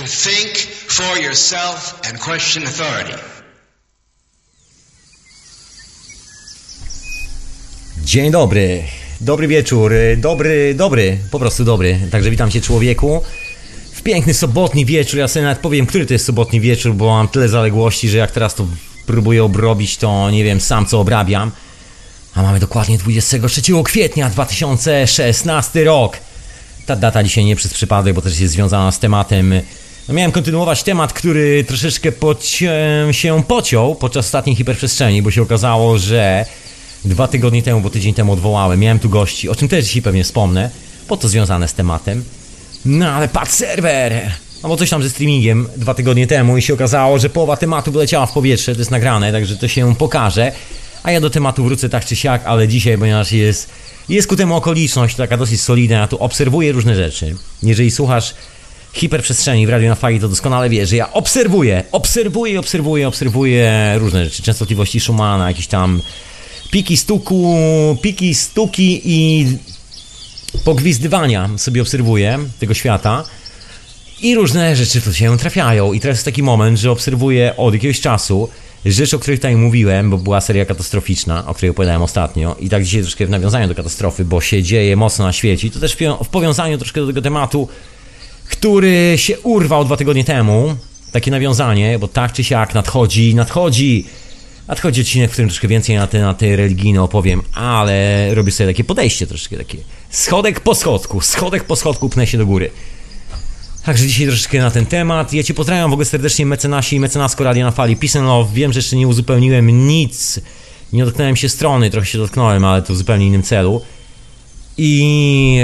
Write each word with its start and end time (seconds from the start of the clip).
to 0.00 0.06
think 0.06 0.56
for 0.88 1.18
yourself 1.18 2.00
and 2.08 2.18
question 2.18 2.66
authority. 2.66 3.18
Dzień 8.04 8.30
dobry, 8.30 8.82
dobry 9.20 9.48
wieczór, 9.48 9.92
dobry, 10.16 10.74
dobry, 10.74 11.18
po 11.30 11.38
prostu 11.38 11.64
dobry. 11.64 11.98
Także 12.10 12.30
witam 12.30 12.50
cię 12.50 12.60
człowieku. 12.60 13.22
W 13.92 14.02
piękny 14.02 14.34
sobotni 14.34 14.86
wieczór, 14.86 15.18
ja 15.18 15.28
sobie 15.28 15.42
nawet 15.42 15.58
powiem, 15.58 15.86
który 15.86 16.06
to 16.06 16.12
jest 16.12 16.24
sobotni 16.24 16.60
wieczór, 16.60 16.94
bo 16.94 17.06
mam 17.06 17.28
tyle 17.28 17.48
zaległości, 17.48 18.08
że 18.08 18.18
jak 18.18 18.30
teraz 18.30 18.54
to 18.54 18.66
próbuję 19.06 19.44
obrobić, 19.44 19.96
to 19.96 20.30
nie 20.30 20.44
wiem 20.44 20.60
sam 20.60 20.86
co 20.86 21.00
obrabiam. 21.00 21.50
A 22.34 22.42
mamy 22.42 22.60
dokładnie 22.60 22.98
23 22.98 23.62
kwietnia 23.84 24.30
2016 24.30 25.84
rok. 25.84 26.16
Ta 26.86 26.96
data 26.96 27.22
dzisiaj 27.22 27.44
nie 27.44 27.56
przez 27.56 27.74
przypadek, 27.74 28.14
bo 28.14 28.22
też 28.22 28.40
jest 28.40 28.52
związana 28.52 28.92
z 28.92 28.98
tematem. 28.98 29.54
No 30.08 30.14
miałem 30.14 30.32
kontynuować 30.32 30.82
temat, 30.82 31.12
który 31.12 31.64
troszeczkę 31.64 32.12
poci 32.12 32.66
się 33.10 33.42
pociął 33.48 33.94
podczas 33.94 34.26
ostatniej 34.26 34.56
hiperprzestrzeni, 34.56 35.22
bo 35.22 35.30
się 35.30 35.42
okazało, 35.42 35.98
że 35.98 36.46
dwa 37.04 37.28
tygodnie 37.28 37.62
temu, 37.62 37.80
bo 37.80 37.90
tydzień 37.90 38.14
temu 38.14 38.32
odwołałem, 38.32 38.80
miałem 38.80 38.98
tu 38.98 39.08
gości, 39.08 39.48
o 39.48 39.54
czym 39.54 39.68
też 39.68 39.84
dzisiaj 39.84 40.02
pewnie 40.02 40.24
wspomnę, 40.24 40.70
bo 41.08 41.16
to 41.16 41.28
związane 41.28 41.68
z 41.68 41.74
tematem. 41.74 42.24
No 42.84 43.08
ale 43.08 43.28
patrz 43.28 43.52
serwer! 43.52 44.30
No 44.62 44.68
bo 44.68 44.76
coś 44.76 44.90
tam 44.90 45.02
ze 45.02 45.10
streamingiem 45.10 45.68
dwa 45.76 45.94
tygodnie 45.94 46.26
temu 46.26 46.56
i 46.56 46.62
się 46.62 46.74
okazało, 46.74 47.18
że 47.18 47.30
połowa 47.30 47.56
tematu 47.56 47.92
wyleciała 47.92 48.26
w 48.26 48.32
powietrze, 48.32 48.74
to 48.74 48.80
jest 48.80 48.90
nagrane, 48.90 49.32
także 49.32 49.56
to 49.56 49.68
się 49.68 49.94
pokaże. 49.96 50.52
A 51.02 51.12
ja 51.12 51.20
do 51.20 51.30
tematu 51.30 51.64
wrócę 51.64 51.88
tak 51.88 52.04
czy 52.04 52.16
siak, 52.16 52.42
ale 52.44 52.68
dzisiaj, 52.68 52.98
ponieważ 52.98 53.32
jest, 53.32 53.70
jest 54.08 54.28
ku 54.28 54.36
temu 54.36 54.56
okoliczność 54.56 55.16
taka 55.16 55.36
dosyć 55.36 55.60
solidna, 55.60 55.96
ja 55.96 56.08
tu 56.08 56.16
obserwuję 56.18 56.72
różne 56.72 56.96
rzeczy. 56.96 57.36
Jeżeli 57.62 57.90
słuchasz 57.90 58.34
hiperprzestrzeni 58.92 59.66
w 59.66 59.70
Radio 59.70 59.88
na 59.88 59.94
Fali, 59.94 60.20
to 60.20 60.28
doskonale 60.28 60.70
wiesz, 60.70 60.88
że 60.88 60.96
ja 60.96 61.12
obserwuję, 61.12 61.84
obserwuję, 61.92 62.60
obserwuję, 62.60 63.08
obserwuję 63.08 63.94
różne 63.98 64.24
rzeczy, 64.24 64.42
częstotliwości 64.42 65.00
Schumana, 65.00 65.48
jakieś 65.48 65.66
tam 65.66 66.02
piki 66.70 66.96
stuku, 66.96 67.56
piki 68.02 68.34
stuki 68.34 69.00
i 69.04 69.46
pogwizdywania 70.64 71.50
sobie 71.56 71.82
obserwuję 71.82 72.38
tego 72.58 72.74
świata. 72.74 73.24
I 74.22 74.34
różne 74.34 74.76
rzeczy 74.76 75.00
tu 75.00 75.14
się 75.14 75.38
trafiają. 75.38 75.92
I 75.92 76.00
teraz 76.00 76.16
jest 76.16 76.24
taki 76.24 76.42
moment, 76.42 76.78
że 76.78 76.90
obserwuję 76.90 77.56
od 77.56 77.74
jakiegoś 77.74 78.00
czasu 78.00 78.48
rzeczy, 78.84 79.16
o 79.16 79.18
których 79.18 79.38
tutaj 79.40 79.56
mówiłem, 79.56 80.10
bo 80.10 80.18
była 80.18 80.40
seria 80.40 80.64
katastroficzna, 80.64 81.46
o 81.46 81.54
której 81.54 81.70
opowiadałem 81.70 82.02
ostatnio. 82.02 82.56
I 82.60 82.68
tak 82.68 82.84
dzisiaj 82.84 83.02
troszkę 83.02 83.26
w 83.26 83.30
nawiązaniu 83.30 83.68
do 83.68 83.74
katastrofy, 83.74 84.24
bo 84.24 84.40
się 84.40 84.62
dzieje 84.62 84.96
mocno 84.96 85.24
na 85.24 85.32
świecie. 85.32 85.66
I 85.66 85.70
to 85.70 85.80
też 85.80 85.96
w 86.24 86.28
powiązaniu 86.28 86.78
troszkę 86.78 87.00
do 87.00 87.06
tego 87.06 87.22
tematu, 87.22 87.68
który 88.50 89.14
się 89.16 89.40
urwał 89.40 89.84
dwa 89.84 89.96
tygodnie 89.96 90.24
temu. 90.24 90.76
Takie 91.12 91.30
nawiązanie, 91.30 91.98
bo 91.98 92.08
tak 92.08 92.32
czy 92.32 92.44
siak 92.44 92.74
nadchodzi, 92.74 93.34
nadchodzi. 93.34 94.06
Nadchodzi 94.68 95.00
odcinek, 95.00 95.30
w 95.30 95.32
którym 95.32 95.48
troszkę 95.48 95.68
więcej 95.68 95.96
na 95.96 96.06
te, 96.06 96.20
na 96.20 96.34
te 96.34 96.56
religijne 96.56 97.02
opowiem, 97.02 97.42
ale 97.54 98.28
robię 98.34 98.52
sobie 98.52 98.70
takie 98.70 98.84
podejście 98.84 99.26
troszkę 99.26 99.56
takie. 99.56 99.78
Schodek 100.10 100.60
po 100.60 100.74
schodku, 100.74 101.20
schodek 101.20 101.64
po 101.64 101.76
schodku 101.76 102.08
pnę 102.08 102.26
się 102.26 102.38
do 102.38 102.46
góry. 102.46 102.70
Także 103.84 104.06
dzisiaj 104.06 104.26
troszeczkę 104.26 104.58
na 104.58 104.70
ten 104.70 104.86
temat. 104.86 105.32
Ja 105.32 105.42
Cię 105.42 105.54
pozdrawiam 105.54 105.90
w 105.90 105.92
ogóle 105.92 106.04
serdecznie 106.04 106.46
mecenasi 106.46 106.96
i 106.96 107.00
mecenasko 107.00 107.44
Radia 107.44 107.64
na 107.64 107.70
Fali. 107.70 107.96
Peace 107.96 108.20
Love. 108.20 108.54
Wiem, 108.54 108.72
że 108.72 108.78
jeszcze 108.78 108.96
nie 108.96 109.08
uzupełniłem 109.08 109.86
nic. 109.88 110.40
Nie 110.92 111.04
dotknąłem 111.04 111.36
się 111.36 111.48
strony, 111.48 111.90
trochę 111.90 112.06
się 112.06 112.18
dotknąłem, 112.18 112.64
ale 112.64 112.82
to 112.82 112.94
w 112.94 112.96
zupełnie 112.96 113.26
innym 113.26 113.42
celu. 113.42 113.80
I 114.78 115.58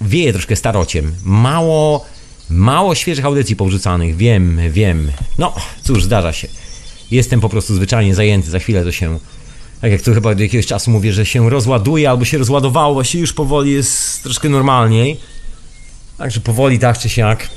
wieje 0.00 0.32
troszkę 0.32 0.56
starociem. 0.56 1.14
Mało, 1.24 2.04
mało 2.50 2.94
świeżych 2.94 3.24
audycji 3.24 3.56
powrzucanych. 3.56 4.16
Wiem, 4.16 4.60
wiem. 4.70 5.12
No, 5.38 5.54
cóż, 5.82 6.04
zdarza 6.04 6.32
się. 6.32 6.48
Jestem 7.10 7.40
po 7.40 7.48
prostu 7.48 7.74
zwyczajnie 7.74 8.14
zajęty. 8.14 8.50
Za 8.50 8.58
chwilę 8.58 8.84
to 8.84 8.92
się, 8.92 9.18
tak 9.80 9.90
jak 9.90 10.02
tu 10.02 10.14
chyba 10.14 10.34
do 10.34 10.42
jakiegoś 10.42 10.66
czasu 10.66 10.90
mówię, 10.90 11.12
że 11.12 11.26
się 11.26 11.50
rozładuje 11.50 12.10
albo 12.10 12.24
się 12.24 12.38
rozładowało. 12.38 12.94
Właściwie 12.94 13.20
już 13.20 13.32
powoli 13.32 13.72
jest 13.72 14.22
troszkę 14.22 14.48
normalniej. 14.48 15.20
Także 16.18 16.40
powoli 16.40 16.78
tak 16.78 16.98
czy 16.98 17.08
siak 17.08 17.48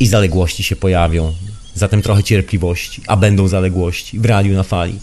i 0.00 0.06
zaległości 0.06 0.62
się 0.62 0.76
pojawią. 0.76 1.34
Zatem 1.74 2.02
trochę 2.02 2.22
cierpliwości, 2.22 3.02
a 3.06 3.16
będą 3.16 3.48
zaległości 3.48 4.18
w 4.18 4.24
radiu 4.24 4.54
na 4.54 4.62
fali. 4.62 4.98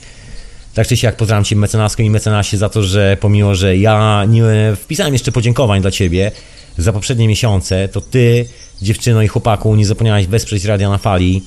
Tak 0.73 0.87
czy 0.87 0.97
siak 0.97 1.15
pozdrawiam 1.15 1.43
Cię 1.43 1.55
mecenasko 1.55 2.03
i 2.03 2.09
mecenasie 2.09 2.57
za 2.57 2.69
to, 2.69 2.83
że 2.83 3.17
pomimo, 3.19 3.55
że 3.55 3.77
ja 3.77 4.25
nie 4.27 4.43
wpisałem 4.75 5.13
jeszcze 5.13 5.31
podziękowań 5.31 5.81
dla 5.81 5.91
Ciebie 5.91 6.31
za 6.77 6.93
poprzednie 6.93 7.27
miesiące, 7.27 7.87
to 7.87 8.01
Ty, 8.01 8.45
dziewczyno 8.81 9.21
i 9.21 9.27
chłopaku, 9.27 9.75
nie 9.75 9.85
zapomniałeś 9.85 10.27
wesprzeć 10.27 10.65
radia 10.65 10.89
na 10.89 10.97
fali. 10.97 11.43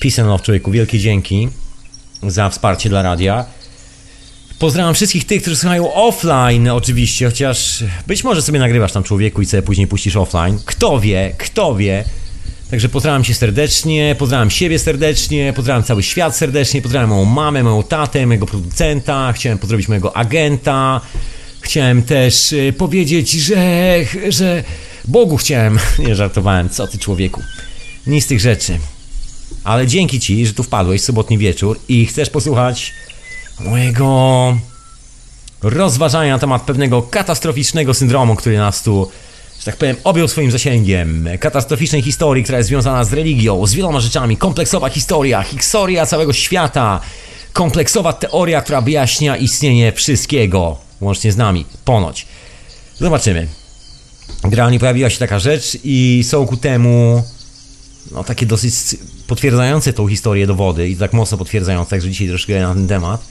Peace 0.00 0.22
and 0.22 0.30
love, 0.30 0.44
człowieku. 0.44 0.70
Wielkie 0.70 0.98
dzięki 0.98 1.48
za 2.22 2.48
wsparcie 2.48 2.88
dla 2.88 3.02
radia. 3.02 3.44
Pozdrawiam 4.58 4.94
wszystkich 4.94 5.26
tych, 5.26 5.42
którzy 5.42 5.56
słuchają 5.56 5.94
offline 5.94 6.68
oczywiście, 6.68 7.26
chociaż 7.26 7.84
być 8.06 8.24
może 8.24 8.42
sobie 8.42 8.58
nagrywasz 8.58 8.92
tam 8.92 9.02
człowieku 9.02 9.42
i 9.42 9.46
sobie 9.46 9.62
później 9.62 9.86
puścisz 9.86 10.16
offline. 10.16 10.58
Kto 10.66 11.00
wie, 11.00 11.34
kto 11.38 11.74
wie. 11.74 12.04
Także 12.72 12.88
pozdrawiam 12.88 13.24
Cię 13.24 13.34
serdecznie, 13.34 14.16
pozdrawiam 14.18 14.50
siebie 14.50 14.78
serdecznie, 14.78 15.52
pozdrawiam 15.56 15.82
cały 15.82 16.02
świat 16.02 16.36
serdecznie, 16.36 16.82
pozdrawiam 16.82 17.10
moją 17.10 17.24
mamę, 17.24 17.62
moją 17.62 17.82
tatę, 17.82 18.26
mojego 18.26 18.46
producenta, 18.46 19.32
chciałem 19.32 19.58
pozdrowić 19.58 19.88
mojego 19.88 20.16
agenta, 20.16 21.00
chciałem 21.60 22.02
też 22.02 22.52
y, 22.52 22.74
powiedzieć, 22.78 23.30
że, 23.30 23.96
że 24.28 24.64
Bogu 25.04 25.36
chciałem, 25.36 25.78
nie 26.06 26.14
żartowałem, 26.14 26.70
co 26.70 26.86
Ty 26.86 26.98
człowieku, 26.98 27.42
nic 28.06 28.24
z 28.24 28.26
tych 28.26 28.40
rzeczy. 28.40 28.78
Ale 29.64 29.86
dzięki 29.86 30.20
Ci, 30.20 30.46
że 30.46 30.54
tu 30.54 30.62
wpadłeś 30.62 31.02
sobotni 31.02 31.38
wieczór 31.38 31.78
i 31.88 32.06
chcesz 32.06 32.30
posłuchać 32.30 32.92
mojego 33.60 34.56
rozważania 35.62 36.32
na 36.32 36.38
temat 36.38 36.62
pewnego 36.62 37.02
katastroficznego 37.02 37.94
syndromu, 37.94 38.36
który 38.36 38.58
nas 38.58 38.82
tu, 38.82 39.08
że 39.62 39.66
tak 39.66 39.76
powiem, 39.76 39.96
objął 40.04 40.28
swoim 40.28 40.50
zasięgiem. 40.50 41.28
Katastroficznej 41.40 42.02
historii, 42.02 42.44
która 42.44 42.58
jest 42.58 42.68
związana 42.68 43.04
z 43.04 43.12
religią, 43.12 43.66
z 43.66 43.74
wieloma 43.74 44.00
rzeczami. 44.00 44.36
Kompleksowa 44.36 44.88
historia, 44.88 45.42
historia 45.42 46.06
całego 46.06 46.32
świata. 46.32 47.00
Kompleksowa 47.52 48.12
teoria, 48.12 48.62
która 48.62 48.80
wyjaśnia 48.80 49.36
istnienie 49.36 49.92
wszystkiego, 49.92 50.78
łącznie 51.00 51.32
z 51.32 51.36
nami, 51.36 51.66
ponoć. 51.84 52.26
Zobaczymy. 52.98 53.46
Generalnie 54.42 54.78
pojawiła 54.78 55.10
się 55.10 55.18
taka 55.18 55.38
rzecz 55.38 55.78
i 55.84 56.24
są 56.28 56.46
ku 56.46 56.56
temu 56.56 57.22
no, 58.12 58.24
takie 58.24 58.46
dosyć 58.46 58.74
potwierdzające 59.26 59.92
tą 59.92 60.08
historię 60.08 60.46
dowody 60.46 60.88
i 60.88 60.96
tak 60.96 61.12
mocno 61.12 61.38
potwierdzające, 61.38 61.90
także 61.90 62.10
dzisiaj 62.10 62.28
troszkę 62.28 62.60
na 62.60 62.74
ten 62.74 62.88
temat. 62.88 63.24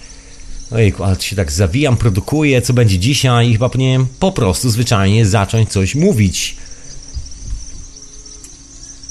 Ojejku, 0.72 1.04
ale 1.04 1.22
się 1.22 1.36
tak 1.36 1.52
zawijam, 1.52 1.98
produkuję, 1.98 2.62
co 2.62 2.74
będzie 2.74 3.00
dzisiaj 3.00 3.50
i 3.50 3.54
chyba 3.54 3.70
powinienem 3.70 4.08
po 4.20 4.32
prostu 4.32 4.70
zwyczajnie 4.70 5.26
zacząć 5.26 5.70
coś 5.70 5.96
mówić. 5.96 6.56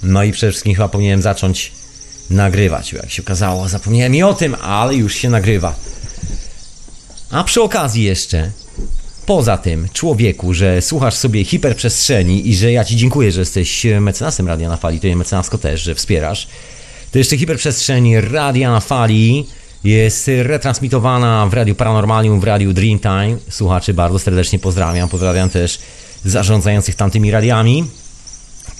No 0.03 0.25
i 0.25 0.33
przede 0.33 0.53
wszystkim 0.53 0.75
chyba 0.75 0.89
powinienem 0.89 1.23
zacząć 1.23 1.73
nagrywać, 2.31 2.93
jak 2.93 3.11
się 3.11 3.23
okazało, 3.23 3.69
zapomniałem 3.69 4.15
i 4.15 4.23
o 4.23 4.35
tym, 4.35 4.55
ale 4.55 4.95
już 4.95 5.15
się 5.15 5.31
nagrywa. 5.31 5.75
A 7.31 7.45
przy 7.45 7.63
okazji 7.63 8.05
jeszcze, 8.05 8.51
poza 9.27 9.59
tym, 9.59 9.89
człowieku, 9.93 10.55
że 10.55 10.83
słuchasz 10.83 11.15
sobie 11.15 11.45
hiperprzestrzeni 11.45 12.49
i 12.49 12.57
że 12.57 12.73
ja 12.73 12.85
Ci 12.85 12.97
dziękuję, 12.97 13.33
że 13.33 13.41
jesteś 13.41 13.87
mecenasem 14.01 14.49
Radia 14.49 14.69
na 14.69 14.77
Fali, 14.77 15.01
to 15.01 15.07
jest 15.07 15.19
mecenasko 15.19 15.59
też, 15.59 15.83
że 15.83 15.95
wspierasz, 15.95 16.49
to 17.13 17.19
jeszcze 17.19 17.39
hiperprzestrzeń 17.39 18.21
Radia 18.21 18.71
na 18.71 18.81
Fali 18.81 19.47
jest 19.85 20.31
retransmitowana 20.43 21.47
w 21.47 21.55
Radiu 21.55 21.75
Paranormalium, 21.75 22.41
w 22.41 22.45
Radiu 22.45 22.73
Dreamtime. 22.73 23.37
Słuchaczy 23.51 23.95
bardzo 23.95 24.19
serdecznie 24.19 24.59
pozdrawiam. 24.59 25.09
Pozdrawiam 25.09 25.51
też 25.51 25.79
zarządzających 26.25 26.95
tamtymi 26.95 27.31
radiami. 27.31 27.85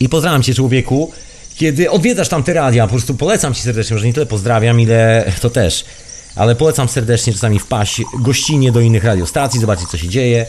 I 0.01 0.09
pozdrawiam 0.09 0.43
Cię, 0.43 0.55
człowieku, 0.55 1.13
kiedy 1.57 1.91
odwiedzasz 1.91 2.29
tamte 2.29 2.55
radia. 2.55 2.87
Po 2.87 2.91
prostu 2.91 3.15
polecam 3.15 3.55
Ci 3.55 3.63
serdecznie, 3.63 3.95
może 3.95 4.07
nie 4.07 4.13
tyle 4.13 4.27
pozdrawiam, 4.27 4.81
ile 4.81 5.33
to 5.41 5.51
też. 5.51 5.85
Ale 6.37 6.57
polecam 6.57 6.89
serdecznie 6.89 7.33
czasami 7.33 7.59
wpaść 7.59 8.03
gościnnie 8.21 8.73
do 8.73 8.81
innych 8.81 9.05
radiostacji, 9.05 9.61
zobaczyć 9.61 9.89
co 9.89 9.99
się 9.99 10.09
dzieje. 10.09 10.47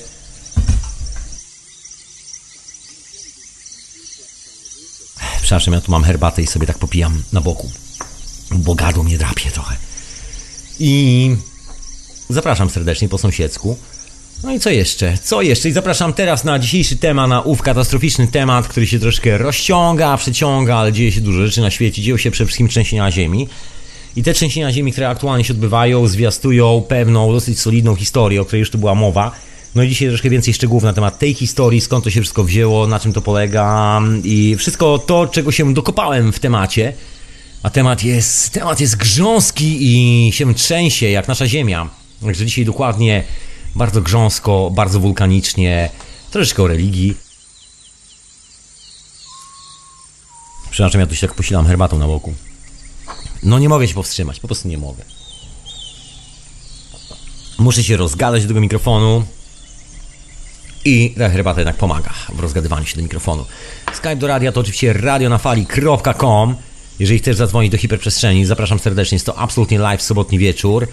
Przepraszam, 5.41 5.73
ja 5.73 5.81
tu 5.81 5.91
mam 5.91 6.03
herbatę 6.03 6.41
i 6.41 6.47
sobie 6.47 6.67
tak 6.67 6.77
popijam 6.77 7.23
na 7.33 7.41
boku. 7.41 7.71
Bo 8.51 8.75
gardło 8.75 9.03
mnie 9.03 9.17
drapie 9.17 9.51
trochę. 9.51 9.75
I 10.83 11.35
zapraszam 12.29 12.69
serdecznie 12.69 13.09
po 13.09 13.17
sąsiedzku. 13.17 13.77
No 14.43 14.53
i 14.53 14.59
co 14.59 14.69
jeszcze? 14.69 15.17
Co 15.23 15.41
jeszcze? 15.41 15.69
I 15.69 15.71
zapraszam 15.71 16.13
teraz 16.13 16.43
na 16.43 16.59
dzisiejszy 16.59 16.97
temat, 16.97 17.29
na 17.29 17.41
ów 17.41 17.61
katastroficzny 17.61 18.27
temat, 18.27 18.67
który 18.67 18.87
się 18.87 18.99
troszkę 18.99 19.37
rozciąga, 19.37 20.17
przeciąga, 20.17 20.75
ale 20.75 20.93
dzieje 20.93 21.11
się 21.11 21.21
dużo 21.21 21.45
rzeczy 21.45 21.61
na 21.61 21.71
świecie. 21.71 22.01
Dzieją 22.01 22.17
się 22.17 22.31
przede 22.31 22.47
wszystkim 22.47 22.67
trzęsienia 22.67 23.11
ziemi. 23.11 23.47
I 24.15 24.23
te 24.23 24.33
trzęsienia 24.33 24.71
ziemi, 24.71 24.91
które 24.91 25.09
aktualnie 25.09 25.43
się 25.43 25.53
odbywają, 25.53 26.07
zwiastują 26.07 26.83
pewną 26.87 27.31
dosyć 27.31 27.59
solidną 27.59 27.95
historię, 27.95 28.41
o 28.41 28.45
której 28.45 28.59
już 28.59 28.69
tu 28.69 28.77
była 28.77 28.95
mowa. 28.95 29.31
No 29.75 29.83
i 29.83 29.89
dzisiaj 29.89 30.07
troszkę 30.07 30.29
więcej 30.29 30.53
szczegółów 30.53 30.83
na 30.83 30.93
temat 30.93 31.19
tej 31.19 31.33
historii, 31.33 31.81
skąd 31.81 32.03
to 32.03 32.09
się 32.09 32.21
wszystko 32.21 32.43
wzięło, 32.43 32.87
na 32.87 32.99
czym 32.99 33.13
to 33.13 33.21
polega 33.21 34.01
i 34.23 34.55
wszystko 34.55 34.99
to, 34.99 35.27
czego 35.27 35.51
się 35.51 35.73
dokopałem 35.73 36.33
w 36.33 36.39
temacie. 36.39 36.93
A 37.63 37.69
temat 37.69 38.03
jest, 38.03 38.49
temat 38.49 38.79
jest 38.79 38.95
grząski 38.95 39.77
i 39.81 40.31
się 40.31 40.53
trzęsie, 40.53 41.09
jak 41.09 41.27
nasza 41.27 41.47
Ziemia. 41.47 41.89
Także 42.21 42.45
dzisiaj 42.45 42.65
dokładnie 42.65 43.23
bardzo 43.75 44.01
grząsko, 44.01 44.71
bardzo 44.73 44.99
wulkanicznie, 44.99 45.89
troszeczkę 46.31 46.63
o 46.63 46.67
religii. 46.67 47.17
Przepraszam, 50.71 51.01
ja 51.01 51.07
tu 51.07 51.15
się 51.15 51.27
tak 51.27 51.35
posilam 51.35 51.65
herbatą 51.65 51.99
na 51.99 52.07
boku. 52.07 52.33
No 53.43 53.59
nie 53.59 53.69
mogę 53.69 53.87
się 53.87 53.93
powstrzymać, 53.93 54.39
po 54.39 54.47
prostu 54.47 54.67
nie 54.67 54.77
mogę. 54.77 55.03
Muszę 57.57 57.83
się 57.83 57.97
rozgadać 57.97 58.41
do 58.41 58.47
tego 58.47 58.61
mikrofonu. 58.61 59.23
I 60.85 61.13
ta 61.17 61.29
herbata 61.29 61.59
jednak 61.59 61.77
pomaga 61.77 62.13
w 62.33 62.39
rozgadywaniu 62.39 62.85
się 62.85 62.95
do 62.95 63.03
mikrofonu. 63.03 63.45
Skype 63.93 64.15
do 64.15 64.27
radia 64.27 64.51
to 64.51 64.59
oczywiście 64.59 64.93
radionafali.com. 64.93 66.55
Jeżeli 67.01 67.19
chcesz 67.19 67.35
zadzwonić 67.35 67.71
do 67.71 67.77
hiperprzestrzeni, 67.77 68.45
zapraszam 68.45 68.79
serdecznie. 68.79 69.15
Jest 69.15 69.25
to 69.25 69.37
absolutnie 69.37 69.79
live 69.79 70.01
sobotni 70.01 70.39
wieczór. 70.39 70.87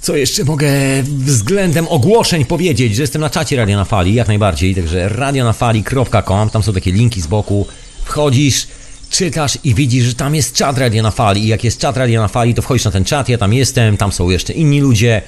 Co 0.00 0.16
jeszcze 0.16 0.44
mogę 0.44 0.68
względem 1.02 1.88
ogłoszeń 1.88 2.44
powiedzieć, 2.44 2.94
że 2.94 3.02
jestem 3.02 3.20
na 3.20 3.30
czacie 3.30 3.56
Radio 3.56 3.76
na 3.76 3.84
Fali, 3.84 4.14
jak 4.14 4.28
najbardziej, 4.28 4.74
także 4.74 5.08
radionafali.com, 5.08 6.50
tam 6.50 6.62
są 6.62 6.72
takie 6.72 6.92
linki 6.92 7.20
z 7.20 7.26
boku. 7.26 7.66
Wchodzisz, 8.04 8.66
czytasz 9.10 9.58
i 9.64 9.74
widzisz, 9.74 10.04
że 10.04 10.14
tam 10.14 10.34
jest 10.34 10.54
czat 10.54 10.78
Radio 10.78 11.02
na 11.02 11.10
Fali 11.10 11.44
i 11.44 11.46
jak 11.46 11.64
jest 11.64 11.78
czat 11.78 11.96
Radio 11.96 12.20
na 12.20 12.28
Fali, 12.28 12.54
to 12.54 12.62
wchodzisz 12.62 12.84
na 12.84 12.90
ten 12.90 13.04
czat, 13.04 13.28
ja 13.28 13.38
tam 13.38 13.52
jestem, 13.52 13.96
tam 13.96 14.12
są 14.12 14.30
jeszcze 14.30 14.52
inni 14.52 14.80
ludzie. 14.80 15.22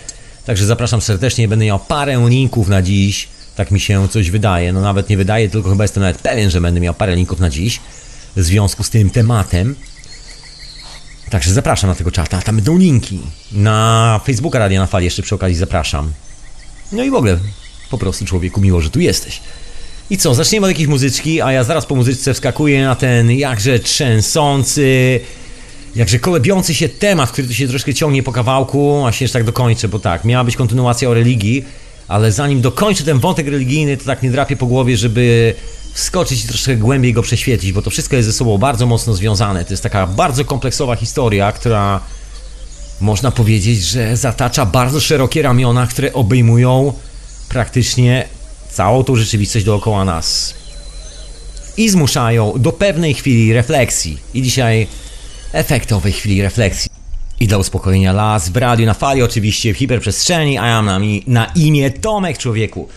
Także 0.46 0.66
zapraszam 0.66 1.00
serdecznie, 1.00 1.48
będę 1.48 1.64
miał 1.64 1.78
parę 1.78 2.26
linków 2.28 2.68
na 2.68 2.82
dziś. 2.82 3.28
Tak 3.56 3.70
mi 3.70 3.80
się 3.80 4.08
coś 4.08 4.30
wydaje. 4.30 4.72
No 4.72 4.80
nawet 4.80 5.08
nie 5.08 5.16
wydaje, 5.16 5.48
tylko 5.48 5.70
chyba 5.70 5.84
jestem 5.84 6.02
nawet 6.02 6.18
pewien, 6.18 6.50
że 6.50 6.60
będę 6.60 6.80
miał 6.80 6.94
parę 6.94 7.16
linków 7.16 7.40
na 7.40 7.50
dziś 7.50 7.80
w 8.36 8.42
związku 8.42 8.82
z 8.82 8.90
tym 8.90 9.10
tematem. 9.10 9.74
Także 11.30 11.52
zapraszam 11.52 11.90
na 11.90 11.96
tego 11.96 12.10
czata. 12.10 12.42
Tam 12.42 12.56
będą 12.56 12.78
linki. 12.78 13.20
Na 13.52 14.20
Facebooka 14.24 14.58
Radia 14.58 14.80
na 14.80 14.86
Fali 14.86 15.04
jeszcze 15.04 15.22
przy 15.22 15.34
okazji 15.34 15.56
zapraszam. 15.56 16.12
No 16.92 17.04
i 17.04 17.10
w 17.10 17.14
ogóle 17.14 17.38
po 17.90 17.98
prostu 17.98 18.24
człowieku 18.24 18.60
miło, 18.60 18.80
że 18.80 18.90
tu 18.90 19.00
jesteś. 19.00 19.40
I 20.10 20.18
co, 20.18 20.34
zaczniemy 20.34 20.66
od 20.66 20.70
jakiejś 20.70 20.88
muzyczki, 20.88 21.42
a 21.42 21.52
ja 21.52 21.64
zaraz 21.64 21.86
po 21.86 21.94
muzyczce 21.94 22.34
wskakuję 22.34 22.84
na 22.84 22.94
ten 22.94 23.30
jakże 23.30 23.78
trzęsący, 23.78 25.20
jakże 25.96 26.18
kolebiący 26.18 26.74
się 26.74 26.88
temat, 26.88 27.30
który 27.30 27.48
tu 27.48 27.54
się 27.54 27.68
troszkę 27.68 27.94
ciągnie 27.94 28.22
po 28.22 28.32
kawałku, 28.32 29.06
a 29.06 29.12
się 29.12 29.24
jeszcze 29.24 29.38
tak 29.38 29.46
dokończę, 29.46 29.88
bo 29.88 29.98
tak, 29.98 30.24
miała 30.24 30.44
być 30.44 30.56
kontynuacja 30.56 31.08
o 31.08 31.14
religii, 31.14 31.64
ale 32.08 32.32
zanim 32.32 32.60
dokończę 32.60 33.04
ten 33.04 33.18
wątek 33.18 33.48
religijny, 33.48 33.96
to 33.96 34.04
tak 34.04 34.22
nie 34.22 34.30
drapię 34.30 34.56
po 34.56 34.66
głowie, 34.66 34.96
żeby 34.96 35.54
wskoczyć 35.96 36.44
i 36.44 36.48
troszkę 36.48 36.76
głębiej 36.76 37.12
go 37.12 37.22
prześwietlić, 37.22 37.72
bo 37.72 37.82
to 37.82 37.90
wszystko 37.90 38.16
jest 38.16 38.28
ze 38.28 38.32
sobą 38.32 38.58
bardzo 38.58 38.86
mocno 38.86 39.14
związane. 39.14 39.64
To 39.64 39.72
jest 39.72 39.82
taka 39.82 40.06
bardzo 40.06 40.44
kompleksowa 40.44 40.96
historia, 40.96 41.52
która 41.52 42.00
można 43.00 43.30
powiedzieć, 43.30 43.82
że 43.82 44.16
zatacza 44.16 44.66
bardzo 44.66 45.00
szerokie 45.00 45.42
ramiona, 45.42 45.86
które 45.86 46.12
obejmują 46.12 46.92
praktycznie 47.48 48.28
całą 48.70 49.04
tą 49.04 49.16
rzeczywistość 49.16 49.64
dookoła 49.64 50.04
nas. 50.04 50.54
I 51.76 51.88
zmuszają 51.88 52.52
do 52.56 52.72
pewnej 52.72 53.14
chwili 53.14 53.52
refleksji. 53.52 54.18
I 54.34 54.42
dzisiaj 54.42 54.86
efektowej 55.52 56.12
chwili 56.12 56.42
refleksji. 56.42 56.90
I 57.40 57.46
dla 57.46 57.58
uspokojenia 57.58 58.12
las 58.12 58.48
w 58.48 58.56
radiu 58.56 58.86
na 58.86 58.94
fali, 58.94 59.22
oczywiście 59.22 59.74
w 59.74 59.76
hiperprzestrzeni, 59.76 60.58
a 60.58 60.66
ja 60.66 60.82
mam 60.82 61.02
na, 61.26 61.46
imię 61.54 61.90
Tomek 61.90 62.38
Człowieku. 62.38 62.88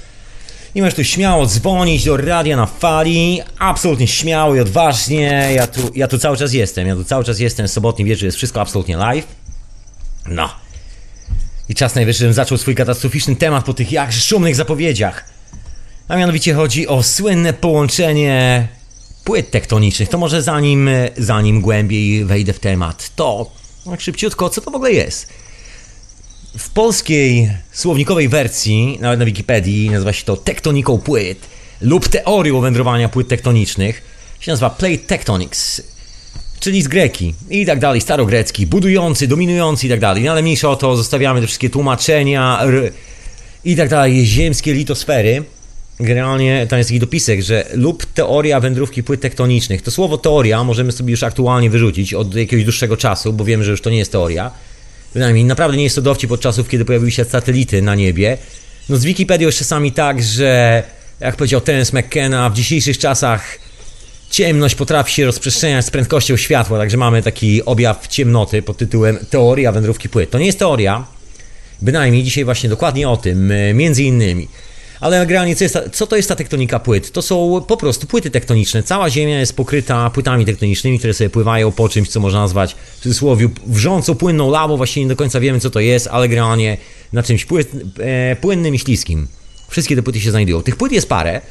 I 0.75 0.81
możesz 0.81 0.95
tu 0.95 1.03
śmiało 1.03 1.45
dzwonić 1.45 2.05
do 2.05 2.17
radia 2.17 2.57
na 2.57 2.65
fali, 2.65 3.41
absolutnie 3.59 4.07
śmiało 4.07 4.55
i 4.55 4.59
odważnie. 4.59 5.49
Ja 5.55 5.67
tu, 5.67 5.91
ja 5.95 6.07
tu 6.07 6.17
cały 6.17 6.37
czas 6.37 6.53
jestem, 6.53 6.87
ja 6.87 6.95
tu 6.95 7.03
cały 7.03 7.23
czas 7.23 7.39
jestem. 7.39 7.67
Sobotni 7.67 8.05
wieczór 8.05 8.25
jest 8.25 8.37
wszystko 8.37 8.61
absolutnie 8.61 8.97
live. 8.97 9.27
No. 10.25 10.49
I 11.69 11.75
czas 11.75 11.95
najwyższy, 11.95 12.19
żebym 12.19 12.33
zaczął 12.33 12.57
swój 12.57 12.75
katastroficzny 12.75 13.35
temat 13.35 13.65
po 13.65 13.73
tych 13.73 13.91
jakże 13.91 14.21
szumnych 14.21 14.55
zapowiedziach. 14.55 15.25
A 16.07 16.15
mianowicie 16.15 16.53
chodzi 16.53 16.87
o 16.87 17.03
słynne 17.03 17.53
połączenie 17.53 18.67
płyt 19.23 19.51
tektonicznych. 19.51 20.09
To 20.09 20.17
może 20.17 20.41
zanim, 20.41 20.89
zanim 21.17 21.61
głębiej 21.61 22.25
wejdę 22.25 22.53
w 22.53 22.59
temat, 22.59 23.11
to 23.15 23.51
tak 23.85 24.01
szybciutko, 24.01 24.49
co 24.49 24.61
to 24.61 24.71
w 24.71 24.75
ogóle 24.75 24.91
jest? 24.91 25.29
W 26.57 26.69
polskiej 26.69 27.51
słownikowej 27.71 28.29
wersji, 28.29 28.97
nawet 29.01 29.19
na 29.19 29.25
Wikipedii, 29.25 29.89
nazywa 29.89 30.13
się 30.13 30.25
to 30.25 30.37
tektoniką 30.37 30.97
płyt 30.97 31.39
lub 31.81 32.07
teorią 32.07 32.61
wędrowania 32.61 33.09
płyt 33.09 33.27
tektonicznych. 33.27 34.01
Się 34.39 34.51
nazywa 34.51 34.69
Plate 34.69 34.97
Tectonics, 34.97 35.81
czyli 36.59 36.81
z 36.81 36.87
greki 36.87 37.33
i 37.49 37.65
tak 37.65 37.79
dalej, 37.79 38.01
starogrecki, 38.01 38.67
budujący, 38.67 39.27
dominujący 39.27 39.87
i 39.87 39.89
tak 39.89 39.99
dalej. 39.99 40.23
No 40.23 40.31
ale 40.31 40.41
mniejsza 40.41 40.69
o 40.69 40.75
to, 40.75 40.97
zostawiamy 40.97 41.41
te 41.41 41.47
wszystkie 41.47 41.69
tłumaczenia 41.69 42.61
i 43.65 43.75
tak 43.75 43.89
dalej, 43.89 44.25
ziemskie 44.25 44.73
litosfery. 44.73 45.43
Generalnie 45.99 46.67
tam 46.69 46.77
jest 46.77 46.89
taki 46.89 46.99
dopisek, 46.99 47.41
że 47.41 47.65
lub 47.73 48.05
teoria 48.05 48.59
wędrówki 48.59 49.03
płyt 49.03 49.21
tektonicznych. 49.21 49.81
To 49.81 49.91
słowo 49.91 50.17
teoria 50.17 50.63
możemy 50.63 50.91
sobie 50.91 51.11
już 51.11 51.23
aktualnie 51.23 51.69
wyrzucić 51.69 52.13
od 52.13 52.35
jakiegoś 52.35 52.63
dłuższego 52.63 52.97
czasu, 52.97 53.33
bo 53.33 53.45
wiemy, 53.45 53.63
że 53.63 53.71
już 53.71 53.81
to 53.81 53.89
nie 53.89 53.97
jest 53.97 54.11
teoria. 54.11 54.51
Bynajmniej 55.13 55.45
naprawdę 55.45 55.77
nie 55.77 55.83
jest 55.83 55.95
to 55.95 56.01
dowcip 56.01 56.31
od 56.31 56.41
czasów, 56.41 56.69
kiedy 56.69 56.85
pojawiły 56.85 57.11
się 57.11 57.25
satelity 57.25 57.81
na 57.81 57.95
niebie. 57.95 58.37
No 58.89 58.97
z 58.97 59.03
Wikipedią 59.03 59.45
jest 59.45 59.59
czasami 59.59 59.91
tak, 59.91 60.23
że 60.23 60.83
jak 61.19 61.35
powiedział 61.35 61.61
Terence 61.61 61.99
McKenna, 61.99 62.49
w 62.49 62.53
dzisiejszych 62.53 62.97
czasach 62.97 63.59
ciemność 64.29 64.75
potrafi 64.75 65.13
się 65.13 65.25
rozprzestrzeniać 65.25 65.85
z 65.85 65.91
prędkością 65.91 66.37
światła, 66.37 66.77
także 66.77 66.97
mamy 66.97 67.23
taki 67.23 67.65
objaw 67.65 68.07
ciemnoty 68.07 68.61
pod 68.61 68.77
tytułem 68.77 69.19
Teoria 69.29 69.71
wędrówki 69.71 70.09
płyt. 70.09 70.29
To 70.29 70.39
nie 70.39 70.45
jest 70.45 70.59
teoria, 70.59 71.05
bynajmniej 71.81 72.23
dzisiaj 72.23 72.45
właśnie 72.45 72.69
dokładnie 72.69 73.09
o 73.09 73.17
tym, 73.17 73.53
między 73.73 74.03
innymi. 74.03 74.47
Ale 74.99 75.25
generalnie 75.25 75.55
co, 75.55 75.63
jest 75.63 75.73
ta, 75.73 75.89
co 75.89 76.07
to 76.07 76.15
jest 76.15 76.29
ta 76.29 76.35
tektonika 76.35 76.79
płyt? 76.79 77.11
To 77.11 77.21
są 77.21 77.65
po 77.67 77.77
prostu 77.77 78.07
płyty 78.07 78.31
tektoniczne. 78.31 78.83
Cała 78.83 79.09
Ziemia 79.09 79.39
jest 79.39 79.55
pokryta 79.55 80.09
płytami 80.09 80.45
tektonicznymi, 80.45 80.99
które 80.99 81.13
sobie 81.13 81.29
pływają 81.29 81.71
po 81.71 81.89
czymś, 81.89 82.09
co 82.09 82.19
można 82.19 82.39
nazwać 82.39 82.75
w 82.97 83.03
cudzysłowie 83.03 83.49
wrzącą, 83.67 84.15
płynną 84.15 84.51
lawą. 84.51 84.77
Właściwie 84.77 85.03
nie 85.03 85.09
do 85.09 85.15
końca 85.15 85.39
wiemy, 85.39 85.59
co 85.59 85.69
to 85.69 85.79
jest, 85.79 86.07
ale 86.07 86.29
generalnie 86.29 86.77
na 87.13 87.23
czymś 87.23 87.45
płyt, 87.45 87.71
e, 87.99 88.35
płynnym 88.35 88.75
i 88.75 88.79
śliskim. 88.79 89.27
Wszystkie 89.69 89.95
te 89.95 90.03
płyty 90.03 90.19
się 90.19 90.31
znajdują. 90.31 90.63
Tych 90.63 90.75
płyt 90.75 90.91
jest 90.91 91.09
parę. 91.09 91.41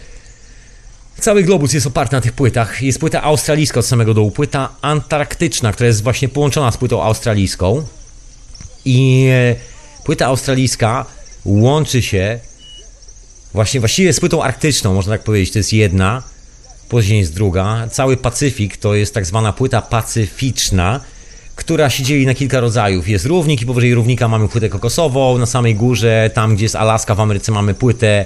Cały 1.21 1.43
globus 1.43 1.73
jest 1.73 1.87
oparty 1.87 2.17
na 2.17 2.21
tych 2.21 2.33
płytach. 2.33 2.83
Jest 2.83 2.99
płyta 2.99 3.23
australijska 3.23 3.81
od 3.81 3.87
samego 3.87 4.15
dołu, 4.15 4.31
płyta 4.31 4.69
antarktyczna, 4.83 5.73
która 5.73 5.87
jest 5.87 6.03
właśnie 6.03 6.29
połączona 6.29 6.73
z 6.73 6.77
płytą 6.77 7.03
australijską. 7.03 7.83
I 8.85 9.29
e, 9.31 9.57
płyta 10.05 10.27
australijska 10.27 11.07
łączy 11.45 12.03
się 12.03 12.41
Właśnie, 13.55 13.81
właściwie 13.81 14.13
z 14.13 14.21
płytą 14.21 14.43
arktyczną, 14.43 14.95
można 14.95 15.15
tak 15.15 15.23
powiedzieć, 15.23 15.53
to 15.53 15.59
jest 15.59 15.73
jedna, 15.73 16.23
później 16.89 17.19
jest 17.19 17.35
druga. 17.35 17.89
Cały 17.91 18.17
Pacyfik 18.17 18.77
to 18.77 18.95
jest 18.95 19.15
tak 19.15 19.27
zwana 19.27 19.53
płyta 19.53 19.83
pacyficzna, 19.83 21.01
która 21.57 21.91
się 21.91 22.03
dzieli 22.03 22.27
na 22.27 22.35
kilka 22.35 22.61
rodzajów. 22.61 23.09
Jest 23.09 23.27
równik 23.27 23.63
i 23.63 23.67
powyżej 23.67 23.95
równika 23.95 24.29
mamy 24.29 24.49
płytę 24.49 24.69
kokosową, 24.69 25.39
na 25.39 25.47
samej 25.47 25.75
górze, 25.75 26.31
tam 26.35 26.55
gdzie 26.55 26.65
jest 26.65 26.77
Alaska 26.77 27.15
w 27.15 27.21
Ameryce 27.21 27.53
mamy 27.53 27.75
płytę 27.75 28.25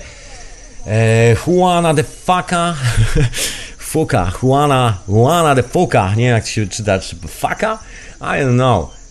e, 0.87 1.37
Juana 1.47 1.95
de 1.95 2.05
Faka, 2.05 2.75
Fuka, 3.93 4.33
Juana, 4.43 4.99
Juana 5.09 5.55
de 5.55 5.63
Fuka, 5.63 6.15
nie 6.15 6.25
wiem 6.25 6.35
jak 6.35 6.47
się 6.47 6.67
czyta, 6.67 6.99
czy 6.99 7.17
Faka? 7.29 7.79
I 8.21 8.25
don't 8.25 8.55
know. 8.55 9.02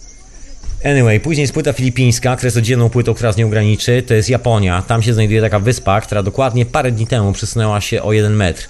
Anyway, 0.86 1.20
później 1.20 1.42
jest 1.42 1.54
płyta 1.54 1.74
filipińska, 1.74 2.36
która 2.36 2.48
jest 2.48 2.58
oddzielną 2.58 2.90
płytą, 2.90 3.14
która 3.14 3.32
z 3.32 3.38
nią 3.38 3.50
graniczy. 3.50 4.04
To 4.08 4.14
jest 4.14 4.30
Japonia. 4.30 4.82
Tam 4.82 5.04
się 5.04 5.14
znajduje 5.14 5.42
taka 5.42 5.60
wyspa, 5.60 6.02
która 6.02 6.24
dokładnie 6.24 6.66
parę 6.66 6.92
dni 6.92 7.08
temu 7.08 7.34
przesunęła 7.34 7.82
się 7.82 8.02
o 8.02 8.14
jeden 8.14 8.36
metr. 8.36 8.68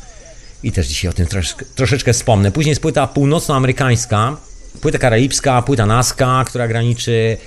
I 0.64 0.72
też 0.72 0.88
dzisiaj 0.88 1.10
o 1.10 1.14
tym 1.14 1.28
troszeczkę, 1.76 2.14
wspomnę. 2.14 2.52
Później 2.52 2.72
jest 2.72 2.82
płyta 2.82 3.08
północnoamerykańska, 3.08 4.38
płyta 4.82 4.98
karaibska, 4.98 5.62
płyta 5.62 5.86
Nazca, 5.86 6.44
która 6.48 6.68
graniczy 6.68 7.38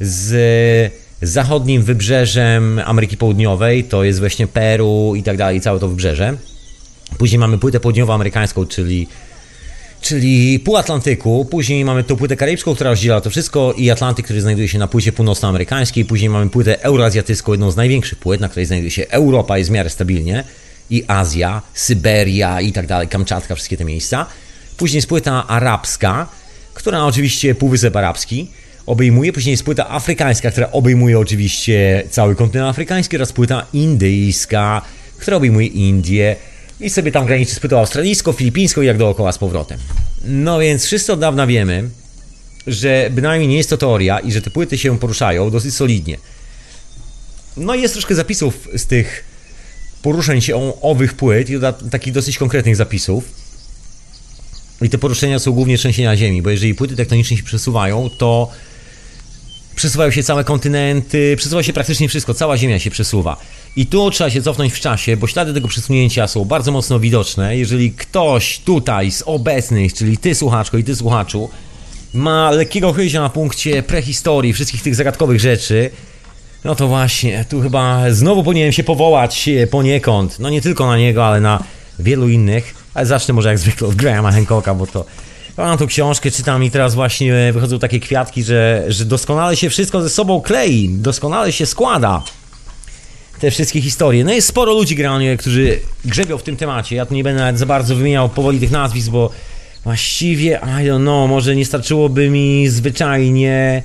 z 0.00 0.92
zachodnim 1.22 1.82
wybrzeżem 1.82 2.80
Ameryki 2.84 3.16
Południowej. 3.16 3.84
To 3.84 4.04
jest 4.04 4.18
właśnie 4.18 4.46
Peru 4.46 5.12
i 5.16 5.22
tak 5.22 5.36
dalej, 5.36 5.60
całe 5.60 5.80
to 5.80 5.88
wybrzeże. 5.88 6.36
Później 7.18 7.38
mamy 7.38 7.58
płytę 7.58 7.80
południowoamerykańską, 7.80 8.66
czyli 8.66 9.08
czyli 10.04 10.60
pół 10.60 10.76
Atlantyku. 10.76 11.44
Później 11.44 11.84
mamy 11.84 12.04
tą 12.04 12.16
płytę 12.16 12.36
karaibską, 12.36 12.74
która 12.74 12.90
rozdziela 12.90 13.20
to 13.20 13.30
wszystko 13.30 13.74
i 13.76 13.90
Atlantyk, 13.90 14.24
który 14.24 14.40
znajduje 14.40 14.68
się 14.68 14.78
na 14.78 14.88
płycie 14.88 15.12
północnoamerykańskiej. 15.12 16.04
Później 16.04 16.30
mamy 16.30 16.50
płytę 16.50 16.82
euroazjatycką, 16.82 17.52
jedną 17.52 17.70
z 17.70 17.76
największych 17.76 18.18
płyt, 18.18 18.40
na 18.40 18.48
której 18.48 18.66
znajduje 18.66 18.90
się 18.90 19.06
Europa, 19.08 19.58
jest 19.58 19.70
w 19.70 19.72
miarę 19.72 19.90
stabilnie. 19.90 20.44
I 20.90 21.04
Azja, 21.08 21.62
Syberia 21.74 22.60
i 22.60 22.72
tak 22.72 22.86
dalej, 22.86 23.08
Kamczatka, 23.08 23.54
wszystkie 23.54 23.76
te 23.76 23.84
miejsca. 23.84 24.26
Później 24.76 24.98
jest 24.98 25.08
płyta 25.08 25.46
arabska, 25.46 26.28
która 26.74 27.04
oczywiście 27.04 27.54
Półwysep 27.54 27.96
Arabski. 27.96 28.48
obejmuje, 28.86 29.32
później 29.32 29.50
jest 29.50 29.64
płyta 29.64 29.90
afrykańska, 29.90 30.50
która 30.50 30.72
obejmuje 30.72 31.18
oczywiście 31.18 32.02
cały 32.10 32.34
kontynent 32.34 32.70
afrykański 32.70 33.16
oraz 33.16 33.32
płyta 33.32 33.66
indyjska, 33.72 34.82
która 35.18 35.36
obejmuje 35.36 35.66
Indię 35.66 36.36
i 36.80 36.90
sobie 36.90 37.12
tam 37.12 37.26
graniczy 37.26 37.54
z 37.54 37.60
płytą 37.60 37.78
australijską, 37.78 38.32
filipińską 38.32 38.82
i 38.82 38.86
jak 38.86 38.98
dookoła 38.98 39.32
z 39.32 39.38
powrotem. 39.38 39.78
No 40.24 40.58
więc 40.58 40.84
wszyscy 40.84 41.12
od 41.12 41.20
dawna 41.20 41.46
wiemy, 41.46 41.90
że 42.66 43.10
bynajmniej 43.10 43.48
nie 43.48 43.56
jest 43.56 43.70
to 43.70 43.76
teoria 43.76 44.18
i 44.18 44.32
że 44.32 44.42
te 44.42 44.50
płyty 44.50 44.78
się 44.78 44.98
poruszają 44.98 45.50
dosyć 45.50 45.74
solidnie. 45.74 46.18
No 47.56 47.74
i 47.74 47.82
jest 47.82 47.94
troszkę 47.94 48.14
zapisów 48.14 48.68
z 48.76 48.86
tych 48.86 49.24
poruszeń 50.02 50.40
się 50.40 50.82
owych 50.82 51.14
płyt 51.14 51.50
i 51.50 51.54
takich 51.90 52.12
dosyć 52.12 52.38
konkretnych 52.38 52.76
zapisów. 52.76 53.24
I 54.82 54.90
te 54.90 54.98
poruszenia 54.98 55.38
są 55.38 55.52
głównie 55.52 55.78
trzęsienia 55.78 56.16
ziemi, 56.16 56.42
bo 56.42 56.50
jeżeli 56.50 56.74
płyty 56.74 56.96
tektoniczne 56.96 57.36
się 57.36 57.42
przesuwają, 57.42 58.10
to 58.18 58.50
przesuwają 59.76 60.10
się 60.10 60.22
całe 60.22 60.44
kontynenty, 60.44 61.34
przesuwa 61.36 61.62
się 61.62 61.72
praktycznie 61.72 62.08
wszystko, 62.08 62.34
cała 62.34 62.56
Ziemia 62.56 62.78
się 62.78 62.90
przesuwa. 62.90 63.36
I 63.76 63.86
tu 63.86 64.10
trzeba 64.10 64.30
się 64.30 64.42
cofnąć 64.42 64.72
w 64.72 64.80
czasie, 64.80 65.16
bo 65.16 65.26
ślady 65.26 65.54
tego 65.54 65.68
przesunięcia 65.68 66.26
są 66.26 66.44
bardzo 66.44 66.72
mocno 66.72 67.00
widoczne. 67.00 67.56
Jeżeli 67.56 67.92
ktoś 67.92 68.58
tutaj 68.58 69.10
z 69.10 69.22
obecnych, 69.26 69.94
czyli 69.94 70.18
ty 70.18 70.34
słuchaczko 70.34 70.78
i 70.78 70.84
ty 70.84 70.96
słuchaczu, 70.96 71.50
ma 72.14 72.50
lekkiego 72.50 72.92
chyzia 72.92 73.20
na 73.20 73.28
punkcie 73.28 73.82
prehistorii, 73.82 74.52
wszystkich 74.52 74.82
tych 74.82 74.94
zagadkowych 74.94 75.40
rzeczy, 75.40 75.90
no 76.64 76.74
to 76.74 76.88
właśnie, 76.88 77.44
tu 77.48 77.60
chyba 77.60 78.10
znowu 78.10 78.44
powinienem 78.44 78.72
się 78.72 78.84
powołać 78.84 79.48
poniekąd, 79.70 80.38
no 80.38 80.50
nie 80.50 80.60
tylko 80.60 80.86
na 80.86 80.98
niego, 80.98 81.26
ale 81.26 81.40
na 81.40 81.62
wielu 81.98 82.28
innych, 82.28 82.74
ale 82.94 83.06
zacznę 83.06 83.34
może 83.34 83.48
jak 83.48 83.58
zwykle 83.58 83.88
od 83.88 83.94
Grahama 83.94 84.32
Hancocka, 84.32 84.74
bo 84.74 84.86
to 84.86 85.04
mam 85.56 85.78
tu 85.78 85.86
książkę, 85.86 86.30
czytam 86.30 86.64
i 86.64 86.70
teraz 86.70 86.94
właśnie 86.94 87.52
wychodzą 87.52 87.78
takie 87.78 88.00
kwiatki, 88.00 88.42
że, 88.44 88.84
że 88.88 89.04
doskonale 89.04 89.56
się 89.56 89.70
wszystko 89.70 90.02
ze 90.02 90.10
sobą 90.10 90.40
klei, 90.40 90.88
doskonale 90.88 91.52
się 91.52 91.66
składa 91.66 92.22
te 93.44 93.50
wszystkie 93.50 93.80
historie. 93.80 94.24
No 94.24 94.32
jest 94.32 94.48
sporo 94.48 94.72
ludzi 94.72 94.96
generalnie, 94.96 95.36
którzy 95.36 95.78
grzebią 96.04 96.38
w 96.38 96.42
tym 96.42 96.56
temacie. 96.56 96.96
Ja 96.96 97.06
tu 97.06 97.14
nie 97.14 97.24
będę 97.24 97.40
nawet 97.40 97.58
za 97.58 97.66
bardzo 97.66 97.96
wymieniał 97.96 98.28
powoli 98.28 98.60
tych 98.60 98.70
nazwisk, 98.70 99.08
bo 99.08 99.30
właściwie, 99.84 100.60
I 100.62 100.86
don't 100.86 101.00
know, 101.00 101.30
może 101.30 101.56
nie 101.56 101.64
starczyłoby 101.64 102.30
mi 102.30 102.68
zwyczajnie 102.68 103.82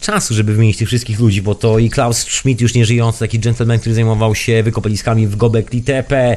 czasu, 0.00 0.34
żeby 0.34 0.52
wymienić 0.52 0.76
tych 0.76 0.88
wszystkich 0.88 1.20
ludzi, 1.20 1.42
bo 1.42 1.54
to 1.54 1.78
i 1.78 1.90
Klaus 1.90 2.18
Schmidt, 2.18 2.60
już 2.60 2.74
nieżyjący, 2.74 3.18
taki 3.18 3.38
gentleman, 3.38 3.78
który 3.78 3.94
zajmował 3.94 4.34
się 4.34 4.62
wykopaliskami 4.62 5.26
w 5.26 5.36
Gobekli 5.36 5.82
Tepe 5.82 6.36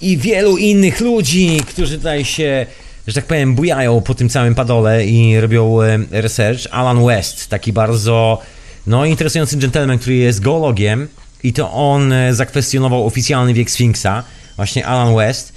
i 0.00 0.16
wielu 0.16 0.56
innych 0.56 1.00
ludzi, 1.00 1.60
którzy 1.66 1.96
tutaj 1.98 2.24
się, 2.24 2.66
że 3.06 3.14
tak 3.14 3.24
powiem, 3.24 3.54
bujają 3.54 4.00
po 4.00 4.14
tym 4.14 4.28
całym 4.28 4.54
padole 4.54 5.06
i 5.06 5.40
robią 5.40 5.78
research. 6.10 6.60
Alan 6.70 7.06
West, 7.06 7.48
taki 7.48 7.72
bardzo 7.72 8.42
no, 8.86 9.04
interesujący 9.04 9.56
gentleman, 9.56 9.98
który 9.98 10.16
jest 10.16 10.40
geologiem 10.40 11.08
i 11.46 11.52
to 11.52 11.72
on 11.72 12.12
e, 12.12 12.34
zakwestionował 12.34 13.06
oficjalny 13.06 13.54
wiek 13.54 13.70
Sfinksa, 13.70 14.22
właśnie 14.56 14.86
Alan 14.86 15.16
West. 15.16 15.52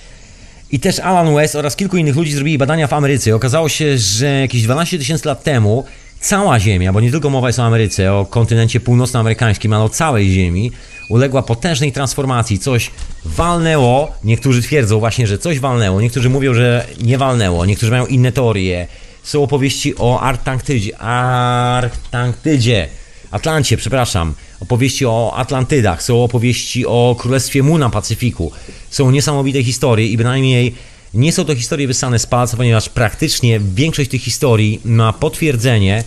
I 0.71 0.79
też 0.79 0.99
Alan 0.99 1.35
West 1.35 1.55
oraz 1.55 1.75
kilku 1.75 1.97
innych 1.97 2.15
ludzi 2.15 2.31
zrobili 2.31 2.57
badania 2.57 2.87
w 2.87 2.93
Ameryce. 2.93 3.35
Okazało 3.35 3.69
się, 3.69 3.97
że 3.97 4.25
jakieś 4.25 4.63
12 4.63 4.97
tysięcy 4.97 5.27
lat 5.27 5.43
temu 5.43 5.83
cała 6.19 6.59
Ziemia, 6.59 6.93
bo 6.93 7.01
nie 7.01 7.11
tylko 7.11 7.29
mowa 7.29 7.47
jest 7.47 7.59
o 7.59 7.63
Ameryce, 7.63 8.13
o 8.13 8.25
kontynencie 8.25 8.79
północnoamerykańskim, 8.79 9.73
ale 9.73 9.83
o 9.83 9.89
całej 9.89 10.31
Ziemi, 10.31 10.71
uległa 11.09 11.43
potężnej 11.43 11.91
transformacji. 11.91 12.59
Coś 12.59 12.91
walnęło, 13.25 14.11
niektórzy 14.23 14.61
twierdzą 14.61 14.99
właśnie, 14.99 15.27
że 15.27 15.37
coś 15.37 15.59
walnęło, 15.59 16.01
niektórzy 16.01 16.29
mówią, 16.29 16.53
że 16.53 16.85
nie 17.01 17.17
walnęło, 17.17 17.65
niektórzy 17.65 17.91
mają 17.91 18.05
inne 18.05 18.31
teorie. 18.31 18.87
Są 19.23 19.43
opowieści 19.43 19.93
o 19.97 20.21
Artanktydzie, 20.21 20.97
Artanktydzie, 21.01 22.87
Atlancie, 23.31 23.77
przepraszam, 23.77 24.33
opowieści 24.59 25.05
o 25.05 25.33
Atlantydach, 25.35 26.03
są 26.03 26.23
opowieści 26.23 26.85
o 26.85 27.15
Królestwie 27.19 27.63
Mu 27.63 27.77
na 27.77 27.89
Pacyfiku. 27.89 28.51
Są 28.89 29.11
niesamowite 29.11 29.63
historie 29.63 30.07
i 30.07 30.17
bynajmniej 30.17 30.75
nie 31.13 31.31
są 31.31 31.45
to 31.45 31.55
historie 31.55 31.87
wysane 31.87 32.19
z 32.19 32.25
palca, 32.25 32.57
ponieważ 32.57 32.89
praktycznie 32.89 33.59
większość 33.59 34.09
tych 34.09 34.21
historii 34.21 34.81
ma 34.85 35.13
potwierdzenie 35.13 36.03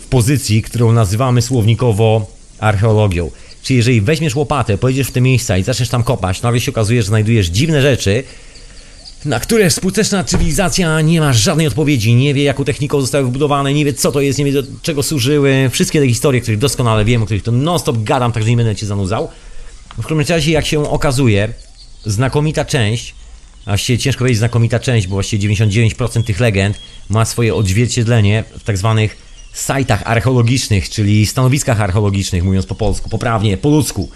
w 0.00 0.06
pozycji, 0.06 0.62
którą 0.62 0.92
nazywamy 0.92 1.42
słownikowo 1.42 2.26
archeologią. 2.58 3.30
Czyli 3.62 3.76
jeżeli 3.76 4.00
weźmiesz 4.00 4.36
łopatę, 4.36 4.78
pojedziesz 4.78 5.08
w 5.08 5.12
te 5.12 5.20
miejsca 5.20 5.58
i 5.58 5.62
zaczniesz 5.62 5.88
tam 5.88 6.02
kopać, 6.02 6.42
nagle 6.42 6.60
się 6.60 6.70
okazuje, 6.70 7.02
że 7.02 7.08
znajdujesz 7.08 7.46
dziwne 7.46 7.82
rzeczy, 7.82 8.24
na 9.24 9.40
które 9.40 9.70
współczesna 9.70 10.24
cywilizacja 10.24 11.00
nie 11.00 11.20
ma 11.20 11.32
żadnej 11.32 11.66
odpowiedzi, 11.66 12.14
nie 12.14 12.34
wie 12.34 12.42
jaką 12.42 12.64
techniką 12.64 13.00
zostały 13.00 13.24
wybudowane, 13.24 13.74
nie 13.74 13.84
wie 13.84 13.92
co 13.92 14.12
to 14.12 14.20
jest, 14.20 14.38
nie 14.38 14.44
wie 14.44 14.52
do 14.52 14.62
czego 14.82 15.02
służyły. 15.02 15.70
Wszystkie 15.72 16.00
te 16.00 16.08
historie, 16.08 16.40
których 16.40 16.58
doskonale 16.58 17.04
wiem, 17.04 17.22
o 17.22 17.24
których 17.24 17.42
to 17.42 17.52
non-stop 17.52 18.02
gadam, 18.02 18.32
także 18.32 18.50
nie 18.50 18.56
będę 18.56 18.76
Cię 18.76 18.86
zanudzał. 18.86 19.28
W 19.98 20.02
każdym 20.02 20.20
razie, 20.20 20.52
jak 20.52 20.66
się 20.66 20.90
okazuje, 20.90 21.48
znakomita 22.06 22.64
część, 22.64 23.14
a 23.64 23.70
właściwie 23.70 23.98
ciężko 23.98 24.18
powiedzieć 24.18 24.38
znakomita 24.38 24.78
część, 24.78 25.06
bo 25.06 25.14
właściwie 25.14 25.48
99% 25.48 26.22
tych 26.22 26.40
legend 26.40 26.78
ma 27.08 27.24
swoje 27.24 27.54
odzwierciedlenie 27.54 28.44
w 28.58 28.64
tak 28.64 28.78
zwanych 28.78 29.16
sajtach 29.52 30.02
archeologicznych, 30.04 30.90
czyli 30.90 31.26
stanowiskach 31.26 31.80
archeologicznych, 31.80 32.44
mówiąc 32.44 32.66
po 32.66 32.74
polsku, 32.74 33.10
poprawnie, 33.10 33.56
po 33.56 33.68
ludzku. 33.68 34.10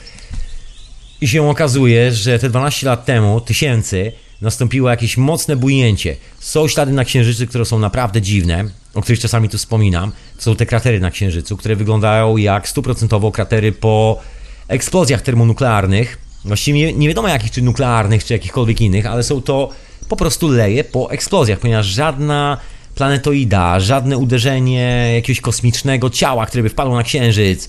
I 1.20 1.28
się 1.28 1.48
okazuje, 1.48 2.12
że 2.12 2.38
te 2.38 2.48
12 2.48 2.86
lat 2.86 3.04
temu, 3.04 3.40
tysięcy, 3.40 4.12
nastąpiło 4.42 4.90
jakieś 4.90 5.16
mocne 5.16 5.56
bujnięcie. 5.56 6.16
Są 6.38 6.68
ślady 6.68 6.92
na 6.92 7.04
Księżycu, 7.04 7.46
które 7.46 7.64
są 7.64 7.78
naprawdę 7.78 8.22
dziwne, 8.22 8.64
o 8.94 9.02
których 9.02 9.20
czasami 9.20 9.48
tu 9.48 9.58
wspominam. 9.58 10.12
To 10.36 10.42
są 10.42 10.56
te 10.56 10.66
kratery 10.66 11.00
na 11.00 11.10
Księżycu, 11.10 11.56
które 11.56 11.76
wyglądają 11.76 12.36
jak 12.36 12.68
stuprocentowo 12.68 13.32
kratery 13.32 13.72
po 13.72 14.20
eksplozjach 14.68 15.22
termonuklearnych. 15.22 16.18
Właściwie 16.44 16.92
nie 16.92 17.08
wiadomo 17.08 17.28
jakich, 17.28 17.50
czy 17.50 17.62
nuklearnych, 17.62 18.24
czy 18.24 18.32
jakichkolwiek 18.32 18.80
innych, 18.80 19.06
ale 19.06 19.22
są 19.22 19.42
to 19.42 19.68
po 20.08 20.16
prostu 20.16 20.48
leje 20.48 20.84
po 20.84 21.10
eksplozjach, 21.10 21.58
ponieważ 21.58 21.86
żadna 21.86 22.58
planetoida, 22.94 23.80
żadne 23.80 24.18
uderzenie 24.18 25.12
jakiegoś 25.14 25.40
kosmicznego 25.40 26.10
ciała, 26.10 26.46
które 26.46 26.62
by 26.62 26.68
wpadło 26.68 26.96
na 26.96 27.02
Księżyc, 27.02 27.68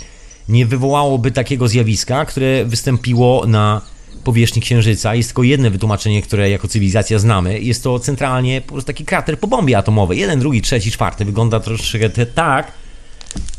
nie 0.50 0.66
wywołałoby 0.66 1.32
takiego 1.32 1.68
zjawiska, 1.68 2.26
które 2.26 2.66
wystąpiło 2.66 3.48
na 3.48 3.82
powierzchni 4.24 4.62
Księżyca. 4.62 5.16
Jest 5.16 5.30
tylko 5.30 5.44
jedno 5.44 5.72
wytłumaczenie, 5.72 6.22
które 6.22 6.50
jako 6.50 6.68
cywilizacja 6.68 7.20
znamy. 7.20 7.60
Jest 7.60 7.84
to 7.84 8.00
centralnie 8.00 8.62
po 8.62 8.74
prostu 8.74 8.88
taki 8.88 9.06
krater 9.06 9.40
po 9.40 9.48
bombie 9.48 9.76
atomowej. 9.76 10.20
Jeden, 10.20 10.40
drugi, 10.40 10.62
trzeci, 10.62 10.92
czwarty. 10.92 11.26
Wygląda 11.26 11.60
troszeczkę 11.60 12.26
tak, 12.26 12.72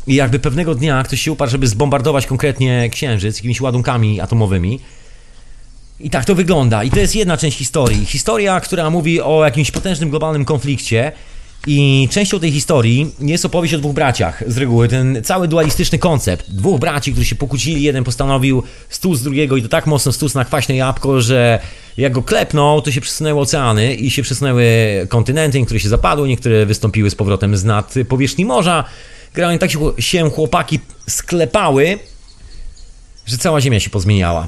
i 0.07 0.15
jakby 0.15 0.39
pewnego 0.39 0.75
dnia 0.75 1.03
ktoś 1.03 1.21
się 1.21 1.31
uparł, 1.31 1.51
żeby 1.51 1.67
zbombardować 1.67 2.25
konkretnie 2.25 2.89
Księżyc 2.89 3.37
jakimiś 3.37 3.61
ładunkami 3.61 4.21
atomowymi. 4.21 4.79
I 5.99 6.09
tak 6.09 6.25
to 6.25 6.35
wygląda. 6.35 6.83
I 6.83 6.89
to 6.89 6.99
jest 6.99 7.15
jedna 7.15 7.37
część 7.37 7.57
historii. 7.57 8.05
Historia, 8.05 8.59
która 8.59 8.89
mówi 8.89 9.21
o 9.21 9.45
jakimś 9.45 9.71
potężnym 9.71 10.09
globalnym 10.09 10.45
konflikcie, 10.45 11.11
i 11.67 12.07
częścią 12.11 12.39
tej 12.39 12.51
historii 12.51 13.11
jest 13.19 13.45
opowieść 13.45 13.73
o 13.73 13.77
dwóch 13.77 13.93
braciach. 13.93 14.43
Z 14.47 14.57
reguły 14.57 14.87
ten 14.87 15.23
cały 15.23 15.47
dualistyczny 15.47 15.99
koncept. 15.99 16.51
Dwóch 16.51 16.79
braci, 16.79 17.11
którzy 17.11 17.27
się 17.27 17.35
pokłócili, 17.35 17.83
jeden 17.83 18.03
postanowił 18.03 18.63
z 19.13 19.21
drugiego 19.23 19.57
i 19.57 19.61
to 19.61 19.67
tak 19.67 19.87
mocno 19.87 20.11
stół 20.11 20.29
na 20.35 20.45
kwaśne 20.45 20.75
jabłko, 20.75 21.21
że 21.21 21.59
jak 21.97 22.13
go 22.13 22.23
klepnął, 22.23 22.81
to 22.81 22.91
się 22.91 23.01
przesunęły 23.01 23.41
oceany 23.41 23.95
i 23.95 24.09
się 24.09 24.21
przesunęły 24.21 24.65
kontynenty, 25.09 25.59
niektóre 25.59 25.79
się 25.79 25.89
zapadły, 25.89 26.27
niektóre 26.27 26.65
wystąpiły 26.65 27.09
z 27.09 27.15
powrotem 27.15 27.57
z 27.57 27.63
nad 27.63 27.93
powierzchni 28.09 28.45
morza. 28.45 28.83
Generalnie 29.33 29.59
tak 29.59 29.71
się 29.99 30.29
chłopaki 30.29 30.79
sklepały, 31.09 31.99
że 33.25 33.37
cała 33.37 33.61
Ziemia 33.61 33.79
się 33.79 33.89
pozmieniała. 33.89 34.47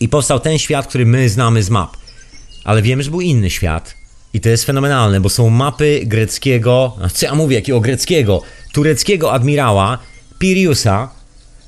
I 0.00 0.08
powstał 0.08 0.40
ten 0.40 0.58
świat, 0.58 0.86
który 0.86 1.06
my 1.06 1.28
znamy 1.28 1.62
z 1.62 1.70
map. 1.70 1.96
Ale 2.64 2.82
wiemy, 2.82 3.02
że 3.02 3.10
był 3.10 3.20
inny 3.20 3.50
świat, 3.50 3.94
i 4.34 4.40
to 4.40 4.48
jest 4.48 4.64
fenomenalne, 4.64 5.20
bo 5.20 5.28
są 5.28 5.50
mapy 5.50 6.00
greckiego, 6.04 6.96
co 7.12 7.26
ja 7.26 7.34
mówię, 7.34 7.56
jakiego 7.56 7.80
greckiego, 7.80 8.42
tureckiego 8.72 9.32
admirała 9.32 9.98
Piriusa 10.38 11.10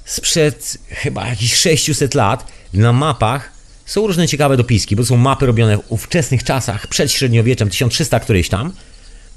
sprzed 0.04 0.78
chyba 0.88 1.28
jakichś 1.28 1.54
600 1.54 2.14
lat. 2.14 2.47
Na 2.75 2.92
mapach 2.92 3.52
są 3.87 4.07
różne 4.07 4.28
ciekawe 4.28 4.57
dopiski, 4.57 4.97
bo 4.97 5.04
są 5.04 5.16
mapy 5.16 5.47
robione 5.47 5.76
w 5.76 5.83
ówczesnych 5.88 6.45
czasach, 6.45 6.87
przed 6.87 7.12
średniowieczem, 7.12 7.71
1300 7.71 8.21
któryś 8.21 8.49
tam. 8.49 8.73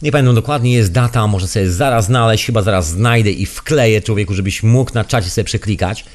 Nie 0.02 0.12
pamiętam 0.12 0.36
dokładnie, 0.36 0.74
jest 0.74 0.92
data, 0.92 1.28
może 1.28 1.48
sobie 1.48 1.72
zaraz 1.72 2.06
znaleźć, 2.06 2.46
chyba 2.46 2.62
zaraz 2.62 2.88
znajdę 2.88 3.32
i 3.32 3.46
wkleję 3.46 4.02
człowieku, 4.02 4.34
żebyś 4.34 4.64
mógł 4.64 4.94
na 4.94 5.06
czacie 5.06 5.30
sobie 5.30 5.46
przeklikać. 5.46 6.06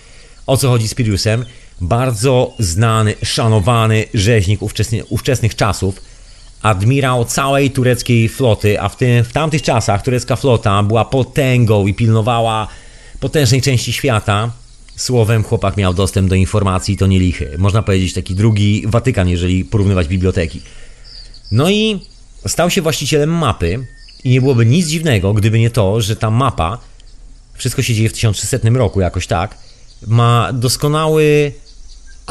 O 0.46 0.56
co 0.56 0.68
chodzi 0.68 0.88
z 0.88 0.94
Piriusem? 0.94 1.44
Bardzo 1.80 2.54
znany, 2.58 3.14
szanowany 3.24 4.04
rzeźnik 4.14 4.62
ówczesnych, 4.62 5.12
ówczesnych 5.12 5.56
czasów, 5.56 6.02
admirał 6.62 7.24
całej 7.24 7.70
tureckiej 7.70 8.28
floty, 8.28 8.80
a 8.80 8.88
w, 8.88 8.96
tym, 8.96 9.24
w 9.24 9.32
tamtych 9.32 9.62
czasach 9.62 10.02
turecka 10.02 10.36
flota 10.36 10.82
była 10.82 11.04
potęgą 11.04 11.86
i 11.86 11.94
pilnowała 11.94 12.68
potężnej 13.20 13.62
części 13.62 13.92
świata. 13.92 14.52
Słowem, 14.96 15.44
chłopak 15.44 15.76
miał 15.76 15.94
dostęp 15.94 16.28
do 16.28 16.34
informacji, 16.34 16.96
to 16.96 17.06
nie 17.06 17.18
lichy. 17.18 17.54
Można 17.58 17.82
powiedzieć 17.82 18.14
taki 18.14 18.34
drugi 18.34 18.84
Watykan, 18.86 19.28
jeżeli 19.28 19.64
porównywać 19.64 20.08
biblioteki. 20.08 20.60
No 21.52 21.70
i 21.70 22.00
stał 22.46 22.70
się 22.70 22.82
właścicielem 22.82 23.30
mapy 23.30 23.86
i 24.24 24.30
nie 24.30 24.40
byłoby 24.40 24.66
nic 24.66 24.86
dziwnego, 24.86 25.34
gdyby 25.34 25.58
nie 25.58 25.70
to, 25.70 26.00
że 26.00 26.16
ta 26.16 26.30
mapa 26.30 26.78
wszystko 27.54 27.82
się 27.82 27.94
dzieje 27.94 28.08
w 28.08 28.12
1300 28.12 28.58
roku 28.70 29.00
jakoś 29.00 29.26
tak, 29.26 29.58
ma 30.06 30.52
doskonały 30.52 31.52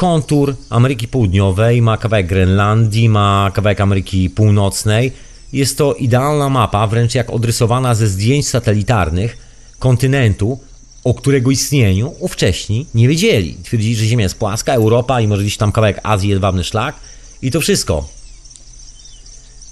kontur 0.00 0.56
Ameryki 0.70 1.08
Południowej, 1.08 1.82
ma 1.82 1.96
kawałek 1.96 2.26
Grenlandii, 2.26 3.08
ma 3.08 3.50
kawałek 3.54 3.80
Ameryki 3.80 4.30
Północnej. 4.30 5.12
Jest 5.52 5.78
to 5.78 5.94
idealna 5.94 6.48
mapa, 6.48 6.86
wręcz 6.86 7.14
jak 7.14 7.30
odrysowana 7.30 7.94
ze 7.94 8.08
zdjęć 8.08 8.48
satelitarnych 8.48 9.38
kontynentu, 9.78 10.58
o 11.04 11.14
którego 11.14 11.50
istnieniu 11.50 12.14
ówcześni 12.18 12.86
nie 12.94 13.08
wiedzieli. 13.08 13.56
Twierdzili, 13.62 13.96
że 13.96 14.04
Ziemia 14.04 14.22
jest 14.22 14.38
płaska, 14.38 14.74
Europa 14.74 15.20
i 15.20 15.28
może 15.28 15.42
gdzieś 15.42 15.56
tam 15.56 15.72
kawałek 15.72 16.00
Azji, 16.02 16.30
jedwabny 16.30 16.64
szlak 16.64 16.96
i 17.42 17.50
to 17.50 17.60
wszystko. 17.60 18.08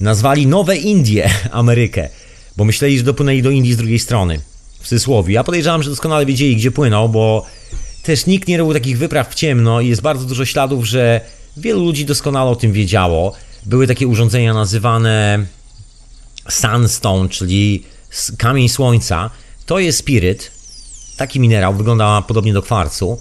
Nazwali 0.00 0.46
Nowe 0.46 0.76
Indie 0.76 1.30
Amerykę, 1.50 2.08
bo 2.56 2.64
myśleli, 2.64 2.98
że 2.98 3.04
dopłynęli 3.04 3.42
do 3.42 3.50
Indii 3.50 3.74
z 3.74 3.76
drugiej 3.76 3.98
strony. 3.98 4.40
W 4.80 4.82
cudzysłowie. 4.82 5.34
Ja 5.34 5.44
podejrzewam, 5.44 5.82
że 5.82 5.90
doskonale 5.90 6.26
wiedzieli, 6.26 6.56
gdzie 6.56 6.70
płyną, 6.70 7.08
bo 7.08 7.46
też 8.02 8.26
nikt 8.26 8.48
nie 8.48 8.58
robił 8.58 8.74
takich 8.74 8.98
wypraw 8.98 9.30
w 9.30 9.34
ciemno 9.34 9.80
i 9.80 9.88
jest 9.88 10.02
bardzo 10.02 10.24
dużo 10.24 10.44
śladów, 10.44 10.84
że 10.84 11.20
wielu 11.56 11.84
ludzi 11.84 12.04
doskonale 12.04 12.50
o 12.50 12.56
tym 12.56 12.72
wiedziało. 12.72 13.32
Były 13.66 13.86
takie 13.86 14.06
urządzenia 14.06 14.54
nazywane 14.54 15.46
sandstone, 16.48 17.28
czyli 17.28 17.84
kamień 18.38 18.68
słońca. 18.68 19.30
To 19.66 19.78
jest 19.78 19.98
spiryt, 19.98 20.50
taki 21.16 21.40
minerał, 21.40 21.74
wygląda 21.74 22.22
podobnie 22.22 22.52
do 22.52 22.62
kwarcu 22.62 23.18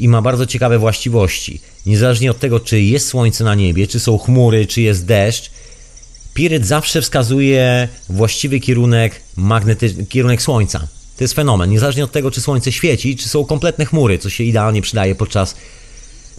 i 0.00 0.08
ma 0.08 0.22
bardzo 0.22 0.46
ciekawe 0.46 0.78
właściwości. 0.78 1.60
Niezależnie 1.86 2.30
od 2.30 2.38
tego, 2.38 2.60
czy 2.60 2.80
jest 2.80 3.08
słońce 3.08 3.44
na 3.44 3.54
niebie, 3.54 3.86
czy 3.86 4.00
są 4.00 4.18
chmury, 4.18 4.66
czy 4.66 4.80
jest 4.80 5.06
deszcz, 5.06 5.50
piryt 6.34 6.66
zawsze 6.66 7.02
wskazuje 7.02 7.88
właściwy 8.08 8.60
kierunek, 8.60 9.20
magnety- 9.38 10.06
kierunek 10.08 10.42
słońca. 10.42 10.88
To 11.16 11.24
jest 11.24 11.34
fenomen. 11.34 11.70
Niezależnie 11.70 12.04
od 12.04 12.12
tego, 12.12 12.30
czy 12.30 12.40
słońce 12.40 12.72
świeci, 12.72 13.16
czy 13.16 13.28
są 13.28 13.44
kompletne 13.44 13.84
chmury, 13.84 14.18
co 14.18 14.30
się 14.30 14.44
idealnie 14.44 14.82
przydaje 14.82 15.14
podczas 15.14 15.54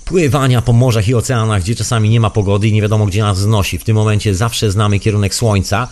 pływania 0.06 0.62
po 0.62 0.74
morzach 0.74 1.08
i 1.08 1.16
oceanach, 1.16 1.64
gdzie 1.64 1.76
czasami 1.76 2.10
nie 2.10 2.20
ma 2.20 2.30
pogody 2.30 2.68
i 2.68 2.74
nie 2.74 2.82
wiadomo, 2.82 3.06
gdzie 3.06 3.22
nas 3.22 3.40
znosi. 3.40 3.78
W 3.78 3.84
tym 3.84 3.96
momencie 3.96 4.36
zawsze 4.36 4.72
znamy 4.72 5.00
kierunek 5.00 5.36
słońca, 5.36 5.88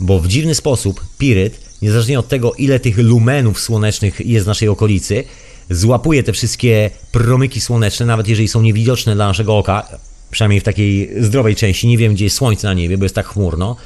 bo 0.00 0.18
w 0.18 0.28
dziwny 0.28 0.54
sposób 0.54 1.04
piryt, 1.18 1.60
niezależnie 1.82 2.18
od 2.18 2.28
tego, 2.28 2.52
ile 2.52 2.80
tych 2.80 2.98
lumenów 2.98 3.60
słonecznych 3.60 4.26
jest 4.26 4.44
w 4.44 4.48
naszej 4.48 4.68
okolicy, 4.68 5.24
złapuje 5.70 6.22
te 6.22 6.32
wszystkie 6.32 6.90
promyki 7.12 7.60
słoneczne, 7.60 8.06
nawet 8.06 8.28
jeżeli 8.28 8.48
są 8.48 8.62
niewidoczne 8.62 9.14
dla 9.14 9.26
naszego 9.26 9.58
oka, 9.58 9.88
przynajmniej 10.30 10.60
w 10.60 10.64
takiej 10.64 11.10
zdrowej 11.20 11.56
części. 11.56 11.88
Nie 11.88 11.98
wiem, 11.98 12.14
gdzie 12.14 12.24
jest 12.24 12.36
słońce 12.36 12.66
na 12.66 12.74
niebie, 12.74 12.98
bo 12.98 13.04
jest 13.04 13.14
tak 13.14 13.26
chmurno. 13.26 13.76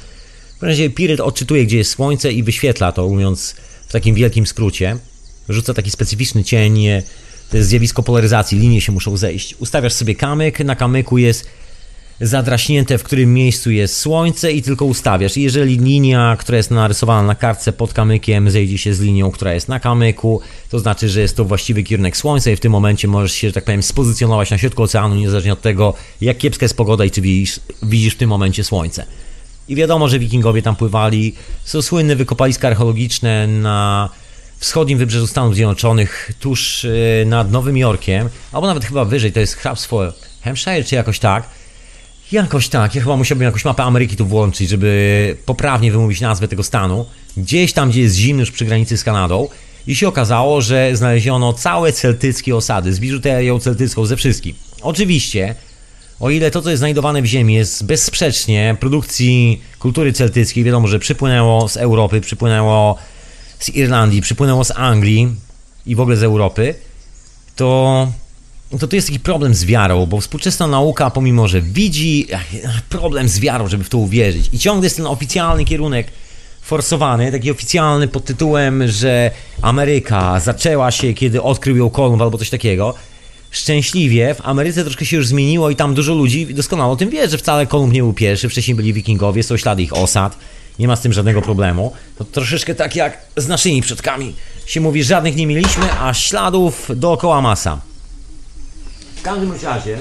W 0.59 0.63
razie 0.63 0.89
piryt 0.89 1.19
odczytuje, 1.19 1.65
gdzie 1.65 1.77
jest 1.77 1.91
słońce 1.91 2.31
i 2.31 2.43
wyświetla 2.43 2.91
to, 2.91 3.09
mówiąc 3.09 3.55
w 3.89 3.91
takim 3.91 4.15
wielkim 4.15 4.47
skrócie. 4.47 4.97
Rzuca 5.49 5.73
taki 5.73 5.91
specyficzny 5.91 6.43
cień, 6.43 6.85
to 7.49 7.57
jest 7.57 7.69
zjawisko 7.69 8.03
polaryzacji, 8.03 8.59
linie 8.59 8.81
się 8.81 8.91
muszą 8.91 9.17
zejść. 9.17 9.55
Ustawiasz 9.59 9.93
sobie 9.93 10.15
kamyk, 10.15 10.59
na 10.59 10.75
kamyku 10.75 11.17
jest 11.17 11.45
zadraśnięte, 12.21 12.97
w 12.97 13.03
którym 13.03 13.33
miejscu 13.33 13.71
jest 13.71 13.95
słońce 13.95 14.51
i 14.51 14.61
tylko 14.61 14.85
ustawiasz. 14.85 15.37
I 15.37 15.41
jeżeli 15.41 15.77
linia, 15.77 16.37
która 16.39 16.57
jest 16.57 16.71
narysowana 16.71 17.27
na 17.27 17.35
kartce 17.35 17.73
pod 17.73 17.93
kamykiem, 17.93 18.51
zejdzie 18.51 18.77
się 18.77 18.93
z 18.93 18.99
linią, 18.99 19.31
która 19.31 19.53
jest 19.53 19.67
na 19.67 19.79
kamyku, 19.79 20.41
to 20.69 20.79
znaczy, 20.79 21.09
że 21.09 21.21
jest 21.21 21.35
to 21.35 21.45
właściwy 21.45 21.83
kierunek 21.83 22.17
słońca 22.17 22.51
i 22.51 22.55
w 22.55 22.59
tym 22.59 22.71
momencie 22.71 23.07
możesz 23.07 23.31
się, 23.31 23.47
że 23.47 23.53
tak 23.53 23.63
powiem, 23.63 23.83
spozycjonować 23.83 24.51
na 24.51 24.57
środku 24.57 24.83
oceanu, 24.83 25.15
niezależnie 25.15 25.53
od 25.53 25.61
tego, 25.61 25.93
jak 26.21 26.37
kiepska 26.37 26.65
jest 26.65 26.77
pogoda 26.77 27.05
i 27.05 27.11
czy 27.11 27.21
widzisz, 27.21 27.59
widzisz 27.83 28.13
w 28.13 28.17
tym 28.17 28.29
momencie 28.29 28.63
słońce. 28.63 29.05
I 29.69 29.75
wiadomo, 29.75 30.09
że 30.09 30.19
wikingowie 30.19 30.61
tam 30.61 30.75
pływali. 30.75 31.33
Są 31.63 31.81
słynne 31.81 32.15
wykopaliska 32.15 32.67
archeologiczne 32.67 33.47
na 33.47 34.09
wschodnim 34.57 34.97
wybrzeżu 34.97 35.27
Stanów 35.27 35.55
Zjednoczonych, 35.55 36.31
tuż 36.39 36.83
y, 36.83 37.23
nad 37.27 37.51
Nowym 37.51 37.77
Jorkiem, 37.77 38.29
albo 38.51 38.67
nawet 38.67 38.85
chyba 38.85 39.05
wyżej, 39.05 39.31
to 39.31 39.39
jest 39.39 39.55
hrabstwo 39.55 40.13
Hampshire, 40.43 40.85
czy 40.85 40.95
jakoś 40.95 41.19
tak. 41.19 41.49
Jakoś 42.31 42.69
tak, 42.69 42.95
ja 42.95 43.01
chyba 43.01 43.17
musiałbym 43.17 43.45
jakąś 43.45 43.65
mapę 43.65 43.83
Ameryki 43.83 44.15
tu 44.15 44.25
włączyć, 44.25 44.69
żeby 44.69 45.37
poprawnie 45.45 45.91
wymówić 45.91 46.21
nazwę 46.21 46.47
tego 46.47 46.63
stanu. 46.63 47.05
Gdzieś 47.37 47.73
tam, 47.73 47.89
gdzie 47.89 48.01
jest 48.01 48.15
zimny, 48.15 48.39
już 48.39 48.51
przy 48.51 48.65
granicy 48.65 48.97
z 48.97 49.03
Kanadą. 49.03 49.47
I 49.87 49.95
się 49.95 50.07
okazało, 50.07 50.61
że 50.61 50.95
znaleziono 50.95 51.53
całe 51.53 51.93
celtyckie 51.93 52.55
osady 52.55 52.93
z 52.93 52.99
biżuterią 52.99 53.59
celtycką, 53.59 54.05
ze 54.05 54.17
wszystkim. 54.17 54.55
Oczywiście, 54.81 55.55
o 56.19 56.29
ile 56.29 56.51
to, 56.51 56.61
co 56.61 56.69
jest 56.69 56.79
znajdowane 56.79 57.21
w 57.21 57.25
ziemi 57.25 57.53
jest 57.53 57.85
bezsprzecznie 57.85 58.77
produkcji 58.79 59.61
kultury 59.79 60.13
celtyckiej, 60.13 60.63
wiadomo, 60.63 60.87
że 60.87 60.99
przypłynęło 60.99 61.69
z 61.69 61.77
Europy, 61.77 62.21
przypłynęło 62.21 62.95
z 63.59 63.69
Irlandii, 63.69 64.21
przypłynęło 64.21 64.63
z 64.63 64.71
Anglii 64.71 65.35
i 65.85 65.95
w 65.95 65.99
ogóle 65.99 66.17
z 66.17 66.23
Europy, 66.23 66.75
to 67.55 68.07
to 68.79 68.87
tu 68.87 68.95
jest 68.95 69.07
taki 69.07 69.19
problem 69.19 69.53
z 69.53 69.65
wiarą, 69.65 70.05
bo 70.05 70.21
współczesna 70.21 70.67
nauka, 70.67 71.09
pomimo 71.09 71.47
że 71.47 71.61
widzi 71.61 72.27
problem 72.89 73.29
z 73.29 73.39
wiarą, 73.39 73.67
żeby 73.67 73.83
w 73.83 73.89
to 73.89 73.97
uwierzyć, 73.97 74.49
i 74.53 74.59
ciągle 74.59 74.85
jest 74.85 74.97
ten 74.97 75.07
oficjalny 75.07 75.65
kierunek 75.65 76.07
forsowany, 76.61 77.31
taki 77.31 77.51
oficjalny 77.51 78.07
pod 78.07 78.25
tytułem, 78.25 78.87
że 78.87 79.31
Ameryka 79.61 80.39
zaczęła 80.39 80.91
się, 80.91 81.13
kiedy 81.13 81.41
odkrył 81.41 81.77
ją 81.77 81.89
Kolumb 81.89 82.21
albo 82.21 82.37
coś 82.37 82.49
takiego. 82.49 82.93
Szczęśliwie 83.51 84.33
w 84.33 84.41
Ameryce 84.47 84.83
troszkę 84.83 85.05
się 85.05 85.17
już 85.17 85.27
zmieniło 85.27 85.69
i 85.69 85.75
tam 85.75 85.93
dużo 85.93 86.13
ludzi 86.13 86.53
doskonale 86.53 86.91
o 86.91 86.95
tym 86.95 87.09
wie, 87.09 87.29
że 87.29 87.37
wcale 87.37 87.67
Kolumb 87.67 87.93
nie 87.93 88.01
był 88.01 88.13
pierwszy, 88.13 88.49
wcześniej 88.49 88.75
byli 88.75 88.93
wikingowie, 88.93 89.43
są 89.43 89.57
ślady 89.57 89.83
ich 89.83 89.93
osad, 89.93 90.37
nie 90.79 90.87
ma 90.87 90.95
z 90.95 91.01
tym 91.01 91.13
żadnego 91.13 91.41
problemu. 91.41 91.93
To 92.17 92.23
troszeczkę 92.23 92.75
tak 92.75 92.95
jak 92.95 93.17
z 93.37 93.47
naszymi 93.47 93.81
przodkami 93.81 94.35
się 94.65 94.81
mówi, 94.81 95.03
żadnych 95.03 95.35
nie 95.35 95.47
mieliśmy, 95.47 95.93
a 95.99 96.13
śladów 96.13 96.91
dookoła 96.95 97.41
masa. 97.41 97.81
W 99.15 99.21
każdym 99.21 99.53
razie. 99.63 99.97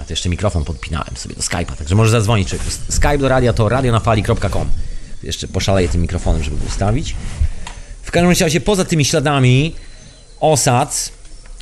A 0.00 0.04
to 0.04 0.12
jeszcze 0.12 0.28
mikrofon 0.28 0.64
podpinałem 0.64 1.16
sobie 1.16 1.34
do 1.34 1.40
Skype'a, 1.40 1.76
także 1.76 1.94
może 1.94 2.10
zadzwonić. 2.10 2.48
Skype 2.88 3.18
do 3.18 3.28
radia 3.28 3.52
to 3.52 3.68
radionafali.com. 3.68 4.68
Jeszcze 5.22 5.48
poszaleję 5.48 5.88
tym 5.88 6.00
mikrofonem, 6.00 6.42
żeby 6.42 6.56
go 6.56 6.64
ustawić. 6.66 7.14
W 8.02 8.10
każdym 8.10 8.46
razie, 8.46 8.60
poza 8.60 8.84
tymi 8.84 9.04
śladami 9.04 9.74
osad, 10.42 11.12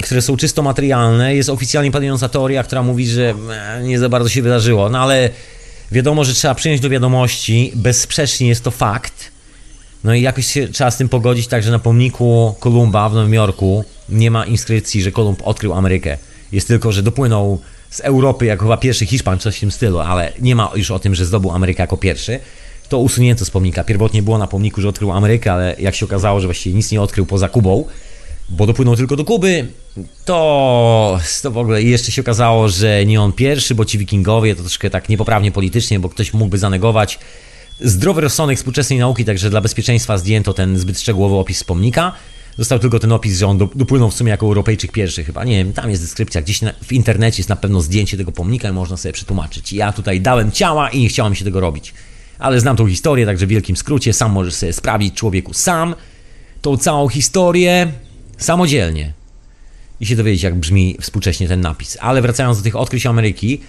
które 0.03 0.23
są 0.23 0.37
czysto 0.37 0.63
materialne, 0.63 1.35
jest 1.35 1.49
oficjalnie 1.49 1.91
panująca 1.91 2.29
teoria, 2.29 2.63
która 2.63 2.83
mówi, 2.83 3.07
że 3.07 3.35
e, 3.51 3.83
nie 3.83 3.99
za 3.99 4.09
bardzo 4.09 4.29
się 4.29 4.43
wydarzyło. 4.43 4.89
No 4.89 4.99
ale 4.99 5.31
wiadomo, 5.93 6.25
że 6.25 6.35
trzeba 6.35 6.55
przyjąć 6.55 6.81
do 6.81 6.91
wiadomości. 6.91 7.73
Bezsprzecznie 7.75 8.49
jest 8.49 8.65
to 8.65 8.71
fakt. 8.71 9.31
No 10.05 10.15
i 10.15 10.23
jakoś 10.23 10.47
się 10.47 10.69
trzeba 10.69 10.91
z 10.91 10.97
tym 10.97 11.09
pogodzić, 11.09 11.47
także 11.47 11.71
na 11.71 11.79
pomniku 11.79 12.55
Kolumba 12.61 13.09
w 13.09 13.15
Nowym 13.15 13.35
Jorku 13.35 13.85
nie 14.09 14.31
ma 14.31 14.47
inskrypcji, 14.47 15.03
że 15.03 15.13
Kolumb 15.13 15.43
odkrył 15.45 15.75
Amerykę. 15.75 16.19
Jest 16.53 16.69
tylko, 16.69 16.93
że 16.93 17.03
dopłynął 17.03 17.61
z 17.91 18.01
Europy 18.01 18.47
jako 18.47 18.65
chyba 18.65 18.77
pierwszy 18.77 19.07
Hiszpan, 19.07 19.39
coś 19.39 19.57
w 19.57 19.61
tym 19.61 19.71
stylu, 19.71 19.99
ale 19.99 20.33
nie 20.41 20.55
ma 20.55 20.71
już 20.75 20.91
o 20.91 20.99
tym, 20.99 21.15
że 21.15 21.25
zdobył 21.27 21.51
Amerykę 21.51 21.83
jako 21.83 21.97
pierwszy. 21.97 22.39
To 22.89 22.99
usunięto 22.99 23.45
z 23.45 23.51
pomnika. 23.51 23.85
Pierwotnie 23.85 24.23
było 24.23 24.39
na 24.39 24.47
pomniku, 24.47 24.81
że 24.81 24.89
odkrył 24.89 25.13
Amerykę, 25.13 25.53
ale 25.53 25.77
jak 25.79 25.95
się 25.95 26.05
okazało, 26.05 26.41
że 26.41 26.47
właściwie 26.47 26.77
nic 26.77 26.91
nie 26.91 27.01
odkrył 27.01 27.27
poza 27.27 27.49
Kubą, 27.49 27.85
bo 28.51 28.67
dopłynął 28.67 28.97
tylko 28.97 29.17
do 29.17 29.25
Kuby, 29.25 29.67
to, 30.25 31.21
to 31.43 31.51
w 31.51 31.59
ogóle 31.59 31.83
jeszcze 31.83 32.13
się 32.13 32.23
okazało, 32.23 32.69
że 32.69 33.07
nie 33.07 33.21
on 33.21 33.33
pierwszy, 33.33 33.75
bo 33.75 33.85
ci 33.85 33.99
wikingowie 33.99 34.55
to 34.55 34.61
troszkę 34.61 34.91
tak 34.91 35.09
niepoprawnie 35.09 35.53
politycznie, 35.53 36.01
bo 36.01 36.09
ktoś 36.09 36.33
mógłby 36.33 36.59
zanegować 36.59 37.19
zdrowy 37.81 38.21
rozsądek 38.21 38.59
współczesnej 38.59 38.99
nauki, 38.99 39.25
także 39.25 39.51
dla 39.51 39.61
bezpieczeństwa 39.61 40.19
zdjęto 40.19 40.55
ten 40.55 40.79
zbyt 40.79 41.01
szczegółowy 41.01 41.35
opis 41.35 41.65
pomnika. 41.65 42.13
Został 42.59 42.79
tylko 42.79 42.99
ten 42.99 43.13
opis, 43.13 43.39
że 43.39 43.47
on 43.47 43.59
dopłynął 43.75 44.11
w 44.11 44.15
sumie 44.15 44.31
jako 44.31 44.47
Europejczyk 44.47 44.93
pierwszy 44.93 45.25
chyba. 45.25 45.45
Nie 45.45 45.57
wiem, 45.57 45.73
tam 45.73 45.91
jest 45.91 46.03
deskrypcja, 46.03 46.43
gdzieś 46.43 46.63
na, 46.63 46.73
w 46.83 46.93
internecie 46.93 47.41
jest 47.41 47.49
na 47.49 47.57
pewno 47.57 47.81
zdjęcie 47.81 48.17
tego 48.17 48.33
pomnika 48.33 48.69
i 48.69 48.73
można 48.73 48.97
sobie 48.97 49.13
przetłumaczyć. 49.13 49.73
Ja 49.73 49.93
tutaj 49.93 50.21
dałem 50.21 50.53
ciała 50.53 50.91
i 50.91 51.01
nie 51.01 51.09
chciałem 51.09 51.35
się 51.35 51.45
tego 51.45 51.61
robić. 51.61 51.95
Ale 52.39 52.61
znam 52.61 52.77
tą 52.77 52.89
historię, 52.89 53.27
także 53.27 53.47
w 53.47 53.49
wielkim 53.49 53.77
skrócie, 53.77 54.13
sam 54.13 54.33
możesz 54.33 54.55
sobie 54.55 54.73
sprawić 54.73 55.15
człowieku 55.15 55.55
sam 55.55 55.95
tą 56.63 56.77
całą 56.77 57.09
historię 57.09 57.93
samodzielnie 58.41 59.13
i 60.01 60.07
się 60.07 60.17
dowiedzieć, 60.17 60.43
jak 60.43 60.55
brzmi 60.55 60.97
współcześnie 61.01 61.49
ten 61.49 61.61
napis. 61.61 61.99
Ale 62.01 62.23
wracając 62.23 62.59
do 62.59 62.65
tych 62.65 62.77
odkryć 62.77 63.07
Ameryki, 63.07 63.61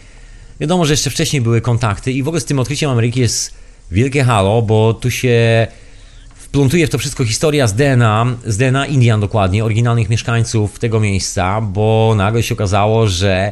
wiadomo, 0.59 0.85
że 0.85 0.93
jeszcze 0.93 1.09
wcześniej 1.09 1.41
były 1.41 1.61
kontakty 1.61 2.11
i 2.11 2.23
w 2.23 2.27
ogóle 2.27 2.41
z 2.41 2.45
tym 2.45 2.59
odkryciem 2.59 2.89
Ameryki 2.89 3.19
jest 3.19 3.53
wielkie 3.91 4.23
halo, 4.23 4.61
bo 4.61 4.93
tu 4.93 5.11
się 5.11 5.67
wplątuje 6.35 6.87
w 6.87 6.89
to 6.89 6.97
wszystko 6.97 7.25
historia 7.25 7.67
z 7.67 7.73
DNA, 7.73 8.25
z 8.45 8.57
DNA 8.57 8.85
Indian 8.85 9.21
dokładnie, 9.21 9.65
oryginalnych 9.65 10.09
mieszkańców 10.09 10.79
tego 10.79 10.99
miejsca, 10.99 11.61
bo 11.61 12.13
nagle 12.17 12.43
się 12.43 12.53
okazało, 12.53 13.07
że 13.07 13.51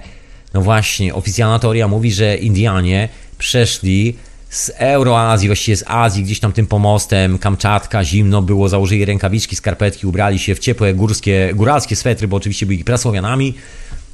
no 0.54 0.62
właśnie, 0.62 1.16
oficjalna 1.16 1.60
teoria 1.60 1.88
mówi, 1.88 2.12
że 2.12 2.38
Indianie 2.38 3.10
przeszli 3.38 4.16
z 4.50 4.72
Euroazji, 4.78 5.48
właściwie 5.48 5.78
z 5.78 5.84
Azji, 5.88 6.24
gdzieś 6.24 6.40
tam 6.40 6.52
tym 6.52 6.68
pomostem, 6.68 7.38
Kamczatka, 7.38 8.04
zimno 8.04 8.42
było, 8.42 8.70
założyli 8.70 9.06
rękawiczki, 9.06 9.56
skarpetki, 9.56 10.08
ubrali 10.08 10.40
się 10.40 10.56
w 10.56 10.60
ciepłe 10.60 10.94
górskie, 10.94 11.52
góralskie 11.56 11.96
swetry, 11.96 12.28
bo 12.28 12.38
oczywiście 12.38 12.66
byli 12.66 12.84
prasłowianami 12.84 13.54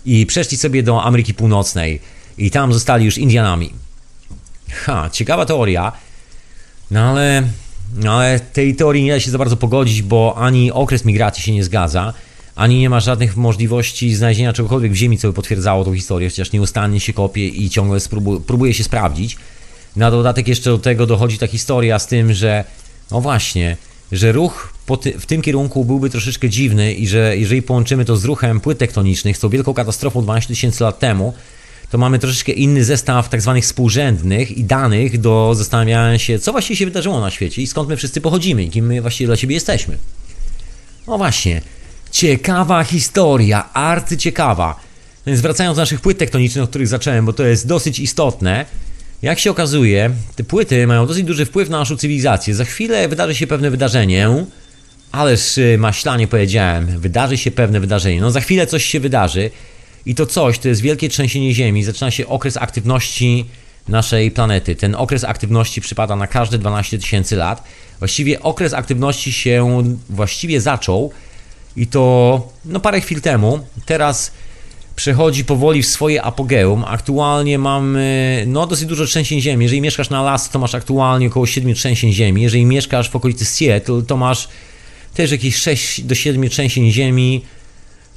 i 0.06 0.26
przeszli 0.26 0.58
sobie 0.58 0.84
do 0.84 1.04
Ameryki 1.04 1.34
Północnej 1.34 2.00
i 2.38 2.52
tam 2.52 2.74
zostali 2.74 3.06
już 3.06 3.18
Indianami. 3.18 3.74
Ha, 4.72 5.10
ciekawa 5.10 5.46
teoria, 5.46 5.92
no 6.92 7.00
ale 7.00 7.44
No 7.96 8.14
ale 8.14 8.40
tej 8.40 8.76
teorii 8.76 9.04
nie 9.04 9.12
da 9.12 9.20
się 9.20 9.32
za 9.32 9.38
bardzo 9.38 9.58
pogodzić, 9.58 10.02
bo 10.02 10.36
ani 10.38 10.72
okres 10.72 11.06
migracji 11.06 11.44
się 11.44 11.52
nie 11.52 11.64
zgadza, 11.64 12.14
ani 12.56 12.80
nie 12.80 12.90
ma 12.90 13.00
żadnych 13.00 13.38
możliwości 13.38 14.16
znalezienia 14.16 14.54
czegokolwiek 14.54 14.92
w 14.92 14.96
Ziemi, 14.96 15.18
co 15.18 15.28
by 15.28 15.34
potwierdzało 15.34 15.86
tą 15.86 15.94
historię, 15.94 16.30
chociaż 16.30 16.52
nieustannie 16.52 17.00
się 17.00 17.14
kopie 17.14 17.48
i 17.48 17.70
ciągle 17.70 18.00
spróbu- 18.00 18.42
próbuje 18.42 18.74
się 18.74 18.84
sprawdzić. 18.84 19.38
Na 19.96 20.12
dodatek 20.12 20.48
jeszcze 20.48 20.70
do 20.70 20.78
tego 20.78 21.06
dochodzi 21.06 21.38
ta 21.38 21.48
historia 21.48 22.00
z 22.00 22.08
tym, 22.08 22.34
że 22.34 22.64
no 23.12 23.22
właśnie, 23.22 23.78
że 24.12 24.32
ruch 24.32 24.74
ty 25.02 25.20
w 25.20 25.26
tym 25.26 25.42
kierunku 25.42 25.86
byłby 25.86 26.10
troszeczkę 26.10 26.50
dziwny 26.50 26.94
i 26.94 27.08
że 27.08 27.38
jeżeli 27.38 27.62
połączymy 27.62 28.06
to 28.06 28.18
z 28.18 28.26
ruchem 28.26 28.60
płyt 28.60 28.78
tektonicznych, 28.78 29.38
z 29.38 29.40
tą 29.40 29.50
wielką 29.50 29.74
katastrofą 29.74 30.22
12 30.22 30.48
tysięcy 30.48 30.84
lat 30.84 31.00
temu, 31.00 31.34
to 31.90 31.98
mamy 31.98 32.20
troszeczkę 32.20 32.52
inny 32.52 32.84
zestaw 32.84 33.30
tak 33.30 33.42
zwanych 33.42 33.64
współrzędnych 33.64 34.58
i 34.58 34.64
danych 34.64 35.20
do 35.22 35.52
zastanawiania 35.56 36.20
się, 36.20 36.40
co 36.40 36.52
właściwie 36.52 36.78
się 36.78 36.86
wydarzyło 36.86 37.22
na 37.22 37.32
świecie 37.32 37.62
i 37.62 37.68
skąd 37.68 37.90
my 37.90 37.98
wszyscy 37.98 38.22
pochodzimy 38.22 38.64
i 38.64 38.70
kim 38.70 38.86
my 38.86 39.02
właściwie 39.02 39.28
dla 39.28 39.36
siebie 39.36 39.56
jesteśmy. 39.56 39.98
No 41.08 41.18
właśnie, 41.18 41.62
ciekawa 42.12 42.84
historia, 42.84 43.74
arcyciekawa. 43.74 44.80
Więc 45.26 45.42
wracając 45.42 45.76
do 45.76 45.82
naszych 45.82 46.02
płyt 46.02 46.18
tektonicznych, 46.18 46.64
od 46.64 46.70
których 46.70 46.88
zacząłem, 46.88 47.26
bo 47.26 47.34
to 47.34 47.44
jest 47.44 47.68
dosyć 47.68 48.00
istotne, 48.00 48.66
jak 49.22 49.40
się 49.40 49.52
okazuje, 49.52 50.12
te 50.36 50.44
płyty 50.44 50.88
mają 50.88 51.08
dosyć 51.08 51.24
duży 51.24 51.46
wpływ 51.46 51.70
na 51.70 51.80
naszą 51.80 51.98
cywilizację. 51.98 52.56
Za 52.56 52.66
chwilę 52.66 53.08
wydarzy 53.08 53.36
się 53.36 53.48
pewne 53.48 53.72
wydarzenie, 53.72 54.30
ależ 55.12 55.58
y, 55.58 55.78
maślanie 55.80 56.28
powiedziałem, 56.28 57.00
wydarzy 57.00 57.38
się 57.38 57.52
pewne 57.52 57.80
wydarzenie. 57.80 58.22
No 58.22 58.32
za 58.32 58.42
chwilę 58.42 58.68
coś 58.68 58.86
się 58.86 59.00
wydarzy 59.00 59.52
i 60.06 60.16
to 60.16 60.26
coś 60.26 60.60
to 60.60 60.68
jest 60.68 60.82
wielkie 60.82 61.10
trzęsienie 61.10 61.54
Ziemi. 61.54 61.84
Zaczyna 61.84 62.12
się 62.12 62.28
okres 62.28 62.58
aktywności 62.58 63.46
naszej 63.88 64.32
planety. 64.32 64.76
Ten 64.76 64.96
okres 64.96 65.24
aktywności 65.24 65.82
przypada 65.82 66.16
na 66.16 66.28
każde 66.28 66.58
12 66.58 67.00
tysięcy 67.00 67.36
lat. 67.36 67.64
Właściwie 68.00 68.42
okres 68.42 68.74
aktywności 68.74 69.34
się 69.34 69.84
właściwie 70.10 70.62
zaczął 70.62 71.12
i 71.76 71.88
to 71.88 72.48
no 72.66 72.80
parę 72.80 73.02
chwil 73.02 73.22
temu. 73.22 73.60
Teraz 73.86 74.32
przechodzi 74.96 75.46
powoli 75.46 75.84
w 75.84 75.88
swoje 75.88 76.24
apogeum. 76.24 76.84
Aktualnie 76.88 77.60
mamy 77.60 78.44
no, 78.48 78.68
dosyć 78.68 78.86
dużo 78.86 79.06
trzęsień 79.06 79.42
ziemi. 79.42 79.66
Jeżeli 79.66 79.82
mieszkasz 79.82 80.10
na 80.10 80.24
las, 80.24 80.50
to 80.50 80.60
masz 80.60 80.76
aktualnie 80.76 81.28
około 81.28 81.46
7 81.46 81.74
trzęsień 81.74 82.14
ziemi. 82.14 82.42
Jeżeli 82.42 82.66
mieszkasz 82.66 83.10
w 83.10 83.16
okolicy 83.16 83.46
Seattle, 83.46 84.02
to 84.02 84.18
masz 84.18 84.48
też 85.14 85.32
jakieś 85.32 85.56
6 85.56 86.02
do 86.02 86.16
7 86.16 86.50
trzęsień 86.50 86.92
ziemi. 86.92 87.42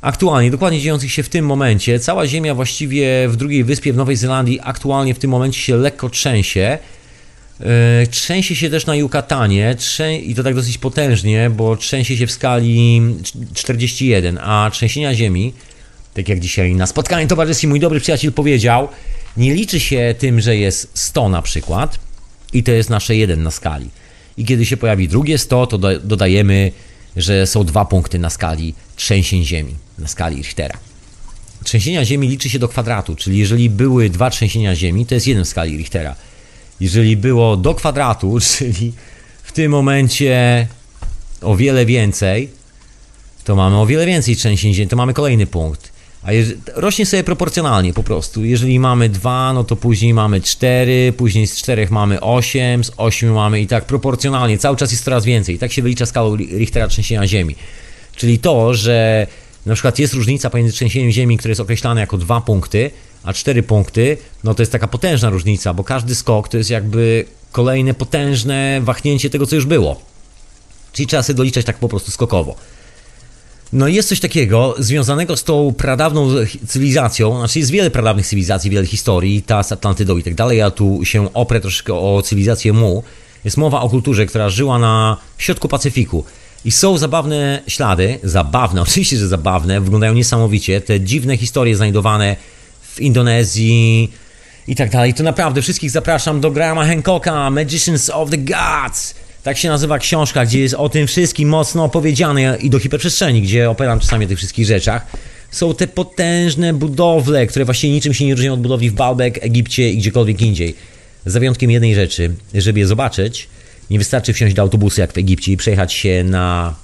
Aktualnie, 0.00 0.50
dokładnie 0.50 0.80
dziejących 0.80 1.12
się 1.12 1.22
w 1.22 1.28
tym 1.28 1.46
momencie. 1.46 2.00
Cała 2.00 2.26
ziemia 2.26 2.54
właściwie 2.54 3.28
w 3.28 3.36
drugiej 3.36 3.64
wyspie 3.64 3.92
w 3.92 3.96
Nowej 3.96 4.16
Zelandii 4.16 4.60
aktualnie 4.62 5.14
w 5.14 5.18
tym 5.18 5.30
momencie 5.30 5.60
się 5.60 5.76
lekko 5.76 6.08
trzęsie. 6.08 6.78
Yy, 7.60 7.66
trzęsie 8.10 8.56
się 8.56 8.70
też 8.70 8.86
na 8.86 8.96
Yucatanie 8.96 9.74
trzę... 9.78 10.16
i 10.16 10.34
to 10.34 10.42
tak 10.42 10.54
dosyć 10.54 10.78
potężnie, 10.78 11.50
bo 11.50 11.76
trzęsie 11.76 12.16
się 12.16 12.26
w 12.26 12.32
skali 12.32 13.02
41, 13.54 14.38
a 14.42 14.70
trzęsienia 14.72 15.14
ziemi 15.14 15.52
tak 16.18 16.28
jak 16.28 16.40
dzisiaj 16.40 16.74
na 16.74 16.86
spotkaniu 16.86 17.28
towarzyskim 17.28 17.70
mój 17.70 17.80
dobry 17.80 18.00
przyjaciel 18.00 18.32
powiedział, 18.32 18.88
nie 19.36 19.54
liczy 19.54 19.80
się 19.80 20.14
tym, 20.18 20.40
że 20.40 20.56
jest 20.56 20.90
100 20.94 21.28
na 21.28 21.42
przykład 21.42 21.98
i 22.52 22.62
to 22.62 22.72
jest 22.72 22.90
nasze 22.90 23.16
1 23.16 23.42
na 23.42 23.50
skali. 23.50 23.90
I 24.36 24.44
kiedy 24.44 24.66
się 24.66 24.76
pojawi 24.76 25.08
drugie 25.08 25.38
100, 25.38 25.66
to 25.66 25.78
do, 25.78 25.98
dodajemy, 26.00 26.72
że 27.16 27.46
są 27.46 27.64
dwa 27.64 27.84
punkty 27.84 28.18
na 28.18 28.30
skali 28.30 28.74
trzęsień 28.96 29.44
ziemi, 29.44 29.74
na 29.98 30.08
skali 30.08 30.36
Richtera. 30.36 30.78
Trzęsienia 31.64 32.04
ziemi 32.04 32.28
liczy 32.28 32.50
się 32.50 32.58
do 32.58 32.68
kwadratu, 32.68 33.16
czyli 33.16 33.38
jeżeli 33.38 33.70
były 33.70 34.10
dwa 34.10 34.30
trzęsienia 34.30 34.74
ziemi, 34.74 35.06
to 35.06 35.14
jest 35.14 35.26
jeden 35.26 35.44
w 35.44 35.48
skali 35.48 35.76
Richtera. 35.76 36.14
Jeżeli 36.80 37.16
było 37.16 37.56
do 37.56 37.74
kwadratu, 37.74 38.38
czyli 38.58 38.92
w 39.42 39.52
tym 39.52 39.72
momencie 39.72 40.66
o 41.40 41.56
wiele 41.56 41.86
więcej, 41.86 42.48
to 43.44 43.56
mamy 43.56 43.76
o 43.80 43.86
wiele 43.86 44.06
więcej 44.06 44.36
trzęsień 44.36 44.74
ziemi, 44.74 44.88
to 44.88 44.96
mamy 44.96 45.14
kolejny 45.14 45.46
punkt. 45.46 45.97
A 46.22 46.30
rośnie 46.74 47.06
sobie 47.06 47.24
proporcjonalnie 47.24 47.92
po 47.92 48.02
prostu. 48.02 48.44
Jeżeli 48.44 48.80
mamy 48.80 49.08
2, 49.08 49.52
no 49.52 49.64
to 49.64 49.76
później 49.76 50.14
mamy 50.14 50.40
4, 50.40 51.12
później 51.16 51.46
z 51.46 51.56
4 51.56 51.88
mamy 51.90 52.20
8, 52.20 52.84
z 52.84 52.92
8 52.96 53.32
mamy 53.32 53.60
i 53.60 53.66
tak 53.66 53.84
proporcjonalnie. 53.84 54.58
Cały 54.58 54.76
czas 54.76 54.90
jest 54.90 55.04
coraz 55.04 55.24
więcej. 55.24 55.58
Tak 55.58 55.72
się 55.72 55.82
wylicza 55.82 56.06
skalą 56.06 56.36
Richtera 56.36 56.88
trzęsienia 56.88 57.26
Ziemi. 57.26 57.56
Czyli 58.16 58.38
to, 58.38 58.74
że 58.74 59.26
na 59.66 59.74
przykład 59.74 59.98
jest 59.98 60.14
różnica 60.14 60.50
pomiędzy 60.50 60.72
trzęsieniem 60.72 61.10
Ziemi, 61.10 61.38
które 61.38 61.52
jest 61.52 61.60
określane 61.60 62.00
jako 62.00 62.18
2 62.18 62.40
punkty, 62.40 62.90
a 63.22 63.32
4 63.32 63.62
punkty, 63.62 64.16
no 64.44 64.54
to 64.54 64.62
jest 64.62 64.72
taka 64.72 64.88
potężna 64.88 65.30
różnica, 65.30 65.74
bo 65.74 65.84
każdy 65.84 66.14
skok 66.14 66.48
to 66.48 66.56
jest 66.56 66.70
jakby 66.70 67.24
kolejne 67.52 67.94
potężne 67.94 68.80
wahnięcie 68.82 69.30
tego, 69.30 69.46
co 69.46 69.56
już 69.56 69.66
było. 69.66 70.00
Czyli 70.92 71.06
trzeba 71.06 71.22
sobie 71.22 71.36
doliczać 71.36 71.64
tak 71.64 71.78
po 71.78 71.88
prostu 71.88 72.10
skokowo. 72.10 72.54
No 73.72 73.88
jest 73.88 74.08
coś 74.08 74.20
takiego 74.20 74.74
związanego 74.78 75.36
z 75.36 75.44
tą 75.44 75.74
pradawną 75.78 76.28
cywilizacją, 76.66 77.38
znaczy 77.38 77.58
jest 77.58 77.70
wiele 77.70 77.90
pradawnych 77.90 78.26
cywilizacji, 78.26 78.70
wiele 78.70 78.86
historii, 78.86 79.42
ta 79.42 79.62
z 79.62 79.72
Atlantydą 79.72 80.18
i 80.18 80.22
tak 80.22 80.34
dalej, 80.34 80.58
ja 80.58 80.70
tu 80.70 81.00
się 81.04 81.34
oprę 81.34 81.60
troszkę 81.60 81.94
o 81.94 82.22
cywilizację 82.22 82.72
Mu. 82.72 83.02
Jest 83.44 83.56
mowa 83.56 83.80
o 83.80 83.88
kulturze, 83.88 84.26
która 84.26 84.48
żyła 84.48 84.78
na 84.78 85.16
środku 85.38 85.68
Pacyfiku. 85.68 86.24
I 86.64 86.70
są 86.70 86.98
zabawne 86.98 87.62
ślady, 87.66 88.18
zabawne, 88.22 88.82
oczywiście, 88.86 89.16
że 89.16 89.28
zabawne, 89.28 89.80
wyglądają 89.80 90.14
niesamowicie, 90.14 90.80
te 90.80 91.00
dziwne 91.00 91.36
historie 91.36 91.76
znajdowane 91.76 92.36
w 92.82 93.00
Indonezji 93.00 94.12
i 94.68 94.76
tak 94.76 94.90
dalej. 94.90 95.14
To 95.14 95.22
naprawdę 95.22 95.62
wszystkich 95.62 95.90
zapraszam 95.90 96.40
do 96.40 96.50
Grahama 96.50 96.86
Hancocka, 96.86 97.50
Magicians 97.50 98.10
of 98.10 98.30
the 98.30 98.38
Gods. 98.38 99.14
Tak 99.42 99.58
się 99.58 99.68
nazywa 99.68 99.98
książka, 99.98 100.46
gdzie 100.46 100.60
jest 100.60 100.74
o 100.74 100.88
tym 100.88 101.06
wszystkim 101.06 101.48
mocno 101.48 101.84
opowiedziane 101.84 102.58
i 102.60 102.70
do 102.70 102.78
hiperprzestrzeni, 102.78 103.42
gdzie 103.42 103.70
opowiadam 103.70 104.00
czasami 104.00 104.24
o 104.24 104.28
tych 104.28 104.38
wszystkich 104.38 104.66
rzeczach. 104.66 105.06
Są 105.50 105.74
te 105.74 105.86
potężne 105.86 106.74
budowle, 106.74 107.46
które 107.46 107.64
właściwie 107.64 107.92
niczym 107.92 108.14
się 108.14 108.24
nie 108.24 108.34
różnią 108.34 108.52
od 108.52 108.60
budowli 108.60 108.90
w 108.90 108.94
Baalbek, 108.94 109.44
Egipcie 109.44 109.90
i 109.90 109.98
gdziekolwiek 109.98 110.42
indziej. 110.42 110.74
Za 111.26 111.40
wyjątkiem 111.40 111.70
jednej 111.70 111.94
rzeczy, 111.94 112.34
żeby 112.54 112.78
je 112.80 112.86
zobaczyć, 112.86 113.48
nie 113.90 113.98
wystarczy 113.98 114.32
wsiąść 114.32 114.54
do 114.54 114.62
autobusu 114.62 115.00
jak 115.00 115.12
w 115.12 115.18
Egipcie 115.18 115.52
i 115.52 115.56
przejechać 115.56 115.92
się 115.92 116.24
na 116.24 116.74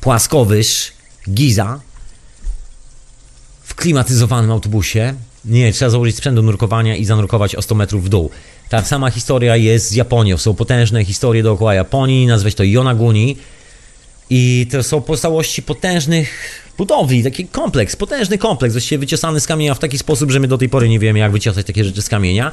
płaskowyż 0.00 0.92
Giza 1.30 1.80
w 3.62 3.74
klimatyzowanym 3.74 4.50
autobusie. 4.50 5.14
Nie, 5.44 5.72
trzeba 5.72 5.90
założyć 5.90 6.16
sprzęt 6.16 6.36
do 6.36 6.42
nurkowania 6.42 6.96
i 6.96 7.04
zanurkować 7.04 7.54
o 7.54 7.62
100 7.62 7.74
metrów 7.74 8.04
w 8.04 8.08
dół. 8.08 8.30
Ta 8.68 8.84
sama 8.84 9.10
historia 9.10 9.56
jest 9.56 9.88
z 9.88 9.92
Japonią. 9.92 10.38
Są 10.38 10.54
potężne 10.54 11.04
historie 11.04 11.42
dookoła 11.42 11.74
Japonii, 11.74 12.26
nazwać 12.26 12.54
to 12.54 12.64
Yonaguni. 12.64 13.36
I 14.30 14.66
to 14.70 14.82
są 14.82 15.00
pozostałości 15.00 15.62
potężnych 15.62 16.62
budowli, 16.78 17.24
taki 17.24 17.46
kompleks, 17.46 17.96
potężny 17.96 18.38
kompleks, 18.38 18.74
właściwie 18.74 18.98
wyciosany 18.98 19.40
z 19.40 19.46
kamienia 19.46 19.74
w 19.74 19.78
taki 19.78 19.98
sposób, 19.98 20.30
że 20.30 20.40
my 20.40 20.48
do 20.48 20.58
tej 20.58 20.68
pory 20.68 20.88
nie 20.88 20.98
wiemy, 20.98 21.18
jak 21.18 21.32
wyciosać 21.32 21.66
takie 21.66 21.84
rzeczy 21.84 22.02
z 22.02 22.08
kamienia. 22.08 22.52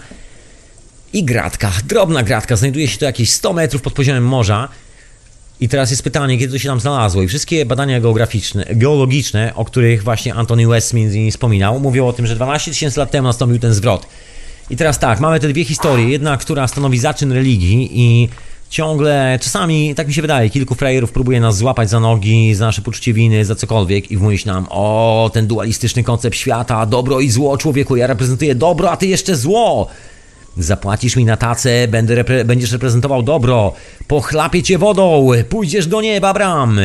I 1.13 1.23
gratka, 1.23 1.71
drobna 1.85 2.23
gratka, 2.23 2.55
znajduje 2.55 2.87
się 2.87 2.97
to 2.97 3.05
jakieś 3.05 3.31
100 3.31 3.53
metrów 3.53 3.81
pod 3.81 3.93
poziomem 3.93 4.25
morza. 4.25 4.69
I 5.59 5.69
teraz 5.69 5.91
jest 5.91 6.03
pytanie, 6.03 6.37
kiedy 6.37 6.53
to 6.53 6.59
się 6.59 6.69
tam 6.69 6.79
znalazło. 6.79 7.23
I 7.23 7.27
wszystkie 7.27 7.65
badania 7.65 8.01
geograficzne, 8.01 8.65
geologiczne, 8.71 9.55
o 9.55 9.65
których 9.65 10.03
właśnie 10.03 10.33
Anthony 10.33 10.67
West 10.67 10.93
między 10.93 11.15
innymi 11.15 11.31
wspominał, 11.31 11.79
mówią 11.79 12.07
o 12.07 12.13
tym, 12.13 12.27
że 12.27 12.35
12 12.35 12.71
tysięcy 12.71 12.99
lat 12.99 13.11
temu 13.11 13.27
nastąpił 13.27 13.59
ten 13.59 13.73
zwrot. 13.73 14.07
I 14.69 14.77
teraz 14.77 14.99
tak, 14.99 15.19
mamy 15.19 15.39
te 15.39 15.47
dwie 15.47 15.65
historie. 15.65 16.09
Jedna, 16.09 16.37
która 16.37 16.67
stanowi 16.67 16.99
zaczyn 16.99 17.31
religii 17.31 17.89
i 17.91 18.29
ciągle, 18.69 19.39
czasami, 19.41 19.95
tak 19.95 20.07
mi 20.07 20.13
się 20.13 20.21
wydaje, 20.21 20.49
kilku 20.49 20.75
frajerów 20.75 21.11
próbuje 21.11 21.39
nas 21.39 21.57
złapać 21.57 21.89
za 21.89 21.99
nogi, 21.99 22.55
za 22.55 22.65
nasze 22.65 22.81
poczucie 22.81 23.13
winy, 23.13 23.45
za 23.45 23.55
cokolwiek 23.55 24.11
i 24.11 24.17
wmówić 24.17 24.45
nam, 24.45 24.65
o, 24.69 25.29
ten 25.33 25.47
dualistyczny 25.47 26.03
koncept 26.03 26.37
świata, 26.37 26.85
dobro 26.85 27.19
i 27.19 27.29
zło, 27.29 27.57
człowieku, 27.57 27.95
ja 27.95 28.07
reprezentuję 28.07 28.55
dobro, 28.55 28.91
a 28.91 28.97
ty 28.97 29.07
jeszcze 29.07 29.35
zło. 29.35 29.87
Zapłacisz 30.57 31.15
mi 31.15 31.25
na 31.25 31.37
tacę, 31.37 31.87
będę 31.87 32.15
repre 32.15 32.45
będziesz 32.45 32.71
reprezentował 32.71 33.23
dobro, 33.23 33.73
pochlapię 34.07 34.63
cię 34.63 34.77
wodą, 34.77 35.29
pójdziesz 35.49 35.87
do 35.87 36.01
nieba, 36.01 36.33
bram. 36.33 36.79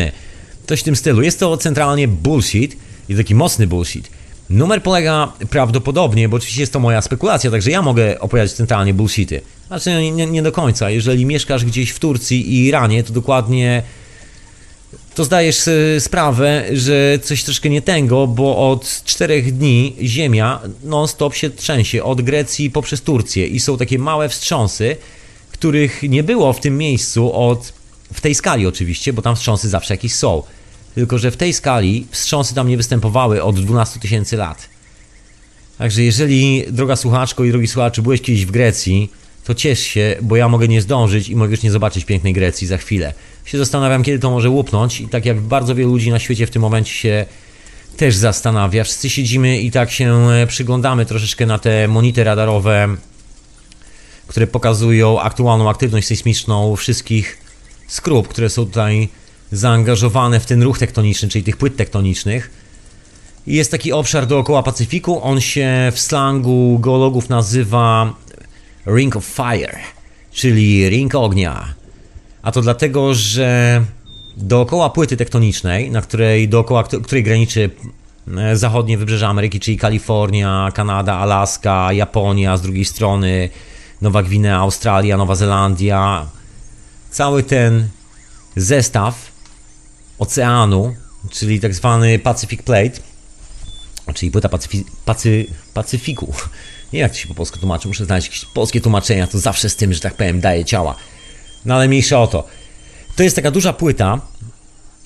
Coś 0.66 0.80
w 0.80 0.82
tym 0.82 0.96
stylu. 0.96 1.22
Jest 1.22 1.40
to 1.40 1.56
centralnie 1.56 2.08
bullshit 2.08 2.76
i 3.08 3.16
taki 3.16 3.34
mocny 3.34 3.66
bullshit. 3.66 4.10
Numer 4.50 4.82
polega 4.82 5.32
prawdopodobnie, 5.50 6.28
bo 6.28 6.36
oczywiście 6.36 6.60
jest 6.60 6.72
to 6.72 6.80
moja 6.80 7.02
spekulacja, 7.02 7.50
także 7.50 7.70
ja 7.70 7.82
mogę 7.82 8.20
opowiadać 8.20 8.52
centralnie 8.52 8.94
bullshity. 8.94 9.40
Znaczy 9.66 9.90
nie, 10.12 10.26
nie 10.26 10.42
do 10.42 10.52
końca. 10.52 10.90
Jeżeli 10.90 11.26
mieszkasz 11.26 11.64
gdzieś 11.64 11.90
w 11.90 11.98
Turcji 11.98 12.54
i 12.54 12.66
Iranie, 12.66 13.04
to 13.04 13.12
dokładnie 13.12 13.82
to 15.14 15.24
zdajesz 15.24 15.64
sprawę, 15.98 16.64
że 16.72 17.18
coś 17.22 17.44
troszkę 17.44 17.68
nie 17.68 17.82
tęgo, 17.82 18.26
bo 18.26 18.70
od 18.70 19.02
czterech 19.04 19.56
dni 19.56 19.96
ziemia 20.02 20.60
non-stop 20.82 21.34
się 21.34 21.50
trzęsie, 21.50 22.04
od 22.04 22.22
Grecji 22.22 22.70
poprzez 22.70 23.02
Turcję 23.02 23.46
i 23.46 23.60
są 23.60 23.76
takie 23.76 23.98
małe 23.98 24.28
wstrząsy, 24.28 24.96
których 25.52 26.02
nie 26.02 26.22
było 26.22 26.52
w 26.52 26.60
tym 26.60 26.78
miejscu 26.78 27.32
od, 27.32 27.72
w 28.12 28.20
tej 28.20 28.34
skali 28.34 28.66
oczywiście, 28.66 29.12
bo 29.12 29.22
tam 29.22 29.36
wstrząsy 29.36 29.68
zawsze 29.68 29.94
jakieś 29.94 30.14
są. 30.14 30.42
Tylko, 30.98 31.18
że 31.18 31.30
w 31.30 31.36
tej 31.36 31.52
skali 31.52 32.06
wstrząsy 32.10 32.54
tam 32.54 32.68
nie 32.68 32.76
występowały 32.76 33.42
od 33.42 33.60
12 33.60 34.00
tysięcy 34.00 34.36
lat. 34.36 34.68
Także 35.78 36.02
jeżeli, 36.02 36.64
droga 36.70 36.96
słuchaczko 36.96 37.44
i 37.44 37.50
drogi 37.50 37.66
słuchacze, 37.66 38.02
byłeś 38.02 38.20
kiedyś 38.20 38.46
w 38.46 38.50
Grecji, 38.50 39.10
to 39.44 39.54
ciesz 39.54 39.80
się, 39.80 40.16
bo 40.22 40.36
ja 40.36 40.48
mogę 40.48 40.68
nie 40.68 40.82
zdążyć 40.82 41.28
i 41.28 41.36
mogę 41.36 41.50
już 41.50 41.62
nie 41.62 41.70
zobaczyć 41.70 42.04
pięknej 42.04 42.32
Grecji 42.32 42.66
za 42.66 42.76
chwilę. 42.76 43.14
Się 43.44 43.58
zastanawiam, 43.58 44.02
kiedy 44.02 44.18
to 44.18 44.30
może 44.30 44.50
łupnąć 44.50 45.00
i 45.00 45.08
tak 45.08 45.26
jak 45.26 45.40
bardzo 45.40 45.74
wielu 45.74 45.90
ludzi 45.90 46.10
na 46.10 46.18
świecie 46.18 46.46
w 46.46 46.50
tym 46.50 46.62
momencie 46.62 46.92
się 46.92 47.26
też 47.96 48.16
zastanawia. 48.16 48.84
Wszyscy 48.84 49.10
siedzimy 49.10 49.60
i 49.60 49.70
tak 49.70 49.90
się 49.90 50.30
e, 50.30 50.46
przyglądamy 50.46 51.06
troszeczkę 51.06 51.46
na 51.46 51.58
te 51.58 51.88
monity 51.88 52.24
radarowe, 52.24 52.88
które 54.26 54.46
pokazują 54.46 55.20
aktualną 55.20 55.70
aktywność 55.70 56.06
sejsmiczną 56.06 56.76
wszystkich 56.76 57.38
skrup, 57.88 58.28
które 58.28 58.50
są 58.50 58.66
tutaj 58.66 59.08
zaangażowane 59.52 60.40
w 60.40 60.46
ten 60.46 60.62
ruch 60.62 60.78
tektoniczny, 60.78 61.28
czyli 61.28 61.44
tych 61.44 61.56
płyt 61.56 61.76
tektonicznych. 61.76 62.50
Jest 63.46 63.70
taki 63.70 63.92
obszar 63.92 64.26
dookoła 64.26 64.62
Pacyfiku, 64.62 65.22
on 65.22 65.40
się 65.40 65.68
w 65.92 66.00
slangu 66.00 66.78
geologów 66.78 67.28
nazywa 67.28 68.14
Ring 68.86 69.16
of 69.16 69.24
Fire, 69.24 69.76
czyli 70.32 70.88
ring 70.88 71.14
ognia. 71.14 71.74
A 72.42 72.52
to 72.52 72.60
dlatego, 72.60 73.14
że 73.14 73.84
dookoła 74.36 74.90
płyty 74.90 75.16
tektonicznej, 75.16 75.90
na 75.90 76.00
której 76.00 76.48
dookoła 76.48 76.84
której 76.84 77.22
graniczy 77.22 77.70
e, 78.36 78.56
zachodnie 78.56 78.98
wybrzeże 78.98 79.28
Ameryki, 79.28 79.60
czyli 79.60 79.76
Kalifornia, 79.76 80.68
Kanada, 80.74 81.14
Alaska, 81.14 81.92
Japonia, 81.92 82.56
z 82.56 82.62
drugiej 82.62 82.84
strony 82.84 83.48
Nowa 84.02 84.22
Gwinea, 84.22 84.58
Australia, 84.58 85.16
Nowa 85.16 85.34
Zelandia. 85.34 86.26
Cały 87.10 87.42
ten 87.42 87.88
zestaw 88.56 89.37
oceanu, 90.18 90.94
czyli 91.30 91.60
tak 91.60 91.74
zwany 91.74 92.18
Pacific 92.18 92.62
Plate, 92.62 93.00
czyli 94.14 94.30
płyta 94.30 94.48
Pacyfi 94.48 94.84
Pacy 95.04 95.46
Pacyfiku. 95.74 96.34
Nie 96.92 96.98
jak 97.00 97.12
to 97.12 97.18
się 97.18 97.28
po 97.28 97.34
polsku 97.34 97.58
tłumaczy, 97.58 97.88
muszę 97.88 98.04
znaleźć 98.04 98.26
jakieś 98.26 98.44
polskie 98.44 98.80
tłumaczenia, 98.80 99.26
to 99.26 99.38
zawsze 99.38 99.68
z 99.68 99.76
tym, 99.76 99.94
że 99.94 100.00
tak 100.00 100.14
powiem, 100.14 100.40
daje 100.40 100.64
ciała. 100.64 100.94
No 101.64 101.74
ale 101.74 101.88
mniejsza 101.88 102.20
o 102.20 102.26
to. 102.26 102.46
To 103.16 103.22
jest 103.22 103.36
taka 103.36 103.50
duża 103.50 103.72
płyta 103.72 104.20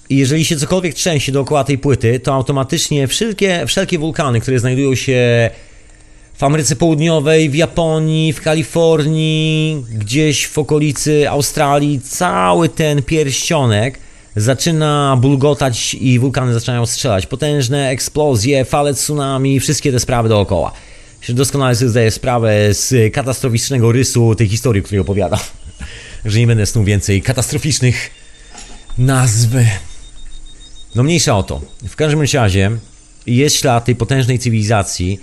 i 0.08 0.16
jeżeli 0.16 0.44
się 0.44 0.56
cokolwiek 0.56 0.94
trzęsie 0.94 1.32
dookoła 1.32 1.64
tej 1.64 1.78
płyty, 1.78 2.20
to 2.20 2.34
automatycznie 2.34 3.08
wszelkie, 3.08 3.64
wszelkie 3.66 3.98
wulkany, 3.98 4.40
które 4.40 4.58
znajdują 4.58 4.94
się 4.94 5.50
w 6.34 6.42
Ameryce 6.42 6.76
Południowej, 6.76 7.50
w 7.50 7.54
Japonii, 7.54 8.32
w 8.32 8.40
Kalifornii, 8.40 9.84
gdzieś 9.90 10.46
w 10.46 10.58
okolicy 10.58 11.30
Australii, 11.30 12.00
cały 12.00 12.68
ten 12.68 13.02
pierścionek 13.02 13.98
zaczyna 14.36 15.18
bulgotać 15.20 15.94
i 15.94 16.18
wulkany 16.18 16.54
zaczynają 16.54 16.86
strzelać. 16.86 17.26
Potężne 17.26 17.88
eksplozje, 17.88 18.64
fale 18.64 18.94
tsunami, 18.94 19.60
wszystkie 19.60 19.92
te 19.92 20.00
sprawy 20.00 20.28
dookoła. 20.28 20.72
Doskonale 21.28 21.76
sobie 21.76 21.88
zdaję 21.88 22.10
sprawę 22.10 22.74
z 22.74 23.14
katastroficznego 23.14 23.92
rysu 23.92 24.34
tej 24.34 24.48
historii, 24.48 24.82
której 24.82 25.00
opowiada. 25.00 25.38
Że 26.24 26.38
nie 26.38 26.46
będę 26.46 26.66
snuł 26.66 26.84
więcej 26.84 27.22
katastroficznych 27.22 28.10
nazw. 28.98 29.48
No 30.94 31.02
mniejsza 31.02 31.36
o 31.36 31.42
to. 31.42 31.60
W 31.88 31.96
każdym 31.96 32.22
razie 32.34 32.70
jest 33.26 33.56
ślad 33.56 33.84
tej 33.84 33.96
potężnej 33.96 34.38
cywilizacji, 34.38 35.20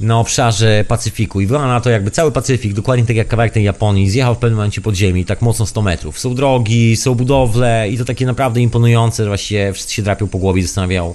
na 0.00 0.18
obszarze 0.18 0.84
Pacyfiku 0.88 1.40
i 1.40 1.46
wygląda 1.46 1.68
na 1.68 1.80
to 1.80 1.90
jakby 1.90 2.10
cały 2.10 2.32
Pacyfik, 2.32 2.72
dokładnie 2.72 3.06
tak 3.06 3.16
jak 3.16 3.28
kawałek 3.28 3.52
tej 3.52 3.64
Japonii, 3.64 4.10
zjechał 4.10 4.34
w 4.34 4.38
pewnym 4.38 4.56
momencie 4.56 4.80
pod 4.80 4.94
ziemi, 4.94 5.24
tak 5.24 5.42
mocno 5.42 5.66
100 5.66 5.82
metrów. 5.82 6.18
Są 6.18 6.34
drogi, 6.34 6.96
są 6.96 7.14
budowle 7.14 7.88
i 7.90 7.98
to 7.98 8.04
takie 8.04 8.26
naprawdę 8.26 8.60
imponujące, 8.60 9.24
że 9.24 9.30
właściwie 9.30 9.72
wszyscy 9.72 9.94
się 9.94 10.02
drapią 10.02 10.28
po 10.28 10.38
głowie 10.38 10.60
i 10.60 10.62
zastanawiają 10.62 11.14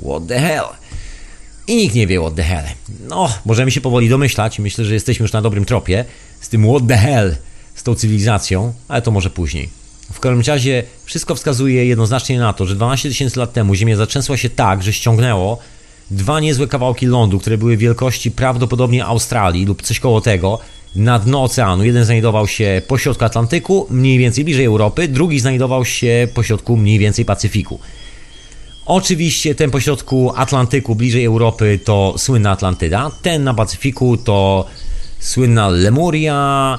what 0.00 0.26
the 0.28 0.40
hell? 0.40 0.64
I 1.68 1.76
nikt 1.76 1.94
nie 1.94 2.06
wie 2.06 2.20
what 2.20 2.34
the 2.34 2.42
hell. 2.42 2.64
No, 3.08 3.28
możemy 3.44 3.70
się 3.70 3.80
powoli 3.80 4.08
domyślać, 4.08 4.58
myślę, 4.58 4.84
że 4.84 4.94
jesteśmy 4.94 5.24
już 5.24 5.32
na 5.32 5.42
dobrym 5.42 5.64
tropie 5.64 6.04
z 6.40 6.48
tym 6.48 6.68
what 6.68 6.88
the 6.88 6.96
hell, 6.96 7.36
z 7.74 7.82
tą 7.82 7.94
cywilizacją, 7.94 8.72
ale 8.88 9.02
to 9.02 9.10
może 9.10 9.30
później. 9.30 9.68
W 10.12 10.20
każdym 10.20 10.42
razie 10.46 10.82
wszystko 11.04 11.34
wskazuje 11.34 11.86
jednoznacznie 11.86 12.38
na 12.38 12.52
to, 12.52 12.66
że 12.66 12.74
12 12.74 13.08
tysięcy 13.08 13.38
lat 13.38 13.52
temu 13.52 13.74
Ziemia 13.74 13.96
zatrzęsła 13.96 14.36
się 14.36 14.50
tak, 14.50 14.82
że 14.82 14.92
ściągnęło 14.92 15.58
dwa 16.10 16.40
niezłe 16.40 16.66
kawałki 16.66 17.06
lądu, 17.06 17.38
które 17.38 17.58
były 17.58 17.76
wielkości 17.76 18.30
prawdopodobnie 18.30 19.04
Australii 19.04 19.66
lub 19.66 19.82
coś 19.82 20.00
koło 20.00 20.20
tego, 20.20 20.58
na 20.96 21.18
dno 21.18 21.42
oceanu. 21.42 21.84
Jeden 21.84 22.04
znajdował 22.04 22.46
się 22.46 22.82
pośrodku 22.88 23.24
Atlantyku, 23.24 23.86
mniej 23.90 24.18
więcej 24.18 24.44
bliżej 24.44 24.64
Europy, 24.64 25.08
drugi 25.08 25.40
znajdował 25.40 25.84
się 25.84 26.28
pośrodku 26.34 26.76
mniej 26.76 26.98
więcej 26.98 27.24
Pacyfiku. 27.24 27.78
Oczywiście 28.86 29.54
ten 29.54 29.70
pośrodku 29.70 30.32
Atlantyku, 30.36 30.94
bliżej 30.94 31.24
Europy, 31.24 31.78
to 31.84 32.14
słynna 32.18 32.50
Atlantyda, 32.50 33.10
ten 33.22 33.44
na 33.44 33.54
Pacyfiku 33.54 34.16
to 34.16 34.66
słynna 35.20 35.68
Lemuria, 35.68 36.78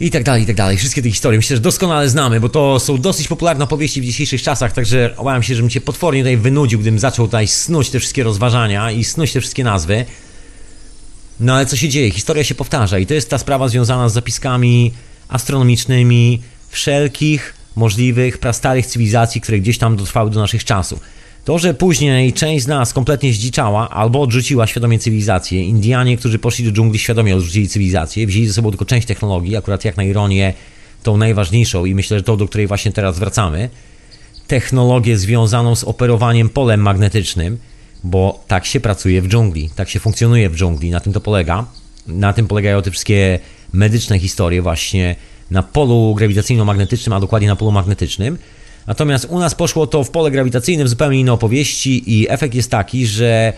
i 0.00 0.10
tak 0.10 0.22
dalej, 0.24 0.42
i 0.42 0.46
tak 0.46 0.56
dalej. 0.56 0.76
Wszystkie 0.76 1.02
te 1.02 1.10
historie 1.10 1.38
myślę, 1.38 1.56
że 1.56 1.62
doskonale 1.62 2.08
znamy, 2.08 2.40
bo 2.40 2.48
to 2.48 2.80
są 2.80 2.98
dosyć 2.98 3.28
popularne 3.28 3.64
opowieści 3.64 4.00
w 4.00 4.04
dzisiejszych 4.04 4.42
czasach, 4.42 4.72
także 4.72 5.14
obawiam 5.16 5.42
się, 5.42 5.54
żebym 5.54 5.70
cię 5.70 5.80
potwornie 5.80 6.20
tutaj 6.20 6.36
wynudził, 6.36 6.78
gdybym 6.78 6.98
zaczął 6.98 7.26
tutaj 7.26 7.48
snuć 7.48 7.90
te 7.90 7.98
wszystkie 7.98 8.22
rozważania 8.22 8.90
i 8.90 9.04
snuć 9.04 9.32
te 9.32 9.40
wszystkie 9.40 9.64
nazwy. 9.64 10.04
No 11.40 11.54
ale 11.54 11.66
co 11.66 11.76
się 11.76 11.88
dzieje? 11.88 12.10
Historia 12.10 12.44
się 12.44 12.54
powtarza 12.54 12.98
i 12.98 13.06
to 13.06 13.14
jest 13.14 13.30
ta 13.30 13.38
sprawa 13.38 13.68
związana 13.68 14.08
z 14.08 14.12
zapiskami 14.12 14.92
astronomicznymi 15.28 16.42
wszelkich 16.68 17.54
możliwych 17.76 18.38
prastarych 18.38 18.86
cywilizacji, 18.86 19.40
które 19.40 19.58
gdzieś 19.58 19.78
tam 19.78 19.96
dotrwały 19.96 20.30
do 20.30 20.40
naszych 20.40 20.64
czasów. 20.64 21.00
To, 21.46 21.58
że 21.58 21.74
później 21.74 22.32
część 22.32 22.64
z 22.64 22.68
nas 22.68 22.92
kompletnie 22.92 23.32
zdziczała 23.32 23.90
albo 23.90 24.20
odrzuciła 24.20 24.66
świadomie 24.66 24.98
cywilizację, 24.98 25.62
Indianie, 25.64 26.16
którzy 26.16 26.38
poszli 26.38 26.64
do 26.64 26.72
dżungli, 26.72 26.98
świadomie 26.98 27.36
odrzucili 27.36 27.68
cywilizację, 27.68 28.26
wzięli 28.26 28.46
ze 28.46 28.52
sobą 28.52 28.70
tylko 28.70 28.84
część 28.84 29.06
technologii, 29.06 29.56
akurat 29.56 29.84
jak 29.84 29.96
na 29.96 30.04
ironię, 30.04 30.54
tą 31.02 31.16
najważniejszą 31.16 31.84
i 31.84 31.94
myślę, 31.94 32.18
że 32.18 32.24
tą, 32.24 32.36
do 32.36 32.48
której 32.48 32.66
właśnie 32.66 32.92
teraz 32.92 33.18
wracamy, 33.18 33.68
technologię 34.46 35.18
związaną 35.18 35.76
z 35.76 35.84
operowaniem 35.84 36.48
polem 36.48 36.80
magnetycznym, 36.80 37.58
bo 38.04 38.44
tak 38.46 38.66
się 38.66 38.80
pracuje 38.80 39.22
w 39.22 39.28
dżungli, 39.28 39.70
tak 39.76 39.88
się 39.88 40.00
funkcjonuje 40.00 40.50
w 40.50 40.56
dżungli, 40.56 40.90
na 40.90 41.00
tym 41.00 41.12
to 41.12 41.20
polega. 41.20 41.66
Na 42.06 42.32
tym 42.32 42.48
polegają 42.48 42.82
te 42.82 42.90
wszystkie 42.90 43.38
medyczne 43.72 44.18
historie 44.18 44.62
właśnie 44.62 45.16
na 45.50 45.62
polu 45.62 46.14
grawitacyjno-magnetycznym, 46.14 47.12
a 47.12 47.20
dokładnie 47.20 47.48
na 47.48 47.56
polu 47.56 47.72
magnetycznym. 47.72 48.38
Natomiast 48.86 49.26
u 49.30 49.38
nas 49.38 49.54
poszło 49.54 49.86
to 49.86 50.04
w 50.04 50.10
pole 50.10 50.30
grawitacyjne 50.30 50.84
w 50.84 50.88
zupełnie 50.88 51.20
inne 51.20 51.32
opowieści 51.32 52.20
i 52.20 52.26
efekt 52.30 52.54
jest 52.54 52.70
taki, 52.70 53.06
że 53.06 53.52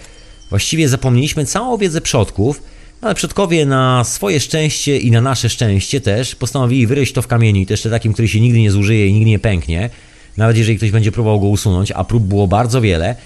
właściwie 0.51 0.89
zapomnieliśmy 0.89 1.45
całą 1.45 1.77
wiedzę 1.77 2.01
przodków, 2.01 2.63
ale 3.01 3.15
przodkowie 3.15 3.67
na 3.67 4.05
swoje 4.05 4.41
szczęście 4.41 4.99
i 4.99 5.11
na 5.11 5.21
nasze 5.21 5.49
szczęście 5.49 6.01
też 6.01 6.35
postanowili 6.35 6.87
wyryć 6.87 7.13
to 7.13 7.23
w 7.23 7.27
kamieniu 7.27 7.61
i 7.61 7.67
to 7.67 7.73
jeszcze 7.73 7.91
takim, 7.91 8.13
który 8.13 8.29
się 8.29 8.41
nigdy 8.41 8.61
nie 8.61 8.71
zużyje 8.71 9.07
i 9.07 9.13
nigdy 9.13 9.31
nie 9.31 9.39
pęknie, 9.39 9.91
nawet 10.37 10.57
jeżeli 10.57 10.77
ktoś 10.77 10.91
będzie 10.91 11.13
próbował 11.13 11.41
go 11.41 11.47
usunąć, 11.47 11.93
a 11.93 12.05
prób 12.05 12.25
było 12.25 12.49
bardzo 12.49 12.81
wiele, 12.81 13.17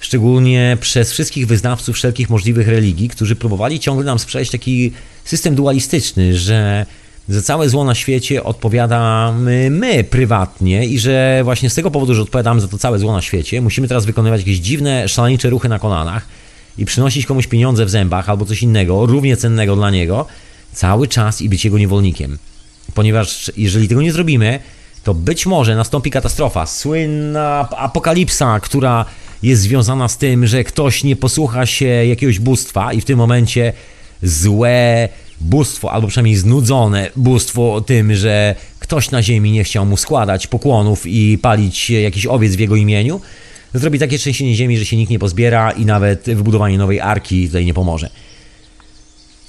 szczególnie 0.00 0.78
przez 0.80 1.12
wszystkich 1.12 1.46
wyznawców 1.46 1.96
wszelkich 1.96 2.30
możliwych 2.30 2.68
religii, 2.68 3.08
którzy 3.08 3.36
próbowali 3.36 3.80
ciągle 3.80 4.04
nam 4.04 4.18
sprzedać 4.18 4.50
taki 4.50 4.92
system 5.24 5.54
dualistyczny, 5.54 6.38
że 6.38 6.86
za 7.28 7.42
całe 7.42 7.68
zło 7.68 7.84
na 7.84 7.94
świecie 7.94 8.44
odpowiadamy 8.44 9.70
my 9.70 10.04
prywatnie 10.04 10.86
i 10.86 10.98
że 10.98 11.40
właśnie 11.44 11.70
z 11.70 11.74
tego 11.74 11.90
powodu, 11.90 12.14
że 12.14 12.22
odpowiadamy 12.22 12.60
za 12.60 12.68
to 12.68 12.78
całe 12.78 12.98
zło 12.98 13.12
na 13.12 13.22
świecie, 13.22 13.60
musimy 13.60 13.88
teraz 13.88 14.06
wykonywać 14.06 14.40
jakieś 14.40 14.58
dziwne, 14.58 15.08
szaleńcze 15.08 15.50
ruchy 15.50 15.68
na 15.68 15.78
kolanach 15.78 16.26
i 16.78 16.84
przynosić 16.84 17.26
komuś 17.26 17.46
pieniądze 17.46 17.84
w 17.84 17.90
zębach 17.90 18.28
albo 18.28 18.44
coś 18.44 18.62
innego, 18.62 19.06
równie 19.06 19.36
cennego 19.36 19.76
dla 19.76 19.90
niego, 19.90 20.26
cały 20.72 21.08
czas 21.08 21.42
i 21.42 21.48
być 21.48 21.64
jego 21.64 21.78
niewolnikiem. 21.78 22.38
Ponieważ 22.94 23.52
jeżeli 23.56 23.88
tego 23.88 24.02
nie 24.02 24.12
zrobimy, 24.12 24.60
to 25.04 25.14
być 25.14 25.46
może 25.46 25.76
nastąpi 25.76 26.10
katastrofa, 26.10 26.66
słynna 26.66 27.68
apokalipsa, 27.76 28.60
która 28.60 29.04
jest 29.42 29.62
związana 29.62 30.08
z 30.08 30.18
tym, 30.18 30.46
że 30.46 30.64
ktoś 30.64 31.04
nie 31.04 31.16
posłucha 31.16 31.66
się 31.66 31.86
jakiegoś 31.86 32.38
bóstwa 32.38 32.92
i 32.92 33.00
w 33.00 33.04
tym 33.04 33.18
momencie 33.18 33.72
złe 34.22 35.08
bóstwo, 35.40 35.92
albo 35.92 36.08
przynajmniej 36.08 36.36
znudzone 36.36 37.10
bóstwo 37.16 37.80
tym, 37.80 38.14
że 38.14 38.54
ktoś 38.78 39.10
na 39.10 39.22
ziemi 39.22 39.52
nie 39.52 39.64
chciał 39.64 39.86
mu 39.86 39.96
składać 39.96 40.46
pokłonów 40.46 41.06
i 41.06 41.38
palić 41.38 41.90
jakiś 41.90 42.26
owiec 42.26 42.56
w 42.56 42.58
jego 42.58 42.76
imieniu, 42.76 43.20
zrobi 43.74 43.98
takie 43.98 44.18
trzęsienie 44.18 44.54
ziemi, 44.54 44.78
że 44.78 44.84
się 44.84 44.96
nikt 44.96 45.10
nie 45.10 45.18
pozbiera 45.18 45.70
i 45.70 45.84
nawet 45.84 46.24
wybudowanie 46.24 46.78
nowej 46.78 47.00
arki 47.00 47.46
tutaj 47.46 47.66
nie 47.66 47.74
pomoże. 47.74 48.10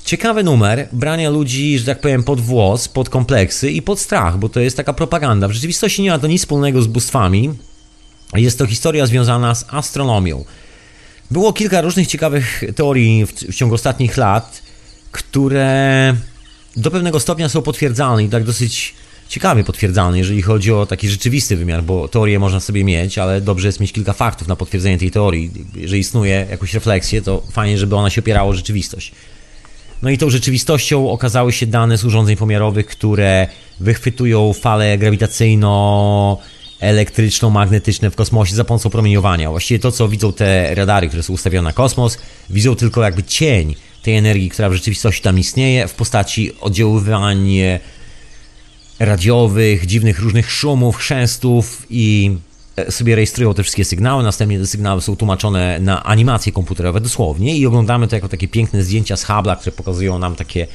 Ciekawy 0.05 0.43
numer 0.43 0.87
brania 0.91 1.29
ludzi, 1.29 1.79
że 1.79 1.85
tak 1.85 2.01
powiem, 2.01 2.23
pod 2.23 2.41
włos, 2.41 2.87
pod 2.87 3.09
kompleksy 3.09 3.71
i 3.71 3.81
pod 3.81 3.99
strach, 3.99 4.37
bo 4.37 4.49
to 4.49 4.59
jest 4.59 4.77
taka 4.77 4.93
propaganda. 4.93 5.47
W 5.47 5.51
rzeczywistości 5.51 6.01
nie 6.01 6.09
ma 6.09 6.19
to 6.19 6.27
nic 6.27 6.41
wspólnego 6.41 6.81
z 6.81 6.87
bóstwami. 6.87 7.49
Jest 8.33 8.57
to 8.57 8.65
historia 8.65 9.05
związana 9.05 9.55
z 9.55 9.65
astronomią. 9.67 10.45
Było 11.31 11.53
kilka 11.53 11.81
różnych 11.81 12.07
ciekawych 12.07 12.63
teorii 12.75 13.25
w, 13.25 13.31
w 13.33 13.55
ciągu 13.55 13.75
ostatnich 13.75 14.17
lat 14.17 14.64
które 15.15 16.15
do 16.77 16.91
pewnego 16.91 17.19
stopnia 17.19 17.49
są 17.49 17.61
potwierdzalne 17.61 18.23
i 18.23 18.29
tak 18.29 18.43
dosyć 18.43 18.93
ciekawie 19.29 19.63
potwierdzalne, 19.63 20.17
jeżeli 20.17 20.41
chodzi 20.41 20.71
o 20.71 20.85
taki 20.85 21.09
rzeczywisty 21.09 21.55
wymiar, 21.55 21.83
bo 21.83 22.07
teorię 22.07 22.39
można 22.39 22.59
sobie 22.59 22.83
mieć, 22.83 23.17
ale 23.17 23.41
dobrze 23.41 23.67
jest 23.67 23.79
mieć 23.79 23.93
kilka 23.93 24.13
faktów 24.13 24.47
na 24.47 24.55
potwierdzenie 24.55 24.97
tej 24.97 25.11
teorii. 25.11 25.51
Jeżeli 25.75 26.01
istnieje 26.01 26.47
jakąś 26.49 26.73
refleksję, 26.73 27.21
to 27.21 27.43
fajnie, 27.51 27.77
żeby 27.77 27.95
ona 27.95 28.09
się 28.09 28.21
opierała 28.21 28.49
o 28.49 28.53
rzeczywistość. 28.53 29.11
No 30.01 30.09
i 30.09 30.17
tą 30.17 30.29
rzeczywistością 30.29 31.09
okazały 31.09 31.51
się 31.53 31.67
dane 31.67 31.97
z 31.97 32.05
urządzeń 32.05 32.35
pomiarowych, 32.35 32.85
które 32.85 33.47
wychwytują 33.79 34.53
fale 34.53 34.97
grawitacyjno 34.97 36.37
elektryczno-magnetyczne 36.81 38.09
w 38.11 38.15
kosmosie 38.15 38.55
za 38.55 38.63
pomocą 38.63 38.89
promieniowania. 38.89 39.49
Właściwie 39.49 39.79
to, 39.79 39.91
co 39.91 40.07
widzą 40.07 40.33
te 40.33 40.75
radary, 40.75 41.07
które 41.07 41.23
są 41.23 41.33
ustawione 41.33 41.69
na 41.69 41.73
kosmos, 41.73 42.17
widzą 42.49 42.75
tylko 42.75 43.03
jakby 43.03 43.23
cień 43.23 43.75
tej 44.05 44.17
energii, 44.17 44.49
która 44.49 44.69
w 44.69 44.73
rzeczywistości 44.73 45.21
tam 45.21 45.39
istnieje 45.39 45.87
w 45.87 45.93
postaci 45.93 46.51
oddziaływań 46.61 47.57
radiowych, 48.99 49.85
dziwnych 49.85 50.19
różnych 50.19 50.51
szumów, 50.51 50.97
chrzęstów 50.97 51.85
i 51.89 52.37
e, 52.75 52.91
sobie 52.91 53.15
rejestrują 53.15 53.53
te 53.53 53.63
wszystkie 53.63 53.85
sygnały, 53.85 54.23
następnie 54.23 54.59
te 54.59 54.67
sygnały 54.67 55.01
są 55.01 55.15
tłumaczone 55.15 55.79
na 55.79 56.03
animacje 56.03 56.51
komputerowe 56.51 57.01
dosłownie 57.01 57.57
i 57.57 57.65
oglądamy 57.65 58.07
to 58.07 58.15
jako 58.15 58.29
takie 58.29 58.47
piękne 58.47 58.83
zdjęcia 58.83 59.17
z 59.17 59.25
Hubble'a, 59.25 59.57
które 59.57 59.71
pokazują 59.71 60.19
nam 60.19 60.35
takie 60.35 60.67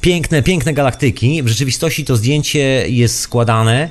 piękne, 0.00 0.42
piękne 0.42 0.74
galaktyki. 0.74 1.42
W 1.42 1.48
rzeczywistości 1.48 2.04
to 2.04 2.16
zdjęcie 2.16 2.88
jest 2.88 3.20
składane 3.20 3.90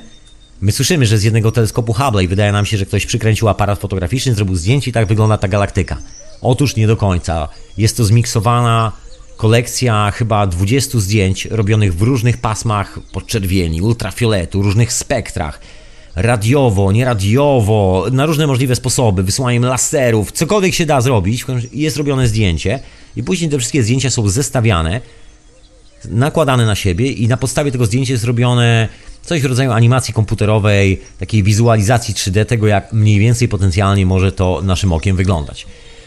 My 0.60 0.72
słyszymy, 0.72 1.06
że 1.06 1.18
z 1.18 1.22
jednego 1.22 1.52
teleskopu 1.52 1.92
Hubble 1.92 2.24
i 2.24 2.28
wydaje 2.28 2.52
nam 2.52 2.66
się, 2.66 2.76
że 2.76 2.86
ktoś 2.86 3.06
przykręcił 3.06 3.48
aparat 3.48 3.78
fotograficzny, 3.78 4.34
zrobił 4.34 4.56
zdjęcie 4.56 4.90
i 4.90 4.92
tak 4.92 5.06
wygląda 5.06 5.38
ta 5.38 5.48
galaktyka. 5.48 5.96
Otóż 6.46 6.76
nie 6.76 6.86
do 6.86 6.96
końca. 6.96 7.48
Jest 7.78 7.96
to 7.96 8.04
zmiksowana 8.04 8.92
kolekcja 9.36 10.10
chyba 10.14 10.46
20 10.46 10.98
zdjęć 10.98 11.44
robionych 11.44 11.94
w 11.94 12.02
różnych 12.02 12.36
pasmach 12.36 12.98
podczerwieni, 13.12 13.82
ultrafioletu, 13.82 14.62
różnych 14.62 14.92
spektrach. 14.92 15.60
Radiowo, 16.16 16.92
nieradiowo, 16.92 18.06
na 18.12 18.26
różne 18.26 18.46
możliwe 18.46 18.76
sposoby, 18.76 19.22
wysyłaniem 19.22 19.64
laserów, 19.64 20.32
cokolwiek 20.32 20.74
się 20.74 20.86
da 20.86 21.00
zrobić, 21.00 21.44
jest 21.72 21.96
robione 21.96 22.28
zdjęcie 22.28 22.80
i 23.16 23.22
później 23.22 23.50
te 23.50 23.58
wszystkie 23.58 23.82
zdjęcia 23.82 24.10
są 24.10 24.28
zestawiane, 24.28 25.00
nakładane 26.04 26.66
na 26.66 26.74
siebie 26.74 27.12
i 27.12 27.28
na 27.28 27.36
podstawie 27.36 27.72
tego 27.72 27.86
zdjęcia 27.86 28.12
jest 28.12 28.24
robione 28.24 28.88
coś 29.22 29.42
w 29.42 29.44
rodzaju 29.44 29.72
animacji 29.72 30.14
komputerowej, 30.14 31.00
takiej 31.18 31.42
wizualizacji 31.42 32.14
3D 32.14 32.44
tego, 32.44 32.66
jak 32.66 32.92
mniej 32.92 33.18
więcej 33.18 33.48
potencjalnie 33.48 34.06
może 34.06 34.32
to 34.32 34.60
naszym 34.62 34.92
okiem 34.92 35.16
wyglądać. 35.16 35.66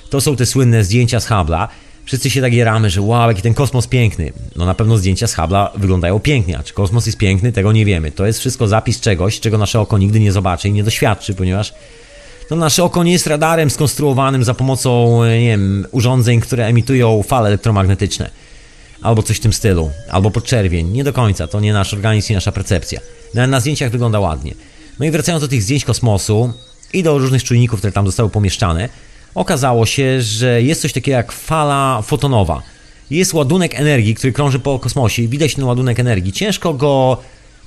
To 0.10 0.22
są 0.22 0.36
te 0.36 0.46
słynne 0.46 0.84
zdjęcia 0.84 1.20
z 1.20 1.28
Hubble'a. 1.28 1.68
Wszyscy 2.06 2.30
się 2.30 2.42
tak 2.42 2.54
jaramy, 2.54 2.90
że 2.90 3.02
wow, 3.02 3.30
jaki 3.30 3.42
ten 3.42 3.54
kosmos 3.54 3.88
piękny. 3.88 4.34
No 4.56 4.66
na 4.66 4.74
pewno 4.74 4.98
zdjęcia 4.98 5.28
z 5.28 5.36
Hubble'a 5.36 5.70
wyglądają 5.76 6.20
pięknie, 6.20 6.58
a 6.58 6.64
czy 6.64 6.74
kosmos 6.74 7.06
jest 7.06 7.18
piękny, 7.18 7.52
tego 7.52 7.72
nie 7.72 7.86
wiemy. 7.86 8.12
To 8.12 8.26
jest 8.26 8.40
wszystko 8.40 8.68
zapis 8.68 9.00
czegoś, 9.00 9.40
czego 9.40 9.58
nasze 9.58 9.80
oko 9.80 9.98
nigdy 9.98 10.20
nie 10.20 10.32
zobaczy 10.32 10.68
i 10.70 10.72
nie 10.72 10.84
doświadczy, 10.84 11.34
ponieważ 11.34 11.74
to 12.50 12.56
nasze 12.56 12.84
oko 12.84 13.04
nie 13.04 13.12
jest 13.12 13.28
radarem 13.28 13.70
skonstruowanym 13.70 14.44
za 14.44 14.54
pomocą, 14.54 15.24
nie 15.26 15.48
wiem, 15.48 15.88
urządzeń, 15.92 16.42
które 16.42 16.66
emitują 16.66 17.24
fale 17.24 17.48
elektromagnetyczne 17.48 18.30
albo 19.02 19.24
coś 19.24 19.38
w 19.38 19.40
tym 19.40 19.54
stylu, 19.54 19.92
albo 20.10 20.32
podczerwień. 20.32 20.88
Nie 20.88 21.04
do 21.04 21.14
końca, 21.14 21.48
to 21.48 21.60
nie 21.60 21.74
nasz 21.74 21.94
organizm 21.94 22.34
i 22.34 22.36
nasza 22.36 22.52
percepcja. 22.52 23.00
No, 23.34 23.48
na 23.48 23.60
zdjęciach 23.60 23.92
wygląda 23.92 24.20
ładnie. 24.20 24.56
No 25.00 25.06
i 25.06 25.12
wracając 25.12 25.42
do 25.42 25.48
tych 25.48 25.64
zdjęć 25.64 25.86
kosmosu 25.86 26.54
i 26.94 27.04
do 27.04 27.18
różnych 27.18 27.44
czujników, 27.44 27.80
które 27.80 27.94
tam 27.94 28.06
zostały 28.06 28.30
pomieszczane, 28.30 28.90
okazało 29.36 29.86
się, 29.86 30.22
że 30.22 30.62
jest 30.62 30.82
coś 30.82 30.94
takiego 30.94 31.18
jak 31.18 31.32
fala 31.32 32.02
fotonowa. 32.02 32.62
Jest 33.10 33.34
ładunek 33.34 33.76
energii, 33.76 34.16
który 34.16 34.34
krąży 34.34 34.60
po 34.60 34.80
kosmosie. 34.80 35.28
Widać 35.28 35.56
ten 35.56 35.66
ładunek 35.66 36.00
energii. 36.00 36.34
Ciężko 36.34 36.74
go 36.74 37.18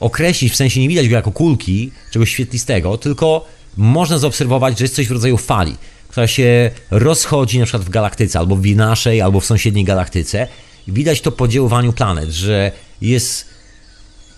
określić, 0.01 0.53
w 0.53 0.57
sensie 0.57 0.81
nie 0.81 0.89
widać 0.89 1.09
go 1.09 1.17
jako 1.17 1.33
kulki, 1.33 1.91
czegoś 2.11 2.31
świetlistego, 2.31 2.99
tylko 2.99 3.47
można 3.77 4.19
zaobserwować, 4.19 4.79
że 4.79 4.85
jest 4.85 4.95
coś 4.95 5.09
w 5.09 5.11
rodzaju 5.11 5.37
fali, 5.37 5.77
która 6.09 6.27
się 6.27 6.71
rozchodzi 6.91 7.59
na 7.59 7.65
przykład 7.65 7.85
w 7.85 7.91
galaktyce, 7.91 8.39
albo 8.39 8.57
w 8.57 8.67
naszej, 8.67 9.21
albo 9.21 9.41
w 9.41 9.45
sąsiedniej 9.47 9.85
galaktyce 9.85 10.49
Widać 10.89 11.21
to 11.21 11.33
po 11.33 11.49
działaniu 11.49 11.93
planet, 11.93 12.31
że 12.31 12.73
jest 13.01 13.47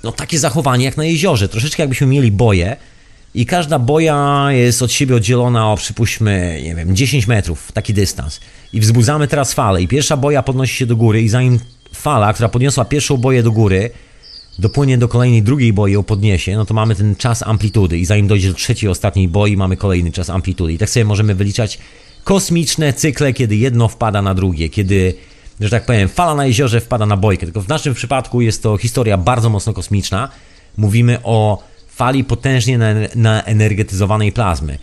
no, 0.02 0.12
takie 0.12 0.38
zachowanie 0.38 0.84
jak 0.84 0.96
na 0.96 1.04
jeziorze. 1.04 1.48
Troszeczkę 1.48 1.82
jakbyśmy 1.82 2.06
mieli 2.06 2.32
boję 2.32 2.76
i 3.34 3.46
każda 3.46 3.78
boja 3.78 4.46
jest 4.50 4.82
od 4.82 4.92
siebie 4.92 5.16
oddzielona 5.16 5.72
o 5.72 5.76
przypuśćmy, 5.76 6.60
nie 6.64 6.74
wiem, 6.74 6.96
10 6.96 7.26
metrów, 7.26 7.72
taki 7.72 7.94
dystans. 7.94 8.40
I 8.72 8.80
wzbudzamy 8.80 9.28
teraz 9.28 9.54
falę 9.54 9.82
i 9.82 9.88
pierwsza 9.88 10.16
boja 10.16 10.42
podnosi 10.42 10.76
się 10.76 10.86
do 10.86 10.96
góry 10.96 11.22
i 11.22 11.28
zanim 11.28 11.58
fala, 11.94 12.32
która 12.32 12.48
podniosła 12.48 12.84
pierwszą 12.84 13.16
boję 13.16 13.42
do 13.42 13.52
góry, 13.52 13.90
dopłynie 14.58 14.98
do 14.98 15.08
kolejnej 15.08 15.42
drugiej 15.42 15.72
boi 15.72 15.92
ją 15.92 16.02
podniesie, 16.02 16.56
no 16.56 16.64
to 16.64 16.74
mamy 16.74 16.94
ten 16.94 17.16
czas 17.16 17.42
amplitudy 17.42 17.98
i 17.98 18.04
zanim 18.04 18.26
dojdzie 18.26 18.48
do 18.48 18.54
trzeciej, 18.54 18.90
ostatniej 18.90 19.28
boi, 19.28 19.56
mamy 19.56 19.76
kolejny 19.76 20.12
czas 20.12 20.30
amplitudy. 20.30 20.72
I 20.72 20.78
tak 20.78 20.90
sobie 20.90 21.04
możemy 21.04 21.34
wyliczać 21.34 21.78
kosmiczne 22.24 22.92
cykle, 22.92 23.32
kiedy 23.32 23.56
jedno 23.56 23.88
wpada 23.88 24.22
na 24.22 24.34
drugie, 24.34 24.68
kiedy 24.68 25.14
że 25.60 25.70
tak 25.70 25.86
powiem, 25.86 26.08
fala 26.08 26.34
na 26.34 26.46
jeziorze 26.46 26.80
wpada 26.80 27.06
na 27.06 27.16
bojkę. 27.16 27.46
Tylko 27.46 27.60
w 27.60 27.68
naszym 27.68 27.94
przypadku 27.94 28.40
jest 28.40 28.62
to 28.62 28.76
historia 28.76 29.18
bardzo 29.18 29.50
mocno 29.50 29.72
kosmiczna. 29.72 30.28
Mówimy 30.76 31.18
o 31.22 31.62
fali 31.94 32.24
potężnie 32.24 32.78
naenergetyzowanej 33.14 34.32
plazmy. 34.32 34.78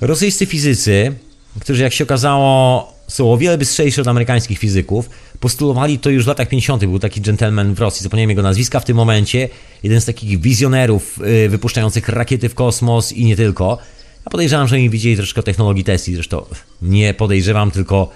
Rosyjscy 0.00 0.46
fizycy, 0.46 1.12
którzy 1.60 1.82
jak 1.82 1.92
się 1.92 2.04
okazało 2.04 2.96
są 3.08 3.32
o 3.32 3.36
wiele 3.38 3.58
bystrzejsi 3.58 4.00
od 4.00 4.08
amerykańskich 4.08 4.58
fizyków, 4.58 5.10
postulowali 5.40 5.98
to 5.98 6.10
już 6.10 6.24
w 6.24 6.28
latach 6.28 6.48
50. 6.48 6.84
Był 6.84 6.98
taki 6.98 7.20
gentleman 7.20 7.74
w 7.74 7.80
Rosji, 7.80 8.02
zapomniałem 8.02 8.30
jego 8.30 8.42
nazwiska 8.42 8.80
w 8.80 8.84
tym 8.84 8.96
momencie, 8.96 9.48
jeden 9.82 10.00
z 10.00 10.04
takich 10.04 10.40
wizjonerów 10.40 11.18
y, 11.44 11.48
wypuszczających 11.48 12.08
rakiety 12.08 12.48
w 12.48 12.54
kosmos 12.54 13.12
i 13.12 13.24
nie 13.24 13.36
tylko. 13.36 13.78
Ja 14.24 14.30
podejrzewam, 14.30 14.68
że 14.68 14.76
oni 14.76 14.90
widzieli 14.90 15.16
troszkę 15.16 15.42
technologii 15.42 15.84
Tesli, 15.84 16.14
zresztą 16.14 16.44
nie 16.82 17.14
podejrzewam, 17.14 17.70
tylko 17.70 18.10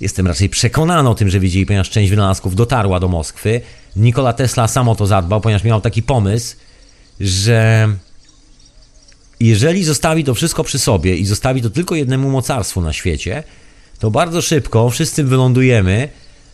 Jestem 0.00 0.26
raczej 0.26 0.48
przekonany 0.48 1.08
o 1.08 1.14
tym, 1.14 1.30
że 1.30 1.40
wiedzieli, 1.40 1.66
ponieważ 1.66 1.90
część 1.90 2.10
wynalazków 2.10 2.54
dotarła 2.54 3.00
do 3.00 3.08
Moskwy. 3.08 3.60
Nikola 3.96 4.32
Tesla 4.32 4.68
sam 4.68 4.88
o 4.88 4.94
to 4.94 5.06
zadbał, 5.06 5.40
ponieważ 5.40 5.64
miał 5.64 5.80
taki 5.80 6.02
pomysł, 6.02 6.56
że 7.20 7.88
jeżeli 9.40 9.84
zostawi 9.84 10.24
to 10.24 10.34
wszystko 10.34 10.64
przy 10.64 10.78
sobie 10.78 11.16
i 11.16 11.26
zostawi 11.26 11.62
to 11.62 11.70
tylko 11.70 11.94
jednemu 11.94 12.30
mocarstwu 12.30 12.80
na 12.80 12.92
świecie, 12.92 13.42
to 13.98 14.10
bardzo 14.10 14.42
szybko 14.42 14.90
wszyscy 14.90 15.24
wylądujemy 15.24 16.08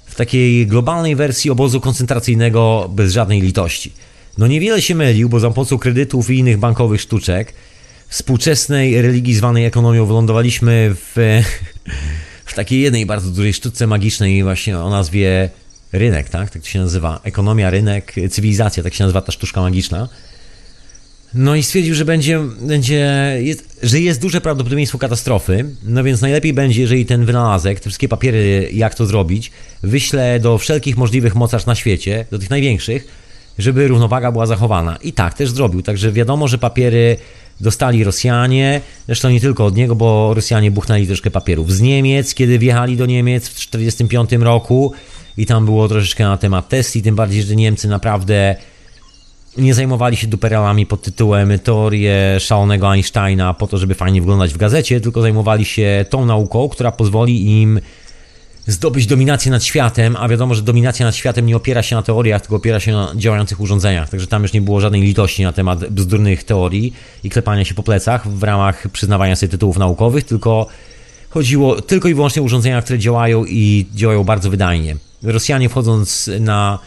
w 0.07 0.15
takiej 0.15 0.67
globalnej 0.67 1.17
wersji 1.17 1.51
obozu 1.51 1.81
koncentracyjnego 1.81 2.91
bez 2.93 3.13
żadnej 3.13 3.41
litości. 3.41 3.93
No 4.39 4.47
niewiele 4.47 4.83
się 4.83 4.95
mylił, 4.95 5.29
bo 5.29 5.41
za 5.41 5.51
pomocą 5.51 5.79
kredytów 5.79 6.31
i 6.31 6.39
innych 6.39 6.59
bankowych 6.59 7.01
sztuczek 7.01 7.53
współczesnej 8.09 9.03
religii 9.03 9.35
zwanej 9.35 9.65
ekonomią 9.65 10.07
wylądowaliśmy 10.07 10.95
w 10.95 11.43
w 12.51 12.55
takiej 12.55 12.81
jednej 12.81 13.07
bardzo 13.07 13.31
dużej 13.31 13.53
sztuce 13.53 13.87
magicznej 13.87 14.43
właśnie 14.43 14.79
o 14.79 14.91
nazwie 14.91 15.51
rynek, 15.93 16.29
tak? 16.29 16.51
Tak 16.51 16.63
to 16.63 16.69
się 16.69 16.79
nazywa. 16.79 17.21
Ekonomia, 17.25 17.71
rynek, 17.71 18.15
cywilizacja, 18.31 18.83
tak 18.83 18.95
się 18.95 19.05
nazywa 19.05 19.21
ta 19.21 19.33
sztuczka 19.33 19.61
magiczna. 19.61 20.09
No 21.35 21.55
i 21.55 21.63
stwierdził, 21.63 21.95
że 21.95 22.05
będzie, 22.05 22.41
będzie 22.61 23.37
jest, 23.41 23.81
że 23.83 24.01
jest 24.01 24.21
duże 24.21 24.41
prawdopodobieństwo 24.41 24.99
katastrofy, 24.99 25.65
no 25.85 26.05
więc 26.05 26.21
najlepiej 26.21 26.53
będzie, 26.53 26.81
jeżeli 26.81 27.07
ten 27.07 27.25
wynalazek, 27.25 27.81
te 27.81 27.91
wszystkie 27.91 28.09
papiery, 28.09 28.71
jak 28.73 28.95
to 28.95 29.07
zrobić, 29.07 29.51
wyślę 29.83 30.41
do 30.41 30.59
wszelkich 30.59 30.97
możliwych 30.97 31.35
mocarstw 31.35 31.67
na 31.67 31.75
świecie, 31.75 32.27
do 32.31 32.39
tych 32.39 32.51
największych, 32.51 33.07
żeby 33.59 33.89
równowaga 33.89 34.33
była 34.33 34.47
zachowana. 34.47 34.97
I 34.97 35.13
tak 35.13 35.35
też 35.35 35.51
zrobił, 35.51 35.83
także 35.83 36.13
wiadomo, 36.13 36.49
że 36.49 36.59
papiery 36.59 37.17
dostali 37.61 38.05
Rosjanie, 38.05 38.81
zresztą 39.07 39.31
nie 39.31 39.41
tylko 39.41 39.67
od 39.67 39.77
niego, 39.77 39.95
bo 39.95 40.35
Rosjanie 40.35 40.71
buchnęli 40.71 41.07
troszkę 41.07 41.31
papierów 41.31 41.73
z 41.73 41.81
Niemiec, 41.81 42.35
kiedy 42.35 42.59
wjechali 42.59 42.97
do 42.97 43.07
Niemiec 43.07 43.49
w 43.49 43.55
1945 43.55 44.45
roku. 44.45 44.93
I 45.37 45.47
tam 45.47 45.65
było 45.65 45.89
troszeczkę 45.89 46.25
na 46.25 46.37
temat 46.37 46.69
Tesli, 46.69 47.03
tym 47.03 47.17
bardziej, 47.17 47.43
że 47.43 47.57
Niemcy 47.57 47.89
naprawdę 47.89 48.57
nie 49.59 49.75
zajmowali 49.75 50.17
się 50.17 50.27
duperelami 50.27 50.87
pod 50.87 51.03
tytułem 51.03 51.59
teorie 51.59 52.41
szalonego 52.41 52.91
Einsteina 52.93 53.55
po 53.55 53.67
to, 53.67 53.79
żeby 53.79 53.95
fajnie 53.95 54.21
wyglądać 54.21 54.55
w 54.55 54.57
gazecie, 54.57 55.01
tylko 55.01 55.23
zajmowali 55.23 55.65
się 55.65 56.05
tą 56.11 56.27
nauką, 56.27 56.69
która 56.69 56.93
pozwoli 56.93 57.63
im 57.63 57.81
zdobyć 58.67 59.07
dominację 59.07 59.51
nad 59.51 59.65
światem, 59.65 60.17
a 60.17 60.29
wiadomo, 60.29 60.55
że 60.55 60.63
dominacja 60.63 61.07
nad 61.07 61.17
światem 61.17 61.47
nie 61.47 61.57
opiera 61.57 61.83
się 61.83 61.97
na 61.97 62.03
teoriach, 62.03 62.41
tylko 62.41 62.57
opiera 62.57 62.81
się 62.81 62.93
na 62.93 63.13
działających 63.17 63.61
urządzeniach. 63.61 64.09
Także 64.11 64.27
tam 64.27 64.43
już 64.43 64.53
nie 64.53 64.61
było 64.61 64.81
żadnej 64.81 65.03
litości 65.03 65.43
na 65.43 65.53
temat 65.53 65.89
bzdurnych 65.89 66.45
teorii 66.45 66.93
i 67.25 67.31
klepania 67.31 67.65
się 67.65 67.75
po 67.75 67.83
plecach 67.83 68.29
w 68.29 68.43
ramach 68.43 68.89
przyznawania 68.89 69.37
sobie 69.37 69.51
tytułów 69.51 69.79
naukowych, 69.79 70.25
tylko 70.25 70.67
chodziło 71.31 71.83
tylko 71.83 72.09
i 72.09 72.15
wyłącznie 72.15 72.43
o 72.43 72.45
urządzenia, 72.45 72.83
które 72.83 72.99
działają 72.99 73.45
i 73.45 73.87
działają 73.95 74.25
bardzo 74.25 74.51
wydajnie. 74.51 74.97
Rosjanie 75.23 75.69
wchodząc 75.69 76.31
na 76.41 76.79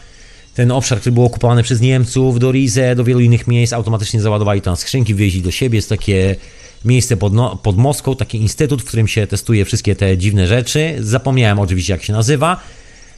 ten 0.54 0.70
obszar, 0.70 1.00
który 1.00 1.12
był 1.12 1.24
okupowany 1.24 1.62
przez 1.62 1.80
Niemców, 1.80 2.38
do 2.38 2.52
Rize, 2.52 2.96
do 2.96 3.04
wielu 3.04 3.20
innych 3.20 3.46
miejsc, 3.46 3.72
automatycznie 3.72 4.20
załadowali 4.20 4.60
tam 4.60 4.76
skrzynki, 4.76 5.14
wieźli 5.14 5.42
do 5.42 5.50
siebie. 5.50 5.76
Jest 5.78 5.88
takie 5.88 6.36
miejsce 6.84 7.16
pod, 7.16 7.32
no, 7.32 7.56
pod 7.56 7.76
Moską, 7.76 8.16
taki 8.16 8.38
instytut, 8.38 8.82
w 8.82 8.84
którym 8.84 9.08
się 9.08 9.26
testuje 9.26 9.64
wszystkie 9.64 9.96
te 9.96 10.18
dziwne 10.18 10.46
rzeczy. 10.46 10.96
Zapomniałem 11.00 11.58
oczywiście, 11.58 11.92
jak 11.92 12.02
się 12.02 12.12
nazywa. 12.12 12.60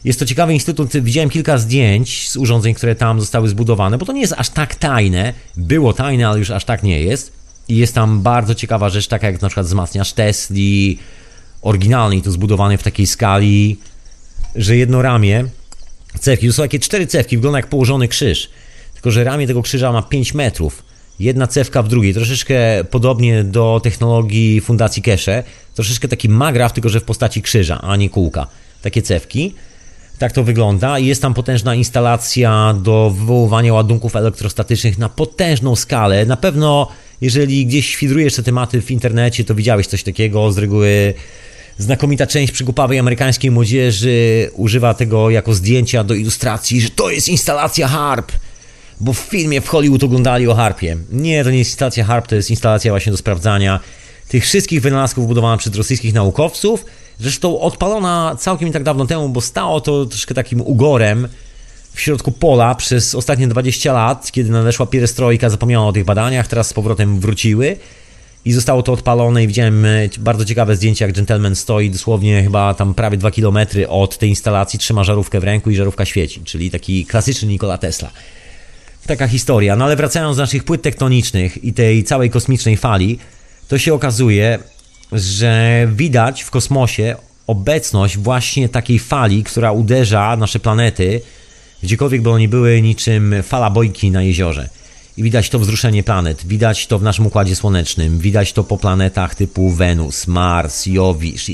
Jest 0.04 0.18
to 0.18 0.26
ciekawy 0.26 0.54
instytut. 0.54 0.96
Widziałem 0.96 1.30
kilka 1.30 1.58
zdjęć 1.58 2.30
z 2.30 2.36
urządzeń, 2.36 2.74
które 2.74 2.94
tam 2.94 3.20
zostały 3.20 3.48
zbudowane, 3.48 3.98
bo 3.98 4.06
to 4.06 4.12
nie 4.12 4.20
jest 4.20 4.34
aż 4.36 4.50
tak 4.50 4.74
tajne. 4.74 5.32
Było 5.56 5.92
tajne, 5.92 6.28
ale 6.28 6.38
już 6.38 6.50
aż 6.50 6.64
tak 6.64 6.82
nie 6.82 7.02
jest. 7.02 7.32
I 7.68 7.76
jest 7.76 7.94
tam 7.94 8.22
bardzo 8.22 8.54
ciekawa 8.54 8.88
rzecz, 8.88 9.08
taka 9.08 9.26
jak 9.26 9.42
na 9.42 9.48
przykład 9.48 9.66
wzmacniacz 9.66 10.12
Tesli, 10.12 10.98
oryginalny 11.62 12.16
i 12.16 12.22
to 12.22 12.30
zbudowany 12.30 12.78
w 12.78 12.82
takiej 12.82 13.06
skali 13.06 13.76
że 14.56 14.76
jedno 14.76 15.02
ramię 15.02 15.44
cewki, 16.20 16.46
to 16.46 16.52
są 16.52 16.62
takie 16.62 16.78
cztery 16.78 17.06
cewki, 17.06 17.36
wygląda 17.36 17.58
jak 17.58 17.66
położony 17.66 18.08
krzyż, 18.08 18.50
tylko 18.94 19.10
że 19.10 19.24
ramię 19.24 19.46
tego 19.46 19.62
krzyża 19.62 19.92
ma 19.92 20.02
5 20.02 20.34
metrów. 20.34 20.82
Jedna 21.20 21.46
cewka 21.46 21.82
w 21.82 21.88
drugiej, 21.88 22.14
troszeczkę 22.14 22.84
podobnie 22.90 23.44
do 23.44 23.80
technologii 23.82 24.60
Fundacji 24.60 25.02
Kesze, 25.02 25.42
troszeczkę 25.74 26.08
taki 26.08 26.28
magraf, 26.28 26.72
tylko 26.72 26.88
że 26.88 27.00
w 27.00 27.04
postaci 27.04 27.42
krzyża, 27.42 27.80
a 27.82 27.96
nie 27.96 28.10
kółka. 28.10 28.46
Takie 28.82 29.02
cewki. 29.02 29.54
Tak 30.18 30.32
to 30.32 30.44
wygląda. 30.44 30.98
Jest 30.98 31.22
tam 31.22 31.34
potężna 31.34 31.74
instalacja 31.74 32.74
do 32.82 33.10
wywoływania 33.10 33.74
ładunków 33.74 34.16
elektrostatycznych 34.16 34.98
na 34.98 35.08
potężną 35.08 35.76
skalę. 35.76 36.26
Na 36.26 36.36
pewno, 36.36 36.88
jeżeli 37.20 37.66
gdzieś 37.66 37.90
świdrujesz 37.90 38.34
te 38.34 38.42
tematy 38.42 38.82
w 38.82 38.90
internecie, 38.90 39.44
to 39.44 39.54
widziałeś 39.54 39.86
coś 39.86 40.02
takiego. 40.02 40.52
Z 40.52 40.58
reguły 40.58 41.14
znakomita 41.78 42.26
część 42.26 42.52
przygłupawej 42.52 42.98
amerykańskiej 42.98 43.50
młodzieży 43.50 44.50
używa 44.54 44.94
tego 44.94 45.30
jako 45.30 45.54
zdjęcia 45.54 46.04
do 46.04 46.14
ilustracji, 46.14 46.80
że 46.80 46.90
to 46.90 47.10
jest 47.10 47.28
instalacja 47.28 47.88
harp. 47.88 48.32
Bo 49.00 49.12
w 49.12 49.18
filmie 49.18 49.60
w 49.60 49.68
Hollywood 49.68 50.04
oglądali 50.04 50.48
o 50.48 50.54
harpie. 50.54 50.96
Nie, 51.12 51.44
to 51.44 51.50
nie 51.50 51.58
jest 51.58 51.70
instalacja 51.70 52.04
harp, 52.04 52.26
to 52.26 52.34
jest 52.34 52.50
instalacja 52.50 52.92
właśnie 52.92 53.12
do 53.12 53.18
sprawdzania 53.18 53.80
tych 54.28 54.44
wszystkich 54.44 54.82
wynalazków 54.82 55.26
budowana 55.26 55.56
przez 55.56 55.74
rosyjskich 55.74 56.14
naukowców 56.14 56.84
Zresztą 57.18 57.60
odpalona 57.60 58.36
całkiem 58.38 58.68
nie 58.68 58.72
tak 58.72 58.82
dawno 58.82 59.06
temu, 59.06 59.28
bo 59.28 59.40
stało 59.40 59.80
to 59.80 60.06
troszkę 60.06 60.34
takim 60.34 60.60
ugorem 60.60 61.28
w 61.94 62.00
środku 62.00 62.32
pola 62.32 62.74
przez 62.74 63.14
ostatnie 63.14 63.48
20 63.48 63.92
lat, 63.92 64.32
kiedy 64.32 64.50
nadeszła 64.50 64.86
pierestrojka, 64.86 65.50
zapomniano 65.50 65.88
o 65.88 65.92
tych 65.92 66.04
badaniach, 66.04 66.46
teraz 66.46 66.68
z 66.68 66.72
powrotem 66.72 67.20
wróciły 67.20 67.76
i 68.46 68.52
zostało 68.52 68.82
to 68.82 68.92
odpalone 68.92 69.44
i 69.44 69.46
widziałem 69.46 69.84
e, 69.84 70.08
bardzo 70.18 70.44
ciekawe 70.44 70.76
zdjęcie, 70.76 71.04
jak 71.04 71.14
gentleman 71.14 71.56
stoi 71.56 71.90
dosłownie 71.90 72.42
chyba 72.42 72.74
tam 72.74 72.94
prawie 72.94 73.16
2 73.18 73.30
km 73.30 73.58
od 73.88 74.18
tej 74.18 74.28
instalacji, 74.28 74.78
trzyma 74.78 75.04
żarówkę 75.04 75.40
w 75.40 75.44
ręku 75.44 75.70
i 75.70 75.76
żarówka 75.76 76.04
świeci, 76.04 76.40
czyli 76.44 76.70
taki 76.70 77.06
klasyczny 77.06 77.48
Nikola 77.48 77.78
Tesla. 77.78 78.10
Taka 79.06 79.28
historia. 79.28 79.76
No 79.76 79.84
ale 79.84 79.96
wracając 79.96 80.36
do 80.36 80.42
naszych 80.42 80.64
płyt 80.64 80.82
tektonicznych 80.82 81.64
i 81.64 81.72
tej 81.72 82.04
całej 82.04 82.30
kosmicznej 82.30 82.76
fali, 82.76 83.18
to 83.68 83.78
się 83.78 83.94
okazuje, 83.94 84.58
że 85.12 85.86
widać 85.92 86.42
w 86.42 86.50
kosmosie 86.50 87.16
obecność 87.46 88.18
właśnie 88.18 88.68
takiej 88.68 88.98
fali, 88.98 89.44
która 89.44 89.72
uderza 89.72 90.36
nasze 90.36 90.58
planety, 90.58 91.20
gdziekolwiek 91.82 92.22
by 92.22 92.30
one 92.30 92.48
były, 92.48 92.82
niczym 92.82 93.34
fala 93.42 93.70
bojki 93.70 94.10
na 94.10 94.22
jeziorze. 94.22 94.68
I 95.16 95.22
widać 95.22 95.50
to 95.50 95.58
wzruszenie 95.58 96.02
planet, 96.02 96.46
widać 96.46 96.86
to 96.86 96.98
w 96.98 97.02
naszym 97.02 97.26
układzie 97.26 97.56
słonecznym, 97.56 98.18
widać 98.18 98.52
to 98.52 98.64
po 98.64 98.78
planetach 98.78 99.34
typu 99.34 99.70
Wenus, 99.70 100.26
Mars, 100.26 100.86
Jowisz, 100.86 101.50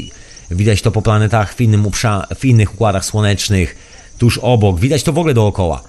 widać 0.51 0.83
to 0.83 0.91
po 0.91 1.03
planetach 1.03 1.55
w, 1.55 1.61
innym 1.61 1.91
w 2.37 2.45
innych 2.45 2.75
układach 2.75 3.05
słonecznych, 3.05 3.77
tuż 4.19 4.39
obok, 4.39 4.81
widać 4.81 5.03
to 5.03 5.13
w 5.13 5.19
ogóle 5.19 5.35
dookoła. 5.35 5.83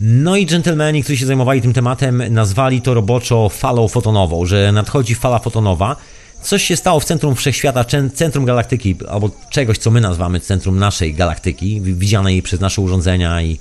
No 0.00 0.36
i 0.36 0.46
dżentelmeni, 0.46 1.02
którzy 1.02 1.18
się 1.18 1.26
zajmowali 1.26 1.62
tym 1.62 1.72
tematem, 1.72 2.22
nazwali 2.30 2.82
to 2.82 2.94
roboczo 2.94 3.48
falą 3.48 3.88
fotonową, 3.88 4.46
że 4.46 4.72
nadchodzi 4.72 5.14
fala 5.14 5.38
fotonowa, 5.38 5.96
coś 6.42 6.64
się 6.64 6.76
stało 6.76 7.00
w 7.00 7.04
centrum 7.04 7.34
wszechświata, 7.34 7.84
centrum 8.14 8.44
galaktyki, 8.44 8.96
albo 9.08 9.30
czegoś, 9.50 9.78
co 9.78 9.90
my 9.90 10.00
nazywamy 10.00 10.40
centrum 10.40 10.78
naszej 10.78 11.14
galaktyki, 11.14 11.80
widzianej 11.80 12.42
przez 12.42 12.60
nasze 12.60 12.82
urządzenia 12.82 13.42
i 13.42 13.58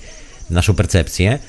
naszą 0.50 0.74
percepcję. 0.74 1.40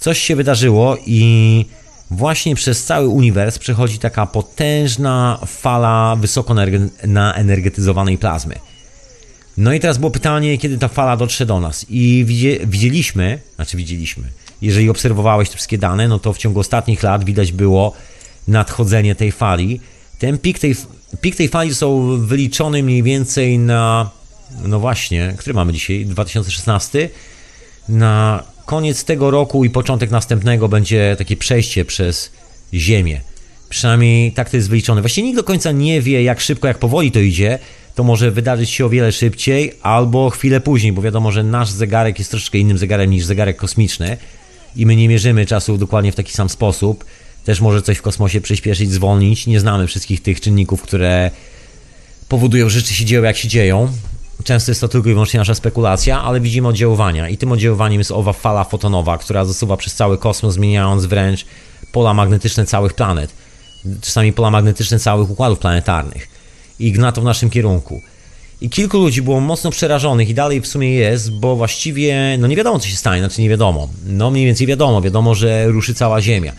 Coś 0.00 0.18
się 0.18 0.36
wydarzyło 0.36 0.96
i 1.06 1.64
właśnie 2.10 2.54
przez 2.54 2.84
cały 2.84 3.08
uniwers 3.08 3.58
przechodzi 3.58 3.98
taka 3.98 4.26
potężna 4.26 5.38
fala 5.46 6.16
wysoko 6.16 6.54
naenergetyzowanej 7.06 8.18
plazmy. 8.18 8.54
No 9.56 9.72
i 9.72 9.80
teraz 9.80 9.98
było 9.98 10.10
pytanie, 10.10 10.58
kiedy 10.58 10.78
ta 10.78 10.88
fala 10.88 11.16
dotrze 11.16 11.46
do 11.46 11.60
nas. 11.60 11.86
I 11.88 12.24
widzieliśmy, 12.66 13.38
znaczy 13.56 13.76
widzieliśmy, 13.76 14.24
jeżeli 14.62 14.90
obserwowałeś 14.90 15.48
te 15.48 15.54
wszystkie 15.54 15.78
dane, 15.78 16.08
no 16.08 16.18
to 16.18 16.32
w 16.32 16.38
ciągu 16.38 16.60
ostatnich 16.60 17.02
lat 17.02 17.24
widać 17.24 17.52
było 17.52 17.92
nadchodzenie 18.48 19.14
tej 19.14 19.32
fali 19.32 19.80
ten 20.18 20.38
pik 20.38 20.58
tej, 20.58 20.76
pik 21.20 21.36
tej 21.36 21.48
fali 21.48 21.74
są 21.74 22.18
wyliczony 22.26 22.82
mniej 22.82 23.02
więcej 23.02 23.58
na, 23.58 24.10
no 24.64 24.80
właśnie, 24.80 25.34
który 25.38 25.54
mamy 25.54 25.72
dzisiaj, 25.72 26.06
2016, 26.06 27.08
na 27.88 28.42
koniec 28.66 29.04
tego 29.04 29.30
roku 29.30 29.64
i 29.64 29.70
początek 29.70 30.10
następnego 30.10 30.68
będzie 30.68 31.16
takie 31.18 31.36
przejście 31.36 31.84
przez 31.84 32.30
Ziemię. 32.74 33.20
Przynajmniej 33.68 34.32
tak 34.32 34.50
to 34.50 34.56
jest 34.56 34.68
wyliczone. 34.68 35.00
Właśnie 35.00 35.22
nikt 35.22 35.36
do 35.36 35.44
końca 35.44 35.72
nie 35.72 36.02
wie, 36.02 36.22
jak 36.22 36.40
szybko, 36.40 36.68
jak 36.68 36.78
powoli 36.78 37.12
to 37.12 37.18
idzie. 37.18 37.58
To 37.94 38.04
może 38.04 38.30
wydarzyć 38.30 38.70
się 38.70 38.86
o 38.86 38.88
wiele 38.88 39.12
szybciej 39.12 39.72
albo 39.82 40.30
chwilę 40.30 40.60
później, 40.60 40.92
bo 40.92 41.02
wiadomo, 41.02 41.32
że 41.32 41.42
nasz 41.42 41.70
zegarek 41.70 42.18
jest 42.18 42.30
troszeczkę 42.30 42.58
innym 42.58 42.78
zegarem 42.78 43.10
niż 43.10 43.24
zegarek 43.24 43.56
kosmiczny 43.56 44.16
i 44.76 44.86
my 44.86 44.96
nie 44.96 45.08
mierzymy 45.08 45.46
czasu 45.46 45.78
dokładnie 45.78 46.12
w 46.12 46.14
taki 46.14 46.32
sam 46.32 46.48
sposób 46.48 47.04
też 47.46 47.60
może 47.60 47.82
coś 47.82 47.98
w 47.98 48.02
kosmosie 48.02 48.40
przyspieszyć, 48.40 48.90
zwolnić. 48.90 49.46
Nie 49.46 49.60
znamy 49.60 49.86
wszystkich 49.86 50.22
tych 50.22 50.40
czynników, 50.40 50.82
które 50.82 51.30
powodują, 52.28 52.68
że 52.68 52.80
rzeczy 52.80 52.94
się 52.94 53.04
dzieją 53.04 53.22
jak 53.22 53.36
się 53.36 53.48
dzieją. 53.48 53.92
Często 54.44 54.70
jest 54.70 54.80
to 54.80 54.88
tylko 54.88 55.08
i 55.08 55.12
wyłącznie 55.12 55.38
nasza 55.38 55.54
spekulacja, 55.54 56.22
ale 56.22 56.40
widzimy 56.40 56.68
oddziaływania 56.68 57.28
i 57.28 57.36
tym 57.36 57.52
oddziaływaniem 57.52 58.00
jest 58.00 58.12
owa 58.12 58.32
fala 58.32 58.64
fotonowa, 58.64 59.18
która 59.18 59.44
zasuwa 59.44 59.76
przez 59.76 59.94
cały 59.94 60.18
kosmos, 60.18 60.54
zmieniając 60.54 61.06
wręcz 61.06 61.46
pola 61.92 62.14
magnetyczne 62.14 62.66
całych 62.66 62.94
planet, 62.94 63.32
czasami 64.00 64.32
pola 64.32 64.50
magnetyczne 64.50 64.98
całych 64.98 65.30
układów 65.30 65.58
planetarnych 65.58 66.28
i 66.78 66.92
gna 66.92 67.12
to 67.12 67.20
w 67.20 67.24
naszym 67.24 67.50
kierunku. 67.50 68.00
I 68.60 68.70
kilku 68.70 68.98
ludzi 68.98 69.22
było 69.22 69.40
mocno 69.40 69.70
przerażonych 69.70 70.28
i 70.28 70.34
dalej 70.34 70.60
w 70.60 70.66
sumie 70.66 70.94
jest, 70.94 71.32
bo 71.32 71.56
właściwie 71.56 72.36
no 72.38 72.46
nie 72.46 72.56
wiadomo 72.56 72.78
co 72.78 72.88
się 72.88 72.96
stanie, 72.96 73.20
znaczy 73.20 73.42
nie 73.42 73.48
wiadomo. 73.48 73.88
No 74.06 74.30
mniej 74.30 74.46
więcej 74.46 74.66
wiadomo, 74.66 75.00
wiadomo, 75.00 75.34
że 75.34 75.66
ruszy 75.66 75.94
cała 75.94 76.20
Ziemia. 76.20 76.52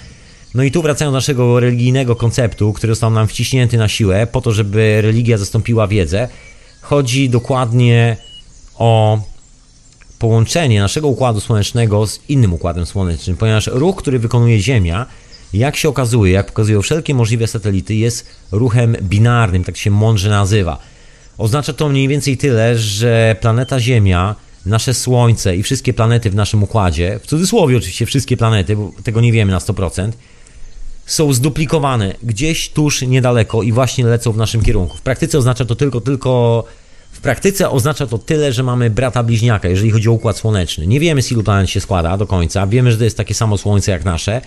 No 0.56 0.64
i 0.64 0.72
tu 0.72 0.82
wracając 0.82 1.14
do 1.14 1.18
naszego 1.18 1.60
religijnego 1.60 2.16
konceptu, 2.16 2.74
który 2.74 2.92
został 2.92 3.12
nam 3.12 3.28
wciśnięty 3.28 3.78
na 3.78 3.88
siłę, 3.88 4.28
po 4.28 4.42
to, 4.42 4.52
żeby 4.52 5.02
religia 5.02 5.38
zastąpiła 5.38 5.88
wiedzę, 5.88 6.30
chodzi 6.90 7.30
dokładnie 7.30 8.18
o 8.78 9.20
połączenie 10.20 10.80
naszego 10.80 11.08
układu 11.08 11.40
słonecznego 11.40 12.08
z 12.08 12.20
innym 12.30 12.54
układem 12.54 12.86
słonecznym, 12.86 13.38
ponieważ 13.38 13.68
ruch, 13.68 13.96
który 13.96 14.20
wykonuje 14.20 14.60
Ziemia, 14.60 15.06
jak 15.54 15.76
się 15.76 15.90
okazuje, 15.90 16.34
jak 16.34 16.46
pokazują 16.46 16.82
wszelkie 16.82 17.14
możliwe 17.14 17.48
satelity, 17.48 17.96
jest 17.96 18.28
ruchem 18.52 18.96
binarnym, 19.02 19.64
tak 19.64 19.78
się 19.78 19.92
mądrze 19.92 20.30
nazywa. 20.30 20.80
Oznacza 21.38 21.74
to 21.74 21.90
mniej 21.90 22.08
więcej 22.08 22.38
tyle, 22.38 22.78
że 22.78 23.36
planeta 23.42 23.80
Ziemia, 23.80 24.36
nasze 24.66 24.94
Słońce 24.94 25.58
i 25.58 25.64
wszystkie 25.64 25.94
planety 25.94 26.30
w 26.30 26.36
naszym 26.36 26.64
układzie, 26.64 27.20
w 27.24 27.28
cudzysłowie 27.28 27.78
oczywiście 27.78 28.06
wszystkie 28.06 28.38
planety, 28.38 28.76
bo 28.76 28.92
tego 29.04 29.22
nie 29.22 29.32
wiemy 29.32 29.52
na 29.52 29.60
100%, 29.60 30.12
są 31.08 31.34
zduplikowane 31.34 32.14
gdzieś 32.24 32.70
tuż 32.70 33.02
niedaleko 33.02 33.64
i 33.64 33.72
właśnie 33.72 34.06
lecą 34.06 34.32
w 34.32 34.38
naszym 34.38 34.64
kierunku. 34.64 34.98
W 34.98 35.02
praktyce 35.02 35.38
oznacza 35.38 35.66
to 35.66 35.76
tylko, 35.76 36.02
tylko 36.02 36.64
w 37.12 37.22
praktyce 37.22 37.70
oznacza 37.70 38.08
to 38.08 38.18
tyle, 38.18 38.54
że 38.54 38.64
mamy 38.64 38.90
brata 38.90 39.24
bliźniaka, 39.24 39.68
jeżeli 39.68 39.92
chodzi 39.92 40.10
o 40.10 40.12
układ 40.12 40.38
słoneczny. 40.38 40.88
Nie 40.88 41.00
wiemy, 41.00 41.22
z 41.22 41.32
ilu 41.32 41.44
planet 41.44 41.70
się 41.70 41.82
składa 41.82 42.18
do 42.18 42.28
końca. 42.28 42.68
Wiemy, 42.68 42.92
że 42.92 42.98
to 42.98 43.04
jest 43.04 43.18
takie 43.18 43.34
samo 43.34 43.58
Słońce 43.58 43.92
jak 43.92 44.06
nasze 44.06 44.42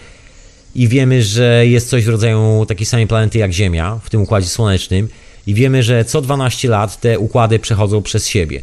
i 0.75 0.89
wiemy, 0.89 1.23
że 1.23 1.67
jest 1.67 1.89
coś 1.89 2.05
w 2.05 2.09
rodzaju 2.09 2.67
takiej 2.69 2.87
samej 2.87 3.07
planety 3.07 3.39
jak 3.39 3.53
Ziemia 3.53 4.01
w 4.03 4.11
tym 4.11 4.23
układzie 4.23 4.49
słonecznym 4.49 5.09
i 5.47 5.55
wiemy, 5.55 5.83
że 5.83 6.05
co 6.05 6.21
12 6.21 6.69
lat 6.69 7.01
te 7.01 7.19
układy 7.19 7.59
przechodzą 7.59 8.03
przez 8.03 8.29
siebie. 8.29 8.63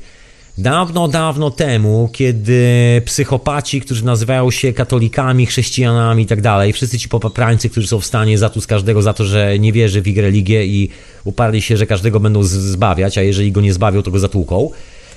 Dawno, 0.58 1.08
dawno 1.08 1.52
temu, 1.52 2.10
kiedy 2.14 2.62
psychopaci, 3.06 3.82
którzy 3.82 4.06
nazywają 4.06 4.52
się 4.52 4.74
katolikami, 4.74 5.46
chrześcijanami 5.46 6.24
i 6.24 6.26
tak 6.26 6.42
dalej, 6.42 6.74
wszyscy 6.74 7.00
ci 7.00 7.10
popaprańcy, 7.10 7.70
którzy 7.70 7.88
są 7.88 8.00
w 8.00 8.06
stanie 8.06 8.38
zatłuc 8.38 8.68
każdego 8.68 9.02
za 9.02 9.14
to, 9.14 9.26
że 9.26 9.60
nie 9.60 9.74
wierzy 9.74 10.02
w 10.02 10.08
ich 10.08 10.18
religię 10.18 10.66
i 10.66 10.90
uparli 11.24 11.62
się, 11.62 11.78
że 11.78 11.86
każdego 11.86 12.20
będą 12.20 12.44
zbawiać, 12.44 13.18
a 13.18 13.22
jeżeli 13.22 13.52
go 13.52 13.62
nie 13.62 13.74
zbawią, 13.74 14.02
to 14.02 14.12
go 14.12 14.20
zatłuką. 14.20 14.70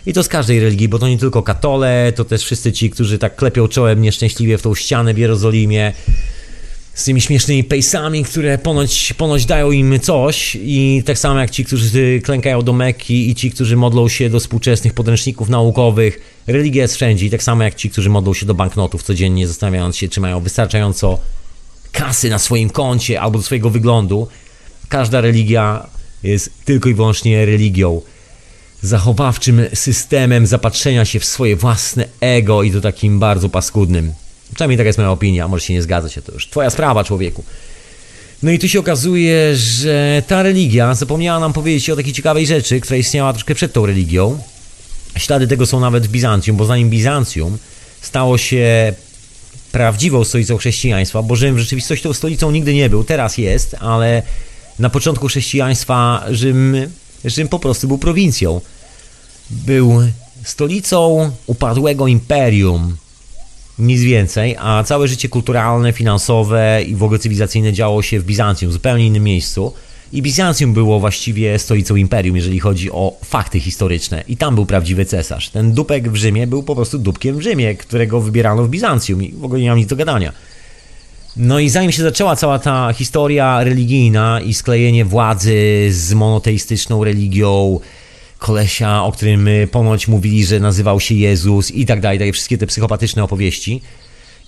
I 0.06 0.12
to 0.12 0.22
z 0.22 0.28
każdej 0.28 0.60
religii, 0.60 0.88
bo 0.88 0.98
to 0.98 1.08
nie 1.08 1.18
tylko 1.18 1.42
katole, 1.42 2.12
to 2.16 2.24
też 2.24 2.44
wszyscy 2.44 2.72
ci, 2.72 2.90
którzy 2.90 3.18
tak 3.18 3.36
klepią 3.36 3.68
czołem 3.68 4.02
nieszczęśliwie 4.02 4.58
w 4.58 4.62
tą 4.62 4.74
ścianę 4.74 5.14
w 5.14 5.18
Jerozolimie, 5.18 5.92
z 6.94 7.04
tymi 7.04 7.20
śmiesznymi 7.20 7.64
pejsami, 7.64 8.24
które 8.24 8.58
ponoć, 8.58 9.12
ponoć 9.12 9.46
dają 9.46 9.70
im 9.70 10.00
coś 10.00 10.58
i 10.62 11.02
tak 11.06 11.18
samo 11.18 11.40
jak 11.40 11.50
ci, 11.50 11.64
którzy 11.64 12.20
klękają 12.24 12.62
do 12.62 12.72
Mekki 12.72 13.30
i 13.30 13.34
ci, 13.34 13.50
którzy 13.50 13.76
modlą 13.76 14.08
się 14.08 14.30
do 14.30 14.40
współczesnych 14.40 14.94
podręczników 14.94 15.48
naukowych. 15.48 16.42
Religia 16.46 16.82
jest 16.82 16.94
wszędzie 16.94 17.26
i 17.26 17.30
tak 17.30 17.42
samo 17.42 17.62
jak 17.62 17.74
ci, 17.74 17.90
którzy 17.90 18.10
modlą 18.10 18.34
się 18.34 18.46
do 18.46 18.54
banknotów 18.54 19.02
codziennie, 19.02 19.48
zastanawiając 19.48 19.96
się, 19.96 20.08
czy 20.08 20.20
mają 20.20 20.40
wystarczająco 20.40 21.18
kasy 21.92 22.30
na 22.30 22.38
swoim 22.38 22.70
koncie 22.70 23.20
albo 23.20 23.38
do 23.38 23.44
swojego 23.44 23.70
wyglądu. 23.70 24.28
Każda 24.88 25.20
religia 25.20 25.86
jest 26.22 26.50
tylko 26.64 26.88
i 26.88 26.94
wyłącznie 26.94 27.46
religią, 27.46 28.00
zachowawczym 28.82 29.62
systemem 29.74 30.46
zapatrzenia 30.46 31.04
się 31.04 31.20
w 31.20 31.24
swoje 31.24 31.56
własne 31.56 32.08
ego 32.20 32.62
i 32.62 32.70
to 32.70 32.80
takim 32.80 33.18
bardzo 33.18 33.48
paskudnym. 33.48 34.12
Przynajmniej 34.54 34.78
taka 34.78 34.86
jest 34.86 34.98
moja 34.98 35.10
opinia, 35.10 35.48
może 35.48 35.64
się 35.64 35.74
nie 35.74 35.82
zgadzać, 35.82 36.18
to 36.26 36.32
już 36.32 36.48
twoja 36.48 36.70
sprawa, 36.70 37.04
człowieku. 37.04 37.44
No 38.42 38.50
i 38.50 38.58
tu 38.58 38.68
się 38.68 38.80
okazuje, 38.80 39.56
że 39.56 40.22
ta 40.26 40.42
religia 40.42 40.94
zapomniała 40.94 41.40
nam 41.40 41.52
powiedzieć 41.52 41.90
o 41.90 41.96
takiej 41.96 42.12
ciekawej 42.12 42.46
rzeczy, 42.46 42.80
która 42.80 42.96
istniała 42.96 43.32
troszkę 43.32 43.54
przed 43.54 43.72
tą 43.72 43.86
religią. 43.86 44.38
Ślady 45.16 45.46
tego 45.46 45.66
są 45.66 45.80
nawet 45.80 46.06
w 46.06 46.10
Bizancjum, 46.10 46.56
bo 46.56 46.64
zanim 46.64 46.90
Bizancjum 46.90 47.58
stało 48.00 48.38
się 48.38 48.94
prawdziwą 49.72 50.24
stolicą 50.24 50.56
chrześcijaństwa, 50.56 51.22
bo 51.22 51.36
Rzym 51.36 51.54
w 51.54 51.58
rzeczywistości 51.58 52.02
tą 52.02 52.12
stolicą 52.12 52.50
nigdy 52.50 52.74
nie 52.74 52.90
był, 52.90 53.04
teraz 53.04 53.38
jest, 53.38 53.76
ale 53.80 54.22
na 54.78 54.90
początku 54.90 55.28
chrześcijaństwa 55.28 56.24
Rzym, 56.30 56.76
Rzym 57.24 57.48
po 57.48 57.58
prostu 57.58 57.88
był 57.88 57.98
prowincją. 57.98 58.60
Był 59.50 60.02
stolicą 60.44 61.30
upadłego 61.46 62.06
imperium, 62.06 62.96
nic 63.80 64.02
więcej, 64.02 64.56
a 64.58 64.84
całe 64.84 65.08
życie 65.08 65.28
kulturalne, 65.28 65.92
finansowe 65.92 66.82
i 66.86 66.94
w 66.94 67.02
ogóle 67.02 67.18
cywilizacyjne 67.18 67.72
działo 67.72 68.02
się 68.02 68.20
w 68.20 68.24
Bizancjum, 68.24 68.70
w 68.70 68.72
zupełnie 68.72 69.06
innym 69.06 69.24
miejscu. 69.24 69.72
I 70.12 70.22
Bizancjum 70.22 70.72
było 70.72 71.00
właściwie 71.00 71.58
stolicą 71.58 71.96
imperium, 71.96 72.36
jeżeli 72.36 72.60
chodzi 72.60 72.90
o 72.90 73.16
fakty 73.24 73.60
historyczne. 73.60 74.24
I 74.28 74.36
tam 74.36 74.54
był 74.54 74.66
prawdziwy 74.66 75.04
cesarz. 75.04 75.48
Ten 75.48 75.72
dupek 75.72 76.10
w 76.10 76.16
Rzymie 76.16 76.46
był 76.46 76.62
po 76.62 76.76
prostu 76.76 76.98
dupkiem 76.98 77.38
w 77.38 77.42
Rzymie, 77.42 77.74
którego 77.74 78.20
wybierano 78.20 78.64
w 78.64 78.68
Bizancjum 78.68 79.22
i 79.22 79.32
w 79.32 79.44
ogóle 79.44 79.60
nie 79.60 79.68
mam 79.68 79.78
nic 79.78 79.88
do 79.88 79.96
gadania. 79.96 80.32
No 81.36 81.58
i 81.58 81.68
zanim 81.68 81.92
się 81.92 82.02
zaczęła 82.02 82.36
cała 82.36 82.58
ta 82.58 82.92
historia 82.92 83.64
religijna 83.64 84.40
i 84.40 84.54
sklejenie 84.54 85.04
władzy 85.04 85.88
z 85.90 86.12
monoteistyczną 86.12 87.04
religią, 87.04 87.80
kolesia, 88.40 89.04
o 89.04 89.12
którym 89.12 89.48
ponoć 89.70 90.08
mówili, 90.08 90.44
że 90.44 90.60
nazywał 90.60 91.00
się 91.00 91.14
Jezus 91.14 91.70
i 91.70 91.86
tak 91.86 92.00
dalej, 92.00 92.18
tak 92.18 92.32
wszystkie 92.32 92.58
te 92.58 92.66
psychopatyczne 92.66 93.24
opowieści 93.24 93.80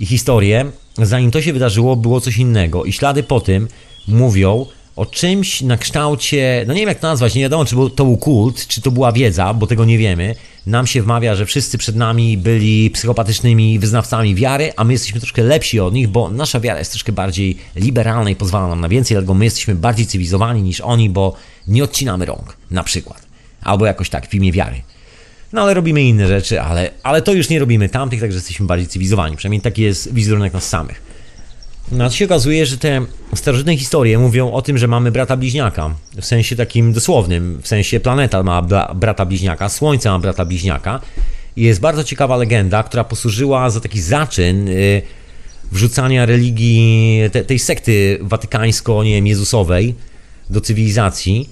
i 0.01 0.07
historie, 0.07 0.65
zanim 0.99 1.31
to 1.31 1.43
się 1.43 1.53
wydarzyło, 1.53 1.97
było 1.97 2.21
coś 2.21 2.37
innego. 2.37 2.85
I 2.85 2.93
ślady 2.93 3.23
po 3.23 3.41
tym 3.41 3.69
mówią 4.09 4.67
o 4.97 5.07
czymś 5.07 5.63
na 5.63 5.77
kształcie, 5.77 6.65
no 6.67 6.75
nie 6.75 6.81
wiem 6.81 6.89
jak 6.89 7.01
to 7.01 7.07
nazwać, 7.07 7.35
nie 7.35 7.43
wiadomo 7.43 7.65
czy 7.65 7.77
to 7.77 8.05
był 8.05 8.17
kult, 8.17 8.67
czy 8.67 8.81
to 8.81 8.91
była 8.91 9.13
wiedza, 9.13 9.55
bo 9.55 9.67
tego 9.67 9.85
nie 9.85 9.99
wiemy. 9.99 10.35
Nam 10.67 10.87
się 10.87 11.03
wmawia, 11.03 11.35
że 11.35 11.47
wszyscy 11.47 11.79
przed 11.79 11.97
nami 11.97 12.39
byli 12.39 12.91
psychopatycznymi 12.91 13.79
wyznawcami 13.79 14.35
wiary, 14.35 14.73
a 14.77 14.85
my 14.85 14.93
jesteśmy 14.93 15.21
troszkę 15.21 15.43
lepsi 15.43 15.81
od 15.81 15.95
nich, 15.95 16.09
bo 16.09 16.31
nasza 16.31 16.61
wiara 16.61 16.79
jest 16.79 16.91
troszkę 16.91 17.13
bardziej 17.13 17.57
liberalna 17.77 18.31
i 18.31 18.37
pozwala 18.37 18.69
nam 18.69 18.81
na 18.81 18.89
więcej, 18.89 19.15
dlatego 19.15 19.35
my 19.35 19.45
jesteśmy 19.45 19.75
bardziej 19.75 20.07
cywilizowani 20.07 20.63
niż 20.63 20.81
oni, 20.81 21.11
bo 21.11 21.35
nie 21.69 21.85
odcinamy 21.85 22.27
rąk, 22.27 22.57
na 22.71 22.85
przykład. 22.85 23.32
Albo 23.63 23.87
jakoś 23.87 24.11
tak, 24.11 24.27
w 24.27 24.35
imię 24.35 24.53
wiary. 24.53 24.83
No 25.53 25.63
ale 25.63 25.75
robimy 25.75 26.03
inne 26.03 26.29
rzeczy, 26.29 26.61
ale, 26.61 26.91
ale 27.03 27.23
to 27.23 27.33
już 27.33 27.49
nie 27.49 27.59
robimy 27.59 27.89
tamtych, 27.89 28.21
także 28.21 28.37
jesteśmy 28.37 28.67
bardziej 28.67 28.89
cywilizowani. 28.89 29.37
Przynajmniej 29.37 29.61
taki 29.61 29.83
jest 29.83 30.15
wizerunek 30.15 30.53
nas 30.53 30.69
samych. 30.69 31.03
No 31.93 32.09
to 32.09 32.17
się 32.17 32.25
okazuje, 32.25 32.67
że 32.67 32.79
te 32.79 33.01
starożytne 33.35 33.77
historie 33.77 34.19
mówią 34.19 34.53
o 34.53 34.63
tym, 34.63 34.79
że 34.79 34.89
mamy 34.89 35.11
brata 35.11 35.37
bliźniaka. 35.37 35.95
W 36.21 36.25
sensie 36.25 36.57
takim 36.57 36.93
dosłownym, 36.93 37.61
w 37.63 37.69
sensie 37.69 38.01
planeta 38.01 38.43
ma 38.43 38.63
brata 38.95 39.27
bliźniaka, 39.27 39.69
Słońce 39.69 40.11
ma 40.11 40.19
brata 40.19 40.45
bliźniaka. 40.45 41.01
I 41.57 41.63
jest 41.63 41.81
bardzo 41.81 42.05
ciekawa 42.05 42.37
legenda, 42.37 42.83
która 42.83 43.05
posłużyła 43.05 43.71
za 43.71 43.81
taki 43.81 44.01
zaczyn 44.01 44.69
y, 44.69 45.03
wrzucania 45.73 46.27
religii, 46.27 47.21
te, 47.33 47.45
tej 47.45 47.59
sekty 47.59 48.19
watykańsko, 48.21 49.05
nie 49.05 49.15
wiem, 49.15 49.27
Jezusowej 49.27 49.95
do 50.51 50.61
cywilizacji 50.61 51.49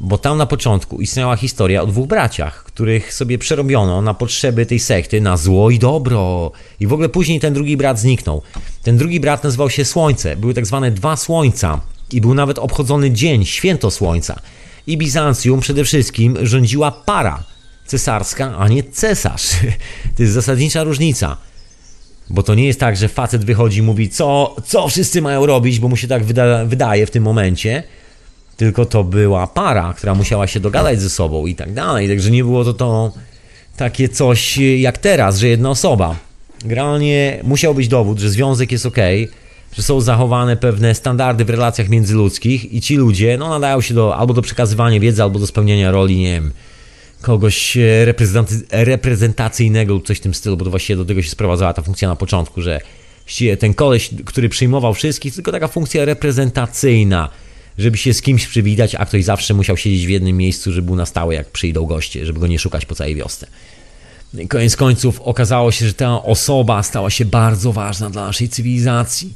bo 0.00 0.18
tam 0.18 0.38
na 0.38 0.46
początku 0.46 1.00
istniała 1.00 1.36
historia 1.36 1.82
o 1.82 1.86
dwóch 1.86 2.06
braciach, 2.06 2.64
których 2.64 3.14
sobie 3.14 3.38
przerobiono 3.38 4.02
na 4.02 4.14
potrzeby 4.14 4.66
tej 4.66 4.78
sekty, 4.78 5.20
na 5.20 5.36
zło 5.36 5.70
i 5.70 5.78
dobro. 5.78 6.52
I 6.80 6.86
w 6.86 6.92
ogóle 6.92 7.08
później 7.08 7.40
ten 7.40 7.54
drugi 7.54 7.76
brat 7.76 7.98
zniknął. 7.98 8.42
Ten 8.82 8.96
drugi 8.96 9.20
brat 9.20 9.44
nazywał 9.44 9.70
się 9.70 9.84
Słońce. 9.84 10.36
Były 10.36 10.54
tak 10.54 10.66
zwane 10.66 10.90
dwa 10.90 11.16
słońca. 11.16 11.80
I 12.12 12.20
był 12.20 12.34
nawet 12.34 12.58
obchodzony 12.58 13.10
dzień, 13.10 13.44
święto 13.44 13.90
Słońca. 13.90 14.40
I 14.86 14.96
Bizancjum 14.96 15.60
przede 15.60 15.84
wszystkim 15.84 16.38
rządziła 16.42 16.90
para 16.90 17.44
cesarska, 17.86 18.58
a 18.58 18.68
nie 18.68 18.82
cesarz. 18.82 19.50
To 20.16 20.22
jest 20.22 20.34
zasadnicza 20.34 20.84
różnica. 20.84 21.36
Bo 22.30 22.42
to 22.42 22.54
nie 22.54 22.66
jest 22.66 22.80
tak, 22.80 22.96
że 22.96 23.08
facet 23.08 23.44
wychodzi 23.44 23.78
i 23.78 23.82
mówi, 23.82 24.08
co, 24.08 24.56
co 24.66 24.88
wszyscy 24.88 25.22
mają 25.22 25.46
robić, 25.46 25.78
bo 25.78 25.88
mu 25.88 25.96
się 25.96 26.08
tak 26.08 26.24
wyda, 26.24 26.64
wydaje 26.64 27.06
w 27.06 27.10
tym 27.10 27.22
momencie 27.22 27.82
tylko 28.58 28.86
to 28.86 29.04
była 29.04 29.46
para, 29.46 29.94
która 29.96 30.14
musiała 30.14 30.46
się 30.46 30.60
dogadać 30.60 31.00
ze 31.00 31.10
sobą 31.10 31.46
i 31.46 31.54
tak 31.54 31.72
dalej. 31.72 32.08
Także 32.08 32.30
nie 32.30 32.44
było 32.44 32.64
to, 32.64 32.74
to 32.74 33.12
takie 33.76 34.08
coś 34.08 34.58
jak 34.58 34.98
teraz, 34.98 35.38
że 35.38 35.48
jedna 35.48 35.70
osoba. 35.70 36.16
Generalnie 36.62 37.40
musiał 37.42 37.74
być 37.74 37.88
dowód, 37.88 38.18
że 38.18 38.30
związek 38.30 38.72
jest 38.72 38.86
ok, 38.86 38.96
że 39.76 39.82
są 39.82 40.00
zachowane 40.00 40.56
pewne 40.56 40.94
standardy 40.94 41.44
w 41.44 41.50
relacjach 41.50 41.88
międzyludzkich 41.88 42.72
i 42.72 42.80
ci 42.80 42.96
ludzie 42.96 43.36
no, 43.38 43.48
nadają 43.48 43.80
się 43.80 43.94
do, 43.94 44.16
albo 44.16 44.34
do 44.34 44.42
przekazywania 44.42 45.00
wiedzy, 45.00 45.22
albo 45.22 45.38
do 45.38 45.46
spełniania 45.46 45.90
roli, 45.90 46.16
nie 46.16 46.32
wiem, 46.32 46.52
kogoś 47.22 47.78
reprezentacyjnego 48.70 49.94
lub 49.94 50.06
coś 50.06 50.18
w 50.18 50.20
tym 50.20 50.34
stylu, 50.34 50.56
bo 50.56 50.64
to 50.64 50.70
właściwie 50.70 50.96
do 50.96 51.04
tego 51.04 51.22
się 51.22 51.30
sprowadzała 51.30 51.72
ta 51.72 51.82
funkcja 51.82 52.08
na 52.08 52.16
początku, 52.16 52.62
że 52.62 52.80
ten 53.58 53.74
koleś, 53.74 54.10
który 54.24 54.48
przyjmował 54.48 54.94
wszystkich, 54.94 55.34
tylko 55.34 55.52
taka 55.52 55.68
funkcja 55.68 56.04
reprezentacyjna 56.04 57.28
żeby 57.78 57.96
się 57.96 58.14
z 58.14 58.22
kimś 58.22 58.46
przywitać, 58.46 58.94
a 58.94 59.06
ktoś 59.06 59.24
zawsze 59.24 59.54
musiał 59.54 59.76
siedzieć 59.76 60.06
w 60.06 60.10
jednym 60.10 60.36
miejscu, 60.36 60.72
żeby 60.72 60.86
był 60.86 60.96
na 60.96 61.06
stałe, 61.06 61.34
jak 61.34 61.50
przyjdą 61.50 61.86
goście, 61.86 62.26
żeby 62.26 62.40
go 62.40 62.46
nie 62.46 62.58
szukać 62.58 62.86
po 62.86 62.94
całej 62.94 63.14
wiosce. 63.14 63.46
Koniec 64.48 64.76
końców 64.76 65.20
okazało 65.20 65.72
się, 65.72 65.86
że 65.86 65.94
ta 65.94 66.22
osoba 66.22 66.82
stała 66.82 67.10
się 67.10 67.24
bardzo 67.24 67.72
ważna 67.72 68.10
dla 68.10 68.26
naszej 68.26 68.48
cywilizacji. 68.48 69.34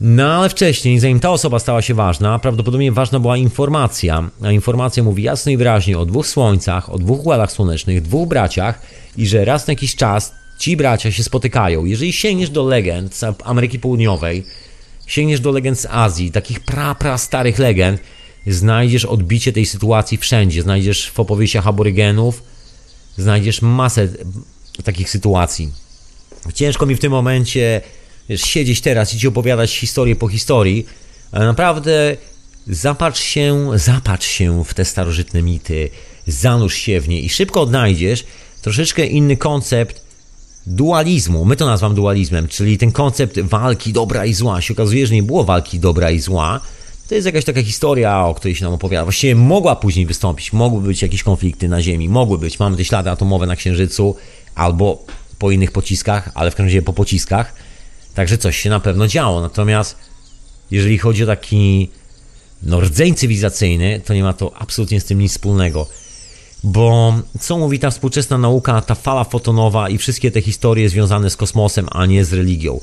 No 0.00 0.32
ale 0.34 0.48
wcześniej, 0.48 0.98
zanim 0.98 1.20
ta 1.20 1.30
osoba 1.30 1.58
stała 1.58 1.82
się 1.82 1.94
ważna, 1.94 2.38
prawdopodobnie 2.38 2.92
ważna 2.92 3.20
była 3.20 3.36
informacja. 3.36 4.30
A 4.42 4.52
informacja 4.52 5.02
mówi 5.02 5.22
jasno 5.22 5.52
i 5.52 5.56
wyraźnie 5.56 5.98
o 5.98 6.06
dwóch 6.06 6.26
słońcach, 6.26 6.90
o 6.90 6.98
dwóch 6.98 7.20
układach 7.20 7.52
słonecznych, 7.52 8.02
dwóch 8.02 8.28
braciach 8.28 8.82
i 9.16 9.26
że 9.26 9.44
raz 9.44 9.66
na 9.66 9.72
jakiś 9.72 9.96
czas 9.96 10.32
ci 10.58 10.76
bracia 10.76 11.12
się 11.12 11.22
spotykają. 11.22 11.84
Jeżeli 11.84 12.12
sięgniesz 12.12 12.50
do 12.50 12.64
legend 12.64 13.14
z 13.14 13.24
Ameryki 13.44 13.78
Południowej, 13.78 14.44
sięgniesz 15.08 15.40
do 15.40 15.50
legend 15.50 15.80
z 15.80 15.86
Azji, 15.86 16.32
takich 16.32 16.60
pra, 16.60 16.94
pra 16.94 17.18
starych 17.18 17.58
legend, 17.58 18.00
znajdziesz 18.46 19.04
odbicie 19.04 19.52
tej 19.52 19.66
sytuacji 19.66 20.18
wszędzie. 20.18 20.62
Znajdziesz 20.62 21.10
w 21.10 21.20
opowieściach 21.20 21.66
aborygenów, 21.66 22.42
znajdziesz 23.16 23.62
masę 23.62 24.08
takich 24.84 25.10
sytuacji. 25.10 25.72
Ciężko 26.54 26.86
mi 26.86 26.94
w 26.94 27.00
tym 27.00 27.12
momencie 27.12 27.80
wiesz, 28.28 28.42
siedzieć 28.42 28.80
teraz 28.80 29.14
i 29.14 29.18
ci 29.18 29.28
opowiadać 29.28 29.76
historię 29.76 30.16
po 30.16 30.28
historii, 30.28 30.86
ale 31.32 31.46
naprawdę 31.46 32.16
zapatrz 32.66 33.20
się, 33.20 33.70
zapatrz 33.74 34.26
się 34.26 34.64
w 34.64 34.74
te 34.74 34.84
starożytne 34.84 35.42
mity, 35.42 35.90
zanurz 36.26 36.74
się 36.74 37.00
w 37.00 37.08
nie 37.08 37.20
i 37.20 37.28
szybko 37.28 37.60
odnajdziesz 37.60 38.24
troszeczkę 38.62 39.06
inny 39.06 39.36
koncept 39.36 40.07
dualizmu, 40.68 41.44
my 41.44 41.56
to 41.56 41.66
nazywamy 41.66 41.94
dualizmem, 41.94 42.48
czyli 42.48 42.78
ten 42.78 42.92
koncept 42.92 43.40
walki 43.40 43.92
dobra 43.92 44.26
i 44.26 44.34
zła. 44.34 44.60
Się 44.60 44.74
okazuje, 44.74 45.06
że 45.06 45.14
nie 45.14 45.22
było 45.22 45.44
walki 45.44 45.80
dobra 45.80 46.10
i 46.10 46.20
zła. 46.20 46.60
To 47.08 47.14
jest 47.14 47.26
jakaś 47.26 47.44
taka 47.44 47.62
historia, 47.62 48.24
o 48.26 48.34
której 48.34 48.54
się 48.54 48.64
nam 48.64 48.74
opowiada. 48.74 49.04
Właściwie 49.04 49.34
mogła 49.34 49.76
później 49.76 50.06
wystąpić, 50.06 50.52
mogły 50.52 50.80
być 50.80 51.02
jakieś 51.02 51.22
konflikty 51.22 51.68
na 51.68 51.82
Ziemi, 51.82 52.08
mogły 52.08 52.38
być. 52.38 52.58
Mamy 52.58 52.76
te 52.76 52.84
ślady 52.84 53.10
atomowe 53.10 53.46
na 53.46 53.56
Księżycu 53.56 54.16
albo 54.54 55.04
po 55.38 55.50
innych 55.50 55.72
pociskach, 55.72 56.30
ale 56.34 56.50
w 56.50 56.54
każdym 56.54 56.66
razie 56.66 56.82
po 56.82 56.92
pociskach. 56.92 57.54
Także 58.14 58.38
coś 58.38 58.58
się 58.58 58.70
na 58.70 58.80
pewno 58.80 59.06
działo. 59.06 59.40
Natomiast 59.40 59.96
jeżeli 60.70 60.98
chodzi 60.98 61.24
o 61.24 61.26
taki 61.26 61.90
no, 62.62 62.80
rdzeń 62.80 63.14
cywilizacyjny, 63.14 64.00
to 64.04 64.14
nie 64.14 64.22
ma 64.22 64.32
to 64.32 64.52
absolutnie 64.56 65.00
z 65.00 65.04
tym 65.04 65.18
nic 65.18 65.32
wspólnego. 65.32 65.86
Bo 66.64 67.14
co 67.40 67.58
mówi 67.58 67.78
ta 67.78 67.90
współczesna 67.90 68.38
nauka, 68.38 68.80
ta 68.80 68.94
fala 68.94 69.24
fotonowa 69.24 69.88
i 69.88 69.98
wszystkie 69.98 70.30
te 70.30 70.40
historie 70.40 70.88
związane 70.88 71.30
z 71.30 71.36
kosmosem, 71.36 71.86
a 71.90 72.06
nie 72.06 72.24
z 72.24 72.32
religią? 72.32 72.80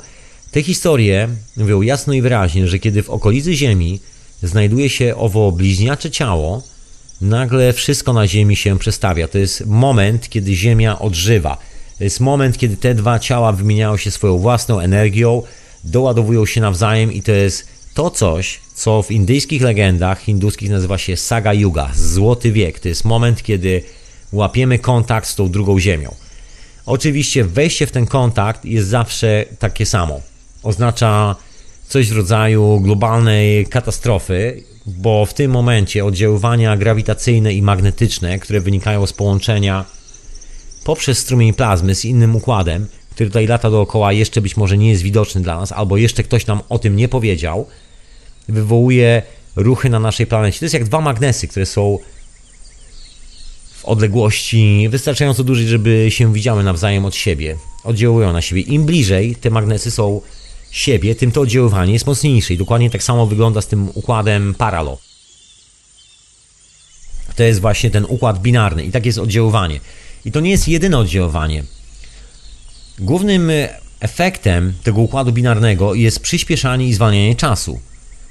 Te 0.52 0.64
historie 0.64 1.28
mówią 1.58 1.82
jasno 1.82 2.14
i 2.14 2.22
wyraźnie, 2.22 2.68
że 2.68 2.80
kiedy 2.80 3.04
w 3.04 3.10
okolicy 3.10 3.54
Ziemi 3.54 4.00
znajduje 4.44 4.90
się 4.90 5.16
owo 5.16 5.52
bliźniacze 5.52 6.12
ciało, 6.12 6.64
nagle 7.22 7.74
wszystko 7.74 8.14
na 8.14 8.28
Ziemi 8.28 8.56
się 8.56 8.80
przestawia. 8.80 9.28
To 9.28 9.38
jest 9.38 9.66
moment, 9.66 10.30
kiedy 10.30 10.56
Ziemia 10.56 11.00
odżywa. 11.00 11.58
To 11.98 12.04
jest 12.04 12.20
moment, 12.20 12.58
kiedy 12.58 12.78
te 12.78 12.96
dwa 12.96 13.20
ciała 13.20 13.52
wymieniają 13.52 13.98
się 13.98 14.12
swoją 14.12 14.38
własną 14.38 14.80
energią, 14.80 15.42
doładowują 15.84 16.46
się 16.46 16.62
nawzajem 16.62 17.14
i 17.14 17.22
to 17.22 17.32
jest 17.32 17.68
to 17.96 18.10
coś, 18.10 18.60
co 18.74 19.04
w 19.04 19.12
indyjskich 19.12 19.62
legendach 19.62 20.22
hinduskich 20.22 20.70
nazywa 20.70 20.98
się 20.98 21.18
Saga 21.18 21.54
Yuga, 21.54 21.92
złoty 21.96 22.52
wiek. 22.52 22.80
To 22.80 22.88
jest 22.88 23.06
moment, 23.06 23.44
kiedy 23.44 23.84
łapiemy 24.32 24.80
kontakt 24.80 25.28
z 25.28 25.36
tą 25.36 25.50
drugą 25.50 25.80
ziemią. 25.80 26.16
Oczywiście 26.86 27.44
wejście 27.44 27.88
w 27.88 27.92
ten 27.92 28.06
kontakt 28.06 28.66
jest 28.66 28.88
zawsze 28.88 29.46
takie 29.60 29.86
samo. 29.86 30.22
Oznacza 30.64 31.36
coś 31.88 32.10
w 32.10 32.18
rodzaju 32.18 32.80
globalnej 32.80 33.66
katastrofy, 33.66 34.64
bo 34.86 35.26
w 35.26 35.34
tym 35.34 35.52
momencie 35.52 36.06
oddziaływania 36.06 36.78
grawitacyjne 36.78 37.54
i 37.54 37.62
magnetyczne, 37.62 38.40
które 38.40 38.62
wynikają 38.62 39.06
z 39.06 39.14
połączenia 39.14 39.86
poprzez 40.84 41.18
strumień 41.18 41.54
plazmy 41.54 41.96
z 41.96 42.06
innym 42.06 42.36
układem, 42.36 42.88
który 43.12 43.30
tutaj 43.30 43.48
lata 43.48 43.70
dookoła, 43.70 44.14
jeszcze 44.14 44.42
być 44.42 44.58
może 44.58 44.78
nie 44.78 44.90
jest 44.90 45.04
widoczny 45.04 45.42
dla 45.42 45.60
nas, 45.60 45.72
albo 45.72 45.98
jeszcze 45.98 46.24
ktoś 46.24 46.48
nam 46.48 46.62
o 46.70 46.80
tym 46.80 46.96
nie 46.96 47.08
powiedział, 47.08 47.68
wywołuje 48.48 49.22
ruchy 49.56 49.90
na 49.90 50.00
naszej 50.00 50.28
planecie. 50.28 50.60
To 50.60 50.66
jest 50.66 50.74
jak 50.74 50.84
dwa 50.84 51.02
magnesy, 51.02 51.48
które 51.48 51.66
są 51.66 52.00
w 53.72 53.86
odległości 53.86 54.88
wystarczająco 54.90 55.44
dużej, 55.44 55.68
żeby 55.68 56.08
się 56.10 56.34
widziały 56.34 56.64
nawzajem 56.64 57.06
od 57.06 57.16
siebie. 57.16 57.58
Oddziałują 57.84 58.34
na 58.34 58.42
siebie. 58.42 58.62
Im 58.62 58.86
bliżej 58.86 59.36
te 59.36 59.50
magnesy 59.50 59.92
są 59.92 60.22
siebie, 60.72 61.16
tym 61.16 61.32
to 61.32 61.42
oddziaływanie 61.42 61.94
jest 61.94 62.06
mocniejsze. 62.06 62.54
I 62.54 62.58
dokładnie 62.58 62.90
tak 62.90 63.04
samo 63.04 63.28
wygląda 63.28 63.62
z 63.62 63.68
tym 63.68 63.90
układem 63.94 64.56
paralo. 64.56 64.98
To 67.36 67.44
jest 67.44 67.62
właśnie 67.62 67.90
ten 67.90 68.06
układ 68.06 68.42
binarny 68.42 68.84
i 68.84 68.92
tak 68.92 69.06
jest 69.06 69.18
oddziaływanie. 69.18 69.80
I 70.26 70.32
to 70.32 70.40
nie 70.40 70.52
jest 70.52 70.68
jedyne 70.68 70.98
oddziaływanie. 70.98 71.64
Głównym 73.00 73.52
efektem 74.00 74.74
tego 74.84 75.02
układu 75.02 75.32
binarnego 75.32 75.94
jest 75.94 76.20
przyspieszanie 76.20 76.88
i 76.88 76.94
zwalnianie 76.94 77.36
czasu, 77.36 77.80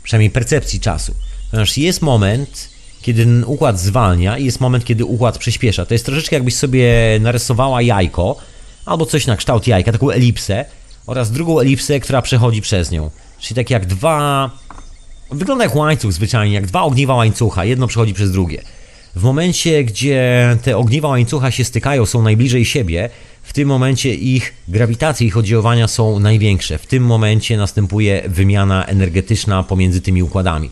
przynajmniej 0.05 0.31
percepcji 0.31 0.81
czasu. 0.81 1.15
Ponieważ 1.51 1.77
jest 1.77 2.03
moment, 2.03 2.69
kiedy 3.03 3.47
układ 3.47 3.81
zwalnia 3.81 4.39
i 4.39 4.45
jest 4.45 4.61
moment, 4.61 4.85
kiedy 4.85 5.05
układ 5.05 5.39
przyspiesza. 5.39 5.87
To 5.87 5.95
jest 5.95 6.07
troszeczkę 6.07 6.37
jakbyś 6.37 6.57
sobie 6.57 6.93
narysowała 7.21 7.83
jajko, 7.83 8.37
albo 8.87 9.07
coś 9.07 9.27
na 9.27 9.37
kształt 9.37 9.67
jajka, 9.67 9.93
taką 9.93 10.11
elipsę 10.11 10.65
oraz 11.07 11.31
drugą 11.31 11.61
elipsę, 11.61 12.01
która 12.01 12.23
przechodzi 12.23 12.63
przez 12.63 12.91
nią. 12.91 13.11
Czyli 13.41 13.55
tak 13.55 13.71
jak 13.71 13.87
dwa... 13.87 14.51
Wygląda 15.31 15.65
jak 15.65 15.77
łańcuch 15.77 16.13
zwyczajnie, 16.13 16.55
jak 16.55 16.67
dwa 16.67 16.83
ogniwa 16.83 17.15
łańcucha, 17.15 17.65
jedno 17.65 17.87
przechodzi 17.87 18.15
przez 18.15 18.33
drugie. 18.33 18.63
W 19.17 19.23
momencie, 19.23 19.85
gdzie 19.85 20.57
te 20.63 20.77
ogniwa 20.77 21.09
łańcucha 21.09 21.51
się 21.51 21.65
stykają, 21.65 22.07
są 22.07 22.23
najbliżej 22.23 22.65
siebie, 22.65 23.11
w 23.43 23.53
tym 23.53 23.69
momencie 23.69 24.15
ich 24.15 24.55
grawitacje, 24.69 25.27
ich 25.27 25.37
oddziaływania 25.37 25.89
są 25.89 26.19
największe. 26.19 26.79
W 26.79 26.87
tym 26.87 27.05
momencie 27.05 27.57
następuje 27.57 28.23
wymiana 28.29 28.85
energetyczna 28.85 29.63
pomiędzy 29.63 30.01
tymi 30.01 30.23
układami. 30.23 30.71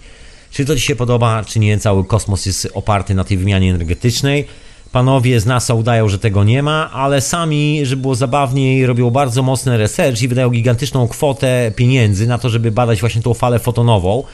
Czy 0.50 0.64
to 0.64 0.76
Ci 0.76 0.82
się 0.82 0.96
podoba, 0.96 1.44
czy 1.44 1.58
nie, 1.58 1.78
cały 1.78 2.04
kosmos 2.04 2.46
jest 2.46 2.68
oparty 2.74 3.14
na 3.14 3.24
tej 3.24 3.38
wymianie 3.38 3.70
energetycznej. 3.70 4.46
Panowie 4.92 5.40
z 5.40 5.46
NASA 5.46 5.74
udają, 5.74 6.08
że 6.08 6.18
tego 6.18 6.44
nie 6.44 6.62
ma, 6.62 6.90
ale 6.92 7.20
sami, 7.20 7.80
żeby 7.82 8.02
było 8.02 8.14
zabawniej, 8.14 8.86
robią 8.86 9.10
bardzo 9.10 9.42
mocny 9.42 9.76
research 9.76 10.22
i 10.22 10.28
wydają 10.28 10.50
gigantyczną 10.50 11.08
kwotę 11.08 11.72
pieniędzy 11.76 12.26
na 12.26 12.38
to, 12.38 12.50
żeby 12.50 12.70
badać 12.70 13.00
właśnie 13.00 13.22
tą 13.22 13.34
falę 13.34 13.58
fotonową, 13.58 14.24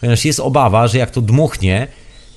ponieważ 0.00 0.24
jest 0.24 0.40
obawa, 0.40 0.88
że 0.88 0.98
jak 0.98 1.10
to 1.10 1.20
dmuchnie 1.20 1.88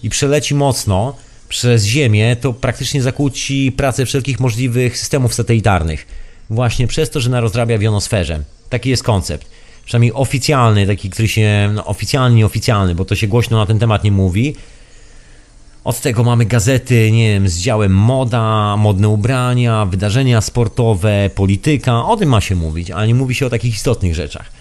i 0.03 0.09
przeleci 0.09 0.55
mocno 0.55 1.15
przez 1.49 1.85
Ziemię, 1.85 2.35
to 2.35 2.53
praktycznie 2.53 3.01
zakłóci 3.01 3.71
pracę 3.71 4.05
wszelkich 4.05 4.39
możliwych 4.39 4.97
systemów 4.97 5.33
satelitarnych. 5.33 6.07
Właśnie 6.49 6.87
przez 6.87 7.09
to, 7.09 7.19
że 7.19 7.29
narozrabia 7.29 7.77
w 7.77 7.81
jonosferze. 7.81 8.43
Taki 8.69 8.89
jest 8.89 9.03
koncept 9.03 9.47
przynajmniej 9.85 10.13
oficjalny, 10.13 10.87
taki, 10.87 11.09
który 11.09 11.27
się, 11.27 11.71
no 11.73 11.85
oficjalny, 11.85 12.35
nieoficjalny, 12.35 12.95
bo 12.95 13.05
to 13.05 13.15
się 13.15 13.27
głośno 13.27 13.57
na 13.57 13.65
ten 13.65 13.79
temat 13.79 14.03
nie 14.03 14.11
mówi. 14.11 14.55
Od 15.83 16.01
tego 16.01 16.23
mamy 16.23 16.45
gazety, 16.45 17.11
nie 17.11 17.33
wiem, 17.33 17.49
z 17.49 17.57
działem 17.57 17.95
moda, 17.95 18.77
modne 18.77 19.09
ubrania, 19.09 19.85
wydarzenia 19.85 20.41
sportowe, 20.41 21.29
polityka. 21.35 22.05
O 22.05 22.17
tym 22.17 22.29
ma 22.29 22.41
się 22.41 22.55
mówić, 22.55 22.91
ale 22.91 23.07
nie 23.07 23.15
mówi 23.15 23.35
się 23.35 23.45
o 23.45 23.49
takich 23.49 23.75
istotnych 23.75 24.15
rzeczach. 24.15 24.51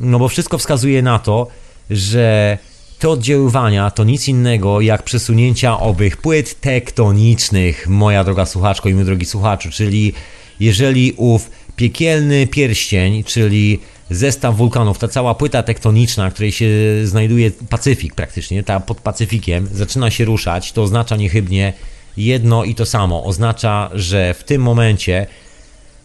No 0.00 0.18
bo 0.18 0.28
wszystko 0.28 0.58
wskazuje 0.58 1.02
na 1.02 1.18
to, 1.18 1.46
że 1.90 2.58
te 2.98 3.08
oddziaływania 3.08 3.90
to 3.90 4.04
nic 4.04 4.28
innego 4.28 4.80
jak 4.80 5.02
przesunięcia 5.02 5.80
owych 5.80 6.16
płyt 6.16 6.60
tektonicznych, 6.60 7.88
moja 7.88 8.24
droga 8.24 8.46
słuchaczko 8.46 8.88
i 8.88 8.94
mój 8.94 9.04
drogi 9.04 9.26
słuchaczu, 9.26 9.70
czyli 9.70 10.12
jeżeli 10.60 11.12
ów 11.16 11.50
piekielny 11.76 12.46
pierścień, 12.46 13.24
czyli 13.24 13.80
zestaw 14.10 14.56
wulkanów, 14.56 14.98
ta 14.98 15.08
cała 15.08 15.34
płyta 15.34 15.62
tektoniczna, 15.62 16.30
w 16.30 16.32
której 16.32 16.52
się 16.52 16.68
znajduje 17.04 17.50
Pacyfik 17.50 18.14
praktycznie, 18.14 18.62
ta 18.62 18.80
pod 18.80 19.00
Pacyfikiem, 19.00 19.68
zaczyna 19.72 20.10
się 20.10 20.24
ruszać, 20.24 20.72
to 20.72 20.82
oznacza 20.82 21.16
niechybnie 21.16 21.72
jedno 22.16 22.64
i 22.64 22.74
to 22.74 22.86
samo. 22.86 23.24
Oznacza, 23.24 23.90
że 23.92 24.34
w 24.34 24.44
tym 24.44 24.62
momencie 24.62 25.26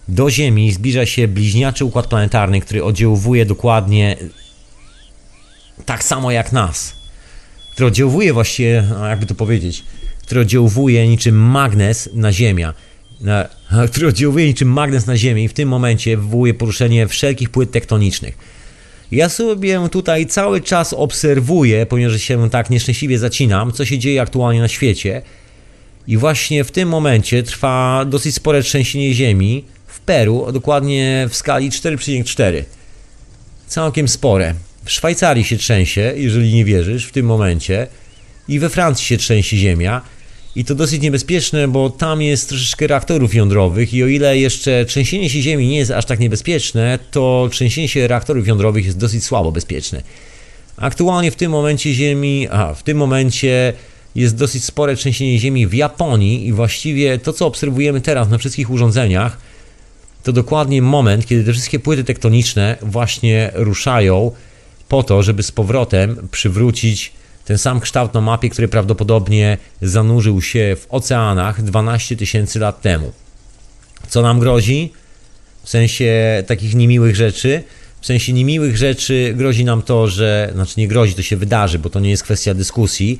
do 0.08 0.30
Ziemi 0.30 0.72
zbliża 0.72 1.06
się 1.06 1.28
bliźniaczy 1.28 1.86
układ 1.86 2.08
planetarny, 2.08 2.62
który 2.62 2.84
oddziałuje 2.84 3.46
dokładnie 3.46 4.18
tak 5.86 6.04
samo 6.04 6.32
jak 6.32 6.52
nas. 6.52 6.96
Który 7.72 7.88
oddziałuje 7.88 8.34
właściwie, 8.34 8.84
no, 8.90 9.08
jakby 9.08 9.26
to 9.26 9.36
powiedzieć, 9.36 9.84
który 10.22 10.42
oddziałuje 10.42 11.08
niczym 11.08 11.36
magnes 11.36 12.10
na 12.14 12.32
Ziemię 12.32 12.74
na, 13.24 13.50
który 13.92 14.08
oddziałuje 14.08 14.48
niczym 14.48 14.68
magnes 14.68 15.08
na 15.08 15.18
Ziemię 15.18 15.44
i 15.44 15.48
w 15.48 15.54
tym 15.54 15.70
momencie 15.70 16.18
wywołuje 16.18 16.54
poruszenie 16.54 17.08
wszelkich 17.08 17.50
płyt 17.50 17.72
tektonicznych. 17.72 18.38
Ja 19.12 19.30
sobie 19.30 19.90
tutaj 19.90 20.26
cały 20.26 20.62
czas 20.62 20.94
obserwuję, 20.94 21.86
ponieważ 21.86 22.22
się 22.22 22.50
tak 22.50 22.70
nieszczęśliwie 22.70 23.20
zacinam, 23.20 23.72
co 23.72 23.86
się 23.86 24.00
dzieje 24.00 24.22
aktualnie 24.22 24.60
na 24.60 24.68
świecie. 24.68 25.22
I 26.08 26.18
właśnie 26.18 26.64
w 26.64 26.72
tym 26.72 26.90
momencie 26.90 27.44
trwa 27.44 28.06
dosyć 28.06 28.36
spore 28.36 28.64
trzęsienie 28.64 29.14
ziemi 29.14 29.66
w 29.88 30.00
Peru, 30.00 30.52
dokładnie 30.52 31.28
w 31.30 31.36
skali 31.36 31.70
4,4. 31.70 32.64
Całkiem 33.68 34.08
spore. 34.08 34.56
W 34.86 34.92
Szwajcarii 34.92 35.44
się 35.44 35.58
trzęsie, 35.58 36.14
jeżeli 36.16 36.54
nie 36.54 36.66
wierzysz, 36.66 37.06
w 37.06 37.12
tym 37.12 37.26
momencie. 37.26 37.88
I 38.48 38.60
we 38.60 38.70
Francji 38.70 39.06
się 39.06 39.18
trzęsie 39.18 39.58
ziemia. 39.58 40.02
I 40.56 40.66
to 40.66 40.76
dosyć 40.76 41.02
niebezpieczne, 41.02 41.68
bo 41.68 41.90
tam 41.90 42.22
jest 42.22 42.50
troszeczkę 42.50 42.88
reaktorów 42.88 43.36
jądrowych 43.36 43.94
i 43.94 44.04
o 44.04 44.08
ile 44.08 44.38
jeszcze 44.38 44.86
trzęsienie 44.86 45.30
się 45.30 45.42
Ziemi 45.42 45.68
nie 45.68 45.78
jest 45.78 45.92
aż 45.92 46.06
tak 46.06 46.20
niebezpieczne, 46.20 47.00
to 47.12 47.50
trzęsienie 47.52 47.88
się 47.88 48.08
reaktorów 48.08 48.48
jądrowych 48.48 48.86
jest 48.86 48.98
dosyć 48.98 49.24
słabo 49.24 49.52
bezpieczne. 49.52 50.04
Aktualnie 50.78 51.32
w 51.32 51.36
tym 51.36 51.52
momencie 51.52 51.94
Ziemi, 51.94 52.48
w 52.76 52.84
tym 52.84 52.98
momencie 52.98 53.74
jest 54.16 54.36
dosyć 54.36 54.64
spore 54.64 54.96
trzęsienie 54.96 55.40
Ziemi 55.40 55.68
w 55.68 55.74
Japonii 55.74 56.48
i 56.48 56.54
właściwie 56.54 57.18
to, 57.18 57.34
co 57.34 57.46
obserwujemy 57.46 58.02
teraz 58.02 58.30
na 58.30 58.38
wszystkich 58.38 58.70
urządzeniach, 58.70 59.38
to 60.24 60.34
dokładnie 60.34 60.82
moment, 60.82 61.26
kiedy 61.26 61.44
te 61.44 61.54
wszystkie 61.54 61.80
płyty 61.80 62.04
tektoniczne 62.04 62.78
właśnie 62.82 63.52
ruszają 63.54 64.32
po 64.94 65.04
to, 65.04 65.24
żeby 65.24 65.44
z 65.44 65.52
powrotem 65.52 66.28
przywrócić 66.32 67.12
ten 67.46 67.58
sam 67.58 67.80
kształt 67.80 68.14
na 68.14 68.22
mapie, 68.22 68.50
który 68.50 68.68
prawdopodobnie 68.68 69.58
zanurzył 69.82 70.42
się 70.42 70.76
w 70.80 70.88
oceanach 70.90 71.64
12 71.64 72.16
tysięcy 72.18 72.60
lat 72.60 72.82
temu. 72.82 73.12
Co 74.08 74.22
nam 74.22 74.40
grozi? 74.40 74.94
W 75.64 75.70
sensie 75.70 76.44
takich 76.48 76.76
niemiłych 76.76 77.16
rzeczy. 77.16 77.64
W 78.02 78.06
sensie 78.06 78.34
niemiłych 78.34 78.78
rzeczy 78.78 79.34
grozi 79.38 79.66
nam 79.66 79.82
to, 79.82 80.08
że, 80.08 80.50
znaczy 80.54 80.74
nie 80.78 80.88
grozi, 80.88 81.14
to 81.14 81.22
się 81.22 81.38
wydarzy, 81.38 81.80
bo 81.80 81.90
to 81.90 82.00
nie 82.00 82.10
jest 82.10 82.24
kwestia 82.24 82.54
dyskusji, 82.54 83.20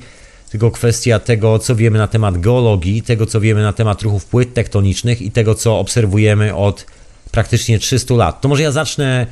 tylko 0.50 0.70
kwestia 0.70 1.18
tego, 1.18 1.58
co 1.58 1.76
wiemy 1.76 1.98
na 1.98 2.08
temat 2.08 2.38
geologii, 2.38 3.02
tego, 3.02 3.26
co 3.26 3.40
wiemy 3.40 3.62
na 3.62 3.72
temat 3.72 4.02
ruchów 4.02 4.24
płyt 4.24 4.54
tektonicznych 4.54 5.22
i 5.22 5.30
tego, 5.30 5.54
co 5.54 5.78
obserwujemy 5.78 6.54
od 6.54 6.86
praktycznie 7.30 7.78
300 7.78 8.14
lat. 8.14 8.40
To 8.40 8.48
może 8.48 8.62
ja 8.62 8.72
zacznę 8.72 9.26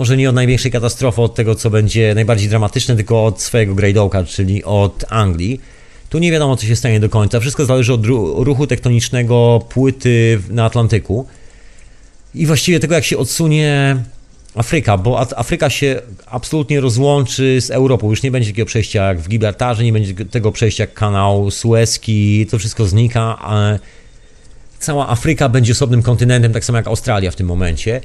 może 0.00 0.16
nie 0.16 0.28
od 0.28 0.34
największej 0.34 0.70
katastrofy, 0.70 1.22
od 1.22 1.34
tego, 1.34 1.54
co 1.54 1.70
będzie 1.70 2.14
najbardziej 2.14 2.48
dramatyczne, 2.48 2.96
tylko 2.96 3.24
od 3.24 3.42
swojego 3.42 3.74
grajdołka, 3.74 4.24
czyli 4.24 4.64
od 4.64 5.04
Anglii. 5.08 5.60
Tu 6.08 6.18
nie 6.18 6.32
wiadomo, 6.32 6.56
co 6.56 6.66
się 6.66 6.76
stanie 6.76 7.00
do 7.00 7.08
końca. 7.08 7.40
Wszystko 7.40 7.64
zależy 7.64 7.92
od 7.92 8.06
ruchu 8.36 8.66
tektonicznego 8.66 9.62
płyty 9.68 10.40
na 10.50 10.64
Atlantyku 10.64 11.26
i 12.34 12.46
właściwie 12.46 12.80
tego, 12.80 12.94
jak 12.94 13.04
się 13.04 13.18
odsunie 13.18 13.96
Afryka, 14.54 14.98
bo 14.98 15.20
Afryka 15.20 15.70
się 15.70 16.00
absolutnie 16.26 16.80
rozłączy 16.80 17.60
z 17.60 17.70
Europą. 17.70 18.10
Już 18.10 18.22
nie 18.22 18.30
będzie 18.30 18.50
takiego 18.50 18.66
przejścia 18.66 19.08
jak 19.08 19.20
w 19.20 19.28
Gibraltarze, 19.28 19.84
nie 19.84 19.92
będzie 19.92 20.24
tego 20.24 20.52
przejścia 20.52 20.82
jak 20.82 20.94
kanał 20.94 21.50
Suezki, 21.50 22.46
to 22.46 22.58
wszystko 22.58 22.86
znika. 22.86 23.38
Cała 24.78 25.08
Afryka 25.08 25.48
będzie 25.48 25.72
osobnym 25.72 26.02
kontynentem, 26.02 26.52
tak 26.52 26.64
samo 26.64 26.78
jak 26.78 26.86
Australia 26.86 27.30
w 27.30 27.36
tym 27.36 27.46
momencie. 27.46 28.00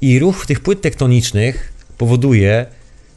I 0.00 0.18
ruch 0.18 0.46
tych 0.46 0.60
płyt 0.60 0.80
tektonicznych 0.80 1.72
powoduje, 1.98 2.66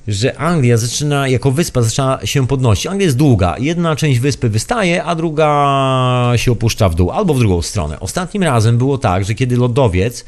że 0.08 0.38
Anglia 0.38 0.78
zaczyna, 0.78 1.28
jako 1.28 1.52
wyspa, 1.52 1.82
zaczyna 1.82 2.20
się 2.24 2.48
podnosić. 2.48 2.88
Anglia 2.88 3.06
jest 3.06 3.18
długa. 3.18 3.56
Jedna 3.60 3.96
część 3.96 4.20
wyspy 4.20 4.50
wystaje, 4.50 5.04
a 5.04 5.16
druga 5.16 6.32
się 6.36 6.52
opuszcza 6.52 6.90
w 6.90 6.96
dół, 6.96 7.12
albo 7.12 7.34
w 7.34 7.40
drugą 7.40 7.62
stronę. 7.62 8.00
Ostatnim 8.00 8.44
razem 8.44 8.78
było 8.78 8.98
tak, 8.98 9.26
że 9.26 9.36
kiedy 9.36 9.58
lodowiec 9.58 10.26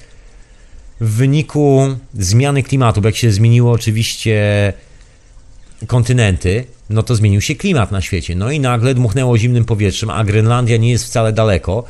w 1.02 1.10
wyniku 1.10 1.96
zmiany 2.14 2.64
klimatu, 2.64 3.02
bo 3.02 3.08
jak 3.08 3.16
się 3.16 3.32
zmieniło 3.32 3.72
oczywiście 3.72 4.74
kontynenty, 5.88 6.66
no 6.90 7.04
to 7.04 7.16
zmienił 7.16 7.42
się 7.42 7.56
klimat 7.56 7.92
na 7.92 8.02
świecie. 8.02 8.36
No 8.36 8.52
i 8.52 8.60
nagle 8.60 8.94
dmuchnęło 8.94 9.38
zimnym 9.38 9.66
powietrzem, 9.66 10.10
a 10.10 10.24
Grenlandia 10.24 10.78
nie 10.78 10.92
jest 10.92 11.06
wcale 11.06 11.34
daleko 11.34 11.84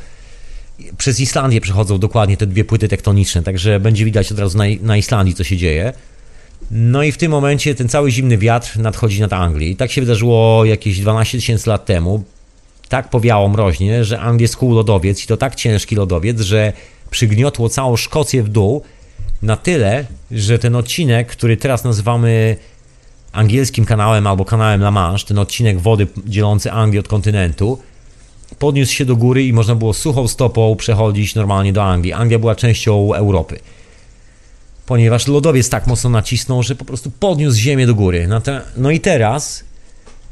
przez 0.98 1.20
Islandię 1.20 1.60
przechodzą 1.60 1.98
dokładnie 1.98 2.36
te 2.36 2.46
dwie 2.46 2.64
płyty 2.64 2.88
tektoniczne, 2.88 3.42
także 3.42 3.80
będzie 3.80 4.04
widać 4.04 4.32
od 4.32 4.38
razu 4.38 4.58
na, 4.58 4.64
na 4.82 4.96
Islandii, 4.96 5.34
co 5.34 5.44
się 5.44 5.56
dzieje. 5.56 5.92
No 6.70 7.02
i 7.02 7.12
w 7.12 7.18
tym 7.18 7.30
momencie 7.30 7.74
ten 7.74 7.88
cały 7.88 8.10
zimny 8.10 8.38
wiatr 8.38 8.78
nadchodzi 8.78 9.20
nad 9.20 9.32
Anglię. 9.32 9.68
I 9.68 9.76
tak 9.76 9.92
się 9.92 10.00
wydarzyło 10.00 10.64
jakieś 10.64 11.00
12 11.00 11.38
tysięcy 11.38 11.70
lat 11.70 11.84
temu. 11.84 12.24
Tak 12.88 13.10
powiało 13.10 13.48
mroźnie, 13.48 14.04
że 14.04 14.20
Anglię 14.20 14.48
skuł 14.48 14.74
lodowiec 14.74 15.24
i 15.24 15.26
to 15.26 15.36
tak 15.36 15.54
ciężki 15.54 15.96
lodowiec, 15.96 16.40
że 16.40 16.72
przygniotło 17.10 17.68
całą 17.68 17.96
Szkocję 17.96 18.42
w 18.42 18.48
dół 18.48 18.82
na 19.42 19.56
tyle, 19.56 20.04
że 20.30 20.58
ten 20.58 20.76
odcinek, 20.76 21.28
który 21.28 21.56
teraz 21.56 21.84
nazywamy 21.84 22.56
angielskim 23.32 23.84
kanałem 23.84 24.26
albo 24.26 24.44
kanałem 24.44 24.80
La 24.80 24.90
Manche, 24.90 25.26
ten 25.26 25.38
odcinek 25.38 25.80
wody 25.80 26.06
dzielący 26.26 26.72
Anglię 26.72 27.00
od 27.00 27.08
kontynentu, 27.08 27.78
podniósł 28.58 28.92
się 28.92 29.04
do 29.04 29.16
góry 29.16 29.44
i 29.44 29.52
można 29.52 29.74
było 29.74 29.94
suchą 29.94 30.28
stopą 30.28 30.76
przechodzić 30.76 31.34
normalnie 31.34 31.72
do 31.72 31.84
Anglii. 31.84 32.12
Anglia 32.12 32.38
była 32.38 32.54
częścią 32.54 33.14
Europy. 33.14 33.58
Ponieważ 34.86 35.26
lodowiec 35.26 35.68
tak 35.68 35.86
mocno 35.86 36.10
nacisnął, 36.10 36.62
że 36.62 36.74
po 36.74 36.84
prostu 36.84 37.10
podniósł 37.10 37.58
ziemię 37.58 37.86
do 37.86 37.94
góry. 37.94 38.28
No, 38.76 38.90
i 38.90 39.00
teraz, 39.00 39.64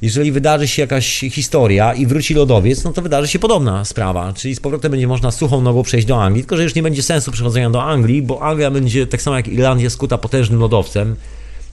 jeżeli 0.03 0.33
wydarzy 0.33 0.69
się 0.69 0.83
jakaś 0.83 1.21
historia 1.21 1.95
i 1.95 2.07
wróci 2.07 2.35
lodowiec, 2.35 2.85
no 2.85 2.93
to 2.93 3.03
wydarzy 3.03 3.29
się 3.29 3.39
podobna 3.39 3.85
sprawa. 3.85 4.33
Czyli 4.33 4.55
z 4.55 4.61
powrotem 4.61 4.91
będzie 4.91 5.07
można 5.07 5.31
suchą 5.31 5.61
nogą 5.61 5.83
przejść 5.83 6.07
do 6.07 6.23
Anglii, 6.23 6.43
tylko 6.43 6.57
że 6.57 6.63
już 6.63 6.75
nie 6.75 6.83
będzie 6.83 7.03
sensu 7.03 7.33
przechodzenia 7.33 7.71
do 7.71 7.83
Anglii, 7.83 8.23
bo 8.23 8.43
Anglia 8.43 8.71
będzie 8.71 9.07
tak 9.07 9.23
samo 9.23 9.37
jak 9.37 9.49
Irlandia 9.49 9.91
skuta 9.91 10.19
potężnym 10.19 10.61
lodowcem. 10.61 11.17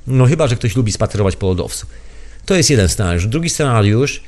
No 0.07 0.25
chyba, 0.25 0.47
że 0.47 0.55
ktoś 0.55 0.75
lubi 0.75 0.91
spacerować 0.91 1.35
po 1.35 1.47
lodowcu. 1.47 1.87
To 2.45 2.55
jest 2.55 2.69
jeden 2.69 2.89
scenariusz. 2.89 3.27
Drugi 3.27 3.49
scenariusz 3.49 4.21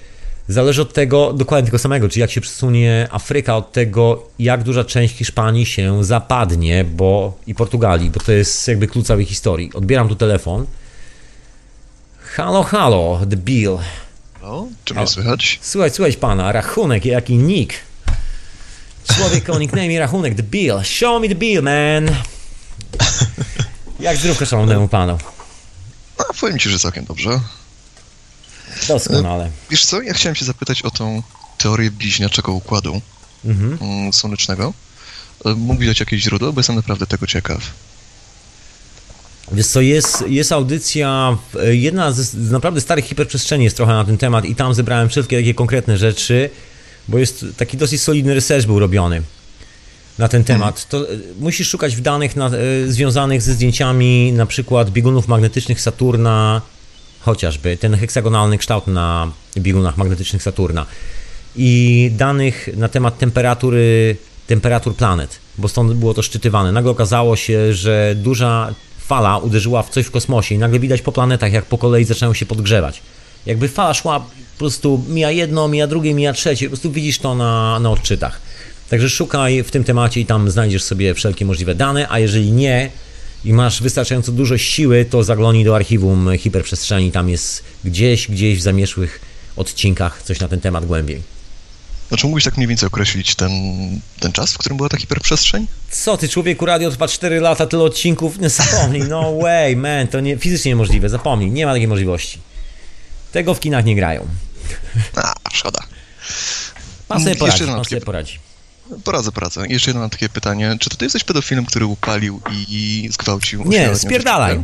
zależy 0.47 0.81
od 0.81 0.93
tego 0.93 1.33
dokładnie 1.33 1.65
tego 1.65 1.79
samego, 1.79 2.09
czyli 2.09 2.21
jak 2.21 2.31
się 2.31 2.41
przesunie 2.41 3.07
Afryka 3.11 3.57
od 3.57 3.71
tego, 3.71 4.23
jak 4.39 4.63
duża 4.63 4.83
część 4.83 5.15
Hiszpanii 5.15 5.65
się 5.65 6.03
zapadnie, 6.03 6.83
bo 6.83 7.37
i 7.47 7.55
Portugalii, 7.55 8.09
bo 8.09 8.19
to 8.19 8.31
jest 8.31 8.67
jakby 8.67 8.87
klucz 8.87 9.05
całej 9.05 9.25
historii. 9.25 9.73
Odbieram 9.73 10.09
tu 10.09 10.15
telefon. 10.15 10.65
Halo, 12.35 12.63
halo, 12.63 13.19
The 13.29 13.37
Bill. 13.37 13.77
No, 14.41 14.67
czy 14.85 14.93
mnie 14.93 15.07
słychać? 15.07 15.59
Słuchaj, 15.61 15.91
słuchaj 15.91 16.13
pana, 16.13 16.51
rachunek, 16.51 17.05
jaki 17.05 17.37
nick. 17.37 17.73
Człowiek 19.15 19.49
o 19.49 19.59
nickname 19.59 19.99
rachunek, 19.99 20.35
The 20.35 20.43
Bill. 20.43 20.83
Show 20.83 21.21
me 21.21 21.27
the 21.27 21.35
bill, 21.35 21.61
man. 21.61 22.09
Jak 23.99 24.17
zdrówka 24.17 24.45
szanownemu 24.45 24.87
panu? 24.87 25.17
A 26.17 26.33
powiem 26.41 26.59
ci, 26.59 26.69
że 26.69 26.79
całkiem 26.79 27.05
dobrze. 27.05 27.39
Doskonale. 28.87 29.49
Wiesz 29.69 29.85
co, 29.85 30.01
ja 30.01 30.13
chciałem 30.13 30.35
się 30.35 30.45
zapytać 30.45 30.81
o 30.81 30.91
tą 30.91 31.23
teorię 31.57 31.91
bliźniaczego 31.91 32.51
układu 32.53 33.01
Mhm. 33.45 33.77
mm, 33.81 34.13
słonecznego. 34.13 34.73
E, 35.45 35.53
Mógłbyś 35.55 35.87
dać 35.87 35.99
jakieś 35.99 36.21
źródło, 36.23 36.53
bo 36.53 36.59
jestem 36.59 36.75
naprawdę 36.75 37.07
tego 37.07 37.27
ciekaw. 37.27 37.61
Wiesz 39.51 39.67
co, 39.67 39.81
jest, 39.81 40.23
jest 40.27 40.51
audycja, 40.51 41.37
w- 41.53 41.57
jedna 41.73 42.11
z, 42.11 42.17
z 42.19 42.51
naprawdę 42.51 42.81
starych 42.81 43.05
hiperprzestrzeni 43.05 43.63
jest 43.63 43.75
trochę 43.77 43.93
na 43.93 44.05
ten 44.05 44.17
temat 44.17 44.45
i 44.45 44.55
tam 44.55 44.73
zebrałem 44.73 45.09
wszystkie 45.09 45.37
takie 45.37 45.53
konkretne 45.53 45.97
rzeczy, 45.97 46.49
bo 47.07 47.17
jest 47.17 47.45
taki 47.57 47.77
dosyć 47.77 48.01
solidny 48.01 48.33
research 48.35 48.65
był 48.65 48.79
robiony 48.79 49.21
na 50.17 50.27
ten 50.27 50.43
temat. 50.43 50.89
To 50.89 51.11
e, 51.11 51.15
musisz 51.39 51.69
szukać 51.69 51.95
w 51.95 52.01
danych 52.01 52.35
na, 52.35 52.47
e, 52.47 52.51
związanych 52.87 53.41
ze 53.41 53.53
zdjęciami 53.53 54.33
na 54.33 54.45
przykład 54.45 54.89
biegunów 54.89 55.27
magnetycznych 55.27 55.81
Saturna, 55.81 56.61
chociażby 57.25 57.77
ten 57.77 57.97
heksagonalny 57.97 58.57
kształt 58.57 58.87
na 58.87 59.31
biegunach 59.57 59.97
magnetycznych 59.97 60.43
Saturna 60.43 60.85
i 61.55 62.11
danych 62.17 62.69
na 62.77 62.89
temat 62.89 63.17
temperatury, 63.17 64.17
temperatur 64.47 64.95
planet, 64.95 65.39
bo 65.57 65.67
stąd 65.67 65.93
było 65.93 66.13
to 66.13 66.21
szczytywane. 66.21 66.71
Nagle 66.71 66.91
okazało 66.91 67.35
się, 67.35 67.73
że 67.73 68.15
duża 68.17 68.73
fala 68.99 69.37
uderzyła 69.37 69.83
w 69.83 69.89
coś 69.89 70.05
w 70.05 70.11
kosmosie 70.11 70.55
i 70.55 70.57
nagle 70.57 70.79
widać 70.79 71.01
po 71.01 71.11
planetach, 71.11 71.53
jak 71.53 71.65
po 71.65 71.77
kolei 71.77 72.05
zaczynają 72.05 72.33
się 72.33 72.45
podgrzewać. 72.45 73.01
Jakby 73.45 73.67
fala 73.67 73.93
szła, 73.93 74.19
po 74.19 74.57
prostu 74.57 75.03
mija 75.07 75.31
jedno, 75.31 75.67
mija 75.67 75.87
drugie, 75.87 76.13
mija 76.13 76.33
trzecie, 76.33 76.65
po 76.65 76.69
prostu 76.69 76.91
widzisz 76.91 77.19
to 77.19 77.35
na, 77.35 77.79
na 77.79 77.91
odczytach. 77.91 78.41
Także 78.89 79.09
szukaj 79.09 79.63
w 79.63 79.71
tym 79.71 79.83
temacie 79.83 80.21
i 80.21 80.25
tam 80.25 80.51
znajdziesz 80.51 80.83
sobie 80.83 81.13
wszelkie 81.13 81.45
możliwe 81.45 81.75
dane, 81.75 82.07
a 82.09 82.19
jeżeli 82.19 82.51
nie 82.51 82.89
i 83.45 83.53
masz 83.53 83.81
wystarczająco 83.81 84.31
dużo 84.31 84.57
siły, 84.57 85.05
to 85.05 85.23
zaglądnij 85.23 85.65
do 85.65 85.75
archiwum 85.75 86.37
hiperprzestrzeni, 86.37 87.11
tam 87.11 87.29
jest 87.29 87.63
gdzieś, 87.83 88.27
gdzieś 88.27 88.59
w 88.59 88.61
zamieszłych 88.61 89.21
odcinkach 89.55 90.21
coś 90.23 90.39
na 90.39 90.47
ten 90.47 90.61
temat 90.61 90.85
głębiej. 90.85 91.21
Znaczy, 92.07 92.25
mógłbyś 92.25 92.43
tak 92.43 92.57
mniej 92.57 92.67
więcej 92.67 92.87
określić 92.87 93.35
ten, 93.35 93.51
ten 94.19 94.31
czas, 94.31 94.53
w 94.53 94.57
którym 94.57 94.77
była 94.77 94.89
ta 94.89 94.97
hiperprzestrzeń? 94.97 95.67
Co 95.91 96.17
ty, 96.17 96.29
człowieku, 96.29 96.65
radio 96.65 96.91
trwa 96.91 97.07
4 97.07 97.39
lata, 97.39 97.65
tyle 97.65 97.83
odcinków, 97.83 98.39
nie 98.39 98.49
zapomnij, 98.49 99.01
no 99.01 99.37
way, 99.37 99.75
man, 99.75 100.07
to 100.07 100.19
nie, 100.19 100.37
fizycznie 100.37 100.71
niemożliwe, 100.71 101.09
zapomnij, 101.09 101.51
nie 101.51 101.65
ma 101.65 101.73
takiej 101.73 101.87
możliwości. 101.87 102.39
Tego 103.31 103.53
w 103.53 103.59
kinach 103.59 103.85
nie 103.85 103.95
grają. 103.95 104.27
A, 105.15 105.33
szkoda. 105.53 105.79
Pan 107.07 107.23
sobie 107.23 107.35
poradzi, 107.35 107.65
pan 107.65 107.85
sobie 107.85 108.01
poradzi. 108.01 108.39
Poradzę, 109.03 109.31
poradzę. 109.31 109.67
Jeszcze 109.67 109.89
jedno 109.89 110.01
mam 110.01 110.09
takie 110.09 110.29
pytanie. 110.29 110.77
Czy 110.79 110.89
to 110.89 110.97
ty 110.97 111.05
jesteś 111.05 111.23
pedofilem, 111.23 111.65
który 111.65 111.85
upalił 111.85 112.41
i 112.69 113.09
zgwałcił 113.11 113.63
Nie, 113.65 113.95
spierdalaj. 113.95 114.59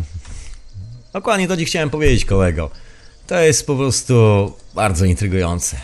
Dokładnie 1.14 1.48
to 1.48 1.58
ci 1.58 1.66
chciałem 1.66 1.90
powiedzieć, 1.90 2.26
kolego. 2.26 2.72
To 3.28 3.40
jest 3.40 3.68
po 3.68 3.76
prostu 3.76 4.14
bardzo 4.76 5.06
intrygujące. 5.06 5.78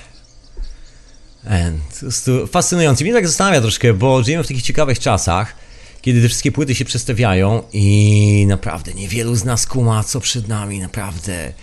And, 1.49 1.81
po 1.93 1.99
prostu 1.99 2.47
fascynujące. 2.47 3.03
Mnie 3.03 3.13
tak 3.13 3.27
zastanawia 3.27 3.61
troszkę, 3.61 3.93
bo 3.93 4.23
żyjemy 4.23 4.43
w 4.43 4.47
takich 4.47 4.63
ciekawych 4.63 4.99
czasach, 4.99 5.55
kiedy 6.01 6.21
te 6.21 6.27
wszystkie 6.27 6.51
płyty 6.51 6.75
się 6.75 6.85
przestawiają 6.85 7.63
i 7.73 8.45
naprawdę 8.47 8.93
niewielu 8.93 9.35
z 9.35 9.43
nas 9.43 9.67
kuma, 9.67 10.03
co 10.03 10.19
przed 10.19 10.47
nami, 10.47 10.79
naprawdę. 10.79 11.53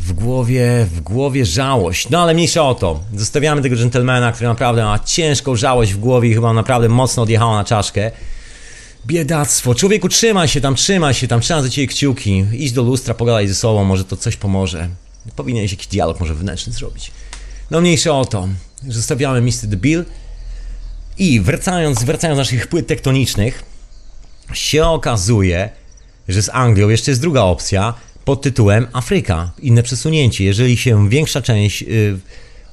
W 0.00 0.12
głowie, 0.12 0.86
w 0.94 1.00
głowie 1.00 1.46
żałość. 1.46 2.08
No 2.10 2.22
ale 2.22 2.34
mniejsza 2.34 2.62
o 2.68 2.74
to. 2.74 3.00
Zostawiamy 3.16 3.62
tego 3.62 3.76
dżentelmena, 3.76 4.32
który 4.32 4.48
naprawdę 4.48 4.84
ma 4.84 4.98
ciężką 4.98 5.56
żałość 5.56 5.92
w 5.92 5.98
głowie 5.98 6.30
i 6.30 6.34
chyba 6.34 6.52
naprawdę 6.52 6.88
mocno 6.88 7.22
odjechała 7.22 7.56
na 7.56 7.64
czaszkę. 7.64 8.10
Biedactwo. 9.06 9.74
Człowieku, 9.74 10.08
trzymaj 10.08 10.48
się 10.48 10.60
tam, 10.60 10.74
trzymaj 10.74 11.14
się 11.14 11.28
tam, 11.28 11.40
trzymaj 11.40 11.62
za 11.62 11.68
ciebie 11.68 11.86
kciuki. 11.86 12.44
Idź 12.52 12.72
do 12.72 12.82
lustra, 12.82 13.14
pogadaj 13.14 13.48
ze 13.48 13.54
sobą, 13.54 13.84
może 13.84 14.04
to 14.04 14.16
coś 14.16 14.36
pomoże. 14.36 14.88
Powinieneś 15.36 15.70
jakiś 15.70 15.86
dialog 15.86 16.20
może 16.20 16.34
wewnętrzny 16.34 16.72
zrobić. 16.72 17.10
No 17.70 17.80
mniejsze 17.80 18.12
o 18.14 18.24
to. 18.24 18.48
Zostawiamy 18.88 19.40
Mr. 19.40 19.70
The 19.70 19.76
Bill. 19.76 20.04
I 21.18 21.40
wracając, 21.40 22.04
wracając 22.04 22.36
do 22.36 22.40
naszych 22.40 22.66
płyt 22.66 22.86
tektonicznych, 22.86 23.64
się 24.52 24.84
okazuje, 24.84 25.70
że 26.28 26.42
z 26.42 26.48
Anglią 26.48 26.88
jeszcze 26.88 27.10
jest 27.10 27.20
druga 27.20 27.42
opcja 27.42 27.94
pod 28.24 28.42
tytułem 28.42 28.86
Afryka. 28.92 29.52
Inne 29.62 29.82
przesunięcie. 29.82 30.44
Jeżeli 30.44 30.76
się 30.76 31.08
większa 31.08 31.42
część 31.42 31.82
y, 31.82 32.18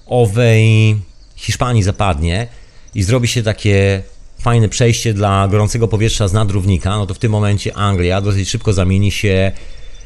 owej 0.05 0.95
Hiszpanii 1.35 1.83
zapadnie 1.83 2.47
i 2.95 3.03
zrobi 3.03 3.27
się 3.27 3.43
takie 3.43 4.03
fajne 4.39 4.69
przejście 4.69 5.13
dla 5.13 5.47
gorącego 5.47 5.87
powietrza 5.87 6.27
z 6.27 6.33
nadrównika, 6.33 6.97
no 6.97 7.05
to 7.05 7.13
w 7.13 7.19
tym 7.19 7.31
momencie 7.31 7.77
Anglia 7.77 8.21
dosyć 8.21 8.49
szybko 8.49 8.73
zamieni 8.73 9.11
się 9.11 9.51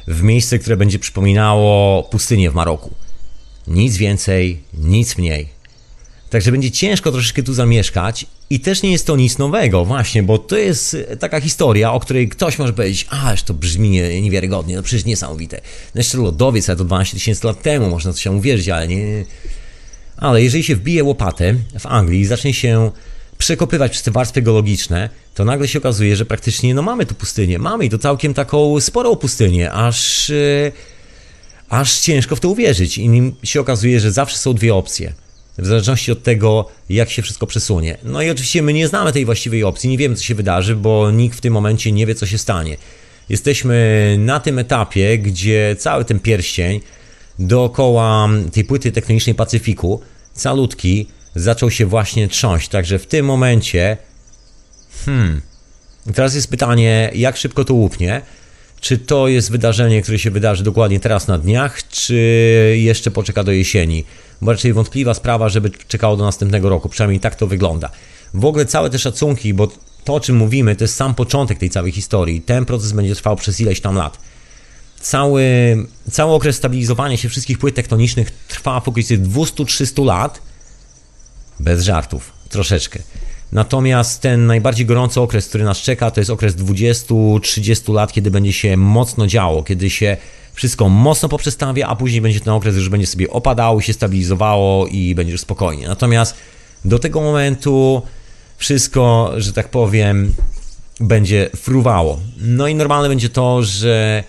w 0.08 0.24
miejsce, 0.24 0.60
które 0.60 0.78
będzie 0.78 1.00
przypominało 1.00 2.04
pustynię 2.04 2.52
w 2.52 2.56
Maroku. 2.56 2.92
Nic 3.68 3.98
więcej, 3.98 4.62
nic 4.74 5.18
mniej. 5.18 5.61
Także 6.32 6.52
będzie 6.52 6.72
ciężko 6.72 7.12
troszeczkę 7.12 7.44
tu 7.44 7.54
zamieszkać 7.54 8.26
i 8.50 8.60
też 8.60 8.82
nie 8.82 8.92
jest 8.92 9.08
to 9.08 9.16
nic 9.16 9.38
nowego, 9.38 9.86
właśnie, 9.86 10.24
bo 10.24 10.38
to 10.38 10.58
jest 10.58 10.94
e, 10.94 11.18
taka 11.18 11.42
historia, 11.42 11.94
o 11.94 12.00
której 12.00 12.30
ktoś 12.30 12.60
może 12.60 12.74
powiedzieć, 12.74 13.08
aż 13.10 13.44
to 13.44 13.54
brzmi 13.54 13.90
nie- 13.90 14.22
niewiarygodnie, 14.22 14.76
no 14.76 14.84
przecież 14.84 15.06
niesamowite. 15.06 15.62
No 15.96 16.00
jeszcze 16.00 16.18
lodowiec, 16.18 16.70
ale 16.70 16.78
to 16.78 16.84
12 16.84 17.14
tysięcy 17.14 17.48
lat 17.48 17.62
temu, 17.62 17.90
można 17.90 18.14
się 18.14 18.32
uwierzyć, 18.32 18.70
ale 18.70 18.88
nie... 18.88 19.26
Ale 20.18 20.44
jeżeli 20.44 20.64
się 20.64 20.76
wbije 20.76 21.04
łopatę 21.04 21.56
w 21.80 21.86
Anglii 21.86 22.22
i 22.22 22.26
zacznie 22.26 22.54
się 22.54 22.92
przekopywać 23.38 23.92
przez 23.92 24.04
te 24.04 24.12
warstwy 24.12 24.42
geologiczne, 24.42 25.10
to 25.34 25.46
nagle 25.46 25.68
się 25.68 25.80
okazuje, 25.80 26.16
że 26.16 26.26
praktycznie 26.26 26.74
no 26.74 26.82
mamy 26.82 27.06
tu 27.06 27.16
pustynię, 27.16 27.60
mamy 27.60 27.86
i 27.86 27.90
to 27.90 27.98
całkiem 27.98 28.34
taką 28.34 28.80
sporą 28.80 29.16
pustynię, 29.16 29.72
aż... 29.72 30.30
e, 30.30 30.72
aż 31.70 32.00
ciężko 32.00 32.36
w 32.36 32.40
to 32.40 32.50
uwierzyć. 32.50 32.98
I 32.98 33.10
nim 33.10 33.36
się 33.44 33.60
okazuje, 33.62 34.00
że 34.00 34.12
zawsze 34.12 34.38
są 34.38 34.54
dwie 34.54 34.76
opcje. 34.76 35.14
W 35.62 35.66
zależności 35.66 36.12
od 36.12 36.24
tego, 36.24 36.68
jak 36.90 37.10
się 37.10 37.22
wszystko 37.22 37.48
przesunie. 37.48 37.98
No 38.04 38.22
i 38.22 38.30
oczywiście 38.30 38.62
my 38.62 38.74
nie 38.74 38.88
znamy 38.88 39.14
tej 39.14 39.26
właściwej 39.26 39.64
opcji, 39.64 39.90
nie 39.90 39.98
wiemy, 39.98 40.16
co 40.16 40.24
się 40.24 40.36
wydarzy, 40.36 40.76
bo 40.76 41.12
nikt 41.12 41.38
w 41.38 41.42
tym 41.42 41.54
momencie 41.54 41.92
nie 41.92 42.06
wie, 42.06 42.16
co 42.16 42.26
się 42.26 42.38
stanie. 42.38 42.78
Jesteśmy 43.30 44.16
na 44.20 44.40
tym 44.40 44.60
etapie, 44.60 45.18
gdzie 45.18 45.76
cały 45.80 46.06
ten 46.06 46.20
pierścień 46.20 46.80
dookoła 47.40 48.30
tej 48.54 48.64
płyty 48.64 48.92
tektonicznej 48.92 49.36
Pacyfiku, 49.36 50.02
calutki, 50.34 51.08
zaczął 51.36 51.72
się 51.72 51.86
właśnie 51.86 52.28
trząść. 52.28 52.70
Także 52.70 53.00
w 53.00 53.08
tym 53.08 53.26
momencie 53.26 53.98
i 56.08 56.14
Teraz 56.14 56.36
jest 56.36 56.50
pytanie, 56.50 57.12
jak 57.16 57.38
szybko 57.38 57.66
to 57.66 57.74
łupnie? 57.74 58.22
Czy 58.80 58.98
to 58.98 59.28
jest 59.28 59.52
wydarzenie, 59.52 60.02
które 60.02 60.20
się 60.20 60.32
wydarzy 60.32 60.64
dokładnie 60.64 61.00
teraz 61.00 61.28
na 61.28 61.38
dniach, 61.38 61.90
czy 61.90 62.16
jeszcze 62.78 63.12
poczeka 63.12 63.44
do 63.44 63.52
jesieni? 63.52 64.06
Raczej 64.42 64.74
wątpliwa 64.74 65.14
sprawa, 65.14 65.50
żeby 65.50 65.72
czekało 65.88 66.18
do 66.18 66.24
następnego 66.24 66.70
roku, 66.70 66.90
przynajmniej 66.90 67.20
tak 67.20 67.36
to 67.36 67.48
wygląda. 67.48 67.90
W 68.34 68.46
ogóle 68.46 68.66
całe 68.66 68.90
te 68.90 69.00
szacunki, 69.00 69.54
bo 69.54 69.68
to 70.04 70.16
o 70.16 70.20
czym 70.20 70.36
mówimy, 70.36 70.76
to 70.76 70.84
jest 70.84 70.96
sam 70.96 71.16
początek 71.16 71.58
tej 71.58 71.70
całej 71.70 71.92
historii. 71.92 72.42
Ten 72.42 72.66
proces 72.66 72.92
będzie 72.92 73.16
trwał 73.16 73.36
przez 73.36 73.62
ileś 73.62 73.82
tam 73.82 73.96
lat. 73.96 74.18
Cały, 75.02 75.44
cały 76.12 76.34
okres 76.34 76.56
stabilizowania 76.56 77.18
się 77.18 77.30
wszystkich 77.30 77.58
płyt 77.58 77.76
tektonicznych 77.76 78.32
trwa 78.32 78.80
w 78.80 78.88
okolicy 78.88 79.18
200-300 79.18 80.06
lat, 80.06 80.42
bez 81.60 81.84
żartów, 81.84 82.34
troszeczkę. 82.50 83.00
Natomiast 83.52 84.22
ten 84.22 84.48
najbardziej 84.48 84.86
gorący 84.86 85.22
okres, 85.22 85.48
który 85.48 85.64
nas 85.64 85.78
czeka, 85.78 86.12
to 86.12 86.22
jest 86.22 86.30
okres 86.30 86.56
20-30 86.56 87.94
lat, 87.94 88.14
kiedy 88.14 88.32
będzie 88.32 88.54
się 88.54 88.78
mocno 88.78 89.28
działo, 89.28 89.64
kiedy 89.64 89.90
się 89.90 90.18
wszystko 90.54 90.90
mocno 90.90 91.30
poprzestawia, 91.30 91.88
a 91.88 91.96
później 91.96 92.22
będzie 92.22 92.40
ten 92.40 92.54
okres, 92.54 92.76
już 92.76 92.90
będzie 92.90 93.08
sobie 93.08 93.30
opadało, 93.30 93.82
się 93.82 93.94
stabilizowało 93.94 94.88
i 94.88 95.16
będzie 95.16 95.32
już 95.32 95.42
spokojnie. 95.42 95.88
Natomiast 95.88 96.36
do 96.86 97.00
tego 97.00 97.22
momentu 97.22 98.02
wszystko, 98.58 99.32
że 99.38 99.54
tak 99.54 99.70
powiem, 99.70 100.34
będzie 101.00 101.50
fruwało. 101.56 102.20
No 102.38 102.68
i 102.68 102.76
normalne 102.76 103.10
będzie 103.10 103.30
to, 103.30 103.64
że 103.64 104.24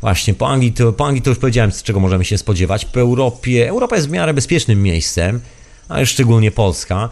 właśnie 0.00 0.34
po 0.34 0.48
Anglii 0.48 0.72
to, 0.72 0.92
po 0.92 1.06
Anglii 1.06 1.22
to 1.22 1.30
już 1.30 1.38
powiedziałem, 1.38 1.72
z 1.72 1.82
czego 1.82 2.00
możemy 2.00 2.24
się 2.24 2.38
spodziewać. 2.38 2.84
Po 2.84 3.00
Europie, 3.00 3.68
Europa 3.68 3.96
jest 3.96 4.08
w 4.08 4.10
miarę 4.10 4.34
bezpiecznym 4.34 4.82
miejscem, 4.82 5.40
a 5.88 6.00
już 6.00 6.10
szczególnie 6.10 6.50
Polska. 6.50 7.08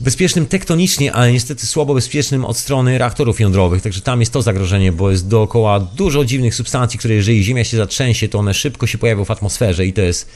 Bezpiecznym 0.00 0.46
tektonicznie, 0.46 1.12
ale 1.12 1.32
niestety 1.32 1.66
słabo 1.66 1.94
bezpiecznym 1.94 2.44
od 2.44 2.58
strony 2.58 2.98
reaktorów 2.98 3.40
jądrowych, 3.40 3.82
także 3.82 4.00
tam 4.00 4.20
jest 4.20 4.32
to 4.32 4.42
zagrożenie, 4.42 4.92
bo 4.92 5.10
jest 5.10 5.28
dookoła 5.28 5.80
dużo 5.80 6.24
dziwnych 6.24 6.54
substancji, 6.54 6.98
które 6.98 7.14
jeżeli 7.14 7.44
Ziemia 7.44 7.64
się 7.64 7.76
zatrzęsie, 7.76 8.28
to 8.28 8.38
one 8.38 8.54
szybko 8.54 8.86
się 8.86 8.98
pojawią 8.98 9.24
w 9.24 9.30
atmosferze 9.30 9.86
i 9.86 9.92
to 9.92 10.00
jest 10.00 10.28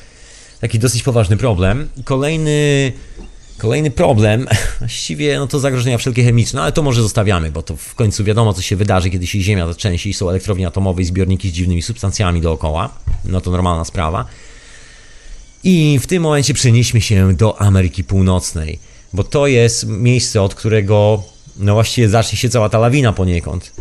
taki 0.61 0.79
dosyć 0.79 1.03
poważny 1.03 1.37
problem. 1.37 1.89
Kolejny 2.05 2.93
Kolejny 3.61 3.91
problem, 3.91 4.47
właściwie 4.79 5.39
no 5.39 5.47
to 5.47 5.59
zagrożenia 5.59 5.99
wszelkie 5.99 6.25
chemiczne, 6.25 6.63
ale 6.63 6.73
to 6.73 6.83
może 6.83 7.03
zostawiamy, 7.03 7.51
bo 7.51 7.63
to 7.63 7.77
w 7.77 7.95
końcu 7.95 8.25
wiadomo, 8.25 8.55
co 8.55 8.63
się 8.63 8.77
wydarzy, 8.77 9.11
kiedy 9.11 9.27
się 9.27 9.41
Ziemia 9.41 9.67
zatrzęsie 9.67 10.11
i 10.11 10.15
są 10.15 10.29
elektrownie 10.31 10.67
atomowe 10.67 11.03
i 11.03 11.05
zbiorniki 11.05 11.49
z 11.49 11.53
dziwnymi 11.53 11.83
substancjami 11.83 12.41
dookoła. 12.41 12.91
No 13.25 13.41
to 13.41 13.51
normalna 13.51 13.85
sprawa. 13.85 14.25
I 15.65 15.99
w 16.03 16.07
tym 16.07 16.23
momencie 16.23 16.55
przenieśmy 16.55 17.01
się 17.01 17.35
do 17.35 17.61
Ameryki 17.61 18.05
Północnej, 18.05 18.79
bo 19.13 19.25
to 19.25 19.47
jest 19.47 19.87
miejsce, 19.87 20.43
od 20.43 20.55
którego 20.55 21.23
no 21.57 21.75
właściwie 21.75 22.09
zacznie 22.09 22.39
się 22.39 22.49
cała 22.49 22.69
ta 22.69 22.79
lawina 22.79 23.13
poniekąd. 23.13 23.73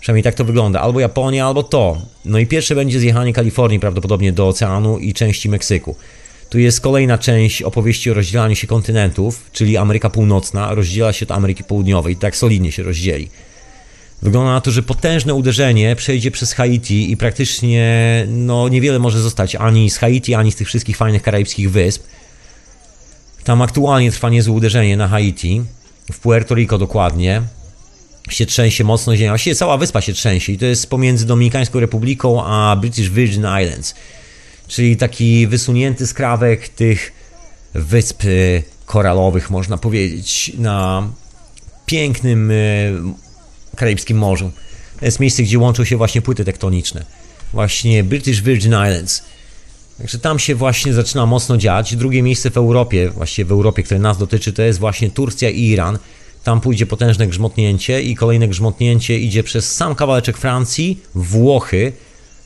Przynajmniej 0.00 0.22
tak 0.22 0.34
to 0.34 0.44
wygląda. 0.44 0.80
Albo 0.80 1.00
Japonia, 1.00 1.46
albo 1.46 1.62
to. 1.62 1.98
No 2.24 2.38
i 2.38 2.46
pierwsze 2.46 2.74
będzie 2.74 3.00
zjechanie 3.00 3.32
Kalifornii 3.32 3.80
prawdopodobnie 3.80 4.32
do 4.32 4.48
oceanu 4.48 4.98
i 4.98 5.14
części 5.14 5.48
Meksyku. 5.48 5.96
Tu 6.50 6.58
jest 6.58 6.80
kolejna 6.80 7.18
część 7.18 7.62
opowieści 7.62 8.10
o 8.10 8.14
rozdzielaniu 8.14 8.56
się 8.56 8.66
kontynentów, 8.66 9.50
czyli 9.52 9.76
Ameryka 9.76 10.10
Północna 10.10 10.74
rozdziela 10.74 11.12
się 11.12 11.26
od 11.26 11.32
Ameryki 11.32 11.64
Południowej, 11.64 12.16
tak 12.16 12.36
solidnie 12.36 12.72
się 12.72 12.82
rozdzieli. 12.82 13.28
Wygląda 14.22 14.52
na 14.52 14.60
to, 14.60 14.70
że 14.70 14.82
potężne 14.82 15.34
uderzenie 15.34 15.96
przejdzie 15.96 16.30
przez 16.30 16.52
Haiti 16.52 17.10
i 17.10 17.16
praktycznie 17.16 18.26
no, 18.28 18.68
niewiele 18.68 18.98
może 18.98 19.20
zostać 19.20 19.56
ani 19.56 19.90
z 19.90 19.98
Haiti, 19.98 20.34
ani 20.34 20.52
z 20.52 20.56
tych 20.56 20.68
wszystkich 20.68 20.96
fajnych 20.96 21.22
karaibskich 21.22 21.70
wysp. 21.70 22.02
Tam 23.44 23.62
aktualnie 23.62 24.12
trwa 24.12 24.30
niezłe 24.30 24.52
uderzenie 24.52 24.96
na 24.96 25.08
Haiti, 25.08 25.62
w 26.12 26.18
Puerto 26.18 26.54
Rico 26.54 26.78
dokładnie. 26.78 27.42
Się 28.28 28.46
trzęsie 28.46 28.84
mocno 28.84 29.16
ziemia, 29.16 29.30
właściwie 29.30 29.56
cała 29.56 29.76
wyspa 29.76 30.00
się 30.00 30.12
trzęsie 30.12 30.52
i 30.52 30.58
to 30.58 30.66
jest 30.66 30.90
pomiędzy 30.90 31.26
Dominikańską 31.26 31.80
Republiką 31.80 32.44
a 32.44 32.76
British 32.76 33.10
Virgin 33.10 33.46
Islands 33.62 33.94
czyli 34.68 34.96
taki 34.96 35.46
wysunięty 35.46 36.06
skrawek 36.06 36.68
tych 36.68 37.12
wysp 37.74 38.24
y, 38.24 38.62
koralowych, 38.86 39.50
można 39.50 39.78
powiedzieć, 39.78 40.52
na 40.58 41.08
pięknym 41.86 42.50
y, 42.50 42.92
Karaibskim 43.76 44.18
Morzu. 44.18 44.52
To 44.98 45.04
jest 45.04 45.20
miejsce, 45.20 45.42
gdzie 45.42 45.58
łączą 45.58 45.84
się 45.84 45.96
właśnie 45.96 46.22
płyty 46.22 46.44
tektoniczne. 46.44 47.04
Właśnie 47.52 48.04
British 48.04 48.42
Virgin 48.42 48.72
Islands. 48.72 49.22
Także 49.98 50.18
tam 50.18 50.38
się 50.38 50.54
właśnie 50.54 50.94
zaczyna 50.94 51.26
mocno 51.26 51.56
dziać. 51.56 51.96
Drugie 51.96 52.22
miejsce 52.22 52.50
w 52.50 52.56
Europie, 52.56 53.08
właściwie 53.08 53.44
w 53.44 53.52
Europie, 53.52 53.82
które 53.82 54.00
nas 54.00 54.18
dotyczy, 54.18 54.52
to 54.52 54.62
jest 54.62 54.78
właśnie 54.78 55.10
Turcja 55.10 55.50
i 55.50 55.62
Iran. 55.62 55.98
Tam 56.44 56.60
pójdzie 56.60 56.86
potężne 56.86 57.26
grzmotnięcie 57.26 58.02
i 58.02 58.14
kolejne 58.14 58.48
grzmotnięcie 58.48 59.18
idzie 59.18 59.42
przez 59.42 59.74
sam 59.74 59.94
kawałeczek 59.94 60.36
Francji, 60.38 61.00
Włochy, 61.14 61.92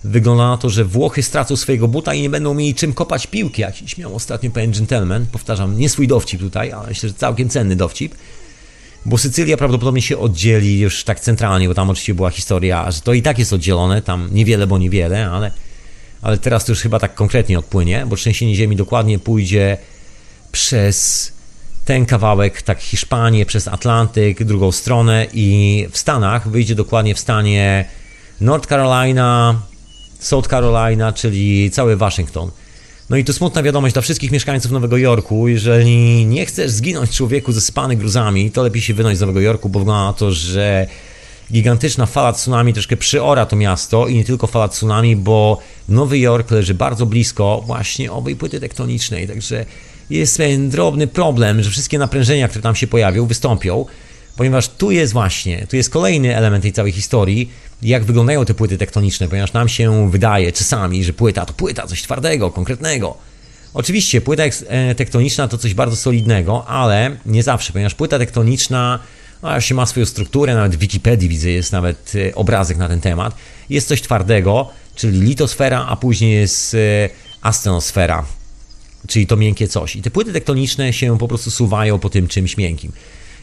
Wygląda 0.05 0.49
na 0.49 0.57
to, 0.57 0.70
że 0.70 0.84
Włochy 0.84 1.22
stracą 1.22 1.57
swojego 1.57 1.88
buta 1.88 2.14
i 2.14 2.22
nie 2.22 2.30
będą 2.30 2.55
mieli 2.55 2.74
czym 2.74 2.92
kopać 2.92 3.26
piłki. 3.26 3.62
Jakiś 3.62 3.99
miał 3.99 4.16
ostatnio 4.16 4.51
pewien 4.51 4.72
gentleman, 4.72 5.26
powtarzam, 5.26 5.78
nie 5.78 5.88
swój 5.88 6.09
dowcip 6.09 6.40
tutaj, 6.40 6.72
ale 6.72 6.88
myślę, 6.88 7.09
że 7.09 7.14
całkiem 7.14 7.49
cenny 7.49 7.76
dowcip. 7.76 8.14
Bo 9.07 9.18
Sycylia 9.18 9.57
prawdopodobnie 9.57 10.03
się 10.03 10.18
oddzieli 10.18 10.80
już 10.80 11.05
tak 11.05 11.20
centralnie, 11.20 11.68
bo 11.68 11.74
tam 11.74 11.90
oczywiście 11.90 12.14
była 12.14 12.30
historia, 12.30 12.90
że 12.90 13.01
to 13.01 13.12
i 13.12 13.22
tak 13.22 13.38
jest 13.38 13.53
oddzielone, 13.53 14.03
tam 14.03 14.28
niewiele, 14.32 14.66
bo 14.66 14.78
niewiele, 14.78 15.30
ale, 15.30 15.53
ale 16.22 16.38
teraz 16.38 16.64
to 16.64 16.72
już 16.72 16.80
chyba 16.80 16.98
tak 16.98 17.14
konkretnie 17.14 17.58
odpłynie, 17.58 18.06
bo 18.06 18.16
trzęsienie 18.16 18.54
ziemi 18.54 18.76
dokładnie 18.76 19.18
pójdzie 19.18 19.76
przez 20.52 21.32
ten 21.84 22.06
kawałek, 22.06 22.62
tak 22.62 22.80
Hiszpanię, 22.80 23.46
przez 23.46 23.68
Atlantyk, 23.68 24.44
drugą 24.44 24.72
stronę 24.72 25.26
i 25.32 25.86
w 25.90 25.98
Stanach 25.98 26.48
wyjdzie 26.48 26.74
dokładnie 26.74 27.14
w 27.14 27.18
stanie 27.18 27.84
North 28.40 28.68
Carolina, 28.68 29.62
South 30.18 30.48
Carolina, 30.48 31.12
czyli 31.12 31.70
cały 31.70 31.96
Waszyngton. 31.96 32.50
No 33.10 33.16
i 33.16 33.24
to 33.24 33.32
smutna 33.32 33.62
wiadomość 33.62 33.92
dla 33.92 34.02
wszystkich 34.02 34.30
mieszkańców 34.30 34.72
Nowego 34.72 34.96
Jorku. 34.96 35.48
Jeżeli 35.48 36.26
nie 36.26 36.46
chcesz 36.46 36.70
zginąć 36.70 37.10
człowieku 37.10 37.52
ze 37.52 37.60
spany 37.60 37.96
gruzami, 37.96 38.50
to 38.50 38.62
lepiej 38.62 38.82
się 38.82 38.94
wynoś 38.94 39.16
z 39.16 39.20
Nowego 39.20 39.40
Jorku, 39.40 39.68
bo 39.68 39.78
wygląda 39.78 40.04
na 40.04 40.12
to, 40.12 40.32
że 40.32 40.86
gigantyczna 41.53 42.07
fala 42.07 42.32
tsunami 42.32 42.72
troszkę 42.72 42.96
przyora 42.96 43.46
to 43.46 43.57
miasto 43.57 44.09
i 44.09 44.14
nie 44.14 44.24
tylko 44.24 44.46
fala 44.46 44.68
tsunami, 44.68 45.16
bo 45.16 45.59
Nowy 45.88 46.18
Jork 46.18 46.51
leży 46.51 46.74
bardzo 46.74 47.07
blisko 47.07 47.62
właśnie 47.66 48.12
owej 48.12 48.36
płyty 48.36 48.61
tektonicznej, 48.61 49.28
także 49.28 49.64
jest 50.11 50.36
pewien 50.36 50.70
drobny 50.70 51.07
problem, 51.07 51.62
że 51.62 51.70
wszystkie 51.70 51.99
naprężenia, 51.99 52.49
które 52.49 52.62
tam 52.62 52.74
się 52.74 52.86
pojawią, 52.86 53.26
wystąpią, 53.26 53.86
ponieważ 54.36 54.68
tu 54.68 54.90
jest 54.90 55.12
właśnie, 55.12 55.66
tu 55.66 55.76
jest 55.76 55.90
kolejny 55.90 56.36
element 56.36 56.62
tej 56.62 56.72
całej 56.72 56.92
historii, 56.92 57.51
jak 57.82 58.05
wyglądają 58.05 58.44
te 58.44 58.55
płyty 58.55 58.78
tektoniczne, 58.78 59.28
ponieważ 59.28 59.53
nam 59.53 59.68
się 59.68 60.11
wydaje 60.11 60.53
czasami, 60.53 61.05
że 61.05 61.12
płyta 61.12 61.46
to 61.46 61.53
płyta, 61.53 61.86
coś 61.86 62.03
twardego, 62.03 62.51
konkretnego. 62.51 63.16
Oczywiście 63.74 64.20
płyta 64.20 64.42
e, 64.68 64.94
tektoniczna 64.94 65.49
to 65.49 65.59
coś 65.59 65.74
bardzo 65.74 65.96
solidnego, 65.96 66.66
ale 66.66 67.16
nie 67.26 67.42
zawsze, 67.42 67.72
ponieważ 67.72 67.94
płyta 67.94 68.18
tektoniczna 68.18 68.99
no, 69.43 69.61
się 69.61 69.74
ma 69.74 69.86
swoją 69.86 70.07
strukturę, 70.07 70.55
nawet 70.55 70.76
w 70.76 70.78
Wikipedii 70.78 71.28
widzę, 71.28 71.51
jest 71.51 71.72
nawet 71.72 72.12
e, 72.28 72.34
obrazek 72.34 72.76
na 72.76 72.89
ten 72.89 73.01
temat. 73.01 73.34
Jest 73.70 73.89
coś 73.89 74.03
twardego, 74.03 74.68
czyli 74.95 75.20
litosfera, 75.20 75.86
a 75.89 75.97
później 75.97 76.32
jest 76.32 76.74
e, 76.74 77.09
astenosfera, 77.43 78.24
czyli 79.07 79.26
to 79.26 79.36
miękkie 79.36 79.68
coś. 79.68 79.97
I 79.97 80.03
te 80.03 80.11
płyty 80.11 80.32
tektoniczne 80.32 80.93
się 80.93 81.18
po 81.18 81.28
prostu 81.28 81.51
suwają 81.51 81.99
po 81.99 82.11
tym 82.11 82.28
czymś 82.28 82.57
miękkim. 82.57 82.93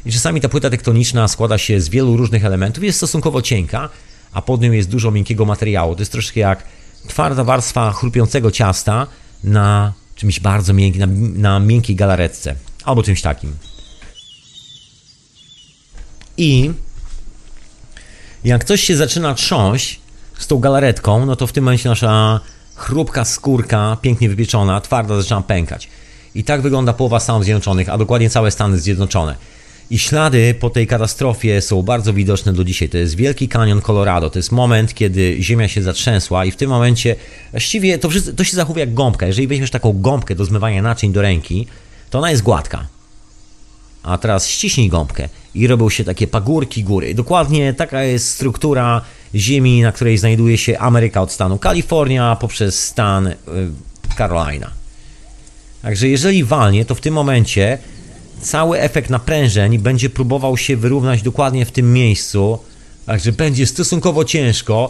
I 0.06 0.12
czasami 0.12 0.42
ta 0.42 0.50
płyta 0.50 0.70
tektoniczna 0.70 1.28
składa 1.28 1.58
się 1.58 1.82
z 1.82 1.90
wielu 1.90 2.18
różnych 2.18 2.46
elementów, 2.46 2.84
jest 2.84 2.98
stosunkowo 2.98 3.42
cienka, 3.42 3.90
a 4.34 4.42
pod 4.42 4.62
nią 4.62 4.72
jest 4.72 4.90
dużo 4.90 5.12
miękkiego 5.12 5.46
materiału. 5.46 5.96
To 5.96 6.02
jest 6.02 6.12
troszkę 6.12 6.40
jak 6.40 6.64
twarda 7.08 7.44
warstwa 7.44 7.92
chrupiącego 7.92 8.52
ciasta 8.52 9.08
na 9.44 9.94
czymś 10.16 10.40
bardzo 10.40 10.74
miękkim, 10.74 11.00
na, 11.00 11.08
na 11.50 11.60
miękkiej 11.60 11.96
galaretce 11.96 12.56
albo 12.84 13.04
czymś 13.04 13.22
takim. 13.22 13.56
I 16.38 16.72
jak 18.44 18.64
coś 18.64 18.84
się 18.84 18.96
zaczyna 18.96 19.34
trząść 19.34 20.00
z 20.38 20.48
tą 20.48 20.60
galaretką, 20.60 21.26
no 21.26 21.36
to 21.36 21.48
w 21.48 21.52
tym 21.52 21.64
momencie 21.64 21.90
nasza 21.90 22.40
chrupka 22.76 23.26
skórka, 23.26 23.98
pięknie 24.02 24.30
wypieczona, 24.30 24.82
twarda, 24.82 25.22
zaczyna 25.22 25.42
pękać. 25.42 25.90
I 26.36 26.44
tak 26.44 26.62
wygląda 26.62 26.94
połowa 26.94 27.20
Stanów 27.20 27.44
Zjednoczonych, 27.44 27.90
a 27.90 27.98
dokładnie 27.98 28.30
całe 28.30 28.52
Stany 28.52 28.80
Zjednoczone. 28.80 29.36
I 29.90 30.00
ślady 30.00 30.56
po 30.60 30.70
tej 30.70 30.88
katastrofie 30.88 31.62
są 31.62 31.82
bardzo 31.82 32.14
widoczne 32.14 32.54
do 32.54 32.64
dzisiaj. 32.64 32.90
To 32.90 32.98
jest 32.98 33.16
Wielki 33.16 33.48
Kanion 33.48 33.82
Colorado. 33.82 34.30
To 34.30 34.40
jest 34.40 34.52
moment, 34.52 34.94
kiedy 34.94 35.38
ziemia 35.40 35.68
się 35.68 35.82
zatrzęsła 35.84 36.46
i 36.46 36.52
w 36.52 36.56
tym 36.56 36.70
momencie 36.70 37.16
właściwie 37.52 37.98
to, 37.98 38.10
to 38.38 38.44
się 38.44 38.56
zachowuje 38.56 38.86
jak 38.86 38.94
gąbka. 38.94 39.28
Jeżeli 39.28 39.48
weźmiesz 39.48 39.72
taką 39.72 40.02
gąbkę 40.02 40.36
do 40.36 40.46
zmywania 40.46 40.82
naczyń 40.82 41.14
do 41.14 41.22
ręki, 41.22 41.68
to 42.10 42.18
ona 42.18 42.32
jest 42.32 42.44
gładka. 42.44 42.88
A 44.06 44.18
teraz 44.18 44.48
ściśnij 44.48 44.90
gąbkę 44.90 45.30
i 45.56 45.68
robią 45.68 45.90
się 45.90 46.04
takie 46.04 46.28
pagórki 46.28 46.84
góry. 46.84 47.14
Dokładnie 47.14 47.74
taka 47.74 48.04
jest 48.04 48.30
struktura 48.30 49.02
ziemi, 49.36 49.82
na 49.82 49.92
której 49.92 50.18
znajduje 50.18 50.58
się 50.58 50.80
Ameryka 50.80 51.22
od 51.22 51.32
stanu 51.32 51.58
Kalifornia 51.58 52.38
poprzez 52.40 52.84
stan 52.84 53.28
y, 53.28 53.36
Carolina. 54.18 54.72
Także 55.82 56.08
jeżeli 56.08 56.44
walnie, 56.44 56.86
to 56.86 56.96
w 56.96 57.02
tym 57.02 57.14
momencie 57.14 57.78
cały 58.42 58.80
efekt 58.80 59.10
naprężeń 59.10 59.80
będzie 59.80 60.10
próbował 60.10 60.58
się 60.58 60.78
wyrównać 60.78 61.22
dokładnie 61.22 61.66
w 61.66 61.72
tym 61.72 61.94
miejscu, 61.94 62.60
także 63.06 63.32
będzie 63.32 63.68
stosunkowo 63.68 64.26
ciężko 64.26 64.90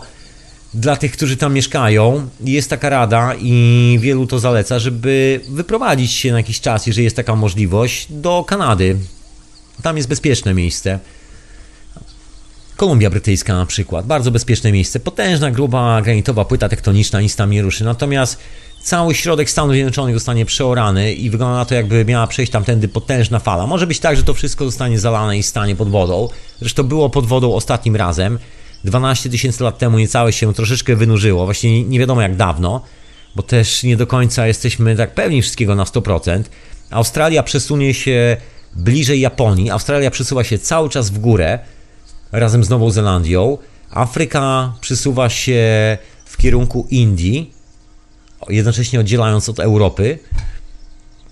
dla 0.75 0.95
tych, 0.95 1.11
którzy 1.11 1.37
tam 1.37 1.53
mieszkają. 1.53 2.27
Jest 2.43 2.69
taka 2.69 2.89
rada 2.89 3.33
i 3.39 3.97
wielu 4.01 4.27
to 4.27 4.39
zaleca, 4.39 4.79
żeby 4.79 5.41
wyprowadzić 5.49 6.11
się 6.11 6.31
na 6.31 6.37
jakiś 6.37 6.61
czas, 6.61 6.87
jeżeli 6.87 7.03
jest 7.03 7.15
taka 7.15 7.35
możliwość, 7.35 8.07
do 8.09 8.43
Kanady. 8.47 8.97
Tam 9.81 9.97
jest 9.97 10.09
bezpieczne 10.09 10.53
miejsce. 10.53 10.99
Kolumbia 12.75 13.09
Brytyjska 13.09 13.55
na 13.55 13.65
przykład, 13.65 14.05
bardzo 14.05 14.31
bezpieczne 14.31 14.71
miejsce, 14.71 14.99
potężna, 14.99 15.51
gruba, 15.51 16.01
granitowa 16.01 16.45
płyta 16.45 16.69
tektoniczna, 16.69 17.21
nic 17.21 17.35
tam 17.35 17.51
nie 17.51 17.61
ruszy. 17.61 17.83
Natomiast 17.83 18.39
cały 18.83 19.15
środek 19.15 19.49
Stanów 19.49 19.73
Zjednoczonych 19.73 20.15
zostanie 20.15 20.45
przeorany 20.45 21.13
i 21.13 21.29
wygląda 21.29 21.55
na 21.55 21.65
to, 21.65 21.75
jakby 21.75 22.05
miała 22.05 22.27
przejść 22.27 22.51
tamtędy 22.51 22.87
potężna 22.87 23.39
fala. 23.39 23.67
Może 23.67 23.87
być 23.87 23.99
tak, 23.99 24.17
że 24.17 24.23
to 24.23 24.33
wszystko 24.33 24.65
zostanie 24.65 24.99
zalane 24.99 25.37
i 25.37 25.43
stanie 25.43 25.75
pod 25.75 25.89
wodą. 25.89 26.29
Zresztą 26.59 26.83
było 26.83 27.09
pod 27.09 27.25
wodą 27.25 27.53
ostatnim 27.53 27.95
razem. 27.95 28.39
12 28.85 29.29
tysięcy 29.29 29.63
lat 29.63 29.77
temu 29.77 29.99
niecałe 29.99 30.33
się 30.33 30.53
troszeczkę 30.53 30.95
wynurzyło, 30.95 31.45
właśnie 31.45 31.83
nie 31.83 31.99
wiadomo 31.99 32.21
jak 32.21 32.35
dawno, 32.35 32.81
bo 33.35 33.43
też 33.43 33.83
nie 33.83 33.97
do 33.97 34.07
końca 34.07 34.47
jesteśmy 34.47 34.95
tak 34.95 35.13
pewni 35.13 35.41
wszystkiego 35.41 35.75
na 35.75 35.83
100%. 35.83 36.43
Australia 36.89 37.43
przesunie 37.43 37.93
się 37.93 38.37
bliżej 38.75 39.19
Japonii, 39.19 39.69
Australia 39.69 40.11
przesuwa 40.11 40.43
się 40.43 40.59
cały 40.59 40.89
czas 40.89 41.09
w 41.09 41.19
górę 41.19 41.59
razem 42.31 42.63
z 42.63 42.69
Nową 42.69 42.91
Zelandią, 42.91 43.57
Afryka 43.89 44.73
przesuwa 44.81 45.29
się 45.29 45.63
w 46.25 46.37
kierunku 46.37 46.87
Indii, 46.89 47.51
jednocześnie 48.49 48.99
oddzielając 48.99 49.49
od 49.49 49.59
Europy, 49.59 50.19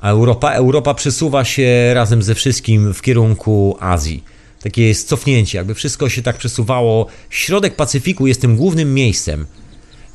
a 0.02 0.10
Europa, 0.10 0.54
Europa 0.54 0.94
przesuwa 0.94 1.46
się 1.46 1.92
razem 1.94 2.24
ze 2.24 2.36
wszystkim 2.36 2.94
w 2.94 3.02
kierunku 3.02 3.78
Azji. 3.80 4.24
Takie 4.64 4.88
jest 4.88 5.08
cofnięcie, 5.08 5.58
jakby 5.58 5.74
wszystko 5.74 6.10
się 6.10 6.22
tak 6.22 6.38
przesuwało. 6.38 7.08
Środek 7.30 7.76
Pacyfiku 7.76 8.28
jest 8.28 8.42
tym 8.42 8.56
głównym 8.56 8.94
miejscem. 8.94 9.46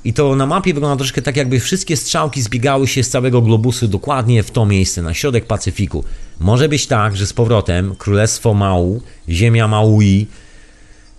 I 0.05 0.13
to 0.13 0.37
na 0.37 0.47
mapie 0.47 0.75
wygląda 0.75 0.97
troszkę 0.97 1.23
tak, 1.23 1.37
jakby 1.37 1.61
wszystkie 1.61 1.97
strzałki 1.97 2.43
zbiegały 2.43 2.89
się 2.89 3.03
z 3.03 3.11
całego 3.11 3.43
globusu 3.43 3.89
dokładnie 3.89 4.43
w 4.43 4.51
to 4.51 4.67
miejsce, 4.67 5.03
na 5.03 5.15
środek 5.15 5.47
Pacyfiku. 5.47 6.05
Może 6.41 6.69
być 6.69 6.87
tak, 6.87 7.17
że 7.17 7.27
z 7.27 7.33
powrotem 7.33 7.95
Królestwo 7.99 8.55
Mału, 8.55 9.03
Ziemia 9.29 9.69
Maui 9.69 10.27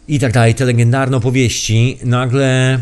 i 0.08 0.20
tak 0.20 0.34
dalej, 0.34 0.56
te 0.56 0.66
legendarne 0.66 1.18
opowieści 1.18 1.98
nagle 2.04 2.80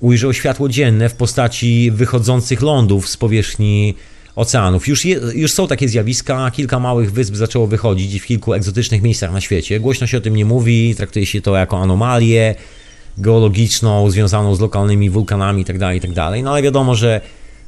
ujrzał 0.00 0.32
światło 0.32 0.68
dzienne 0.68 1.08
w 1.08 1.14
postaci 1.14 1.90
wychodzących 1.90 2.62
lądów 2.62 3.08
z 3.08 3.16
powierzchni 3.16 3.94
oceanów. 4.36 4.88
Już, 4.88 5.04
je, 5.04 5.20
już 5.34 5.52
są 5.52 5.66
takie 5.66 5.88
zjawiska, 5.88 6.50
kilka 6.50 6.80
małych 6.80 7.12
wysp 7.12 7.34
zaczęło 7.34 7.66
wychodzić 7.66 8.20
w 8.20 8.26
kilku 8.26 8.54
egzotycznych 8.54 9.02
miejscach 9.02 9.32
na 9.32 9.40
świecie. 9.40 9.80
Głośno 9.80 10.06
się 10.06 10.18
o 10.18 10.20
tym 10.20 10.36
nie 10.36 10.44
mówi, 10.44 10.94
traktuje 10.94 11.26
się 11.26 11.40
to 11.40 11.56
jako 11.56 11.78
anomalię 11.78 12.54
geologiczną 13.18 14.10
związaną 14.10 14.54
z 14.54 14.60
lokalnymi 14.60 15.10
wulkanami 15.10 15.60
itd., 15.60 15.78
tak 15.78 15.94
itd. 15.94 16.14
Tak 16.14 16.42
no 16.42 16.50
ale 16.50 16.62
wiadomo, 16.62 16.94
że 16.94 17.20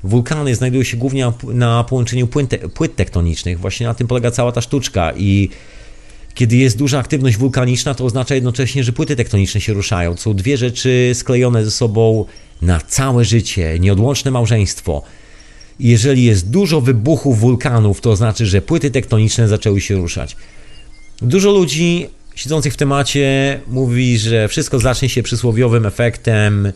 wulkany 0.04 0.54
znajdują 0.54 0.84
się 0.84 0.96
głównie 0.96 1.32
na 1.44 1.84
połączeniu 1.84 2.26
płyt, 2.26 2.50
płyt 2.74 2.96
tektonicznych. 2.96 3.60
Właśnie 3.60 3.86
na 3.86 3.94
tym 3.94 4.06
polega 4.06 4.30
cała 4.30 4.52
ta 4.52 4.60
sztuczka 4.60 5.12
i 5.16 5.48
kiedy 6.34 6.56
jest 6.56 6.78
duża 6.78 6.98
aktywność 6.98 7.36
wulkaniczna, 7.36 7.94
to 7.94 8.04
oznacza 8.04 8.34
jednocześnie, 8.34 8.84
że 8.84 8.92
płyty 8.92 9.16
tektoniczne 9.16 9.60
się 9.60 9.72
ruszają. 9.72 10.16
Są 10.16 10.34
dwie 10.34 10.56
rzeczy 10.56 11.10
sklejone 11.14 11.64
ze 11.64 11.70
sobą 11.70 12.24
na 12.62 12.80
całe 12.80 13.24
życie, 13.24 13.78
nieodłączne 13.78 14.30
małżeństwo. 14.30 15.02
Jeżeli 15.80 16.24
jest 16.24 16.50
dużo 16.50 16.80
wybuchów 16.80 17.38
wulkanów, 17.40 18.00
to 18.00 18.16
znaczy, 18.16 18.46
że 18.46 18.62
płyty 18.62 18.90
tektoniczne 18.90 19.48
zaczęły 19.48 19.80
się 19.80 19.94
ruszać. 19.94 20.36
Dużo 21.22 21.50
ludzi 21.50 22.06
siedzących 22.34 22.72
w 22.72 22.76
temacie 22.76 23.60
mówi, 23.68 24.18
że 24.18 24.48
wszystko 24.48 24.78
zacznie 24.78 25.08
się 25.08 25.22
przysłowiowym 25.22 25.86
efektem 25.86 26.72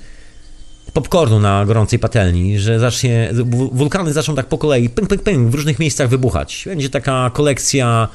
popcornu 0.92 1.40
na 1.40 1.64
gorącej 1.66 1.98
patelni, 1.98 2.58
że 2.58 2.78
zacznie, 2.78 3.30
wulkany 3.72 4.12
zaczną 4.12 4.34
tak 4.34 4.46
po 4.46 4.58
kolei, 4.58 4.88
ping, 4.88 5.08
ping, 5.08 5.22
ping, 5.22 5.50
w 5.50 5.54
różnych 5.54 5.78
miejscach 5.78 6.08
wybuchać. 6.08 6.64
Będzie 6.66 6.90
taka 6.90 7.30
kolekcja 7.34 8.08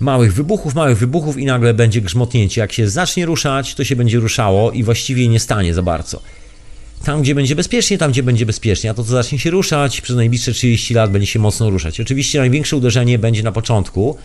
małych 0.00 0.34
wybuchów, 0.34 0.74
małych 0.74 0.98
wybuchów 0.98 1.38
i 1.38 1.44
nagle 1.44 1.74
będzie 1.74 2.00
grzmotnięcie. 2.00 2.60
Jak 2.60 2.72
się 2.72 2.88
zacznie 2.88 3.26
ruszać, 3.26 3.74
to 3.74 3.84
się 3.84 3.96
będzie 3.96 4.18
ruszało 4.18 4.72
i 4.72 4.82
właściwie 4.82 5.28
nie 5.28 5.40
stanie 5.40 5.74
za 5.74 5.82
bardzo. 5.82 6.22
Tam, 7.04 7.22
gdzie 7.22 7.34
będzie 7.34 7.56
bezpiecznie, 7.56 7.98
tam, 7.98 8.10
gdzie 8.10 8.22
będzie 8.22 8.46
bezpiecznie, 8.46 8.90
a 8.90 8.94
to, 8.94 9.04
co 9.04 9.10
zacznie 9.10 9.38
się 9.38 9.50
ruszać, 9.50 10.00
przez 10.00 10.16
najbliższe 10.16 10.52
30 10.52 10.94
lat 10.94 11.10
będzie 11.10 11.26
się 11.26 11.38
mocno 11.38 11.70
ruszać. 11.70 12.00
Oczywiście 12.00 12.38
największe 12.38 12.76
uderzenie 12.76 13.18
będzie 13.18 13.42
na 13.42 13.52
początku. 13.52 14.16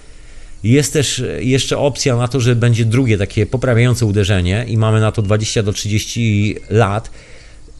Jest 0.63 0.93
też 0.93 1.23
jeszcze 1.39 1.77
opcja 1.77 2.15
na 2.17 2.27
to, 2.27 2.39
że 2.39 2.55
będzie 2.55 2.85
drugie 2.85 3.17
takie 3.17 3.45
poprawiające 3.45 4.05
uderzenie 4.05 4.65
i 4.67 4.77
mamy 4.77 4.99
na 4.99 5.11
to 5.11 5.21
20 5.21 5.63
do 5.63 5.73
30 5.73 6.55
lat. 6.69 7.11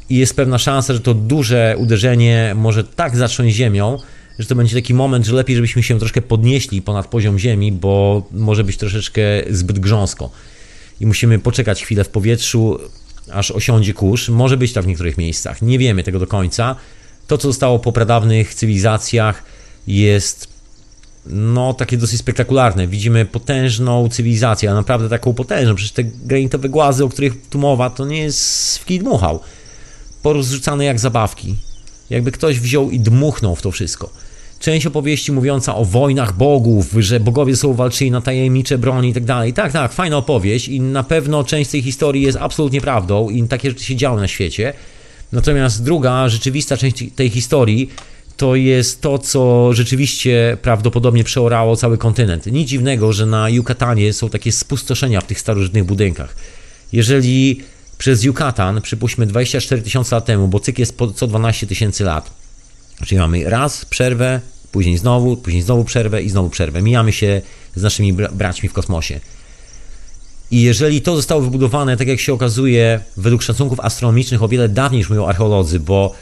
I 0.09 0.17
jest 0.17 0.35
pewna 0.35 0.57
szansa, 0.57 0.93
że 0.93 0.99
to 0.99 1.13
duże 1.13 1.75
uderzenie 1.77 2.53
może 2.55 2.83
tak 2.83 3.17
zacząć 3.17 3.53
ziemią, 3.53 3.97
że 4.39 4.45
to 4.45 4.55
będzie 4.55 4.75
taki 4.75 4.93
moment, 4.93 5.25
że 5.25 5.33
lepiej, 5.33 5.55
żebyśmy 5.55 5.83
się 5.83 5.99
troszkę 5.99 6.21
podnieśli 6.21 6.81
ponad 6.81 7.07
poziom 7.07 7.39
ziemi, 7.39 7.71
bo 7.71 8.23
może 8.31 8.63
być 8.63 8.77
troszeczkę 8.77 9.21
zbyt 9.49 9.79
grząsko. 9.79 10.31
I 10.99 11.05
musimy 11.05 11.39
poczekać 11.39 11.83
chwilę 11.83 12.03
w 12.03 12.09
powietrzu, 12.09 12.79
aż 13.31 13.51
osiądzie 13.51 13.93
kurz. 13.93 14.29
Może 14.29 14.57
być 14.57 14.73
tak 14.73 14.83
w 14.83 14.87
niektórych 14.87 15.17
miejscach. 15.17 15.61
Nie 15.61 15.79
wiemy 15.79 16.03
tego 16.03 16.19
do 16.19 16.27
końca. 16.27 16.75
To, 17.27 17.37
co 17.37 17.47
zostało 17.47 17.79
po 17.79 17.91
pradawnych 17.91 18.53
cywilizacjach, 18.53 19.43
jest 19.87 20.47
no, 21.25 21.73
takie 21.73 21.97
dosyć 21.97 22.19
spektakularne. 22.19 22.87
Widzimy 22.87 23.25
potężną 23.25 24.09
cywilizację, 24.09 24.71
a 24.71 24.73
naprawdę 24.73 25.09
taką 25.09 25.33
potężną. 25.33 25.75
Przecież 25.75 25.91
te 25.91 26.03
granitowe 26.03 26.69
głazy, 26.69 27.03
o 27.03 27.09
których 27.09 27.47
tu 27.49 27.59
mowa, 27.59 27.89
to 27.89 28.05
nie 28.05 28.21
jest 28.21 28.77
w 28.77 28.85
kij 28.85 28.99
dmuchał. 28.99 29.39
Porozrzucane 30.21 30.85
jak 30.85 30.99
zabawki. 30.99 31.55
Jakby 32.09 32.31
ktoś 32.31 32.59
wziął 32.59 32.91
i 32.91 32.99
dmuchnął 32.99 33.55
w 33.55 33.61
to 33.61 33.71
wszystko. 33.71 34.09
Część 34.59 34.85
opowieści 34.85 35.31
mówiąca 35.31 35.75
o 35.75 35.85
wojnach 35.85 36.37
bogów, 36.37 36.95
że 36.99 37.19
bogowie 37.19 37.55
są 37.55 37.73
walczyli 37.73 38.11
na 38.11 38.21
tajemnicze 38.21 38.77
broni 38.77 39.09
i 39.09 39.13
tak 39.13 39.25
dalej. 39.25 39.53
Tak, 39.53 39.71
tak, 39.71 39.93
fajna 39.93 40.17
opowieść 40.17 40.67
i 40.67 40.81
na 40.81 41.03
pewno 41.03 41.43
część 41.43 41.71
tej 41.71 41.81
historii 41.81 42.23
jest 42.23 42.37
absolutnie 42.41 42.81
prawdą 42.81 43.29
i 43.29 43.43
takie 43.43 43.69
rzeczy 43.69 43.83
się 43.83 43.95
działy 43.95 44.21
na 44.21 44.27
świecie. 44.27 44.73
Natomiast 45.31 45.83
druga, 45.83 46.29
rzeczywista 46.29 46.77
część 46.77 47.03
tej 47.15 47.29
historii 47.29 47.89
to 48.37 48.55
jest 48.55 49.01
to, 49.01 49.19
co 49.19 49.73
rzeczywiście 49.73 50.57
prawdopodobnie 50.61 51.23
przeorało 51.23 51.75
cały 51.75 51.97
kontynent. 51.97 52.45
Nic 52.45 52.69
dziwnego, 52.69 53.13
że 53.13 53.25
na 53.25 53.49
Yucatanie 53.49 54.13
są 54.13 54.29
takie 54.29 54.51
spustoszenia 54.51 55.21
w 55.21 55.25
tych 55.25 55.39
starożytnych 55.39 55.83
budynkach. 55.83 56.35
Jeżeli 56.91 57.61
przez 57.97 58.23
Yucatan, 58.23 58.81
przypuśćmy 58.81 59.25
24 59.25 59.81
tysiące 59.81 60.15
lat 60.15 60.25
temu, 60.25 60.47
bo 60.47 60.59
cykl 60.59 60.81
jest 60.81 60.97
co 61.15 61.27
12 61.27 61.67
tysięcy 61.67 62.03
lat, 62.03 62.36
czyli 63.05 63.19
mamy 63.19 63.49
raz 63.49 63.85
przerwę, 63.85 64.41
później 64.71 64.97
znowu, 64.97 65.37
później 65.37 65.61
znowu 65.61 65.83
przerwę 65.83 66.23
i 66.23 66.29
znowu 66.29 66.49
przerwę. 66.49 66.81
Mijamy 66.81 67.11
się 67.11 67.41
z 67.75 67.81
naszymi 67.81 68.13
braćmi 68.13 68.69
w 68.69 68.73
kosmosie. 68.73 69.19
I 70.51 70.61
jeżeli 70.61 71.01
to 71.01 71.15
zostało 71.15 71.41
wybudowane, 71.41 71.97
tak 71.97 72.07
jak 72.07 72.19
się 72.19 72.33
okazuje, 72.33 72.99
według 73.17 73.43
szacunków 73.43 73.79
astronomicznych 73.79 74.43
o 74.43 74.47
wiele 74.47 74.69
dawniej 74.69 74.99
niż 74.99 75.09
mówią 75.09 75.25
archeolodzy, 75.25 75.79
bo 75.79 76.15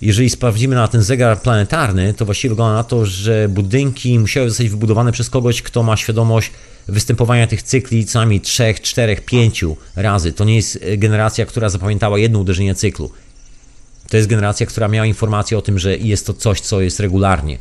jeżeli 0.00 0.30
sprawdzimy 0.30 0.74
na 0.74 0.88
ten 0.88 1.02
zegar 1.02 1.40
planetarny, 1.42 2.14
to 2.14 2.24
właściwie 2.24 2.48
wygląda 2.48 2.74
na 2.74 2.84
to, 2.84 3.06
że 3.06 3.48
budynki 3.48 4.18
musiały 4.18 4.48
zostać 4.48 4.68
wybudowane 4.68 5.12
przez 5.12 5.30
kogoś, 5.30 5.62
kto 5.62 5.82
ma 5.82 5.96
świadomość 5.96 6.50
występowania 6.88 7.46
tych 7.46 7.62
cykli 7.62 8.06
co 8.06 8.18
najmniej 8.18 8.40
3, 8.40 8.74
4, 8.82 9.16
5 9.16 9.64
razy. 9.96 10.32
To 10.32 10.44
nie 10.44 10.56
jest 10.56 10.78
generacja, 10.96 11.46
która 11.46 11.68
zapamiętała 11.68 12.18
jedno 12.18 12.38
uderzenie 12.38 12.74
cyklu. 12.74 13.10
To 14.08 14.16
jest 14.16 14.28
generacja, 14.28 14.66
która 14.66 14.88
miała 14.88 15.06
informację 15.06 15.58
o 15.58 15.62
tym, 15.62 15.78
że 15.78 15.96
jest 15.96 16.26
to 16.26 16.34
coś, 16.34 16.60
co 16.60 16.80
jest 16.80 17.00
regularnie. 17.00 17.58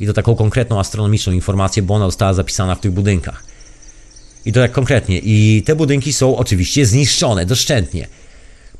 I 0.00 0.06
to 0.06 0.12
taką 0.12 0.36
konkretną 0.36 0.80
astronomiczną 0.80 1.32
informację, 1.32 1.82
bo 1.82 1.94
ona 1.94 2.06
została 2.06 2.34
zapisana 2.34 2.74
w 2.74 2.80
tych 2.80 2.92
budynkach. 2.92 3.44
I 4.44 4.52
to 4.52 4.60
tak 4.60 4.72
konkretnie. 4.72 5.18
I 5.18 5.62
te 5.66 5.76
budynki 5.76 6.12
są 6.12 6.36
oczywiście 6.36 6.86
zniszczone 6.86 7.46
doszczętnie. 7.46 8.06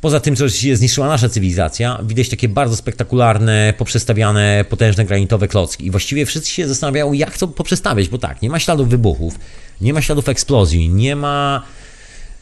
Poza 0.00 0.20
tym, 0.20 0.36
co 0.36 0.48
się 0.48 0.76
zniszczyła 0.76 1.08
nasza 1.08 1.28
cywilizacja, 1.28 2.00
widać 2.04 2.28
takie 2.28 2.48
bardzo 2.48 2.76
spektakularne, 2.76 3.74
poprzestawiane, 3.78 4.64
potężne 4.68 5.04
granitowe 5.04 5.48
klocki. 5.48 5.86
I 5.86 5.90
właściwie 5.90 6.26
wszyscy 6.26 6.50
się 6.50 6.68
zastanawiają, 6.68 7.12
jak 7.12 7.38
to 7.38 7.48
poprzestawiać, 7.48 8.08
bo 8.08 8.18
tak, 8.18 8.42
nie 8.42 8.50
ma 8.50 8.58
śladów 8.58 8.88
wybuchów, 8.88 9.38
nie 9.80 9.92
ma 9.92 10.02
śladów 10.02 10.28
eksplozji, 10.28 10.88
nie 10.88 11.16
ma 11.16 11.62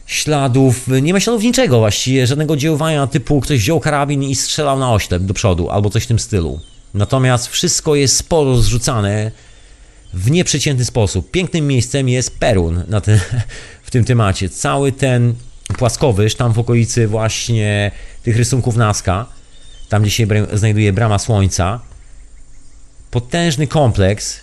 śladów, 0.09 0.87
nie 1.01 1.13
ma 1.13 1.19
śladów 1.19 1.43
niczego 1.43 1.79
właściwie, 1.79 2.27
żadnego 2.27 2.57
działania 2.57 3.07
typu 3.07 3.41
ktoś 3.41 3.59
wziął 3.59 3.79
karabin 3.79 4.23
i 4.23 4.35
strzelał 4.35 4.79
na 4.79 4.93
oślep 4.93 5.23
do 5.23 5.33
przodu, 5.33 5.69
albo 5.69 5.89
coś 5.89 6.03
w 6.03 6.07
tym 6.07 6.19
stylu. 6.19 6.59
Natomiast 6.93 7.47
wszystko 7.47 7.95
jest 7.95 8.15
sporo 8.17 8.57
zrzucane 8.57 9.31
w 10.13 10.31
nieprzeciętny 10.31 10.85
sposób. 10.85 11.31
Pięknym 11.31 11.67
miejscem 11.67 12.09
jest 12.09 12.39
Perun 12.39 12.83
na 12.87 13.01
ten, 13.01 13.19
w 13.83 13.91
tym 13.91 14.05
temacie. 14.05 14.49
Cały 14.49 14.91
ten 14.91 15.33
płaskowyż, 15.77 16.35
tam 16.35 16.53
w 16.53 16.59
okolicy 16.59 17.07
właśnie 17.07 17.91
tych 18.23 18.37
rysunków 18.37 18.75
Nazca, 18.75 19.25
tam 19.89 20.01
gdzie 20.01 20.11
się 20.11 20.27
znajduje 20.53 20.93
brama 20.93 21.19
słońca, 21.19 21.79
potężny 23.11 23.67
kompleks, 23.67 24.39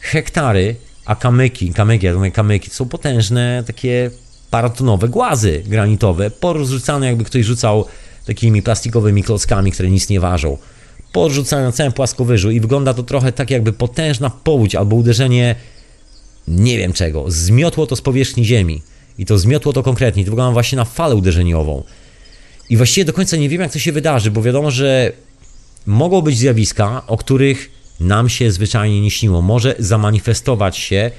hektary, 0.00 0.76
a 1.04 1.16
kamyki, 1.16 1.72
kamyki, 1.72 2.06
ja 2.06 2.14
mówię 2.14 2.30
kamyki, 2.30 2.70
to 2.70 2.76
są 2.76 2.88
potężne 2.88 3.64
takie 3.66 4.10
paratonowe 4.54 5.08
głazy 5.08 5.62
granitowe, 5.66 6.30
porozrzucane 6.30 7.06
jakby 7.06 7.24
ktoś 7.24 7.44
rzucał 7.44 7.84
takimi 8.26 8.62
plastikowymi 8.62 9.22
klockami, 9.22 9.72
które 9.72 9.90
nic 9.90 10.08
nie 10.08 10.20
ważą. 10.20 10.58
Porzucane 11.12 11.62
na 11.62 11.72
całym 11.72 11.92
płaskowyżu 11.92 12.50
i 12.50 12.60
wygląda 12.60 12.94
to 12.94 13.02
trochę 13.02 13.32
tak 13.32 13.50
jakby 13.50 13.72
potężna 13.72 14.30
powódź 14.30 14.74
albo 14.74 14.96
uderzenie 14.96 15.54
nie 16.48 16.78
wiem 16.78 16.92
czego. 16.92 17.24
Zmiotło 17.28 17.86
to 17.86 17.96
z 17.96 18.00
powierzchni 18.00 18.44
ziemi. 18.44 18.82
I 19.18 19.26
to 19.26 19.38
zmiotło 19.38 19.72
to 19.72 19.82
konkretnie. 19.82 20.24
To 20.24 20.30
wygląda 20.30 20.52
właśnie 20.52 20.76
na 20.76 20.84
falę 20.84 21.14
uderzeniową. 21.14 21.82
I 22.70 22.76
właściwie 22.76 23.04
do 23.04 23.12
końca 23.12 23.36
nie 23.36 23.48
wiem, 23.48 23.60
jak 23.60 23.72
to 23.72 23.78
się 23.78 23.92
wydarzy, 23.92 24.30
bo 24.30 24.42
wiadomo, 24.42 24.70
że 24.70 25.12
mogą 25.86 26.20
być 26.22 26.38
zjawiska, 26.38 27.02
o 27.06 27.16
których 27.16 27.70
nam 28.00 28.28
się 28.28 28.50
zwyczajnie 28.50 29.00
nie 29.00 29.10
śniło. 29.10 29.42
Może 29.42 29.74
zamanifestować 29.78 30.76
się 30.76 31.10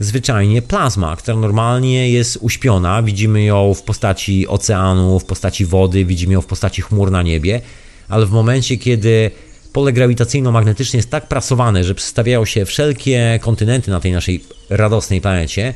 zwyczajnie 0.00 0.62
plazma, 0.62 1.16
która 1.16 1.36
normalnie 1.36 2.10
jest 2.10 2.38
uśpiona. 2.40 3.02
Widzimy 3.02 3.42
ją 3.44 3.74
w 3.74 3.82
postaci 3.82 4.48
oceanu, 4.48 5.20
w 5.20 5.24
postaci 5.24 5.64
wody, 5.64 6.04
widzimy 6.04 6.34
ją 6.34 6.40
w 6.40 6.46
postaci 6.46 6.82
chmur 6.82 7.10
na 7.10 7.22
niebie, 7.22 7.60
ale 8.08 8.26
w 8.26 8.30
momencie, 8.30 8.76
kiedy 8.76 9.30
pole 9.72 9.92
grawitacyjno-magnetyczne 9.92 10.96
jest 10.96 11.10
tak 11.10 11.28
prasowane, 11.28 11.84
że 11.84 11.94
przedstawiają 11.94 12.44
się 12.44 12.64
wszelkie 12.64 13.38
kontynenty 13.42 13.90
na 13.90 14.00
tej 14.00 14.12
naszej 14.12 14.44
radosnej 14.70 15.20
planecie, 15.20 15.74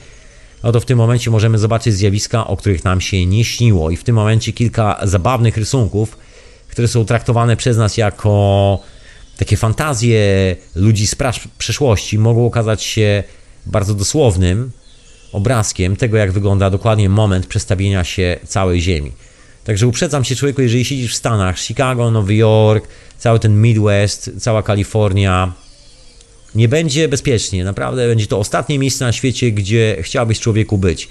oto 0.62 0.80
w 0.80 0.84
tym 0.84 0.98
momencie 0.98 1.30
możemy 1.30 1.58
zobaczyć 1.58 1.94
zjawiska, 1.94 2.46
o 2.46 2.56
których 2.56 2.84
nam 2.84 3.00
się 3.00 3.26
nie 3.26 3.44
śniło. 3.44 3.90
I 3.90 3.96
w 3.96 4.04
tym 4.04 4.14
momencie 4.14 4.52
kilka 4.52 5.00
zabawnych 5.02 5.56
rysunków, 5.56 6.18
które 6.68 6.88
są 6.88 7.04
traktowane 7.04 7.56
przez 7.56 7.76
nas 7.76 7.96
jako 7.96 8.82
takie 9.38 9.56
fantazje 9.56 10.56
ludzi 10.74 11.06
z 11.06 11.16
przeszłości, 11.58 12.18
mogą 12.18 12.46
okazać 12.46 12.82
się 12.82 13.22
bardzo 13.66 13.94
dosłownym 13.94 14.70
obrazkiem 15.32 15.96
tego, 15.96 16.16
jak 16.16 16.32
wygląda 16.32 16.70
dokładnie 16.70 17.08
moment 17.08 17.46
przestawienia 17.46 18.04
się 18.04 18.38
całej 18.46 18.80
Ziemi. 18.80 19.12
Także 19.64 19.86
uprzedzam 19.86 20.24
się 20.24 20.36
człowieku, 20.36 20.62
jeżeli 20.62 20.84
siedzisz 20.84 21.12
w 21.12 21.16
Stanach, 21.16 21.58
Chicago, 21.58 22.10
Nowy 22.10 22.34
Jork, 22.34 22.88
cały 23.18 23.38
ten 23.38 23.62
Midwest, 23.62 24.30
cała 24.38 24.62
Kalifornia, 24.62 25.52
nie 26.54 26.68
będzie 26.68 27.08
bezpiecznie. 27.08 27.64
Naprawdę 27.64 28.08
będzie 28.08 28.26
to 28.26 28.38
ostatnie 28.38 28.78
miejsce 28.78 29.04
na 29.04 29.12
świecie, 29.12 29.52
gdzie 29.52 29.96
chciałbyś 30.02 30.40
człowieku 30.40 30.78
być. 30.78 31.08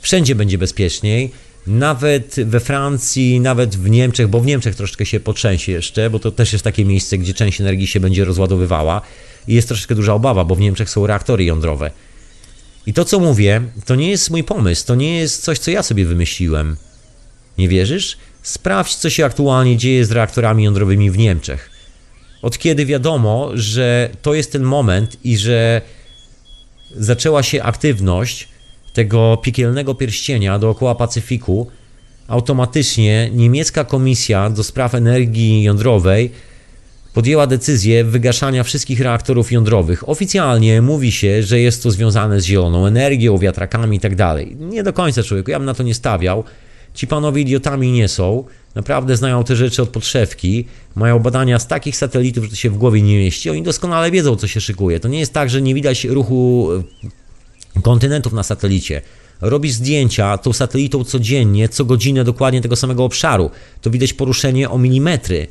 Wszędzie 0.00 0.34
będzie 0.34 0.58
bezpieczniej. 0.58 1.30
Nawet 1.66 2.36
we 2.44 2.60
Francji, 2.60 3.40
nawet 3.40 3.76
w 3.76 3.90
Niemczech, 3.90 4.28
bo 4.28 4.40
w 4.40 4.46
Niemczech 4.46 4.74
troszeczkę 4.74 5.06
się 5.06 5.20
potrzęsie 5.20 5.72
jeszcze, 5.72 6.10
bo 6.10 6.18
to 6.18 6.30
też 6.30 6.52
jest 6.52 6.64
takie 6.64 6.84
miejsce, 6.84 7.18
gdzie 7.18 7.34
część 7.34 7.60
energii 7.60 7.86
się 7.86 8.00
będzie 8.00 8.24
rozładowywała 8.24 9.00
i 9.48 9.54
jest 9.54 9.68
troszeczkę 9.68 9.94
duża 9.94 10.14
obawa, 10.14 10.44
bo 10.44 10.54
w 10.54 10.60
Niemczech 10.60 10.90
są 10.90 11.06
reaktory 11.06 11.44
jądrowe. 11.44 11.90
I 12.86 12.92
to, 12.92 13.04
co 13.04 13.20
mówię, 13.20 13.62
to 13.84 13.94
nie 13.94 14.10
jest 14.10 14.30
mój 14.30 14.44
pomysł, 14.44 14.86
to 14.86 14.94
nie 14.94 15.18
jest 15.18 15.44
coś, 15.44 15.58
co 15.58 15.70
ja 15.70 15.82
sobie 15.82 16.04
wymyśliłem. 16.04 16.76
Nie 17.58 17.68
wierzysz? 17.68 18.16
Sprawdź, 18.42 18.94
co 18.94 19.10
się 19.10 19.24
aktualnie 19.24 19.76
dzieje 19.76 20.04
z 20.04 20.10
reaktorami 20.10 20.64
jądrowymi 20.64 21.10
w 21.10 21.18
Niemczech. 21.18 21.70
Od 22.42 22.58
kiedy 22.58 22.86
wiadomo, 22.86 23.50
że 23.54 24.10
to 24.22 24.34
jest 24.34 24.52
ten 24.52 24.62
moment 24.62 25.16
i 25.24 25.36
że 25.36 25.82
zaczęła 26.96 27.42
się 27.42 27.62
aktywność 27.62 28.48
tego 28.92 29.38
piekielnego 29.42 29.94
pierścienia 29.94 30.58
dookoła 30.58 30.94
Pacyfiku, 30.94 31.70
automatycznie 32.28 33.30
niemiecka 33.32 33.84
komisja 33.84 34.50
do 34.50 34.64
spraw 34.64 34.94
energii 34.94 35.62
jądrowej 35.62 36.30
podjęła 37.12 37.46
decyzję 37.46 38.04
wygaszania 38.04 38.64
wszystkich 38.64 39.00
reaktorów 39.00 39.52
jądrowych. 39.52 40.08
Oficjalnie 40.08 40.82
mówi 40.82 41.12
się, 41.12 41.42
że 41.42 41.60
jest 41.60 41.82
to 41.82 41.90
związane 41.90 42.40
z 42.40 42.44
zieloną 42.44 42.86
energią, 42.86 43.38
wiatrakami 43.38 43.96
itd. 43.96 44.16
Tak 44.16 44.60
nie 44.60 44.82
do 44.82 44.92
końca 44.92 45.22
człowieku, 45.22 45.50
ja 45.50 45.58
bym 45.58 45.66
na 45.66 45.74
to 45.74 45.82
nie 45.82 45.94
stawiał. 45.94 46.44
Ci 46.94 47.06
panowie 47.06 47.42
idiotami 47.42 47.92
nie 47.92 48.08
są. 48.08 48.44
Naprawdę 48.74 49.16
znają 49.16 49.44
te 49.44 49.56
rzeczy 49.56 49.82
od 49.82 49.88
podszewki. 49.88 50.64
Mają 50.94 51.18
badania 51.18 51.58
z 51.58 51.66
takich 51.66 51.96
satelitów, 51.96 52.44
że 52.44 52.50
to 52.50 52.56
się 52.56 52.70
w 52.70 52.78
głowie 52.78 53.02
nie 53.02 53.18
mieści. 53.18 53.50
Oni 53.50 53.62
doskonale 53.62 54.10
wiedzą, 54.10 54.36
co 54.36 54.48
się 54.48 54.60
szykuje. 54.60 55.00
To 55.00 55.08
nie 55.08 55.18
jest 55.18 55.32
tak, 55.32 55.50
że 55.50 55.62
nie 55.62 55.74
widać 55.74 56.04
ruchu 56.04 56.68
e, 57.76 57.80
kontynentów 57.82 58.32
na 58.32 58.42
satelicie. 58.42 59.02
Robisz 59.40 59.72
zdjęcia 59.72 60.38
tą 60.38 60.52
satelitą 60.52 61.04
codziennie, 61.04 61.68
co 61.68 61.84
godzinę 61.84 62.24
dokładnie 62.24 62.60
tego 62.60 62.76
samego 62.76 63.04
obszaru. 63.04 63.50
To 63.82 63.90
widać 63.90 64.12
poruszenie 64.12 64.70
o 64.70 64.78
milimetry. 64.78 65.46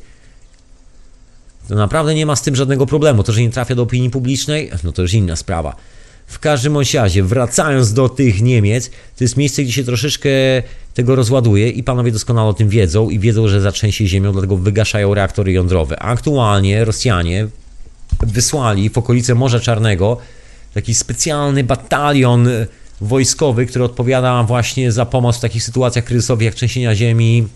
To 1.71 1.75
naprawdę 1.75 2.15
nie 2.15 2.25
ma 2.25 2.35
z 2.35 2.41
tym 2.41 2.55
żadnego 2.55 2.85
problemu. 2.85 3.23
To, 3.23 3.31
że 3.31 3.41
nie 3.41 3.49
trafia 3.49 3.75
do 3.75 3.83
opinii 3.83 4.09
publicznej, 4.09 4.71
no 4.83 4.91
to 4.91 5.01
już 5.01 5.13
inna 5.13 5.35
sprawa. 5.35 5.75
W 6.27 6.39
każdym 6.39 6.77
razie, 6.93 7.23
wracając 7.23 7.93
do 7.93 8.09
tych 8.09 8.41
Niemiec, 8.41 8.89
to 8.89 9.23
jest 9.23 9.37
miejsce, 9.37 9.63
gdzie 9.63 9.73
się 9.73 9.83
troszeczkę 9.83 10.29
tego 10.93 11.15
rozładuje 11.15 11.69
i 11.69 11.83
panowie 11.83 12.11
doskonale 12.11 12.49
o 12.49 12.53
tym 12.53 12.69
wiedzą 12.69 13.09
i 13.09 13.19
wiedzą, 13.19 13.47
że 13.47 13.61
zatrzęsie 13.61 14.07
ziemią, 14.07 14.31
dlatego 14.31 14.57
wygaszają 14.57 15.13
reaktory 15.13 15.51
jądrowe. 15.51 15.99
Aktualnie 15.99 16.85
Rosjanie 16.85 17.47
wysłali 18.19 18.89
w 18.89 18.97
okolice 18.97 19.35
Morza 19.35 19.59
Czarnego 19.59 20.17
taki 20.73 20.93
specjalny 20.93 21.63
batalion 21.63 22.47
wojskowy, 23.01 23.65
który 23.65 23.85
odpowiada 23.85 24.43
właśnie 24.43 24.91
za 24.91 25.05
pomoc 25.05 25.37
w 25.37 25.41
takich 25.41 25.63
sytuacjach 25.63 26.05
kryzysowych 26.05 26.45
jak 26.45 26.55
trzęsienia 26.55 26.95
ziemi 26.95 27.47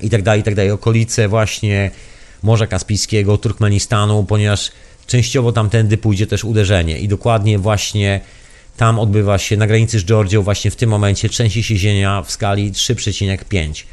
i 0.00 0.10
tak 0.10 0.22
dalej, 0.22 0.40
i 0.40 0.44
tak 0.44 0.54
dalej. 0.54 0.70
Okolice 0.70 1.28
właśnie 1.28 1.90
Morza 2.44 2.66
Kaspijskiego, 2.66 3.38
Turkmenistanu, 3.38 4.24
ponieważ 4.24 4.70
częściowo 5.06 5.52
tamtędy 5.52 5.96
pójdzie 5.96 6.26
też 6.26 6.44
uderzenie 6.44 6.98
i 6.98 7.08
dokładnie 7.08 7.58
właśnie 7.58 8.20
tam 8.76 8.98
odbywa 8.98 9.38
się 9.38 9.56
na 9.56 9.66
granicy 9.66 9.98
z 9.98 10.04
Georgią 10.04 10.42
właśnie 10.42 10.70
w 10.70 10.76
tym 10.76 10.90
momencie 10.90 11.28
trzęsie 11.28 11.62
się 11.62 11.76
ziemia 11.76 12.22
w 12.22 12.30
skali 12.30 12.72
3,5. 12.72 13.84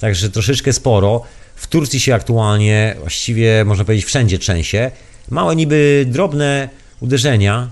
Także 0.00 0.30
troszeczkę 0.30 0.72
sporo. 0.72 1.22
W 1.56 1.66
Turcji 1.66 2.00
się 2.00 2.14
aktualnie, 2.14 2.96
właściwie 3.00 3.64
można 3.64 3.84
powiedzieć 3.84 4.04
wszędzie 4.04 4.38
trzęsie. 4.38 4.90
Małe 5.30 5.56
niby 5.56 6.04
drobne 6.08 6.68
uderzenia, 7.00 7.68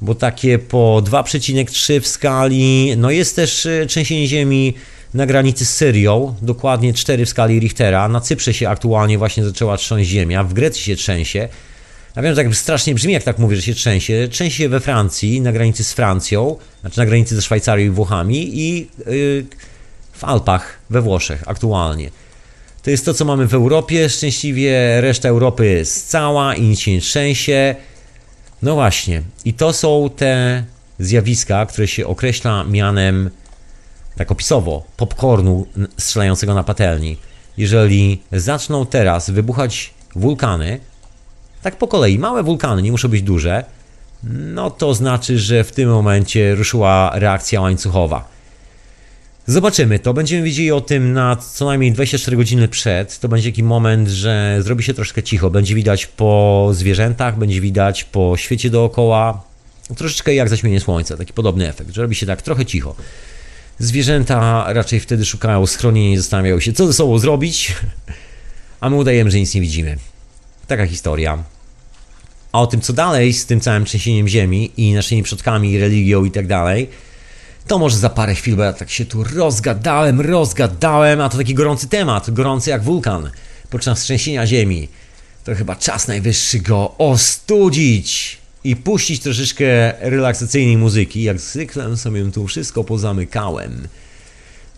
bo 0.00 0.14
takie 0.14 0.58
po 0.58 1.02
2,3 1.04 2.00
w 2.00 2.08
skali. 2.08 2.94
No 2.96 3.10
jest 3.10 3.36
też 3.36 3.66
e, 3.66 3.86
trzęsienie 3.86 4.28
ziemi 4.28 4.74
na 5.14 5.26
granicy 5.26 5.66
z 5.66 5.74
Syrią, 5.74 6.34
dokładnie 6.42 6.94
4 6.94 7.26
w 7.26 7.28
skali 7.28 7.58
Richtera. 7.58 8.08
Na 8.08 8.20
Cyprze 8.20 8.54
się 8.54 8.68
aktualnie 8.68 9.18
właśnie 9.18 9.44
zaczęła 9.44 9.76
trząść 9.76 10.10
ziemia, 10.10 10.44
w 10.44 10.52
Grecji 10.52 10.82
się 10.82 10.96
trzęsie. 10.96 11.48
Ja 12.16 12.22
wiem, 12.22 12.34
że 12.34 12.44
tak 12.44 12.56
strasznie 12.56 12.94
brzmi, 12.94 13.12
jak 13.12 13.22
tak 13.22 13.38
mówię, 13.38 13.56
że 13.56 13.62
się 13.62 13.74
trzęsie. 13.74 14.28
Trzęsie 14.30 14.56
się 14.56 14.68
we 14.68 14.80
Francji, 14.80 15.40
na 15.40 15.52
granicy 15.52 15.84
z 15.84 15.92
Francją, 15.92 16.56
znaczy 16.80 16.98
na 16.98 17.06
granicy 17.06 17.36
ze 17.36 17.42
Szwajcarią 17.42 17.84
i 17.84 17.90
Włochami 17.90 18.58
i 18.58 18.78
yy, 19.06 19.46
w 20.12 20.24
Alpach 20.24 20.78
we 20.90 21.02
Włoszech 21.02 21.42
aktualnie. 21.46 22.10
To 22.82 22.90
jest 22.90 23.04
to, 23.04 23.14
co 23.14 23.24
mamy 23.24 23.46
w 23.46 23.54
Europie. 23.54 24.08
Szczęśliwie 24.08 25.00
reszta 25.00 25.28
Europy 25.28 25.66
jest 25.66 26.08
cała 26.08 26.54
i 26.54 26.62
nic 26.62 26.80
się 26.80 26.92
nie 26.92 27.00
trzęsie. 27.00 27.74
No 28.62 28.74
właśnie. 28.74 29.22
I 29.44 29.54
to 29.54 29.72
są 29.72 30.10
te 30.16 30.64
zjawiska, 30.98 31.66
które 31.66 31.88
się 31.88 32.06
określa 32.06 32.64
mianem, 32.64 33.30
tak 34.16 34.32
opisowo, 34.32 34.82
popcornu 34.96 35.66
strzelającego 35.98 36.54
na 36.54 36.64
patelni. 36.64 37.16
Jeżeli 37.56 38.22
zaczną 38.32 38.86
teraz 38.86 39.30
wybuchać 39.30 39.94
wulkany, 40.16 40.80
tak 41.62 41.76
po 41.76 41.88
kolei, 41.88 42.18
małe 42.18 42.42
wulkany, 42.42 42.82
nie 42.82 42.90
muszą 42.90 43.08
być 43.08 43.22
duże, 43.22 43.64
no 44.24 44.70
to 44.70 44.94
znaczy, 44.94 45.38
że 45.38 45.64
w 45.64 45.72
tym 45.72 45.90
momencie 45.90 46.54
ruszyła 46.54 47.10
reakcja 47.14 47.60
łańcuchowa. 47.60 48.28
Zobaczymy 49.46 49.98
to, 49.98 50.14
będziemy 50.14 50.42
wiedzieli 50.42 50.72
o 50.72 50.80
tym 50.80 51.12
na 51.12 51.36
co 51.36 51.64
najmniej 51.64 51.92
24 51.92 52.36
godziny 52.36 52.68
przed. 52.68 53.18
To 53.18 53.28
będzie 53.28 53.50
taki 53.50 53.62
moment, 53.62 54.08
że 54.08 54.56
zrobi 54.60 54.82
się 54.82 54.94
troszkę 54.94 55.22
cicho. 55.22 55.50
Będzie 55.50 55.74
widać 55.74 56.06
po 56.06 56.68
zwierzętach, 56.72 57.38
będzie 57.38 57.60
widać 57.60 58.04
po 58.04 58.36
świecie 58.36 58.70
dookoła. 58.70 59.42
Troszeczkę 59.96 60.34
jak 60.34 60.48
zaćmienie 60.48 60.80
słońca, 60.80 61.16
taki 61.16 61.32
podobny 61.32 61.68
efekt, 61.68 61.90
że 61.94 62.02
robi 62.02 62.14
się 62.14 62.26
tak 62.26 62.42
trochę 62.42 62.66
cicho. 62.66 62.94
Zwierzęta 63.80 64.64
raczej 64.72 65.00
wtedy 65.00 65.24
szukają 65.24 65.66
schronienia 65.66 66.12
i 66.12 66.16
zastanawiają 66.16 66.60
się, 66.60 66.72
co 66.72 66.86
ze 66.86 66.92
sobą 66.92 67.18
zrobić, 67.18 67.74
a 68.80 68.90
my 68.90 68.96
udajemy, 68.96 69.30
że 69.30 69.38
nic 69.38 69.54
nie 69.54 69.60
widzimy. 69.60 69.96
Taka 70.66 70.86
historia. 70.86 71.44
A 72.52 72.60
o 72.60 72.66
tym, 72.66 72.80
co 72.80 72.92
dalej 72.92 73.32
z 73.32 73.46
tym 73.46 73.60
całym 73.60 73.84
trzęsieniem 73.84 74.28
ziemi 74.28 74.72
i 74.76 74.92
naszymi 74.92 75.22
przodkami, 75.22 75.78
religią 75.78 76.24
i 76.24 76.30
tak 76.30 76.46
dalej, 76.46 76.90
to 77.66 77.78
może 77.78 77.96
za 77.96 78.10
parę 78.10 78.34
chwil, 78.34 78.56
bo 78.56 78.62
ja 78.62 78.72
tak 78.72 78.90
się 78.90 79.04
tu 79.04 79.24
rozgadałem, 79.24 80.20
rozgadałem, 80.20 81.20
a 81.20 81.28
to 81.28 81.38
taki 81.38 81.54
gorący 81.54 81.88
temat, 81.88 82.30
gorący 82.30 82.70
jak 82.70 82.82
wulkan 82.82 83.30
podczas 83.70 84.00
trzęsienia 84.00 84.46
ziemi. 84.46 84.88
To 85.44 85.54
chyba 85.54 85.76
czas 85.76 86.08
najwyższy 86.08 86.60
go 86.60 86.94
ostudzić 86.98 88.39
i 88.64 88.76
puścić 88.76 89.22
troszeczkę 89.22 89.92
relaksacyjnej 90.10 90.76
muzyki. 90.76 91.22
Jak 91.22 91.40
zwykle 91.40 91.96
sobie 91.96 92.30
tu 92.30 92.46
wszystko 92.46 92.84
pozamykałem. 92.84 93.88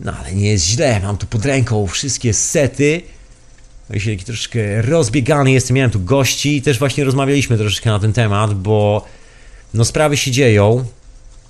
No 0.00 0.12
ale 0.20 0.34
nie 0.34 0.50
jest 0.50 0.66
źle, 0.66 1.00
mam 1.00 1.16
tu 1.16 1.26
pod 1.26 1.44
ręką 1.44 1.86
wszystkie 1.86 2.34
sety 2.34 3.02
się 4.00 4.10
taki 4.10 4.24
troszkę 4.24 4.82
rozbiegany 4.82 5.52
jestem, 5.52 5.76
miałem 5.76 5.90
tu 5.90 6.00
gości 6.00 6.56
i 6.56 6.62
też 6.62 6.78
właśnie 6.78 7.04
rozmawialiśmy 7.04 7.58
troszeczkę 7.58 7.90
na 7.90 7.98
ten 7.98 8.12
temat, 8.12 8.54
bo 8.54 9.06
no 9.74 9.84
sprawy 9.84 10.16
się 10.16 10.30
dzieją 10.30 10.84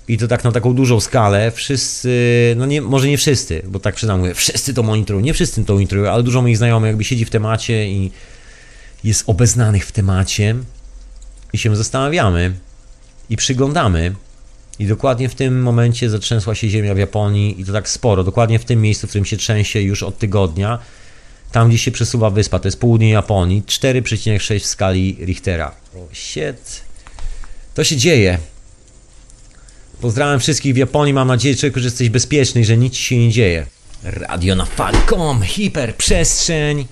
i 0.07 0.17
to 0.17 0.27
tak 0.27 0.43
na 0.43 0.51
taką 0.51 0.73
dużą 0.73 0.99
skalę. 0.99 1.51
Wszyscy, 1.51 2.09
no 2.57 2.65
nie, 2.65 2.81
może 2.81 3.07
nie 3.07 3.17
wszyscy, 3.17 3.61
bo 3.67 3.79
tak 3.79 3.95
przyznam, 3.95 4.19
mówię, 4.19 4.33
wszyscy 4.33 4.73
to 4.73 4.83
monitorują, 4.83 5.25
nie 5.25 5.33
wszyscy 5.33 5.65
to 5.65 5.73
monitorują, 5.73 6.11
ale 6.11 6.23
dużo 6.23 6.41
moich 6.41 6.57
znajomych 6.57 6.87
jakby 6.87 7.03
siedzi 7.03 7.25
w 7.25 7.29
temacie 7.29 7.87
i 7.87 8.11
jest 9.03 9.23
obeznanych 9.27 9.85
w 9.85 9.91
temacie 9.91 10.55
i 11.53 11.57
się 11.57 11.75
zastanawiamy 11.75 12.53
i 13.29 13.37
przyglądamy. 13.37 14.15
I 14.79 14.87
dokładnie 14.87 15.29
w 15.29 15.35
tym 15.35 15.61
momencie 15.61 16.09
zatrzęsła 16.09 16.55
się 16.55 16.69
ziemia 16.69 16.93
w 16.93 16.97
Japonii 16.97 17.61
i 17.61 17.65
to 17.65 17.73
tak 17.73 17.89
sporo, 17.89 18.23
dokładnie 18.23 18.59
w 18.59 18.65
tym 18.65 18.81
miejscu, 18.81 19.07
w 19.07 19.09
którym 19.09 19.25
się 19.25 19.37
trzęsie 19.37 19.81
już 19.81 20.03
od 20.03 20.17
tygodnia 20.17 20.79
tam 21.53 21.69
gdzie 21.69 21.77
się 21.77 21.91
przesuwa 21.91 22.29
wyspa, 22.29 22.59
to 22.59 22.67
jest 22.67 22.79
południe 22.79 23.09
Japonii, 23.09 23.63
4,6 23.67 24.59
w 24.59 24.65
skali 24.65 25.17
Richtera. 25.21 25.71
Shit. 26.13 26.81
To 27.73 27.83
się 27.83 27.97
dzieje. 27.97 28.37
Pozdrawiam 30.01 30.39
wszystkich 30.39 30.73
w 30.73 30.77
Japonii, 30.77 31.13
mam 31.13 31.27
nadzieję, 31.27 31.55
człowieku, 31.55 31.79
że 31.79 31.85
jesteś 31.85 32.09
bezpieczny 32.09 32.61
i 32.61 32.65
że 32.65 32.77
nic 32.77 32.95
się 32.95 33.17
nie 33.17 33.31
dzieje. 33.31 33.65
Radio 34.03 34.55
na 34.55 34.65
Falcom, 34.65 35.41
hiperprzestrzeń. 35.41 36.85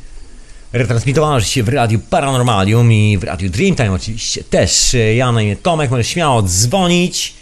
Retransmitowało 0.74 1.42
się 1.42 1.64
w 1.64 1.70
Radiu 1.70 2.00
Paranormalium 2.00 2.92
i 2.92 3.18
w 3.18 3.24
Radiu 3.24 3.50
Dreamtime 3.50 3.92
oczywiście 3.92 4.44
też. 4.44 4.96
Ja 5.16 5.32
na 5.32 5.42
imię 5.42 5.56
Tomek, 5.56 5.92
możesz 5.92 6.08
śmiało 6.08 6.44
dzwonić 6.44 7.34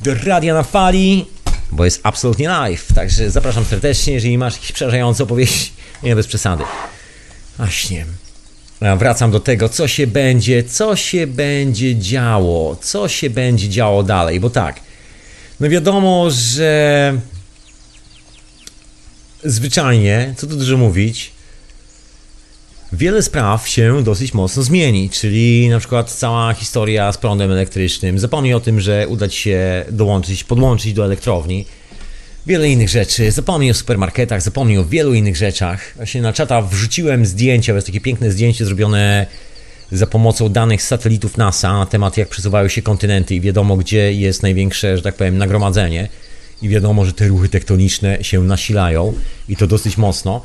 do 0.00 0.14
Radia 0.14 0.54
na 0.54 0.62
Fali, 0.62 1.26
bo 1.72 1.84
jest 1.84 2.00
absolutnie 2.02 2.48
live. 2.48 2.86
Także 2.94 3.30
zapraszam 3.30 3.64
serdecznie, 3.64 4.12
jeżeli 4.12 4.38
masz 4.38 4.54
jakieś 4.54 4.72
przerażające 4.72 5.22
opowieści. 5.22 5.72
Nie, 6.02 6.16
bez 6.16 6.26
przesady. 6.26 6.64
Właśnie. 7.56 8.06
Wracam 8.98 9.30
do 9.30 9.40
tego, 9.40 9.68
co 9.68 9.88
się 9.88 10.06
będzie, 10.06 10.64
co 10.64 10.96
się 10.96 11.26
będzie 11.26 11.96
działo, 11.96 12.76
co 12.76 13.08
się 13.08 13.30
będzie 13.30 13.68
działo 13.68 14.02
dalej, 14.02 14.40
bo 14.40 14.50
tak, 14.50 14.80
no 15.60 15.68
wiadomo, 15.68 16.30
że 16.30 17.20
zwyczajnie, 19.44 20.34
co 20.36 20.46
tu 20.46 20.56
dużo 20.56 20.76
mówić, 20.76 21.32
wiele 22.92 23.22
spraw 23.22 23.68
się 23.68 24.02
dosyć 24.04 24.34
mocno 24.34 24.62
zmieni, 24.62 25.10
czyli 25.10 25.68
na 25.68 25.78
przykład 25.78 26.10
cała 26.10 26.54
historia 26.54 27.12
z 27.12 27.18
prądem 27.18 27.52
elektrycznym. 27.52 28.18
Zapomnij 28.18 28.54
o 28.54 28.60
tym, 28.60 28.80
że 28.80 29.08
uda 29.08 29.28
Ci 29.28 29.40
się 29.40 29.84
dołączyć, 29.90 30.44
podłączyć 30.44 30.92
do 30.92 31.04
elektrowni. 31.04 31.66
Wiele 32.46 32.68
innych 32.68 32.88
rzeczy. 32.88 33.30
Zapomnij 33.30 33.70
o 33.70 33.74
supermarketach, 33.74 34.42
zapomnij 34.42 34.78
o 34.78 34.84
wielu 34.84 35.14
innych 35.14 35.36
rzeczach. 35.36 35.92
Właśnie 35.96 36.22
na 36.22 36.32
czata 36.32 36.62
wrzuciłem 36.62 37.26
zdjęcia, 37.26 37.72
to 37.72 37.76
jest 37.76 37.86
takie 37.86 38.00
piękne 38.00 38.30
zdjęcie 38.30 38.64
zrobione 38.64 39.26
za 39.92 40.06
pomocą 40.06 40.48
danych 40.48 40.82
z 40.82 40.86
satelitów 40.86 41.36
NASA 41.36 41.72
na 41.72 41.86
temat 41.86 42.16
jak 42.16 42.28
przesuwają 42.28 42.68
się 42.68 42.82
kontynenty 42.82 43.34
i 43.34 43.40
wiadomo 43.40 43.76
gdzie 43.76 44.12
jest 44.12 44.42
największe, 44.42 44.96
że 44.96 45.02
tak 45.02 45.14
powiem, 45.14 45.38
nagromadzenie 45.38 46.08
i 46.62 46.68
wiadomo, 46.68 47.04
że 47.04 47.12
te 47.12 47.28
ruchy 47.28 47.48
tektoniczne 47.48 48.24
się 48.24 48.42
nasilają 48.42 49.14
i 49.48 49.56
to 49.56 49.66
dosyć 49.66 49.96
mocno. 49.96 50.42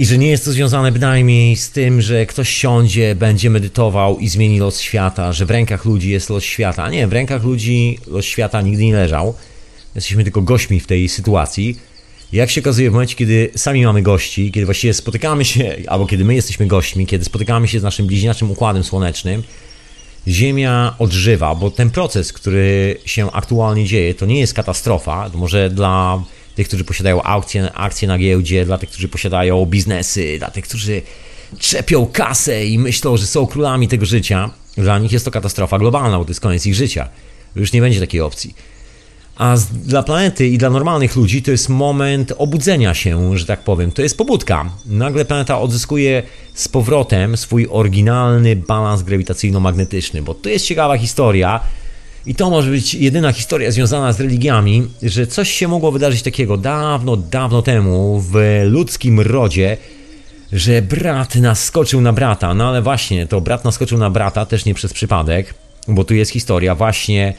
I 0.00 0.06
że 0.06 0.18
nie 0.18 0.28
jest 0.28 0.44
to 0.44 0.52
związane 0.52 0.92
bynajmniej 0.92 1.56
z 1.56 1.70
tym, 1.70 2.00
że 2.00 2.26
ktoś 2.26 2.48
siądzie, 2.48 3.14
będzie 3.14 3.50
medytował 3.50 4.18
i 4.18 4.28
zmieni 4.28 4.58
los 4.58 4.80
świata, 4.80 5.32
że 5.32 5.46
w 5.46 5.50
rękach 5.50 5.84
ludzi 5.84 6.10
jest 6.10 6.30
los 6.30 6.44
świata. 6.44 6.90
Nie, 6.90 7.06
w 7.06 7.12
rękach 7.12 7.44
ludzi 7.44 7.98
los 8.06 8.24
świata 8.24 8.62
nigdy 8.62 8.84
nie 8.84 8.94
leżał. 8.94 9.34
Jesteśmy 9.94 10.24
tylko 10.24 10.42
gośćmi 10.42 10.80
w 10.80 10.86
tej 10.86 11.08
sytuacji. 11.08 11.78
Jak 12.32 12.50
się 12.50 12.60
okazuje, 12.60 12.90
w 12.90 12.92
momencie, 12.92 13.14
kiedy 13.16 13.50
sami 13.56 13.84
mamy 13.84 14.02
gości, 14.02 14.52
kiedy 14.52 14.64
właściwie 14.66 14.94
spotykamy 14.94 15.44
się, 15.44 15.76
albo 15.86 16.06
kiedy 16.06 16.24
my 16.24 16.34
jesteśmy 16.34 16.66
gośćmi, 16.66 17.06
kiedy 17.06 17.24
spotykamy 17.24 17.68
się 17.68 17.80
z 17.80 17.82
naszym 17.82 18.06
bliźniaczym 18.06 18.50
układem 18.50 18.84
słonecznym, 18.84 19.42
Ziemia 20.28 20.94
odżywa, 20.98 21.54
bo 21.54 21.70
ten 21.70 21.90
proces, 21.90 22.32
który 22.32 22.96
się 23.04 23.32
aktualnie 23.32 23.84
dzieje, 23.84 24.14
to 24.14 24.26
nie 24.26 24.40
jest 24.40 24.54
katastrofa. 24.54 25.30
Może 25.34 25.70
dla 25.70 26.22
tych, 26.60 26.68
którzy 26.68 26.84
posiadają 26.84 27.22
aukcje, 27.22 27.72
akcje 27.72 28.08
na 28.08 28.18
giełdzie, 28.18 28.64
dla 28.64 28.78
tych, 28.78 28.90
którzy 28.90 29.08
posiadają 29.08 29.66
biznesy, 29.66 30.38
dla 30.38 30.50
tych, 30.50 30.64
którzy 30.64 31.02
trzepią 31.58 32.06
kasę 32.06 32.66
i 32.66 32.78
myślą, 32.78 33.16
że 33.16 33.26
są 33.26 33.46
królami 33.46 33.88
tego 33.88 34.06
życia, 34.06 34.50
dla 34.76 34.98
nich 34.98 35.12
jest 35.12 35.24
to 35.24 35.30
katastrofa 35.30 35.78
globalna, 35.78 36.18
bo 36.18 36.24
to 36.24 36.30
jest 36.30 36.40
koniec 36.40 36.66
ich 36.66 36.74
życia. 36.74 37.08
Już 37.56 37.72
nie 37.72 37.80
będzie 37.80 38.00
takiej 38.00 38.20
opcji. 38.20 38.54
A 39.36 39.56
z, 39.56 39.66
dla 39.66 40.02
planety 40.02 40.48
i 40.48 40.58
dla 40.58 40.70
normalnych 40.70 41.16
ludzi 41.16 41.42
to 41.42 41.50
jest 41.50 41.68
moment 41.68 42.32
obudzenia 42.38 42.94
się, 42.94 43.38
że 43.38 43.46
tak 43.46 43.64
powiem. 43.64 43.92
To 43.92 44.02
jest 44.02 44.16
pobudka. 44.16 44.70
Nagle 44.86 45.24
planeta 45.24 45.60
odzyskuje 45.60 46.22
z 46.54 46.68
powrotem 46.68 47.36
swój 47.36 47.66
oryginalny 47.70 48.56
balans 48.56 49.02
grawitacyjno-magnetyczny, 49.02 50.22
bo 50.22 50.34
to 50.34 50.48
jest 50.48 50.66
ciekawa 50.66 50.98
historia. 50.98 51.60
I 52.26 52.34
to 52.34 52.50
może 52.50 52.70
być 52.70 52.94
jedyna 52.94 53.32
historia 53.32 53.70
związana 53.70 54.12
z 54.12 54.20
religiami, 54.20 54.86
że 55.02 55.26
coś 55.26 55.50
się 55.50 55.68
mogło 55.68 55.92
wydarzyć 55.92 56.22
takiego 56.22 56.56
dawno, 56.56 57.16
dawno 57.16 57.62
temu 57.62 58.20
w 58.20 58.62
ludzkim 58.64 59.20
rodzie, 59.20 59.76
że 60.52 60.82
brat 60.82 61.34
naskoczył 61.34 62.00
na 62.00 62.12
brata. 62.12 62.54
No 62.54 62.68
ale 62.68 62.82
właśnie, 62.82 63.26
to 63.26 63.40
brat 63.40 63.64
naskoczył 63.64 63.98
na 63.98 64.10
brata 64.10 64.46
też 64.46 64.64
nie 64.64 64.74
przez 64.74 64.92
przypadek, 64.92 65.54
bo 65.88 66.04
tu 66.04 66.14
jest 66.14 66.30
historia 66.30 66.74
właśnie 66.74 67.34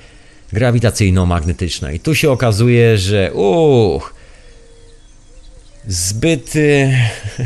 grawitacyjno-magnetyczna. 0.53 1.93
I 1.93 1.99
tu 1.99 2.15
się 2.15 2.31
okazuje, 2.31 2.97
że 2.97 3.33
uch, 3.33 4.13
zbyt, 5.87 6.55
y, 6.55 6.97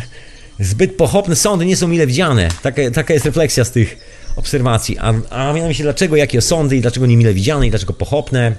zbyt 0.60 0.96
pochopne 0.96 1.36
sądy 1.36 1.66
nie 1.66 1.78
są 1.78 1.88
mile 1.88 2.08
widziane. 2.08 2.50
Taka, 2.62 2.92
taka 2.92 3.14
jest 3.14 3.26
refleksja 3.26 3.66
z 3.66 3.72
tych 3.72 3.98
obserwacji. 4.36 4.98
A, 4.98 5.14
a 5.30 5.54
mianowicie 5.54 5.84
dlaczego 5.84 6.16
jakie 6.16 6.42
sądy 6.42 6.78
i 6.78 6.82
dlaczego 6.82 7.06
nie 7.06 7.18
mile 7.18 7.34
widziane 7.34 7.68
i 7.68 7.70
dlaczego 7.70 7.94
pochopne? 7.94 8.56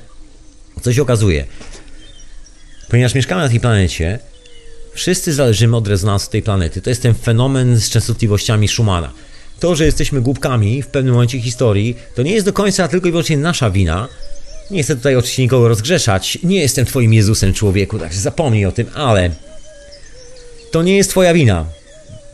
Co 0.83 0.93
się 0.93 1.03
okazuje? 1.03 1.45
Ponieważ 2.89 3.15
mieszkamy 3.15 3.43
na 3.43 3.49
tej 3.49 3.61
planecie, 3.61 4.19
wszyscy 4.95 5.35
zależymy 5.35 5.77
od 5.77 5.89
rezonansu 5.89 6.31
tej 6.31 6.43
planety. 6.43 6.81
To 6.81 6.91
jest 6.91 7.03
ten 7.03 7.15
fenomen 7.15 7.77
z 7.77 7.91
częstotliwościami 7.91 8.69
Schumana. 8.69 9.13
To, 9.61 9.77
że 9.77 9.85
jesteśmy 9.85 10.21
głupkami 10.21 10.83
w 10.83 10.87
pewnym 10.87 11.15
momencie 11.15 11.41
historii, 11.41 11.97
to 12.15 12.23
nie 12.23 12.33
jest 12.33 12.47
do 12.47 12.53
końca 12.53 12.89
tylko 12.89 13.09
i 13.09 13.11
wyłącznie 13.11 13.37
nasza 13.37 13.71
wina, 13.71 14.09
nie 14.71 14.83
chcę 14.83 14.97
tutaj 14.97 15.17
oczywiście 15.17 15.43
nikogo 15.43 15.69
rozgrzeszać. 15.69 16.39
Nie 16.43 16.61
jestem 16.61 16.87
twoim 16.87 17.15
Jezusem, 17.15 17.53
człowieku, 17.53 17.99
także 17.99 18.21
zapomnij 18.21 18.67
o 18.67 18.73
tym, 18.73 18.87
ale 18.95 19.31
to 20.71 20.83
nie 20.83 20.97
jest 20.97 21.11
twoja 21.11 21.35
wina. 21.35 21.67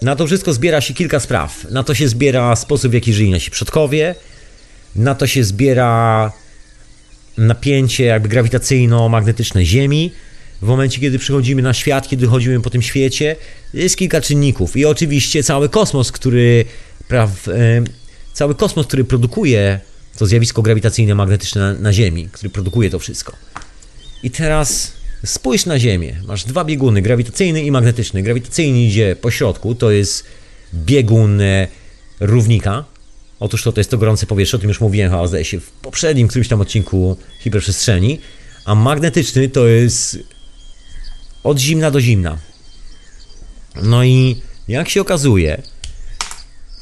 Na 0.02 0.16
to 0.16 0.26
wszystko 0.26 0.52
zbiera 0.52 0.80
się 0.80 0.94
kilka 0.94 1.20
spraw. 1.20 1.64
Na 1.70 1.82
to 1.82 1.94
się 1.94 2.08
zbiera 2.08 2.56
sposób, 2.56 2.90
w 2.90 2.94
jaki 2.94 3.12
żyli 3.12 3.30
nasi 3.30 3.50
przodkowie. 3.50 4.14
Na 4.96 5.14
to 5.14 5.26
się 5.26 5.44
zbiera 5.44 6.32
napięcie 7.38 8.04
jakby 8.04 8.28
grawitacyjno-magnetyczne 8.28 9.62
Ziemi. 9.64 10.12
W 10.62 10.66
momencie, 10.66 11.00
kiedy 11.00 11.18
przychodzimy 11.18 11.62
na 11.62 11.74
świat, 11.74 12.08
kiedy 12.08 12.26
chodzimy 12.26 12.60
po 12.60 12.70
tym 12.70 12.82
świecie, 12.82 13.36
jest 13.74 13.96
kilka 13.96 14.20
czynników. 14.20 14.76
I 14.76 14.84
oczywiście 14.84 15.42
cały 15.42 15.68
kosmos, 15.68 16.12
który... 16.12 16.64
Praw, 17.08 17.48
cały 18.32 18.54
kosmos, 18.54 18.86
który 18.86 19.04
produkuje 19.04 19.80
to 20.18 20.26
zjawisko 20.26 20.62
grawitacyjne 20.62 21.14
magnetyczne 21.14 21.60
na, 21.60 21.80
na 21.80 21.92
Ziemi, 21.92 22.28
który 22.32 22.50
produkuje 22.50 22.90
to 22.90 22.98
wszystko. 22.98 23.36
I 24.22 24.30
teraz 24.30 24.92
spójrz 25.24 25.66
na 25.66 25.78
Ziemię. 25.78 26.16
Masz 26.26 26.44
dwa 26.44 26.64
bieguny, 26.64 27.02
grawitacyjny 27.02 27.62
i 27.62 27.70
magnetyczny. 27.70 28.22
Grawitacyjny 28.22 28.82
idzie 28.82 29.16
po 29.20 29.30
środku, 29.30 29.74
to 29.74 29.90
jest 29.90 30.24
biegun 30.74 31.40
e, 31.40 31.68
równika. 32.20 32.84
Otóż 33.40 33.62
to, 33.62 33.72
to 33.72 33.80
jest 33.80 33.90
to 33.90 33.98
gorące 33.98 34.26
powietrze, 34.26 34.56
o 34.56 34.60
tym 34.60 34.68
już 34.68 34.80
mówiłem 34.80 35.10
chyba, 35.10 35.26
zdaje 35.26 35.44
się, 35.44 35.60
w 35.60 35.70
poprzednim 35.70 36.28
którymś 36.28 36.48
tam 36.48 36.60
odcinku 36.60 37.16
hiperprzestrzeni. 37.40 38.18
A 38.64 38.74
magnetyczny 38.74 39.48
to 39.48 39.66
jest 39.66 40.18
od 41.44 41.58
zimna 41.58 41.90
do 41.90 42.00
zimna. 42.00 42.38
No 43.82 44.04
i 44.04 44.42
jak 44.68 44.88
się 44.88 45.00
okazuje, 45.00 45.62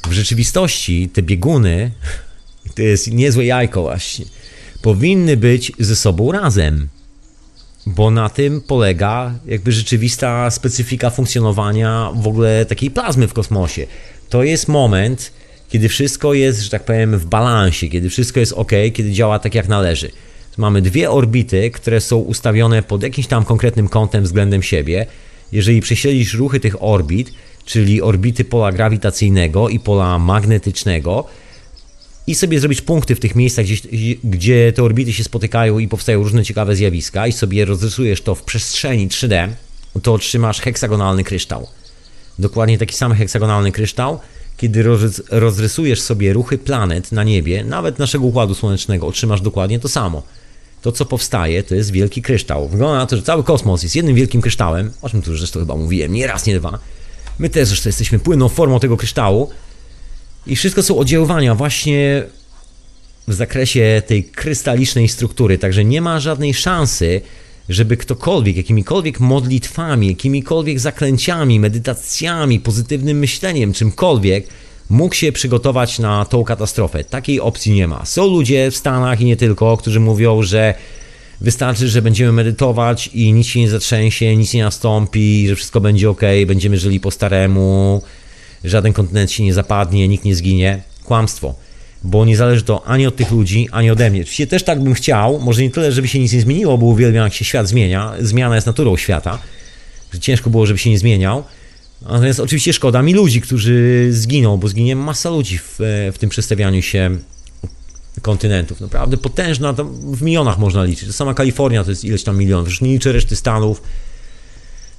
w 0.07 0.11
rzeczywistości 0.11 1.09
te 1.09 1.21
bieguny 1.21 1.91
to 2.75 2.81
jest 2.81 3.11
niezłe 3.11 3.45
jajko 3.45 3.81
właśnie, 3.81 4.25
powinny 4.81 5.37
być 5.37 5.71
ze 5.79 5.95
sobą 5.95 6.31
razem. 6.31 6.89
Bo 7.85 8.11
na 8.11 8.29
tym 8.29 8.61
polega 8.61 9.33
jakby 9.45 9.71
rzeczywista 9.71 10.51
specyfika 10.51 11.09
funkcjonowania 11.09 12.11
w 12.15 12.27
ogóle 12.27 12.65
takiej 12.65 12.91
plazmy 12.91 13.27
w 13.27 13.33
kosmosie. 13.33 13.87
To 14.29 14.43
jest 14.43 14.67
moment, 14.67 15.31
kiedy 15.69 15.89
wszystko 15.89 16.33
jest, 16.33 16.61
że 16.61 16.69
tak 16.69 16.85
powiem, 16.85 17.17
w 17.17 17.25
balansie, 17.25 17.87
kiedy 17.87 18.09
wszystko 18.09 18.39
jest 18.39 18.53
ok, 18.53 18.71
kiedy 18.93 19.11
działa 19.11 19.39
tak 19.39 19.55
jak 19.55 19.67
należy. 19.67 20.11
Mamy 20.57 20.81
dwie 20.81 21.11
orbity, 21.11 21.71
które 21.71 22.01
są 22.01 22.17
ustawione 22.17 22.83
pod 22.83 23.03
jakimś 23.03 23.27
tam 23.27 23.45
konkretnym 23.45 23.87
kątem 23.87 24.23
względem 24.23 24.63
siebie. 24.63 25.05
Jeżeli 25.51 25.81
prześledzisz 25.81 26.33
ruchy 26.33 26.59
tych 26.59 26.83
orbit, 26.83 27.33
czyli 27.65 28.01
orbity 28.01 28.45
pola 28.45 28.71
grawitacyjnego 28.71 29.69
i 29.69 29.79
pola 29.79 30.19
magnetycznego, 30.19 31.27
i 32.31 32.35
sobie 32.35 32.59
zrobić 32.59 32.81
punkty 32.81 33.15
w 33.15 33.19
tych 33.19 33.35
miejscach, 33.35 33.65
gdzie, 33.65 33.75
gdzie 34.23 34.73
te 34.73 34.83
orbity 34.83 35.13
się 35.13 35.23
spotykają 35.23 35.79
i 35.79 35.87
powstają 35.87 36.23
różne 36.23 36.43
ciekawe 36.43 36.75
zjawiska 36.75 37.27
i 37.27 37.31
sobie 37.31 37.65
rozrysujesz 37.65 38.21
to 38.21 38.35
w 38.35 38.43
przestrzeni 38.43 39.07
3D, 39.07 39.47
to 40.03 40.13
otrzymasz 40.13 40.61
heksagonalny 40.61 41.23
kryształ. 41.23 41.67
Dokładnie 42.39 42.77
taki 42.77 42.95
sam 42.95 43.13
heksagonalny 43.13 43.71
kryształ, 43.71 44.19
kiedy 44.57 44.83
rozrysujesz 45.29 46.01
sobie 46.01 46.33
ruchy 46.33 46.57
planet 46.57 47.11
na 47.11 47.23
niebie, 47.23 47.63
nawet 47.63 47.99
naszego 47.99 48.25
Układu 48.25 48.55
Słonecznego, 48.55 49.07
otrzymasz 49.07 49.41
dokładnie 49.41 49.79
to 49.79 49.89
samo. 49.89 50.23
To, 50.81 50.91
co 50.91 51.05
powstaje, 51.05 51.63
to 51.63 51.75
jest 51.75 51.91
wielki 51.91 52.21
kryształ. 52.21 52.69
Wygląda 52.69 52.97
na 52.97 53.05
to, 53.05 53.15
że 53.15 53.23
cały 53.23 53.43
kosmos 53.43 53.83
jest 53.83 53.95
jednym 53.95 54.15
wielkim 54.15 54.41
kryształem, 54.41 54.91
o 55.01 55.09
czym 55.09 55.21
tu 55.21 55.37
zresztą 55.37 55.59
chyba 55.59 55.75
mówiłem, 55.75 56.13
nie 56.13 56.27
raz, 56.27 56.45
nie 56.45 56.59
dwa. 56.59 56.79
My 57.39 57.49
też 57.49 57.67
zresztą 57.67 57.89
jesteśmy 57.89 58.19
płynną 58.19 58.49
formą 58.49 58.79
tego 58.79 58.97
kryształu, 58.97 59.49
i 60.47 60.55
wszystko 60.55 60.83
są 60.83 60.97
oddziaływania 60.97 61.55
właśnie 61.55 62.23
w 63.27 63.33
zakresie 63.33 64.01
tej 64.07 64.23
krystalicznej 64.23 65.07
struktury, 65.07 65.57
także 65.57 65.85
nie 65.85 66.01
ma 66.01 66.19
żadnej 66.19 66.53
szansy, 66.53 67.21
żeby 67.69 67.97
ktokolwiek, 67.97 68.57
jakimikolwiek 68.57 69.19
modlitwami, 69.19 70.07
jakimikolwiek 70.07 70.79
zaklęciami, 70.79 71.59
medytacjami, 71.59 72.59
pozytywnym 72.59 73.19
myśleniem, 73.19 73.73
czymkolwiek, 73.73 74.47
mógł 74.89 75.15
się 75.15 75.31
przygotować 75.31 75.99
na 75.99 76.25
tą 76.25 76.43
katastrofę. 76.43 77.03
Takiej 77.03 77.39
opcji 77.39 77.73
nie 77.73 77.87
ma. 77.87 78.05
Są 78.05 78.27
ludzie 78.27 78.71
w 78.71 78.75
Stanach 78.75 79.21
i 79.21 79.25
nie 79.25 79.35
tylko, 79.35 79.77
którzy 79.77 79.99
mówią, 79.99 80.41
że 80.41 80.73
Wystarczy, 81.41 81.89
że 81.89 82.01
będziemy 82.01 82.31
medytować 82.31 83.09
i 83.13 83.33
nic 83.33 83.47
się 83.47 83.59
nie 83.59 83.69
zatrzęsie, 83.69 84.35
nic 84.35 84.53
nie 84.53 84.63
nastąpi, 84.63 85.47
że 85.47 85.55
wszystko 85.55 85.81
będzie 85.81 86.09
ok, 86.09 86.21
będziemy 86.47 86.77
żyli 86.77 86.99
po 86.99 87.11
staremu, 87.11 88.01
żaden 88.63 88.93
kontynent 88.93 89.31
się 89.31 89.43
nie 89.43 89.53
zapadnie, 89.53 90.07
nikt 90.07 90.25
nie 90.25 90.35
zginie. 90.35 90.81
Kłamstwo. 91.03 91.55
Bo 92.03 92.25
nie 92.25 92.37
zależy 92.37 92.63
to 92.63 92.85
ani 92.85 93.07
od 93.07 93.15
tych 93.15 93.31
ludzi, 93.31 93.67
ani 93.71 93.91
ode 93.91 94.09
mnie. 94.09 94.21
Oczywiście 94.21 94.47
też 94.47 94.63
tak 94.63 94.83
bym 94.83 94.93
chciał, 94.93 95.39
może 95.39 95.61
nie 95.61 95.69
tyle, 95.69 95.91
żeby 95.91 96.07
się 96.07 96.19
nic 96.19 96.33
nie 96.33 96.41
zmieniło, 96.41 96.77
bo 96.77 96.85
uwielbiam, 96.85 97.23
jak 97.23 97.33
się 97.33 97.45
świat 97.45 97.67
zmienia. 97.67 98.13
Zmiana 98.19 98.55
jest 98.55 98.67
naturą 98.67 98.97
świata, 98.97 99.39
że 100.13 100.19
ciężko 100.19 100.49
było, 100.49 100.65
żeby 100.65 100.79
się 100.79 100.89
nie 100.89 100.97
zmieniał. 100.97 101.43
Natomiast 102.01 102.39
oczywiście 102.39 102.73
szkoda 102.73 103.01
mi 103.01 103.13
ludzi, 103.13 103.41
którzy 103.41 104.07
zginą, 104.11 104.57
bo 104.57 104.67
zginie 104.67 104.95
masa 104.95 105.29
ludzi 105.29 105.57
w, 105.57 105.75
w 106.13 106.17
tym 106.19 106.29
przestawianiu 106.29 106.81
się 106.81 107.17
kontynentów. 108.21 108.81
Naprawdę 108.81 109.17
potężna, 109.17 109.73
w 110.03 110.21
milionach 110.21 110.59
można 110.59 110.83
liczyć. 110.83 111.15
Sama 111.15 111.33
Kalifornia 111.33 111.83
to 111.83 111.89
jest 111.89 112.05
ileś 112.05 112.23
tam 112.23 112.37
milionów, 112.37 112.67
już 112.67 112.81
nie 112.81 112.91
liczę 112.91 113.11
reszty 113.11 113.35
Stanów, 113.35 113.81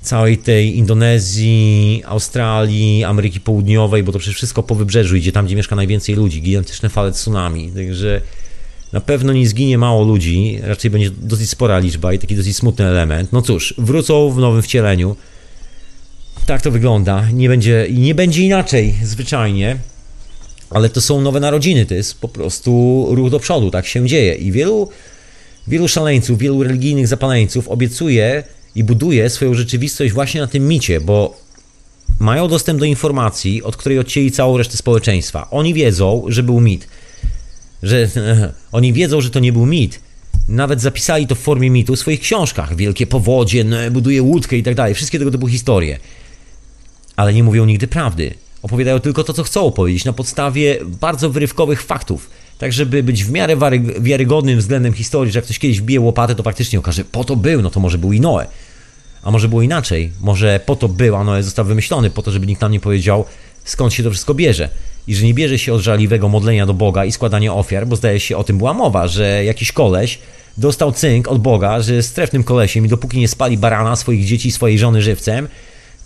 całej 0.03 0.39
tej 0.39 0.77
Indonezji, 0.77 2.03
Australii, 2.07 3.05
Ameryki 3.05 3.41
Południowej, 3.41 4.03
bo 4.03 4.13
to 4.13 4.19
przecież 4.19 4.37
wszystko 4.37 4.63
po 4.63 4.75
wybrzeżu 4.75 5.17
idzie, 5.17 5.33
tam 5.33 5.47
gdzie 5.47 5.57
mieszka 5.57 5.77
najwięcej 5.77 6.15
ludzi, 6.15 6.43
gigantyczne 6.43 6.89
fale 6.89 7.13
tsunami, 7.13 7.71
także 7.71 8.21
na 8.93 9.01
pewno 9.01 9.33
nie 9.33 9.49
zginie 9.49 9.79
mało 9.79 10.05
ludzi, 10.05 10.59
raczej 10.63 10.91
będzie 10.91 11.11
dosyć 11.11 11.51
spora 11.51 11.79
liczba 11.79 12.13
i 12.13 12.19
taki 12.19 12.37
dosyć 12.37 12.57
smutny 12.57 12.87
element. 12.87 13.33
No 13.33 13.43
cóż, 13.43 13.75
wrócą 13.79 14.31
w 14.31 14.39
nowym 14.39 14.63
wcieleniu. 14.63 15.17
Tak 16.47 16.63
to 16.63 16.71
wygląda. 16.71 17.31
Nie 17.33 17.49
będzie, 17.49 17.87
nie 17.91 18.15
będzie 18.15 18.43
inaczej, 18.43 18.95
zwyczajnie 19.03 19.79
ale 20.75 20.89
to 20.89 21.01
są 21.01 21.21
nowe 21.21 21.41
narodziny, 21.41 21.87
to 21.87 21.95
jest 21.95 22.21
po 22.21 22.29
prostu 22.29 23.07
ruch 23.11 23.31
do 23.31 23.41
przodu, 23.41 23.71
tak 23.71 23.87
się 23.87 24.07
dzieje. 24.07 24.35
I 24.35 24.53
wielu, 24.53 24.89
wielu 25.69 25.89
szaleńców, 25.89 26.39
wielu 26.39 26.63
religijnych 26.63 27.09
zapaleńców 27.09 27.69
obiecuje 27.69 28.45
i 28.75 28.85
buduje 28.85 29.31
swoją 29.31 29.55
rzeczywistość 29.55 30.13
właśnie 30.13 30.41
na 30.41 30.47
tym 30.47 30.69
micie, 30.69 31.01
bo 31.01 31.41
mają 32.21 32.49
dostęp 32.49 32.81
do 32.81 32.85
informacji, 32.85 33.63
od 33.63 33.77
której 33.77 33.99
odcięli 33.99 34.31
całą 34.31 34.59
resztę 34.59 34.77
społeczeństwa. 34.77 35.51
Oni 35.51 35.75
wiedzą, 35.75 36.25
że 36.29 36.43
był 36.43 36.61
mit. 36.61 36.89
Że, 37.83 38.09
oni 38.73 38.93
wiedzą, 38.93 39.21
że 39.21 39.31
to 39.31 39.41
nie 39.41 39.53
był 39.53 39.67
mit. 39.67 40.01
Nawet 40.49 40.81
zapisali 40.81 41.27
to 41.27 41.35
w 41.35 41.39
formie 41.39 41.71
mitu 41.71 41.97
w 41.97 41.99
swoich 41.99 42.21
książkach. 42.21 42.77
Wielkie 42.77 43.07
powodzie, 43.07 43.65
buduje 43.91 44.23
łódkę 44.23 44.57
i 44.57 44.63
tak 44.63 44.75
dalej. 44.75 44.95
Wszystkie 44.95 45.19
tego 45.19 45.31
typu 45.31 45.47
historie. 45.47 45.99
Ale 47.17 47.35
nie 47.35 47.43
mówią 47.43 47.65
nigdy 47.65 47.87
prawdy 47.87 48.35
opowiadają 48.63 49.01
tylko 49.01 49.25
to, 49.25 49.33
co 49.33 49.43
chcą 49.43 49.73
powiedzieć, 49.73 50.05
na 50.05 50.13
podstawie 50.13 50.79
bardzo 51.01 51.31
wyrywkowych 51.31 51.83
faktów. 51.83 52.31
Tak, 52.59 52.73
żeby 52.73 53.03
być 53.03 53.25
w 53.25 53.31
miarę 53.31 53.57
wiarygodnym 54.01 54.59
względem 54.59 54.93
historii, 54.93 55.33
że 55.33 55.39
jak 55.39 55.45
ktoś 55.45 55.59
kiedyś 55.59 55.81
bije 55.81 56.01
łopatę, 56.01 56.35
to 56.35 56.43
faktycznie 56.43 56.79
okaże, 56.79 57.05
po 57.05 57.25
to 57.25 57.37
był, 57.37 57.63
no 57.63 57.71
to 57.71 57.81
może 57.81 57.99
był 57.99 58.13
i 58.13 58.21
Noe. 58.21 58.47
A 59.23 59.31
może 59.31 59.49
było 59.49 59.63
inaczej, 59.63 60.13
może 60.21 60.61
po 60.67 60.77
to 60.77 60.89
był, 60.89 61.17
a 61.17 61.25
Noe 61.25 61.43
został 61.43 61.65
wymyślony, 61.65 62.11
po 62.11 62.23
to, 62.23 62.31
żeby 62.31 62.47
nikt 62.47 62.61
nam 62.61 62.73
nie 62.73 62.81
powiedział, 62.81 63.25
skąd 63.65 63.95
się 63.95 64.03
to 64.03 64.11
wszystko 64.11 64.35
bierze. 64.35 64.69
I 65.07 65.15
że 65.15 65.27
nie 65.27 65.35
bierze 65.35 65.59
się 65.59 65.75
od 65.75 65.81
żaliwego 65.81 66.29
modlenia 66.29 66.67
do 66.67 66.75
Boga 66.75 67.05
i 67.05 67.13
składania 67.13 67.55
ofiar, 67.55 67.87
bo 67.87 67.97
zdaje 67.97 68.21
się 68.21 68.37
o 68.37 68.45
tym 68.45 68.59
była 68.59 68.75
mowa, 68.75 69.09
że 69.09 69.45
jakiś 69.45 69.73
koleś 69.73 70.19
dostał 70.59 70.93
cynk 70.93 71.29
od 71.29 71.39
Boga, 71.39 71.81
że 71.81 71.95
jest 71.95 72.09
strefnym 72.09 72.45
kolesiem 72.45 72.87
i 72.87 72.89
dopóki 72.89 73.19
nie 73.19 73.29
spali 73.29 73.59
barana 73.59 73.97
swoich 73.97 74.25
dzieci, 74.25 74.53
swojej 74.53 74.79
żony 74.79 75.03
żywcem, 75.03 75.49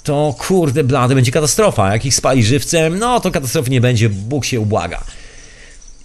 to 0.02 0.34
kurde 0.38 0.84
blady, 0.84 1.14
będzie 1.14 1.32
katastrofa. 1.32 1.92
Jak 1.92 2.04
ich 2.06 2.14
spali 2.14 2.44
żywcem, 2.44 2.98
no 2.98 3.20
to 3.20 3.30
katastrofy 3.30 3.70
nie 3.70 3.80
będzie, 3.80 4.08
Bóg 4.08 4.44
się 4.44 4.60
ubłaga. 4.60 5.04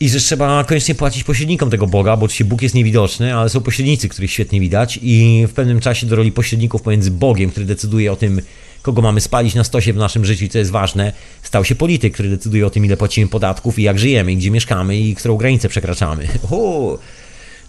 I 0.01 0.09
że 0.09 0.19
trzeba 0.19 0.63
koniecznie 0.63 0.95
płacić 0.95 1.23
pośrednikom 1.23 1.69
tego 1.69 1.87
Boga, 1.87 2.17
bo 2.17 2.25
oczywiście 2.25 2.45
Bóg 2.45 2.61
jest 2.61 2.75
niewidoczny, 2.75 3.35
ale 3.35 3.49
są 3.49 3.61
pośrednicy, 3.61 4.09
których 4.09 4.31
świetnie 4.31 4.59
widać 4.59 4.99
i 5.01 5.45
w 5.47 5.53
pewnym 5.53 5.79
czasie 5.79 6.07
do 6.07 6.15
roli 6.15 6.31
pośredników 6.31 6.81
pomiędzy 6.81 7.11
Bogiem, 7.11 7.49
który 7.49 7.65
decyduje 7.65 8.11
o 8.11 8.15
tym, 8.15 8.41
kogo 8.81 9.01
mamy 9.01 9.21
spalić 9.21 9.55
na 9.55 9.63
stosie 9.63 9.93
w 9.93 9.95
naszym 9.95 10.25
życiu 10.25 10.45
i 10.45 10.49
co 10.49 10.57
jest 10.57 10.71
ważne, 10.71 11.13
stał 11.43 11.65
się 11.65 11.75
polityk, 11.75 12.13
który 12.13 12.29
decyduje 12.29 12.67
o 12.67 12.69
tym, 12.69 12.85
ile 12.85 12.97
płacimy 12.97 13.27
podatków 13.27 13.79
i 13.79 13.83
jak 13.83 13.99
żyjemy, 13.99 14.31
i 14.31 14.37
gdzie 14.37 14.51
mieszkamy 14.51 14.97
i 14.97 15.15
którą 15.15 15.37
granicę 15.37 15.69
przekraczamy. 15.69 16.27
O, 16.51 16.97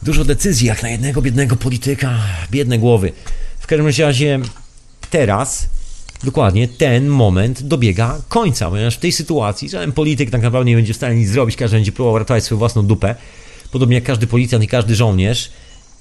dużo 0.02 0.24
decyzji 0.24 0.66
jak 0.66 0.82
na 0.82 0.88
jednego 0.88 1.22
biednego 1.22 1.56
polityka, 1.56 2.18
biedne 2.50 2.78
głowy. 2.78 3.12
W 3.60 3.66
każdym 3.66 3.86
razie 3.86 4.40
teraz 5.10 5.68
dokładnie 6.24 6.68
ten 6.68 7.08
moment 7.08 7.62
dobiega 7.62 8.20
końca, 8.28 8.70
ponieważ 8.70 8.96
w 8.96 9.00
tej 9.00 9.12
sytuacji 9.12 9.68
żaden 9.68 9.92
polityk 9.92 10.30
tak 10.30 10.42
naprawdę 10.42 10.70
nie 10.70 10.76
będzie 10.76 10.92
w 10.92 10.96
stanie 10.96 11.16
nic 11.16 11.28
zrobić, 11.28 11.56
każdy 11.56 11.76
będzie 11.76 11.92
próbował 11.92 12.18
ratować 12.18 12.44
swoją 12.44 12.58
własną 12.58 12.86
dupę, 12.86 13.14
podobnie 13.70 13.94
jak 13.94 14.04
każdy 14.04 14.26
policjant 14.26 14.64
i 14.64 14.68
każdy 14.68 14.94
żołnierz 14.94 15.50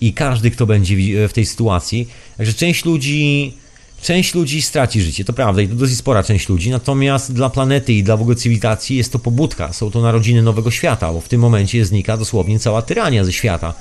i 0.02 0.14
każdy, 0.14 0.52
kto 0.52 0.66
będzie 0.66 1.28
w 1.28 1.34
tej 1.34 1.46
sytuacji. 1.46 2.08
Także 2.38 2.54
część 2.54 2.86
ludzi, 2.86 3.54
część 4.02 4.34
ludzi 4.34 4.62
straci 4.62 5.02
życie, 5.02 5.26
to 5.26 5.34
prawda, 5.34 5.62
i 5.62 5.68
to 5.68 5.76
dosyć 5.76 5.98
spora 5.98 6.24
część 6.24 6.50
ludzi, 6.50 6.70
natomiast 6.70 7.34
dla 7.34 7.50
planety 7.50 7.94
i 7.94 8.04
dla 8.04 8.18
w 8.18 8.22
ogóle 8.22 8.36
cywilizacji 8.36 8.98
jest 8.98 9.12
to 9.12 9.20
pobudka, 9.20 9.74
są 9.74 9.92
to 9.92 10.02
narodziny 10.02 10.42
nowego 10.42 10.72
świata, 10.72 11.14
bo 11.14 11.22
w 11.22 11.28
tym 11.28 11.42
momencie 11.42 11.86
znika 11.86 12.18
dosłownie 12.18 12.60
cała 12.60 12.82
tyrania 12.82 13.24
ze 13.24 13.34
świata 13.34 13.74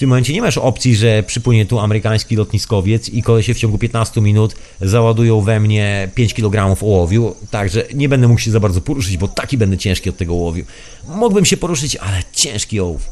tym 0.00 0.08
momencie 0.08 0.32
nie 0.32 0.42
masz 0.42 0.58
opcji, 0.58 0.96
że 0.96 1.22
przypłynie 1.22 1.66
tu 1.66 1.78
amerykański 1.78 2.36
lotniskowiec 2.36 3.08
i 3.08 3.22
kolesie 3.22 3.54
w 3.54 3.58
ciągu 3.58 3.78
15 3.78 4.20
minut 4.20 4.56
załadują 4.80 5.40
we 5.40 5.60
mnie 5.60 6.08
5 6.14 6.34
kg 6.34 6.82
ołowiu, 6.82 7.34
także 7.50 7.84
nie 7.94 8.08
będę 8.08 8.28
mógł 8.28 8.40
się 8.40 8.50
za 8.50 8.60
bardzo 8.60 8.80
poruszyć, 8.80 9.16
bo 9.16 9.28
taki 9.28 9.58
będę 9.58 9.78
ciężki 9.78 10.10
od 10.10 10.16
tego 10.16 10.32
ołowiu. 10.32 10.64
Mógłbym 11.08 11.44
się 11.44 11.56
poruszyć, 11.56 11.96
ale 11.96 12.22
ciężki 12.32 12.80
ołów. 12.80 13.10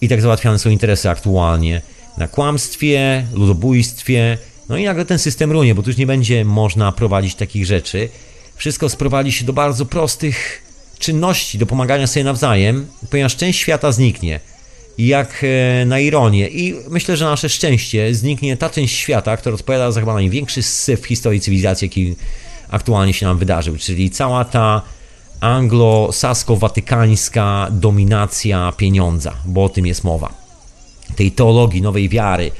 I 0.00 0.08
tak 0.08 0.20
załatwiane 0.20 0.58
są 0.58 0.70
interesy 0.70 1.10
aktualnie 1.10 1.82
na 2.18 2.28
kłamstwie, 2.28 3.26
ludobójstwie, 3.32 4.38
no 4.68 4.76
i 4.76 4.84
nagle 4.84 5.04
ten 5.04 5.18
system 5.18 5.52
runie, 5.52 5.74
bo 5.74 5.82
tu 5.82 5.90
już 5.90 5.96
nie 5.96 6.06
będzie 6.06 6.44
można 6.44 6.92
prowadzić 6.92 7.34
takich 7.34 7.66
rzeczy. 7.66 8.08
Wszystko 8.56 8.88
sprowadzi 8.88 9.32
się 9.32 9.44
do 9.44 9.52
bardzo 9.52 9.86
prostych 9.86 10.62
czynności, 10.98 11.58
do 11.58 11.66
pomagania 11.66 12.06
sobie 12.06 12.24
nawzajem, 12.24 12.86
ponieważ 13.10 13.36
część 13.36 13.58
świata 13.58 13.92
zniknie 13.92 14.40
jak 14.98 15.44
e, 15.44 15.84
na 15.84 16.00
ironię. 16.00 16.48
I 16.48 16.74
myślę, 16.90 17.16
że 17.16 17.24
nasze 17.24 17.48
szczęście 17.48 18.14
zniknie 18.14 18.56
ta 18.56 18.70
część 18.70 18.96
świata, 18.96 19.36
która 19.36 19.54
odpowiada 19.54 19.90
za 19.90 20.00
chyba 20.00 20.14
największy 20.14 20.62
syf 20.62 21.00
w 21.00 21.06
historii 21.06 21.40
cywilizacji, 21.40 21.86
jaki 21.86 22.14
aktualnie 22.70 23.12
się 23.12 23.26
nam 23.26 23.38
wydarzył, 23.38 23.76
czyli 23.76 24.10
cała 24.10 24.44
ta 24.44 24.82
anglo-sasko-watykańska 25.40 27.66
dominacja 27.70 28.72
pieniądza, 28.76 29.34
bo 29.44 29.64
o 29.64 29.68
tym 29.68 29.86
jest 29.86 30.04
mowa. 30.04 30.32
Tej 31.16 31.32
teologii 31.32 31.82
nowej 31.82 32.08
wiary, 32.08 32.50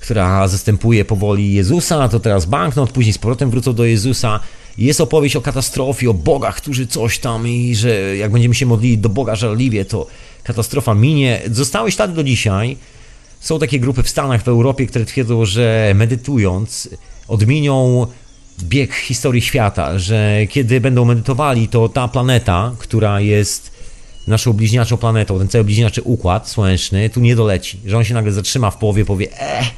która 0.00 0.48
zastępuje 0.48 1.04
powoli 1.04 1.52
Jezusa, 1.52 2.08
to 2.08 2.20
teraz 2.20 2.46
banknot, 2.46 2.90
później 2.90 3.12
z 3.12 3.18
powrotem 3.18 3.50
wrócą 3.50 3.72
do 3.72 3.84
Jezusa. 3.84 4.40
Jest 4.78 5.00
opowieść 5.00 5.36
o 5.36 5.40
katastrofie, 5.40 6.10
o 6.10 6.14
bogach, 6.14 6.56
którzy 6.56 6.86
coś 6.86 7.18
tam 7.18 7.48
i 7.48 7.74
że 7.74 8.16
jak 8.16 8.32
będziemy 8.32 8.54
się 8.54 8.66
modlili 8.66 8.98
do 8.98 9.08
Boga 9.08 9.36
żarliwie, 9.36 9.84
to 9.84 10.06
katastrofa 10.44 10.94
minie. 10.94 11.42
Zostały 11.50 11.92
ślady 11.92 12.14
do 12.14 12.24
dzisiaj. 12.24 12.76
Są 13.40 13.58
takie 13.58 13.80
grupy 13.80 14.02
w 14.02 14.08
Stanach, 14.08 14.42
w 14.42 14.48
Europie, 14.48 14.86
które 14.86 15.04
twierdzą, 15.04 15.44
że 15.44 15.92
medytując 15.94 16.88
odmienią 17.28 18.06
bieg 18.62 18.94
historii 18.94 19.42
świata, 19.42 19.98
że 19.98 20.38
kiedy 20.48 20.80
będą 20.80 21.04
medytowali, 21.04 21.68
to 21.68 21.88
ta 21.88 22.08
planeta, 22.08 22.72
która 22.78 23.20
jest 23.20 23.70
naszą 24.26 24.52
bliźniaczą 24.52 24.96
planetą, 24.96 25.38
ten 25.38 25.48
cały 25.48 25.64
bliźniaczy 25.64 26.02
układ 26.02 26.48
słoneczny, 26.48 27.10
tu 27.10 27.20
nie 27.20 27.36
doleci, 27.36 27.80
że 27.86 27.96
on 27.96 28.04
się 28.04 28.14
nagle 28.14 28.32
zatrzyma 28.32 28.70
w 28.70 28.76
połowie, 28.76 29.04
powie, 29.04 29.26
eh, 29.38 29.70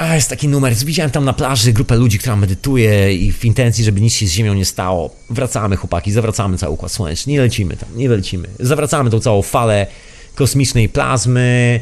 a 0.00 0.14
jest 0.14 0.30
taki 0.30 0.48
numer, 0.48 0.74
widziałem 0.74 1.10
tam 1.10 1.24
na 1.24 1.32
plaży 1.32 1.72
grupę 1.72 1.96
ludzi, 1.96 2.18
która 2.18 2.36
medytuje 2.36 3.14
i 3.14 3.32
w 3.32 3.44
intencji, 3.44 3.84
żeby 3.84 4.00
nic 4.00 4.14
się 4.14 4.26
z 4.26 4.30
Ziemią 4.30 4.54
nie 4.54 4.64
stało. 4.64 5.10
Wracamy 5.30 5.76
chłopaki, 5.76 6.12
zawracamy 6.12 6.58
cały 6.58 6.72
Układ 6.72 6.92
Słoneczny, 6.92 7.32
nie 7.32 7.40
lecimy 7.40 7.76
tam, 7.76 7.88
nie 7.96 8.08
lecimy. 8.08 8.48
Zawracamy 8.60 9.10
tą 9.10 9.20
całą 9.20 9.42
falę 9.42 9.86
kosmicznej 10.34 10.88
plazmy, 10.88 11.80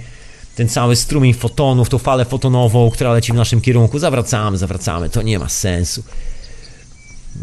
ten 0.56 0.68
cały 0.68 0.96
strumień 0.96 1.34
fotonów, 1.34 1.88
tą 1.88 1.98
falę 1.98 2.24
fotonową, 2.24 2.90
która 2.90 3.12
leci 3.12 3.32
w 3.32 3.34
naszym 3.34 3.60
kierunku. 3.60 3.98
Zawracamy, 3.98 4.58
zawracamy, 4.58 5.10
to 5.10 5.22
nie 5.22 5.38
ma 5.38 5.48
sensu. 5.48 6.02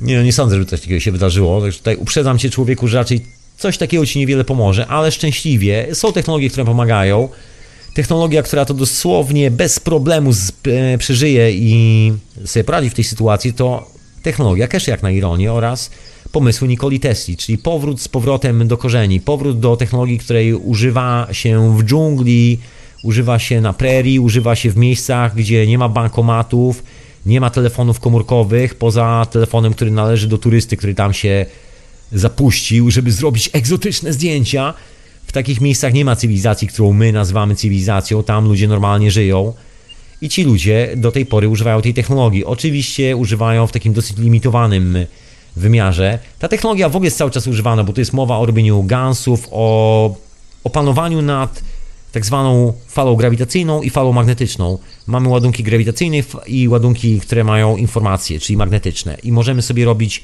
Nie, 0.01 0.23
nie 0.23 0.33
sądzę, 0.33 0.55
żeby 0.55 0.65
coś 0.65 0.81
takiego 0.81 0.99
się 0.99 1.11
wydarzyło, 1.11 1.61
także 1.61 1.77
tutaj 1.77 1.95
uprzedzam 1.95 2.37
cię 2.37 2.49
człowieku, 2.49 2.87
że 2.87 2.97
raczej 2.97 3.25
coś 3.57 3.77
takiego 3.77 4.05
ci 4.05 4.19
niewiele 4.19 4.43
pomoże, 4.43 4.87
ale 4.87 5.11
szczęśliwie 5.11 5.87
są 5.93 6.13
technologie, 6.13 6.49
które 6.49 6.65
pomagają 6.65 7.29
technologia, 7.95 8.43
która 8.43 8.65
to 8.65 8.73
dosłownie 8.73 9.51
bez 9.51 9.79
problemu 9.79 10.33
z, 10.33 10.51
e, 10.67 10.97
przeżyje 10.97 11.51
i 11.51 12.13
sobie 12.45 12.63
poradzi 12.63 12.89
w 12.89 12.93
tej 12.93 13.03
sytuacji, 13.03 13.53
to 13.53 13.89
technologia 14.23 14.67
cache 14.67 14.91
jak 14.91 15.03
na 15.03 15.11
ironię 15.11 15.53
oraz 15.53 15.89
pomysły 16.31 16.67
Nikoli 16.67 16.99
Tesli, 16.99 17.37
czyli 17.37 17.57
powrót 17.57 18.01
z 18.01 18.07
powrotem 18.07 18.67
do 18.67 18.77
korzeni, 18.77 19.19
powrót 19.19 19.59
do 19.59 19.77
technologii, 19.77 20.19
której 20.19 20.53
używa 20.53 21.27
się 21.31 21.77
w 21.77 21.83
dżungli, 21.83 22.59
używa 23.03 23.39
się 23.39 23.61
na 23.61 23.73
prerii, 23.73 24.19
używa 24.19 24.55
się 24.55 24.71
w 24.71 24.77
miejscach, 24.77 25.35
gdzie 25.35 25.67
nie 25.67 25.77
ma 25.77 25.89
bankomatów, 25.89 26.83
nie 27.25 27.41
ma 27.41 27.49
telefonów 27.49 27.99
komórkowych, 27.99 28.75
poza 28.75 29.27
telefonem, 29.31 29.73
który 29.73 29.91
należy 29.91 30.27
do 30.27 30.37
turysty, 30.37 30.77
który 30.77 30.95
tam 30.95 31.13
się 31.13 31.45
zapuścił, 32.11 32.91
żeby 32.91 33.11
zrobić 33.11 33.49
egzotyczne 33.53 34.13
zdjęcia 34.13 34.73
W 35.27 35.31
takich 35.31 35.61
miejscach 35.61 35.93
nie 35.93 36.05
ma 36.05 36.15
cywilizacji, 36.15 36.67
którą 36.67 36.93
my 36.93 37.11
nazywamy 37.11 37.55
cywilizacją, 37.55 38.23
tam 38.23 38.47
ludzie 38.47 38.67
normalnie 38.67 39.11
żyją. 39.11 39.53
I 40.21 40.29
ci 40.29 40.43
ludzie 40.43 40.93
do 40.97 41.11
tej 41.11 41.25
pory 41.25 41.49
używają 41.49 41.81
tej 41.81 41.93
technologii. 41.93 42.45
Oczywiście 42.45 43.15
używają 43.15 43.67
w 43.67 43.71
takim 43.71 43.93
dosyć 43.93 44.17
limitowanym 44.17 44.97
wymiarze. 45.55 46.19
Ta 46.39 46.47
technologia 46.47 46.89
w 46.89 46.95
ogóle 46.95 47.07
jest 47.07 47.17
cały 47.17 47.31
czas 47.31 47.47
używana, 47.47 47.83
bo 47.83 47.93
to 47.93 48.01
jest 48.01 48.13
mowa 48.13 48.37
o 48.37 48.45
robieniu 48.45 48.83
gansów, 48.83 49.47
o 49.51 50.15
opanowaniu 50.63 51.21
nad 51.21 51.61
tak 52.11 52.25
zwaną 52.25 52.73
falą 52.87 53.15
grawitacyjną 53.15 53.81
i 53.81 53.89
falą 53.89 54.13
magnetyczną. 54.13 54.77
Mamy 55.07 55.29
ładunki 55.29 55.63
grawitacyjne 55.63 56.17
i 56.47 56.67
ładunki, 56.67 57.19
które 57.19 57.43
mają 57.43 57.77
informacje, 57.77 58.39
czyli 58.39 58.57
magnetyczne. 58.57 59.17
I 59.23 59.31
możemy 59.31 59.61
sobie 59.61 59.85
robić 59.85 60.23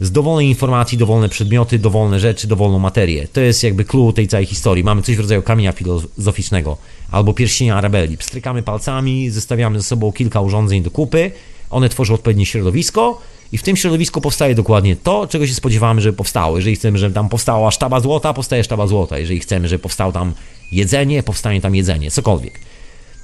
z 0.00 0.12
dowolnej 0.12 0.48
informacji 0.48 0.98
dowolne 0.98 1.28
przedmioty, 1.28 1.78
dowolne 1.78 2.20
rzeczy, 2.20 2.46
dowolną 2.46 2.78
materię. 2.78 3.28
To 3.32 3.40
jest 3.40 3.62
jakby 3.62 3.84
clue 3.84 4.12
tej 4.12 4.28
całej 4.28 4.46
historii. 4.46 4.84
Mamy 4.84 5.02
coś 5.02 5.16
w 5.16 5.20
rodzaju 5.20 5.42
kamienia 5.42 5.72
filozoficznego 5.72 6.76
albo 7.10 7.34
pierścienia 7.34 7.76
Arabeli. 7.76 8.16
Strykamy 8.20 8.62
palcami, 8.62 9.30
zestawiamy 9.30 9.80
ze 9.80 9.84
sobą 9.84 10.12
kilka 10.12 10.40
urządzeń 10.40 10.82
do 10.82 10.90
kupy, 10.90 11.30
one 11.70 11.88
tworzą 11.88 12.14
odpowiednie 12.14 12.46
środowisko 12.46 13.20
i 13.52 13.58
w 13.58 13.62
tym 13.62 13.76
środowisku 13.76 14.20
powstaje 14.20 14.54
dokładnie 14.54 14.96
to, 14.96 15.26
czego 15.26 15.46
się 15.46 15.54
spodziewamy, 15.54 16.00
żeby 16.00 16.16
powstało. 16.16 16.56
Jeżeli 16.56 16.76
chcemy, 16.76 16.98
żeby 16.98 17.14
tam 17.14 17.28
powstała 17.28 17.70
sztaba 17.70 18.00
złota, 18.00 18.34
powstaje 18.34 18.64
sztaba 18.64 18.86
złota. 18.86 19.18
Jeżeli 19.18 19.40
chcemy, 19.40 19.68
żeby 19.68 19.82
powstało 19.82 20.12
tam 20.12 20.34
jedzenie, 20.72 21.22
powstanie 21.22 21.60
tam 21.60 21.74
jedzenie, 21.74 22.10
cokolwiek. 22.10 22.60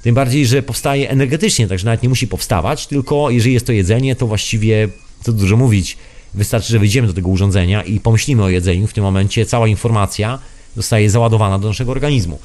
Tym 0.03 0.15
bardziej, 0.15 0.45
że 0.45 0.63
powstaje 0.63 1.09
energetycznie, 1.09 1.67
także 1.67 1.85
nawet 1.85 2.03
nie 2.03 2.09
musi 2.09 2.27
powstawać, 2.27 2.87
tylko 2.87 3.29
jeżeli 3.29 3.53
jest 3.53 3.65
to 3.65 3.71
jedzenie, 3.71 4.15
to 4.15 4.27
właściwie, 4.27 4.87
co 5.21 5.33
dużo 5.33 5.57
mówić, 5.57 5.97
wystarczy, 6.33 6.71
że 6.71 6.79
wyjdziemy 6.79 7.07
do 7.07 7.13
tego 7.13 7.29
urządzenia 7.29 7.83
i 7.83 7.99
pomyślimy 7.99 8.43
o 8.43 8.49
jedzeniu. 8.49 8.87
W 8.87 8.93
tym 8.93 9.03
momencie 9.03 9.45
cała 9.45 9.67
informacja 9.67 10.39
zostaje 10.75 11.09
załadowana 11.09 11.59
do 11.59 11.67
naszego 11.67 11.91
organizmu. 11.91 12.39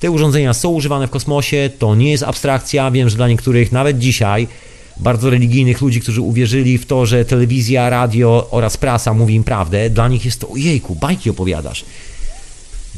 Te 0.00 0.10
urządzenia 0.10 0.54
są 0.54 0.68
używane 0.68 1.06
w 1.06 1.10
kosmosie, 1.10 1.70
to 1.78 1.94
nie 1.94 2.10
jest 2.10 2.22
abstrakcja. 2.22 2.90
Wiem, 2.90 3.08
że 3.08 3.16
dla 3.16 3.28
niektórych, 3.28 3.72
nawet 3.72 3.98
dzisiaj, 3.98 4.48
bardzo 4.96 5.30
religijnych 5.30 5.80
ludzi, 5.80 6.00
którzy 6.00 6.20
uwierzyli 6.20 6.78
w 6.78 6.86
to, 6.86 7.06
że 7.06 7.24
telewizja, 7.24 7.90
radio 7.90 8.48
oraz 8.50 8.76
prasa 8.76 9.14
mówi 9.14 9.34
im 9.34 9.44
prawdę, 9.44 9.90
dla 9.90 10.08
nich 10.08 10.24
jest 10.24 10.40
to 10.40 10.48
ojejku, 10.48 10.94
bajki 10.94 11.30
opowiadasz. 11.30 11.84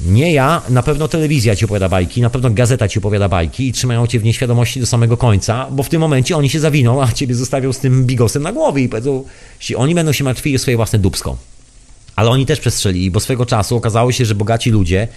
Nie 0.06 0.32
ja, 0.32 0.62
na 0.68 0.82
pewno 0.82 1.08
telewizja 1.08 1.56
ci 1.56 1.64
opowiada 1.64 1.88
bajki, 1.88 2.20
na 2.20 2.30
pewno 2.30 2.50
gazeta 2.50 2.88
ci 2.88 2.98
opowiada 2.98 3.28
bajki 3.28 3.68
i 3.68 3.72
trzymają 3.72 4.06
cię 4.06 4.20
w 4.20 4.24
nieświadomości 4.24 4.80
do 4.80 4.86
samego 4.86 5.16
końca, 5.16 5.66
bo 5.70 5.82
w 5.82 5.88
tym 5.88 6.00
momencie 6.00 6.36
oni 6.36 6.48
się 6.48 6.60
zawiną, 6.60 7.02
a 7.02 7.12
ciebie 7.12 7.34
zostawią 7.34 7.72
z 7.72 7.78
tym 7.78 8.04
bigosem 8.04 8.42
na 8.42 8.52
głowie 8.52 8.82
i 8.82 8.88
powiedzą, 8.88 9.24
oni 9.76 9.94
będą 9.94 10.12
się 10.12 10.24
martwili 10.24 10.56
o 10.56 10.58
swoje 10.58 10.76
własne 10.76 10.98
dubsko. 10.98 11.36
Ale 12.16 12.30
oni 12.30 12.46
też 12.46 12.60
przestrzelili, 12.60 13.10
bo 13.10 13.20
swego 13.20 13.46
czasu 13.46 13.76
okazało 13.76 14.12
się, 14.12 14.24
że 14.24 14.34
bogaci 14.34 14.70
ludzie 14.70 15.08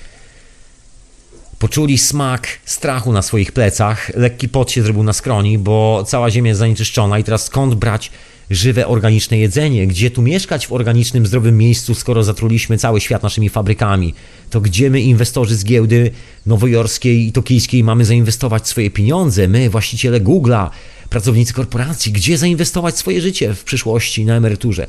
Poczuli 1.60 1.98
smak 1.98 2.48
strachu 2.66 3.12
na 3.12 3.22
swoich 3.22 3.52
plecach, 3.52 4.12
lekki 4.16 4.50
pot 4.50 4.72
się 4.72 4.84
zrobił 4.84 5.04
na 5.04 5.14
skroni, 5.14 5.58
bo 5.58 6.04
cała 6.08 6.32
ziemia 6.32 6.50
jest 6.50 6.60
zanieczyszczona 6.60 7.20
i 7.20 7.24
teraz 7.24 7.46
skąd 7.46 7.76
brać 7.76 8.12
żywe, 8.50 8.88
organiczne 8.88 9.38
jedzenie? 9.38 9.88
Gdzie 9.88 10.12
tu 10.12 10.22
mieszkać 10.22 10.68
w 10.68 10.74
organicznym, 10.74 11.26
zdrowym 11.26 11.58
miejscu, 11.58 11.96
skoro 11.96 12.24
zatruliśmy 12.24 12.78
cały 12.78 13.02
świat 13.02 13.24
naszymi 13.24 13.50
fabrykami? 13.50 14.14
To 14.50 14.62
gdzie 14.62 14.90
my, 14.90 15.02
inwestorzy 15.02 15.56
z 15.56 15.66
giełdy 15.66 16.12
nowojorskiej 16.46 17.28
i 17.28 17.32
tokijskiej, 17.32 17.84
mamy 17.84 18.06
zainwestować 18.06 18.68
swoje 18.68 18.92
pieniądze? 18.92 19.48
My, 19.48 19.70
właściciele 19.70 20.22
Google'a, 20.22 20.70
pracownicy 21.10 21.54
korporacji, 21.54 22.12
gdzie 22.12 22.38
zainwestować 22.38 22.98
swoje 22.98 23.22
życie 23.22 23.54
w 23.54 23.64
przyszłości 23.64 24.26
na 24.26 24.36
emeryturze? 24.36 24.88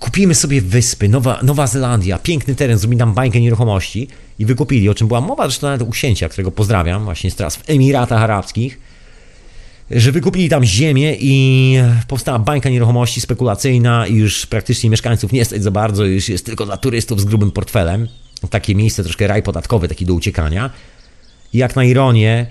Kupimy 0.00 0.34
sobie 0.34 0.60
wyspy, 0.60 1.08
Nowa, 1.08 1.40
Nowa 1.42 1.66
Zelandia, 1.66 2.18
piękny 2.18 2.54
teren, 2.54 2.78
zrobili 2.78 2.98
tam 2.98 3.14
bańkę 3.14 3.40
nieruchomości 3.40 4.08
i 4.38 4.46
wykupili, 4.46 4.88
o 4.88 4.94
czym 4.94 5.08
była 5.08 5.20
mowa 5.20 5.42
zresztą 5.42 5.66
nawet 5.66 5.88
u 5.88 5.90
księcia, 5.90 6.28
którego 6.28 6.50
pozdrawiam, 6.50 7.04
właśnie 7.04 7.30
teraz 7.30 7.56
w 7.56 7.70
Emiratach 7.70 8.22
Arabskich, 8.22 8.78
że 9.90 10.12
wykupili 10.12 10.48
tam 10.48 10.64
ziemię 10.64 11.16
i 11.20 11.76
powstała 12.08 12.38
bańka 12.38 12.68
nieruchomości 12.68 13.20
spekulacyjna 13.20 14.06
i 14.06 14.14
już 14.14 14.46
praktycznie 14.46 14.90
mieszkańców 14.90 15.32
nie 15.32 15.44
stać 15.44 15.62
za 15.62 15.70
bardzo, 15.70 16.04
już 16.04 16.28
jest 16.28 16.46
tylko 16.46 16.66
dla 16.66 16.76
turystów 16.76 17.20
z 17.20 17.24
grubym 17.24 17.50
portfelem. 17.50 18.08
Takie 18.50 18.74
miejsce, 18.74 19.02
troszkę 19.02 19.26
raj 19.26 19.42
podatkowy, 19.42 19.88
taki 19.88 20.06
do 20.06 20.14
uciekania. 20.14 20.70
I 21.52 21.58
jak 21.58 21.76
na 21.76 21.84
ironię, 21.84 22.46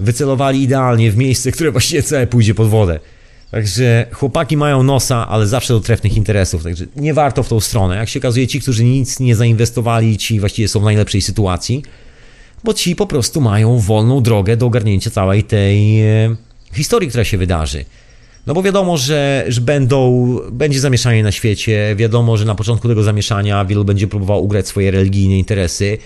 wycelowali 0.00 0.62
idealnie 0.62 1.10
w 1.10 1.16
miejsce, 1.16 1.52
które 1.52 1.72
właściwie 1.72 2.02
całe 2.02 2.26
pójdzie 2.26 2.54
pod 2.54 2.68
wodę. 2.68 3.00
Także 3.50 4.06
chłopaki 4.12 4.56
mają 4.56 4.82
nosa, 4.82 5.28
ale 5.28 5.46
zawsze 5.46 5.74
do 5.74 5.80
trefnych 5.80 6.16
interesów, 6.16 6.62
także 6.62 6.84
nie 6.96 7.14
warto 7.14 7.42
w 7.42 7.48
tą 7.48 7.60
stronę. 7.60 7.96
Jak 7.96 8.08
się 8.08 8.18
okazuje, 8.20 8.46
ci, 8.46 8.60
którzy 8.60 8.84
nic 8.84 9.20
nie 9.20 9.36
zainwestowali, 9.36 10.18
ci 10.18 10.40
właściwie 10.40 10.68
są 10.68 10.80
w 10.80 10.84
najlepszej 10.84 11.22
sytuacji, 11.22 11.82
bo 12.64 12.74
ci 12.74 12.96
po 12.96 13.06
prostu 13.06 13.40
mają 13.40 13.78
wolną 13.78 14.22
drogę 14.22 14.56
do 14.56 14.66
ogarnięcia 14.66 15.10
całej 15.10 15.44
tej 15.44 16.00
e, 16.00 16.36
historii, 16.72 17.08
która 17.08 17.24
się 17.24 17.38
wydarzy. 17.38 17.84
No 18.46 18.54
bo 18.54 18.62
wiadomo, 18.62 18.96
że, 18.96 19.44
że 19.48 19.60
będą, 19.60 20.26
będzie 20.52 20.80
zamieszanie 20.80 21.22
na 21.22 21.32
świecie, 21.32 21.94
wiadomo, 21.96 22.36
że 22.36 22.44
na 22.44 22.54
początku 22.54 22.88
tego 22.88 23.02
zamieszania 23.02 23.64
wielu 23.64 23.84
będzie 23.84 24.06
próbował 24.06 24.44
ugrać 24.44 24.68
swoje 24.68 24.90
religijne 24.90 25.38
interesy, 25.38 25.98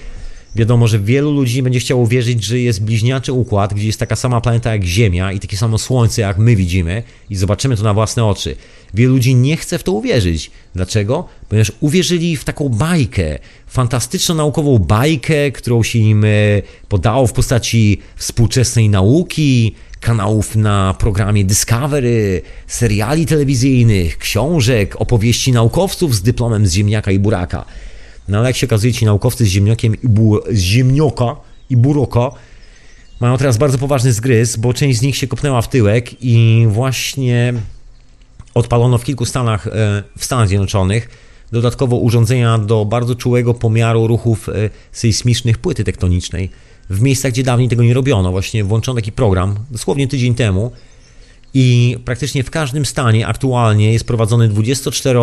Wiadomo, 0.56 0.88
że 0.88 0.98
wielu 0.98 1.32
ludzi 1.32 1.62
będzie 1.62 1.80
chciało 1.80 2.06
wierzyć, 2.06 2.44
że 2.44 2.58
jest 2.58 2.84
bliźniaczy 2.84 3.32
układ, 3.32 3.74
gdzie 3.74 3.86
jest 3.86 3.98
taka 3.98 4.16
sama 4.16 4.40
planeta 4.40 4.72
jak 4.72 4.84
Ziemia 4.84 5.32
i 5.32 5.40
takie 5.40 5.56
samo 5.56 5.78
Słońce 5.78 6.22
jak 6.22 6.38
my 6.38 6.56
widzimy 6.56 7.02
i 7.30 7.36
zobaczymy 7.36 7.76
to 7.76 7.82
na 7.82 7.94
własne 7.94 8.24
oczy. 8.24 8.56
Wielu 8.94 9.12
ludzi 9.12 9.34
nie 9.34 9.56
chce 9.56 9.78
w 9.78 9.82
to 9.82 9.92
uwierzyć. 9.92 10.50
Dlaczego? 10.74 11.28
Ponieważ 11.48 11.72
uwierzyli 11.80 12.36
w 12.36 12.44
taką 12.44 12.68
bajkę, 12.68 13.38
fantastyczną 13.66 14.34
naukową 14.34 14.78
bajkę, 14.78 15.52
którą 15.52 15.82
się 15.82 15.98
im 15.98 16.24
e, 16.24 16.28
podało 16.88 17.26
w 17.26 17.32
postaci 17.32 17.98
współczesnej 18.16 18.88
nauki, 18.88 19.74
kanałów 20.02 20.56
na 20.56 20.94
programie 20.98 21.44
Discovery, 21.44 22.42
seriali 22.66 23.26
telewizyjnych, 23.26 24.18
książek, 24.18 24.96
opowieści 24.98 25.52
naukowców 25.52 26.14
z 26.14 26.22
dyplomem 26.22 26.66
z 26.66 26.72
ziemniaka 26.72 27.10
i 27.10 27.18
buraka. 27.18 27.64
No 28.28 28.38
ale 28.38 28.48
jak 28.48 28.56
się 28.56 28.66
okazuje, 28.66 28.92
ci 28.92 29.04
naukowcy 29.04 29.44
z 29.44 29.48
ziemniakiem 29.48 30.02
i 30.02 30.08
bu, 30.08 30.40
z 30.50 30.58
ziemnioka 30.58 31.36
i 31.70 31.76
buroka 31.76 32.30
mają 33.20 33.38
teraz 33.38 33.56
bardzo 33.56 33.78
poważny 33.78 34.12
zgryz, 34.12 34.56
bo 34.56 34.74
część 34.74 34.98
z 34.98 35.02
nich 35.02 35.16
się 35.16 35.26
kopnęła 35.26 35.62
w 35.62 35.68
tyłek 35.68 36.22
i 36.22 36.66
właśnie 36.68 37.54
odpalono 38.54 38.98
w 38.98 39.04
kilku 39.04 39.26
stanach 39.26 39.66
e, 39.66 39.70
w 40.18 40.24
Stanach 40.24 40.48
Zjednoczonych 40.48 41.08
dodatkowo 41.52 41.96
urządzenia 41.96 42.58
do 42.58 42.84
bardzo 42.84 43.14
czułego 43.14 43.54
pomiaru 43.54 44.06
ruchów 44.06 44.48
e, 44.48 44.52
sejsmicznych 44.92 45.58
płyty 45.58 45.84
tektonicznej 45.84 46.50
w 46.92 47.00
miejscach, 47.00 47.32
gdzie 47.32 47.42
dawniej 47.42 47.68
tego 47.68 47.82
nie 47.82 47.94
robiono. 47.94 48.30
Właśnie 48.30 48.64
włączono 48.64 48.96
taki 48.96 49.12
program 49.12 49.56
dosłownie 49.70 50.08
tydzień 50.08 50.34
temu 50.34 50.72
i 51.54 51.96
praktycznie 52.04 52.44
w 52.44 52.50
każdym 52.50 52.86
stanie 52.86 53.26
aktualnie 53.26 53.92
jest 53.92 54.06
prowadzony 54.06 54.48
24 54.48 55.20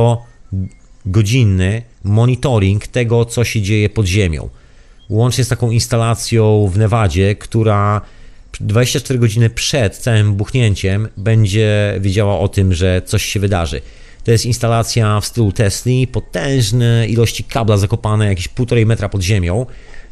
godzinny 1.06 1.82
monitoring 2.04 2.88
tego, 2.88 3.26
co 3.26 3.44
się 3.44 3.62
dzieje 3.62 3.90
pod 3.90 4.06
ziemią. 4.06 4.50
Łącznie 5.10 5.44
z 5.44 5.48
taką 5.48 5.72
instalacją 5.72 6.70
w 6.74 6.78
Nevadzie, 6.78 7.36
która 7.36 8.02
24 8.60 9.20
godziny 9.20 9.50
przed 9.50 9.98
całym 9.98 10.34
buchnięciem 10.34 11.08
będzie 11.18 11.98
wiedziała 12.00 12.40
o 12.40 12.48
tym, 12.48 12.74
że 12.74 13.02
coś 13.06 13.26
się 13.26 13.40
wydarzy. 13.40 13.82
To 14.24 14.32
jest 14.32 14.46
instalacja 14.46 15.20
w 15.20 15.26
stylu 15.26 15.52
Tesla, 15.52 15.91
potężne 16.12 17.08
ilości 17.08 17.44
kabla 17.44 17.78
zakopane 17.78 18.26
jakieś 18.26 18.48
półtorej 18.48 18.86
metra 18.86 19.10
pod 19.10 19.22
ziemią. 19.22 19.66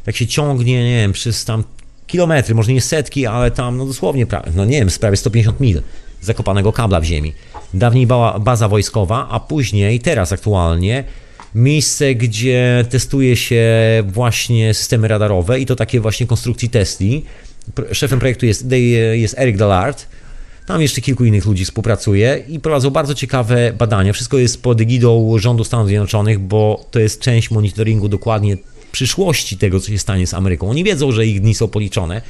Tak 0.08 0.16
się 0.16 0.26
ciągnie, 0.26 0.84
nie 0.84 0.96
wiem, 0.96 1.12
przez 1.12 1.44
tam 1.44 1.64
kilometry, 2.06 2.54
może 2.54 2.72
nie 2.72 2.80
setki, 2.80 3.26
ale 3.26 3.50
tam 3.50 3.76
no 3.76 3.86
dosłownie, 3.86 4.26
no 4.54 4.64
nie 4.64 4.78
wiem, 4.78 4.88
prawie 5.00 5.16
150 5.16 5.60
mil 5.60 5.82
zakopanego 6.20 6.72
kabla 6.72 7.00
w 7.00 7.04
ziemi. 7.04 7.32
Dawniej 7.74 8.06
była 8.06 8.38
baza 8.38 8.68
wojskowa, 8.68 9.28
a 9.30 9.40
później, 9.40 10.00
teraz 10.00 10.32
aktualnie, 10.32 11.04
miejsce, 11.54 12.14
gdzie 12.14 12.84
testuje 12.90 13.36
się 13.36 13.64
właśnie 14.06 14.74
systemy 14.74 15.08
radarowe 15.08 15.60
i 15.60 15.66
to 15.66 15.76
takie 15.76 16.00
właśnie 16.00 16.26
konstrukcji 16.26 16.70
Tesli. 16.70 17.24
Szefem 17.92 18.18
projektu 18.18 18.46
jest, 18.46 18.66
jest 19.12 19.38
Eric 19.38 19.56
Dallard. 19.56 20.06
Tam 20.66 20.82
jeszcze 20.82 21.00
kilku 21.00 21.24
innych 21.24 21.46
ludzi 21.46 21.64
współpracuje 21.64 22.44
i 22.48 22.60
prowadzą 22.60 22.90
bardzo 22.90 23.14
ciekawe 23.14 23.72
badania. 23.72 24.12
Wszystko 24.12 24.38
jest 24.38 24.62
pod 24.62 24.80
egidą 24.80 25.38
rządu 25.38 25.64
Stanów 25.64 25.88
Zjednoczonych, 25.88 26.38
bo 26.38 26.84
to 26.90 26.98
jest 26.98 27.20
część 27.20 27.50
monitoringu 27.50 28.08
dokładnie 28.08 28.56
przyszłości 28.92 29.56
tego, 29.56 29.80
co 29.80 29.90
się 29.90 29.98
stanie 29.98 30.26
z 30.26 30.34
Ameryką. 30.34 30.70
Oni 30.70 30.84
wiedzą, 30.84 31.12
że 31.12 31.26
ich 31.26 31.40
dni 31.40 31.54
są 31.54 31.68
policzone, 31.68 32.22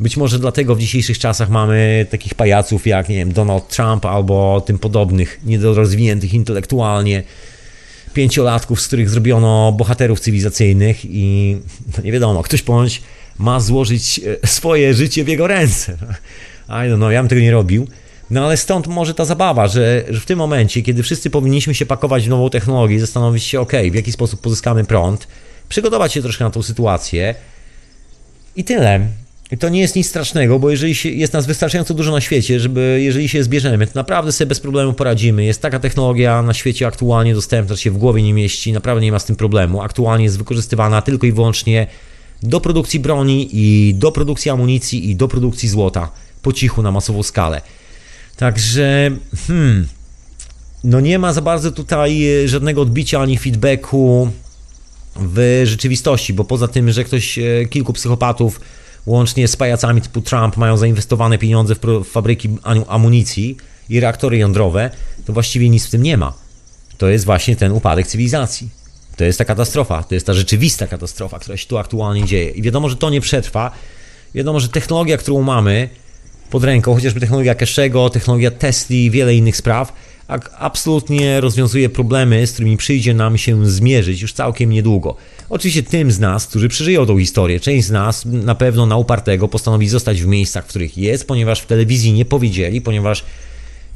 być 0.00 0.16
może 0.16 0.38
dlatego 0.38 0.74
w 0.74 0.80
dzisiejszych 0.80 1.18
czasach 1.18 1.50
mamy 1.50 2.06
takich 2.10 2.34
pajaców 2.34 2.86
jak, 2.86 3.08
nie 3.08 3.16
wiem, 3.16 3.32
Donald 3.32 3.68
Trump 3.68 4.04
albo 4.04 4.60
tym 4.60 4.78
podobnych, 4.78 5.40
niedorozwiniętych 5.44 6.34
intelektualnie 6.34 7.22
pięciolatków, 8.14 8.80
z 8.80 8.86
których 8.86 9.10
zrobiono 9.10 9.72
bohaterów 9.72 10.20
cywilizacyjnych 10.20 11.04
i 11.04 11.56
no 11.96 12.04
nie 12.04 12.12
wiadomo, 12.12 12.42
ktoś 12.42 12.62
ponoć 12.62 13.02
ma 13.38 13.60
złożyć 13.60 14.20
e, 14.42 14.46
swoje 14.46 14.94
życie 14.94 15.24
w 15.24 15.28
jego 15.28 15.46
ręce. 15.46 15.96
I 16.68 16.72
don't 16.72 16.96
know, 16.96 17.12
ja 17.12 17.22
bym 17.22 17.28
tego 17.28 17.40
nie 17.40 17.50
robił. 17.50 17.86
No 18.30 18.44
ale 18.44 18.56
stąd 18.56 18.86
może 18.86 19.14
ta 19.14 19.24
zabawa, 19.24 19.68
że, 19.68 20.04
że 20.08 20.20
w 20.20 20.26
tym 20.26 20.38
momencie, 20.38 20.82
kiedy 20.82 21.02
wszyscy 21.02 21.30
powinniśmy 21.30 21.74
się 21.74 21.86
pakować 21.86 22.26
w 22.26 22.28
nową 22.28 22.50
technologię 22.50 23.00
zastanowić 23.00 23.44
się, 23.44 23.60
ok, 23.60 23.72
w 23.90 23.94
jaki 23.94 24.12
sposób 24.12 24.40
pozyskamy 24.40 24.84
prąd, 24.84 25.26
przygotować 25.70 26.12
się 26.12 26.22
troszkę 26.22 26.44
na 26.44 26.50
tą 26.50 26.62
sytuację 26.62 27.34
i 28.56 28.64
tyle. 28.64 29.00
I 29.52 29.58
to 29.58 29.68
nie 29.68 29.80
jest 29.80 29.96
nic 29.96 30.08
strasznego, 30.08 30.58
bo 30.58 30.70
jeżeli 30.70 30.94
się, 30.94 31.08
jest 31.08 31.32
nas 31.32 31.46
wystarczająco 31.46 31.94
dużo 31.94 32.12
na 32.12 32.20
świecie, 32.20 32.60
żeby 32.60 33.00
jeżeli 33.02 33.28
się 33.28 33.42
zbierzemy, 33.42 33.86
to 33.86 33.92
naprawdę 33.94 34.32
sobie 34.32 34.48
bez 34.48 34.60
problemu 34.60 34.92
poradzimy. 34.92 35.44
Jest 35.44 35.62
taka 35.62 35.78
technologia 35.78 36.42
na 36.42 36.54
świecie 36.54 36.86
aktualnie 36.86 37.34
dostępna, 37.34 37.74
że 37.74 37.82
się 37.82 37.90
w 37.90 37.98
głowie 37.98 38.22
nie 38.22 38.34
mieści, 38.34 38.72
naprawdę 38.72 39.02
nie 39.02 39.12
ma 39.12 39.18
z 39.18 39.24
tym 39.24 39.36
problemu. 39.36 39.82
Aktualnie 39.82 40.24
jest 40.24 40.38
wykorzystywana 40.38 41.02
tylko 41.02 41.26
i 41.26 41.32
wyłącznie 41.32 41.86
do 42.42 42.60
produkcji 42.60 43.00
broni 43.00 43.48
i 43.52 43.94
do 43.94 44.12
produkcji 44.12 44.50
amunicji 44.50 45.10
i 45.10 45.16
do 45.16 45.28
produkcji 45.28 45.68
złota 45.68 46.10
po 46.42 46.52
cichu 46.52 46.82
na 46.82 46.90
masową 46.90 47.22
skalę. 47.22 47.60
Także, 48.36 49.10
hmm, 49.46 49.88
no 50.84 51.00
nie 51.00 51.18
ma 51.18 51.32
za 51.32 51.42
bardzo 51.42 51.72
tutaj 51.72 52.26
e, 52.44 52.48
żadnego 52.48 52.82
odbicia 52.82 53.20
ani 53.20 53.38
feedbacku 53.38 54.30
w 55.16 55.62
rzeczywistości, 55.64 56.32
bo 56.32 56.44
poza 56.44 56.68
tym, 56.68 56.92
że 56.92 57.04
ktoś, 57.04 57.38
e, 57.38 57.42
kilku 57.70 57.92
psychopatów, 57.92 58.60
łącznie 59.06 59.48
z 59.48 59.56
pajacami 59.56 60.00
typu 60.00 60.20
Trump, 60.20 60.56
mają 60.56 60.76
zainwestowane 60.76 61.38
pieniądze 61.38 61.74
w 61.74 62.04
fabryki 62.04 62.48
amunicji 62.88 63.56
i 63.88 64.00
reaktory 64.00 64.38
jądrowe, 64.38 64.90
to 65.26 65.32
właściwie 65.32 65.68
nic 65.68 65.86
w 65.86 65.90
tym 65.90 66.02
nie 66.02 66.16
ma. 66.16 66.32
To 66.98 67.08
jest 67.08 67.24
właśnie 67.24 67.56
ten 67.56 67.72
upadek 67.72 68.06
cywilizacji. 68.06 68.68
To 69.16 69.24
jest 69.24 69.38
ta 69.38 69.44
katastrofa, 69.44 70.02
to 70.02 70.14
jest 70.14 70.26
ta 70.26 70.34
rzeczywista 70.34 70.86
katastrofa, 70.86 71.38
która 71.38 71.56
się 71.56 71.66
tu 71.66 71.78
aktualnie 71.78 72.24
dzieje. 72.24 72.50
I 72.50 72.62
wiadomo, 72.62 72.88
że 72.88 72.96
to 72.96 73.10
nie 73.10 73.20
przetrwa. 73.20 73.70
Wiadomo, 74.34 74.60
że 74.60 74.68
technologia, 74.68 75.16
którą 75.16 75.42
mamy 75.42 75.88
pod 76.50 76.64
ręką, 76.64 76.94
chociażby 76.94 77.20
technologia 77.20 77.54
Cashego, 77.54 78.10
technologia 78.10 78.50
Tesla 78.50 78.96
i 78.96 79.10
wiele 79.10 79.34
innych 79.34 79.56
spraw, 79.56 79.92
absolutnie 80.58 81.40
rozwiązuje 81.40 81.88
problemy, 81.88 82.46
z 82.46 82.52
którymi 82.52 82.76
przyjdzie 82.76 83.14
nam 83.14 83.38
się 83.38 83.70
zmierzyć 83.70 84.22
już 84.22 84.32
całkiem 84.32 84.70
niedługo. 84.70 85.16
Oczywiście 85.48 85.82
tym 85.82 86.12
z 86.12 86.18
nas, 86.18 86.46
którzy 86.46 86.68
przeżyją 86.68 87.06
tą 87.06 87.18
historię, 87.18 87.60
część 87.60 87.86
z 87.86 87.90
nas 87.90 88.24
na 88.24 88.54
pewno 88.54 88.86
na 88.86 88.96
upartego 88.96 89.48
postanowi 89.48 89.88
zostać 89.88 90.22
w 90.22 90.26
miejscach, 90.26 90.64
w 90.64 90.68
których 90.68 90.98
jest, 90.98 91.26
ponieważ 91.26 91.60
w 91.60 91.66
telewizji 91.66 92.12
nie 92.12 92.24
powiedzieli, 92.24 92.80
ponieważ 92.80 93.24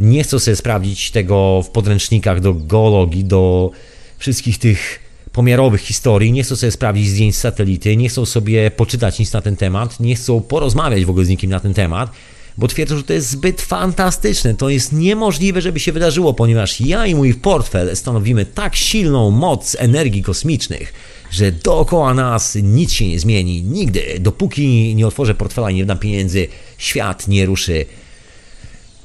nie 0.01 0.23
chcą 0.23 0.39
sobie 0.39 0.57
sprawdzić 0.57 1.11
tego 1.11 1.63
w 1.63 1.71
podręcznikach 1.71 2.41
do 2.41 2.55
geologii, 2.55 3.25
do 3.25 3.71
wszystkich 4.19 4.59
tych 4.59 5.01
pomiarowych 5.33 5.81
historii, 5.81 6.33
nie 6.33 6.43
chcą 6.43 6.57
sobie 6.57 6.71
sprawdzić 6.71 7.09
zdjęć 7.09 7.37
satelity, 7.37 7.97
nie 7.97 8.09
chcą 8.09 8.27
sobie 8.27 8.71
poczytać 8.71 9.19
nic 9.19 9.33
na 9.33 9.41
ten 9.41 9.57
temat, 9.57 10.01
nie 10.01 10.15
chcą 10.15 10.41
porozmawiać 10.41 11.05
w 11.05 11.11
ogóle 11.11 11.25
z 11.25 11.29
nikim 11.29 11.51
na 11.51 11.61
ten 11.61 11.75
temat 11.75 12.11
bo 12.59 12.69
twierdzą, 12.69 12.97
że 12.97 13.03
to 13.03 13.13
jest 13.13 13.31
zbyt 13.31 13.63
fantastyczne. 13.63 14.55
To 14.55 14.69
jest 14.69 14.93
niemożliwe, 14.93 15.61
żeby 15.61 15.81
się 15.81 15.93
wydarzyło, 15.93 16.35
ponieważ 16.35 16.81
ja 16.81 17.07
i 17.07 17.15
mój 17.15 17.35
portfel 17.35 17.97
stanowimy 17.97 18.47
tak 18.47 18.77
silną 18.77 19.31
moc 19.31 19.77
energii 19.79 20.23
kosmicznych, 20.23 20.93
że 21.31 21.53
dookoła 21.53 22.15
nas 22.15 22.59
nic 22.63 22.93
się 22.93 23.09
nie 23.09 23.19
zmieni 23.19 23.63
nigdy. 23.63 24.03
Dopóki 24.21 24.95
nie 24.95 25.07
otworzę 25.07 25.35
portfela 25.35 25.71
i 25.71 25.75
nie 25.75 25.85
dam 25.85 25.99
pieniędzy, 25.99 26.49
świat 26.79 27.29
nie 27.29 27.47
ruszy. 27.47 27.87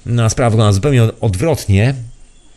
Na 0.05 0.29
sprawę 0.29 0.49
wygląda 0.49 0.73
zupełnie 0.73 1.03
odwrotnie. 1.21 1.95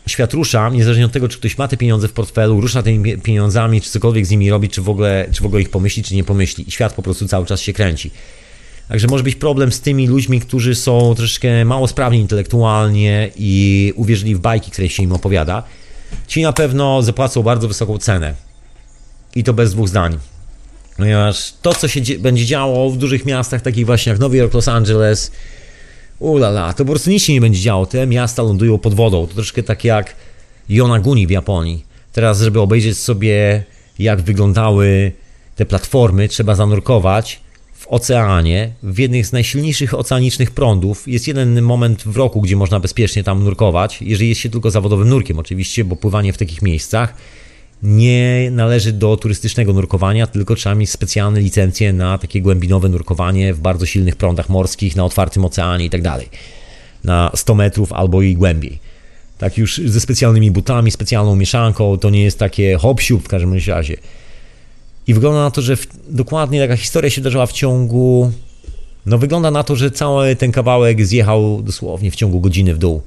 Świat 0.07 0.33
rusza, 0.33 0.69
niezależnie 0.69 1.05
od 1.05 1.11
tego, 1.11 1.27
czy 1.27 1.37
ktoś 1.37 1.57
ma 1.57 1.67
te 1.67 1.77
pieniądze 1.77 2.07
w 2.07 2.13
portfelu, 2.13 2.61
rusza 2.61 2.83
tymi 2.83 3.17
pieniądzami, 3.17 3.81
czy 3.81 3.89
cokolwiek 3.89 4.25
z 4.25 4.29
nimi 4.29 4.49
robi, 4.49 4.69
czy 4.69 4.81
w 4.81 4.89
ogóle, 4.89 5.27
czy 5.31 5.43
w 5.43 5.45
ogóle 5.45 5.61
ich 5.61 5.69
pomyśli, 5.69 6.03
czy 6.03 6.15
nie 6.15 6.23
pomyśli. 6.23 6.65
Świat 6.69 6.93
po 6.93 7.01
prostu 7.01 7.27
cały 7.27 7.45
czas 7.45 7.61
się 7.61 7.73
kręci. 7.73 8.11
Także 8.87 9.07
może 9.07 9.23
być 9.23 9.35
problem 9.35 9.71
z 9.71 9.81
tymi 9.81 10.07
ludźmi, 10.07 10.39
którzy 10.39 10.75
są 10.75 11.15
troszeczkę 11.15 11.65
mało 11.65 11.87
sprawni 11.87 12.19
intelektualnie 12.19 13.31
i 13.35 13.93
uwierzyli 13.95 14.35
w 14.35 14.39
bajki, 14.39 14.71
które 14.71 14.89
się 14.89 15.03
im 15.03 15.13
opowiada. 15.13 15.63
Ci 16.27 16.41
na 16.41 16.53
pewno 16.53 17.01
zapłacą 17.01 17.43
bardzo 17.43 17.67
wysoką 17.67 17.97
cenę. 17.97 18.33
I 19.35 19.43
to 19.43 19.53
bez 19.53 19.71
dwóch 19.71 19.87
zdań. 19.87 20.17
Ponieważ 20.97 21.53
to, 21.61 21.73
co 21.73 21.87
się 21.87 22.01
będzie 22.19 22.45
działo 22.45 22.89
w 22.89 22.97
dużych 22.97 23.25
miastach, 23.25 23.61
takich 23.61 23.85
właśnie 23.85 24.09
jak 24.09 24.19
Nowy 24.19 24.37
Jork, 24.37 24.53
Los 24.53 24.67
Angeles, 24.67 25.31
ulala, 26.19 26.73
to 26.73 26.85
po 26.85 26.91
prostu 26.91 27.09
nic 27.09 27.23
się 27.23 27.33
nie 27.33 27.41
będzie 27.41 27.59
działo. 27.59 27.85
Te 27.85 28.07
miasta 28.07 28.43
lądują 28.43 28.77
pod 28.77 28.93
wodą. 28.93 29.27
To 29.27 29.33
troszkę 29.33 29.63
tak 29.63 29.83
jak 29.83 30.15
Yonaguni 30.69 31.27
w 31.27 31.29
Japonii. 31.29 31.85
Teraz, 32.13 32.41
żeby 32.41 32.59
obejrzeć 32.59 32.97
sobie, 32.97 33.63
jak 33.99 34.21
wyglądały 34.21 35.11
te 35.55 35.65
platformy, 35.65 36.27
trzeba 36.27 36.55
zanurkować 36.55 37.42
w 37.83 37.87
oceanie, 37.87 38.71
w 38.83 38.99
jednych 38.99 39.25
z 39.25 39.31
najsilniejszych 39.31 39.93
oceanicznych 39.93 40.51
prądów. 40.51 41.07
Jest 41.07 41.27
jeden 41.27 41.61
moment 41.61 42.03
w 42.03 42.17
roku, 42.17 42.41
gdzie 42.41 42.55
można 42.55 42.79
bezpiecznie 42.79 43.23
tam 43.23 43.43
nurkować, 43.43 44.01
jeżeli 44.01 44.29
jest 44.29 44.41
się 44.41 44.49
tylko 44.49 44.71
zawodowym 44.71 45.09
nurkiem, 45.09 45.39
oczywiście, 45.39 45.83
bo 45.83 45.95
pływanie 45.95 46.33
w 46.33 46.37
takich 46.37 46.61
miejscach 46.61 47.13
nie 47.83 48.49
należy 48.51 48.91
do 48.91 49.17
turystycznego 49.17 49.73
nurkowania, 49.73 50.27
tylko 50.27 50.55
trzeba 50.55 50.75
mieć 50.75 50.89
specjalne 50.89 51.39
licencje 51.39 51.93
na 51.93 52.17
takie 52.17 52.41
głębinowe 52.41 52.89
nurkowanie 52.89 53.53
w 53.53 53.59
bardzo 53.59 53.85
silnych 53.85 54.15
prądach 54.15 54.49
morskich, 54.49 54.95
na 54.95 55.05
otwartym 55.05 55.45
oceanie. 55.45 55.89
Tak 55.89 56.01
na 57.03 57.31
100 57.35 57.55
metrów 57.55 57.93
albo 57.93 58.21
i 58.21 58.35
głębiej. 58.35 58.79
Tak 59.37 59.57
już 59.57 59.77
ze 59.77 59.99
specjalnymi 59.99 60.51
butami, 60.51 60.91
specjalną 60.91 61.35
mieszanką, 61.35 61.97
to 61.97 62.09
nie 62.09 62.23
jest 62.23 62.39
takie 62.39 62.77
hop 62.77 63.01
w 63.01 63.27
każdym 63.27 63.53
razie. 63.67 63.97
I 65.07 65.13
wygląda 65.13 65.39
na 65.39 65.51
to, 65.51 65.61
że 65.61 65.75
w, 65.75 65.87
dokładnie 66.09 66.61
taka 66.61 66.77
historia 66.77 67.09
się 67.09 67.21
wydarzyła 67.21 67.45
w 67.45 67.51
ciągu. 67.51 68.31
No, 69.05 69.17
wygląda 69.17 69.51
na 69.51 69.63
to, 69.63 69.75
że 69.75 69.91
cały 69.91 70.35
ten 70.35 70.51
kawałek 70.51 71.05
zjechał 71.05 71.61
dosłownie 71.61 72.11
w 72.11 72.15
ciągu 72.15 72.39
godziny 72.39 72.73
w 72.75 72.77
dół. 72.77 73.01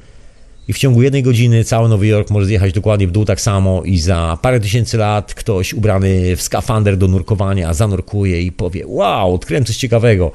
I 0.68 0.72
w 0.72 0.78
ciągu 0.78 1.02
jednej 1.02 1.22
godziny 1.22 1.64
cały 1.64 1.88
Nowy 1.88 2.06
Jork 2.06 2.30
może 2.30 2.46
zjechać 2.46 2.72
dokładnie 2.72 3.06
w 3.06 3.10
dół 3.10 3.24
tak 3.24 3.40
samo, 3.40 3.82
i 3.82 3.98
za 3.98 4.38
parę 4.42 4.60
tysięcy 4.60 4.96
lat 4.96 5.34
ktoś 5.34 5.74
ubrany 5.74 6.36
w 6.36 6.42
skafander 6.42 6.96
do 6.96 7.08
nurkowania 7.08 7.74
zanurkuje 7.74 8.42
i 8.42 8.52
powie: 8.52 8.86
Wow, 8.86 9.34
odkryłem 9.34 9.64
coś 9.64 9.76
ciekawego. 9.76 10.32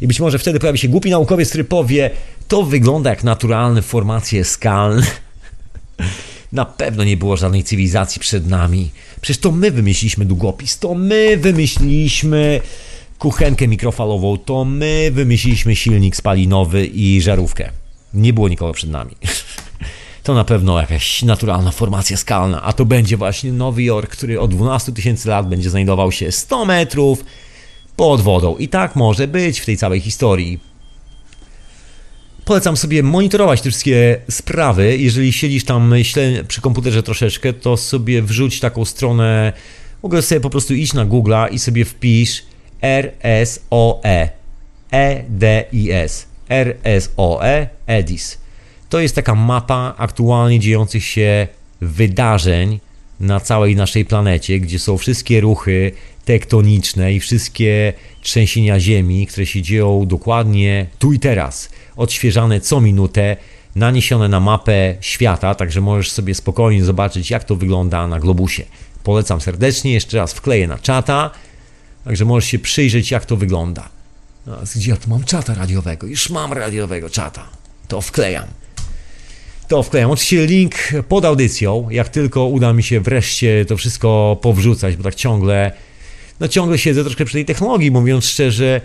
I 0.00 0.06
być 0.06 0.20
może 0.20 0.38
wtedy 0.38 0.58
pojawi 0.58 0.78
się 0.78 0.88
głupi 0.88 1.10
naukowiec, 1.10 1.48
który 1.48 1.64
powie: 1.64 2.10
To 2.48 2.62
wygląda 2.62 3.10
jak 3.10 3.24
naturalne 3.24 3.82
formacje 3.82 4.44
skalne. 4.44 5.06
Na 6.52 6.64
pewno 6.64 7.04
nie 7.04 7.16
było 7.16 7.36
żadnej 7.36 7.64
cywilizacji 7.64 8.20
przed 8.20 8.48
nami. 8.48 8.90
Przecież 9.24 9.40
to 9.40 9.52
my 9.52 9.70
wymyśliliśmy 9.70 10.24
długopis, 10.24 10.78
to 10.78 10.94
my 10.94 11.36
wymyśliliśmy 11.36 12.60
kuchenkę 13.18 13.68
mikrofalową, 13.68 14.38
to 14.38 14.64
my 14.64 15.10
wymyśliliśmy 15.12 15.76
silnik 15.76 16.16
spalinowy 16.16 16.86
i 16.86 17.22
żarówkę. 17.22 17.70
Nie 18.14 18.32
było 18.32 18.48
nikogo 18.48 18.72
przed 18.72 18.90
nami. 18.90 19.12
To 20.22 20.34
na 20.34 20.44
pewno 20.44 20.80
jakaś 20.80 21.22
naturalna 21.22 21.70
formacja 21.70 22.16
skalna, 22.16 22.62
a 22.62 22.72
to 22.72 22.84
będzie 22.84 23.16
właśnie 23.16 23.52
Nowy 23.52 23.82
Jork, 23.82 24.10
który 24.10 24.40
od 24.40 24.50
12 24.50 24.92
tysięcy 24.92 25.28
lat 25.28 25.48
będzie 25.48 25.70
znajdował 25.70 26.12
się 26.12 26.32
100 26.32 26.64
metrów 26.64 27.24
pod 27.96 28.20
wodą. 28.20 28.56
I 28.56 28.68
tak 28.68 28.96
może 28.96 29.28
być 29.28 29.60
w 29.60 29.66
tej 29.66 29.76
całej 29.76 30.00
historii. 30.00 30.60
Polecam 32.44 32.76
sobie 32.76 33.02
monitorować 33.02 33.60
te 33.60 33.70
wszystkie 33.70 34.20
sprawy. 34.30 34.98
Jeżeli 34.98 35.32
siedzisz 35.32 35.64
tam 35.64 35.94
przy 36.48 36.60
komputerze 36.60 37.02
troszeczkę, 37.02 37.52
to 37.52 37.76
sobie 37.76 38.22
wrzuć 38.22 38.60
taką 38.60 38.84
stronę. 38.84 39.52
Mogę 40.02 40.22
sobie 40.22 40.40
po 40.40 40.50
prostu 40.50 40.74
iść 40.74 40.92
na 40.92 41.06
Google'a 41.06 41.52
i 41.52 41.58
sobie 41.58 41.84
wpisz 41.84 42.42
RSOE 42.82 44.28
EDIS 44.90 46.26
RSOE 46.50 47.68
EDIS. 47.86 48.38
To 48.88 49.00
jest 49.00 49.14
taka 49.14 49.34
mapa 49.34 49.94
aktualnie 49.98 50.60
dziejących 50.60 51.04
się 51.04 51.48
wydarzeń 51.80 52.80
na 53.20 53.40
całej 53.40 53.76
naszej 53.76 54.04
planecie, 54.04 54.60
gdzie 54.60 54.78
są 54.78 54.98
wszystkie 54.98 55.40
ruchy 55.40 55.92
tektoniczne 56.24 57.12
i 57.14 57.20
wszystkie 57.20 57.92
trzęsienia 58.22 58.80
ziemi, 58.80 59.26
które 59.26 59.46
się 59.46 59.62
dzieją 59.62 60.06
dokładnie 60.06 60.86
tu 60.98 61.12
i 61.12 61.18
teraz 61.18 61.70
odświeżane 61.96 62.60
co 62.60 62.80
minutę, 62.80 63.36
naniesione 63.74 64.28
na 64.28 64.40
mapę 64.40 64.94
świata, 65.00 65.54
także 65.54 65.80
możesz 65.80 66.10
sobie 66.10 66.34
spokojnie 66.34 66.84
zobaczyć, 66.84 67.30
jak 67.30 67.44
to 67.44 67.56
wygląda 67.56 68.08
na 68.08 68.20
globusie. 68.20 68.64
Polecam 69.02 69.40
serdecznie, 69.40 69.92
jeszcze 69.92 70.16
raz 70.16 70.32
wkleję 70.32 70.68
na 70.68 70.78
czata, 70.78 71.30
także 72.04 72.24
możesz 72.24 72.50
się 72.50 72.58
przyjrzeć, 72.58 73.10
jak 73.10 73.26
to 73.26 73.36
wygląda. 73.36 73.88
No, 74.46 74.56
gdzie 74.76 74.90
ja 74.90 74.96
tu 74.96 75.10
mam 75.10 75.24
czata 75.24 75.54
radiowego? 75.54 76.06
Już 76.06 76.30
mam 76.30 76.52
radiowego 76.52 77.10
czata. 77.10 77.46
To 77.88 78.00
wklejam. 78.00 78.46
To 79.68 79.82
wklejam. 79.82 80.10
Oczywiście 80.10 80.46
link 80.46 80.74
pod 81.08 81.24
audycją, 81.24 81.90
jak 81.90 82.08
tylko 82.08 82.46
uda 82.46 82.72
mi 82.72 82.82
się 82.82 83.00
wreszcie 83.00 83.64
to 83.64 83.76
wszystko 83.76 84.38
powrzucać, 84.42 84.96
bo 84.96 85.02
tak 85.02 85.14
ciągle, 85.14 85.72
no 86.40 86.48
ciągle 86.48 86.78
siedzę 86.78 87.02
troszkę 87.04 87.24
przy 87.24 87.34
tej 87.34 87.44
technologii, 87.44 87.90
mówiąc 87.90 88.26
szczerze, 88.26 88.80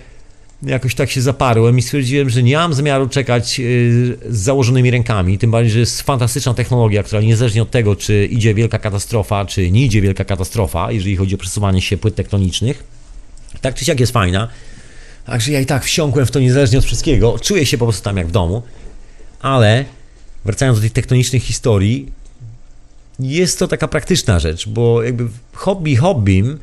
jakoś 0.63 0.95
tak 0.95 1.11
się 1.11 1.21
zaparłem 1.21 1.77
i 1.77 1.81
stwierdziłem, 1.81 2.29
że 2.29 2.43
nie 2.43 2.55
mam 2.55 2.73
zamiaru 2.73 3.09
czekać 3.09 3.59
y, 3.59 4.17
z 4.29 4.37
założonymi 4.37 4.91
rękami, 4.91 5.37
tym 5.37 5.51
bardziej, 5.51 5.71
że 5.71 5.79
jest 5.79 6.01
fantastyczna 6.01 6.53
technologia, 6.53 7.03
która 7.03 7.21
niezależnie 7.21 7.61
od 7.61 7.71
tego, 7.71 7.95
czy 7.95 8.25
idzie 8.25 8.53
wielka 8.53 8.79
katastrofa, 8.79 9.45
czy 9.45 9.71
nie 9.71 9.85
idzie 9.85 10.01
wielka 10.01 10.25
katastrofa, 10.25 10.91
jeżeli 10.91 11.15
chodzi 11.15 11.35
o 11.35 11.37
przesuwanie 11.37 11.81
się 11.81 11.97
płyt 11.97 12.15
tektonicznych, 12.15 12.83
tak 13.61 13.75
czy 13.75 13.85
siak 13.85 13.99
jest 13.99 14.11
fajna. 14.11 14.47
Także 15.25 15.51
ja 15.51 15.59
i 15.59 15.65
tak 15.65 15.85
wsiąkłem 15.85 16.25
w 16.25 16.31
to 16.31 16.39
niezależnie 16.39 16.79
od 16.79 16.85
wszystkiego, 16.85 17.39
czuję 17.39 17.65
się 17.65 17.77
po 17.77 17.85
prostu 17.85 18.03
tam 18.03 18.17
jak 18.17 18.27
w 18.27 18.31
domu, 18.31 18.63
ale 19.41 19.85
wracając 20.45 20.77
do 20.77 20.81
tych 20.81 20.93
tektonicznych 20.93 21.43
historii, 21.43 22.11
jest 23.19 23.59
to 23.59 23.67
taka 23.67 23.87
praktyczna 23.87 24.39
rzecz, 24.39 24.69
bo 24.69 25.03
jakby 25.03 25.27
hobby 25.53 25.95
hobbym, 25.95 26.59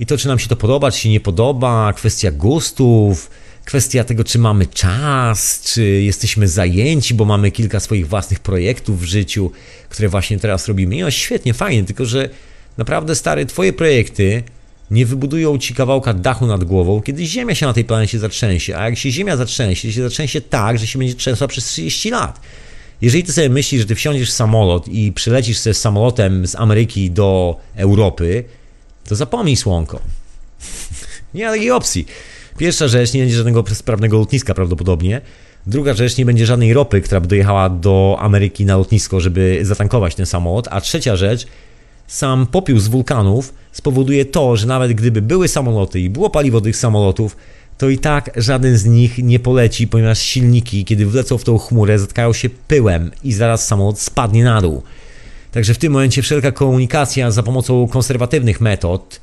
I 0.00 0.06
to, 0.06 0.16
czy 0.16 0.28
nam 0.28 0.38
się 0.38 0.48
to 0.48 0.56
podoba, 0.56 0.90
czy 0.90 0.98
się 0.98 1.08
nie 1.08 1.20
podoba, 1.20 1.92
kwestia 1.92 2.30
gustów, 2.30 3.30
kwestia 3.64 4.04
tego, 4.04 4.24
czy 4.24 4.38
mamy 4.38 4.66
czas, 4.66 5.62
czy 5.64 5.84
jesteśmy 5.84 6.48
zajęci, 6.48 7.14
bo 7.14 7.24
mamy 7.24 7.50
kilka 7.50 7.80
swoich 7.80 8.08
własnych 8.08 8.40
projektów 8.40 9.00
w 9.00 9.04
życiu, 9.04 9.50
które 9.88 10.08
właśnie 10.08 10.38
teraz 10.38 10.68
robimy. 10.68 10.96
I 10.96 11.00
no 11.00 11.10
świetnie, 11.10 11.54
fajnie, 11.54 11.84
tylko 11.84 12.04
że 12.04 12.28
naprawdę 12.76 13.14
stary, 13.14 13.46
twoje 13.46 13.72
projekty 13.72 14.42
nie 14.90 15.06
wybudują 15.06 15.58
ci 15.58 15.74
kawałka 15.74 16.14
dachu 16.14 16.46
nad 16.46 16.64
głową, 16.64 17.02
kiedy 17.02 17.26
Ziemia 17.26 17.54
się 17.54 17.66
na 17.66 17.72
tej 17.72 17.84
planecie 17.84 18.18
zatrzęsie. 18.18 18.76
A 18.78 18.84
jak 18.84 18.98
się 18.98 19.10
Ziemia 19.10 19.36
zatrzęsie, 19.36 19.88
to 19.88 19.94
się 19.94 20.02
zatrzęsie 20.02 20.40
tak, 20.40 20.78
że 20.78 20.86
się 20.86 20.98
będzie 20.98 21.14
trzęsła 21.14 21.48
przez 21.48 21.64
30 21.64 22.10
lat. 22.10 22.40
Jeżeli 23.00 23.24
ty 23.24 23.32
sobie 23.32 23.48
myślisz, 23.48 23.80
że 23.80 23.86
ty 23.86 23.94
wsiądziesz 23.94 24.30
w 24.30 24.32
samolot 24.32 24.88
i 24.88 25.12
przylecisz 25.12 25.58
sobie 25.58 25.74
samolotem 25.74 26.46
z 26.46 26.54
Ameryki 26.54 27.10
do 27.10 27.56
Europy, 27.76 28.44
to 29.06 29.16
zapomnij 29.16 29.56
słonko. 29.56 30.00
nie 31.34 31.44
ma 31.44 31.50
takiej 31.50 31.70
opcji. 31.70 32.06
Pierwsza 32.58 32.88
rzecz, 32.88 33.12
nie 33.12 33.20
będzie 33.20 33.36
żadnego 33.36 33.64
sprawnego 33.74 34.18
lotniska 34.18 34.54
prawdopodobnie. 34.54 35.20
Druga 35.66 35.94
rzecz, 35.94 36.16
nie 36.16 36.26
będzie 36.26 36.46
żadnej 36.46 36.72
ropy, 36.72 37.00
która 37.00 37.20
by 37.20 37.26
dojechała 37.26 37.68
do 37.68 38.16
Ameryki 38.20 38.64
na 38.64 38.76
lotnisko, 38.76 39.20
żeby 39.20 39.58
zatankować 39.62 40.14
ten 40.14 40.26
samolot. 40.26 40.68
A 40.70 40.80
trzecia 40.80 41.16
rzecz, 41.16 41.46
sam 42.06 42.46
popiół 42.46 42.78
z 42.78 42.88
wulkanów 42.88 43.54
spowoduje 43.72 44.24
to, 44.24 44.56
że 44.56 44.66
nawet 44.66 44.92
gdyby 44.92 45.22
były 45.22 45.48
samoloty 45.48 46.00
i 46.00 46.10
było 46.10 46.30
paliwo 46.30 46.60
tych 46.60 46.76
samolotów, 46.76 47.36
to 47.78 47.88
i 47.88 47.98
tak 47.98 48.30
żaden 48.36 48.78
z 48.78 48.84
nich 48.84 49.18
nie 49.18 49.38
poleci, 49.38 49.88
ponieważ 49.88 50.18
silniki, 50.18 50.84
kiedy 50.84 51.06
wlecą 51.06 51.38
w 51.38 51.44
tą 51.44 51.58
chmurę, 51.58 51.98
zatkają 51.98 52.32
się 52.32 52.48
pyłem 52.68 53.10
i 53.24 53.32
zaraz 53.32 53.66
samolot 53.66 54.00
spadnie 54.00 54.44
na 54.44 54.60
dół. 54.60 54.82
Także 55.56 55.74
w 55.74 55.78
tym 55.78 55.92
momencie 55.92 56.22
wszelka 56.22 56.52
komunikacja 56.52 57.30
za 57.30 57.42
pomocą 57.42 57.88
konserwatywnych 57.88 58.60
metod 58.60 59.20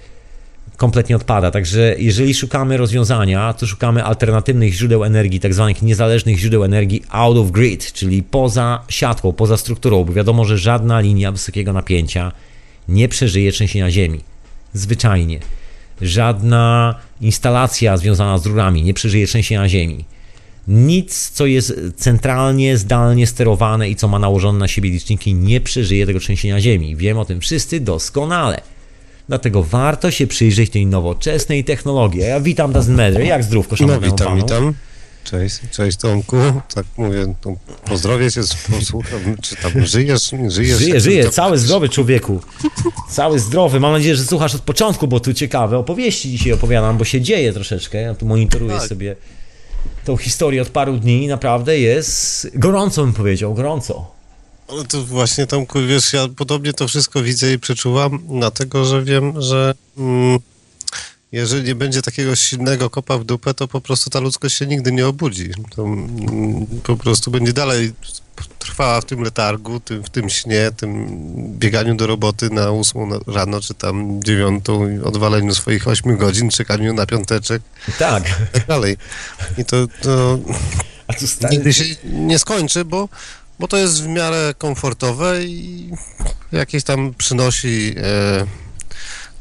kompletnie 0.77 1.15
odpada. 1.15 1.51
Także 1.51 1.95
jeżeli 1.97 2.33
szukamy 2.33 2.77
rozwiązania, 2.77 3.53
to 3.53 3.67
szukamy 3.67 4.03
alternatywnych 4.03 4.73
źródeł 4.73 5.03
energii, 5.03 5.39
tak 5.39 5.53
zwanych 5.53 5.81
niezależnych 5.81 6.37
źródeł 6.37 6.63
energii 6.63 7.03
out 7.09 7.37
of 7.37 7.51
grid, 7.51 7.93
czyli 7.93 8.23
poza 8.23 8.83
siatką, 8.89 9.33
poza 9.33 9.57
strukturą, 9.57 10.03
bo 10.03 10.13
wiadomo, 10.13 10.45
że 10.45 10.57
żadna 10.57 10.99
linia 10.99 11.31
wysokiego 11.31 11.73
napięcia 11.73 12.31
nie 12.87 13.09
przeżyje 13.09 13.51
trzęsienia 13.51 13.91
ziemi. 13.91 14.19
Zwyczajnie. 14.73 15.39
Żadna 16.01 16.95
instalacja 17.21 17.97
związana 17.97 18.37
z 18.37 18.45
rurami 18.45 18.83
nie 18.83 18.93
przeżyje 18.93 19.27
trzęsienia 19.27 19.69
ziemi. 19.69 20.05
Nic, 20.67 21.29
co 21.29 21.45
jest 21.45 21.73
centralnie, 21.97 22.77
zdalnie 22.77 23.27
sterowane 23.27 23.89
i 23.89 23.95
co 23.95 24.07
ma 24.07 24.19
nałożone 24.19 24.59
na 24.59 24.67
siebie 24.67 24.89
liczniki, 24.89 25.33
nie 25.33 25.61
przeżyje 25.61 26.05
tego 26.05 26.19
trzęsienia 26.19 26.61
ziemi. 26.61 26.95
Wiem 26.95 27.17
o 27.17 27.25
tym 27.25 27.41
wszyscy 27.41 27.79
doskonale. 27.79 28.61
Dlatego 29.27 29.63
warto 29.63 30.11
się 30.11 30.27
przyjrzeć 30.27 30.69
tej 30.69 30.85
nowoczesnej 30.85 31.63
technologii. 31.63 32.21
Ja 32.21 32.39
witam 32.39 32.71
Matter. 32.71 33.21
Jak 33.21 33.43
zdrówko, 33.43 33.71
No 33.73 33.77
szanowny 33.77 34.07
witam, 34.07 34.27
panu? 34.27 34.41
witam. 34.41 34.73
Cześć, 35.23 35.55
cześć 35.71 35.97
Tomku. 35.97 36.37
Tak 36.75 36.85
mówię, 36.97 37.33
to 37.41 37.55
pozdrowię 37.85 38.31
cię, 38.31 38.41
posłucham, 38.71 39.19
czy 39.41 39.55
tam 39.55 39.85
żyjesz, 39.85 40.31
nie 40.31 40.51
żyjesz. 40.51 41.03
Żyje, 41.03 41.23
to- 41.23 41.31
cały 41.31 41.57
zdrowy 41.57 41.89
człowieku. 41.89 42.41
Cały 43.09 43.39
zdrowy. 43.39 43.79
Mam 43.79 43.91
nadzieję, 43.91 44.15
że 44.15 44.23
słuchasz 44.25 44.55
od 44.55 44.61
początku, 44.61 45.07
bo 45.07 45.19
tu 45.19 45.33
ciekawe 45.33 45.77
opowieści 45.77 46.31
dzisiaj 46.31 46.51
opowiadam, 46.53 46.97
bo 46.97 47.05
się 47.05 47.21
dzieje 47.21 47.53
troszeczkę. 47.53 48.01
Ja 48.01 48.15
tu 48.15 48.25
monitoruję 48.25 48.75
Tak. 48.77 48.87
sobie 48.89 49.15
tą 50.05 50.17
historię 50.17 50.61
od 50.61 50.69
paru 50.69 50.97
dni 50.97 51.27
naprawdę 51.27 51.79
jest 51.79 52.47
gorąco, 52.55 53.03
bym 53.03 53.13
powiedział, 53.13 53.53
gorąco. 53.53 54.11
Ale 54.67 54.85
to 54.85 55.03
właśnie 55.03 55.47
Tomku, 55.47 55.79
wiesz, 55.87 56.13
ja 56.13 56.27
podobnie 56.35 56.73
to 56.73 56.87
wszystko 56.87 57.23
widzę 57.23 57.53
i 57.53 57.59
przeczuwam, 57.59 58.19
dlatego, 58.39 58.85
że 58.85 59.03
wiem, 59.03 59.41
że 59.41 59.73
mm, 59.97 60.39
jeżeli 61.31 61.63
nie 61.63 61.75
będzie 61.75 62.01
takiego 62.01 62.35
silnego 62.35 62.89
kopa 62.89 63.17
w 63.17 63.23
dupę, 63.23 63.53
to 63.53 63.67
po 63.67 63.81
prostu 63.81 64.09
ta 64.09 64.19
ludzkość 64.19 64.57
się 64.57 64.65
nigdy 64.65 64.91
nie 64.91 65.07
obudzi. 65.07 65.49
To 65.75 65.83
mm, 65.83 66.65
po 66.83 66.97
prostu 66.97 67.31
będzie 67.31 67.53
dalej 67.53 67.93
trwała 68.63 69.01
w 69.01 69.05
tym 69.05 69.21
letargu, 69.21 69.79
tym, 69.79 70.03
w 70.03 70.09
tym 70.09 70.29
śnie, 70.29 70.71
tym 70.77 71.07
bieganiu 71.59 71.95
do 71.95 72.07
roboty 72.07 72.49
na 72.49 72.71
ósmą 72.71 73.09
rano, 73.27 73.61
czy 73.61 73.73
tam 73.73 74.23
dziewiątą, 74.23 74.99
odwaleniu 75.03 75.55
swoich 75.55 75.87
ośmiu 75.87 76.17
godzin, 76.17 76.49
czekaniu 76.49 76.93
na 76.93 77.05
piąteczek 77.05 77.61
Tak. 77.99 78.23
i 78.49 78.53
tak 78.53 78.67
dalej. 78.67 78.97
I 79.57 79.65
to, 79.65 79.87
to 80.01 80.39
nigdy 81.51 81.73
się 81.73 81.83
nie 82.03 82.39
skończy, 82.39 82.85
bo, 82.85 83.09
bo 83.59 83.67
to 83.67 83.77
jest 83.77 84.03
w 84.03 84.07
miarę 84.07 84.53
komfortowe 84.57 85.43
i 85.43 85.89
jakieś 86.51 86.83
tam 86.83 87.13
przynosi 87.17 87.95
e, 87.97 88.45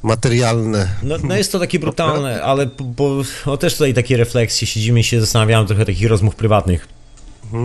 materialne. 0.03 0.89
No, 1.03 1.17
no 1.25 1.37
jest 1.37 1.53
to 1.53 1.59
takie 1.59 1.79
brutalne, 1.79 2.43
ale 2.43 2.67
bo, 2.67 2.85
bo 2.85 3.23
o, 3.47 3.57
też 3.57 3.73
tutaj 3.73 3.95
takie 3.95 4.17
refleksje, 4.17 4.67
siedzimy 4.67 5.01
i 5.01 5.05
się 5.05 5.21
zastanawiamy, 5.21 5.67
trochę 5.67 5.87
takich 5.87 6.09
rozmów 6.09 6.35
prywatnych 6.35 7.02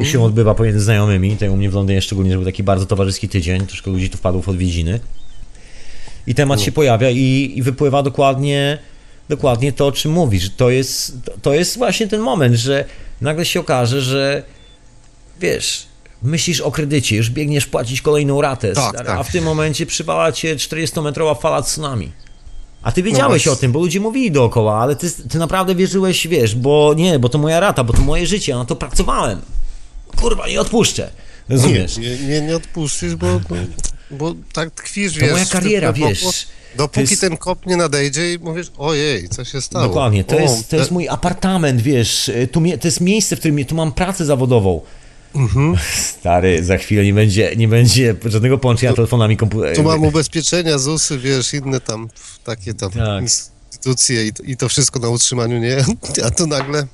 się 0.03 0.23
odbywa 0.23 0.55
pomiędzy 0.55 0.79
znajomymi, 0.79 1.31
tutaj 1.31 1.49
u 1.49 1.57
mnie 1.57 1.69
w 1.69 1.73
Londynie 1.73 2.01
szczególnie, 2.01 2.31
że 2.31 2.37
był 2.37 2.45
taki 2.45 2.63
bardzo 2.63 2.85
towarzyski 2.85 3.29
tydzień, 3.29 3.67
troszkę 3.67 3.91
ludzi 3.91 4.09
tu 4.09 4.17
wpadło 4.17 4.41
w 4.41 4.49
odwiedziny 4.49 4.99
i 6.27 6.35
temat 6.35 6.61
się 6.61 6.71
pojawia 6.71 7.09
i, 7.09 7.53
i 7.55 7.61
wypływa 7.61 8.03
dokładnie 8.03 8.77
dokładnie 9.29 9.73
to, 9.73 9.87
o 9.87 9.91
czym 9.91 10.11
mówisz. 10.11 10.49
To 10.49 10.69
jest, 10.69 11.13
to 11.41 11.53
jest 11.53 11.77
właśnie 11.77 12.07
ten 12.07 12.21
moment, 12.21 12.55
że 12.55 12.85
nagle 13.21 13.45
się 13.45 13.59
okaże, 13.59 14.01
że 14.01 14.43
wiesz, 15.39 15.87
myślisz 16.23 16.61
o 16.61 16.71
kredycie, 16.71 17.15
już 17.15 17.29
biegniesz 17.29 17.65
płacić 17.65 18.01
kolejną 18.01 18.41
ratę, 18.41 18.73
Tak, 18.73 18.89
stary, 18.89 19.07
tak. 19.07 19.19
a 19.19 19.23
w 19.23 19.31
tym 19.31 19.43
momencie 19.43 19.85
przywala 19.85 20.31
cię 20.31 20.55
40-metrowa 20.55 21.41
fala 21.41 21.61
tsunami. 21.61 22.11
A 22.81 22.91
ty 22.91 23.03
wiedziałeś 23.03 23.45
No 23.45 23.51
o 23.51 23.55
tym, 23.55 23.71
bo 23.71 23.79
ludzie 23.79 23.99
mówili 23.99 24.31
dookoła, 24.31 24.79
ale 24.81 24.95
ty, 24.95 25.11
ty 25.29 25.39
naprawdę 25.39 25.75
wierzyłeś, 25.75 26.27
wiesz, 26.27 26.55
bo 26.55 26.93
nie, 26.97 27.19
bo 27.19 27.29
to 27.29 27.37
moja 27.37 27.59
rata, 27.59 27.83
bo 27.83 27.93
to 27.93 28.01
moje 28.01 28.27
życie, 28.27 28.55
na 28.55 28.65
to 28.65 28.75
pracowałem. 28.75 29.41
Kurwa, 30.21 30.47
nie 30.47 30.61
odpuszczę. 30.61 31.11
Rozumiesz? 31.49 31.97
Nie, 31.97 32.17
nie, 32.19 32.41
nie 32.41 32.55
odpuścisz, 32.55 33.15
bo, 33.15 33.39
bo, 33.49 33.55
bo 34.11 34.35
tak 34.53 34.71
tkwisz, 34.71 35.13
To 35.13 35.19
wiesz. 35.19 35.31
moja 35.31 35.45
tym 35.45 35.51
kariera, 35.61 35.93
głęboko. 35.93 36.09
wiesz. 36.25 36.47
Dopóki 36.77 36.99
jest- 37.09 37.21
ten 37.21 37.37
kop 37.37 37.65
nie 37.65 37.77
nadejdzie 37.77 38.33
i 38.33 38.39
mówisz, 38.39 38.71
ojej, 38.77 39.29
co 39.29 39.45
się 39.45 39.61
stało? 39.61 39.87
Dokładnie, 39.87 40.23
to 40.23 40.37
O, 40.37 40.39
jest, 40.39 40.69
to 40.69 40.75
jest 40.75 40.91
mój 40.91 41.09
apartament, 41.09 41.81
wiesz, 41.81 42.31
tu 42.51 42.61
mie- 42.61 42.77
to 42.77 42.87
jest 42.87 43.01
miejsce, 43.01 43.35
w 43.35 43.39
którym 43.39 43.65
tu 43.65 43.75
mam 43.75 43.91
pracę 43.91 44.25
zawodową. 44.25 44.81
Mhm. 45.35 45.75
Stary, 46.19 46.63
za 46.63 46.77
chwilę 46.77 47.03
nie 47.05 47.13
będzie, 47.13 47.55
nie 47.57 47.67
będzie 47.67 48.15
żadnego 48.25 48.57
połączenia 48.57 48.93
telefonami 48.93 49.37
komputerami. 49.37 49.75
Tu 49.75 49.83
mam 49.83 50.03
ubezpieczenia, 50.03 50.77
ZUSy, 50.77 51.17
wiesz, 51.17 51.53
inne 51.53 51.81
tam 51.81 52.09
takie 52.43 52.73
tam 52.73 52.91
Tak. 52.91 53.21
instytucje 53.21 54.25
i 54.25 54.33
to, 54.33 54.43
i 54.43 54.57
to 54.57 54.69
wszystko 54.69 54.99
na 54.99 55.09
utrzymaniu, 55.09 55.57
nie? 55.59 55.77
A 56.25 56.31
tu 56.31 56.47
nagle, 56.47 56.87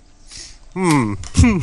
hmm, 0.74 1.18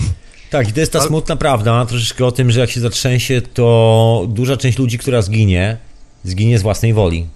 Tak, 0.50 0.68
i 0.68 0.72
to 0.72 0.80
jest 0.80 0.92
ta 0.92 1.00
smutna 1.00 1.36
prawda, 1.36 1.86
troszeczkę 1.86 2.26
o 2.26 2.32
tym, 2.32 2.50
że 2.50 2.60
jak 2.60 2.70
się 2.70 2.80
zatrzęsie, 2.80 3.42
to 3.54 4.26
duża 4.28 4.56
część 4.56 4.78
ludzi, 4.78 4.98
która 4.98 5.22
zginie, 5.22 5.76
zginie 6.24 6.58
z 6.58 6.62
własnej 6.62 6.94
woli. 6.94 7.26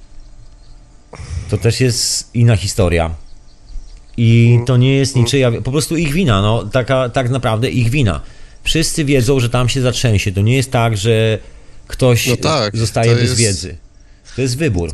To 1.50 1.58
też 1.58 1.80
jest 1.80 2.30
inna 2.34 2.56
historia. 2.56 3.14
I 4.16 4.58
to 4.66 4.76
nie 4.76 4.96
jest 4.96 5.16
niczyja, 5.16 5.52
po 5.52 5.70
prostu 5.70 5.96
ich 5.96 6.12
wina, 6.12 6.42
no, 6.42 6.64
taka, 6.64 7.08
tak 7.08 7.30
naprawdę 7.30 7.70
ich 7.70 7.90
wina. 7.90 8.20
Wszyscy 8.62 9.04
wiedzą, 9.04 9.40
że 9.40 9.48
tam 9.50 9.68
się 9.68 9.80
zatrzęsie. 9.80 10.32
To 10.32 10.40
nie 10.40 10.56
jest 10.56 10.70
tak, 10.70 10.96
że 10.96 11.38
ktoś 11.86 12.26
No 12.26 12.36
tak, 12.36 12.76
zostaje 12.76 13.14
bez 13.14 13.22
jest- 13.22 13.36
wiedzy. 13.36 13.76
To 14.36 14.42
jest 14.42 14.56
wybór. 14.56 14.90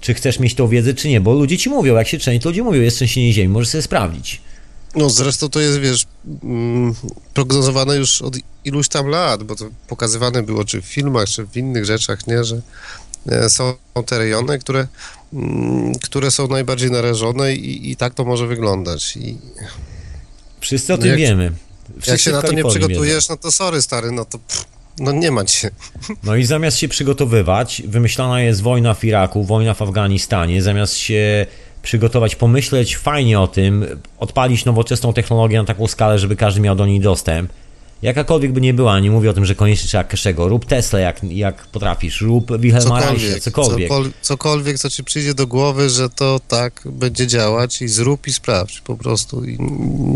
Czy 0.00 0.14
chcesz 0.14 0.38
mieć 0.38 0.54
tą 0.54 0.68
wiedzę, 0.68 0.94
czy 0.94 1.08
nie, 1.08 1.20
bo 1.20 1.32
ludzie 1.32 1.58
ci 1.58 1.70
mówią, 1.70 1.96
jak 1.96 2.08
się 2.08 2.18
trzęsie, 2.18 2.40
to 2.40 2.48
ludzie 2.48 2.62
mówią, 2.62 2.80
jest 2.80 2.96
trzęsienie 2.96 3.32
ziemi, 3.32 3.48
możesz 3.48 3.68
sobie 3.68 3.82
sprawdzić. 3.82 4.40
No 4.94 5.10
zresztą 5.10 5.48
to 5.48 5.60
jest, 5.60 5.78
wiesz, 5.78 6.06
mm, 6.44 6.94
prognozowane 7.34 7.96
już 7.96 8.22
od 8.22 8.36
iluś 8.64 8.88
tam 8.88 9.06
lat, 9.06 9.42
bo 9.42 9.56
to 9.56 9.64
pokazywane 9.88 10.42
było 10.42 10.64
czy 10.64 10.82
w 10.82 10.84
filmach, 10.84 11.28
czy 11.28 11.46
w 11.46 11.56
innych 11.56 11.84
rzeczach, 11.84 12.26
nie, 12.26 12.44
że 12.44 12.60
e, 13.28 13.50
są 13.50 13.74
te 14.06 14.18
rejony, 14.18 14.58
które, 14.58 14.86
mm, 15.32 15.94
które 15.94 16.30
są 16.30 16.48
najbardziej 16.48 16.90
narażone 16.90 17.54
i, 17.54 17.90
i 17.90 17.96
tak 17.96 18.14
to 18.14 18.24
może 18.24 18.46
wyglądać. 18.46 19.16
I 19.16 19.38
Wszyscy 20.60 20.92
o 20.94 20.96
No 20.96 21.02
tym 21.02 21.10
jak- 21.10 21.18
wiemy. 21.18 21.52
Wszyscy 21.92 22.10
jak 22.10 22.20
się 22.20 22.32
na 22.32 22.42
to 22.42 22.52
nie 22.52 22.64
przygotujesz, 22.64 23.28
no 23.28 23.36
to 23.36 23.52
sorry 23.52 23.82
stary, 23.82 24.10
no 24.12 24.24
to 24.24 24.38
pff, 24.38 24.64
no 24.98 25.12
nie 25.12 25.30
ma 25.30 25.44
cię. 25.44 25.70
No 26.22 26.36
i 26.36 26.44
zamiast 26.44 26.78
się 26.78 26.88
przygotowywać, 26.88 27.82
wymyślana 27.86 28.40
jest 28.40 28.62
wojna 28.62 28.94
w 28.94 29.04
Iraku, 29.04 29.44
wojna 29.44 29.74
w 29.74 29.82
Afganistanie, 29.82 30.62
zamiast 30.62 30.96
się 30.96 31.46
przygotować, 31.82 32.36
pomyśleć 32.36 32.96
fajnie 32.96 33.40
o 33.40 33.46
tym, 33.46 33.86
odpalić 34.18 34.64
nowoczesną 34.64 35.12
technologię 35.12 35.58
na 35.58 35.64
taką 35.64 35.86
skalę, 35.86 36.18
żeby 36.18 36.36
każdy 36.36 36.60
miał 36.60 36.76
do 36.76 36.86
niej 36.86 37.00
dostęp. 37.00 37.52
Jakakolwiek 38.02 38.52
by 38.52 38.60
nie 38.60 38.74
była, 38.74 39.00
nie 39.00 39.10
mówię 39.10 39.30
o 39.30 39.32
tym, 39.32 39.44
że 39.44 39.54
koniecznie 39.54 39.88
trzeba 39.88 40.04
Keszego. 40.04 40.48
Rób 40.48 40.64
Tesla 40.66 40.98
jak, 41.00 41.24
jak 41.24 41.66
potrafisz, 41.66 42.20
rób 42.20 42.58
Wilhelma 42.58 43.00
Reicha, 43.00 43.12
Cokolwiek, 43.14 43.40
cokolwiek. 43.42 43.90
cokol- 43.90 44.10
cokolwiek, 44.22 44.78
co 44.78 44.90
ci 44.90 45.04
przyjdzie 45.04 45.34
do 45.34 45.46
głowy, 45.46 45.90
że 45.90 46.10
to 46.10 46.40
tak 46.48 46.82
będzie 46.86 47.26
działać 47.26 47.82
i 47.82 47.88
zrób 47.88 48.26
i 48.26 48.32
sprawdź 48.32 48.80
po 48.80 48.96
prostu 48.96 49.44
i 49.44 49.58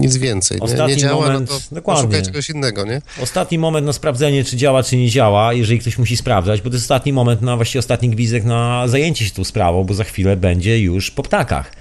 nic 0.00 0.16
więcej. 0.16 0.58
Nie, 0.58 0.62
Ostatni 0.64 0.94
nie 0.94 1.00
działa, 1.00 1.26
moment, 1.26 1.50
no 1.50 1.58
to 1.58 1.74
dokładnie. 1.74 2.02
poszukaj 2.02 2.22
czegoś 2.24 2.50
innego, 2.50 2.84
nie? 2.84 3.02
Ostatni 3.22 3.58
moment 3.58 3.86
na 3.86 3.92
sprawdzenie, 3.92 4.44
czy 4.44 4.56
działa, 4.56 4.82
czy 4.82 4.96
nie 4.96 5.10
działa, 5.10 5.52
jeżeli 5.52 5.80
ktoś 5.80 5.98
musi 5.98 6.16
sprawdzać, 6.16 6.60
bo 6.60 6.70
to 6.70 6.76
jest 6.76 6.84
ostatni 6.84 7.12
moment 7.12 7.42
na 7.42 7.56
właściwie 7.56 7.78
ostatni 7.80 8.08
gwizdek 8.10 8.44
na 8.44 8.88
zajęcie 8.88 9.24
się 9.24 9.30
tą 9.30 9.44
sprawą, 9.44 9.84
bo 9.84 9.94
za 9.94 10.04
chwilę 10.04 10.36
będzie 10.36 10.80
już 10.80 11.10
po 11.10 11.22
ptakach. 11.22 11.72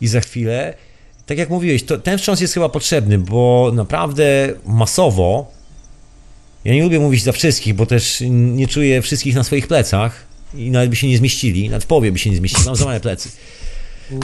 i 0.00 0.08
za 0.08 0.20
chwilę, 0.20 0.74
tak 1.26 1.38
jak 1.38 1.50
mówiłeś, 1.50 1.84
to, 1.84 1.98
ten 1.98 2.18
wstrząs 2.18 2.40
jest 2.40 2.54
chyba 2.54 2.68
potrzebny, 2.68 3.18
bo 3.18 3.70
naprawdę 3.74 4.54
masowo, 4.66 5.52
ja 6.64 6.74
nie 6.74 6.82
lubię 6.82 7.00
mówić 7.00 7.22
za 7.22 7.32
wszystkich, 7.32 7.74
bo 7.74 7.86
też 7.86 8.22
nie 8.30 8.68
czuję 8.68 9.02
wszystkich 9.02 9.34
na 9.34 9.44
swoich 9.44 9.66
plecach 9.66 10.26
i 10.54 10.70
nawet 10.70 10.90
by 10.90 10.96
się 10.96 11.08
nie 11.08 11.18
zmieścili, 11.18 11.68
nawet 11.68 11.84
w 11.84 11.86
połowie 11.86 12.12
by 12.12 12.18
się 12.18 12.30
nie 12.30 12.36
zmieścili, 12.36 12.66
mam 12.66 12.76
za 12.76 12.84
małe 12.84 13.00
plecy. 13.00 13.28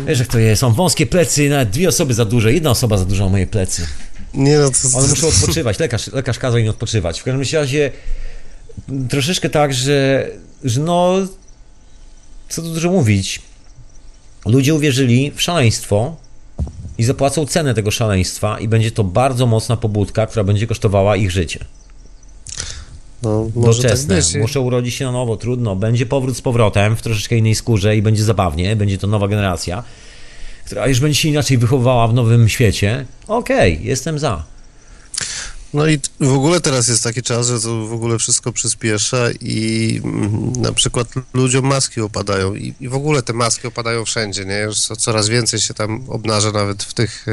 Wiesz 0.06 0.18
jak 0.18 0.28
to 0.28 0.38
jest, 0.38 0.60
są 0.60 0.72
wąskie 0.72 1.06
plecy, 1.06 1.48
nawet 1.48 1.70
dwie 1.70 1.88
osoby 1.88 2.14
za 2.14 2.24
duże, 2.24 2.52
jedna 2.52 2.70
osoba 2.70 2.98
za 2.98 3.04
duża 3.04 3.24
ma 3.24 3.30
moje 3.30 3.46
plecy. 3.46 3.86
Nie, 4.34 4.58
no 4.58 4.70
to, 4.70 4.98
One 4.98 5.08
muszą 5.08 5.28
odpoczywać, 5.28 5.78
lekarz, 5.78 6.06
lekarz 6.06 6.38
kazał 6.38 6.58
im 6.58 6.68
odpoczywać. 6.68 7.20
W 7.20 7.24
każdym 7.24 7.60
razie 7.60 7.90
troszeczkę 9.08 9.50
tak, 9.50 9.74
że, 9.74 10.28
że 10.64 10.80
no, 10.80 11.14
co 12.48 12.62
tu 12.62 12.74
dużo 12.74 12.90
mówić, 12.90 13.42
ludzie 14.46 14.74
uwierzyli 14.74 15.32
w 15.36 15.42
szaleństwo 15.42 16.16
i 16.98 17.04
zapłacą 17.04 17.46
cenę 17.46 17.74
tego 17.74 17.90
szaleństwa 17.90 18.58
i 18.58 18.68
będzie 18.68 18.90
to 18.90 19.04
bardzo 19.04 19.46
mocna 19.46 19.76
pobudka, 19.76 20.26
która 20.26 20.44
będzie 20.44 20.66
kosztowała 20.66 21.16
ich 21.16 21.30
życie. 21.30 21.64
no, 23.22 23.44
tak 23.54 23.62
Doczesne. 23.62 24.16
być. 24.16 24.34
Muszą 24.34 24.60
urodzić 24.60 24.94
się 24.94 25.04
na 25.04 25.12
nowo, 25.12 25.36
trudno. 25.36 25.76
Będzie 25.76 26.06
powrót 26.06 26.36
z 26.36 26.40
powrotem 26.40 26.96
w 26.96 27.02
troszeczkę 27.02 27.36
innej 27.36 27.54
skórze 27.54 27.96
i 27.96 28.02
będzie 28.02 28.24
zabawnie, 28.24 28.76
będzie 28.76 28.98
to 28.98 29.06
nowa 29.06 29.28
generacja, 29.28 29.82
która 30.66 30.86
już 30.86 31.00
będzie 31.00 31.20
się 31.20 31.28
inaczej 31.28 31.58
wychowywała 31.58 32.08
w 32.08 32.14
nowym 32.14 32.48
świecie. 32.48 33.06
Okej, 33.28 33.80
jestem 33.82 34.18
za. 34.18 34.57
No 35.74 35.86
i 35.86 36.00
w 36.20 36.32
ogóle 36.32 36.60
teraz 36.60 36.88
jest 36.88 37.04
taki 37.04 37.22
czas, 37.22 37.46
że 37.46 37.60
to 37.60 37.86
w 37.86 37.92
ogóle 37.92 38.18
wszystko 38.18 38.52
przyspiesza 38.52 39.30
i 39.40 40.00
mm, 40.04 40.52
na 40.52 40.72
przykład 40.72 41.08
ludziom 41.34 41.66
maski 41.66 42.00
opadają 42.00 42.54
i, 42.54 42.74
i 42.80 42.88
w 42.88 42.94
ogóle 42.94 43.22
te 43.22 43.32
maski 43.32 43.66
opadają 43.66 44.04
wszędzie, 44.04 44.44
nie? 44.44 44.58
Już 44.58 44.80
co, 44.80 44.96
coraz 44.96 45.28
więcej 45.28 45.60
się 45.60 45.74
tam 45.74 46.04
obnaża 46.08 46.52
nawet 46.52 46.82
w 46.82 46.94
tych 46.94 47.26
e, 47.28 47.32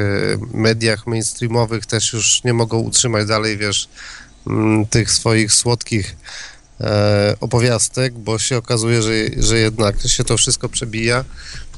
mediach 0.58 1.08
mainstreamowych 1.08 1.86
też 1.86 2.14
już 2.14 2.44
nie 2.44 2.54
mogą 2.54 2.80
utrzymać 2.80 3.28
dalej, 3.28 3.58
wiesz, 3.58 3.90
mm, 4.48 4.86
tych 4.86 5.12
swoich 5.12 5.54
słodkich 5.54 6.16
e, 6.82 7.36
opowiastek, 7.40 8.14
bo 8.14 8.40
się 8.40 8.58
okazuje, 8.58 9.02
że, 9.02 9.12
że 9.38 9.60
jednak 9.60 10.02
się 10.08 10.24
to 10.24 10.38
wszystko 10.38 10.70
przebija. 10.70 11.26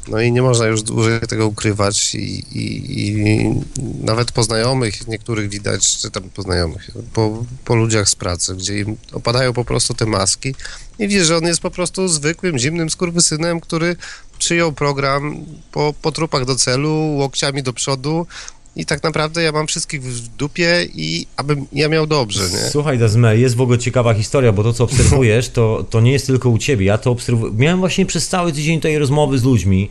No 0.07 0.21
i 0.21 0.31
nie 0.31 0.41
można 0.41 0.65
już 0.65 0.81
dłużej 0.81 1.19
tego 1.19 1.47
ukrywać 1.47 2.15
i, 2.15 2.39
i, 2.51 3.07
i 3.07 3.53
nawet 4.01 4.31
po 4.31 4.43
znajomych 4.43 5.07
niektórych 5.07 5.49
widać, 5.49 5.97
czy 5.97 6.11
tam 6.11 6.23
po 6.23 6.41
znajomych, 6.41 6.89
po, 7.13 7.43
po 7.65 7.75
ludziach 7.75 8.09
z 8.09 8.15
pracy, 8.15 8.55
gdzie 8.55 8.79
im 8.79 8.97
opadają 9.13 9.53
po 9.53 9.65
prostu 9.65 9.93
te 9.93 10.05
maski 10.05 10.55
i 10.99 11.07
wiesz, 11.07 11.27
że 11.27 11.37
on 11.37 11.43
jest 11.43 11.61
po 11.61 11.71
prostu 11.71 12.07
zwykłym, 12.07 12.57
zimnym 12.57 12.89
skurwysynem, 12.89 13.59
który 13.59 13.95
przyjął 14.39 14.71
program 14.71 15.45
po, 15.71 15.93
po 16.01 16.11
trupach 16.11 16.45
do 16.45 16.55
celu, 16.55 17.15
łokciami 17.17 17.63
do 17.63 17.73
przodu 17.73 18.27
i 18.77 18.85
tak 18.85 19.03
naprawdę 19.03 19.43
ja 19.43 19.51
mam 19.51 19.67
wszystkich 19.67 20.03
w 20.03 20.27
dupie 20.27 20.87
i 20.95 21.27
abym 21.37 21.65
ja 21.73 21.89
miał 21.89 22.07
dobrze, 22.07 22.41
nie? 22.41 22.69
Słuchaj, 22.71 22.97
Dazme, 22.99 23.37
jest 23.37 23.55
w 23.55 23.61
ogóle 23.61 23.77
ciekawa 23.77 24.13
historia, 24.13 24.51
bo 24.51 24.63
to, 24.63 24.73
co 24.73 24.83
obserwujesz, 24.83 25.49
to, 25.49 25.85
to 25.89 26.01
nie 26.01 26.11
jest 26.11 26.27
tylko 26.27 26.49
u 26.49 26.57
ciebie. 26.57 26.85
Ja 26.85 26.97
to 26.97 27.11
obserwuję. 27.11 27.53
Miałem 27.57 27.79
właśnie 27.79 28.05
przez 28.05 28.27
cały 28.27 28.51
tydzień 28.53 28.77
tutaj 28.79 28.97
rozmowy 28.97 29.39
z 29.39 29.43
ludźmi. 29.43 29.89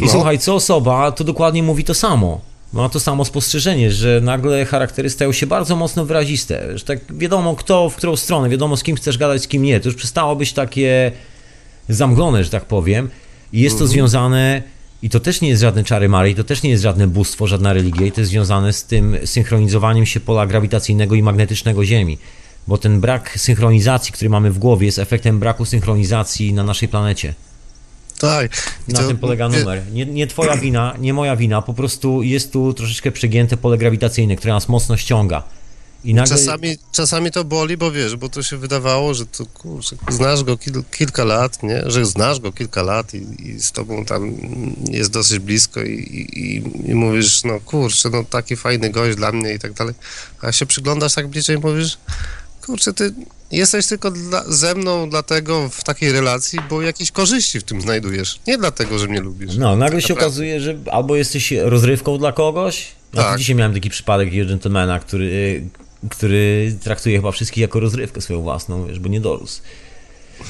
I 0.00 0.04
No. 0.04 0.08
słuchaj, 0.10 0.38
co 0.38 0.54
osoba, 0.54 1.12
to 1.12 1.24
dokładnie 1.24 1.62
mówi 1.62 1.84
to 1.84 1.94
samo. 1.94 2.40
Ma 2.72 2.88
to 2.88 3.00
samo 3.00 3.24
spostrzeżenie, 3.24 3.92
że 3.92 4.20
nagle 4.24 4.64
charaktery 4.64 5.10
stają 5.10 5.32
się 5.32 5.46
bardzo 5.46 5.76
mocno 5.76 6.04
wyraziste. 6.04 6.78
Że 6.78 6.84
tak 6.84 6.98
wiadomo, 7.18 7.56
kto 7.56 7.90
w 7.90 7.96
którą 7.96 8.16
stronę, 8.16 8.48
wiadomo, 8.48 8.76
z 8.76 8.82
kim 8.82 8.96
chcesz 8.96 9.18
gadać, 9.18 9.42
z 9.42 9.48
kim 9.48 9.62
nie. 9.62 9.80
To 9.80 9.88
już 9.88 9.96
przestało 9.96 10.36
być 10.36 10.52
takie 10.52 11.12
zamglone, 11.88 12.44
że 12.44 12.50
tak 12.50 12.64
powiem. 12.64 13.10
I 13.52 13.60
jest 13.60 13.78
to 13.78 13.86
związane, 13.86 14.62
i 15.02 15.10
to 15.10 15.20
też 15.20 15.40
nie 15.40 15.48
jest 15.48 15.62
żadne 15.62 15.84
czary 15.84 16.08
Mary, 16.08 16.34
to 16.34 16.44
też 16.44 16.62
nie 16.62 16.70
jest 16.70 16.82
żadne 16.82 17.06
bóstwo, 17.06 17.46
żadna 17.46 17.72
religia, 17.72 18.06
i 18.06 18.12
to 18.12 18.20
jest 18.20 18.30
związane 18.30 18.72
z 18.72 18.84
tym 18.84 19.16
synchronizowaniem 19.24 20.06
się 20.06 20.20
pola 20.20 20.46
grawitacyjnego 20.46 21.14
i 21.14 21.22
magnetycznego 21.22 21.84
Ziemi. 21.84 22.18
Bo 22.68 22.78
ten 22.78 23.00
brak 23.00 23.34
synchronizacji, 23.38 24.12
który 24.12 24.30
mamy 24.30 24.50
w 24.50 24.58
głowie, 24.58 24.86
jest 24.86 24.98
efektem 24.98 25.38
braku 25.38 25.64
synchronizacji 25.64 26.52
na 26.52 26.64
naszej 26.64 26.88
planecie. 26.88 27.34
Tak. 28.18 28.72
I 28.88 28.92
Na 28.92 28.98
to- 29.00 29.08
tym 29.08 29.16
polega 29.16 29.48
numer. 29.48 29.82
Nie, 29.92 30.06
nie 30.06 30.26
twoja 30.26 30.56
wina, 30.56 30.94
nie 30.98 31.14
moja 31.14 31.36
wina, 31.36 31.62
po 31.62 31.74
prostu 31.74 32.22
jest 32.22 32.52
tu 32.52 32.72
troszeczkę 32.74 33.12
przegięte 33.12 33.56
pole 33.56 33.78
grawitacyjne, 33.78 34.36
które 34.36 34.52
nas 34.52 34.68
mocno 34.68 34.96
ściąga. 34.96 35.42
Nagle... 36.14 36.36
Czasami, 36.36 36.78
czasami 36.92 37.30
to 37.30 37.44
boli, 37.44 37.76
bo 37.76 37.92
wiesz, 37.92 38.16
bo 38.16 38.28
to 38.28 38.42
się 38.42 38.56
wydawało, 38.56 39.14
że 39.14 39.26
to 39.26 39.46
kurczę, 39.46 39.96
znasz 40.08 40.44
go 40.44 40.58
kil, 40.58 40.82
kilka 40.98 41.24
lat, 41.24 41.62
nie? 41.62 41.82
Że 41.86 42.06
znasz 42.06 42.40
go 42.40 42.52
kilka 42.52 42.82
lat 42.82 43.14
i, 43.14 43.48
i 43.48 43.60
z 43.60 43.72
tobą 43.72 44.04
tam 44.04 44.32
jest 44.90 45.10
dosyć 45.10 45.38
blisko 45.38 45.82
i, 45.82 45.92
i, 45.92 46.56
i 46.90 46.94
mówisz, 46.94 47.44
no 47.44 47.60
kurczę, 47.60 48.10
no 48.10 48.24
taki 48.24 48.56
fajny 48.56 48.90
gość 48.90 49.16
dla 49.16 49.32
mnie 49.32 49.54
i 49.54 49.58
tak 49.58 49.72
dalej. 49.72 49.94
A 50.42 50.52
się 50.52 50.66
przyglądasz 50.66 51.14
tak 51.14 51.28
bliżej 51.28 51.56
i 51.56 51.60
mówisz, 51.60 51.98
kurczę, 52.66 52.92
ty 52.92 53.12
jesteś 53.52 53.86
tylko 53.86 54.10
dla, 54.10 54.44
ze 54.48 54.74
mną 54.74 55.10
dlatego 55.10 55.68
w 55.68 55.84
takiej 55.84 56.12
relacji, 56.12 56.58
bo 56.70 56.82
jakieś 56.82 57.10
korzyści 57.10 57.60
w 57.60 57.62
tym 57.64 57.80
znajdujesz. 57.80 58.40
Nie 58.46 58.58
dlatego, 58.58 58.98
że 58.98 59.06
mnie 59.06 59.20
lubisz. 59.20 59.56
No, 59.56 59.76
nagle 59.76 59.98
Tak 60.00 60.08
się 60.08 60.14
naprawdę. 60.14 60.26
okazuje, 60.26 60.60
że 60.60 60.76
albo 60.92 61.16
jesteś 61.16 61.52
rozrywką 61.62 62.18
dla 62.18 62.32
kogoś. 62.32 62.88
Ja 63.14 63.22
Tak. 63.22 63.32
tu 63.32 63.38
dzisiaj 63.38 63.56
miałem 63.56 63.74
taki 63.74 63.90
przypadek 63.90 64.46
gentlemana, 64.46 64.98
który, 65.00 65.64
który 66.10 66.76
traktuje 66.82 67.16
chyba 67.16 67.30
wszystkich 67.32 67.60
jako 67.62 67.80
rozrywkę 67.80 68.20
swoją 68.20 68.40
własną, 68.42 68.86
wiesz, 68.86 68.98
bo 68.98 69.08
nie 69.08 69.20
dorósł 69.20 69.60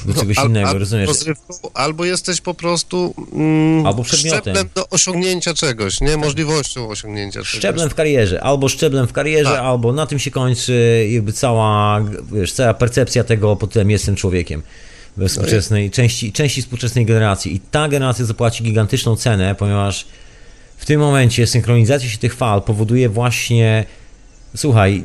do 0.07 0.15
czegoś 0.15 0.37
No, 0.37 0.43
Al- 0.43 0.49
innego, 0.49 0.69
albo 0.69 0.79
rozumiesz? 0.79 1.09
rozrywką, 1.09 1.55
Albo 1.75 2.05
jesteś 2.05 2.41
po 2.41 2.55
prostu 2.55 3.15
mm, 3.33 3.87
Albo 3.87 4.05
szczeblem 4.05 4.69
do 4.75 4.89
osiągnięcia 4.89 5.55
czegoś, 5.55 6.01
nie? 6.01 6.17
Możliwością 6.17 6.89
osiągnięcia 6.89 7.45
Szczeblem 7.45 7.75
czegoś. 7.77 7.93
w 7.93 7.95
karierze, 7.95 8.43
albo 8.43 8.69
szczeblem 8.69 9.07
w 9.07 9.13
karierze, 9.13 9.51
Tak. 9.51 9.61
albo 9.61 9.93
na 9.93 10.07
tym 10.07 10.19
się 10.19 10.31
kończy 10.31 11.07
jakby 11.11 11.33
cała, 11.33 12.01
wiesz, 12.33 12.53
cała 12.53 12.75
percepcja 12.75 13.25
tego, 13.25 13.57
potem 13.57 13.91
jestem 13.91 14.17
człowiekiem 14.17 14.63
we 15.17 15.29
współczesnej, 15.29 15.91
części, 15.91 16.33
części 16.33 16.63
współczesnej 16.63 17.07
generacji. 17.07 17.55
I 17.55 17.61
ta 17.61 17.89
generacja 17.89 18.25
zapłaci 18.25 18.65
gigantyczną 18.65 19.17
cenę, 19.17 19.55
ponieważ 19.55 20.07
w 20.77 20.85
tym 20.87 21.01
momencie 21.01 21.47
synchronizacja 21.47 22.09
się 22.09 22.19
tych 22.19 22.35
fal 22.35 22.63
powoduje 22.63 23.09
właśnie, 23.09 23.85
słuchaj, 24.57 25.05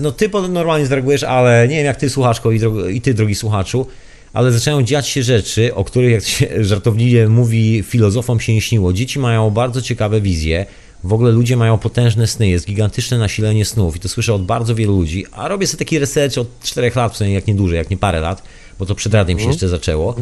no 0.00 0.12
ty 0.12 0.30
normalnie 0.48 0.86
zareagujesz, 0.86 1.22
ale 1.22 1.68
nie 1.68 1.76
wiem 1.76 1.86
jak 1.86 1.96
ty 1.96 2.10
słuchaczko 2.10 2.52
i, 2.52 2.60
i 2.92 3.00
ty 3.00 3.14
drogi 3.14 3.34
słuchaczu, 3.34 3.86
ale 4.32 4.52
zaczynają 4.52 4.82
dziać 4.82 5.08
się 5.08 5.22
rzeczy, 5.22 5.74
o 5.74 5.84
których 5.84 6.12
jak 6.12 6.24
się 6.24 6.46
żartobliwie 6.64 7.28
mówi 7.28 7.82
filozofom 7.82 8.40
się 8.40 8.54
nie 8.54 8.60
śniło. 8.60 8.92
Dzieci 8.92 9.18
mają 9.18 9.50
bardzo 9.50 9.82
ciekawe 9.82 10.20
wizje, 10.20 10.66
w 11.04 11.12
ogóle 11.12 11.32
ludzie 11.32 11.56
mają 11.56 11.78
potężne 11.78 12.26
sny, 12.26 12.48
jest 12.48 12.66
gigantyczne 12.66 13.18
nasilenie 13.18 13.64
snów. 13.64 13.96
I 13.96 14.00
to 14.00 14.08
słyszę 14.08 14.34
od 14.34 14.44
bardzo 14.44 14.74
wielu 14.74 14.96
ludzi, 14.96 15.26
a 15.32 15.48
robię 15.48 15.66
sobie 15.66 15.78
taki 15.78 15.98
research 15.98 16.38
od 16.38 16.60
4 16.62 16.92
lat, 16.96 17.12
przynajmniej 17.12 17.34
jak 17.34 17.46
nie 17.46 17.54
dłużej, 17.54 17.78
jak 17.78 17.90
nie 17.90 17.96
parę 17.96 18.20
lat, 18.20 18.42
bo 18.78 18.86
to 18.86 18.94
przed 18.94 19.14
radiem 19.14 19.38
się 19.38 19.48
jeszcze 19.48 19.68
zaczęło 19.68 20.16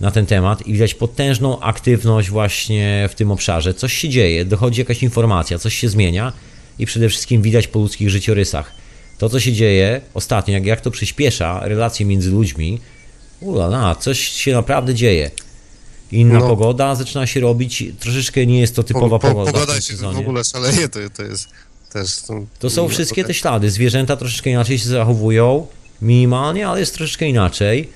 na 0.00 0.10
ten 0.10 0.26
temat. 0.26 0.66
I 0.66 0.72
widać 0.72 0.94
potężną 0.94 1.60
aktywność 1.60 2.30
właśnie 2.30 3.08
w 3.10 3.14
tym 3.14 3.30
obszarze. 3.30 3.74
Coś 3.74 3.92
się 3.92 4.08
dzieje, 4.08 4.44
dochodzi 4.44 4.80
jakaś 4.80 5.02
informacja, 5.02 5.58
coś 5.58 5.74
się 5.74 5.88
zmienia 5.88 6.32
i 6.78 6.86
przede 6.86 7.08
wszystkim 7.08 7.42
widać 7.42 7.66
po 7.68 7.78
ludzkich 7.78 8.10
życiorysach. 8.10 8.72
To, 9.18 9.28
co 9.28 9.40
się 9.40 9.52
dzieje 9.52 10.00
ostatnio, 10.14 10.54
jak, 10.54 10.66
jak 10.66 10.80
to 10.80 10.90
przyspiesza 10.90 11.60
relacje 11.62 12.06
między 12.06 12.30
ludźmi, 12.30 12.80
ulala, 13.40 13.94
coś 13.94 14.18
się 14.18 14.52
naprawdę 14.52 14.94
dzieje. 14.94 15.30
Inna 16.12 16.38
No. 16.38 16.48
pogoda 16.48 16.94
zaczyna 16.94 17.26
się 17.26 17.40
robić, 17.40 17.84
troszeczkę 18.00 18.46
nie 18.46 18.60
jest 18.60 18.76
to 18.76 18.82
typowa 18.82 19.18
Po, 19.18 19.28
po, 19.28 19.34
pogoda 19.34 19.50
w 19.50 19.54
pogoda 19.54 19.74
się 19.74 19.80
w 19.80 19.84
sezonie. 19.84 20.18
ogóle 20.18 20.44
szaleje, 20.44 20.88
to, 20.88 20.98
to 21.16 21.22
jest 21.22 21.48
też... 21.92 22.20
To, 22.22 22.42
To 22.58 22.70
są 22.70 22.88
wszystkie 22.88 23.24
te 23.24 23.34
ślady. 23.34 23.70
Zwierzęta 23.70 24.16
troszeczkę 24.16 24.50
inaczej 24.50 24.78
się 24.78 24.88
zachowują, 24.88 25.66
minimalnie, 26.02 26.68
ale 26.68 26.80
jest 26.80 26.94
troszeczkę 26.94 27.26
inaczej. 27.28 27.88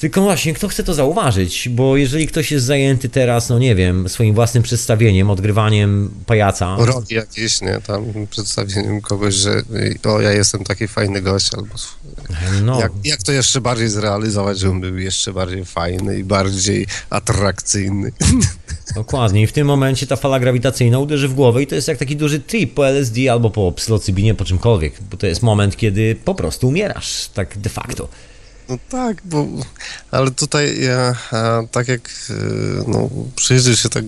Tylko 0.00 0.20
właśnie, 0.20 0.54
kto 0.54 0.68
chce 0.68 0.84
to 0.84 0.94
zauważyć? 0.94 1.68
Bo 1.68 1.96
jeżeli 1.96 2.26
ktoś 2.26 2.52
jest 2.52 2.66
zajęty 2.66 3.08
teraz, 3.08 3.48
no 3.48 3.58
nie 3.58 3.74
wiem, 3.74 4.08
swoim 4.08 4.34
własnym 4.34 4.62
przedstawieniem, 4.62 5.30
odgrywaniem 5.30 6.10
pajaca, 6.26 6.76
Rogi 6.78 7.14
jakieś, 7.14 7.60
nie? 7.60 7.80
Tam 7.86 8.04
przedstawieniem 8.30 9.00
kogoś, 9.00 9.34
że 9.34 9.62
o, 10.04 10.20
ja 10.20 10.32
jestem 10.32 10.64
taki 10.64 10.88
fajny 10.88 11.22
gość, 11.22 11.54
albo 11.54 11.74
no, 12.62 12.80
jak, 12.80 12.92
jak 13.04 13.22
to 13.22 13.32
jeszcze 13.32 13.60
bardziej 13.60 13.88
zrealizować, 13.88 14.58
żebym 14.58 14.80
był 14.80 14.98
jeszcze 14.98 15.32
bardziej 15.32 15.64
fajny 15.64 16.18
i 16.18 16.24
bardziej 16.24 16.86
atrakcyjny. 17.10 18.12
dokładnie. 18.94 19.42
I 19.42 19.46
w 19.46 19.52
tym 19.52 19.66
momencie 19.66 20.06
ta 20.06 20.16
fala 20.16 20.40
grawitacyjna 20.40 20.98
uderzy 20.98 21.28
w 21.28 21.34
głowę 21.34 21.62
i 21.62 21.66
to 21.66 21.74
jest 21.74 21.88
jak 21.88 21.98
taki 21.98 22.16
duży 22.16 22.40
trip 22.40 22.74
po 22.74 22.88
LSD 22.88 23.32
albo 23.32 23.50
po 23.50 23.72
psylocybinie, 23.72 24.34
po 24.34 24.44
czymkolwiek. 24.44 24.94
Bo 25.10 25.16
to 25.16 25.26
jest 25.26 25.42
moment, 25.42 25.76
kiedy 25.76 26.16
po 26.24 26.34
prostu 26.34 26.68
umierasz, 26.68 27.28
tak 27.34 27.58
de 27.58 27.70
facto. 27.70 28.08
No 28.68 28.78
tak, 28.88 29.22
bo, 29.24 29.46
ale 30.10 30.30
tutaj 30.30 30.80
ja, 30.82 31.16
tak 31.70 31.88
jak 31.88 32.10
e, 32.30 32.34
no, 32.86 33.10
przyjrzysz 33.36 33.82
się 33.82 33.88
tak 33.88 34.04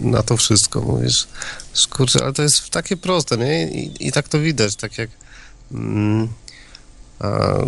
na 0.00 0.22
to 0.22 0.36
wszystko, 0.36 0.80
mówisz, 0.80 1.28
kurczę, 1.90 2.22
ale 2.22 2.32
to 2.32 2.42
jest 2.42 2.70
takie 2.70 2.96
proste, 2.96 3.36
nie? 3.36 3.70
I, 3.70 4.08
i 4.08 4.12
tak 4.12 4.28
to 4.28 4.40
widać, 4.40 4.76
tak 4.76 4.98
jak 4.98 5.10
mm, 5.72 6.28
a, 7.18 7.58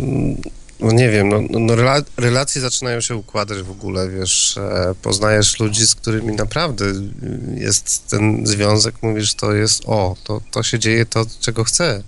no 0.81 0.93
nie 0.93 1.11
wiem, 1.11 1.29
no, 1.29 1.41
no 1.51 1.75
rela- 1.75 2.05
relacje 2.17 2.61
zaczynają 2.61 3.01
się 3.01 3.17
układać 3.17 3.63
w 3.63 3.71
ogóle, 3.71 4.09
wiesz, 4.09 4.59
e, 4.59 4.95
poznajesz 5.03 5.61
ludzi, 5.61 5.87
z 5.87 5.95
którymi 5.95 6.35
naprawdę 6.37 6.85
y, 6.85 7.11
jest 7.57 8.09
ten 8.09 8.47
związek, 8.47 8.95
mówisz, 9.03 9.35
to 9.35 9.53
jest, 9.53 9.83
o, 9.87 10.17
to, 10.25 10.41
to 10.51 10.63
się 10.63 10.79
dzieje 10.79 11.07
to, 11.07 11.27
czego 11.41 11.65
chcę. 11.65 12.03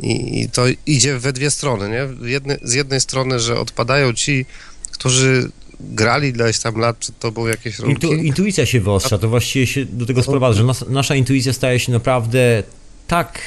I, 0.00 0.40
I 0.40 0.50
to 0.50 0.62
idzie 0.86 1.18
we 1.18 1.32
dwie 1.32 1.50
strony, 1.50 1.88
nie? 1.88 2.28
Jedne, 2.28 2.58
z 2.62 2.72
jednej 2.72 3.00
strony, 3.00 3.40
że 3.40 3.60
odpadają 3.60 4.12
ci, 4.12 4.46
którzy 4.92 5.50
grali 5.80 6.28
ileś 6.28 6.58
tam 6.58 6.76
lat 6.76 6.96
przed 6.96 7.18
tobą 7.18 7.46
jakieś 7.46 7.78
rolki. 7.78 7.92
Intu, 7.92 8.14
intuicja 8.14 8.66
się 8.66 8.80
wyostrza, 8.80 9.18
to 9.18 9.28
właściwie 9.28 9.66
się 9.66 9.84
do 9.84 10.06
tego 10.06 10.22
sprowadza, 10.22 10.58
że 10.58 10.64
nas, 10.64 10.84
nasza 10.88 11.14
intuicja 11.14 11.52
staje 11.52 11.80
się 11.80 11.92
naprawdę 11.92 12.62
tak 13.06 13.40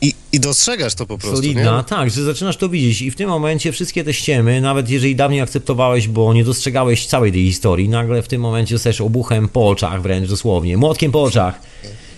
I, 0.00 0.14
I 0.32 0.40
dostrzegasz 0.40 0.94
to 0.94 1.06
po 1.06 1.18
prostu, 1.18 1.36
solidna, 1.36 1.76
nie? 1.76 1.84
tak, 1.84 2.10
że 2.10 2.24
zaczynasz 2.24 2.56
to 2.56 2.68
widzieć 2.68 3.02
i 3.02 3.10
w 3.10 3.16
tym 3.16 3.28
momencie 3.28 3.72
wszystkie 3.72 4.04
te 4.04 4.14
ściemy, 4.14 4.60
nawet 4.60 4.90
jeżeli 4.90 5.16
dawniej 5.16 5.40
akceptowałeś, 5.40 6.08
bo 6.08 6.34
nie 6.34 6.44
dostrzegałeś 6.44 7.06
całej 7.06 7.32
tej 7.32 7.46
historii, 7.46 7.88
nagle 7.88 8.22
w 8.22 8.28
tym 8.28 8.40
momencie 8.40 8.74
dostajesz 8.74 9.00
obuchem 9.00 9.48
po 9.48 9.68
oczach 9.68 10.02
wręcz 10.02 10.28
dosłownie, 10.28 10.76
młotkiem 10.76 11.12
po 11.12 11.22
oczach 11.22 11.60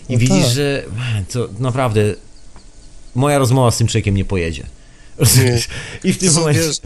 i 0.09 0.13
No 0.13 0.19
widzisz, 0.19 0.45
tak. 0.45 0.55
że 0.55 0.85
to 1.33 1.49
naprawdę 1.59 2.15
moja 3.17 3.39
rozmowa 3.39 3.71
z 3.71 3.77
tym 3.79 3.87
człowiekiem 3.87 4.15
nie 4.17 4.25
pojedzie. 4.25 4.67
Rozumiesz? 5.19 5.69
I 6.05 6.13
w 6.13 6.19
tym 6.19 6.31
Co, 6.33 6.41
momencie 6.41 6.61
wiesz, 6.61 6.81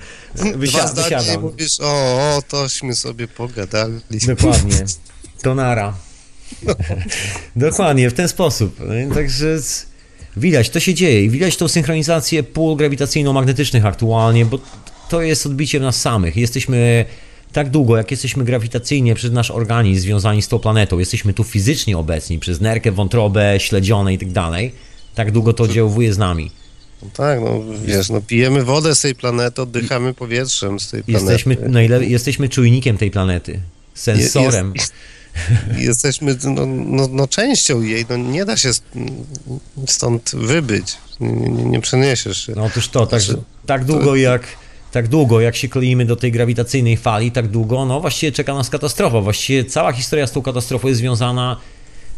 wysia- 0.57 0.95
wysiadam. 0.95 1.41
mówisz, 1.41 1.81
o, 1.81 1.85
o, 2.37 2.43
tośmy 2.49 2.95
sobie 2.95 3.29
pogadali. 3.29 4.01
Dokładnie. 4.27 4.85
To 5.43 5.55
nara. 5.55 5.95
Dokładnie, 7.57 8.11
w 8.11 8.15
ten 8.15 8.29
sposób. 8.29 8.77
No 9.09 9.15
Także 9.15 9.59
widać, 10.37 10.71
to 10.71 10.81
się 10.81 10.95
dzieje 10.95 11.25
i 11.25 11.31
widać 11.31 11.57
tą 11.57 11.69
synchronizację 11.69 12.43
pól 12.43 12.77
grawitacyjno-magnetycznych 12.77 13.87
aktualnie, 13.87 14.45
bo 14.47 14.59
to 15.09 15.23
jest 15.23 15.47
odbicie 15.47 15.79
w 15.79 15.83
nas 15.83 16.01
samych. 16.01 16.37
Jesteśmy 16.37 17.05
tak 17.53 17.71
długo, 17.71 17.97
jak 17.97 18.11
jesteśmy 18.11 18.45
grawitacyjnie 18.45 19.15
przez 19.15 19.33
nasz 19.33 19.51
organizm 19.51 20.01
związani 20.03 20.43
z 20.43 20.49
tą 20.49 20.59
planetą, 20.59 20.99
jesteśmy 20.99 21.35
tu 21.35 21.45
fizycznie 21.45 21.99
obecni 21.99 22.39
przez 22.39 22.61
nerkę, 22.61 22.93
wątrobę, 22.93 23.61
śledzione 23.61 24.15
i 24.15 24.19
tak 24.19 24.33
dalej, 24.33 24.73
tak 25.15 25.31
długo 25.33 25.53
to 25.53 25.65
oddziałuje 25.65 26.13
z 26.15 26.19
nami. 26.19 26.51
No 27.03 27.09
tak, 27.15 27.41
no 27.41 27.63
wiesz, 27.85 28.11
no 28.11 28.21
pijemy 28.21 28.65
wodę 28.65 28.95
z 28.95 29.01
tej 29.01 29.15
planety, 29.15 29.63
oddychamy 29.63 30.15
powietrzem 30.15 30.81
z 30.81 30.91
tej 30.91 31.03
planety. 31.03 31.33
Jesteśmy, 31.33 31.57
najle- 31.57 32.03
jesteśmy 32.09 32.49
czujnikiem 32.49 32.99
tej 32.99 33.11
planety, 33.11 33.61
sensorem. 33.95 34.73
Jest- 34.77 34.93
Jesteśmy 35.77 36.37
no, 36.45 36.67
no, 36.67 37.09
no, 37.13 37.29
częścią 37.29 37.83
jej, 37.83 38.07
no 38.11 38.17
nie 38.17 38.45
da 38.45 38.57
się 38.57 38.69
st- 38.69 38.85
stąd 39.87 40.31
wybyć, 40.35 40.97
nie, 41.21 41.33
nie, 41.33 41.65
nie 41.65 41.81
przeniesiesz 41.81 42.47
się. 42.47 42.53
No 42.57 42.65
otóż 42.65 42.89
to, 42.89 43.07
tak, 43.07 43.21
Znaczy, 43.21 43.41
tak 43.67 43.85
długo 43.85 44.17
jak 44.17 44.43
tak 44.93 45.09
długo 45.09 45.41
jak 45.41 45.57
się 45.57 45.69
kleimy 45.69 46.05
do 46.05 46.17
tej 46.17 46.33
grawitacyjnej 46.33 46.97
fali, 46.97 47.33
tak 47.33 47.49
długo, 47.49 47.85
no 47.87 48.01
właściwie 48.01 48.33
czeka 48.33 48.55
nas 48.55 48.71
katastrofa. 48.71 49.21
Właściwie 49.21 49.65
cała 49.65 49.93
historia 49.93 50.27
z 50.27 50.33
tą 50.33 50.43
katastrofą 50.43 50.89
jest 50.89 50.99
związana 51.01 51.57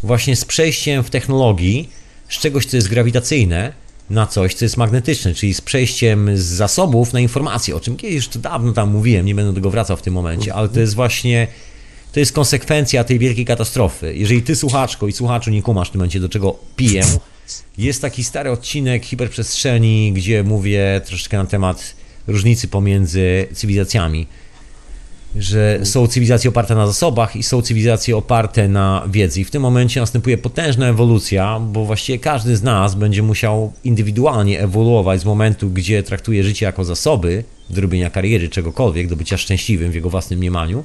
właśnie 0.02 0.36
z 0.36 0.44
przejściem 0.44 1.04
w 1.04 1.10
technologii 1.10 1.88
z 2.28 2.38
czegoś, 2.38 2.66
co 2.66 2.76
jest 2.76 2.88
grawitacyjne, 2.88 3.72
na 4.10 4.26
coś, 4.26 4.54
co 4.54 4.64
jest 4.64 4.76
magnetyczne, 4.76 5.34
czyli 5.34 5.54
z 5.54 5.60
przejściem 5.60 6.36
z 6.36 6.42
zasobów 6.42 7.12
na 7.12 7.20
informacje, 7.20 7.76
o 7.76 7.80
czym 7.80 7.96
kiedyś 7.96 8.16
już 8.16 8.28
dawno 8.28 8.72
tam 8.72 8.90
mówiłem, 8.90 9.26
nie 9.26 9.34
będę 9.34 9.50
do 9.50 9.54
tego 9.54 9.70
wracał 9.70 9.96
w 9.96 10.02
tym 10.02 10.14
momencie, 10.14 10.54
ale 10.54 10.68
to 10.68 10.80
jest 10.80 10.94
właśnie 10.94 11.48
to 12.12 12.20
jest 12.20 12.32
konsekwencja 12.32 13.04
tej 13.04 13.18
wielkiej 13.18 13.44
katastrofy. 13.44 14.14
Jeżeli 14.16 14.42
ty, 14.42 14.56
słuchaczko 14.56 15.08
i 15.08 15.12
słuchaczu, 15.12 15.50
nie 15.50 15.62
kumasz 15.62 15.88
w 15.88 15.92
tym 15.92 15.98
momencie, 15.98 16.20
do 16.20 16.28
czego 16.28 16.58
piję, 16.76 17.04
jest 17.78 18.02
taki 18.02 18.24
stary 18.24 18.50
odcinek 18.50 19.04
hiperprzestrzeni, 19.04 20.12
gdzie 20.12 20.42
mówię 20.42 21.00
troszeczkę 21.04 21.36
na 21.36 21.46
temat 21.46 21.94
różnicy 22.26 22.68
pomiędzy 22.68 23.46
cywilizacjami. 23.54 24.26
Że 25.36 25.80
są 25.84 26.06
cywilizacje 26.06 26.50
oparte 26.50 26.74
na 26.74 26.86
zasobach 26.86 27.36
i 27.36 27.42
są 27.42 27.62
cywilizacje 27.62 28.16
oparte 28.16 28.68
na 28.68 29.08
wiedzy. 29.10 29.40
I 29.40 29.44
w 29.44 29.50
tym 29.50 29.62
momencie 29.62 30.00
następuje 30.00 30.38
potężna 30.38 30.88
ewolucja, 30.88 31.60
bo 31.60 31.84
właściwie 31.84 32.18
każdy 32.18 32.56
z 32.56 32.62
nas 32.62 32.94
będzie 32.94 33.22
musiał 33.22 33.72
indywidualnie 33.84 34.60
ewoluować 34.60 35.20
z 35.20 35.24
momentu, 35.24 35.70
gdzie 35.70 36.02
traktuje 36.02 36.44
życie 36.44 36.66
jako 36.66 36.84
zasoby 36.84 37.44
do 37.70 37.80
robienia 37.80 38.10
kariery, 38.10 38.48
czegokolwiek, 38.48 39.08
do 39.08 39.16
bycia 39.16 39.38
szczęśliwym 39.38 39.92
w 39.92 39.94
jego 39.94 40.10
własnym 40.10 40.38
mniemaniu 40.38 40.84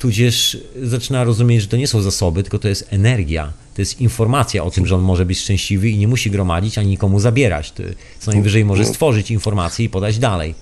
tudzież 0.00 0.58
zaczyna 0.82 1.24
rozumieć, 1.24 1.62
że 1.62 1.68
to 1.68 1.76
nie 1.76 1.86
są 1.86 2.02
zasoby, 2.02 2.42
tylko 2.42 2.58
to 2.58 2.68
jest 2.68 2.86
energia. 2.90 3.52
To 3.74 3.82
jest 3.82 4.00
informacja 4.00 4.64
o 4.64 4.70
tym, 4.70 4.86
że 4.86 4.94
on 4.94 5.00
może 5.00 5.26
być 5.26 5.38
szczęśliwy 5.38 5.90
i 5.90 5.98
nie 5.98 6.08
musi 6.08 6.30
gromadzić 6.30 6.78
ani 6.78 6.88
nikomu 6.88 7.20
zabierać. 7.20 7.72
Co 8.18 8.32
najwyżej 8.32 8.64
może 8.64 8.84
stworzyć 8.84 9.30
informację 9.30 9.84
i 9.84 9.88
podać 9.88 10.18
dalej. 10.18 10.54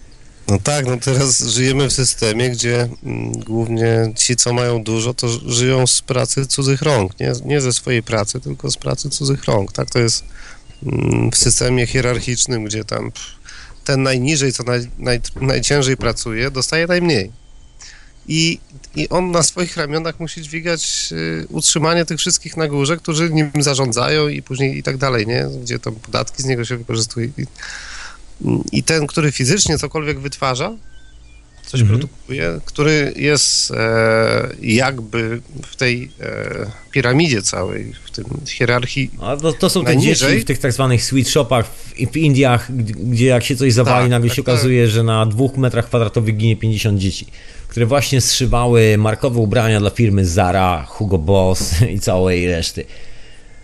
No 0.48 0.58
tak, 0.58 0.86
no 0.86 0.96
teraz 0.96 1.40
żyjemy 1.40 1.88
w 1.88 1.92
systemie, 1.92 2.50
gdzie 2.50 2.88
mm, 3.04 3.32
głównie 3.32 4.12
ci, 4.16 4.36
co 4.36 4.52
mają 4.52 4.82
dużo, 4.82 5.14
to 5.14 5.28
żyją 5.28 5.86
z 5.86 6.02
pracy 6.02 6.46
cudzych 6.46 6.82
rąk, 6.82 7.20
nie, 7.20 7.32
nie 7.44 7.60
ze 7.60 7.72
swojej 7.72 8.02
pracy, 8.02 8.40
tylko 8.40 8.70
z 8.70 8.76
pracy 8.76 9.10
cudzych 9.10 9.44
rąk. 9.44 9.72
Tak 9.72 9.90
to 9.90 9.98
jest 9.98 10.24
mm, 10.82 11.30
w 11.30 11.36
systemie 11.36 11.86
hierarchicznym, 11.86 12.64
gdzie 12.64 12.84
tam 12.84 13.12
ten 13.84 14.02
najniżej, 14.02 14.52
co 14.52 14.62
naj, 14.62 14.80
naj, 14.98 15.20
najciężej 15.40 15.96
pracuje, 15.96 16.50
dostaje 16.50 16.86
najmniej. 16.86 17.32
I, 18.28 18.60
I 18.96 19.08
on 19.08 19.30
na 19.30 19.42
swoich 19.42 19.76
ramionach 19.76 20.20
musi 20.20 20.42
dźwigać 20.42 21.08
y, 21.12 21.46
utrzymanie 21.48 22.04
tych 22.04 22.18
wszystkich 22.18 22.56
na 22.56 22.68
górze, 22.68 22.96
którzy 22.96 23.30
nim 23.30 23.50
zarządzają 23.60 24.28
i 24.28 24.42
później 24.42 24.78
i 24.78 24.82
tak 24.82 24.96
dalej, 24.96 25.26
nie? 25.26 25.46
Gdzie 25.62 25.78
tam 25.78 25.94
podatki 25.94 26.42
z 26.42 26.46
niego 26.46 26.64
się 26.64 26.76
wykorzystuje. 26.76 27.28
I, 28.72 28.82
ten, 28.82 29.06
który 29.06 29.32
fizycznie 29.32 29.78
cokolwiek 29.78 30.18
wytwarza, 30.20 30.72
coś 31.66 31.80
Mhm. 31.80 31.98
produkuje, 31.98 32.60
który 32.64 33.12
jest 33.16 33.70
e, 33.70 34.48
jakby 34.62 35.40
w 35.66 35.76
tej 35.76 36.10
e, 36.20 36.70
piramidzie 36.90 37.42
całej, 37.42 37.92
w 38.04 38.10
tym 38.10 38.24
hierarchii. 38.48 39.10
A 39.20 39.36
to, 39.36 39.52
to 39.52 39.70
są 39.70 39.80
te 39.80 39.86
Najniżej? 39.94 40.30
dzieci 40.30 40.42
w 40.42 40.46
tych 40.46 40.58
tak 40.58 40.72
zwanych 40.72 41.04
sweet 41.04 41.28
shopach 41.28 41.66
w, 41.66 41.92
w 42.12 42.16
Indiach, 42.16 42.72
gdzie 43.10 43.26
jak 43.26 43.44
się 43.44 43.56
coś 43.56 43.72
zawali, 43.72 44.04
Tak, 44.04 44.10
nagle 44.10 44.28
tak, 44.28 44.36
się 44.36 44.42
tak. 44.42 44.54
okazuje, 44.54 44.88
że 44.88 45.02
na 45.02 45.26
dwóch 45.26 45.56
metrach 45.56 45.86
kwadratowych 45.86 46.36
ginie 46.36 46.56
50 46.56 46.98
dzieci, 46.98 47.26
które 47.68 47.86
właśnie 47.86 48.20
zszywały 48.20 48.98
markowe 48.98 49.38
ubrania 49.40 49.80
dla 49.80 49.90
firmy 49.90 50.26
Zara, 50.26 50.84
Hugo 50.88 51.18
Boss 51.18 51.74
i 51.94 52.00
całej 52.00 52.46
reszty. 52.48 52.84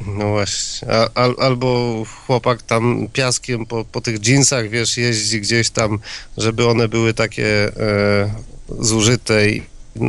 No 0.07 0.29
właśnie. 0.29 0.89
A, 0.91 1.09
al, 1.15 1.35
albo 1.39 2.03
chłopak 2.27 2.63
tam 2.63 3.09
piaskiem 3.13 3.67
po, 3.67 3.85
po 3.85 4.01
tych 4.01 4.19
dżinsach, 4.19 4.69
wiesz, 4.69 4.97
jeździ 4.97 5.41
gdzieś 5.41 5.71
tam, 5.71 5.99
żeby 6.37 6.69
one 6.69 6.89
były 6.89 7.15
takie 7.15 7.47
e, 7.67 8.35
zużyte 8.79 9.49
i 9.49 9.63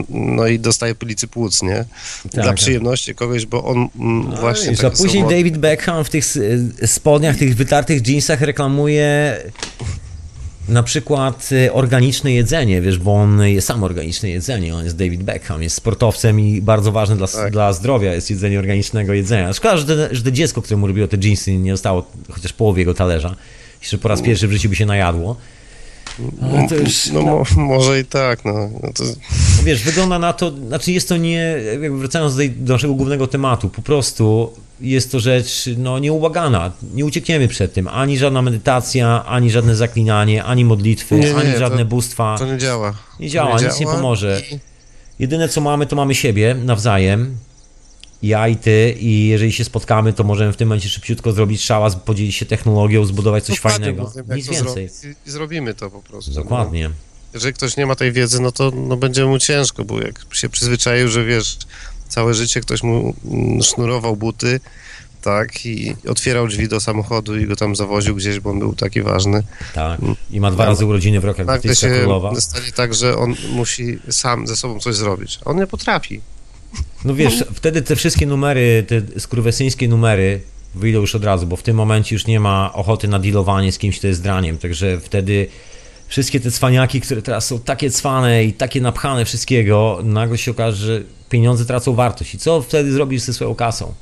no 0.09 0.47
i 0.47 0.59
dostaje 0.59 0.95
pylicy 0.95 1.27
płuc, 1.27 1.61
nie? 1.61 1.85
Dla 2.25 2.43
tak. 2.43 2.55
przyjemności 2.55 3.15
kogoś, 3.15 3.45
bo 3.45 3.63
on 3.63 3.89
mm, 3.99 4.35
właśnie... 4.35 4.69
Wiesz, 4.71 4.83
a 4.83 4.91
później 4.91 5.23
David 5.23 5.57
Beckham 5.57 6.03
w 6.03 6.09
tych 6.09 6.23
s- 6.23 6.39
spodniach, 6.91 7.37
tych 7.37 7.55
wytartych 7.55 8.07
jeansach 8.07 8.41
reklamuje 8.41 9.37
na 10.69 10.83
przykład 10.83 11.49
y, 11.51 11.73
organiczne 11.73 12.31
jedzenie, 12.33 12.81
wiesz, 12.81 12.97
bo 12.99 13.15
on 13.15 13.41
jest 13.47 13.67
sam 13.67 13.83
organiczne 13.83 14.29
jedzenie, 14.29 14.75
on 14.75 14.83
jest 14.83 14.95
David 14.97 15.23
Beckham, 15.23 15.63
jest 15.63 15.75
sportowcem 15.75 16.39
i 16.39 16.61
bardzo 16.61 16.91
ważne 16.91 17.15
dla, 17.15 17.27
Tak. 17.27 17.51
dla 17.51 17.73
zdrowia 17.73 18.13
jest 18.13 18.29
jedzenie 18.29 18.59
organicznego 18.59 19.13
jedzenia. 19.13 19.53
Szkoda, 19.53 19.77
że, 19.77 19.85
te, 19.85 20.15
że 20.15 20.23
to 20.23 20.31
dziecko, 20.31 20.61
które 20.61 20.77
mu 20.77 20.87
robiło 20.87 21.07
te 21.07 21.17
jeansy, 21.23 21.53
nie 21.57 21.71
dostało 21.71 22.05
chociaż 22.31 22.53
połowy 22.53 22.79
jego 22.79 22.93
talerza, 22.93 23.35
jeszcze 23.81 23.97
po 23.97 24.07
raz 24.07 24.21
pierwszy 24.21 24.47
w 24.47 24.51
życiu 24.51 24.69
by 24.69 24.75
się 24.75 24.85
najadło. 24.85 25.35
To 26.69 26.75
już, 26.75 27.07
No 27.07 27.21
mo, 27.21 27.43
może 27.57 27.99
i 27.99 28.05
tak, 28.05 28.45
no. 28.45 28.69
no 28.83 28.89
to, 28.93 29.03
Wiesz, 29.63 29.83
wygląda 29.83 30.19
na 30.19 30.33
to, 30.33 30.51
znaczy 30.67 30.91
jest 30.91 31.09
to 31.09 31.17
nie, 31.17 31.55
jakby 31.71 31.97
wracając 31.97 32.33
do, 32.33 32.37
tej, 32.37 32.51
do 32.51 32.73
naszego 32.73 32.93
głównego 32.93 33.27
tematu, 33.27 33.69
po 33.69 33.81
prostu 33.81 34.51
jest 34.81 35.11
to 35.11 35.19
rzecz 35.19 35.69
no, 35.77 35.99
nieubłagana. 35.99 36.71
Nie 36.93 37.05
uciekniemy 37.05 37.47
przed 37.47 37.73
tym. 37.73 37.87
Ani 37.87 38.17
żadna 38.17 38.41
medytacja, 38.41 39.25
ani 39.25 39.51
żadne 39.51 39.75
zaklinanie, 39.75 40.43
ani 40.43 40.65
modlitwy, 40.65 41.15
Nie, 41.15 41.21
nie, 41.29 41.35
ani 41.35 41.53
to- 41.53 41.59
żadne 41.59 41.85
bóstwa. 41.85 42.35
to 42.39 42.45
nie 42.45 42.57
działa. 42.57 42.93
Nie 43.19 43.27
To 43.27 43.33
działa, 43.33 43.61
nic 43.61 43.79
nie 43.79 43.85
pomoże. 43.85 44.41
Jedyne 45.19 45.49
co 45.49 45.61
mamy, 45.61 45.85
to 45.85 45.95
mamy 45.95 46.15
siebie 46.15 46.55
nawzajem. 46.63 47.37
Ja 48.23 48.47
i 48.47 48.55
ty, 48.55 48.95
i 48.99 49.27
jeżeli 49.27 49.51
się 49.51 49.63
spotkamy, 49.63 50.13
to 50.13 50.23
możemy 50.23 50.53
w 50.53 50.57
tym 50.57 50.67
momencie 50.67 50.89
szybciutko 50.89 51.31
zrobić 51.31 51.61
szałas, 51.61 51.95
podzielić 51.95 52.35
się 52.35 52.45
technologią, 52.45 53.05
zbudować 53.05 53.43
coś 53.43 53.55
Dokładnie, 53.55 53.85
fajnego. 53.85 54.11
wiem, 54.15 54.37
Nic 54.37 54.45
to 54.45 54.51
więcej. 54.53 54.89
zrobić 54.89 55.17
I, 55.25 55.29
I 55.29 55.31
zrobimy 55.31 55.73
to 55.73 55.89
po 55.89 56.01
prostu. 56.01 56.31
Dokładnie. 56.31 56.89
No. 56.89 56.95
Jeżeli 57.33 57.53
ktoś 57.53 57.77
nie 57.77 57.85
ma 57.85 57.95
tej 57.95 58.11
wiedzy, 58.11 58.41
no 58.41 58.51
to 58.51 58.71
no, 58.75 58.97
będzie 58.97 59.25
mu 59.25 59.39
ciężko, 59.39 59.85
bo 59.85 60.01
jak 60.01 60.25
się 60.33 60.49
przyzwyczaił, 60.49 61.07
że 61.07 61.25
wiesz, 61.25 61.57
całe 62.15 62.33
życie 62.33 62.61
ktoś 62.61 62.83
mu 62.83 63.13
mm, 63.25 63.63
sznurował 63.63 64.15
buty, 64.15 64.59
tak, 65.21 65.65
i 65.65 65.95
otwierał 66.09 66.47
drzwi 66.47 66.67
do 66.67 66.79
samochodu 66.79 67.39
i 67.39 67.45
go 67.45 67.55
tam 67.55 67.75
zawoził 67.75 68.15
gdzieś, 68.15 68.39
bo 68.39 68.49
on 68.49 68.59
był 68.59 68.75
taki 68.75 69.01
ważny. 69.01 69.43
Tak. 69.73 70.01
I 70.31 70.39
ma 70.39 70.51
dwa 70.51 70.65
razy 70.65 70.85
urodziny 70.85 71.19
w 71.19 71.25
rok, 71.25 71.37
jak 71.37 71.47
Nagle 71.47 71.75
się 71.75 71.89
królowa. 71.89 72.41
stanie 72.41 72.71
tak, 72.75 72.93
że 72.93 73.17
on 73.17 73.35
musi 73.51 73.99
sam 74.09 74.47
ze 74.47 74.55
sobą 74.55 74.79
coś 74.79 74.95
zrobić. 74.95 75.39
A 75.45 75.49
on 75.49 75.57
nie 75.57 75.67
potrafi. 75.67 76.21
No 77.05 77.15
wiesz, 77.15 77.43
wtedy 77.53 77.81
te 77.81 77.95
wszystkie 77.95 78.25
numery, 78.25 78.85
te 78.87 79.19
skurwesyńskie 79.19 79.87
numery 79.87 80.41
wyjdą 80.75 81.01
już 81.01 81.15
od 81.15 81.23
razu, 81.23 81.47
bo 81.47 81.55
w 81.55 81.63
tym 81.63 81.75
momencie 81.75 82.15
już 82.15 82.27
nie 82.27 82.39
ma 82.39 82.73
ochoty 82.73 83.07
na 83.07 83.19
dealowanie 83.19 83.71
z 83.71 83.77
kimś, 83.77 83.99
kto 83.99 84.07
jest 84.07 84.23
draniem, 84.23 84.57
także 84.57 84.99
wtedy 84.99 85.47
wszystkie 86.07 86.39
te 86.39 86.51
cwaniaki, 86.51 87.01
które 87.01 87.21
teraz 87.21 87.47
są 87.47 87.59
takie 87.59 87.91
cwane 87.91 88.43
i 88.43 88.53
takie 88.53 88.81
napchane 88.81 89.25
wszystkiego, 89.25 89.99
nagle 90.03 90.37
się 90.37 90.51
okaże, 90.51 90.85
że 90.85 91.01
pieniądze 91.29 91.65
tracą 91.65 91.93
wartość. 91.93 92.35
I 92.35 92.37
co 92.37 92.61
wtedy 92.61 92.91
zrobisz 92.91 93.21
ze 93.21 93.33
swoją 93.33 93.55
kasą? 93.55 93.93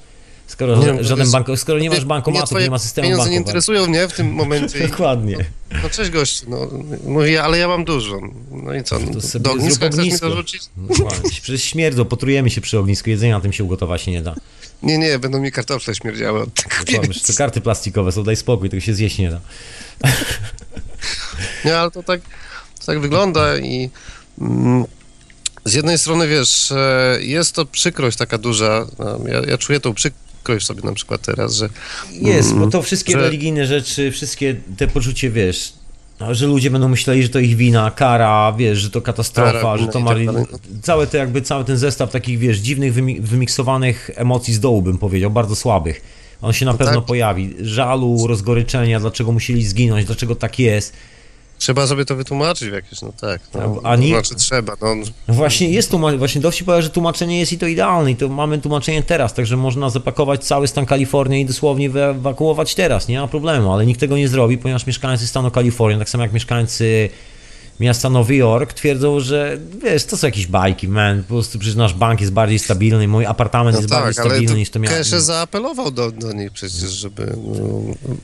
Skoro, 0.54 0.78
Nie 0.78 1.04
żaden 1.04 1.20
jest- 1.20 1.32
banko, 1.32 1.58
skoro 1.58 1.80
nie 1.80 1.90
masz 1.90 2.00
twoje 2.46 2.64
nie 2.66 2.72
ma 2.72 2.80
systemu 2.80 3.08
Pieniądze 3.08 3.30
nie 3.30 3.38
interesują 3.38 3.88
mnie 3.88 4.08
w 4.08 4.14
tym 4.14 4.34
momencie. 4.34 4.88
Dokładnie. 4.88 5.38
No 5.84 5.90
cześć 5.90 6.12
gościu, 6.12 6.46
no 6.50 6.68
mówię, 7.08 7.44
ale 7.44 7.58
ja 7.58 7.68
mam 7.68 7.86
dużo. 7.86 8.20
No 8.52 8.74
i 8.74 8.84
co? 8.84 9.00
No, 9.00 9.14
To 9.14 9.22
sobie 9.22 9.44
do 9.44 9.52
ogniska 9.52 9.88
chcesz 9.88 9.98
mi 10.00 10.04
ognisko. 10.06 10.30
dorzucić? 10.30 10.62
Dokładnie. 10.78 11.30
Przecież 11.42 11.64
śmierdzą, 11.64 12.06
potrujemy 12.06 12.50
się 12.50 12.62
przy 12.62 12.80
ognisku, 12.80 13.10
jedzenia 13.10 13.40
tym 13.40 13.54
się 13.54 13.64
ugotować 13.64 14.02
się 14.02 14.12
nie 14.12 14.22
da. 14.22 14.36
Nie, 14.84 14.98
nie, 14.98 15.20
będą 15.20 15.40
mi 15.40 15.52
kartofle 15.52 15.96
śmierdziały 15.96 16.42
od 16.42 16.54
tego. 16.54 17.04
To 17.28 17.34
karty 17.38 17.62
plastikowe 17.62 18.12
są, 18.12 18.24
daj 18.24 18.36
spokój, 18.36 18.70
tego 18.70 18.82
się 18.82 18.94
zjeść 18.94 19.18
nie 19.18 19.30
da. 19.32 19.40
Nie, 21.66 21.78
ale 21.78 21.92
to 21.92 22.04
tak, 22.04 22.22
to 22.80 22.86
tak 22.86 23.00
wygląda 23.00 23.58
i 23.58 23.90
mm, 24.42 24.86
z 25.66 25.74
jednej 25.74 25.98
strony, 25.98 26.28
wiesz, 26.28 26.72
e, 26.72 27.18
jest 27.22 27.56
to 27.56 27.66
przykrość 27.66 28.18
taka 28.18 28.38
duża. 28.38 28.88
e, 29.00 29.32
Ja, 29.32 29.42
ja 29.52 29.58
czuję 29.58 29.80
tą 29.80 29.94
przykrość 29.94 30.23
sobie 30.60 30.82
na 30.84 30.94
przykład 30.94 31.22
teraz, 31.22 31.56
że 31.56 31.70
Jest, 32.12 32.56
bo 32.56 32.68
to 32.68 32.82
wszystkie 32.82 33.14
że- 33.14 33.20
religijne 33.20 33.66
rzeczy, 33.66 34.12
wszystkie 34.12 34.56
te 34.78 34.88
poczucie, 34.88 35.32
wiesz, 35.32 35.74
no, 36.20 36.36
że 36.36 36.48
ludzie 36.48 36.72
będą 36.72 36.88
myśleli, 36.90 37.24
że 37.24 37.30
to 37.30 37.40
ich 37.40 37.56
wina, 37.56 37.92
kara, 37.92 38.54
wiesz, 38.58 38.80
że 38.80 38.90
to 38.90 39.02
katastrofa, 39.02 39.52
Kara, 39.52 39.78
że 39.78 39.88
to 39.88 40.00
i 40.00 40.04
ma... 40.04 40.34
tak. 40.34 40.60
Całe 40.82 41.08
te 41.08 41.18
jakby, 41.18 41.42
cały 41.42 41.66
ten 41.66 41.78
zestaw 41.78 42.12
takich, 42.12 42.40
wiesz, 42.40 42.58
dziwnych, 42.58 42.94
wymi- 42.94 43.22
wymiksowanych 43.22 44.10
emocji 44.16 44.54
z 44.54 44.60
dołu, 44.60 44.82
bym 44.82 44.98
powiedział, 44.98 45.32
bardzo 45.32 45.56
słabych. 45.56 46.02
On 46.42 46.54
się 46.54 46.66
na 46.66 46.74
pewno 46.74 46.96
tak. 46.96 47.06
pojawi. 47.06 47.54
Żalu, 47.62 48.28
rozgoryczenia, 48.28 49.00
dlaczego 49.00 49.32
musieli 49.32 49.66
zginąć, 49.66 50.06
dlaczego 50.06 50.36
tak 50.36 50.60
jest. 50.60 50.94
Trzeba 51.64 51.88
sobie 51.88 52.06
to 52.06 52.16
wytłumaczyć 52.16 52.70
w 52.70 52.74
jakieś, 52.74 53.02
no 53.02 53.14
tak. 53.22 53.42
No, 53.54 53.80
A 53.84 53.96
nie- 53.96 54.08
To 54.08 54.14
znaczy 54.14 54.36
trzeba, 54.36 54.74
no. 54.82 54.96
No 55.28 55.34
właśnie 55.34 55.70
jest 55.70 55.90
tłumaczenie, 55.92 56.18
właśnie 56.20 56.42
dowcip 56.42 56.66
powie, 56.66 56.82
że 56.82 56.90
tłumaczenie 56.90 57.40
jest 57.40 57.54
i 57.54 57.58
to 57.58 57.68
idealne 57.68 58.12
i 58.12 58.16
to 58.16 58.30
mamy 58.30 58.58
tłumaczenie 58.58 59.04
teraz, 59.04 59.34
także 59.34 59.58
można 59.58 59.90
zapakować 59.90 60.44
cały 60.46 60.68
stan 60.68 60.86
Kalifornii 60.86 61.42
i 61.42 61.46
dosłownie 61.46 61.90
wyewakuować 61.90 62.76
teraz, 62.76 63.08
nie 63.08 63.20
ma 63.20 63.28
problemu, 63.28 63.74
ale 63.74 63.86
nikt 63.86 64.00
tego 64.00 64.18
nie 64.18 64.28
zrobi, 64.28 64.58
ponieważ 64.58 64.88
mieszkańcy 64.88 65.28
stanu 65.28 65.52
Kalifornii, 65.52 66.00
tak 66.00 66.10
samo 66.10 66.24
jak 66.24 66.34
mieszkańcy 66.34 67.10
miasta 67.80 68.10
Nowy 68.10 68.36
Jork 68.36 68.74
twierdzą, 68.74 69.20
że 69.20 69.58
wiesz, 69.84 70.06
to 70.06 70.18
są 70.18 70.28
jakieś 70.28 70.48
bajki, 70.48 70.88
man, 70.88 71.24
po 71.24 71.28
prostu 71.28 71.60
przecież 71.60 71.76
nasz 71.76 71.94
bank 71.94 72.22
jest 72.22 72.34
bardziej 72.34 72.60
stabilny, 72.60 73.08
mój 73.08 73.26
apartament 73.26 73.76
No 73.76 73.80
jest 73.82 73.90
tak, 73.92 74.04
bardziej 74.04 74.26
stabilny 74.26 74.56
niż 74.56 74.70
to 74.70 74.80
miało. 74.80 74.98
Kesze 74.98 75.22
zaapelował 75.22 75.92
do, 75.92 76.12
do 76.12 76.34
nich 76.34 76.52
przecież, 76.52 76.92
żeby 76.92 77.34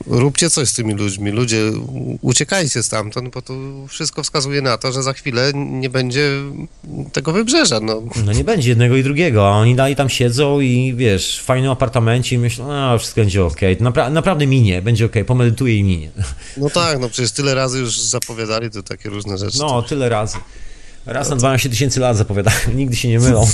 no, 0.06 0.18
róbcie 0.18 0.50
coś 0.50 0.68
z 0.68 0.74
tymi 0.74 0.94
ludźmi. 0.94 1.30
Ludzie, 1.30 1.60
uciekajcie 2.20 2.82
stamtąd, 2.82 3.28
bo 3.34 3.42
to 3.42 3.54
wszystko 3.88 4.22
wskazuje 4.22 4.62
na 4.62 4.78
to, 4.78 4.92
że 4.92 5.02
za 5.02 5.12
chwilę 5.12 5.52
nie 5.54 5.90
będzie 5.90 6.30
tego 7.12 7.32
wybrzeża. 7.32 7.80
No, 7.80 8.02
No 8.26 8.32
nie 8.32 8.44
będzie 8.44 8.68
jednego 8.68 8.96
i 8.96 9.02
drugiego, 9.02 9.48
a 9.48 9.50
oni 9.58 9.74
dalej 9.76 9.96
tam 9.96 10.08
siedzą 10.08 10.60
i 10.60 10.94
wiesz, 10.96 11.38
w 11.40 11.44
fajnym 11.44 11.70
apartamencie 11.70 12.36
i 12.36 12.38
myślą, 12.38 12.72
a 12.72 12.98
wszystko 12.98 13.20
będzie 13.20 13.44
okej, 13.44 13.76
To 13.76 13.84
napra- 13.84 14.10
naprawdę 14.12 14.46
minie, 14.46 14.82
będzie 14.82 15.06
okej, 15.06 15.24
pomedytuję 15.24 15.76
i 15.76 15.84
minie. 15.84 16.10
no 16.56 16.70
tak, 16.70 16.98
no 16.98 17.08
przecież 17.08 17.32
tyle 17.32 17.54
razy 17.54 17.78
już 17.78 18.00
zapowiadali 18.00 18.70
to 18.70 18.82
takie 18.82 19.08
różne 19.08 19.38
rzeczy. 19.40 19.58
No, 19.58 19.82
tyle 19.82 20.08
razy. 20.08 20.38
Raz 21.06 21.30
na 21.30 21.36
12 21.36 21.70
tysięcy 21.70 22.00
lat 22.00 22.16
zapowiadają, 22.16 22.56
nigdy 22.74 22.96
się 22.96 23.08
nie 23.08 23.20
mylą. 23.20 23.46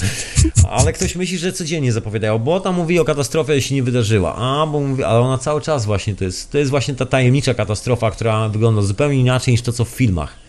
Ale 0.70 0.92
ktoś 0.92 1.16
myśli, 1.16 1.38
że 1.38 1.52
codziennie 1.52 1.92
zapowiadają, 1.92 2.38
bo 2.38 2.60
tam 2.60 2.74
mówi 2.74 2.98
o 2.98 3.04
katastrofie, 3.04 3.54
jeśli 3.54 3.76
nie 3.76 3.82
wydarzyła. 3.82 4.34
A, 4.36 4.66
bo 4.66 4.80
mówi, 4.80 5.04
ale 5.04 5.20
ona 5.20 5.38
cały 5.38 5.60
czas 5.60 5.84
właśnie 5.84 6.14
to 6.14 6.24
jest. 6.24 6.50
To 6.50 6.58
jest 6.58 6.70
właśnie 6.70 6.94
ta 6.94 7.06
tajemnicza 7.06 7.54
katastrofa, 7.54 8.10
która 8.10 8.48
wygląda 8.48 8.82
zupełnie 8.82 9.20
inaczej 9.20 9.52
niż 9.52 9.62
to, 9.62 9.72
co 9.72 9.84
w 9.84 9.88
filmach. 9.88 10.45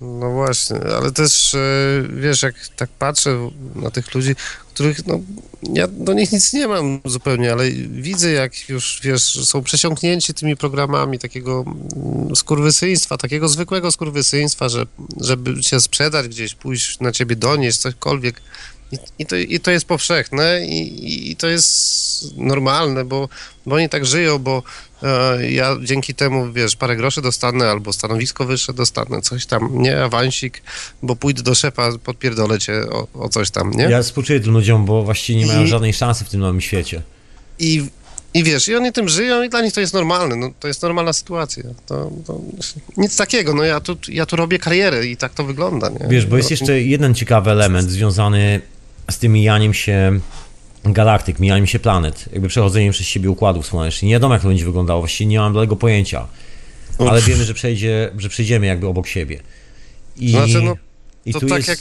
No 0.00 0.30
właśnie, 0.30 0.76
ale 0.96 1.12
też 1.12 1.54
e, 1.54 1.58
wiesz, 2.08 2.42
jak 2.42 2.54
tak 2.68 2.90
patrzę 2.90 3.50
na 3.74 3.90
tych 3.90 4.14
ludzi, 4.14 4.34
których 4.74 5.06
no, 5.06 5.20
ja 5.72 5.88
do 5.88 6.12
nich 6.12 6.32
nic 6.32 6.52
nie 6.52 6.68
mam 6.68 7.00
zupełnie, 7.04 7.52
ale 7.52 7.70
widzę 7.90 8.32
jak 8.32 8.68
już, 8.68 9.00
wiesz, 9.02 9.46
są 9.48 9.62
przesiąknięci 9.62 10.34
tymi 10.34 10.56
programami 10.56 11.18
takiego 11.18 11.64
mm, 11.66 12.36
skurwysyństwa, 12.36 13.16
takiego 13.16 13.48
zwykłego 13.48 13.90
skurwysyństwa, 13.90 14.68
że 14.68 14.86
żeby 15.20 15.60
cię 15.60 15.80
sprzedać 15.80 16.28
gdzieś, 16.28 16.54
pójść 16.54 17.00
na 17.00 17.12
ciebie 17.12 17.36
donieść, 17.36 17.78
cokolwiek. 17.78 18.42
I, 18.92 18.98
i, 19.18 19.26
to, 19.26 19.36
I 19.36 19.60
to 19.60 19.70
jest 19.70 19.86
powszechne 19.86 20.66
i, 20.66 21.30
i, 21.30 21.36
to 21.36 21.48
jest 21.48 22.36
normalne, 22.36 23.04
bo, 23.04 23.28
bo 23.66 23.74
oni 23.74 23.88
tak 23.88 24.06
żyją, 24.06 24.38
bo 24.38 24.62
e, 25.02 25.50
ja 25.50 25.76
dzięki 25.84 26.14
temu, 26.14 26.52
wiesz, 26.52 26.76
parę 26.76 26.96
groszy 26.96 27.22
dostanę 27.22 27.70
albo 27.70 27.92
stanowisko 27.92 28.44
wyższe 28.44 28.72
dostanę, 28.72 29.22
coś 29.22 29.46
tam, 29.46 29.82
nie, 29.82 30.04
awansik, 30.04 30.62
bo 31.02 31.16
pójdę 31.16 31.42
do 31.42 31.54
szefa, 31.54 31.90
podpierdolę 32.04 32.58
cię 32.58 32.82
o, 32.90 33.06
o 33.14 33.28
coś 33.28 33.50
tam, 33.50 33.70
nie? 33.70 33.84
Ja 33.84 34.02
współczuję 34.02 34.40
tym 34.40 34.52
ludziom, 34.52 34.84
bo 34.84 35.02
właściwie 35.02 35.38
nie 35.38 35.46
mają 35.46 35.66
żadnej 35.66 35.92
szansy 35.92 36.24
w 36.24 36.28
tym 36.28 36.40
nowym 36.40 36.60
świecie. 36.60 37.02
I, 37.58 37.86
I 38.34 38.44
wiesz, 38.44 38.68
i 38.68 38.74
oni 38.74 38.92
tym 38.92 39.08
żyją 39.08 39.42
i 39.42 39.48
dla 39.48 39.62
nich 39.62 39.72
to 39.72 39.80
jest 39.80 39.94
normalne, 39.94 40.36
no, 40.36 40.50
to 40.60 40.68
jest 40.68 40.82
normalna 40.82 41.12
sytuacja. 41.12 41.64
To, 41.86 42.10
to 42.26 42.40
nic 42.96 43.16
takiego, 43.16 43.54
no 43.54 43.64
ja 43.64 43.80
tu, 43.80 43.96
ja 44.08 44.26
tu 44.26 44.36
robię 44.36 44.58
karierę 44.58 45.06
i 45.06 45.16
tak 45.16 45.34
to 45.34 45.44
wygląda, 45.44 45.88
nie? 45.88 46.08
Wiesz, 46.08 46.26
bo 46.26 46.36
jest 46.36 46.50
jeszcze 46.50 46.82
jeden 46.82 47.14
ciekawy 47.14 47.50
element 47.50 47.90
związany 47.90 48.60
z 49.10 49.18
tym 49.18 49.32
mijaniem 49.32 49.74
się 49.74 50.20
galaktyk, 50.84 51.38
mijaniem 51.38 51.66
się 51.66 51.78
planet, 51.78 52.24
jakby 52.32 52.48
przechodzeniem 52.48 52.92
przez 52.92 53.06
siebie 53.06 53.30
układów 53.30 53.66
słonecznych. 53.66 54.08
Nie 54.08 54.14
wiadomo, 54.14 54.34
jak 54.34 54.42
to 54.42 54.48
będzie 54.48 54.64
wyglądało, 54.64 55.00
właściwie 55.00 55.28
nie 55.28 55.38
mam 55.38 55.54
tego 55.54 55.76
pojęcia, 55.76 56.26
ale 56.98 57.22
wiemy, 57.22 57.44
że, 57.44 57.54
przejdzie, 57.54 58.10
że 58.18 58.28
przejdziemy 58.28 58.66
jakby 58.66 58.86
obok 58.86 59.06
siebie. 59.06 59.40
I, 60.16 60.30
Znaczy, 60.30 60.62
no, 60.62 60.76
i 61.26 61.32
to 61.32 61.40
tak 61.40 61.50
jest... 61.50 61.68
jak 61.68 61.78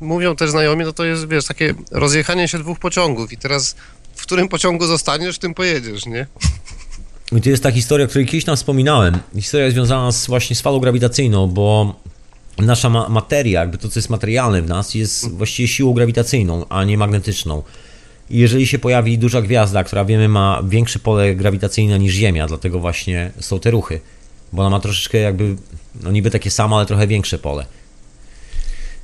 mówią 0.00 0.36
też 0.36 0.50
znajomi, 0.50 0.84
no 0.84 0.92
to 0.92 1.04
jest, 1.04 1.28
wiesz, 1.28 1.44
takie 1.44 1.74
rozjechanie 1.90 2.48
się 2.48 2.58
dwóch 2.58 2.78
pociągów 2.78 3.32
i 3.32 3.36
teraz 3.36 3.76
w 4.14 4.22
którym 4.22 4.48
pociągu 4.48 4.86
zostaniesz, 4.86 5.36
w 5.36 5.38
tym 5.38 5.54
pojedziesz, 5.54 6.06
nie? 6.06 6.26
I 7.32 7.40
tu 7.40 7.50
jest 7.50 7.62
ta 7.62 7.70
historia, 7.70 8.06
o 8.06 8.08
której 8.08 8.26
kiedyś 8.26 8.44
tam 8.44 8.56
wspominałem. 8.56 9.18
Historia 9.34 9.70
związana 9.70 10.12
z, 10.12 10.26
właśnie 10.26 10.56
z 10.56 10.60
falą 10.60 10.80
grawitacyjną, 10.80 11.46
bo 11.46 11.94
nasza 12.58 12.88
ma- 12.90 13.08
materia, 13.08 13.60
jakby 13.60 13.78
to, 13.78 13.88
co 13.88 13.98
jest 13.98 14.10
materialne 14.10 14.62
w 14.62 14.68
nas, 14.68 14.94
jest 14.94 15.30
właściwie 15.30 15.68
siłą 15.68 15.92
grawitacyjną, 15.92 16.66
a 16.68 16.84
nie 16.84 16.98
magnetyczną. 16.98 17.62
I 18.30 18.38
jeżeli 18.38 18.66
się 18.66 18.78
pojawi 18.78 19.18
duża 19.18 19.42
gwiazda, 19.42 19.84
która 19.84 20.04
wiemy 20.04 20.28
ma 20.28 20.62
większe 20.68 20.98
pole 20.98 21.34
grawitacyjne 21.34 21.98
niż 21.98 22.14
Ziemia, 22.14 22.46
dlatego 22.46 22.80
właśnie 22.80 23.30
są 23.40 23.60
te 23.60 23.70
ruchy. 23.70 24.00
Bo 24.52 24.62
ona 24.62 24.70
ma 24.70 24.80
troszeczkę 24.80 25.18
jakby, 25.18 25.56
no 26.02 26.10
niby 26.10 26.30
takie 26.30 26.50
samo, 26.50 26.76
ale 26.76 26.86
trochę 26.86 27.06
większe 27.06 27.38
pole. 27.38 27.66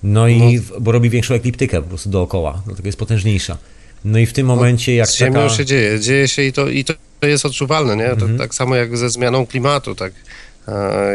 No 0.02 0.28
i, 0.28 0.58
w- 0.58 0.72
bo 0.80 0.92
robi 0.92 1.10
większą 1.10 1.34
ekliptykę 1.34 1.82
po 1.82 1.88
prostu 1.88 2.10
dookoła, 2.10 2.62
dlatego 2.66 2.88
jest 2.88 2.98
potężniejsza. 2.98 3.58
No 4.04 4.18
i 4.18 4.26
w 4.26 4.32
tym 4.32 4.46
momencie, 4.46 4.94
jak 4.94 5.08
Z 5.08 5.16
Ziemią 5.16 5.32
taka... 5.34 5.48
się 5.56 5.64
dzieje, 5.64 6.00
dzieje 6.00 6.28
się 6.28 6.42
i 6.42 6.52
to, 6.52 6.68
i 6.68 6.84
to 6.84 6.94
jest 7.22 7.46
odczuwalne, 7.46 7.96
nie? 7.96 8.10
Mhm. 8.10 8.32
To, 8.32 8.38
tak 8.38 8.54
samo 8.54 8.76
jak 8.76 8.96
ze 8.96 9.10
zmianą 9.10 9.46
klimatu, 9.46 9.94
tak 9.94 10.12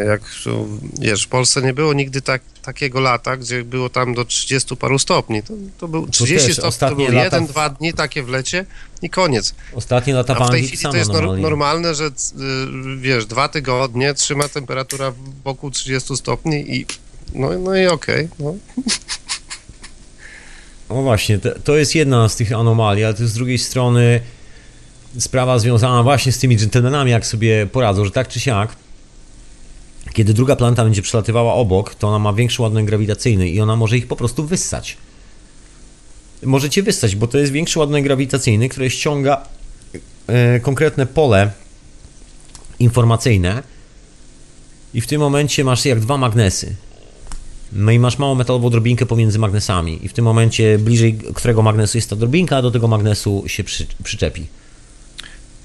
jak, 0.06 0.22
tu, 0.44 0.68
wiesz, 1.00 1.24
w 1.24 1.28
Polsce 1.28 1.62
nie 1.62 1.74
było 1.74 1.94
nigdy 1.94 2.22
tak, 2.22 2.42
takiego 2.62 3.00
lata, 3.00 3.38
gdzie 3.38 3.64
było 3.64 3.90
tam 3.90 4.14
do 4.14 4.26
30 4.26 4.76
paru 4.76 5.00
stopni. 5.00 5.44
To, 5.44 5.54
to 5.78 5.88
był 5.88 6.08
30 6.08 6.48
też 6.48 6.74
stopni, 6.74 6.80
to 6.80 6.96
był 6.96 7.06
lata 7.06 7.24
jeden, 7.24 7.48
dwa 7.48 7.70
dni 7.70 7.94
takie 7.94 8.24
w 8.24 8.30
lecie 8.30 8.66
i 9.02 9.10
koniec. 9.10 9.56
Ostatnie 9.74 10.14
lata 10.14 10.36
A 10.36 10.48
w 10.48 10.50
tej 10.50 10.64
chwili 10.64 10.84
to 10.84 10.98
jest 10.98 11.12
normalne, 11.38 11.96
że 11.96 12.06
y, 12.06 12.12
wiesz, 12.98 13.26
dwa 13.26 13.48
tygodnie 13.48 14.14
trzyma 14.14 14.50
temperatura 14.50 15.14
wokół 15.44 15.72
30 15.72 16.18
stopni 16.18 16.76
i 16.76 16.86
no, 17.34 17.60
no 17.60 17.76
i 17.76 17.88
okej. 17.88 18.30
no. 18.40 18.56
No 20.90 21.02
właśnie, 21.02 21.40
to, 21.64 21.78
jest 21.78 21.96
jedna 21.96 22.30
z 22.30 22.36
tych 22.36 22.52
anomalii, 22.52 23.04
ale 23.04 23.14
to 23.14 23.28
z 23.28 23.34
drugiej 23.34 23.58
strony 23.58 24.22
sprawa 25.20 25.60
związana 25.60 26.04
właśnie 26.04 26.32
z 26.32 26.40
tymi 26.40 26.58
dżentelmenami, 26.58 27.12
jak 27.12 27.26
sobie 27.26 27.68
poradzą, 27.68 28.06
że 28.06 28.12
tak 28.12 28.28
czy 28.28 28.40
siak, 28.40 28.76
kiedy 30.16 30.34
druga 30.34 30.56
planeta 30.56 30.84
będzie 30.84 31.02
przelatywała 31.02 31.54
obok, 31.54 31.96
to 31.96 32.08
ona 32.08 32.20
ma 32.20 32.34
większy 32.34 32.62
ładunek 32.62 32.86
grawitacyjny 32.86 33.50
i 33.50 33.62
ona 33.62 33.76
może 33.76 33.98
ich 33.98 34.08
po 34.08 34.16
prostu 34.16 34.46
wyssać. 34.46 34.98
Możecie 36.44 36.84
wyssać, 36.84 37.16
bo 37.16 37.28
to 37.28 37.38
jest 37.38 37.52
większy 37.52 37.80
ładunek 37.80 38.04
grawitacyjny, 38.04 38.70
który 38.70 38.90
ściąga 38.90 39.48
e, 40.28 40.60
konkretne 40.60 41.06
pole 41.06 41.52
informacyjne 42.80 43.64
i 44.94 45.02
w 45.02 45.08
tym 45.08 45.22
momencie 45.22 45.64
masz 45.64 45.86
jak 45.86 46.00
dwa 46.00 46.18
magnesy. 46.18 46.76
No 47.72 47.92
i 47.92 48.00
masz 48.00 48.18
małą 48.18 48.36
metalową 48.36 48.70
drobinkę 48.70 49.06
pomiędzy 49.06 49.40
magnesami 49.40 50.06
i 50.06 50.08
w 50.08 50.14
tym 50.14 50.26
momencie 50.26 50.80
bliżej 50.80 51.14
którego 51.34 51.62
magnesu 51.62 51.98
jest 51.98 52.10
ta 52.10 52.16
drobinka, 52.16 52.62
do 52.62 52.72
tego 52.72 52.88
magnesu 52.88 53.44
się 53.48 53.64
przy, 53.64 53.86
przyczepi. 54.04 54.48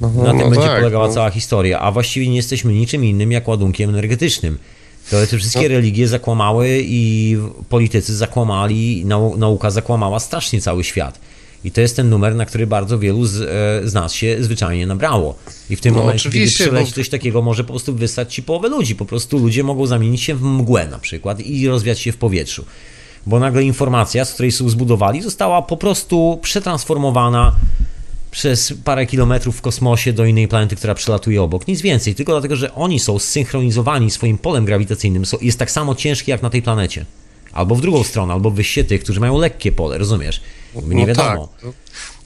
No, 0.01 0.09
Na 0.09 0.31
tym 0.31 0.39
no 0.39 0.51
będzie 0.51 0.67
tak, 0.67 0.79
polegała 0.79 1.07
no. 1.09 1.13
cała 1.15 1.31
historia, 1.31 1.81
a 1.81 1.93
właściwie 1.93 2.29
nie 2.29 2.37
jesteśmy 2.37 2.73
niczym 2.73 3.05
innym 3.05 3.33
jak 3.33 3.49
ładunkiem 3.49 3.91
energetycznym. 3.91 4.59
To 5.11 5.27
te 5.27 5.39
wszystkie 5.39 5.63
No. 5.63 5.69
religie 5.69 6.09
zakłamały 6.09 6.81
i 6.85 7.37
politycy 7.69 8.17
zakłamali, 8.17 9.05
nau, 9.05 9.37
nauka 9.37 9.71
zakłamała 9.71 10.21
strasznie 10.21 10.61
cały 10.61 10.85
świat. 10.85 11.19
I 11.65 11.71
to 11.71 11.81
jest 11.81 11.97
ten 11.97 12.09
numer, 12.11 12.35
na 12.35 12.47
który 12.47 12.67
bardzo 12.67 12.99
wielu 12.99 13.27
z, 13.27 13.41
e, 13.85 13.89
z 13.89 13.95
nas 13.95 14.13
się 14.13 14.37
zwyczajnie 14.41 14.87
nabrało. 14.87 15.35
I 15.71 15.77
w 15.77 15.81
tym 15.81 15.95
No, 15.95 16.01
momencie, 16.01 16.31
kiedy 16.31 16.47
przeleci 16.47 16.91
bo- 16.91 16.95
coś 16.95 17.09
takiego, 17.09 17.43
może 17.43 17.65
po 17.65 17.73
prostu 17.73 17.95
wystać 17.95 18.35
ci 18.35 18.43
połowę 18.43 18.69
ludzi. 18.69 18.95
Po 18.97 19.05
prostu 19.05 19.39
ludzie 19.39 19.63
mogą 19.63 19.87
zamienić 19.87 20.21
się 20.23 20.35
w 20.35 20.43
mgłę 20.43 20.89
na 20.89 20.99
przykład 20.99 21.41
i 21.41 21.69
rozwiać 21.69 21.99
się 22.01 22.13
w 22.13 22.17
powietrzu. 22.17 22.65
Bo 23.27 23.39
nagle 23.41 23.63
informacja, 23.63 24.25
z 24.25 24.33
której 24.35 24.53
są 24.53 24.69
zbudowali, 24.69 25.23
została 25.23 25.63
po 25.63 25.77
prostu 25.77 26.39
przetransformowana 26.43 27.57
przez 28.31 28.75
parę 28.85 29.07
kilometrów 29.07 29.57
w 29.57 29.61
kosmosie 29.61 30.13
do 30.13 30.25
innej 30.25 30.49
planety, 30.49 30.77
która 30.77 30.95
przelatuje 30.95 31.43
obok. 31.43 31.69
Nic 31.69 31.81
więcej, 31.81 32.15
tylko 32.15 32.33
dlatego, 32.33 32.57
że 32.57 32.75
oni 32.75 33.01
są 33.01 33.19
zsynchronizowani 33.19 34.11
swoim 34.11 34.39
polem 34.39 34.65
grawitacyjnym, 34.65 35.27
są, 35.27 35.37
jest 35.41 35.59
tak 35.59 35.71
samo 35.71 35.95
ciężki 35.95 36.31
jak 36.31 36.43
na 36.43 36.51
tej 36.51 36.63
planecie. 36.63 37.05
Albo 37.53 37.75
w 37.75 37.81
drugą 37.81 38.05
stronę, 38.05 38.33
albo 38.33 38.51
wyście 38.51 38.85
tych, 38.85 39.03
którzy 39.03 39.21
mają 39.21 39.39
lekkie 39.39 39.73
pole, 39.73 39.99
rozumiesz? 39.99 40.41
Nie 40.75 41.01
No 41.01 41.07
wiadomo. 41.07 41.49
Tak. 41.63 41.73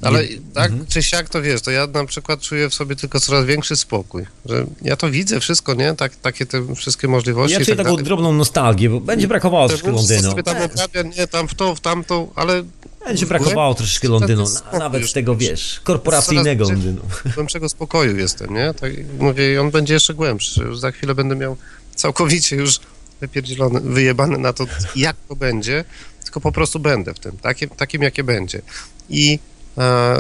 Ale 0.04 0.22
Nie- 0.28 0.36
tak 0.54 0.70
Mhm. 0.70 0.86
czy 0.86 1.02
siak 1.02 1.28
to 1.28 1.42
wiesz, 1.42 1.60
to 1.62 1.70
ja 1.70 1.86
na 1.86 2.04
przykład 2.04 2.40
czuję 2.40 2.70
w 2.70 2.74
sobie 2.74 2.96
tylko 2.96 3.20
coraz 3.20 3.44
większy 3.44 3.76
spokój, 3.76 4.26
że 4.44 4.66
ja 4.82 4.96
to 4.96 5.10
widzę 5.10 5.40
wszystko, 5.40 5.74
nie? 5.74 5.94
Tak, 5.94 6.16
takie 6.16 6.46
te 6.46 6.74
wszystkie 6.74 7.08
możliwości. 7.08 7.52
Ja 7.52 7.58
czuję 7.64 7.76
tak 7.76 7.84
taką 7.86 7.90
dalej. 7.96 8.04
drobną 8.04 8.32
nostalgię, 8.32 8.90
bo 8.90 9.00
będzie 9.00 9.28
brakowało 9.28 9.68
troszkę 9.68 9.90
Londynu. 9.90 10.30
sobie 10.30 10.42
tam 10.42 10.56
oprawia, 10.62 11.02
nie, 11.18 11.26
tam 11.26 11.48
w 11.48 11.54
to, 11.54 11.74
w 11.74 11.80
tamto, 11.80 12.28
ale 12.34 12.62
Będzie 13.06 13.26
brakowało 13.26 13.74
troszeczkę 13.74 14.08
Londynu, 14.08 14.44
nawet 14.72 15.06
z 15.08 15.12
tego, 15.12 15.36
wiesz, 15.36 15.80
korporacyjnego 15.84 16.64
Londynu. 16.64 17.00
głębszego 17.34 17.68
spokoju 17.68 18.16
jestem, 18.18 18.54
nie? 18.54 18.74
Tak 18.80 18.92
mówię, 19.18 19.52
i 19.54 19.58
on 19.58 19.70
będzie 19.70 19.94
jeszcze 19.94 20.14
głębszy. 20.14 20.60
Już 20.60 20.78
za 20.78 20.90
chwilę 20.90 21.14
będę 21.14 21.36
miał 21.36 21.56
całkowicie 21.94 22.56
już 22.56 22.80
wypierdzielony, 23.20 23.80
wyjebany 23.80 24.38
na 24.38 24.52
to, 24.52 24.66
jak 24.96 25.16
to 25.28 25.36
będzie, 25.36 25.84
tylko 26.24 26.40
po 26.40 26.52
prostu 26.52 26.78
będę 26.80 27.14
w 27.14 27.18
tym, 27.18 27.36
takim, 27.36 27.68
takim 27.68 28.02
jakie 28.02 28.24
będzie. 28.24 28.62
I 29.10 29.38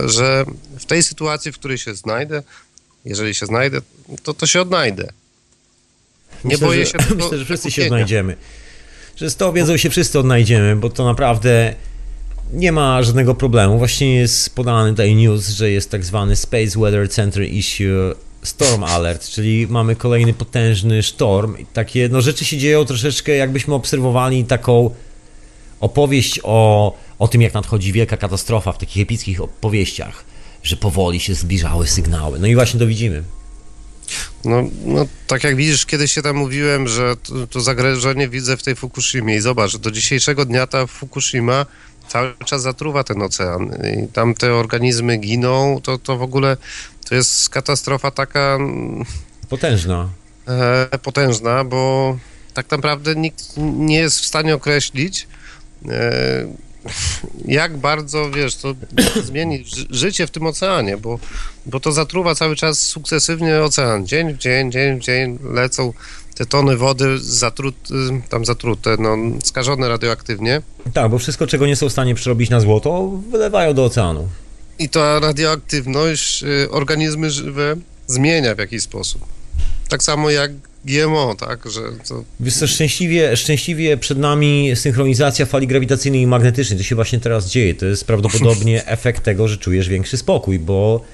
że 0.06 0.44
w 0.78 0.84
tej 0.84 1.02
sytuacji, 1.02 1.52
w 1.52 1.58
której 1.58 1.78
się 1.78 1.94
znajdę, 1.94 2.42
jeżeli 3.04 3.34
się 3.34 3.46
znajdę, 3.46 3.80
to, 4.22 4.34
to 4.34 4.46
się 4.46 4.60
odnajdę. 4.60 5.08
Nie 6.44 6.54
Myślę, 6.54 6.66
boję 6.66 6.86
że, 6.86 6.92
się 6.92 6.98
tego 6.98 7.14
Myślę, 7.14 7.38
że 7.38 7.44
wszyscy 7.44 7.70
się 7.70 7.84
odnajdziemy. 7.84 8.36
Że 9.16 9.30
z 9.30 9.36
tą 9.36 9.52
wiedzą 9.52 9.76
się 9.76 9.90
wszyscy 9.90 10.18
odnajdziemy, 10.18 10.76
bo 10.76 10.90
to 10.90 11.04
naprawdę 11.04 11.74
nie 12.52 12.72
ma 12.72 13.02
żadnego 13.02 13.34
problemu. 13.34 13.78
Właśnie 13.78 14.14
jest 14.14 14.54
podany 14.54 14.90
tutaj 14.90 15.14
news, 15.14 15.48
że 15.48 15.70
jest 15.70 15.90
tak 15.90 16.04
zwany 16.04 16.36
Space 16.36 16.78
Weather 16.80 17.10
Center 17.10 17.42
Issue 17.42 18.14
Storm 18.42 18.84
Alert, 18.84 19.28
czyli 19.28 19.66
mamy 19.66 19.96
kolejny 19.96 20.34
potężny 20.34 21.02
sztorm. 21.02 21.58
I 21.58 21.66
takie, 21.66 22.08
no 22.08 22.20
rzeczy 22.20 22.44
się 22.44 22.58
dzieją 22.58 22.84
troszeczkę 22.84 23.32
jakbyśmy 23.36 23.74
obserwowali 23.74 24.44
taką 24.44 24.90
opowieść 25.80 26.40
o, 26.42 26.96
o 27.18 27.28
tym, 27.28 27.42
jak 27.42 27.54
nadchodzi 27.54 27.92
wielka 27.92 28.16
katastrofa 28.16 28.72
w 28.72 28.78
takich 28.78 29.02
epickich 29.02 29.40
opowieściach, 29.40 30.24
że 30.62 30.76
powoli 30.76 31.20
się 31.20 31.34
zbliżały 31.34 31.86
sygnały. 31.86 32.38
No 32.38 32.46
i 32.46 32.54
właśnie 32.54 32.80
to 32.80 32.86
widzimy. 32.86 33.22
No, 34.44 34.62
no, 34.84 35.06
tak 35.26 35.44
jak 35.44 35.56
widzisz, 35.56 35.86
kiedyś 35.86 36.12
się 36.12 36.22
tam 36.22 36.36
mówiłem, 36.36 36.88
że 36.88 37.16
to, 37.16 37.46
to 37.46 37.60
zagrożenie 37.60 38.28
widzę 38.28 38.56
w 38.56 38.62
tej 38.62 38.76
Fukushimie 38.76 39.36
i 39.36 39.40
zobacz, 39.40 39.76
do 39.76 39.90
dzisiejszego 39.90 40.44
dnia 40.44 40.66
ta 40.66 40.86
Fukushima 40.86 41.66
cały 42.08 42.34
czas 42.44 42.62
zatruwa 42.62 43.04
ten 43.04 43.22
ocean 43.22 43.72
i 43.94 44.08
tam 44.08 44.34
te 44.34 44.54
organizmy 44.54 45.16
giną, 45.16 45.80
to, 45.82 45.98
to 45.98 46.16
w 46.16 46.22
ogóle 46.22 46.56
to 47.08 47.14
jest 47.14 47.48
katastrofa 47.48 48.10
taka 48.10 48.54
mm, 48.54 49.04
Potężna. 49.48 50.08
e, 50.48 50.98
potężna, 50.98 51.64
bo 51.64 52.18
tak 52.54 52.70
naprawdę 52.70 53.14
nikt 53.14 53.44
nie 53.56 53.96
jest 53.96 54.20
w 54.20 54.26
stanie 54.26 54.54
określić, 54.54 55.28
e, 55.88 56.46
jak 57.44 57.76
bardzo, 57.76 58.30
wiesz, 58.30 58.56
to 58.56 58.74
zmieni 59.28 59.64
ży- 59.64 59.86
życie 59.90 60.26
w 60.26 60.30
tym 60.30 60.46
oceanie, 60.46 60.96
bo, 60.96 61.18
bo 61.66 61.80
to 61.80 61.92
zatruwa 61.92 62.34
cały 62.34 62.56
czas 62.56 62.80
sukcesywnie 62.80 63.62
ocean. 63.62 64.06
Dzień 64.06 64.34
w 64.34 64.38
dzień, 64.38 64.72
dzień 64.72 65.00
w 65.00 65.02
dzień 65.02 65.38
lecą 65.42 65.92
te 66.34 66.46
tony 66.46 66.76
wody 66.76 67.18
zatrut, 67.18 67.74
tam 68.28 68.44
zatrute, 68.44 68.96
no, 68.98 69.16
skażone 69.44 69.88
radioaktywnie. 69.88 70.62
Tak, 70.92 71.10
bo 71.10 71.18
wszystko, 71.18 71.46
czego 71.46 71.66
nie 71.66 71.76
są 71.76 71.88
w 71.88 71.92
stanie 71.92 72.14
przerobić 72.14 72.50
na 72.50 72.60
złoto, 72.60 73.10
wylewają 73.30 73.74
do 73.74 73.84
oceanu. 73.84 74.28
I 74.78 74.88
ta 74.88 75.20
radioaktywność 75.20 76.42
y, 76.42 76.70
organizmy 76.70 77.30
żywe 77.30 77.76
zmienia 78.06 78.54
w 78.54 78.58
jakiś 78.58 78.82
sposób. 78.82 79.24
Tak 79.88 80.02
samo 80.02 80.30
jak 80.30 80.50
GMO, 80.84 81.34
tak, 81.34 81.70
że 81.70 81.80
to 82.08 82.24
Wiesz 82.40 82.54
co, 82.54 82.66
szczęśliwie, 82.66 83.36
szczęśliwie 83.36 83.96
przed 83.96 84.18
nami 84.18 84.72
synchronizacja 84.74 85.46
fali 85.46 85.66
grawitacyjnej 85.66 86.20
i 86.22 86.26
magnetycznej. 86.26 86.78
To 86.78 86.84
się 86.84 86.94
właśnie 86.94 87.20
teraz 87.20 87.50
dzieje. 87.50 87.74
To 87.74 87.86
jest 87.86 88.04
prawdopodobnie 88.04 88.86
efekt 88.96 89.24
tego, 89.24 89.48
że 89.48 89.56
czujesz 89.56 89.88
większy 89.88 90.16
spokój, 90.16 90.58
bo 90.58 91.04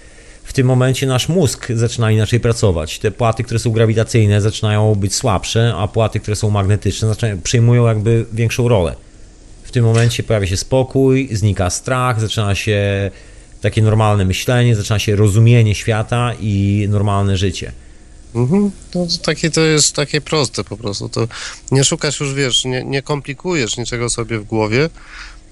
w 0.44 0.52
tym 0.52 0.66
momencie 0.66 1.06
nasz 1.06 1.28
mózg 1.28 1.68
zaczyna 1.74 2.10
inaczej 2.10 2.40
pracować. 2.40 2.98
Te 2.98 3.10
płaty, 3.10 3.44
które 3.44 3.60
są 3.60 3.70
grawitacyjne, 3.70 4.40
zaczynają 4.40 4.94
być 4.94 5.14
słabsze, 5.14 5.74
a 5.76 5.88
płaty, 5.88 6.20
które 6.20 6.36
są 6.36 6.50
magnetyczne, 6.50 7.08
zaczynają, 7.08 7.40
przejmują 7.40 7.86
jakby 7.86 8.26
większą 8.32 8.68
rolę. 8.68 8.94
W 9.64 9.70
tym 9.72 9.84
momencie 9.84 10.22
pojawia 10.22 10.46
się 10.46 10.56
spokój, 10.56 11.28
znika 11.32 11.70
strach, 11.70 12.20
zaczyna 12.20 12.54
się 12.54 13.10
takie 13.60 13.82
normalne 13.82 14.24
myślenie, 14.24 14.76
zaczyna 14.76 14.98
się 14.98 15.16
rozumienie 15.16 15.74
świata 15.74 16.32
i 16.40 16.86
normalne 16.88 17.36
życie. 17.36 17.72
Mhm. 18.34 18.70
No, 18.94 19.06
to 19.06 19.18
takie 19.24 19.50
to 19.50 19.60
jest 19.60 19.94
takie 19.94 20.20
proste 20.20 20.64
po 20.64 20.76
prostu. 20.76 21.08
To 21.08 21.28
nie 21.70 21.84
szukasz 21.84 22.20
już, 22.20 22.34
wiesz, 22.34 22.64
nie, 22.64 22.84
nie 22.84 23.02
komplikujesz 23.02 23.76
niczego 23.76 24.10
sobie 24.10 24.38
w 24.38 24.44
głowie 24.44 24.90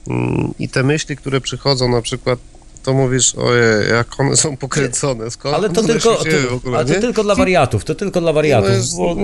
Mm, 0.09 0.55
i 0.59 0.69
te 0.69 0.83
myśli, 0.83 1.17
które 1.17 1.41
przychodzą 1.41 1.89
na 1.89 2.03
przykład, 2.03 2.39
to 2.83 2.95
mówisz, 2.95 3.35
ojej, 3.35 3.91
jak 3.91 4.21
one 4.21 4.37
są 4.37 4.57
pokręcone, 4.57 5.31
skąd 5.31 5.55
Ale 5.55 5.71
to 5.71 5.83
tylko, 5.83 6.25
się 6.25 6.31
dzieją 6.31 6.43
w 6.43 6.49
to, 6.49 6.55
ogóle, 6.55 6.79
ale 6.79 6.95
to 6.95 7.01
tylko 7.01 7.23
dla 7.25 7.35
wariatów, 7.35 7.85
to 7.85 7.95
tylko 7.95 8.21
dla 8.21 8.33
wariatów, 8.33 8.69
No 8.71 8.77
jest- 8.77 8.97
bo 8.97 9.17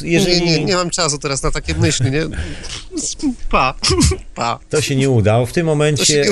jeżeli 0.00 0.40
Nie, 0.42 0.58
nie, 0.58 0.64
nie 0.64 0.74
mam 0.74 0.90
czasu 0.90 1.18
teraz 1.18 1.42
na 1.42 1.50
takie 1.50 1.74
myśli, 1.74 2.10
nie? 2.10 2.22
Pa, 3.50 3.74
pa. 4.34 4.58
to 4.70 4.80
się 4.80 4.96
nie 4.96 5.10
uda, 5.10 5.46
w 5.46 5.52
tym 5.52 5.66
momencie, 5.66 6.24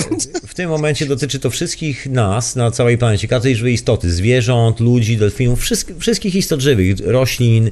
w 0.46 0.55
tym 0.55 0.70
momencie 0.70 1.06
dotyczy 1.06 1.38
to 1.40 1.50
wszystkich 1.50 2.06
nas 2.06 2.56
na 2.56 2.70
całej 2.70 2.98
planecie, 2.98 3.28
każdej 3.28 3.56
żywej 3.56 3.74
istoty, 3.74 4.12
zwierząt, 4.12 4.80
ludzi, 4.80 5.16
delfinów, 5.16 5.60
wszystkich, 5.60 5.96
wszystkich 5.98 6.34
istot 6.34 6.60
żywych, 6.60 6.96
roślin. 7.05 7.70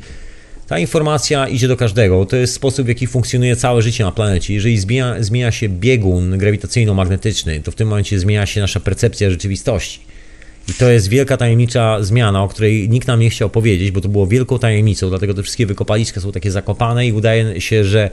Ta 0.69 0.79
informacja 0.79 1.49
idzie 1.49 1.69
do 1.69 1.77
każdego. 1.77 2.27
To 2.27 2.37
jest 2.37 2.55
sposób, 2.55 2.87
w 2.87 2.89
jaki 2.89 3.07
funkcjonuje 3.07 3.57
całe 3.57 3.83
życie 3.83 4.05
na 4.05 4.13
planecie. 4.13 4.55
Jeżeli 4.55 4.79
zmienia, 4.79 5.23
zmienia 5.23 5.53
się 5.53 5.69
biegun 5.69 6.39
grawitacyjno-magnetyczny, 6.39 7.63
to 7.63 7.71
w 7.71 7.75
tym 7.75 7.89
momencie 7.89 8.19
zmienia 8.19 8.47
się 8.47 8.61
nasza 8.61 8.81
percepcja 8.81 9.31
rzeczywistości. 9.31 10.01
I 10.69 10.75
to 10.75 10.91
jest 10.91 11.09
wielka 11.09 11.37
tajemnicza 11.37 12.03
zmiana, 12.03 12.43
o 12.43 12.49
której 12.49 12.89
nikt 12.89 13.09
nam 13.09 13.21
nie 13.21 13.31
chciał 13.31 13.51
powiedzieć, 13.51 13.91
bo 13.91 14.01
to 14.01 14.09
było 14.09 14.27
wielką 14.27 14.59
tajemnicą, 14.59 15.09
dlatego 15.09 15.35
te 15.35 15.43
wszystkie 15.43 15.67
wykopaliska 15.67 16.21
są 16.21 16.33
takie 16.33 16.51
zakopane 16.51 17.07
i 17.07 17.13
udaje 17.13 17.61
się, 17.61 17.85
że 17.85 18.11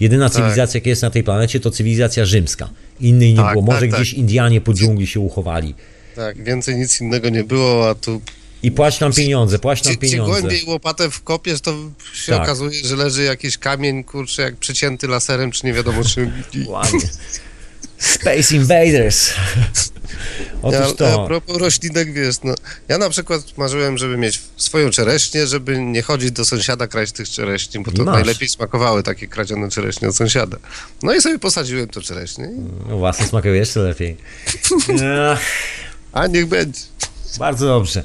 jedyna 0.00 0.30
cywilizacja, 0.30 0.78
jaka 0.78 0.90
jest 0.90 1.02
na 1.02 1.10
tej 1.10 1.22
planecie, 1.22 1.60
to 1.60 1.70
cywilizacja 1.70 2.24
rzymska. 2.24 2.70
Innej 3.00 3.30
nie 3.30 3.36
Tak, 3.36 3.52
było. 3.52 3.64
Może 3.64 3.80
tak, 3.80 3.90
tak. 3.90 4.00
gdzieś 4.00 4.14
Indianie 4.14 4.60
po 4.60 4.74
dżungli 4.74 5.06
się 5.06 5.20
uchowali. 5.20 5.74
Tak, 6.16 6.44
więcej 6.44 6.76
nic 6.76 7.00
innego 7.00 7.28
nie 7.28 7.44
było, 7.44 7.88
a 7.88 7.94
tu 7.94 8.20
I 8.62 8.70
płać 8.72 9.00
nam 9.00 9.12
pieniądze, 9.12 9.58
płać 9.58 9.84
nam 9.84 9.92
gdzie, 9.94 9.98
gdzie 10.00 10.10
pieniądze. 10.10 10.40
głębiej 10.40 10.64
łopatę 10.66 11.10
wkopiesz, 11.10 11.60
to 11.60 11.74
się 12.14 12.32
Tak. 12.32 12.42
okazuje, 12.42 12.84
że 12.84 12.96
leży 12.96 13.22
jakiś 13.24 13.58
kamień, 13.58 14.04
kurczę, 14.04 14.42
jak 14.42 14.56
przycięty 14.56 15.08
laserem, 15.08 15.50
czy 15.50 15.66
nie 15.66 15.72
wiadomo 15.72 16.04
czym. 16.04 16.32
Ładnie. 16.66 17.00
Space 17.98 18.54
Invaders. 18.56 19.30
Otóż 20.62 20.80
Ja, 20.80 20.86
a 20.86 20.92
to. 20.92 21.26
propos 21.26 21.56
roślinek, 21.56 22.12
wiesz, 22.12 22.36
no, 22.44 22.54
ja 22.88 22.98
na 22.98 23.10
przykład 23.10 23.58
marzyłem, 23.58 23.98
żeby 23.98 24.16
mieć 24.16 24.40
swoją 24.56 24.90
czereśnię, 24.90 25.46
żeby 25.46 25.78
nie 25.78 26.02
chodzić 26.02 26.30
do 26.30 26.44
sąsiada 26.44 26.86
kraść 26.86 27.12
tych 27.12 27.28
czereśni, 27.30 27.82
bo 27.82 27.92
to 27.92 28.04
masz. 28.04 28.14
najlepiej 28.14 28.48
smakowały 28.48 29.02
takie 29.02 29.26
kradzione 29.28 29.70
czereśnie 29.70 30.08
od 30.08 30.16
sąsiada. 30.16 30.56
No 31.02 31.14
i 31.14 31.20
sobie 31.22 31.38
posadziłem 31.38 31.88
to 31.88 32.02
czereśnie, 32.02 32.50
No, 32.88 32.98
Własne 32.98 33.26
smakują 33.26 33.54
jeszcze 33.54 33.80
lepiej. 33.80 34.16
A 36.12 36.26
niech 36.26 36.46
będzie. 36.46 36.80
bardzo 37.38 37.66
dobrze. 37.66 38.04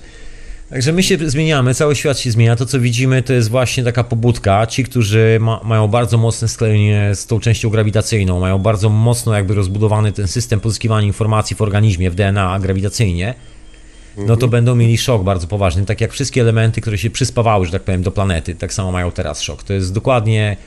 Także 0.75 0.93
my 0.93 1.03
się 1.03 1.17
zmieniamy, 1.29 1.73
cały 1.73 1.95
świat 1.95 2.19
się 2.19 2.31
zmienia. 2.31 2.55
To, 2.55 2.65
co 2.65 2.79
widzimy, 2.79 3.23
to 3.23 3.33
jest 3.33 3.49
właśnie 3.49 3.83
taka 3.83 4.03
pobudka. 4.03 4.67
Ci, 4.67 4.83
którzy 4.83 5.37
ma, 5.41 5.61
mają 5.63 5.87
bardzo 5.87 6.17
mocne 6.17 6.47
sklejenie 6.47 7.11
z 7.13 7.25
tą 7.25 7.39
częścią 7.39 7.69
grawitacyjną, 7.69 8.39
mają 8.39 8.57
bardzo 8.57 8.89
mocno 8.89 9.33
jakby 9.33 9.53
rozbudowany 9.53 10.11
ten 10.11 10.27
system 10.27 10.59
pozyskiwania 10.59 11.07
informacji 11.07 11.55
w 11.55 11.61
organizmie, 11.61 12.11
w 12.11 12.15
DNA 12.15 12.59
grawitacyjnie, 12.59 13.33
no 14.17 14.37
to 14.37 14.47
będą 14.47 14.75
mieli 14.75 14.97
szok 14.97 15.23
bardzo 15.23 15.47
poważny. 15.47 15.85
Tak 15.85 16.01
jak 16.01 16.11
wszystkie 16.11 16.41
elementy, 16.41 16.81
które 16.81 16.97
się 16.97 17.09
przyspawały, 17.09 17.65
że 17.65 17.71
tak 17.71 17.83
powiem, 17.83 18.03
do 18.03 18.11
planety, 18.11 18.55
tak 18.55 18.73
samo 18.73 18.91
mają 18.91 19.11
teraz 19.11 19.41
szok. 19.41 19.63
To 19.63 19.73
jest 19.73 19.93
dokładnie 19.93 20.57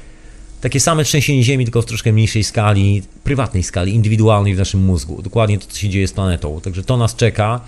takie 0.60 0.80
same 0.80 1.04
trzęsienie 1.04 1.42
Ziemi, 1.42 1.64
tylko 1.64 1.82
w 1.82 1.86
troszkę 1.86 2.12
mniejszej 2.12 2.44
skali, 2.44 3.02
prywatnej 3.24 3.62
skali, 3.62 3.94
indywidualnej 3.94 4.54
w 4.54 4.58
naszym 4.58 4.84
mózgu. 4.84 5.22
Dokładnie 5.22 5.58
to, 5.58 5.66
co 5.66 5.78
się 5.78 5.88
dzieje 5.88 6.08
z 6.08 6.12
planetą. 6.12 6.60
Także 6.60 6.82
to 6.82 6.96
nas 6.96 7.16
czeka. 7.16 7.60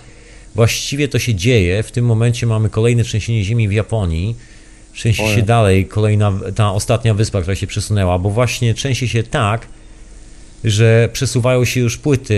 Właściwie 0.55 1.07
to 1.07 1.19
się 1.19 1.35
dzieje. 1.35 1.83
W 1.83 1.91
tym 1.91 2.05
momencie 2.05 2.47
mamy 2.47 2.69
kolejne 2.69 3.03
trzęsienie 3.03 3.43
Ziemi 3.43 3.67
w 3.67 3.71
Japonii. 3.71 4.35
Trzęsie 4.93 5.23
się 5.35 5.41
dalej 5.41 5.85
kolejna, 5.85 6.33
ta 6.55 6.71
ostatnia 6.71 7.13
wyspa, 7.13 7.41
która 7.41 7.55
się 7.55 7.67
przesunęła, 7.67 8.19
bo 8.19 8.29
właśnie 8.29 8.73
trzęsie 8.73 9.07
się 9.07 9.23
tak, 9.23 9.67
że 10.63 11.09
przesuwają 11.13 11.65
się 11.65 11.79
już 11.79 11.97
płyty 11.97 12.37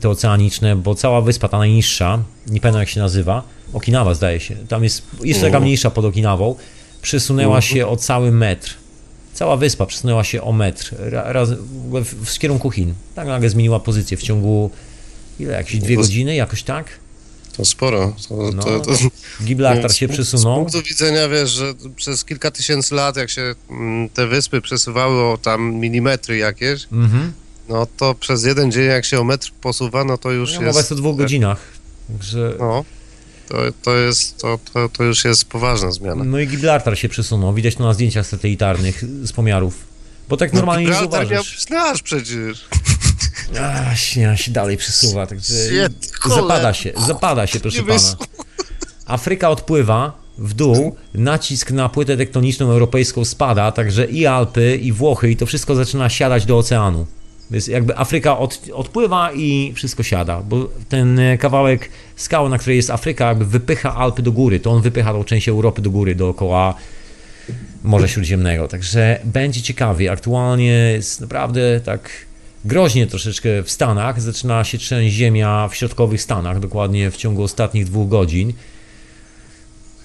te 0.00 0.08
oceaniczne, 0.08 0.76
bo 0.76 0.94
cała 0.94 1.20
wyspa, 1.20 1.48
ta 1.48 1.58
najniższa, 1.58 2.18
nie 2.46 2.60
pamiętam 2.60 2.80
jak 2.80 2.88
się 2.88 3.00
nazywa, 3.00 3.42
Okinawa 3.72 4.14
zdaje 4.14 4.40
się, 4.40 4.56
tam 4.68 4.84
jest, 4.84 5.02
jest 5.24 5.40
taka 5.40 5.60
mniejsza 5.60 5.90
pod 5.90 6.04
Okinawą, 6.04 6.54
przesunęła 7.02 7.60
się 7.60 7.86
o 7.86 7.96
cały 7.96 8.32
metr. 8.32 8.74
Cała 9.34 9.56
wyspa 9.56 9.86
przesunęła 9.86 10.24
się 10.24 10.42
o 10.42 10.52
metr 10.52 10.94
ra- 10.98 11.32
raz, 11.32 11.50
w, 11.50 12.04
w, 12.04 12.34
w 12.34 12.38
kierunku 12.38 12.70
Chin. 12.70 12.94
Tak 13.14 13.28
nagle 13.28 13.50
zmieniła 13.50 13.80
pozycję 13.80 14.16
w 14.16 14.22
ciągu 14.22 14.70
ile, 15.40 15.52
jakieś 15.52 15.78
dwie 15.80 15.96
godziny, 15.96 16.34
jakoś 16.34 16.62
tak? 16.62 16.86
To 17.56 17.64
sporo. 17.64 18.16
To, 18.28 18.50
No, 18.54 18.62
to, 18.62 18.80
to, 18.80 18.92
Gibraltar 19.44 19.94
się 19.94 20.08
przesunął. 20.08 20.54
Z 20.68 20.72
punktu 20.72 20.88
widzenia, 20.88 21.28
wiesz, 21.28 21.50
że 21.50 21.74
przez 21.96 22.24
kilka 22.24 22.50
tysięcy 22.50 22.94
lat, 22.94 23.16
jak 23.16 23.30
się 23.30 23.54
mm, 23.70 24.08
te 24.08 24.26
wyspy 24.26 24.60
przesuwały 24.60 25.22
o 25.24 25.38
tam 25.42 25.74
milimetry 25.74 26.36
jakieś, 26.36 26.86
Mhm. 26.92 27.32
no 27.68 27.86
to 27.96 28.14
przez 28.14 28.44
jeden 28.44 28.72
dzień, 28.72 28.84
jak 28.84 29.04
się 29.04 29.20
o 29.20 29.24
metr 29.24 29.50
posuwa, 29.60 30.04
no 30.04 30.18
to 30.18 30.30
już 30.30 30.52
Ja 30.52 30.60
jest... 30.62 30.76
mowa 30.76 30.88
o 30.90 30.94
dwóch 30.94 31.16
godzinach. 31.16 31.58
Także 32.12 32.54
No, 32.58 32.84
to, 33.48 33.56
to 33.82 33.96
jest, 33.96 34.36
to, 34.38 34.58
to, 34.72 34.88
to 34.88 35.04
już 35.04 35.24
jest 35.24 35.44
poważna 35.44 35.92
zmiana. 35.92 36.24
No 36.24 36.38
i 36.38 36.46
Gibraltar 36.48 36.98
się 36.98 37.08
przesunął, 37.08 37.54
widać 37.54 37.74
to 37.76 37.84
na 37.84 37.94
zdjęciach 37.94 38.26
satelitarnych 38.26 39.04
z 39.22 39.32
pomiarów. 39.32 39.74
Bo 40.28 40.36
tak 40.36 40.52
normalnie 40.52 40.84
nie 40.86 40.90
Gibraltar 40.92 41.20
miał 41.20 41.28
zauważysz. 41.28 41.56
być 41.56 41.68
nasz 41.70 42.02
przecież. 42.02 42.64
A, 43.60 43.94
śnia 43.94 44.36
się 44.36 44.50
dalej 44.50 44.76
przesuwa, 44.76 45.26
także 45.26 45.54
zapada 46.28 46.74
się, 46.74 46.92
zapada 47.06 47.46
się, 47.46 47.60
proszę 47.60 47.82
pana. 47.82 48.16
Afryka 49.06 49.50
odpływa 49.50 50.22
w 50.38 50.54
dół, 50.54 50.96
nacisk 51.14 51.70
na 51.70 51.88
płytę 51.88 52.16
tektoniczną 52.16 52.70
europejską 52.70 53.24
spada, 53.24 53.72
także 53.72 54.06
i 54.06 54.26
Alpy, 54.26 54.76
i 54.76 54.92
Włochy, 54.92 55.30
i 55.30 55.36
to 55.36 55.46
wszystko 55.46 55.74
zaczyna 55.74 56.08
siadać 56.08 56.46
do 56.46 56.58
oceanu. 56.58 57.06
Więc 57.50 57.66
jakby 57.66 57.98
Afryka 57.98 58.38
od, 58.38 58.60
odpływa 58.72 59.32
i 59.32 59.72
wszystko 59.74 60.02
siada, 60.02 60.40
bo 60.40 60.68
ten 60.88 61.18
e, 61.18 61.38
kawałek 61.38 61.88
skały, 62.16 62.50
na 62.50 62.58
której 62.58 62.76
jest 62.76 62.90
Afryka, 62.90 63.28
jakby 63.28 63.44
wypycha 63.44 63.94
Alpy 63.94 64.22
do 64.22 64.32
góry, 64.32 64.60
to 64.60 64.70
on 64.70 64.82
wypycha 64.82 65.12
tą 65.12 65.24
część 65.24 65.48
Europy 65.48 65.82
do 65.82 65.90
góry, 65.90 66.14
dookoła 66.14 66.74
Morza 67.82 68.08
Śródziemnego. 68.08 68.68
Także 68.68 69.20
będzie 69.24 69.62
ciekawie. 69.62 70.12
Aktualnie 70.12 70.92
jest 70.92 71.20
naprawdę 71.20 71.80
tak 71.80 72.10
groźnie 72.64 73.06
troszeczkę 73.06 73.62
w 73.62 73.70
Stanach. 73.70 74.20
Zaczyna 74.20 74.64
się 74.64 74.78
trzęść 74.78 75.14
ziemia 75.14 75.68
w 75.68 75.74
środkowych 75.74 76.22
Stanach, 76.22 76.60
dokładnie 76.60 77.10
w 77.10 77.16
ciągu 77.16 77.42
ostatnich 77.42 77.84
dwóch 77.84 78.08
godzin. 78.08 78.52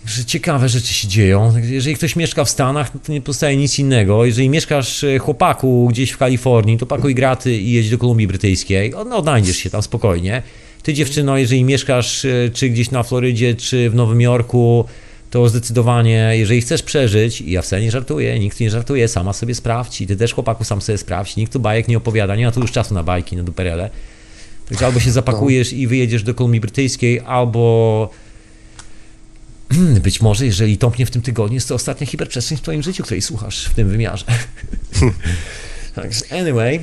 Że 0.05 0.25
ciekawe 0.25 0.69
rzeczy 0.69 0.93
się 0.93 1.07
dzieją. 1.07 1.53
Jeżeli 1.63 1.95
ktoś 1.95 2.15
mieszka 2.15 2.45
w 2.45 2.49
Stanach, 2.49 2.91
to 3.05 3.11
nie 3.11 3.21
pozostaje 3.21 3.57
nic 3.57 3.79
innego. 3.79 4.25
Jeżeli 4.25 4.49
mieszkasz 4.49 5.03
e, 5.03 5.19
chłopaku 5.19 5.87
gdzieś 5.87 6.11
w 6.11 6.17
Kalifornii, 6.17 6.77
to 6.77 6.85
pakuj 6.85 7.15
graty 7.15 7.57
i 7.57 7.71
jedź 7.71 7.89
do 7.89 7.97
Kolumbii 7.97 8.27
Brytyjskiej. 8.27 8.93
No, 9.09 9.17
odnajdziesz 9.17 9.57
się 9.57 9.69
tam 9.69 9.81
spokojnie. 9.81 10.43
Ty 10.83 10.93
dziewczyno, 10.93 11.37
jeżeli 11.37 11.63
mieszkasz 11.63 12.25
e, 12.25 12.49
czy 12.53 12.69
gdzieś 12.69 12.91
na 12.91 13.03
Florydzie, 13.03 13.55
czy 13.55 13.89
w 13.89 13.95
Nowym 13.95 14.21
Jorku, 14.21 14.85
to 15.29 15.49
zdecydowanie, 15.49 16.31
jeżeli 16.33 16.61
chcesz 16.61 16.83
przeżyć, 16.83 17.41
i 17.41 17.51
ja 17.51 17.61
wcale 17.61 17.81
nie 17.81 17.91
żartuję, 17.91 18.39
nikt 18.39 18.59
nie 18.59 18.69
żartuje, 18.69 19.07
sama 19.07 19.33
sobie 19.33 19.55
sprawdź 19.55 20.01
i 20.01 20.07
ty 20.07 20.15
też 20.15 20.33
chłopaku 20.33 20.63
sam 20.63 20.81
sobie 20.81 20.97
sprawdź, 20.97 21.35
nikt 21.35 21.53
tu 21.53 21.59
bajek 21.59 21.87
nie 21.87 21.97
opowiada, 21.97 22.35
nie 22.35 22.45
ma 22.45 22.51
tu 22.51 22.59
już 22.59 22.71
czasu 22.71 22.93
na 22.93 23.03
bajki, 23.03 23.35
na 23.35 23.43
duperele. 23.43 23.89
Także 24.69 24.85
albo 24.85 24.99
się 24.99 25.11
zapakujesz 25.11 25.73
i 25.73 25.87
wyjedziesz 25.87 26.23
do 26.23 26.33
Kolumbii 26.33 26.61
Brytyjskiej, 26.61 27.19
albo 27.19 28.09
być 30.03 30.21
może, 30.21 30.45
jeżeli 30.45 30.77
tąpnie 30.77 31.05
w 31.05 31.11
tym 31.11 31.21
tygodniu, 31.21 31.55
jest 31.55 31.67
to 31.67 31.75
ostatnia 31.75 32.07
hiperprzestrzeń 32.07 32.57
w 32.57 32.61
twoim 32.61 32.83
życiu, 32.83 33.03
której 33.03 33.21
słuchasz 33.21 33.65
w 33.65 33.73
tym 33.73 33.89
wymiarze. 33.89 34.25
Także 35.95 36.21
anyway, 36.31 36.79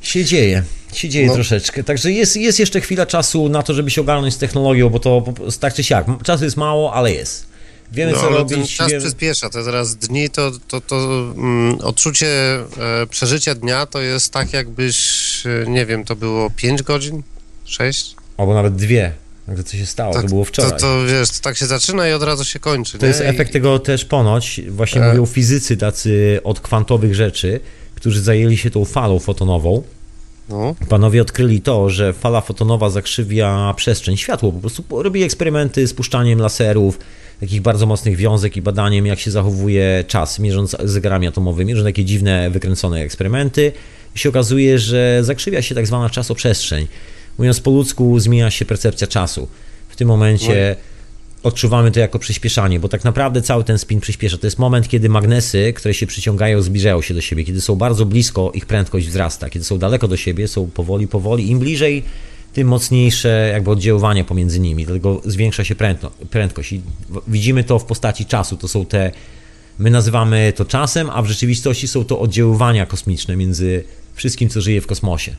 się 0.00 0.24
dzieje. 0.24 0.62
Się 0.92 1.08
dzieje 1.08 1.26
No. 1.26 1.34
troszeczkę. 1.34 1.84
Także 1.84 2.12
jest, 2.12 2.36
jest 2.36 2.58
jeszcze 2.60 2.80
chwila 2.80 3.06
czasu 3.06 3.48
na 3.48 3.62
to, 3.62 3.74
żeby 3.74 3.90
się 3.90 4.00
ogarnąć 4.00 4.34
z 4.34 4.38
technologią, 4.38 4.88
bo 4.90 4.98
to 5.00 5.24
tak 5.60 5.74
czy 5.74 5.84
siak. 5.84 6.06
Czasu 6.24 6.44
jest 6.44 6.56
mało, 6.56 6.92
ale 6.92 7.12
jest. 7.12 7.46
Wiemy, 7.92 8.12
No, 8.12 8.18
co 8.20 8.28
robić. 8.30 8.58
ten 8.58 8.66
czas 8.66 8.88
wiemy... 8.90 9.00
przyspiesza, 9.00 9.50
te 9.50 9.64
teraz 9.64 9.96
dni, 9.96 10.30
to, 10.30 10.50
to, 10.68 10.80
to 10.80 10.96
mm, 11.36 11.78
odczucie 11.80 12.26
e, 12.56 13.06
przeżycia 13.10 13.54
dnia 13.54 13.86
to 13.86 14.00
jest 14.00 14.32
tak 14.32 14.52
jakbyś, 14.52 14.98
e, 15.46 15.70
nie 15.70 15.86
wiem, 15.86 16.04
to 16.04 16.16
było 16.16 16.50
5 16.56 16.82
godzin? 16.82 17.22
6? 17.64 18.14
Albo 18.36 18.54
nawet 18.54 18.76
dwie. 18.76 19.12
Także 19.46 19.64
co 19.64 19.76
się 19.76 19.86
stało? 19.86 20.14
to 20.14 20.22
było 20.22 20.44
wczoraj. 20.44 20.70
To, 20.70 20.76
to 20.78 21.06
wiesz, 21.06 21.30
to 21.30 21.40
tak 21.42 21.56
się 21.56 21.66
zaczyna 21.66 22.08
i 22.08 22.12
od 22.12 22.22
razu 22.22 22.44
się 22.44 22.58
kończy. 22.58 22.98
To 22.98 23.06
nie? 23.06 23.08
jest 23.08 23.20
I- 23.20 23.24
efekt 23.24 23.52
tego 23.52 23.78
też 23.78 24.04
ponoć, 24.04 24.60
właśnie 24.68 25.02
E. 25.02 25.08
mówią 25.08 25.26
fizycy 25.26 25.76
tacy 25.76 26.40
od 26.44 26.60
kwantowych 26.60 27.14
rzeczy, 27.14 27.60
którzy 27.94 28.22
zajęli 28.22 28.56
się 28.56 28.70
tą 28.70 28.84
falą 28.84 29.18
fotonową. 29.18 29.82
No, 30.48 30.74
Panowie 30.88 31.22
odkryli 31.22 31.60
to, 31.60 31.90
że 31.90 32.12
fala 32.12 32.40
fotonowa 32.40 32.90
zakrzywia 32.90 33.74
przestrzeń, 33.76 34.16
światło. 34.16 34.52
Po 34.52 34.60
prostu 34.60 34.84
robili 34.90 35.24
eksperymenty 35.24 35.86
z 35.86 35.94
puszczaniem 35.94 36.38
laserów, 36.38 36.98
takich 37.40 37.62
bardzo 37.62 37.86
mocnych 37.86 38.16
wiązek 38.16 38.56
i 38.56 38.62
badaniem, 38.62 39.06
jak 39.06 39.18
się 39.18 39.30
zachowuje 39.30 40.04
czas, 40.08 40.38
mierząc 40.38 40.76
zegarami 40.84 41.26
atomowymi, 41.26 41.76
że 41.76 41.84
takie 41.84 42.04
dziwne, 42.04 42.50
wykręcone 42.50 43.00
eksperymenty. 43.00 43.72
I 44.14 44.18
się 44.18 44.28
okazuje, 44.28 44.78
że 44.78 45.18
zakrzywia 45.24 45.62
się 45.62 45.74
tak 45.74 45.86
zwana 45.86 46.10
czasoprzestrzeń. 46.10 46.86
Mówiąc 47.38 47.60
po 47.60 47.70
ludzku, 47.70 48.18
zmienia 48.18 48.50
się 48.50 48.64
percepcja 48.64 49.06
czasu. 49.06 49.48
W 49.88 49.96
tym 49.96 50.08
momencie 50.08 50.76
odczuwamy 51.42 51.90
to 51.90 52.00
jako 52.00 52.18
przyspieszanie, 52.18 52.80
bo 52.80 52.88
tak 52.88 53.04
naprawdę 53.04 53.42
cały 53.42 53.64
ten 53.64 53.78
spin 53.78 54.00
przyspiesza. 54.00 54.38
To 54.38 54.46
jest 54.46 54.58
moment, 54.58 54.88
kiedy 54.88 55.08
magnesy, 55.08 55.72
które 55.76 55.94
się 55.94 56.06
przyciągają, 56.06 56.62
zbliżają 56.62 57.02
się 57.02 57.14
do 57.14 57.20
siebie. 57.20 57.44
Kiedy 57.44 57.60
są 57.60 57.76
bardzo 57.76 58.06
blisko, 58.06 58.52
ich 58.54 58.66
prędkość 58.66 59.08
wzrasta. 59.08 59.50
Kiedy 59.50 59.64
są 59.64 59.78
daleko 59.78 60.08
do 60.08 60.16
siebie, 60.16 60.48
są 60.48 60.70
powoli, 60.70 61.08
powoli. 61.08 61.50
Im 61.50 61.58
bliżej, 61.58 62.02
tym 62.52 62.68
mocniejsze 62.68 63.50
jakby 63.52 63.70
oddziaływanie 63.70 64.24
pomiędzy 64.24 64.60
nimi. 64.60 64.86
Dlatego 64.86 65.20
zwiększa 65.24 65.64
się 65.64 65.74
prędko, 65.74 66.10
prędkość. 66.30 66.72
I 66.72 66.80
widzimy 67.28 67.64
to 67.64 67.78
w 67.78 67.84
postaci 67.84 68.26
czasu. 68.26 68.56
To 68.56 68.68
są 68.68 68.86
te, 68.86 69.12
my 69.78 69.90
nazywamy 69.90 70.52
to 70.56 70.64
czasem, 70.64 71.10
a 71.10 71.22
w 71.22 71.26
rzeczywistości 71.26 71.88
są 71.88 72.04
to 72.04 72.20
oddziaływania 72.20 72.86
kosmiczne 72.86 73.36
między 73.36 73.84
wszystkim, 74.14 74.48
co 74.48 74.60
żyje 74.60 74.80
w 74.80 74.86
kosmosie. 74.86 75.36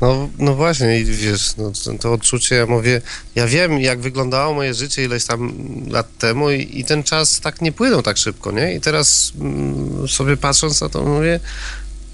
No, 0.00 0.28
no 0.38 0.54
właśnie, 0.54 1.00
i 1.00 1.04
wiesz, 1.04 1.56
no, 1.56 1.72
to, 1.84 1.98
to 1.98 2.12
odczucie, 2.12 2.54
ja 2.54 2.66
mówię, 2.66 3.00
ja 3.34 3.46
wiem, 3.46 3.80
jak 3.80 4.00
wyglądało 4.00 4.54
moje 4.54 4.74
życie 4.74 5.04
ileś 5.04 5.24
tam 5.24 5.52
lat 5.90 6.18
temu 6.18 6.50
i, 6.50 6.80
i 6.80 6.84
ten 6.84 7.02
czas 7.02 7.40
tak 7.40 7.60
nie 7.60 7.72
płynął 7.72 8.02
tak 8.02 8.16
szybko, 8.16 8.52
nie? 8.52 8.74
I 8.74 8.80
teraz 8.80 9.32
mm, 9.40 10.08
sobie 10.08 10.36
patrząc 10.36 10.80
na 10.80 10.88
to, 10.88 11.02
mówię, 11.02 11.40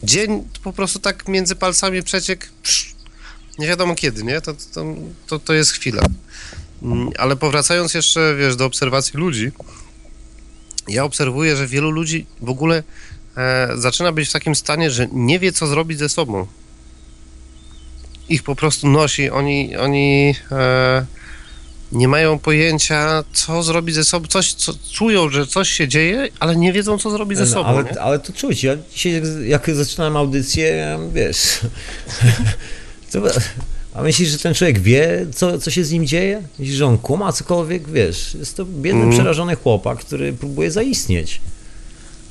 dzień 0.03 0.45
po 0.65 0.73
prostu 0.73 0.99
tak 0.99 1.29
między 1.29 1.57
palcami 1.57 2.03
przeciek, 2.03 2.49
psz, 2.63 2.95
nie 3.59 3.67
wiadomo 3.67 3.95
kiedy, 3.95 4.25
nie? 4.25 4.41
To, 4.41 4.55
to, 4.75 4.85
to, 5.27 5.39
to 5.39 5.53
jest 5.53 5.73
chwila. 5.73 6.03
Mm, 6.83 7.11
Ale 7.19 7.37
powracając 7.37 7.95
jeszcze, 7.95 8.37
wiesz, 8.39 8.57
do 8.57 8.67
obserwacji 8.67 9.21
ludzi, 9.21 9.53
ja 10.89 11.05
obserwuję, 11.05 11.57
że 11.57 11.67
wielu 11.67 11.91
ludzi 11.91 12.27
w 12.41 12.49
ogóle 12.49 12.83
e, 13.37 13.69
zaczyna 13.77 14.13
być 14.13 14.29
w 14.29 14.33
takim 14.33 14.55
stanie, 14.55 14.91
że 14.91 15.09
nie 15.13 15.39
wie, 15.39 15.53
co 15.53 15.67
zrobić 15.67 15.99
ze 15.99 16.09
sobą. 16.09 16.47
Ich 18.31 18.43
po 18.43 18.57
prostu 18.57 18.89
nosi, 18.89 19.31
oni, 19.31 19.77
oni 19.77 20.35
e, 20.53 21.07
nie 21.93 22.09
mają 22.09 22.39
pojęcia, 22.39 23.25
co 23.33 23.63
zrobić 23.63 23.95
ze 23.95 24.05
sobą, 24.05 24.27
coś, 24.27 24.53
co, 24.53 24.73
czują, 24.93 25.29
że 25.31 25.47
coś 25.47 25.69
się 25.71 25.89
dzieje, 25.89 26.29
ale 26.41 26.57
nie 26.57 26.73
wiedzą, 26.73 26.99
co 26.99 27.11
zrobić 27.11 27.39
ze 27.39 27.45
No, 27.45 27.51
sobą, 27.51 27.69
ale, 27.69 27.85
nie? 27.85 28.01
ale 28.01 28.19
to 28.19 28.33
czuć. 28.33 28.65
Ja 28.65 28.77
dzisiaj, 28.93 29.13
jak, 29.13 29.69
jak 29.69 29.77
zaczynałem 29.77 30.17
audycję, 30.17 30.99
wiesz. 31.15 31.37
to, 33.13 33.23
a 33.95 34.03
myślisz, 34.03 34.29
że 34.29 34.39
ten 34.39 34.55
człowiek 34.55 34.79
wie, 34.79 35.27
co, 35.35 35.59
co 35.59 35.71
się 35.71 35.85
z 35.85 35.91
nim 35.93 36.07
dzieje? 36.07 36.43
Myślisz, 36.59 36.77
że 36.77 36.87
on 36.87 36.99
kuma 36.99 37.33
cokolwiek? 37.33 37.89
Wiesz, 37.89 38.35
jest 38.35 38.57
to 38.57 38.65
biedny, 38.65 39.01
Mm. 39.03 39.13
przerażony 39.15 39.57
chłopak, 39.57 39.99
który 39.99 40.33
próbuje 40.33 40.71
zaistnieć. 40.71 41.41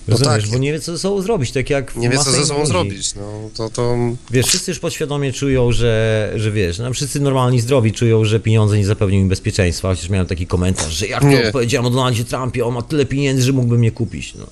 No 0.10 0.18
Rozumiesz, 0.18 0.44
tak. 0.44 0.52
bo 0.52 0.58
nie 0.58 0.74
wie, 0.74 0.80
co 0.80 0.92
ze 0.92 1.00
sobą 1.00 1.22
zrobić, 1.22 1.52
tak 1.52 1.70
jak 1.70 1.96
Nie 1.96 2.10
wie, 2.10 2.18
co 2.18 2.32
ze 2.32 2.46
sobą 2.46 2.60
ludzi. 2.60 2.72
zrobić, 2.72 3.16
no, 3.16 3.50
to, 3.56 3.70
to 3.70 3.98
Wiesz, 4.32 4.46
wszyscy 4.46 4.72
już 4.72 4.80
podświadomie 4.80 5.34
czują, 5.34 5.72
że, 5.72 6.32
że 6.36 6.52
wiesz, 6.52 6.78
no 6.80 6.94
wszyscy 6.94 7.20
normalni, 7.20 7.62
zdrowi 7.62 7.92
czują, 7.92 8.26
że 8.26 8.40
pieniądze 8.40 8.78
nie 8.78 8.86
zapewnią 8.86 9.20
im 9.20 9.30
bezpieczeństwa, 9.30 9.88
chociaż 9.88 10.10
miałem 10.10 10.28
taki 10.28 10.48
komentarz, 10.48 10.94
że 10.94 11.08
jak 11.08 11.24
Nie. 11.24 11.42
to 11.46 11.52
powiedziałem 11.52 11.86
o 11.86 11.90
Donaldzie 11.90 12.26
Trumpie, 12.26 12.66
on 12.66 12.74
ma 12.74 12.82
tyle 12.82 13.06
pieniędzy, 13.06 13.44
że 13.44 13.52
mógłby 13.54 13.78
mnie 13.78 13.92
kupić. 13.92 14.36
No. 14.36 14.46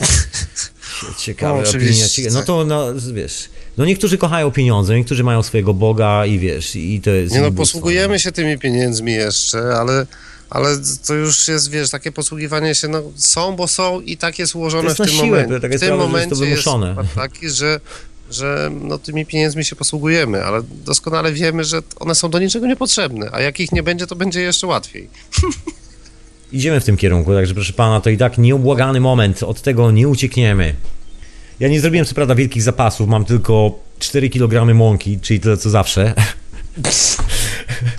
Ciekawe 1.18 1.62
No, 1.62 1.68
oczywiście, 1.68 2.08
Ciekawe. 2.08 2.32
No 2.34 2.38
tak. 2.40 2.46
to, 2.46 2.64
no, 2.64 2.86
wiesz, 3.12 3.48
no 3.78 3.84
niektórzy 3.84 4.18
kochają 4.18 4.50
pieniądze, 4.50 4.96
niektórzy 4.96 5.24
mają 5.24 5.42
swojego 5.42 5.74
Boga 5.74 6.26
i 6.26 6.38
wiesz, 6.38 6.76
i 6.76 7.00
to 7.00 7.10
jest... 7.10 7.34
Nie 7.34 7.40
no, 7.40 7.50
bóstwo. 7.50 7.62
posługujemy 7.62 8.18
się 8.18 8.32
tymi 8.32 8.58
pieniędzmi 8.58 9.12
jeszcze, 9.12 9.58
ale, 9.58 10.06
ale 10.50 10.68
to 11.06 11.14
już 11.14 11.48
jest, 11.48 11.70
wiesz, 11.70 11.90
takie 11.90 12.12
posługiwanie 12.12 12.74
się, 12.74 12.88
no 12.88 13.02
są, 13.16 13.56
bo 13.56 13.68
są 13.68 14.00
i 14.00 14.16
tak 14.16 14.38
jest 14.38 14.54
ułożone 14.54 14.84
jest 14.84 14.96
w 14.96 15.04
tym 15.04 15.08
siłę, 15.08 15.26
momencie. 15.26 15.60
taka 15.60 15.76
W 15.76 15.80
tym 15.80 15.88
jest 15.88 15.88
to 15.88 15.96
momencie 15.96 16.44
jest 16.44 16.62
przykład 16.62 17.14
taki, 17.14 17.50
że, 17.50 17.80
że 18.30 18.70
no, 18.80 18.98
tymi 18.98 19.26
pieniędzmi 19.26 19.64
się 19.64 19.76
posługujemy, 19.76 20.44
ale 20.44 20.62
doskonale 20.84 21.32
wiemy, 21.32 21.64
że 21.64 21.82
one 22.00 22.14
są 22.14 22.30
do 22.30 22.38
niczego 22.38 22.66
niepotrzebne, 22.66 23.28
a 23.32 23.40
jak 23.40 23.60
ich 23.60 23.72
nie 23.72 23.82
będzie, 23.82 24.06
to 24.06 24.16
będzie 24.16 24.40
jeszcze 24.40 24.66
łatwiej. 24.66 25.08
Idziemy 26.52 26.80
w 26.80 26.84
tym 26.84 26.96
kierunku, 26.96 27.32
także 27.32 27.54
proszę 27.54 27.72
pana, 27.72 28.00
to 28.00 28.10
i 28.10 28.16
tak 28.16 28.38
nieubłagany 28.38 29.00
moment, 29.00 29.42
od 29.42 29.62
tego 29.62 29.90
nie 29.90 30.08
uciekniemy. 30.08 30.74
Ja 31.60 31.68
nie 31.68 31.80
zrobiłem 31.80 32.06
co 32.06 32.14
prawda 32.14 32.34
wielkich 32.34 32.62
zapasów, 32.62 33.08
mam 33.08 33.24
tylko 33.24 33.78
4 33.98 34.30
kg 34.30 34.74
mąki, 34.74 35.20
czyli 35.20 35.40
tyle 35.40 35.56
co 35.56 35.70
zawsze. 35.70 36.14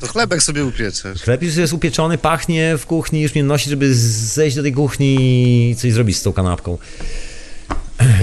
To 0.02 0.08
chlebek 0.08 0.44
sobie 0.44 0.66
upieczesz. 0.66 1.22
Chleb 1.22 1.44
już 1.44 1.56
jest 1.56 1.74
upieczony, 1.74 2.18
pachnie 2.18 2.78
w 2.78 2.86
kuchni, 2.86 3.22
już 3.22 3.34
mnie 3.36 3.44
nosi, 3.44 3.70
żeby 3.70 3.96
zejść 3.96 4.56
do 4.56 4.62
tej 4.64 4.74
kuchni 4.74 5.16
i 5.72 5.76
coś 5.76 5.94
zrobić 5.94 6.18
z 6.18 6.22
tą 6.22 6.34
kanapką. 6.34 6.78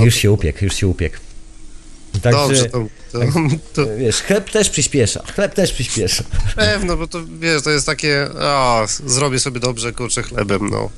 Już 0.04 0.14
się 0.14 0.32
upiekł, 0.32 0.64
już 0.64 0.74
się 0.74 0.86
upiekł. 0.86 1.16
Także, 2.22 2.38
Dobrze, 2.40 2.64
to, 2.70 2.86
to, 3.12 3.18
to 3.74 3.96
wiesz, 3.96 4.16
chleb 4.16 4.50
też 4.50 4.70
przyspiesza, 4.70 5.22
chleb 5.34 5.54
też 5.54 5.72
przyspiesza. 5.72 6.24
pewno, 6.56 6.96
bo 6.96 7.06
to 7.06 7.18
wiesz, 7.40 7.62
to 7.62 7.70
jest 7.70 7.86
takie, 7.86 8.28
o, 8.40 8.86
zrobię 9.06 9.38
sobie 9.38 9.60
dobrze, 9.60 9.92
kurczę, 9.92 10.22
chlebem, 10.22 10.70
no. 10.70 10.90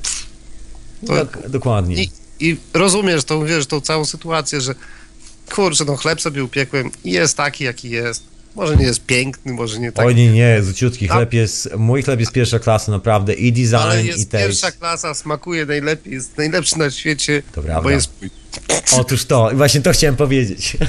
To- 1.07 1.13
Dok- 1.13 1.49
dokładnie. 1.49 2.03
I, 2.03 2.09
I 2.39 2.57
rozumiesz 2.73 3.23
tą, 3.23 3.45
wiesz, 3.45 3.65
tą 3.65 3.81
całą 3.81 4.05
sytuację, 4.05 4.61
że 4.61 4.75
kurczę, 5.55 5.85
no 5.85 5.95
chleb 5.95 6.21
sobie 6.21 6.43
upiekłem 6.43 6.91
i 7.03 7.11
jest 7.11 7.37
taki, 7.37 7.63
jaki 7.63 7.89
jest. 7.89 8.23
Może 8.59 8.75
nie 8.75 8.85
jest 8.85 9.05
piękny, 9.05 9.53
może 9.53 9.79
nie 9.79 9.91
tak, 9.91 10.05
Oj 10.05 10.15
nie, 10.15 10.31
nie, 10.31 10.63
zuciutki 10.63 11.07
chleb 11.07 11.33
jest, 11.33 11.69
mój 11.77 12.03
chleb 12.03 12.19
jest 12.19 12.31
pierwsza 12.31 12.59
klasa 12.59 12.91
naprawdę 12.91 13.33
i 13.33 13.51
design 13.53 13.75
ale 13.75 14.03
i 14.03 14.07
jest 14.07 14.31
taste. 14.31 14.47
pierwsza 14.47 14.71
klasa, 14.71 15.13
smakuje 15.13 15.65
najlepiej, 15.65 16.13
jest 16.13 16.37
najlepszy 16.37 16.77
na 16.79 16.91
świecie, 16.91 17.43
To 17.55 17.61
prawda. 17.61 17.81
bo 17.81 17.89
jest 17.89 18.11
Otóż 18.97 19.25
to, 19.25 19.51
i 19.51 19.55
właśnie 19.55 19.81
to 19.81 19.91
chciałem 19.91 20.15
powiedzieć. 20.15 20.77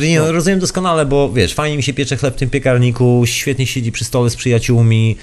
Nie, 0.00 0.18
No. 0.20 0.32
rozumiem 0.32 0.60
doskonale, 0.60 1.06
bo 1.06 1.32
wiesz, 1.32 1.54
fajnie 1.54 1.76
mi 1.76 1.82
się 1.82 1.94
piecze 1.94 2.16
chleb 2.16 2.34
w 2.34 2.38
tym 2.38 2.50
piekarniku, 2.50 3.22
świetnie 3.26 3.66
siedzi 3.66 3.92
przy 3.92 4.04
stole 4.04 4.30
z 4.30 4.36
przyjaciółmi, 4.36 5.16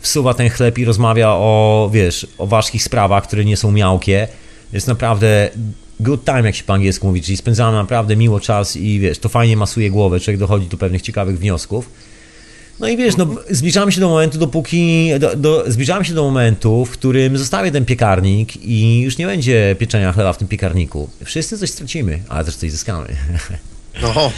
wsuwa 0.00 0.34
ten 0.34 0.50
chleb 0.50 0.78
i 0.78 0.84
rozmawia 0.84 1.28
o, 1.28 1.90
wiesz, 1.92 2.26
o 2.38 2.46
ważkich 2.46 2.82
sprawach, 2.84 3.24
które 3.26 3.44
nie 3.44 3.56
są 3.56 3.72
miałkie. 3.72 4.28
Jest 4.72 4.86
naprawdę 4.86 5.50
good 6.00 6.24
time, 6.24 6.42
jak 6.42 6.54
się 6.54 6.64
po 6.64 6.74
angielsku 6.74 7.06
mówi, 7.06 7.22
czyli 7.22 7.36
spędzamy 7.36 7.76
naprawdę 7.76 8.16
miło 8.16 8.40
czas 8.40 8.76
i 8.76 9.00
wiesz, 9.00 9.18
to 9.18 9.28
fajnie 9.28 9.56
masuje 9.56 9.90
głowę, 9.90 10.20
człowiek 10.20 10.40
dochodzi 10.40 10.66
do 10.66 10.76
pewnych 10.76 11.02
ciekawych 11.02 11.38
wniosków. 11.38 11.90
No 12.80 12.88
i 12.88 12.96
wiesz, 12.96 13.16
no, 13.16 13.26
zbliżamy 13.50 13.92
się 13.92 14.00
do 14.00 14.08
momentu, 14.08 14.38
dopóki. 14.38 15.10
Do, 15.20 15.36
do, 15.36 15.64
zbliżamy 15.66 16.04
się 16.04 16.14
do 16.14 16.22
momentu, 16.22 16.84
w 16.84 16.90
którym 16.90 17.38
zostawię 17.38 17.70
ten 17.70 17.84
piekarnik 17.84 18.56
i 18.56 19.00
już 19.00 19.18
nie 19.18 19.26
będzie 19.26 19.76
pieczenia 19.78 20.12
chleba 20.12 20.32
w 20.32 20.38
tym 20.38 20.48
piekarniku. 20.48 21.10
Wszyscy 21.24 21.58
coś 21.58 21.70
stracimy, 21.70 22.22
ale 22.28 22.44
też 22.44 22.56
coś 22.56 22.70
zyskamy. 22.70 23.16
no, 24.02 24.32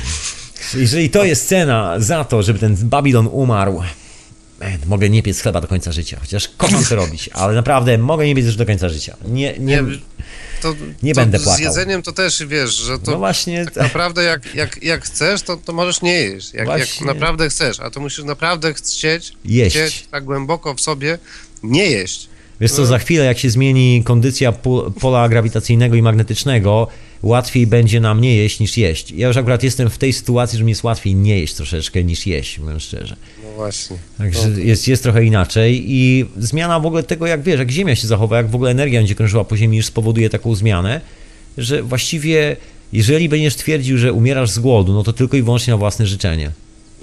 Jeżeli 0.74 1.10
to 1.10 1.24
jest 1.24 1.48
cena 1.48 1.94
za 2.00 2.24
to, 2.24 2.42
żeby 2.42 2.58
ten 2.58 2.76
Babilon 2.76 3.28
umarł, 3.32 3.82
man, 4.60 4.78
mogę 4.86 5.10
nie 5.10 5.22
piec 5.22 5.40
chleba 5.40 5.60
do 5.60 5.68
końca 5.68 5.92
życia. 5.92 6.16
Chociaż 6.20 6.48
kocham 6.56 6.84
to 6.84 6.96
robić, 6.96 7.30
ale 7.32 7.54
naprawdę 7.54 7.98
mogę 7.98 8.26
nie 8.26 8.34
piec 8.34 8.46
już 8.46 8.56
do 8.56 8.66
końca 8.66 8.88
życia. 8.88 9.16
Nie, 9.28 9.58
nie, 9.58 9.82
nie, 9.82 9.82
to, 10.64 10.74
Nie 11.02 11.14
to 11.14 11.20
będę 11.20 11.38
z 11.38 11.44
płakał. 11.44 11.64
jedzeniem 11.64 12.02
to 12.02 12.12
też, 12.12 12.42
wiesz, 12.46 12.70
że 12.74 12.98
to 12.98 13.10
no 13.10 13.18
właśnie. 13.18 13.64
tak 13.64 13.76
naprawdę 13.76 14.22
jak, 14.22 14.54
jak, 14.54 14.82
jak 14.82 15.04
chcesz, 15.04 15.42
to, 15.42 15.56
to 15.56 15.72
możesz 15.72 16.02
nie 16.02 16.12
jeść. 16.12 16.54
Jak, 16.54 16.68
jak 16.68 17.00
naprawdę 17.00 17.48
chcesz, 17.48 17.80
a 17.80 17.90
to 17.90 18.00
musisz 18.00 18.24
naprawdę 18.24 18.74
chcieć, 18.74 19.32
Jeść. 19.44 19.76
chcieć 19.76 20.06
tak 20.10 20.24
głęboko 20.24 20.74
w 20.74 20.80
sobie, 20.80 21.18
nie 21.62 21.86
jeść. 21.90 22.28
Wiesz 22.60 22.72
co, 22.72 22.86
za 22.86 22.98
chwilę 22.98 23.24
jak 23.24 23.38
się 23.38 23.50
zmieni 23.50 24.02
kondycja 24.04 24.52
pola 25.00 25.28
grawitacyjnego 25.28 25.96
i 25.96 26.02
magnetycznego, 26.02 26.88
łatwiej 27.24 27.66
będzie 27.66 28.00
nam 28.00 28.20
nie 28.20 28.36
jeść 28.36 28.60
niż 28.60 28.76
jeść. 28.76 29.10
Ja 29.10 29.28
już 29.28 29.36
akurat 29.36 29.62
jestem 29.62 29.90
w 29.90 29.98
tej 29.98 30.12
sytuacji, 30.12 30.58
że 30.58 30.64
mi 30.64 30.70
jest 30.70 30.84
łatwiej 30.84 31.14
nie 31.14 31.38
jeść 31.38 31.54
troszeczkę 31.54 32.04
niż 32.04 32.26
jeść, 32.26 32.58
mówiąc 32.58 32.82
szczerze. 32.82 33.16
No 33.44 33.50
właśnie. 33.56 33.96
Także 34.18 34.48
jest, 34.48 34.88
jest 34.88 35.02
trochę 35.02 35.24
inaczej 35.24 35.84
i 35.86 36.26
zmiana 36.38 36.80
w 36.80 36.86
ogóle 36.86 37.02
tego, 37.02 37.26
jak 37.26 37.42
wiesz, 37.42 37.58
jak 37.58 37.70
Ziemia 37.70 37.96
się 37.96 38.06
zachowa, 38.06 38.36
jak 38.36 38.50
w 38.50 38.54
ogóle 38.54 38.70
energia 38.70 39.00
będzie 39.00 39.14
krążyła 39.14 39.44
po 39.44 39.56
Ziemi, 39.56 39.76
już 39.76 39.86
spowoduje 39.86 40.30
taką 40.30 40.54
zmianę, 40.54 41.00
że 41.58 41.82
właściwie 41.82 42.56
jeżeli 42.92 43.28
będziesz 43.28 43.56
twierdził, 43.56 43.98
że 43.98 44.12
umierasz 44.12 44.50
z 44.50 44.58
głodu, 44.58 44.92
no 44.92 45.02
to 45.02 45.12
tylko 45.12 45.36
i 45.36 45.42
wyłącznie 45.42 45.70
na 45.70 45.76
własne 45.76 46.06
życzenie. 46.06 46.50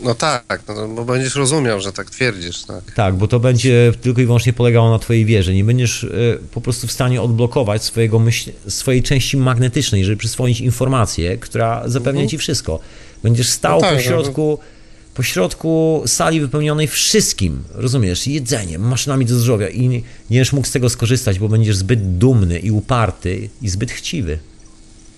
No 0.03 0.15
tak, 0.15 0.64
no, 0.68 0.88
bo 0.88 1.06
będziesz 1.06 1.36
rozumiał, 1.36 1.82
że 1.82 1.91
tak 1.91 2.10
twierdzisz, 2.10 2.64
tak. 2.64 2.91
Tak, 2.95 3.15
bo 3.15 3.28
to 3.28 3.40
będzie 3.40 3.94
tylko 4.02 4.22
i 4.22 4.26
wyłącznie 4.26 4.53
polegało 4.53 4.90
na 4.90 4.99
twojej 4.99 5.26
wierze. 5.26 5.53
Nie 5.53 5.64
będziesz 5.64 6.03
e, 6.03 6.10
po 6.52 6.61
prostu 6.61 6.88
w 6.88 6.91
stanie 6.91 7.22
odblokować 7.22 7.84
swojego 7.84 8.19
myśl, 8.19 8.52
swojej 8.68 9.03
części 9.03 9.38
magnetycznej, 9.38 10.06
żeby 10.06 10.18
przyswoić 10.18 10.61
informację, 10.61 11.38
która 11.38 11.84
zapewnia 11.86 12.28
ci 12.28 12.38
wszystko. 12.38 12.80
Będziesz 13.23 13.49
stał 13.49 13.76
No 13.76 13.82
tak, 13.82 13.90
po 13.90 13.95
no. 13.95 14.02
środku 14.02 14.60
po 15.14 15.23
środku 15.23 16.03
sali 16.06 16.41
wypełnionej 16.41 16.88
wszystkim, 16.88 17.64
rozumiesz, 17.73 18.28
jedzeniem, 18.28 18.88
maszynami 18.88 19.26
do 19.26 19.40
zdrowia 19.40 19.69
i 19.69 19.88
nie, 19.88 19.98
nie 19.98 20.03
będziesz 20.30 20.53
mógł 20.53 20.68
z 20.68 20.72
tego 20.72 20.90
skorzystać, 20.90 21.40
bo 21.40 21.49
będziesz 21.49 21.76
zbyt 21.76 22.18
dumny 22.18 22.60
i 22.60 22.72
uparty 22.72 23.49
i 23.61 23.69
zbyt 23.69 23.91
chciwy. 23.91 24.40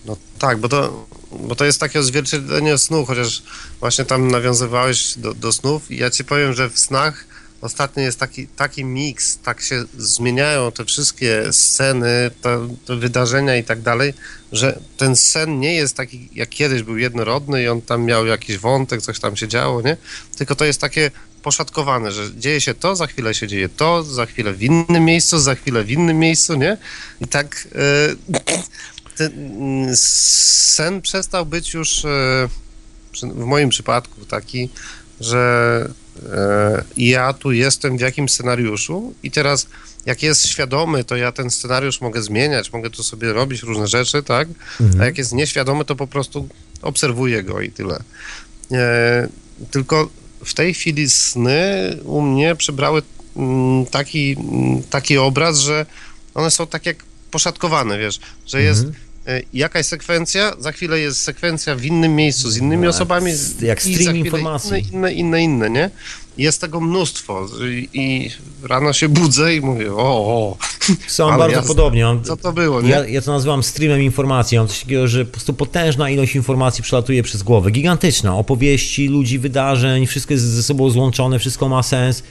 No 0.05 0.17
tak, 0.39 0.57
bo 0.57 0.69
to, 0.69 1.07
bo 1.31 1.55
to 1.55 1.65
jest 1.65 1.79
takie 1.79 1.99
odzwierciedlenie 1.99 2.77
snu, 2.77 3.05
chociaż 3.05 3.43
właśnie 3.79 4.05
tam 4.05 4.31
nawiązywałeś 4.31 5.17
do, 5.17 5.33
do 5.33 5.51
snów 5.51 5.91
i 5.91 5.97
ja 5.97 6.09
ci 6.09 6.23
powiem, 6.23 6.53
że 6.53 6.69
w 6.69 6.79
snach 6.79 7.25
ostatnio 7.61 8.03
jest 8.03 8.19
taki, 8.19 8.47
taki 8.47 8.85
miks, 8.85 9.37
tak 9.37 9.61
się 9.61 9.83
zmieniają 9.97 10.71
te 10.71 10.85
wszystkie 10.85 11.53
sceny, 11.53 12.31
te, 12.41 12.75
te 12.85 12.95
wydarzenia 12.95 13.57
i 13.57 13.63
tak 13.63 13.81
dalej, 13.81 14.13
że 14.51 14.79
ten 14.97 15.15
sen 15.15 15.59
nie 15.59 15.75
jest 15.75 15.97
taki, 15.97 16.29
jak 16.33 16.49
kiedyś 16.49 16.83
był 16.83 16.97
jednorodny 16.97 17.63
i 17.63 17.67
on 17.67 17.81
tam 17.81 18.05
miał 18.05 18.25
jakiś 18.25 18.57
wątek, 18.57 19.01
coś 19.01 19.19
tam 19.19 19.35
się 19.35 19.47
działo, 19.47 19.81
nie? 19.81 19.97
Tylko 20.37 20.55
to 20.55 20.65
jest 20.65 20.81
takie 20.81 21.11
poszatkowane, 21.43 22.11
że 22.11 22.35
dzieje 22.35 22.61
się 22.61 22.73
to, 22.73 22.95
za 22.95 23.07
chwilę 23.07 23.33
się 23.33 23.47
dzieje 23.47 23.69
to, 23.69 24.03
za 24.03 24.25
chwilę 24.25 24.53
w 24.53 24.63
innym 24.63 25.05
miejscu, 25.05 25.39
za 25.39 25.55
chwilę 25.55 25.83
w 25.83 25.91
innym 25.91 26.19
miejscu, 26.19 26.55
nie? 26.55 26.77
I 27.21 27.27
tak 27.27 27.67
mm, 27.71 28.17
sen 29.95 31.01
przestał 31.01 31.45
być 31.45 31.73
już 31.73 32.05
e, 32.05 32.49
w 33.23 33.45
moim 33.45 33.69
przypadku 33.69 34.25
taki, 34.25 34.69
że 35.19 35.89
e, 36.31 36.83
ja 36.97 37.33
tu 37.33 37.51
jestem 37.51 37.97
w 37.97 38.01
jakimś 38.01 38.31
scenariuszu 38.31 39.13
i 39.23 39.31
teraz 39.31 39.67
jak 40.05 40.23
jest 40.23 40.47
świadomy, 40.47 41.03
to 41.03 41.15
ja 41.15 41.31
ten 41.31 41.49
scenariusz 41.49 42.01
mogę 42.01 42.21
zmieniać, 42.21 42.73
mogę 42.73 42.89
tu 42.89 43.03
sobie 43.03 43.33
robić 43.33 43.63
różne 43.63 43.87
rzeczy, 43.87 44.23
tak? 44.23 44.47
A 44.99 45.05
jak 45.05 45.17
jest 45.17 45.33
nieświadomy, 45.33 45.85
to 45.85 45.95
po 45.95 46.07
prostu 46.07 46.47
obserwuję 46.81 47.43
go 47.43 47.61
i 47.61 47.71
tyle. 47.71 48.03
E, 48.71 49.27
tylko 49.71 50.09
w 50.45 50.53
tej 50.53 50.73
chwili 50.73 51.09
sny 51.09 51.97
u 52.03 52.21
mnie 52.21 52.55
przybrały 52.55 53.01
mm, 53.35 53.85
taki, 53.85 54.35
mm, 54.39 54.83
taki 54.83 55.17
obraz, 55.17 55.59
że 55.59 55.85
one 56.33 56.51
są 56.51 56.67
tak 56.67 56.85
jak 56.85 56.97
poszatkowane, 57.33 57.97
wiesz, 57.99 58.19
że 58.47 58.61
jest 58.61 58.85
e, 59.27 59.41
jakaś 59.53 59.85
sekwencja, 59.85 60.53
za 60.59 60.71
chwilę 60.71 60.99
jest 60.99 61.21
sekwencja 61.21 61.75
w 61.75 61.85
innym 61.85 62.15
miejscu 62.15 62.49
z 62.51 62.57
innymi 62.57 62.83
No, 62.83 62.89
osobami 62.89 63.31
jak- 63.61 63.81
stream 63.81 64.17
informacji. 64.17 64.69
Inne, 64.69 64.81
inne, 64.91 65.11
inne, 65.13 65.43
inne, 65.43 65.69
nie? 65.69 65.89
Jest 66.37 66.61
tego 66.61 66.81
mnóstwo 66.81 67.47
i, 67.69 67.89
i 67.93 68.31
rano 68.67 68.93
się 68.93 69.09
budzę 69.09 69.55
i 69.55 69.61
mówię, 69.61 69.93
o, 69.93 69.97
o 69.97 70.57
Są 71.07 71.27
Ale 71.29 71.37
bardzo 71.37 71.55
ja- 71.57 71.67
podobnie. 71.67 72.03
Mam, 72.03 72.23
co 72.23 72.37
to 72.37 72.53
było, 72.53 72.81
nie? 72.81 72.89
Ja, 72.89 73.07
ja 73.07 73.21
to 73.21 73.31
nazywam 73.31 73.63
streamem 73.63 74.01
informacji. 74.01 74.57
Mam 74.57 74.67
coś 74.67 74.79
takiego, 74.79 75.07
że 75.07 75.25
po 75.25 75.31
prostu 75.31 75.53
potężna 75.53 76.09
ilość 76.09 76.35
informacji 76.35 76.83
przelatuje 76.83 77.23
przez 77.23 77.43
głowę. 77.43 77.71
Gigantyczna. 77.71 78.35
Opowieści, 78.35 79.07
ludzi, 79.07 79.39
wydarzeń, 79.39 80.07
wszystko 80.07 80.33
jest 80.33 80.45
ze 80.45 80.63
sobą 80.63 80.89
złączone, 80.89 81.39
wszystko 81.39 81.69
ma 81.69 81.83
sens. 81.83 82.23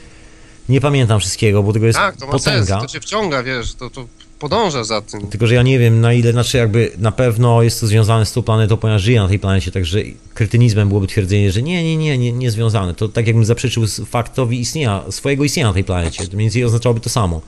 Nie 0.68 0.80
pamiętam 0.80 1.20
wszystkiego, 1.20 1.62
bo 1.62 1.72
tego 1.72 1.86
jest 1.86 1.98
tak, 1.98 2.16
to 2.16 2.26
ma 2.26 2.32
sens, 2.32 2.44
potęga. 2.44 2.80
to 2.80 2.86
cię 2.86 3.00
wciąga, 3.00 3.42
wiesz, 3.42 3.74
to, 3.74 3.90
to 3.90 4.06
podąża 4.42 4.84
za 4.84 5.02
tym. 5.02 5.26
Tylko, 5.26 5.46
że 5.46 5.54
ja 5.54 5.62
nie 5.62 5.78
wiem 5.78 6.00
na 6.00 6.12
ile, 6.12 6.32
znaczy 6.32 6.58
jakby 6.58 6.92
na 6.98 7.12
pewno 7.12 7.62
jest 7.62 7.80
to 7.80 7.86
związane 7.86 8.26
z 8.26 8.32
tą 8.32 8.42
planetą, 8.42 8.76
ponieważ 8.76 9.02
żyję 9.02 9.20
na 9.20 9.28
tej 9.28 9.38
planecie, 9.38 9.72
także 9.72 9.98
krytynizmem 10.34 10.88
byłoby 10.88 11.06
twierdzenie, 11.06 11.52
że 11.52 11.62
nie, 11.62 11.84
nie, 11.84 11.96
nie, 11.96 12.18
nie, 12.18 12.32
nie 12.32 12.50
związane. 12.50 12.94
To 12.94 13.08
tak 13.08 13.26
jakbym 13.26 13.44
zaprzeczył 13.44 13.84
faktowi 14.06 14.60
istnienia, 14.60 15.02
swojego 15.10 15.44
istnienia 15.44 15.68
na 15.68 15.74
tej 15.74 15.84
planecie. 15.84 16.28
To 16.28 16.36
mniej 16.36 16.64
oznaczałoby 16.64 17.00
to 17.00 17.10
samo. 17.10 17.40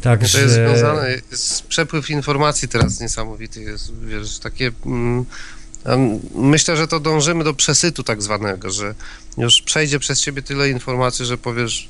Także... 0.00 0.38
To 0.38 0.44
jest 0.44 0.54
związane, 0.54 1.10
jest 1.30 1.66
przepływ 1.66 2.10
informacji 2.10 2.68
teraz 2.68 3.00
niesamowity 3.00 3.60
jest, 3.60 3.92
wiesz, 4.04 4.38
takie... 4.38 4.72
Mm, 4.86 5.24
myślę, 6.34 6.76
że 6.76 6.88
to 6.88 7.00
dążymy 7.00 7.44
do 7.44 7.54
przesytu 7.54 8.02
tak 8.02 8.22
zwanego, 8.22 8.70
że 8.70 8.94
już 9.38 9.62
przejdzie 9.62 9.98
przez 9.98 10.20
ciebie 10.20 10.42
tyle 10.42 10.70
informacji, 10.70 11.24
że 11.24 11.38
powiesz... 11.38 11.88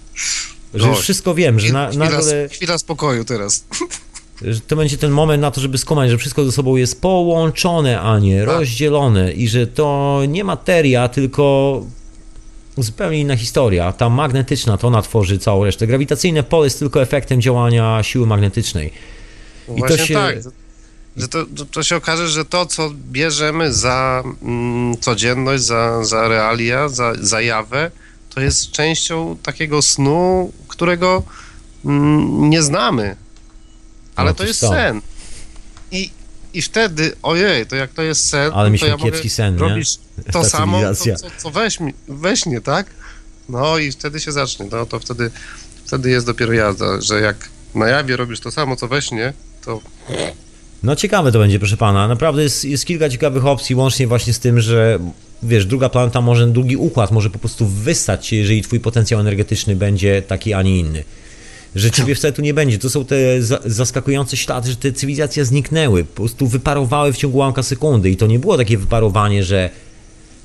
Że 0.75 0.89
już 0.89 1.01
wszystko 1.01 1.35
wiem, 1.35 1.61
że 1.61 1.73
na, 1.73 1.89
chwila, 1.89 2.05
nagle... 2.05 2.49
chwila 2.49 2.79
spokoju 2.79 3.25
teraz. 3.25 3.65
że 4.43 4.61
to 4.61 4.77
będzie 4.77 4.99
ten 4.99 5.11
moment 5.11 5.41
na 5.41 5.51
to, 5.51 5.61
żeby 5.61 5.79
skumać, 5.79 6.11
że 6.11 6.19
wszystko 6.19 6.45
ze 6.45 6.53
sobą 6.53 6.77
jest 6.77 7.01
połączone, 7.01 8.01
a 8.01 8.19
nie 8.19 8.45
Tak. 8.45 8.49
rozdzielone 8.49 9.33
i 9.33 9.49
że 9.49 9.67
to 9.67 10.21
nie 10.29 10.45
materia, 10.45 11.09
tylko 11.09 11.83
zupełnie 12.79 13.21
inna 13.21 13.37
historia. 13.37 13.93
Ta 13.93 14.09
magnetyczna, 14.09 14.77
to 14.77 14.89
ona 14.89 15.03
tworzy 15.03 15.39
całą 15.39 15.65
resztę. 15.65 15.87
Grawitacyjne 15.87 16.43
pole 16.43 16.67
jest 16.67 16.79
tylko 16.79 17.03
efektem 17.03 17.41
działania 17.41 18.03
siły 18.03 18.27
magnetycznej. 18.27 18.93
No 19.69 19.77
I 19.77 19.89
to 19.89 19.99
się- 19.99 20.15
tak. 20.15 20.37
Że 21.17 21.29
to, 21.29 21.47
to, 21.57 21.65
to 21.65 21.83
się 21.83 21.97
okaże, 21.97 22.29
że 22.29 22.45
to, 22.45 22.67
co 22.67 22.91
bierzemy 23.13 23.73
za 23.73 24.23
mm, 24.43 24.97
codzienność, 24.97 25.63
za, 25.63 26.05
za 26.05 26.29
realia, 26.29 26.89
za, 26.89 27.13
za 27.21 27.41
jawę, 27.41 27.91
to 28.39 28.45
jest 28.45 28.71
częścią 28.71 29.37
takiego 29.43 29.83
snu, 29.83 30.53
którego 30.69 31.23
mm, 31.85 32.51
nie 32.51 32.63
znamy. 32.63 33.17
Ale 34.17 34.31
No 34.31 34.35
to 34.35 34.45
jest 34.45 34.61
sen. 34.61 35.01
I 35.91 36.11
i 36.55 36.63
wtedy, 36.63 37.17
ojej, 37.23 37.67
to 37.67 37.77
jak 37.77 37.91
to 37.91 38.03
jest 38.03 38.29
sen, 38.29 38.53
Ale 38.55 38.79
to 38.79 38.87
ja 38.87 38.97
kiepski 38.97 39.31
sen, 39.31 39.55
nie? 39.55 39.61
robić 39.61 39.99
to 40.33 40.45
samo, 40.45 40.81
to, 40.83 40.95
co, 40.95 41.31
co 41.39 41.51
weź, 41.51 41.81
mi- 41.81 41.95
weźmie, 42.09 42.61
tak? 42.61 42.87
No 43.49 43.79
i 43.79 43.93
wtedy 43.93 44.21
się 44.21 44.33
zacznie, 44.33 44.67
no 44.73 44.87
to 44.87 45.01
wtedy, 45.01 45.31
wtedy 45.85 46.11
jest 46.11 46.27
dopiero 46.27 46.53
jazda, 46.53 47.01
że 47.01 47.21
jak 47.21 47.49
na 47.75 47.89
jawie 47.89 48.17
robisz 48.17 48.41
to 48.41 48.51
samo, 48.51 48.77
co 48.77 48.89
we 48.89 49.03
śnie, 49.03 49.33
to 49.65 49.81
No 50.83 50.97
ciekawe 50.97 51.33
to 51.33 51.39
będzie, 51.39 51.59
proszę 51.59 51.77
pana. 51.77 52.09
Naprawdę 52.09 52.43
jest, 52.43 52.65
jest 52.65 52.87
kilka 52.87 53.09
ciekawych 53.09 53.47
opcji, 53.47 53.75
łącznie 53.77 54.07
właśnie 54.07 54.33
z 54.33 54.39
tym, 54.39 54.61
że 54.61 54.99
wiesz, 55.43 55.67
druga 55.67 55.89
planeta 55.89 56.21
może, 56.21 56.47
drugi 56.47 56.77
układ 56.77 57.11
może 57.13 57.31
po 57.31 57.39
prostu 57.39 57.67
wystać 57.67 58.27
się, 58.27 58.37
jeżeli 58.37 58.63
twój 58.63 58.81
potencjał 58.81 59.21
energetyczny 59.21 59.77
będzie 59.77 60.23
taki, 60.23 60.53
a 60.55 60.63
nie 60.63 60.79
inny. 60.79 61.05
Że 61.75 61.91
ciebie 61.91 62.15
wcale 62.15 62.33
tu 62.33 62.43
nie 62.43 62.55
będzie. 62.55 62.79
To 62.79 62.91
są 62.91 63.05
te 63.05 63.43
za- 63.43 63.61
zaskakujące 63.67 64.37
ślady, 64.37 64.71
że 64.71 64.77
te 64.77 64.93
cywilizacje 64.93 65.45
zniknęły, 65.45 66.05
po 66.05 66.15
prostu 66.17 66.47
wyparowały 66.47 67.13
w 67.13 67.17
ciągu 67.17 67.37
ułamka 67.37 67.63
sekundy 67.63 68.11
i 68.11 68.17
to 68.17 68.27
nie 68.27 68.39
było 68.39 68.57
takie 68.57 68.79
wyparowanie, 68.79 69.45
że 69.45 69.71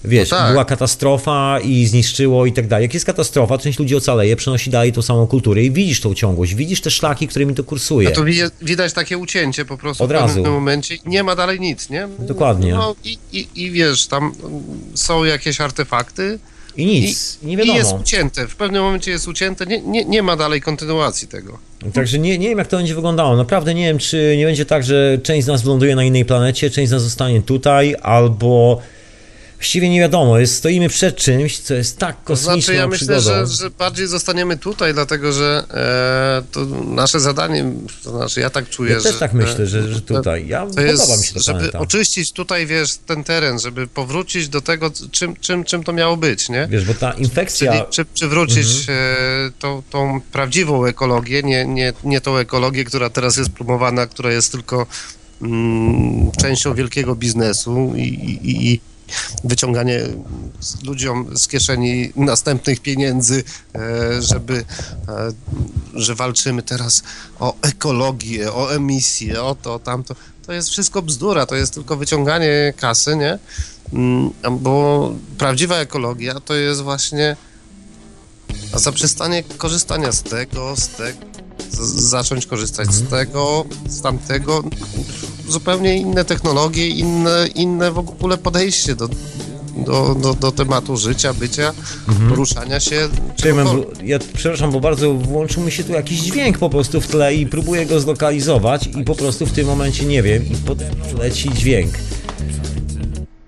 wiesz, 0.05 0.31
No 0.31 0.38
tak. 0.38 0.51
była 0.51 0.65
katastrofa 0.65 1.59
i 1.63 1.85
zniszczyło 1.85 2.45
i 2.45 2.53
tak 2.53 2.67
dalej. 2.67 2.84
Jak 2.84 2.93
jest 2.93 3.05
katastrofa, 3.05 3.57
część 3.57 3.80
ludzi 3.80 3.95
ocaleje, 3.95 4.35
przenosi 4.35 4.69
dalej 4.69 4.91
tą 4.93 5.01
samą 5.01 5.27
kulturę 5.27 5.63
i 5.63 5.71
widzisz 5.71 6.01
tą 6.01 6.13
ciągłość, 6.13 6.55
widzisz 6.55 6.81
te 6.81 6.91
szlaki, 6.91 7.27
którymi 7.27 7.53
to 7.55 7.63
kursuje. 7.63 8.09
No 8.09 8.15
to 8.15 8.23
wi- 8.23 8.41
widać 8.61 8.93
takie 8.93 9.17
ucięcie 9.17 9.65
po 9.65 9.77
prostu 9.77 10.03
Od 10.03 10.09
w 10.09 10.11
razu. 10.11 10.34
pewnym 10.35 10.53
momencie. 10.53 10.97
Nie 11.05 11.23
ma 11.23 11.35
dalej 11.35 11.59
nic, 11.59 11.89
nie? 11.89 12.07
Dokładnie. 12.19 12.73
No 12.73 12.95
i, 13.03 13.17
i, 13.31 13.47
i 13.55 13.71
wiesz, 13.71 14.07
tam 14.07 14.34
są 14.95 15.23
jakieś 15.23 15.61
artefakty 15.61 16.39
I 16.77 16.85
nic, 16.85 17.39
nie 17.43 17.53
i 17.53 17.57
wiadomo. 17.57 17.77
jest 17.77 17.93
ucięte. 18.01 18.47
W 18.47 18.55
pewnym 18.55 18.84
momencie 18.84 19.11
jest 19.11 19.27
ucięte, 19.27 19.65
nie, 19.65 19.81
nie, 19.81 20.05
nie 20.05 20.23
ma 20.23 20.35
dalej 20.35 20.61
kontynuacji 20.61 21.27
tego. 21.27 21.57
Także 21.93 22.19
nie, 22.19 22.38
nie 22.38 22.49
wiem, 22.49 22.57
jak 22.57 22.67
to 22.67 22.77
będzie 22.77 22.95
wyglądało. 22.95 23.35
Naprawdę 23.38 23.73
nie 23.73 23.85
wiem, 23.88 23.97
czy 23.97 24.35
nie 24.38 24.45
będzie 24.45 24.65
tak, 24.65 24.84
że 24.84 25.17
część 25.23 25.43
z 25.45 25.47
nas 25.47 25.61
wyląduje 25.61 25.95
na 25.95 26.03
innej 26.03 26.25
planecie, 26.25 26.69
część 26.69 26.89
z 26.89 26.91
nas 26.91 27.03
zostanie 27.03 27.41
tutaj, 27.41 27.95
albo 28.01 28.80
właściwie 29.64 29.90
nie 29.90 29.99
wiadomo. 29.99 30.40
Jest, 30.40 30.56
stoimy 30.56 30.90
przed 30.90 31.15
czymś, 31.18 31.60
co 31.60 31.73
jest 31.73 31.98
tak 31.98 32.15
To 32.15 32.23
kosmiczną 32.23 32.61
znaczy, 32.61 32.73
ja 32.73 32.88
myślę, 32.88 33.22
że, 33.22 33.48
że 33.48 33.69
bardziej 33.69 34.07
zostaniemy 34.07 34.57
tutaj, 34.57 34.94
dlatego 34.94 35.34
że 35.34 35.64
e, 35.73 36.44
to 36.52 36.65
nasze 36.85 37.19
zadanie, 37.19 37.73
to 38.03 38.18
znaczy 38.18 38.40
ja 38.40 38.49
tak 38.49 38.69
czuję, 38.69 38.94
Ja 38.94 39.02
też 39.02 39.14
że... 39.14 39.19
tak 39.19 39.34
myślę, 39.34 39.68
że, 39.68 39.94
że 39.94 40.02
tutaj. 40.02 40.48
Ja 40.48 40.60
To 40.60 40.68
podoba 40.68 40.84
jest, 40.84 41.18
mi 41.18 41.26
się 41.26 41.34
ta 41.34 41.40
żeby 41.40 41.72
oczyścić 41.72 42.31
tutaj, 42.31 42.68
wiesz, 42.68 42.95
ten 42.95 43.23
teren, 43.23 43.60
żeby 43.60 43.88
powrócić 43.88 44.49
do 44.49 44.61
tego, 44.61 44.91
czym, 45.11 45.35
czym, 45.35 45.64
czym 45.64 45.84
to 45.84 45.94
miało 45.94 46.18
być, 46.18 46.49
nie? 46.49 46.68
Wiesz, 46.69 46.85
bo 46.85 46.94
ta 46.94 47.11
infekcja. 47.11 47.72
Czyli 47.72 47.85
przy, 47.90 48.06
przywrócić 48.06 48.68
Mhm. 48.80 48.99
e, 49.48 49.52
tą, 49.60 49.81
tą 49.90 50.22
prawdziwą 50.31 50.85
ekologię, 50.85 51.44
nie, 51.44 51.65
nie, 51.65 51.94
nie 52.03 52.22
tą 52.22 52.38
ekologię, 52.38 52.84
która 52.84 53.10
teraz 53.10 53.38
jest 53.38 53.49
promowana, 53.49 54.07
która 54.07 54.31
jest 54.31 54.52
tylko 54.52 54.88
mm, 55.41 56.31
częścią 56.31 56.73
wielkiego 56.73 57.15
biznesu 57.15 57.94
i, 57.95 58.02
i, 58.02 58.73
i 58.73 58.93
wyciąganie 59.43 59.99
ludziom 60.84 61.38
z 61.38 61.47
kieszeni 61.47 62.11
następnych 62.15 62.80
pieniędzy, 62.80 63.43
e, 63.75 64.21
żeby, 64.21 64.65
e, 65.07 65.31
że 65.93 66.15
walczymy 66.15 66.63
teraz 66.63 67.03
o 67.39 67.55
ekologię, 67.61 68.53
o 68.53 68.75
emisję, 68.75 69.43
o 69.43 69.55
to, 69.55 69.80
tamto. 69.80 70.15
To 70.45 70.53
jest 70.53 70.69
wszystko 70.69 71.01
bzdura, 71.01 71.45
to 71.45 71.55
jest 71.55 71.73
tylko 71.73 71.97
wyciąganie 71.97 72.73
kasy, 72.77 73.15
nie? 73.15 73.39
Mm, 73.93 74.31
Bo 74.51 75.11
prawdziwa 75.38 75.75
ekologia 75.75 76.39
to 76.39 76.53
jest 76.53 76.81
właśnie 76.81 77.35
zaprzestanie 78.75 79.43
korzystania 79.43 80.11
z 80.11 80.23
tego, 80.23 80.75
z 80.75 80.88
tego, 80.88 81.19
zacząć 81.95 82.45
korzystać 82.45 82.93
z 82.93 83.09
tego, 83.09 83.65
z 83.88 84.01
tamtego. 84.01 84.63
Zupełnie 85.48 85.98
inne 85.98 86.26
technologie, 86.26 86.88
inne, 86.88 87.48
inne 87.56 87.91
w 87.91 87.98
ogóle 87.98 88.38
podejście 88.38 88.95
do, 88.95 89.10
do, 89.78 90.15
do, 90.15 90.34
do 90.34 90.52
tematu 90.52 90.98
życia, 90.98 91.34
bycia, 91.34 91.74
poruszania 92.30 92.80
się. 92.80 93.10
Bo 93.64 93.86
ja 94.03 94.20
przepraszam, 94.34 94.72
bo 94.72 94.80
bardzo 94.80 95.14
włączył 95.14 95.64
mi 95.64 95.72
się 95.72 95.84
tu 95.84 95.91
jakiś 95.91 96.20
dźwięk 96.20 96.57
po 96.57 96.70
prostu 96.70 97.02
w 97.02 97.07
tle 97.07 97.36
i 97.36 97.48
próbuję 97.48 97.86
go 97.86 97.99
zlokalizować 97.99 98.90
i 98.99 99.03
po 99.03 99.15
prostu 99.15 99.45
w 99.45 99.52
tym 99.52 99.68
momencie 99.68 100.06
nie 100.06 100.24
wiem 100.24 100.45
i 100.52 100.56
pod 100.56 100.80
leci 101.20 101.49
dźwięk. 101.53 101.94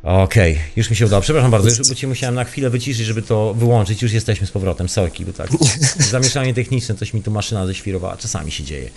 Okej, 0.06 0.60
już 0.76 0.90
mi 0.90 0.96
się 0.96 1.06
udało. 1.06 1.22
Przepraszam 1.22 1.52
bardzo, 1.52 1.70
już 1.70 1.90
bo 1.90 1.96
cię 1.96 2.08
musiałem 2.08 2.36
na 2.36 2.44
chwilę 2.44 2.70
wyciszyć, 2.70 3.06
żeby 3.06 3.22
to 3.22 3.54
wyłączyć. 3.54 4.02
Już 4.02 4.12
jesteśmy 4.12 4.48
z 4.48 4.52
powrotem. 4.52 4.90
Sorki, 4.90 5.26
bo 5.26 5.34
tak. 5.34 5.50
Zamieszanie 6.12 6.54
techniczne, 6.54 6.96
coś 6.96 7.14
mi 7.14 7.24
tu 7.24 7.32
maszyna 7.32 7.68
ześwirowała. 7.68 8.18
Czasami 8.18 8.52
się 8.52 8.64
dzieje. 8.64 8.90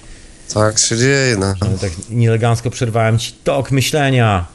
Tak 0.55 0.79
się 0.79 0.97
dzieje, 0.97 1.37
no. 1.41 1.55
Ale 1.61 1.79
tak 1.79 1.91
nieelegancko 2.11 2.71
przerwałem 2.71 3.19
ci 3.19 3.33
tok 3.45 3.71
myślenia. 3.71 4.47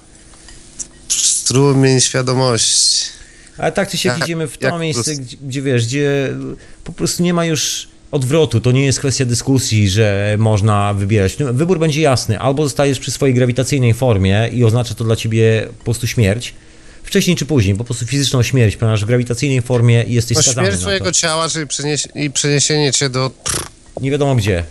Strumień 1.09 2.01
świadomości. 2.01 3.05
Ale 3.57 3.71
tak 3.71 3.89
czy 3.89 3.97
siak 3.97 4.23
idziemy 4.23 4.47
w 4.47 4.57
to 4.57 4.65
jak 4.65 4.79
miejsce, 4.79 5.15
gdzie, 5.15 5.37
gdzie 5.41 5.61
wiesz, 5.61 5.85
gdzie 5.85 6.33
po 6.83 6.91
prostu 6.93 7.23
nie 7.23 7.33
ma 7.33 7.45
już 7.45 7.87
odwrotu. 8.11 8.61
To 8.61 8.71
nie 8.71 8.85
jest 8.85 8.99
kwestia 8.99 9.25
dyskusji, 9.25 9.89
że 9.89 10.35
można 10.39 10.93
wybierać. 10.93 11.39
No, 11.39 11.53
Wybór 11.53 11.79
będzie 11.79 12.01
jasny. 12.01 12.39
Albo 12.39 12.63
zostajesz 12.63 12.99
przy 12.99 13.11
swojej 13.11 13.35
grawitacyjnej 13.35 13.93
formie 13.93 14.49
i 14.53 14.63
oznacza 14.63 14.93
to 14.95 15.03
dla 15.03 15.15
ciebie 15.15 15.67
po 15.77 15.83
prostu 15.83 16.07
śmierć. 16.07 16.53
Wcześniej 17.03 17.35
czy 17.35 17.45
później, 17.45 17.75
po 17.75 17.83
prostu 17.83 18.05
fizyczną 18.05 18.43
śmierć, 18.43 18.75
ponieważ 18.77 19.03
w 19.03 19.07
grawitacyjnej 19.07 19.61
formie 19.61 20.05
jesteś 20.07 20.37
No, 20.37 20.43
skazany 20.43 20.67
śmierć 20.67 20.79
na 20.79 20.81
twojego 20.81 21.05
to. 21.05 21.11
ciała, 21.11 21.49
czyli 21.49 21.65
przenieś- 21.67 22.07
i 22.15 22.31
przeniesienie 22.31 22.91
cię 22.91 23.09
do... 23.09 23.31
Nie 24.01 24.11
wiadomo 24.11 24.35
gdzie. 24.35 24.63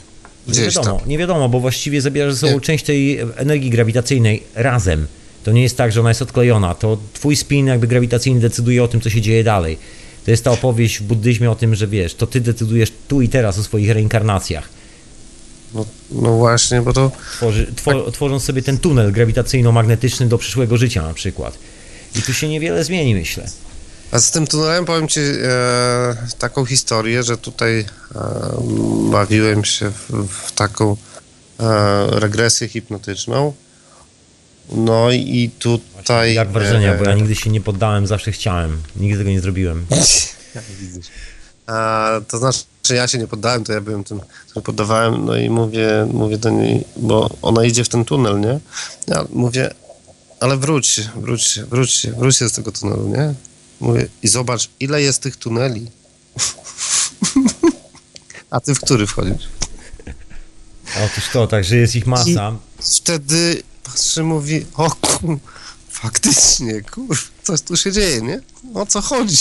Nie 0.48 0.54
wiadomo, 0.54 0.98
tam. 0.98 1.08
nie 1.08 1.18
wiadomo, 1.18 1.48
bo 1.48 1.60
właściwie 1.60 2.00
zabierasz 2.00 2.34
ze 2.34 2.38
sobą 2.38 2.52
Nie. 2.52 2.60
część 2.60 2.84
tej 2.84 3.18
energii 3.18 3.70
grawitacyjnej 3.70 4.42
razem. 4.54 5.06
To 5.44 5.52
nie 5.52 5.62
jest 5.62 5.76
tak, 5.76 5.92
że 5.92 6.00
ona 6.00 6.10
jest 6.10 6.22
odklejona. 6.22 6.74
To 6.74 6.98
twój 7.12 7.36
spin 7.36 7.66
jakby 7.66 7.86
grawitacyjny 7.86 8.40
decyduje 8.40 8.84
o 8.84 8.88
tym, 8.88 9.00
co 9.00 9.10
się 9.10 9.20
dzieje 9.20 9.44
dalej. 9.44 9.78
To 10.24 10.30
jest 10.30 10.44
ta 10.44 10.50
opowieść 10.50 10.98
w 10.98 11.02
buddyzmie 11.02 11.50
o 11.50 11.54
tym, 11.54 11.74
że 11.74 11.86
wiesz, 11.86 12.14
to 12.14 12.26
ty 12.26 12.40
decydujesz 12.40 12.92
tu 13.08 13.22
i 13.22 13.28
teraz 13.28 13.58
o 13.58 13.62
swoich 13.62 13.90
reinkarnacjach. 13.90 14.68
No, 15.74 15.86
no 16.10 16.36
właśnie, 16.36 16.82
bo 16.82 16.92
to... 16.92 17.10
Tworzy, 17.36 17.66
two, 17.84 18.10
Tworząc 18.10 18.44
sobie 18.44 18.62
ten 18.62 18.78
tunel 18.78 19.12
grawitacyjno-magnetyczny 19.12 20.28
do 20.28 20.38
przyszłego 20.38 20.76
życia 20.76 21.02
na 21.02 21.14
przykład. 21.14 21.58
I 22.16 22.22
tu 22.22 22.32
się 22.32 22.48
niewiele 22.48 22.84
zmieni, 22.84 23.14
myślę. 23.14 23.46
A 24.12 24.20
z 24.20 24.30
tym 24.30 24.46
tunelem 24.46 24.84
powiem 24.84 25.08
Ci 25.08 25.20
e, 25.20 26.16
taką 26.38 26.64
historię, 26.64 27.22
że 27.22 27.36
tutaj 27.38 27.80
e, 27.80 27.84
bawiłem 29.10 29.64
się 29.64 29.90
w, 29.90 30.28
w 30.28 30.52
taką 30.52 30.96
e, 31.60 32.06
regresję 32.10 32.68
hipnotyczną. 32.68 33.52
No 34.72 35.10
i 35.10 35.50
tutaj... 35.58 36.34
Jak 36.34 36.50
wrażenia, 36.50 36.94
bo 36.94 37.04
ja 37.04 37.10
e, 37.10 37.16
nigdy 37.16 37.34
się 37.34 37.50
nie 37.50 37.60
poddałem, 37.60 38.06
zawsze 38.06 38.32
chciałem. 38.32 38.82
Nigdy 38.96 39.18
tego 39.18 39.30
nie 39.30 39.40
zrobiłem. 39.40 39.86
A, 41.66 42.10
to 42.28 42.38
znaczy, 42.38 42.60
że 42.86 42.94
ja 42.94 43.08
się 43.08 43.18
nie 43.18 43.26
poddałem, 43.26 43.64
to 43.64 43.72
ja 43.72 43.80
byłem 43.80 44.04
tym, 44.04 44.20
który 44.48 44.62
poddawałem, 44.62 45.24
no 45.24 45.36
i 45.36 45.50
mówię, 45.50 46.08
mówię 46.12 46.38
do 46.38 46.50
niej, 46.50 46.84
bo 46.96 47.30
ona 47.42 47.64
idzie 47.64 47.84
w 47.84 47.88
ten 47.88 48.04
tunel, 48.04 48.40
nie? 48.40 48.60
Ja 49.08 49.24
mówię, 49.30 49.70
ale 50.40 50.56
wróćcie, 50.56 51.10
wróćcie, 51.16 51.64
wróćcie, 51.64 52.12
wróćcie 52.12 52.48
z 52.48 52.52
tego 52.52 52.72
tunelu, 52.72 53.08
nie? 53.08 53.34
Mówię, 53.82 54.08
i 54.22 54.28
zobacz, 54.28 54.70
ile 54.80 55.02
jest 55.02 55.22
tych 55.22 55.36
tuneli. 55.36 55.90
A 58.50 58.60
ty 58.60 58.74
w 58.74 58.80
który 58.80 59.06
wchodzisz? 59.06 59.48
Otóż 61.04 61.28
to, 61.32 61.46
także 61.46 61.76
jest 61.76 61.96
ich 61.96 62.06
masa. 62.06 62.56
Wtedy 62.78 63.62
patrzy, 63.84 64.22
mówi, 64.22 64.66
o 64.74 64.90
kur... 64.90 65.38
faktycznie, 65.90 66.82
kur... 66.82 67.18
coś 67.42 67.60
tu 67.62 67.76
się 67.76 67.92
dzieje, 67.92 68.22
nie? 68.22 68.40
O 68.74 68.86
co 68.86 69.00
chodzi? 69.00 69.36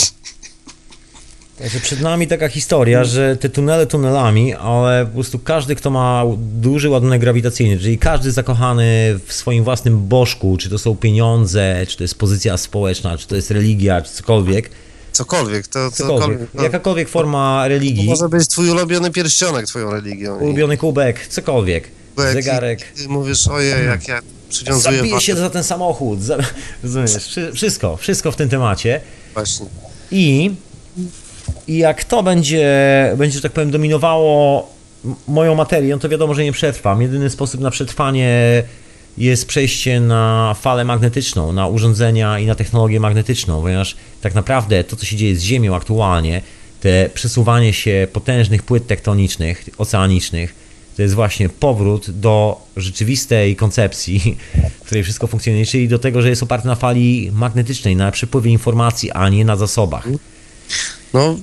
Także 1.61 1.79
przed 1.79 2.01
nami 2.01 2.27
taka 2.27 2.47
historia, 2.49 3.03
że 3.03 3.37
te 3.37 3.49
tunele 3.49 3.87
tunelami, 3.87 4.53
ale 4.53 5.05
po 5.05 5.11
prostu 5.13 5.39
każdy, 5.39 5.75
kto 5.75 5.89
ma 5.89 6.23
duży 6.37 6.89
ładunek 6.89 7.21
grawitacyjny, 7.21 7.79
czyli 7.79 7.97
każdy 7.97 8.31
zakochany 8.31 9.19
w 9.25 9.33
swoim 9.33 9.63
własnym 9.63 10.07
bożku, 10.07 10.57
czy 10.57 10.69
to 10.69 10.79
są 10.79 10.95
pieniądze, 10.95 11.85
czy 11.87 11.97
to 11.97 12.03
jest 12.03 12.15
pozycja 12.15 12.57
społeczna, 12.57 13.17
czy 13.17 13.27
to 13.27 13.35
jest 13.35 13.51
religia, 13.51 14.01
czy 14.01 14.11
cokolwiek, 14.11 14.69
Cokolwiek, 15.11 15.67
to 15.67 15.91
cokolwiek, 15.91 16.19
cokolwiek. 16.21 16.49
no. 16.53 16.63
jakakolwiek 16.63 17.09
forma 17.09 17.59
To 17.63 17.67
religii, 17.69 18.05
może 18.05 18.29
być 18.29 18.47
twój 18.47 18.69
ulubiony 18.69 19.11
pierścionek 19.11 19.65
twoją 19.65 19.91
religią. 19.91 20.39
I 20.39 20.43
ulubiony 20.43 20.77
kubek, 20.77 21.27
cokolwiek, 21.27 21.87
kubek, 22.15 22.33
zegarek, 22.33 22.79
I 22.95 23.01
ty 23.03 23.09
mówisz, 23.09 23.47
ojej, 23.47 23.85
jak 23.85 24.07
ja 24.07 24.19
przywiązuję 24.49 24.97
zabije 24.97 25.13
wagę. 25.13 25.25
się 25.25 25.35
za 25.35 25.49
ten 25.49 25.63
samochód, 25.63 26.21
za, 26.21 26.37
rozumiesz, 26.83 27.11
Wszy- 27.11 27.51
wszystko, 27.53 27.97
wszystko 27.97 28.31
w 28.31 28.35
tym 28.35 28.49
temacie. 28.49 29.01
Właśnie. 29.33 29.65
I, 30.11 30.51
I 31.67 31.77
jak 31.77 32.03
to 32.03 32.23
będzie, 32.23 32.69
będzie, 33.17 33.35
że 33.35 33.41
tak 33.41 33.51
powiem, 33.51 33.71
dominowało 33.71 34.69
moją 35.27 35.55
materię, 35.55 35.93
no 35.93 35.99
to 35.99 36.09
wiadomo, 36.09 36.33
że 36.33 36.43
nie 36.43 36.51
przetrwam. 36.51 37.01
Jedyny 37.01 37.29
sposób 37.29 37.61
na 37.61 37.71
przetrwanie 37.71 38.63
jest 39.17 39.45
przejście 39.45 39.99
na 39.99 40.55
falę 40.61 40.85
magnetyczną, 40.85 41.53
na 41.53 41.67
urządzenia 41.67 42.39
i 42.39 42.45
na 42.45 42.55
technologię 42.55 42.99
magnetyczną, 42.99 43.61
ponieważ 43.61 43.95
tak 44.21 44.35
naprawdę 44.35 44.83
to, 44.83 44.95
co 44.95 45.05
się 45.05 45.15
dzieje 45.15 45.35
z 45.35 45.41
Ziemią 45.41 45.75
aktualnie, 45.75 46.41
te 46.81 47.09
przesuwanie 47.13 47.73
się 47.73 48.07
potężnych 48.13 48.63
płyt 48.63 48.87
tektonicznych, 48.87 49.69
oceanicznych, 49.77 50.55
to 50.95 51.01
jest 51.01 51.15
właśnie 51.15 51.49
powrót 51.49 52.11
do 52.11 52.61
rzeczywistej 52.77 53.55
koncepcji, 53.55 54.37
w 54.81 54.85
której 54.85 55.03
wszystko 55.03 55.27
funkcjonuje, 55.27 55.65
czyli 55.65 55.87
do 55.87 55.99
tego, 55.99 56.21
że 56.21 56.29
jest 56.29 56.43
oparte 56.43 56.67
na 56.67 56.75
fali 56.75 57.31
magnetycznej, 57.33 57.95
na 57.95 58.11
przepływie 58.11 58.51
informacji, 58.51 59.11
a 59.11 59.29
nie 59.29 59.45
na 59.45 59.55
zasobach. 59.55 60.07
No, 61.13 61.37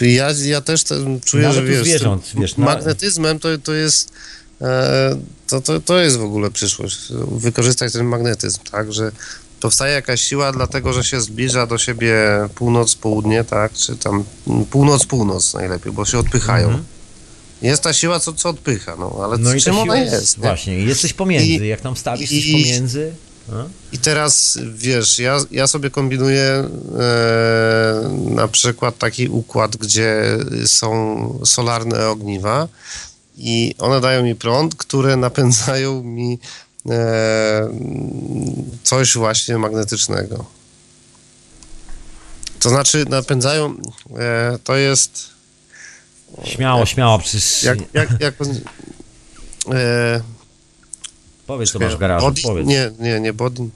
ja, 0.00 0.28
ja 0.44 0.60
też 0.60 0.84
ten 0.84 1.20
czuję, 1.20 1.42
Nawet 1.48 1.56
że 1.64 1.70
wiesz, 1.70 1.80
zwierząt, 1.82 2.32
wiesz, 2.40 2.56
na- 2.56 2.64
magnetyzmem 2.64 3.38
to, 3.38 3.48
to 3.58 3.72
jest 3.74 4.12
e, 4.60 5.16
to, 5.48 5.60
to, 5.60 5.80
to 5.80 5.98
jest 5.98 6.16
w 6.16 6.22
ogóle 6.22 6.50
przyszłość. 6.50 6.98
Wykorzystać 7.30 7.92
ten 7.92 8.06
magnetyzm, 8.06 8.58
tak, 8.70 8.92
że 8.92 9.12
powstaje 9.60 9.94
jakaś 9.94 10.20
siła 10.20 10.52
dlatego, 10.52 10.92
że 10.92 11.04
się 11.04 11.20
zbliża 11.20 11.66
do 11.66 11.78
siebie 11.78 12.14
północ, 12.54 12.94
południe, 12.94 13.44
tak, 13.44 13.72
czy 13.72 13.96
tam 13.96 14.24
mm, 14.46 14.64
północ, 14.64 15.06
północ 15.06 15.54
najlepiej, 15.54 15.92
bo 15.92 16.04
się 16.04 16.18
odpychają. 16.18 16.66
Mhm. 16.66 16.84
Jest 17.62 17.82
ta 17.82 17.92
siła, 17.92 18.20
co, 18.20 18.32
co 18.32 18.48
odpycha, 18.48 18.96
no, 18.98 19.20
ale 19.24 19.38
No 19.38 19.60
czym 19.60 19.78
ona 19.78 19.96
jest? 19.96 20.38
nie? 20.38 20.42
Właśnie, 20.42 20.78
jesteś 20.78 21.12
pomiędzy. 21.12 21.46
I- 21.64 21.68
Jak 21.68 21.80
tam 21.80 21.94
wstawisz 21.94 22.32
i- 22.32 22.52
coś 22.52 22.62
pomiędzy. 22.62 23.12
I 23.92 23.98
teraz 23.98 24.58
wiesz, 24.74 25.18
ja, 25.18 25.38
ja 25.50 25.66
sobie 25.66 25.90
kombinuję 25.90 26.42
e, 26.42 26.68
na 28.30 28.48
przykład 28.48 28.98
taki 28.98 29.28
układ, 29.28 29.76
gdzie 29.76 30.38
są 30.66 31.40
solarne 31.44 32.08
ogniwa 32.08 32.68
i 33.36 33.74
one 33.78 34.00
dają 34.00 34.22
mi 34.22 34.34
prąd, 34.34 34.74
które 34.74 35.16
napędzają 35.26 36.02
mi 36.02 36.38
e, 36.90 37.68
coś 38.82 39.14
właśnie 39.14 39.58
magnetycznego. 39.58 40.44
To 42.60 42.68
znaczy 42.68 43.04
napędzają, 43.08 43.74
e, 44.18 44.58
to 44.64 44.76
jest 44.76 45.34
Śmiało, 46.44 46.86
śmiało, 46.86 47.18
przecież. 47.18 47.62
jak, 47.62 47.78
jak, 47.94 48.20
jak 48.20 48.34
e, 49.72 50.20
Powiedz, 51.46 51.72
co 51.72 51.78
masz 51.78 51.96
w 51.96 51.98
garażu. 51.98 52.26
Bodin, 52.26 52.44
Powiedz. 52.44 52.66
nie, 52.66 52.90
nie, 53.00 53.20
nie 53.20 53.32
Bodin, 53.32 53.70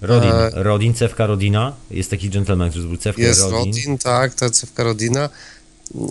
Rodin, 0.00 0.30
e, 0.30 0.50
Rodin, 0.54 0.94
cewka 0.94 1.26
Rodina. 1.26 1.72
Jest 1.90 2.10
taki 2.10 2.30
gentleman, 2.30 2.70
który 2.70 2.82
zrobił 2.82 2.98
cewkę 2.98 3.22
Jest 3.22 3.40
Rodin. 3.40 3.58
Rodin, 3.58 3.98
tak, 3.98 4.34
ta 4.34 4.50
cewka 4.50 4.84
Rodina. 4.84 5.28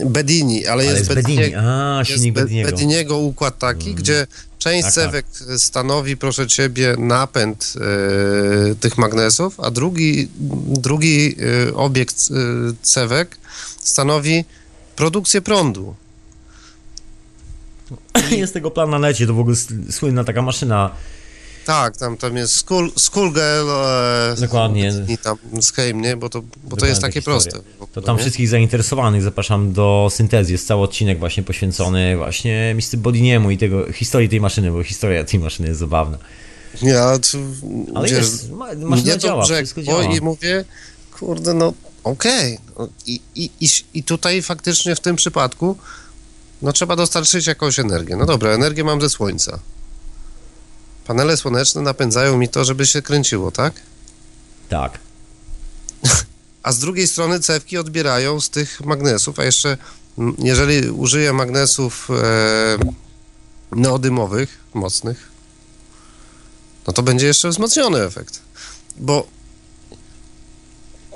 Bedini, 0.06 0.66
ale, 0.66 0.72
Ale 0.72 0.84
jest, 0.84 0.98
jest 0.98 1.14
Bedini. 1.14 1.56
A, 1.56 1.96
jest 2.00 2.12
silnik 2.12 2.34
Be- 2.34 2.42
Bediniego. 2.42 2.72
Bediniego 2.72 3.18
układ 3.18 3.60
taki, 3.60 3.96
gdzie 3.96 4.28
część 4.58 4.84
Tak, 4.84 4.94
cewek 4.94 5.26
stanowi, 5.58 6.18
proszę 6.18 6.48
ciebie, 6.48 6.96
napęd 6.98 7.74
e, 8.72 8.76
tych 8.76 8.98
magnesów, 8.98 9.60
a 9.60 9.72
drugi, 9.72 10.28
drugi 10.68 11.36
e, 11.70 11.74
obiekt 11.76 12.16
e, 12.32 12.34
cewek 12.82 13.38
stanowi 13.80 14.46
produkcję 14.96 15.42
prądu. 15.42 15.96
Jest 18.32 18.54
tego 18.54 18.72
plan 18.72 18.90
na 18.90 19.00
necie, 19.00 19.28
to 19.28 19.34
w 19.34 19.40
ogóle 19.40 19.56
słynna 19.92 20.24
taka 20.24 20.42
maszyna. 20.42 20.92
Tak, 21.66 21.98
tam, 21.98 22.18
tam 22.18 22.38
jest 22.38 22.56
Skull, 22.56 22.92
Skullgirl 22.98 23.70
e, 23.70 24.36
Dokładnie. 24.42 24.94
i 25.08 25.18
tam 25.18 25.38
Scheme, 25.62 26.02
nie? 26.02 26.18
Bo 26.18 26.30
to, 26.30 26.42
bo 26.64 26.78
to 26.78 26.86
jest 26.86 27.02
takie 27.02 27.14
historia. 27.14 27.40
proste. 27.52 27.60
To 27.94 28.02
tam 28.02 28.16
nie? 28.16 28.22
wszystkich 28.22 28.50
zainteresowanych 28.50 29.22
zapraszam 29.24 29.74
do 29.74 30.08
syntezy. 30.12 30.52
Jest 30.52 30.68
cały 30.68 30.82
odcinek 30.84 31.20
właśnie 31.20 31.44
poświęcony 31.44 32.18
właśnie 32.18 32.76
Mr. 32.76 32.98
Bodiniemu 32.98 33.52
i 33.52 33.58
tego 33.58 33.92
historii 33.94 34.30
tej 34.30 34.42
maszyny, 34.42 34.72
bo 34.72 34.84
historia 34.84 35.24
tej 35.24 35.40
maszyny 35.40 35.68
jest 35.68 35.80
zabawna. 35.80 36.18
Nie, 36.82 37.02
ale, 37.02 37.20
to, 37.20 37.38
Ale 37.96 38.08
wiesz, 38.10 38.18
jest, 38.18 38.52
ma- 38.52 38.76
maszyna 38.76 39.18
działa, 39.18 39.46
wszystko 39.46 39.84
działa. 39.84 40.04
i 40.04 40.22
mówię, 40.22 40.66
kurde, 41.20 41.54
no 41.54 41.74
okej. 42.04 42.58
No, 42.80 42.90
I, 43.06 43.22
i, 43.36 43.50
i, 43.62 43.68
I 43.94 44.04
tutaj 44.04 44.42
faktycznie 44.42 44.96
w 44.96 45.00
tym 45.00 45.16
przypadku 45.16 45.78
no 46.64 46.74
trzeba 46.74 46.96
dostarczyć 46.96 47.48
jakąś 47.48 47.80
energię. 47.80 48.16
No 48.16 48.26
dobra, 48.26 48.52
energię 48.52 48.84
mam 48.84 49.02
ze 49.02 49.10
słońca. 49.10 49.60
Panele 51.08 51.38
słoneczne 51.38 51.82
napędzają 51.82 52.38
mi 52.38 52.50
to, 52.50 52.66
żeby 52.66 52.86
się 52.86 53.02
kręciło, 53.02 53.52
tak? 53.52 53.74
Tak. 54.70 55.00
A 56.64 56.72
z 56.72 56.80
drugiej 56.80 57.08
strony 57.08 57.40
cewki 57.40 57.78
odbierają 57.78 58.42
z 58.42 58.50
tych 58.50 58.82
magnesów, 58.82 59.40
a 59.40 59.44
jeszcze 59.44 59.78
jeżeli 60.38 60.90
użyję 60.90 61.34
magnesów 61.34 62.10
e, 62.12 62.78
neodymowych, 63.72 64.58
mocnych, 64.74 65.32
no 66.88 66.94
to 66.94 67.04
będzie 67.04 67.28
jeszcze 67.28 67.50
wzmocniony 67.50 68.02
efekt. 68.02 68.40
Bo 68.98 69.28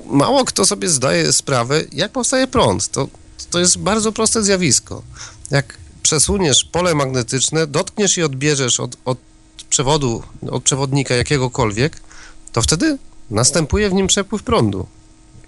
mało 0.05 0.45
kto 0.45 0.65
sobie 0.65 0.89
zdaje 0.89 1.33
sprawę, 1.33 1.83
jak 1.91 2.11
powstaje 2.11 2.47
prąd. 2.47 2.87
To, 2.87 3.07
to 3.49 3.59
jest 3.59 3.77
bardzo 3.77 4.11
proste 4.11 4.43
zjawisko. 4.43 5.03
Jak 5.51 5.77
przesuniesz 6.03 6.63
pole 6.63 6.95
magnetyczne, 6.95 7.67
dotkniesz 7.67 8.17
i 8.17 8.23
odbierzesz 8.23 8.79
od, 8.79 8.97
od 9.05 9.17
przewodu, 9.69 10.23
od 10.51 10.63
przewodnika 10.63 11.15
jakiegokolwiek, 11.15 12.01
to 12.53 12.61
wtedy 12.61 12.97
następuje 13.31 13.89
w 13.89 13.93
nim 13.93 14.07
przepływ 14.07 14.43
prądu. 14.43 14.85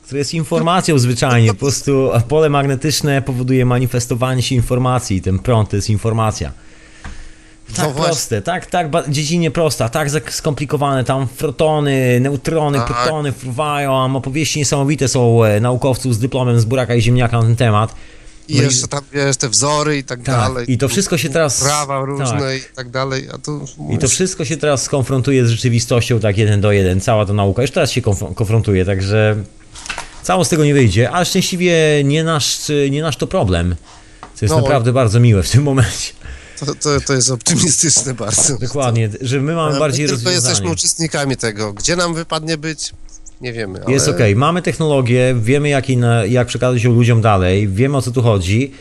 Które 0.04 0.20
jest 0.20 0.34
informacją 0.34 1.00
zwyczajnie. 1.00 1.50
Po 1.50 1.60
prostu 1.60 2.10
pole 2.28 2.50
magnetyczne 2.50 3.22
powoduje 3.22 3.66
manifestowanie 3.66 4.42
się 4.42 4.56
informacji 4.56 5.18
i 5.18 5.22
ten 5.22 5.40
prąd 5.40 5.70
to 5.70 5.76
jest 5.76 5.90
informacja. 5.90 6.52
Tak 7.76 7.88
No 7.88 8.04
proste, 8.04 8.42
tak, 8.42 8.66
tak 8.66 8.88
dziedzinie 9.10 9.52
prosta, 9.52 9.90
tak 9.90 10.34
skomplikowane, 10.34 11.04
tam 11.04 11.28
protony, 11.28 12.20
neutrony, 12.20 12.78
Tak. 12.78 12.88
protony 12.88 13.32
fruwają, 13.32 14.16
opowieści 14.16 14.60
niesamowite 14.60 15.08
są 15.08 15.44
e, 15.44 15.60
naukowców 15.60 16.16
z 16.16 16.20
dyplomem 16.20 16.60
z 16.60 16.66
buraka 16.66 16.96
i 16.96 17.02
ziemniaka 17.02 17.38
na 17.38 17.44
ten 17.44 17.56
temat. 17.56 17.96
I 18.50 18.56
No 18.56 18.62
i- 18.62 18.66
jeszcze 18.66 18.88
tam 18.88 19.02
wiesz, 19.14 19.38
te 19.38 19.50
wzory 19.50 19.98
i 19.98 20.04
tak, 20.04 20.20
Tak, 20.24 20.36
dalej. 20.36 20.72
i 20.72 20.78
to 20.78 20.88
wszystko 20.90 21.18
się 21.18 21.30
teraz- 21.30 21.60
Prawa 21.64 22.00
różne 22.06 22.40
tak. 22.40 22.58
i 22.72 22.76
tak 22.76 22.90
dalej, 22.90 23.28
a 23.34 23.38
tu... 23.38 23.66
I 23.90 23.98
to 23.98 24.08
wszystko 24.08 24.46
się 24.46 24.58
teraz 24.58 24.84
skonfrontuje 24.84 25.46
z 25.48 25.50
rzeczywistością 25.50 26.20
tak 26.20 26.38
jeden 26.38 26.62
do 26.62 26.72
jeden, 26.72 27.02
cała 27.02 27.26
ta 27.26 27.34
nauka 27.34 27.62
już 27.62 27.72
teraz 27.72 27.92
się 27.92 28.02
konf- 28.02 28.34
konfrontuje, 28.36 28.86
także 28.86 29.44
cało 30.24 30.46
z 30.46 30.50
tego 30.50 30.66
nie 30.66 30.74
wyjdzie, 30.74 31.12
ale 31.12 31.26
szczęśliwie 31.26 31.74
nie 32.04 32.24
nasz, 32.24 32.60
nie 32.92 33.02
nasz 33.02 33.18
to 33.18 33.28
problem, 33.28 33.76
co 34.36 34.46
jest 34.46 34.56
No. 34.56 34.62
naprawdę 34.62 34.94
bardzo 34.94 35.20
miłe 35.20 35.44
w 35.44 35.50
tym 35.52 35.64
momencie. 35.64 36.14
To, 36.60 36.66
to, 36.76 37.02
to 37.08 37.14
jest 37.14 37.32
optymistyczne 37.32 38.14
bardzo. 38.14 38.58
Dokładnie, 38.58 39.10
że 39.22 39.42
my 39.42 39.54
mamy 39.56 39.74
My 39.74 39.80
bardziej 39.80 40.08
tylko 40.08 40.22
jesteśmy 40.30 40.50
rozwiązanie. 40.50 40.72
uczestnikami 40.74 41.38
tego. 41.38 41.74
Gdzie 41.74 41.96
nam 41.96 42.14
wypadnie 42.14 42.58
być? 42.58 42.92
Nie 43.41 43.53
wiemy, 43.53 43.80
ale... 43.84 43.94
Jest 43.94 44.07
okej, 44.07 44.36
mamy 44.36 44.61
technologię, 44.61 45.36
wiemy 45.41 45.70
jak, 45.70 45.90
inna, 45.90 46.26
jak 46.26 46.48
przekazać 46.48 46.84
ją 46.84 46.94
ludziom 46.94 47.22
dalej, 47.22 47.68
wiemy 47.68 47.98
o 47.98 48.02
co 48.02 48.11
tu 48.11 48.22
chodzi. 48.22 48.72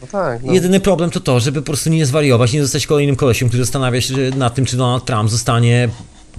No 0.00 0.06
tak, 0.06 0.42
no. 0.42 0.52
Jedyny 0.52 0.80
problem 0.80 1.10
to 1.10 1.20
to, 1.20 1.40
żeby 1.40 1.62
po 1.62 1.66
prostu 1.66 1.90
nie 1.90 2.06
zwariować, 2.06 2.52
nie 2.52 2.62
zostać 2.62 2.86
kolejnym 2.86 3.16
kolesiem, 3.16 3.48
który 3.48 3.64
zastanawia 3.64 4.00
się 4.00 4.14
nad 4.36 4.54
tym, 4.54 4.64
czy 4.64 4.76
Donald 4.76 5.04
Trump 5.04 5.30
zostanie 5.30 5.88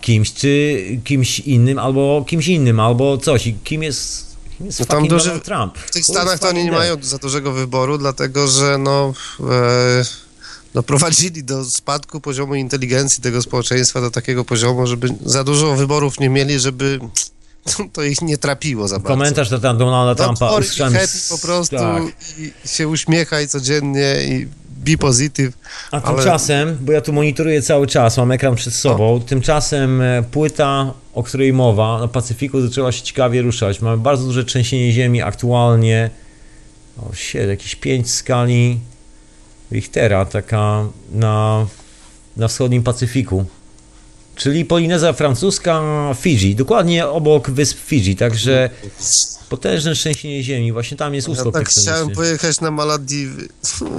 kimś, 0.02 0.34
czy 0.34 0.84
kimś 1.03 1.40
innym, 1.40 1.80
albo 1.80 2.26
kimś 2.27 2.48
innym, 2.48 2.80
albo 2.80 3.18
coś. 3.18 3.48
I 3.48 3.53
kim 3.53 3.84
jest, 3.84 4.36
kim 4.57 4.65
jest 4.65 4.80
No 4.80 4.86
tam 4.86 5.07
duży- 5.07 5.40
Trump? 5.40 5.77
W 5.77 5.91
tych 5.91 6.06
Stanach 6.06 6.40
to 6.40 6.49
oni 6.49 6.64
nie 6.64 6.72
mają 6.72 6.95
za 7.02 7.18
dużego 7.18 7.52
wyboru, 7.52 7.98
dlatego 7.98 8.48
że 8.48 8.77
no... 8.77 9.14
E, 9.52 10.30
doprowadzili 10.73 11.44
do 11.44 11.65
spadku 11.65 12.22
poziomu 12.22 12.56
inteligencji 12.56 13.23
tego 13.23 13.41
społeczeństwa 13.41 14.02
do 14.02 14.11
takiego 14.11 14.45
poziomu, 14.45 14.88
żeby 14.88 15.07
za 15.26 15.44
dużo 15.44 15.76
wyborów 15.76 16.19
nie 16.19 16.30
mieli, 16.30 16.60
żeby 16.60 16.99
to 17.94 18.03
ich 18.03 18.22
nie 18.22 18.38
trapiło 18.38 18.88
za 18.88 18.95
bardzo. 18.95 19.07
Komentarz 19.07 19.49
do 19.49 19.60
Donalda 19.60 20.23
Trumpa 20.23 20.49
Don't 20.49 20.94
happy 20.94 21.07
po 21.30 21.38
prostu 21.38 21.76
Tak. 21.76 22.03
i 22.38 22.68
się 22.68 22.88
uśmiechaj 22.88 23.48
codziennie 23.48 24.15
i 24.27 24.48
be 24.86 24.98
positive. 24.98 25.53
A 25.91 26.02
ale- 26.02 26.15
tymczasem, 26.15 26.77
bo 26.81 26.91
ja 26.91 27.02
tu 27.02 27.14
monitoruję 27.14 27.61
cały 27.61 27.88
czas, 27.88 28.18
mam 28.18 28.31
ekran 28.31 28.56
przed 28.56 28.73
sobą, 28.73 29.22
tymczasem 29.22 30.02
e, 30.02 30.23
płyta, 30.31 30.94
o 31.14 31.23
której 31.23 31.53
mowa 31.53 31.99
na 31.99 32.07
Pacyfiku 32.07 32.61
zaczęła 32.61 32.91
się 32.91 33.02
ciekawie 33.02 33.41
ruszać. 33.41 33.81
Mamy 33.81 33.98
bardzo 33.98 34.26
duże 34.26 34.45
trzęsienie 34.45 34.91
ziemi 34.91 35.22
aktualnie. 35.22 36.10
O 36.98 37.15
shit, 37.15 37.48
jakieś 37.48 37.76
5 37.76 38.11
skali 38.11 38.80
Richtera, 39.72 40.26
taka 40.26 40.86
na, 41.11 41.68
na 42.38 42.48
wschodnim 42.48 42.84
Pacyfiku. 42.84 43.45
Czyli 44.40 44.66
Polinezja 44.66 45.14
Francuska, 45.14 45.82
Fidżi, 46.16 46.56
dokładnie 46.56 47.07
obok 47.07 47.49
wysp 47.49 47.78
Fidżi, 47.86 48.16
także 48.16 48.70
potężne 49.49 49.94
trzęsienie 49.94 50.44
ziemi, 50.44 50.72
właśnie 50.72 50.98
tam 50.98 51.14
jest 51.16 51.28
Ja 51.28 51.34
uskok 51.34 51.53
tak 51.53 51.70
chciałem 51.70 52.10
pojechać 52.10 52.61
na 52.61 52.72
Maladiwy. 52.72 53.48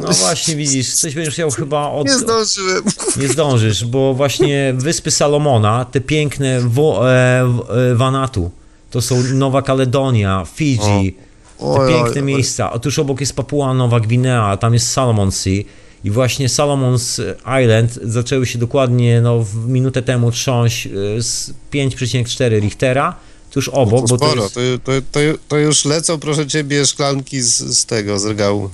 No 0.02 0.12
właśnie, 0.12 0.56
widzisz, 0.56 0.94
coś 0.94 1.14
będziesz 1.14 1.34
chciał 1.34 1.50
chyba 1.50 1.90
od... 1.90 2.06
Nie 2.06 2.18
zdążyłem. 2.18 2.82
Nie 3.16 3.28
zdążysz, 3.28 3.84
bo 3.84 4.14
właśnie 4.14 4.74
wyspy 4.76 5.10
Salomona, 5.10 5.84
te 5.84 6.00
piękne 6.00 6.60
wo, 6.60 7.10
e, 7.10 7.42
e, 7.90 7.94
Vanatu, 7.94 8.50
to 8.90 9.00
są 9.02 9.22
Nowa 9.34 9.62
Kaledonia, 9.62 10.44
Fidżi, 10.54 11.16
te 11.58 11.64
Oj, 11.64 11.78
oj, 11.78 11.92
piękne 11.92 12.20
oj. 12.20 12.22
miejsca. 12.22 12.72
Otóż 12.72 12.98
obok 12.98 13.20
jest 13.20 13.36
Papua 13.36 13.74
Nowa 13.74 14.00
Gwinea, 14.00 14.56
tam 14.56 14.74
jest 14.74 14.92
Salomon 14.92 15.32
Sea 15.32 15.62
i 16.04 16.10
właśnie 16.10 16.48
Salomon's 16.48 17.22
Island 17.62 17.98
zaczęły 18.02 18.46
się 18.46 18.58
dokładnie 18.58 19.20
no, 19.20 19.44
w 19.44 19.68
minutę 19.68 20.02
temu 20.02 20.30
trząść 20.30 20.86
e, 20.86 20.90
z 21.22 21.52
5,4 21.72 22.60
Richtera, 22.60 23.16
tuż 23.50 23.68
obok, 23.68 24.08
bo 24.08 24.18
to 24.18 24.26
Sporo, 24.26 24.42
jest, 24.42 24.54
to, 24.54 24.60
to, 24.84 24.92
to, 25.12 25.20
to 25.48 25.58
już 25.58 25.84
lecą, 25.84 26.18
proszę 26.18 26.46
ciebie, 26.46 26.86
szklanki 26.86 27.40
z, 27.42 27.58
z 27.58 27.86
tego, 27.86 28.18
z 28.18 28.24
regału. 28.24 28.70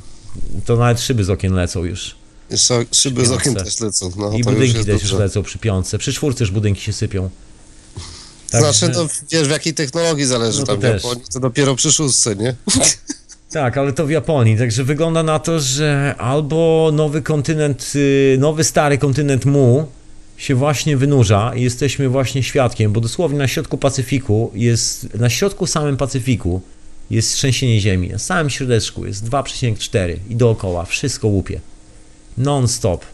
to 0.64 0.76
nawet 0.76 1.00
szyby 1.00 1.24
z 1.24 1.30
okien 1.30 1.54
lecą 1.54 1.84
już. 1.84 2.14
Szyby 2.92 3.26
z 3.26 3.30
okien 3.30 3.54
też 3.54 3.80
lecą. 3.80 4.10
No, 4.16 4.32
I 4.32 4.44
to 4.44 4.50
już 4.50 4.58
budynki 4.58 4.76
jest 4.76 4.88
też 4.88 5.02
już 5.02 5.12
lecą 5.12 5.42
przy 5.42 5.58
piątce. 5.58 5.98
Przy 5.98 6.12
czwórce 6.12 6.44
już 6.44 6.50
budynki 6.50 6.80
się 6.80 6.92
sypią. 6.92 7.30
Znaczy, 8.50 8.80
Także- 8.80 9.02
no 9.02 9.08
wiesz, 9.32 9.48
w 9.48 9.50
jakiej 9.50 9.74
technologii 9.74 10.26
zależy 10.26 10.60
No 10.60 10.66
to 10.66 10.76
tam. 10.76 10.90
Japonii, 10.90 11.24
to 11.32 11.40
dopiero 11.40 11.76
przy 11.76 11.92
szóstce, 11.92 12.36
nie? 12.36 12.54
Tak, 13.50 13.78
ale 13.78 13.92
to 13.92 14.06
w 14.06 14.10
Japonii, 14.10 14.56
także 14.58 14.84
wygląda 14.84 15.22
na 15.22 15.38
to, 15.38 15.60
że 15.60 16.14
albo 16.18 16.90
nowy 16.92 17.22
kontynent, 17.22 17.92
y, 17.94 18.36
nowy 18.40 18.64
stary 18.64 18.98
kontynent 18.98 19.44
Mu 19.44 19.86
się 20.36 20.54
właśnie 20.54 20.96
wynurza 20.96 21.52
i 21.56 21.62
jesteśmy 21.62 22.08
właśnie 22.08 22.42
świadkiem, 22.42 22.92
bo 22.92 23.00
dosłownie 23.00 23.38
na 23.38 23.48
środku 23.48 23.78
Pacyfiku 23.78 24.50
jest, 24.54 25.14
na 25.14 25.30
środku 25.30 25.66
samym 25.66 25.96
Pacyfiku 25.96 26.60
jest 27.10 27.32
trzęsienie 27.32 27.80
ziemi, 27.80 28.08
na 28.08 28.18
samym 28.18 28.50
środeczku 28.50 29.06
jest 29.06 29.24
2,4 29.24 30.16
i 30.30 30.36
dookoła 30.36 30.84
wszystko 30.84 31.28
łupie. 31.28 31.60
Non-stop. 32.38 33.04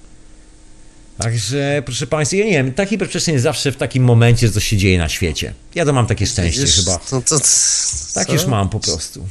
Także, 1.18 1.82
proszę 1.86 2.06
Państwa, 2.06 2.36
ja 2.36 2.44
nie 2.44 2.50
wiem, 2.52 2.72
ta 2.72 2.86
hiperprzestrzeń 2.86 3.32
jest 3.32 3.42
zawsze 3.42 3.72
w 3.72 3.76
takim 3.76 4.04
momencie, 4.04 4.50
coś 4.50 4.64
się 4.66 4.76
dzieje 4.76 4.98
na 4.98 5.08
świecie. 5.08 5.54
Ja 5.74 5.84
to 5.84 5.92
mam 5.92 6.06
takie 6.06 6.26
szczęście 6.26 6.60
Wiesz, 6.60 6.76
chyba. 6.76 7.00
No 7.12 7.22
to, 7.22 7.38
Tak 8.14 8.26
co? 8.26 8.32
już 8.32 8.46
mam 8.46 8.68
po 8.68 8.80
prostu. 8.80 9.26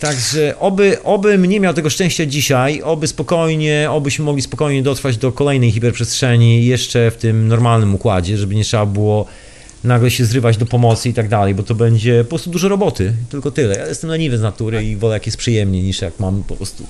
Także 0.00 0.58
oby, 0.58 1.02
obym 1.02 1.46
nie 1.46 1.60
miał 1.60 1.74
tego 1.74 1.90
szczęścia 1.90 2.26
dzisiaj, 2.26 2.82
oby 2.82 3.06
spokojnie, 3.06 3.88
obyśmy 3.90 4.24
mogli 4.24 4.42
spokojnie 4.42 4.82
dotrwać 4.82 5.16
do 5.16 5.32
kolejnej 5.32 5.70
hiperprzestrzeni 5.70 6.66
jeszcze 6.66 7.10
w 7.10 7.16
tym 7.16 7.48
normalnym 7.48 7.94
układzie, 7.94 8.38
żeby 8.38 8.54
nie 8.54 8.64
trzeba 8.64 8.86
było 8.86 9.26
nagle 9.84 10.10
się 10.10 10.24
zrywać 10.24 10.56
do 10.56 10.66
pomocy 10.66 11.08
i 11.08 11.14
tak 11.14 11.28
dalej, 11.28 11.54
bo 11.54 11.62
to 11.62 11.74
będzie 11.74 12.24
po 12.24 12.28
prostu 12.28 12.50
dużo 12.50 12.68
roboty, 12.68 13.12
tylko 13.30 13.50
tyle. 13.50 13.76
Ja 13.76 13.86
jestem 13.86 14.10
leniwy 14.10 14.38
z 14.38 14.42
natury 14.42 14.84
i 14.84 14.96
wolę 14.96 15.14
jak 15.14 15.26
jest 15.26 15.38
przyjemnie 15.38 15.82
niż 15.82 16.00
jak 16.00 16.20
mam 16.20 16.42
po 16.42 16.56
prostu 16.56 16.86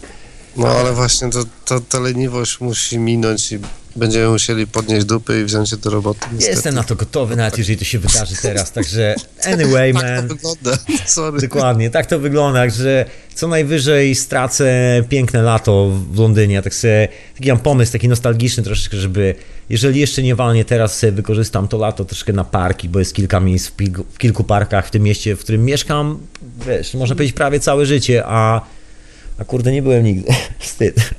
No 0.56 0.68
ale 0.68 0.92
właśnie 0.92 1.30
to, 1.30 1.44
to, 1.64 1.80
ta 1.80 2.00
leniwość 2.00 2.60
musi 2.60 2.98
minąć 2.98 3.52
i 3.52 3.58
będziemy 3.96 4.28
musieli 4.28 4.66
podnieść 4.66 5.06
dupy 5.06 5.40
i 5.40 5.44
wziąć 5.44 5.70
się 5.70 5.76
do 5.76 5.90
roboty. 5.90 6.20
niestety. 6.32 6.54
Jestem 6.54 6.74
na 6.74 6.84
to 6.84 6.96
gotowy, 6.96 7.36
nawet 7.36 7.58
jeżeli 7.58 7.78
to 7.78 7.84
się 7.84 7.98
wydarzy 7.98 8.34
teraz, 8.42 8.72
także 8.72 9.14
anyway 9.52 9.92
Tak 9.94 10.02
man. 10.02 10.28
to 10.28 10.34
wygląda. 10.34 10.78
Sorry. 11.06 11.40
Dokładnie, 11.48 11.90
tak 11.90 12.06
to 12.06 12.18
wygląda, 12.18 12.70
że 12.70 13.04
co 13.34 13.48
najwyżej 13.48 14.14
stracę 14.14 14.66
piękne 15.08 15.42
lato 15.42 15.90
w 16.12 16.18
Londynie. 16.18 16.62
Tak 16.62 16.74
sobie, 16.74 17.08
taki 17.36 17.48
mam 17.48 17.58
pomysł, 17.58 17.92
taki 17.92 18.08
nostalgiczny 18.08 18.62
troszeczkę, 18.62 18.96
żeby 18.96 19.34
jeżeli 19.70 20.00
jeszcze 20.00 20.22
nie 20.22 20.34
walnie 20.34 20.64
teraz 20.64 20.98
sobie 20.98 21.12
wykorzystam 21.12 21.68
to 21.68 21.78
lato 21.78 22.04
troszkę 22.04 22.32
na 22.32 22.44
parki, 22.44 22.88
bo 22.88 22.98
jest 22.98 23.14
kilka 23.14 23.40
miejsc 23.40 23.66
w, 23.68 23.76
kilku- 23.76 24.04
w 24.12 24.18
kilku 24.18 24.44
parkach 24.44 24.86
w 24.86 24.90
tym 24.90 25.02
mieście, 25.02 25.36
w 25.36 25.40
którym 25.40 25.64
mieszkam, 25.64 26.18
wiesz, 26.66 26.94
można 26.94 27.14
powiedzieć 27.16 27.36
prawie 27.36 27.60
całe 27.60 27.86
życie, 27.86 28.22
a, 28.26 28.60
a 29.38 29.44
kurde 29.44 29.72
nie 29.72 29.82
byłem 29.82 30.04
nigdy. 30.04 30.32
Wstyd. 30.58 31.10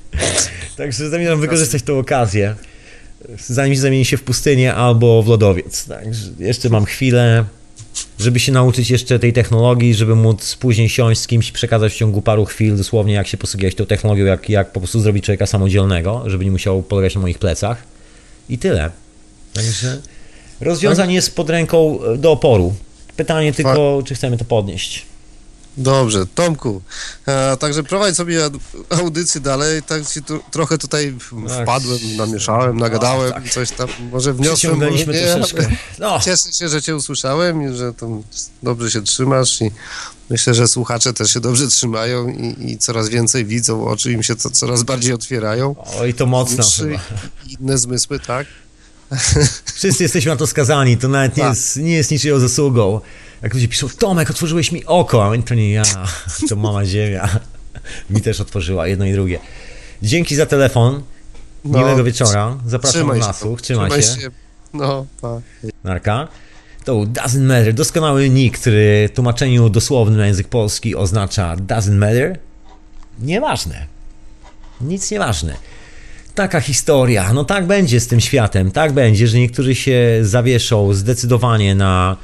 Także 0.77 1.09
zamierzam 1.09 1.41
wykorzystać 1.41 1.81
tę 1.81 1.93
okazję, 1.93 2.55
zanim 3.47 3.75
zamieni 3.75 4.05
się 4.05 4.17
w 4.17 4.23
pustynię 4.23 4.75
albo 4.75 5.23
w 5.23 5.27
lodowiec. 5.27 5.85
Także 5.85 6.29
jeszcze 6.39 6.69
mam 6.69 6.85
chwilę, 6.85 7.45
żeby 8.19 8.39
się 8.39 8.51
nauczyć 8.51 8.89
jeszcze 8.89 9.19
tej 9.19 9.33
technologii, 9.33 9.93
żeby 9.93 10.15
móc 10.15 10.55
później 10.55 10.89
siąść 10.89 11.21
z 11.21 11.27
kimś, 11.27 11.51
przekazać 11.51 11.93
w 11.93 11.95
ciągu 11.95 12.21
paru 12.21 12.45
chwil 12.45 12.77
dosłownie, 12.77 13.13
jak 13.13 13.27
się 13.27 13.37
posługiwać 13.37 13.75
tą 13.75 13.85
technologią, 13.85 14.25
jak, 14.25 14.49
jak 14.49 14.71
po 14.71 14.79
prostu 14.79 14.99
zrobić 14.99 15.25
człowieka 15.25 15.45
samodzielnego, 15.45 16.23
żeby 16.25 16.45
nie 16.45 16.51
musiał 16.51 16.83
polegać 16.83 17.15
na 17.15 17.21
moich 17.21 17.39
plecach. 17.39 17.83
I 18.49 18.57
tyle. 18.57 18.91
Także 19.53 20.01
rozwiązanie 20.61 21.15
jest 21.15 21.35
pod 21.35 21.49
ręką 21.49 21.99
do 22.17 22.31
oporu. 22.31 22.75
Pytanie 23.17 23.53
tylko, 23.53 24.01
czy 24.05 24.15
chcemy 24.15 24.37
to 24.37 24.45
podnieść. 24.45 25.05
Dobrze, 25.77 26.25
Tomku, 26.35 26.81
e, 27.27 27.57
także 27.57 27.83
prowadź 27.83 28.15
sobie 28.15 28.41
audycję 28.89 29.41
dalej, 29.41 29.83
tak 29.83 30.07
ci 30.07 30.23
tu, 30.23 30.39
trochę 30.51 30.77
tutaj 30.77 31.13
wpadłem, 31.63 31.99
namieszałem, 32.17 32.77
nagadałem, 32.77 33.33
tak. 33.33 33.49
coś 33.49 33.71
tam, 33.71 33.87
może 34.11 34.33
wniosłem, 34.33 34.77
może 34.77 35.05
nie, 35.05 35.35
No, 35.99 36.19
Cieszę 36.19 36.53
się, 36.53 36.69
że 36.69 36.81
cię 36.81 36.95
usłyszałem 36.95 37.71
i 37.71 37.77
że 37.77 37.93
tam 37.93 38.23
dobrze 38.63 38.91
się 38.91 39.01
trzymasz 39.01 39.61
i 39.61 39.71
myślę, 40.29 40.53
że 40.53 40.67
słuchacze 40.67 41.13
też 41.13 41.33
się 41.33 41.39
dobrze 41.39 41.67
trzymają 41.67 42.27
i, 42.27 42.71
i 42.71 42.77
coraz 42.77 43.09
więcej 43.09 43.45
widzą, 43.45 43.87
oczy 43.87 44.11
im 44.11 44.23
się 44.23 44.35
to 44.35 44.49
coraz 44.49 44.83
bardziej 44.83 45.13
otwierają. 45.13 45.75
oj, 45.99 46.13
to 46.13 46.25
mocno 46.25 46.65
Uszy 46.65 46.99
inne 47.59 47.77
zmysły, 47.77 48.19
tak? 48.19 48.47
Wszyscy 49.75 50.03
jesteśmy 50.03 50.31
na 50.31 50.37
to 50.37 50.47
skazani, 50.47 50.97
to 50.97 51.07
nawet 51.07 51.37
nie 51.37 51.43
Tak. 51.43 51.55
jest, 51.55 51.77
nie 51.77 51.93
jest 51.93 52.11
niczyją 52.11 52.39
zasługą. 52.39 53.01
Jak 53.41 53.53
ludzie 53.53 53.67
piszą, 53.67 53.89
Tomek, 53.89 54.29
otworzyłeś 54.29 54.71
mi 54.71 54.85
oko, 54.85 55.25
a 55.25 55.37
to 55.37 55.55
nie 55.55 55.71
ja, 55.71 55.83
to 56.49 56.55
mama 56.55 56.85
ziemia. 56.85 57.29
Mi 58.09 58.21
też 58.21 58.41
otworzyła, 58.41 58.87
jedno 58.87 59.05
i 59.05 59.13
drugie. 59.13 59.39
Dzięki 60.01 60.35
za 60.35 60.45
telefon, 60.45 61.03
No, 61.65 61.79
miłego 61.79 62.03
wieczora, 62.03 62.57
zapraszam 62.65 62.99
Trzymaj 63.01 63.19
się, 63.21 63.27
lasu, 63.27 63.45
Tomku, 63.45 63.61
trzymaj 63.61 64.01
się, 64.01 64.09
No, 64.73 65.05
tak. 65.21 65.41
narka. 65.83 66.27
To 66.85 66.93
doesn't 66.93 67.41
matter, 67.41 67.73
doskonały 67.73 68.29
nick, 68.29 68.59
który 68.59 69.09
w 69.11 69.15
tłumaczeniu 69.15 69.69
dosłownym 69.69 70.17
na 70.17 70.27
język 70.27 70.47
polski 70.47 70.95
oznacza 70.95 71.55
doesn't 71.55 71.95
matter, 71.95 72.39
nieważne, 73.19 73.85
nic 74.81 75.11
nieważne. 75.11 75.55
Taka 76.35 76.61
historia, 76.61 77.33
no 77.33 77.45
tak 77.45 77.67
będzie 77.67 77.99
z 77.99 78.07
tym 78.07 78.19
światem, 78.19 78.71
tak 78.71 78.91
będzie, 78.93 79.27
że 79.27 79.37
niektórzy 79.37 79.75
się 79.75 80.19
zawieszą 80.21 80.93
zdecydowanie 80.93 81.75
na 81.75 82.17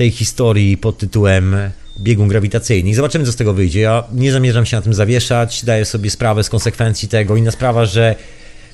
tej 0.00 0.10
historii 0.10 0.76
pod 0.76 0.98
tytułem 0.98 1.56
biegun 1.98 2.28
grawitacyjny 2.28 2.90
i 2.90 2.94
zobaczymy, 2.94 3.24
co 3.24 3.32
z 3.32 3.36
tego 3.36 3.54
wyjdzie. 3.54 3.80
Ja 3.80 4.04
nie 4.12 4.32
zamierzam 4.32 4.66
się 4.66 4.76
na 4.76 4.82
tym 4.82 4.94
zawieszać, 4.94 5.64
daję 5.64 5.84
sobie 5.84 6.10
sprawę 6.10 6.44
z 6.44 6.48
konsekwencji 6.48 7.08
tego. 7.08 7.36
Inna 7.36 7.50
sprawa, 7.50 7.86
że 7.86 8.14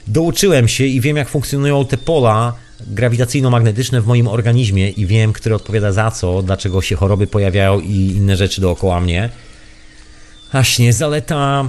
douczyłem 0.06 0.68
się 0.68 0.84
i 0.84 1.00
wiem, 1.00 1.16
jak 1.16 1.28
funkcjonują 1.28 1.84
te 1.84 1.96
pola 1.96 2.52
grawitacyjno-magnetyczne 2.94 4.00
w 4.00 4.06
moim 4.06 4.28
organizmie 4.28 4.90
i 4.90 5.06
wiem, 5.06 5.32
który 5.32 5.54
odpowiada 5.54 5.92
za 5.92 6.10
co, 6.10 6.42
dlaczego 6.42 6.82
się 6.82 6.96
choroby 6.96 7.26
pojawiają 7.26 7.80
i 7.80 7.94
inne 8.16 8.36
rzeczy 8.36 8.60
dookoła 8.60 9.00
mnie. 9.00 9.30
Właśnie, 10.52 10.92
zaleta 10.92 11.64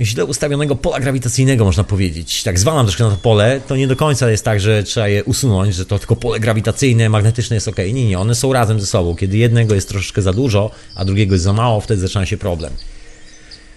źle 0.00 0.24
ustawionego 0.24 0.76
pola 0.76 1.00
grawitacyjnego, 1.00 1.64
można 1.64 1.84
powiedzieć. 1.84 2.42
Tak 2.42 2.58
zwalam 2.58 2.86
troszkę 2.86 3.04
na 3.04 3.10
to 3.10 3.16
pole, 3.16 3.60
to 3.66 3.76
nie 3.76 3.86
do 3.86 3.96
końca 3.96 4.30
jest 4.30 4.44
tak, 4.44 4.60
że 4.60 4.82
trzeba 4.82 5.08
je 5.08 5.24
usunąć, 5.24 5.74
że 5.74 5.86
to 5.86 5.98
tylko 5.98 6.16
pole 6.16 6.40
grawitacyjne, 6.40 7.08
magnetyczne 7.08 7.56
jest 7.56 7.68
ok. 7.68 7.76
Nie, 7.92 8.08
nie, 8.08 8.18
one 8.18 8.34
są 8.34 8.52
razem 8.52 8.80
ze 8.80 8.86
sobą. 8.86 9.16
Kiedy 9.16 9.36
jednego 9.36 9.74
jest 9.74 9.88
troszeczkę 9.88 10.22
za 10.22 10.32
dużo, 10.32 10.70
a 10.94 11.04
drugiego 11.04 11.34
jest 11.34 11.44
za 11.44 11.52
mało, 11.52 11.80
wtedy 11.80 12.00
zaczyna 12.00 12.26
się 12.26 12.36
problem. 12.36 12.72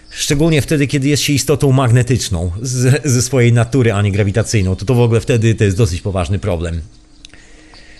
Szczególnie 0.09 0.61
wtedy, 0.61 0.87
kiedy 0.87 1.07
jest 1.07 1.23
się 1.23 1.33
istotą 1.33 1.71
magnetyczną 1.71 2.51
z, 2.61 3.01
ze 3.05 3.21
swojej 3.21 3.53
natury, 3.53 3.93
a 3.93 4.01
nie 4.01 4.11
grawitacyjną, 4.11 4.75
to 4.75 4.85
to 4.85 4.93
w 4.93 4.99
ogóle 4.99 5.21
wtedy 5.21 5.55
to 5.55 5.63
jest 5.63 5.77
dosyć 5.77 6.01
poważny 6.01 6.39
problem. 6.39 6.81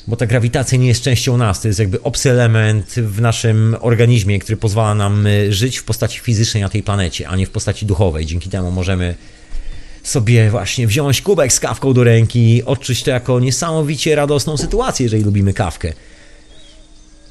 Bo 0.08 0.16
ta 0.16 0.26
grawitacja 0.26 0.78
nie 0.78 0.88
jest 0.88 1.04
częścią 1.04 1.38
nas, 1.38 1.62
to 1.62 1.68
jest 1.68 1.80
jakby 1.80 2.04
obcy 2.04 2.32
element 2.32 2.94
w 2.98 3.22
naszym 3.22 3.76
organizmie, 3.80 4.40
który 4.40 4.58
pozwala 4.58 4.96
nam 4.96 5.28
y, 5.28 5.54
żyć 5.54 5.78
w 5.78 5.84
postaci 5.84 6.20
fizycznej 6.20 6.64
na 6.64 6.70
tej 6.70 6.84
planecie, 6.84 7.28
a 7.28 7.36
nie 7.36 7.46
w 7.46 7.50
postaci 7.50 7.86
duchowej. 7.86 8.26
Dzięki 8.26 8.50
temu 8.50 8.72
możemy 8.72 9.16
sobie 10.04 10.50
właśnie 10.50 10.88
wziąć 10.88 11.22
kubek 11.22 11.54
z 11.54 11.60
kawką 11.60 11.94
do 11.94 12.04
ręki, 12.04 12.64
odczuć 12.64 13.04
to 13.04 13.12
jako 13.12 13.40
niesamowicie 13.40 14.16
radosną 14.16 14.58
sytuację, 14.58 15.04
jeżeli 15.04 15.24
lubimy 15.24 15.54
kawkę. 15.54 15.94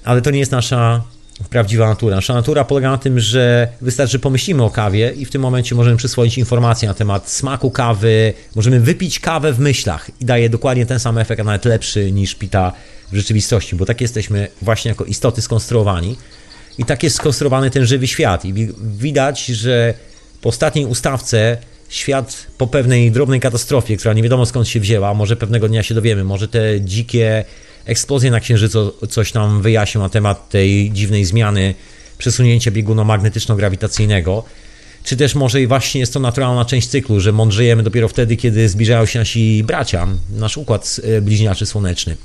Ale 0.04 0.22
to 0.22 0.30
nie 0.30 0.38
jest 0.38 0.52
nasza 0.52 1.02
prawdziwa 1.48 1.88
natura. 1.88 2.16
Nasza 2.16 2.34
natura 2.34 2.64
polega 2.64 2.90
na 2.90 2.98
tym, 2.98 3.20
że 3.20 3.68
wystarczy, 3.80 4.12
że 4.12 4.18
pomyślimy 4.18 4.64
o 4.64 4.70
kawie 4.70 5.12
i 5.16 5.24
w 5.24 5.30
tym 5.30 5.42
momencie 5.42 5.74
możemy 5.74 5.96
przyswoić 5.96 6.38
informacje 6.38 6.88
na 6.88 6.94
temat 6.94 7.30
smaku 7.30 7.70
kawy, 7.70 8.32
możemy 8.56 8.80
wypić 8.80 9.20
kawę 9.20 9.52
w 9.52 9.58
myślach 9.58 10.10
i 10.20 10.24
daje 10.24 10.50
dokładnie 10.50 10.86
ten 10.86 11.00
sam 11.00 11.18
efekt, 11.18 11.40
a 11.40 11.44
nawet 11.44 11.64
lepszy 11.64 12.12
niż 12.12 12.34
pita 12.34 12.72
w 13.12 13.16
rzeczywistości, 13.16 13.76
bo 13.76 13.86
tak 13.86 14.00
jesteśmy 14.00 14.48
właśnie 14.62 14.88
jako 14.88 15.04
istoty 15.04 15.42
skonstruowani 15.42 16.16
i 16.78 16.84
tak 16.84 17.02
jest 17.02 17.16
skonstruowany 17.16 17.70
ten 17.70 17.86
żywy 17.86 18.06
świat 18.08 18.44
i 18.44 18.52
wi- 18.52 18.72
widać, 18.82 19.46
że 19.46 19.94
po 20.40 20.48
ostatniej 20.48 20.86
ustawce 20.86 21.56
świat 21.88 22.46
po 22.58 22.66
pewnej 22.66 23.10
drobnej 23.10 23.40
katastrofie, 23.40 23.96
która 23.96 24.14
nie 24.14 24.22
wiadomo 24.22 24.46
skąd 24.46 24.68
się 24.68 24.80
wzięła, 24.80 25.14
może 25.14 25.36
pewnego 25.36 25.68
dnia 25.68 25.82
się 25.82 25.94
dowiemy, 25.94 26.24
może 26.24 26.48
te 26.48 26.80
dzikie 26.80 27.44
eksplozje 27.84 28.30
na 28.30 28.40
Księżycu 28.40 28.92
coś 29.08 29.34
nam 29.34 29.62
wyjaśnią 29.62 30.00
na 30.00 30.08
temat 30.08 30.48
tej 30.48 30.90
dziwnej 30.92 31.24
zmiany 31.24 31.74
przesunięcia 32.18 32.70
biegunu 32.70 33.04
magnetyczno-grawitacyjnego, 33.04 34.42
czy 35.04 35.16
też 35.16 35.34
może 35.34 35.62
i 35.62 35.66
właśnie 35.66 36.00
jest 36.00 36.12
to 36.12 36.20
naturalna 36.20 36.64
część 36.64 36.88
cyklu, 36.88 37.20
że 37.20 37.32
mądrzejemy 37.32 37.82
dopiero 37.82 38.08
wtedy, 38.08 38.36
kiedy 38.36 38.68
zbliżają 38.68 39.06
się 39.06 39.18
nasi 39.18 39.64
bracia, 39.64 40.08
nasz 40.30 40.56
układ 40.56 41.00
e, 41.04 41.20
bliźniaczy 41.20 41.66
słoneczny 41.66 42.16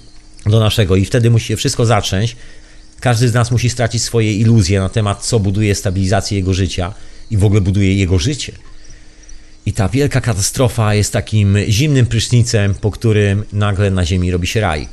do 0.46 0.60
naszego 0.60 0.96
i 0.96 1.04
wtedy 1.04 1.30
musi 1.30 1.46
się 1.46 1.56
wszystko 1.56 1.86
zatrzęść. 1.86 2.36
Każdy 3.00 3.28
z 3.28 3.34
nas 3.34 3.50
musi 3.50 3.70
stracić 3.70 4.02
swoje 4.02 4.34
iluzje 4.34 4.80
na 4.80 4.88
temat, 4.88 5.26
co 5.26 5.40
buduje 5.40 5.74
stabilizację 5.74 6.38
jego 6.38 6.54
życia 6.54 6.94
i 7.30 7.36
w 7.36 7.44
ogóle 7.44 7.60
buduje 7.60 7.94
jego 7.94 8.18
życie. 8.18 8.52
I 9.66 9.72
ta 9.72 9.88
wielka 9.88 10.20
katastrofa 10.20 10.94
jest 10.94 11.12
takim 11.12 11.58
zimnym 11.68 12.06
prysznicem, 12.06 12.74
po 12.74 12.90
którym 12.90 13.44
nagle 13.52 13.90
na 13.90 14.06
Ziemi 14.06 14.30
robi 14.30 14.46
się 14.46 14.60
raj. 14.60 14.88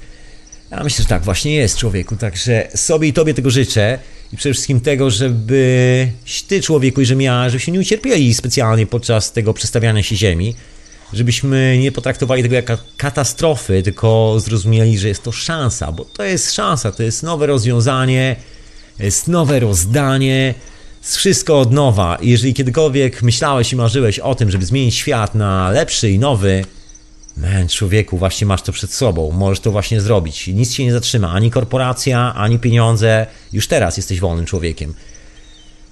Ja 0.72 0.84
myślę, 0.84 1.04
że 1.04 1.10
tak 1.10 1.24
właśnie 1.24 1.56
jest, 1.56 1.78
człowieku. 1.78 2.16
Także 2.16 2.68
sobie 2.76 3.08
i 3.08 3.14
tobie 3.14 3.34
tego 3.34 3.50
życzę 3.50 4.00
I 4.34 4.38
przede 4.38 4.54
wszystkim 4.54 4.82
tego, 4.82 5.10
żebyś 5.10 6.42
ty, 6.48 6.62
człowieku, 6.62 7.02
i 7.02 7.06
że 7.06 7.16
ja, 7.16 7.50
żebyśmy 7.50 7.74
nie 7.74 7.80
ucierpieli 7.80 8.34
specjalnie 8.34 8.88
podczas 8.88 9.32
tego 9.32 9.54
przestawiania 9.54 10.04
się 10.04 10.16
Ziemi, 10.16 10.56
żebyśmy 11.14 11.78
nie 11.82 11.92
potraktowali 11.92 12.44
tego 12.44 12.56
jako 12.56 12.78
katastrofy, 12.98 13.84
tylko 13.84 14.38
zrozumieli, 14.40 15.00
że 15.00 15.08
jest 15.08 15.24
to 15.24 15.32
szansa, 15.32 15.92
bo 15.92 16.06
to 16.06 16.24
jest 16.24 16.54
szansa, 16.54 16.92
to 16.92 17.04
jest 17.04 17.24
nowe 17.24 17.48
rozwiązanie, 17.48 18.36
jest 19.00 19.28
nowe 19.28 19.60
rozdanie, 19.60 20.54
jest 21.02 21.18
wszystko 21.18 21.60
od 21.60 21.72
nowa. 21.72 22.16
I 22.16 22.30
jeżeli 22.30 22.54
kiedykolwiek 22.54 23.24
myślałeś 23.24 23.74
i 23.74 23.76
marzyłeś 23.76 24.20
o 24.20 24.36
tym, 24.36 24.52
żeby 24.52 24.66
zmienić 24.66 24.96
świat 24.96 25.36
na 25.36 25.70
lepszy 25.70 26.10
i 26.12 26.20
nowy, 26.20 26.66
Man, 27.38 27.68
człowieku, 27.68 28.18
właśnie 28.18 28.48
masz 28.48 28.62
to 28.62 28.72
przed 28.72 28.94
sobą, 28.94 29.32
możesz 29.32 29.60
to 29.60 29.72
właśnie 29.72 30.02
zrobić. 30.02 30.48
Nic 30.48 30.74
cię 30.74 30.86
nie 30.86 30.92
zatrzyma, 30.92 31.32
ani 31.32 31.52
korporacja, 31.52 32.34
ani 32.36 32.60
pieniądze. 32.60 33.28
Już 33.54 33.68
teraz 33.68 33.98
jesteś 33.98 34.20
wolnym 34.20 34.46
człowiekiem. 34.46 34.94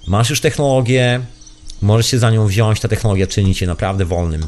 Masz 0.06 0.30
już 0.30 0.40
technologię, 0.40 1.20
możesz 1.82 2.06
się 2.06 2.18
za 2.18 2.30
nią 2.30 2.46
wziąć, 2.46 2.80
ta 2.80 2.88
technologia 2.88 3.26
czyni 3.26 3.54
cię 3.54 3.66
naprawdę 3.66 4.04
wolnym. 4.04 4.46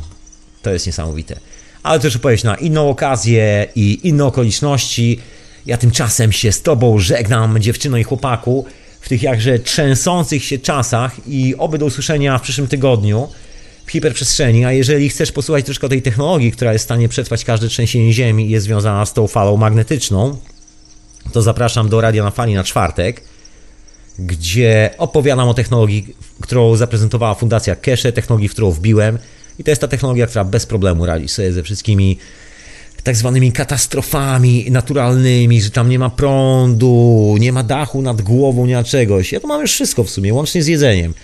To 0.62 0.71
jest 0.71 0.87
niesamowite. 0.87 1.37
Ale 1.83 2.01
też 2.01 2.17
opowiedź 2.17 2.45
na 2.45 2.55
inną 2.55 2.91
okazję 2.91 3.67
i 3.75 4.09
inne 4.09 4.25
okoliczności. 4.25 5.21
Ja 5.67 5.77
tymczasem 5.77 6.33
się 6.33 6.53
z 6.53 6.62
tobą 6.62 6.99
żegnam, 6.99 7.61
dziewczyno 7.61 7.97
i 7.97 8.03
chłopaku, 8.05 8.67
w 9.01 9.09
tych 9.09 9.23
jakże 9.23 9.59
trzęsących 9.59 10.45
się 10.45 10.59
czasach 10.59 11.27
i 11.27 11.55
oby 11.59 11.79
do 11.79 11.87
usłyszenia 11.87 12.39
w 12.39 12.43
przyszłym 12.43 12.69
tygodniu 12.69 13.29
w 13.86 13.91
hiperprzestrzeni, 13.91 14.65
a 14.65 14.73
jeżeli 14.73 15.09
chcesz 15.09 15.33
posłuchać 15.33 15.65
troszkę 15.65 15.89
tej 15.89 16.02
technologii, 16.02 16.52
która 16.52 16.73
jest 16.73 16.83
w 16.83 16.86
stanie 16.86 17.09
przetrwać 17.09 17.44
każde 17.44 17.69
trzęsienie 17.69 18.12
ziemi 18.12 18.47
i 18.47 18.51
jest 18.51 18.65
związana 18.67 19.07
z 19.07 19.12
tą 19.12 19.27
falą 19.27 19.57
magnetyczną, 19.57 20.36
to 21.33 21.43
zapraszam 21.43 21.89
do 21.89 22.01
Radia 22.01 22.25
na 22.25 22.31
Fali 22.31 22.55
na 22.55 22.65
czwartek, 22.65 23.25
gdzie 24.19 24.91
opowiadam 24.99 25.49
o 25.49 25.55
technologii, 25.55 26.17
którą 26.41 26.77
zaprezentowała 26.77 27.35
Fundacja 27.35 27.77
Keshe, 27.77 28.12
technologii, 28.12 28.49
w 28.49 28.52
którą 28.52 28.70
wbiłem 28.70 29.19
i 29.59 29.65
to 29.65 29.70
jest 29.70 29.81
ta 29.81 29.89
technologia, 29.89 30.27
która 30.27 30.44
bez 30.44 30.67
problemu 30.67 31.07
radzi 31.07 31.28
sobie 31.28 31.52
ze 31.52 31.62
wszystkimi 31.62 32.19
tak 33.02 33.17
zwanymi 33.17 33.52
katastrofami 33.52 34.67
naturalnymi, 34.70 35.62
że 35.62 35.70
tam 35.70 35.89
nie 35.89 35.99
ma 35.99 36.11
prądu, 36.11 37.36
nie 37.41 37.52
ma 37.52 37.62
dachu 37.62 38.02
nad 38.02 38.23
głową, 38.23 38.67
nie 38.67 38.75
ma 38.75 38.85
czegoś. 38.85 39.33
Ja 39.33 39.41
to 39.41 39.49
mam 39.49 39.61
już 39.61 39.73
wszystko 39.73 40.05
w 40.05 40.11
sumie, 40.11 40.35
łącznie 40.35 40.62
z 40.62 40.67
jedzeniem. 40.67 41.15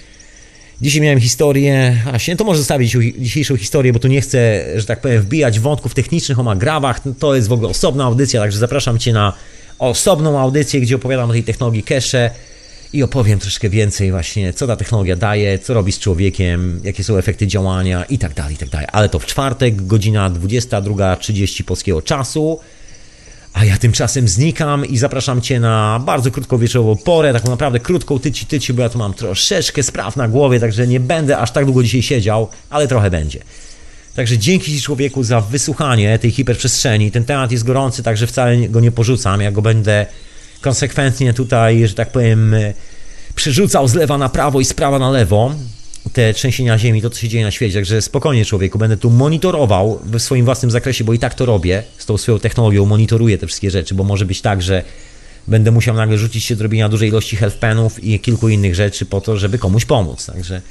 Dzisiaj 0.83 1.01
miałem 1.01 1.21
historię, 1.21 2.03
właśnie 2.11 2.37
to 2.37 2.45
może 2.45 2.59
zostawić 2.59 2.97
dzisiejszą 3.19 3.57
historię, 3.57 3.93
bo 3.93 3.99
tu 3.99 4.09
nie 4.09 4.21
chcę, 4.21 4.65
że 4.77 4.87
tak 4.87 5.01
powiem, 5.01 5.23
wbijać 5.23 5.61
wątków 5.61 5.95
technicznych 5.95 6.39
o 6.39 6.43
magrawach, 6.43 7.01
to 7.19 7.35
jest 7.35 7.49
w 7.49 7.53
ogóle 7.53 7.69
osobna 7.69 8.05
audycja, 8.05 8.41
także 8.41 8.59
zapraszam 8.59 8.99
Cię 8.99 9.13
na 9.13 9.33
osobną 9.79 10.39
audycję, 10.39 10.81
gdzie 10.81 10.97
opowiadam 10.97 11.31
o 11.31 11.33
tej 11.33 11.45
technologii 11.45 11.83
cache 11.83 12.31
i 12.93 13.03
opowiem 13.03 13.39
troszkę 13.39 13.69
więcej 13.69 14.11
właśnie, 14.11 14.53
co 14.53 14.67
ta 14.67 14.77
technologia 14.77 15.17
daje, 15.17 15.59
co 15.59 15.75
robi 15.75 15.93
z 15.93 15.99
człowiekiem, 15.99 16.81
jakie 16.85 17.05
są 17.05 17.17
efekty 17.17 17.47
działania 17.47 18.05
i 18.05 18.19
tak 18.19 18.35
dalej, 18.35 18.55
i 18.55 18.59
tak 18.59 18.69
dalej. 18.69 18.87
Ale 18.93 19.09
to 19.09 19.19
w 19.19 19.27
czwartek, 19.27 19.87
godzina 19.87 20.31
22.30 20.31 21.65
polskiego 21.65 22.03
czasu. 22.03 22.61
A 23.59 23.65
ja 23.65 23.79
tymczasem 23.79 24.29
znikam 24.29 24.87
i 24.87 24.99
zapraszam 24.99 25.41
Cię 25.41 25.61
na 25.61 26.01
bardzo 26.05 26.31
krótką 26.31 26.59
wieczorową 26.59 26.97
porę, 26.97 27.33
taką 27.33 27.51
naprawdę 27.51 27.81
krótką 27.81 28.19
tyci 28.19 28.47
tyci, 28.47 28.73
bo 28.73 28.83
ja 28.83 28.89
tu 28.89 28.99
mam 28.99 29.15
troszeczkę 29.15 29.83
spraw 29.83 30.17
na 30.17 30.29
głowie, 30.29 30.61
także 30.61 30.87
nie 30.87 31.01
będę 31.01 31.39
aż 31.39 31.51
tak 31.51 31.65
długo 31.65 31.83
dzisiaj 31.83 32.03
siedział, 32.03 32.49
ale 32.71 32.89
trochę 32.89 33.11
będzie. 33.11 33.41
Także 34.15 34.39
dzięki 34.39 34.73
Ci 34.73 34.83
człowieku 34.83 35.23
za 35.23 35.41
wysłuchanie 35.41 36.19
tej 36.19 36.31
hiperprzestrzeni. 36.31 37.11
Ten 37.11 37.25
temat 37.25 37.53
jest 37.53 37.65
gorący, 37.65 38.03
także 38.03 38.27
wcale 38.27 38.69
go 38.69 38.81
nie 38.81 38.93
porzucam. 38.93 39.41
Ja 39.41 39.53
go 39.53 39.63
będę 39.63 40.07
konsekwentnie 40.61 41.35
tutaj, 41.35 41.89
że 41.89 41.95
tak 41.95 42.13
powiem, 42.13 42.55
przerzucał 43.35 43.89
z 43.89 43.95
lewa 43.95 44.19
na 44.19 44.29
prawo 44.29 44.61
i 44.61 44.65
z 44.65 44.75
prawa 44.75 44.99
na 44.99 45.11
lewo 45.11 45.55
te 46.13 46.35
trzęsienia 46.35 46.79
ziemi, 46.79 47.03
to 47.03 47.11
co 47.11 47.21
się 47.21 47.29
dzieje 47.29 47.45
na 47.45 47.51
świecie. 47.51 47.75
Także 47.75 48.03
spokojnie 48.03 48.45
człowieku, 48.45 48.79
będę 48.79 48.97
tu 48.97 49.11
monitorował 49.11 50.01
w 50.05 50.21
swoim 50.21 50.45
własnym 50.45 50.71
zakresie, 50.71 51.05
bo 51.05 51.13
i 51.13 51.19
tak 51.19 51.35
to 51.35 51.47
robię, 51.47 51.83
z 51.99 52.07
tą 52.07 52.19
swoją 52.19 52.39
technologią 52.39 52.87
monitoruję 52.87 53.39
te 53.39 53.47
wszystkie 53.47 53.71
rzeczy, 53.71 53.95
bo 53.95 54.05
może 54.05 54.25
być 54.25 54.41
tak, 54.41 54.63
że 54.63 54.83
będę 55.49 55.71
musiał 55.71 55.95
nagle 55.95 56.19
rzucić 56.19 56.45
się 56.45 56.57
do 56.57 56.63
robienia 56.63 56.89
dużej 56.89 57.09
ilości 57.09 57.37
health 57.37 57.57
penów 57.57 58.05
i 58.05 58.21
kilku 58.21 58.49
innych 58.49 58.75
rzeczy 58.75 59.07
po 59.07 59.21
to, 59.21 59.37
żeby 59.37 59.59
komuś 59.59 59.85
pomóc. 59.85 60.27
Także 60.27 60.63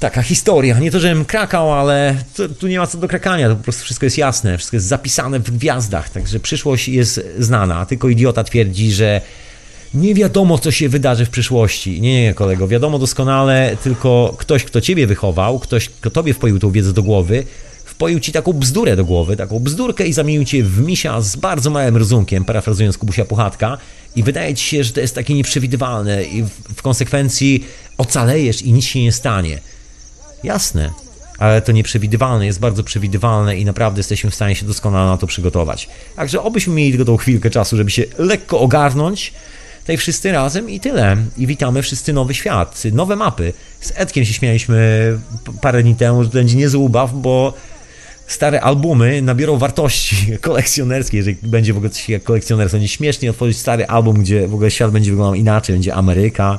taka 0.00 0.22
historia. 0.22 0.78
Nie 0.78 0.90
to, 0.90 1.00
żebym 1.00 1.24
krakał, 1.24 1.72
ale 1.72 2.16
to, 2.36 2.48
tu 2.48 2.66
nie 2.66 2.78
ma 2.78 2.86
co 2.86 2.98
do 2.98 3.08
krakania, 3.08 3.48
to 3.48 3.56
po 3.56 3.62
prostu 3.62 3.84
wszystko 3.84 4.06
jest 4.06 4.18
jasne, 4.18 4.58
wszystko 4.58 4.76
jest 4.76 4.86
zapisane 4.86 5.40
w 5.40 5.50
gwiazdach, 5.50 6.10
także 6.10 6.40
przyszłość 6.40 6.88
jest 6.88 7.20
znana, 7.38 7.86
tylko 7.86 8.08
idiota 8.08 8.44
twierdzi, 8.44 8.92
że 8.92 9.20
nie 9.94 10.14
wiadomo, 10.14 10.58
co 10.58 10.70
się 10.70 10.88
wydarzy 10.88 11.26
w 11.26 11.30
przyszłości. 11.30 12.00
Nie, 12.00 12.22
nie, 12.22 12.34
kolego, 12.34 12.68
wiadomo 12.68 12.98
doskonale, 12.98 13.76
tylko 13.82 14.34
ktoś, 14.38 14.64
kto 14.64 14.80
ciebie 14.80 15.06
wychował, 15.06 15.58
ktoś, 15.58 15.88
kto 15.88 16.10
tobie 16.10 16.34
wpoił 16.34 16.58
tą 16.58 16.70
wiedzę 16.70 16.92
do 16.92 17.02
głowy, 17.02 17.44
wpoił 17.84 18.20
ci 18.20 18.32
taką 18.32 18.52
bzdurę 18.52 18.96
do 18.96 19.04
głowy, 19.04 19.36
taką 19.36 19.58
bzdurkę 19.60 20.06
i 20.06 20.12
zamienił 20.12 20.44
cię 20.44 20.62
w 20.62 20.80
misia 20.80 21.20
z 21.20 21.36
bardzo 21.36 21.70
małym 21.70 21.96
rozumkiem, 21.96 22.44
parafrazując 22.44 22.98
Kubusia 22.98 23.24
Puchatka 23.24 23.78
i 24.16 24.22
wydaje 24.22 24.54
ci 24.54 24.64
się, 24.64 24.84
że 24.84 24.92
to 24.92 25.00
jest 25.00 25.14
takie 25.14 25.34
nieprzewidywalne 25.34 26.24
i 26.24 26.42
w, 26.76 26.82
konsekwencji 26.82 27.66
ocalejesz 27.98 28.62
i 28.62 28.72
nic 28.72 28.84
się 28.84 29.02
nie 29.02 29.12
stanie. 29.12 29.58
Jasne, 30.44 30.90
ale 31.38 31.62
to 31.62 31.72
nieprzewidywalne, 31.72 32.46
jest 32.46 32.60
bardzo 32.60 32.84
przewidywalne 32.84 33.56
i 33.56 33.64
naprawdę 33.64 33.98
jesteśmy 33.98 34.30
w 34.30 34.34
stanie 34.34 34.54
się 34.54 34.66
doskonale 34.66 35.10
na 35.10 35.16
to 35.16 35.26
przygotować. 35.26 35.88
Także 36.16 36.42
obyśmy 36.42 36.74
mieli 36.74 36.90
tylko 36.90 37.04
tą 37.04 37.16
chwilkę 37.16 37.50
czasu, 37.50 37.76
żeby 37.76 37.90
się 37.90 38.04
lekko 38.18 38.60
ogarnąć, 38.60 39.32
tutaj 39.88 39.96
wszyscy 39.96 40.32
razem 40.32 40.70
i 40.70 40.80
tyle. 40.80 41.16
I 41.36 41.46
witamy 41.46 41.82
wszyscy 41.82 42.12
nowy 42.12 42.34
świat, 42.34 42.82
nowe 42.92 43.16
mapy. 43.16 43.52
Z 43.80 43.92
Edkiem 43.96 44.24
się 44.24 44.32
śmialiśmy 44.32 45.18
parę 45.60 45.82
dni 45.82 45.94
temu, 45.94 46.24
że 46.24 46.30
będzie 46.30 46.56
niezły 46.56 46.80
ubaw, 46.80 47.12
bo 47.14 47.54
stare 48.26 48.60
albumy 48.60 49.22
nabiorą 49.22 49.58
wartości 49.58 50.16
kolekcjonerskiej, 50.40 51.18
jeżeli 51.18 51.36
będzie 51.42 51.72
w 51.72 51.76
ogóle 51.76 51.90
coś 51.90 52.08
jak 52.08 52.22
kolekcjonerstwo. 52.22 52.76
Będzie 52.76 52.88
śmiesznie 52.88 53.30
otworzyć 53.30 53.58
stary 53.58 53.86
album, 53.86 54.22
gdzie 54.22 54.48
w 54.48 54.54
ogóle 54.54 54.70
świat 54.70 54.90
będzie 54.90 55.10
wyglądał 55.10 55.34
inaczej, 55.34 55.74
będzie 55.74 55.94
Ameryka, 55.94 56.58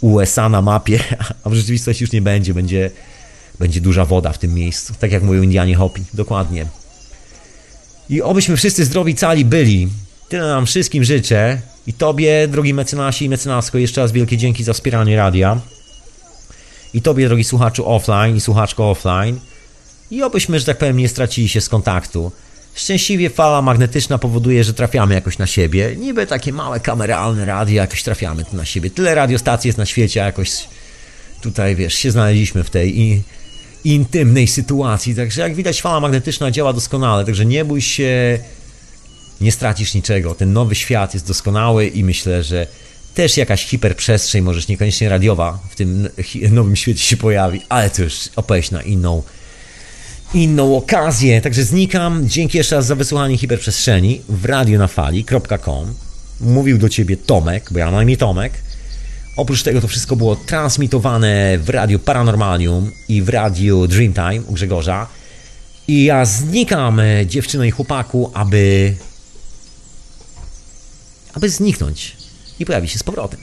USA 0.00 0.48
na 0.48 0.62
mapie, 0.62 1.00
a 1.44 1.50
w 1.50 1.54
rzeczywistości 1.54 2.04
już 2.04 2.12
nie 2.12 2.22
będzie, 2.22 2.54
będzie, 2.54 2.90
będzie 3.58 3.80
duża 3.80 4.04
woda 4.04 4.32
w 4.32 4.38
tym 4.38 4.54
miejscu, 4.54 4.94
tak 4.98 5.12
jak 5.12 5.22
mówią 5.22 5.42
Indianie 5.42 5.74
Hopi, 5.74 6.02
dokładnie. 6.14 6.66
I 8.10 8.22
obyśmy 8.22 8.56
wszyscy 8.56 8.84
zdrowi 8.84 9.14
cali 9.14 9.44
byli. 9.44 9.88
Tyle 10.28 10.48
nam 10.48 10.66
wszystkim 10.66 11.04
życzę. 11.04 11.60
I 11.88 11.92
Tobie, 11.92 12.48
drogi 12.48 12.74
mecenasie 12.74 13.24
i 13.24 13.28
mecenasko, 13.28 13.78
jeszcze 13.78 14.00
raz 14.00 14.12
wielkie 14.12 14.36
dzięki 14.36 14.64
za 14.64 14.72
wspieranie 14.72 15.16
radia. 15.16 15.60
I 16.94 17.02
Tobie, 17.02 17.28
drogi 17.28 17.44
słuchaczu 17.44 17.88
offline 17.90 18.36
i 18.36 18.40
słuchaczko 18.40 18.90
offline. 18.90 19.40
I 20.10 20.22
obyśmy, 20.22 20.58
że 20.58 20.64
tak 20.64 20.78
powiem, 20.78 20.96
nie 20.96 21.08
stracili 21.08 21.48
się 21.48 21.60
z 21.60 21.68
kontaktu. 21.68 22.32
Szczęśliwie 22.74 23.30
fala 23.30 23.62
magnetyczna 23.62 24.18
powoduje, 24.18 24.64
że 24.64 24.74
trafiamy 24.74 25.14
jakoś 25.14 25.38
na 25.38 25.46
siebie. 25.46 25.96
Niby 25.96 26.26
takie 26.26 26.52
małe 26.52 26.80
kameralne 26.80 27.44
radio, 27.44 27.74
jakoś 27.74 28.02
trafiamy 28.02 28.44
tu 28.44 28.56
na 28.56 28.64
siebie. 28.64 28.90
Tyle 28.90 29.14
radiostacji 29.14 29.68
jest 29.68 29.78
na 29.78 29.86
świecie, 29.86 30.22
a 30.22 30.26
jakoś 30.26 30.50
tutaj, 31.40 31.76
wiesz, 31.76 31.94
się 31.94 32.10
znaleźliśmy 32.10 32.64
w 32.64 32.70
tej 32.70 33.00
i, 33.00 33.22
intymnej 33.84 34.46
sytuacji. 34.46 35.14
Także 35.14 35.40
jak 35.40 35.54
widać, 35.54 35.82
fala 35.82 36.00
magnetyczna 36.00 36.50
działa 36.50 36.72
doskonale, 36.72 37.24
także 37.24 37.46
nie 37.46 37.64
bój 37.64 37.82
się, 37.82 38.38
nie 39.40 39.52
stracisz 39.52 39.94
niczego. 39.94 40.34
Ten 40.34 40.52
nowy 40.52 40.74
świat 40.74 41.14
jest 41.14 41.26
doskonały 41.26 41.86
i 41.86 42.04
myślę, 42.04 42.42
że 42.42 42.66
też 43.14 43.36
jakaś 43.36 43.66
hiperprzestrzeń, 43.66 44.42
możesz 44.42 44.68
niekoniecznie 44.68 45.08
radiowa, 45.08 45.58
w 45.70 45.76
tym 45.76 46.08
nowym 46.50 46.76
świecie 46.76 47.02
się 47.02 47.16
pojawi, 47.16 47.60
ale 47.68 47.90
to 47.90 48.02
już 48.02 48.28
opowieść 48.36 48.70
na 48.70 48.82
inną 48.82 49.22
inną 50.34 50.76
okazję. 50.76 51.40
Także 51.40 51.64
znikam. 51.64 52.28
Dzięki 52.28 52.58
jeszcze 52.58 52.76
raz 52.76 52.86
za 52.86 52.94
wysłuchanie 52.94 53.38
hiperprzestrzeni 53.38 54.20
w 54.28 54.44
radionafali.com. 54.44 55.94
Mówił 56.40 56.78
do 56.78 56.88
ciebie 56.88 57.16
Tomek, 57.16 57.68
bo 57.72 57.78
ja 57.78 57.90
mam 57.90 58.02
imię 58.02 58.16
Tomek. 58.16 58.52
Oprócz 59.36 59.62
tego 59.62 59.80
to 59.80 59.88
wszystko 59.88 60.16
było 60.16 60.36
transmitowane 60.36 61.58
w 61.58 61.68
radiu 61.68 61.98
Paranormalium 61.98 62.90
i 63.08 63.22
w 63.22 63.28
radiu 63.28 63.86
Dreamtime 63.86 64.40
u 64.46 64.52
Grzegorza. 64.52 65.06
I 65.88 66.04
ja 66.04 66.24
znikam, 66.24 67.00
dziewczyno 67.26 67.64
i 67.64 67.70
chłopaku, 67.70 68.30
aby. 68.34 68.94
Aby 71.34 71.50
zniknąć 71.50 72.16
i 72.58 72.66
pojawić 72.66 72.92
się 72.92 72.98
z 72.98 73.02
powrotem. 73.02 73.40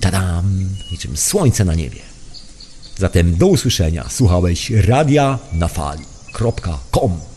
Tadam! 0.00 0.68
Niczym 0.92 1.16
słońce 1.16 1.64
na 1.64 1.74
niebie. 1.74 2.00
Zatem 2.98 3.36
do 3.36 3.46
usłyszenia. 3.46 4.06
Słuchałeś 4.10 4.70
radia 4.70 5.38
na 5.52 5.68
fali.com 5.68 7.31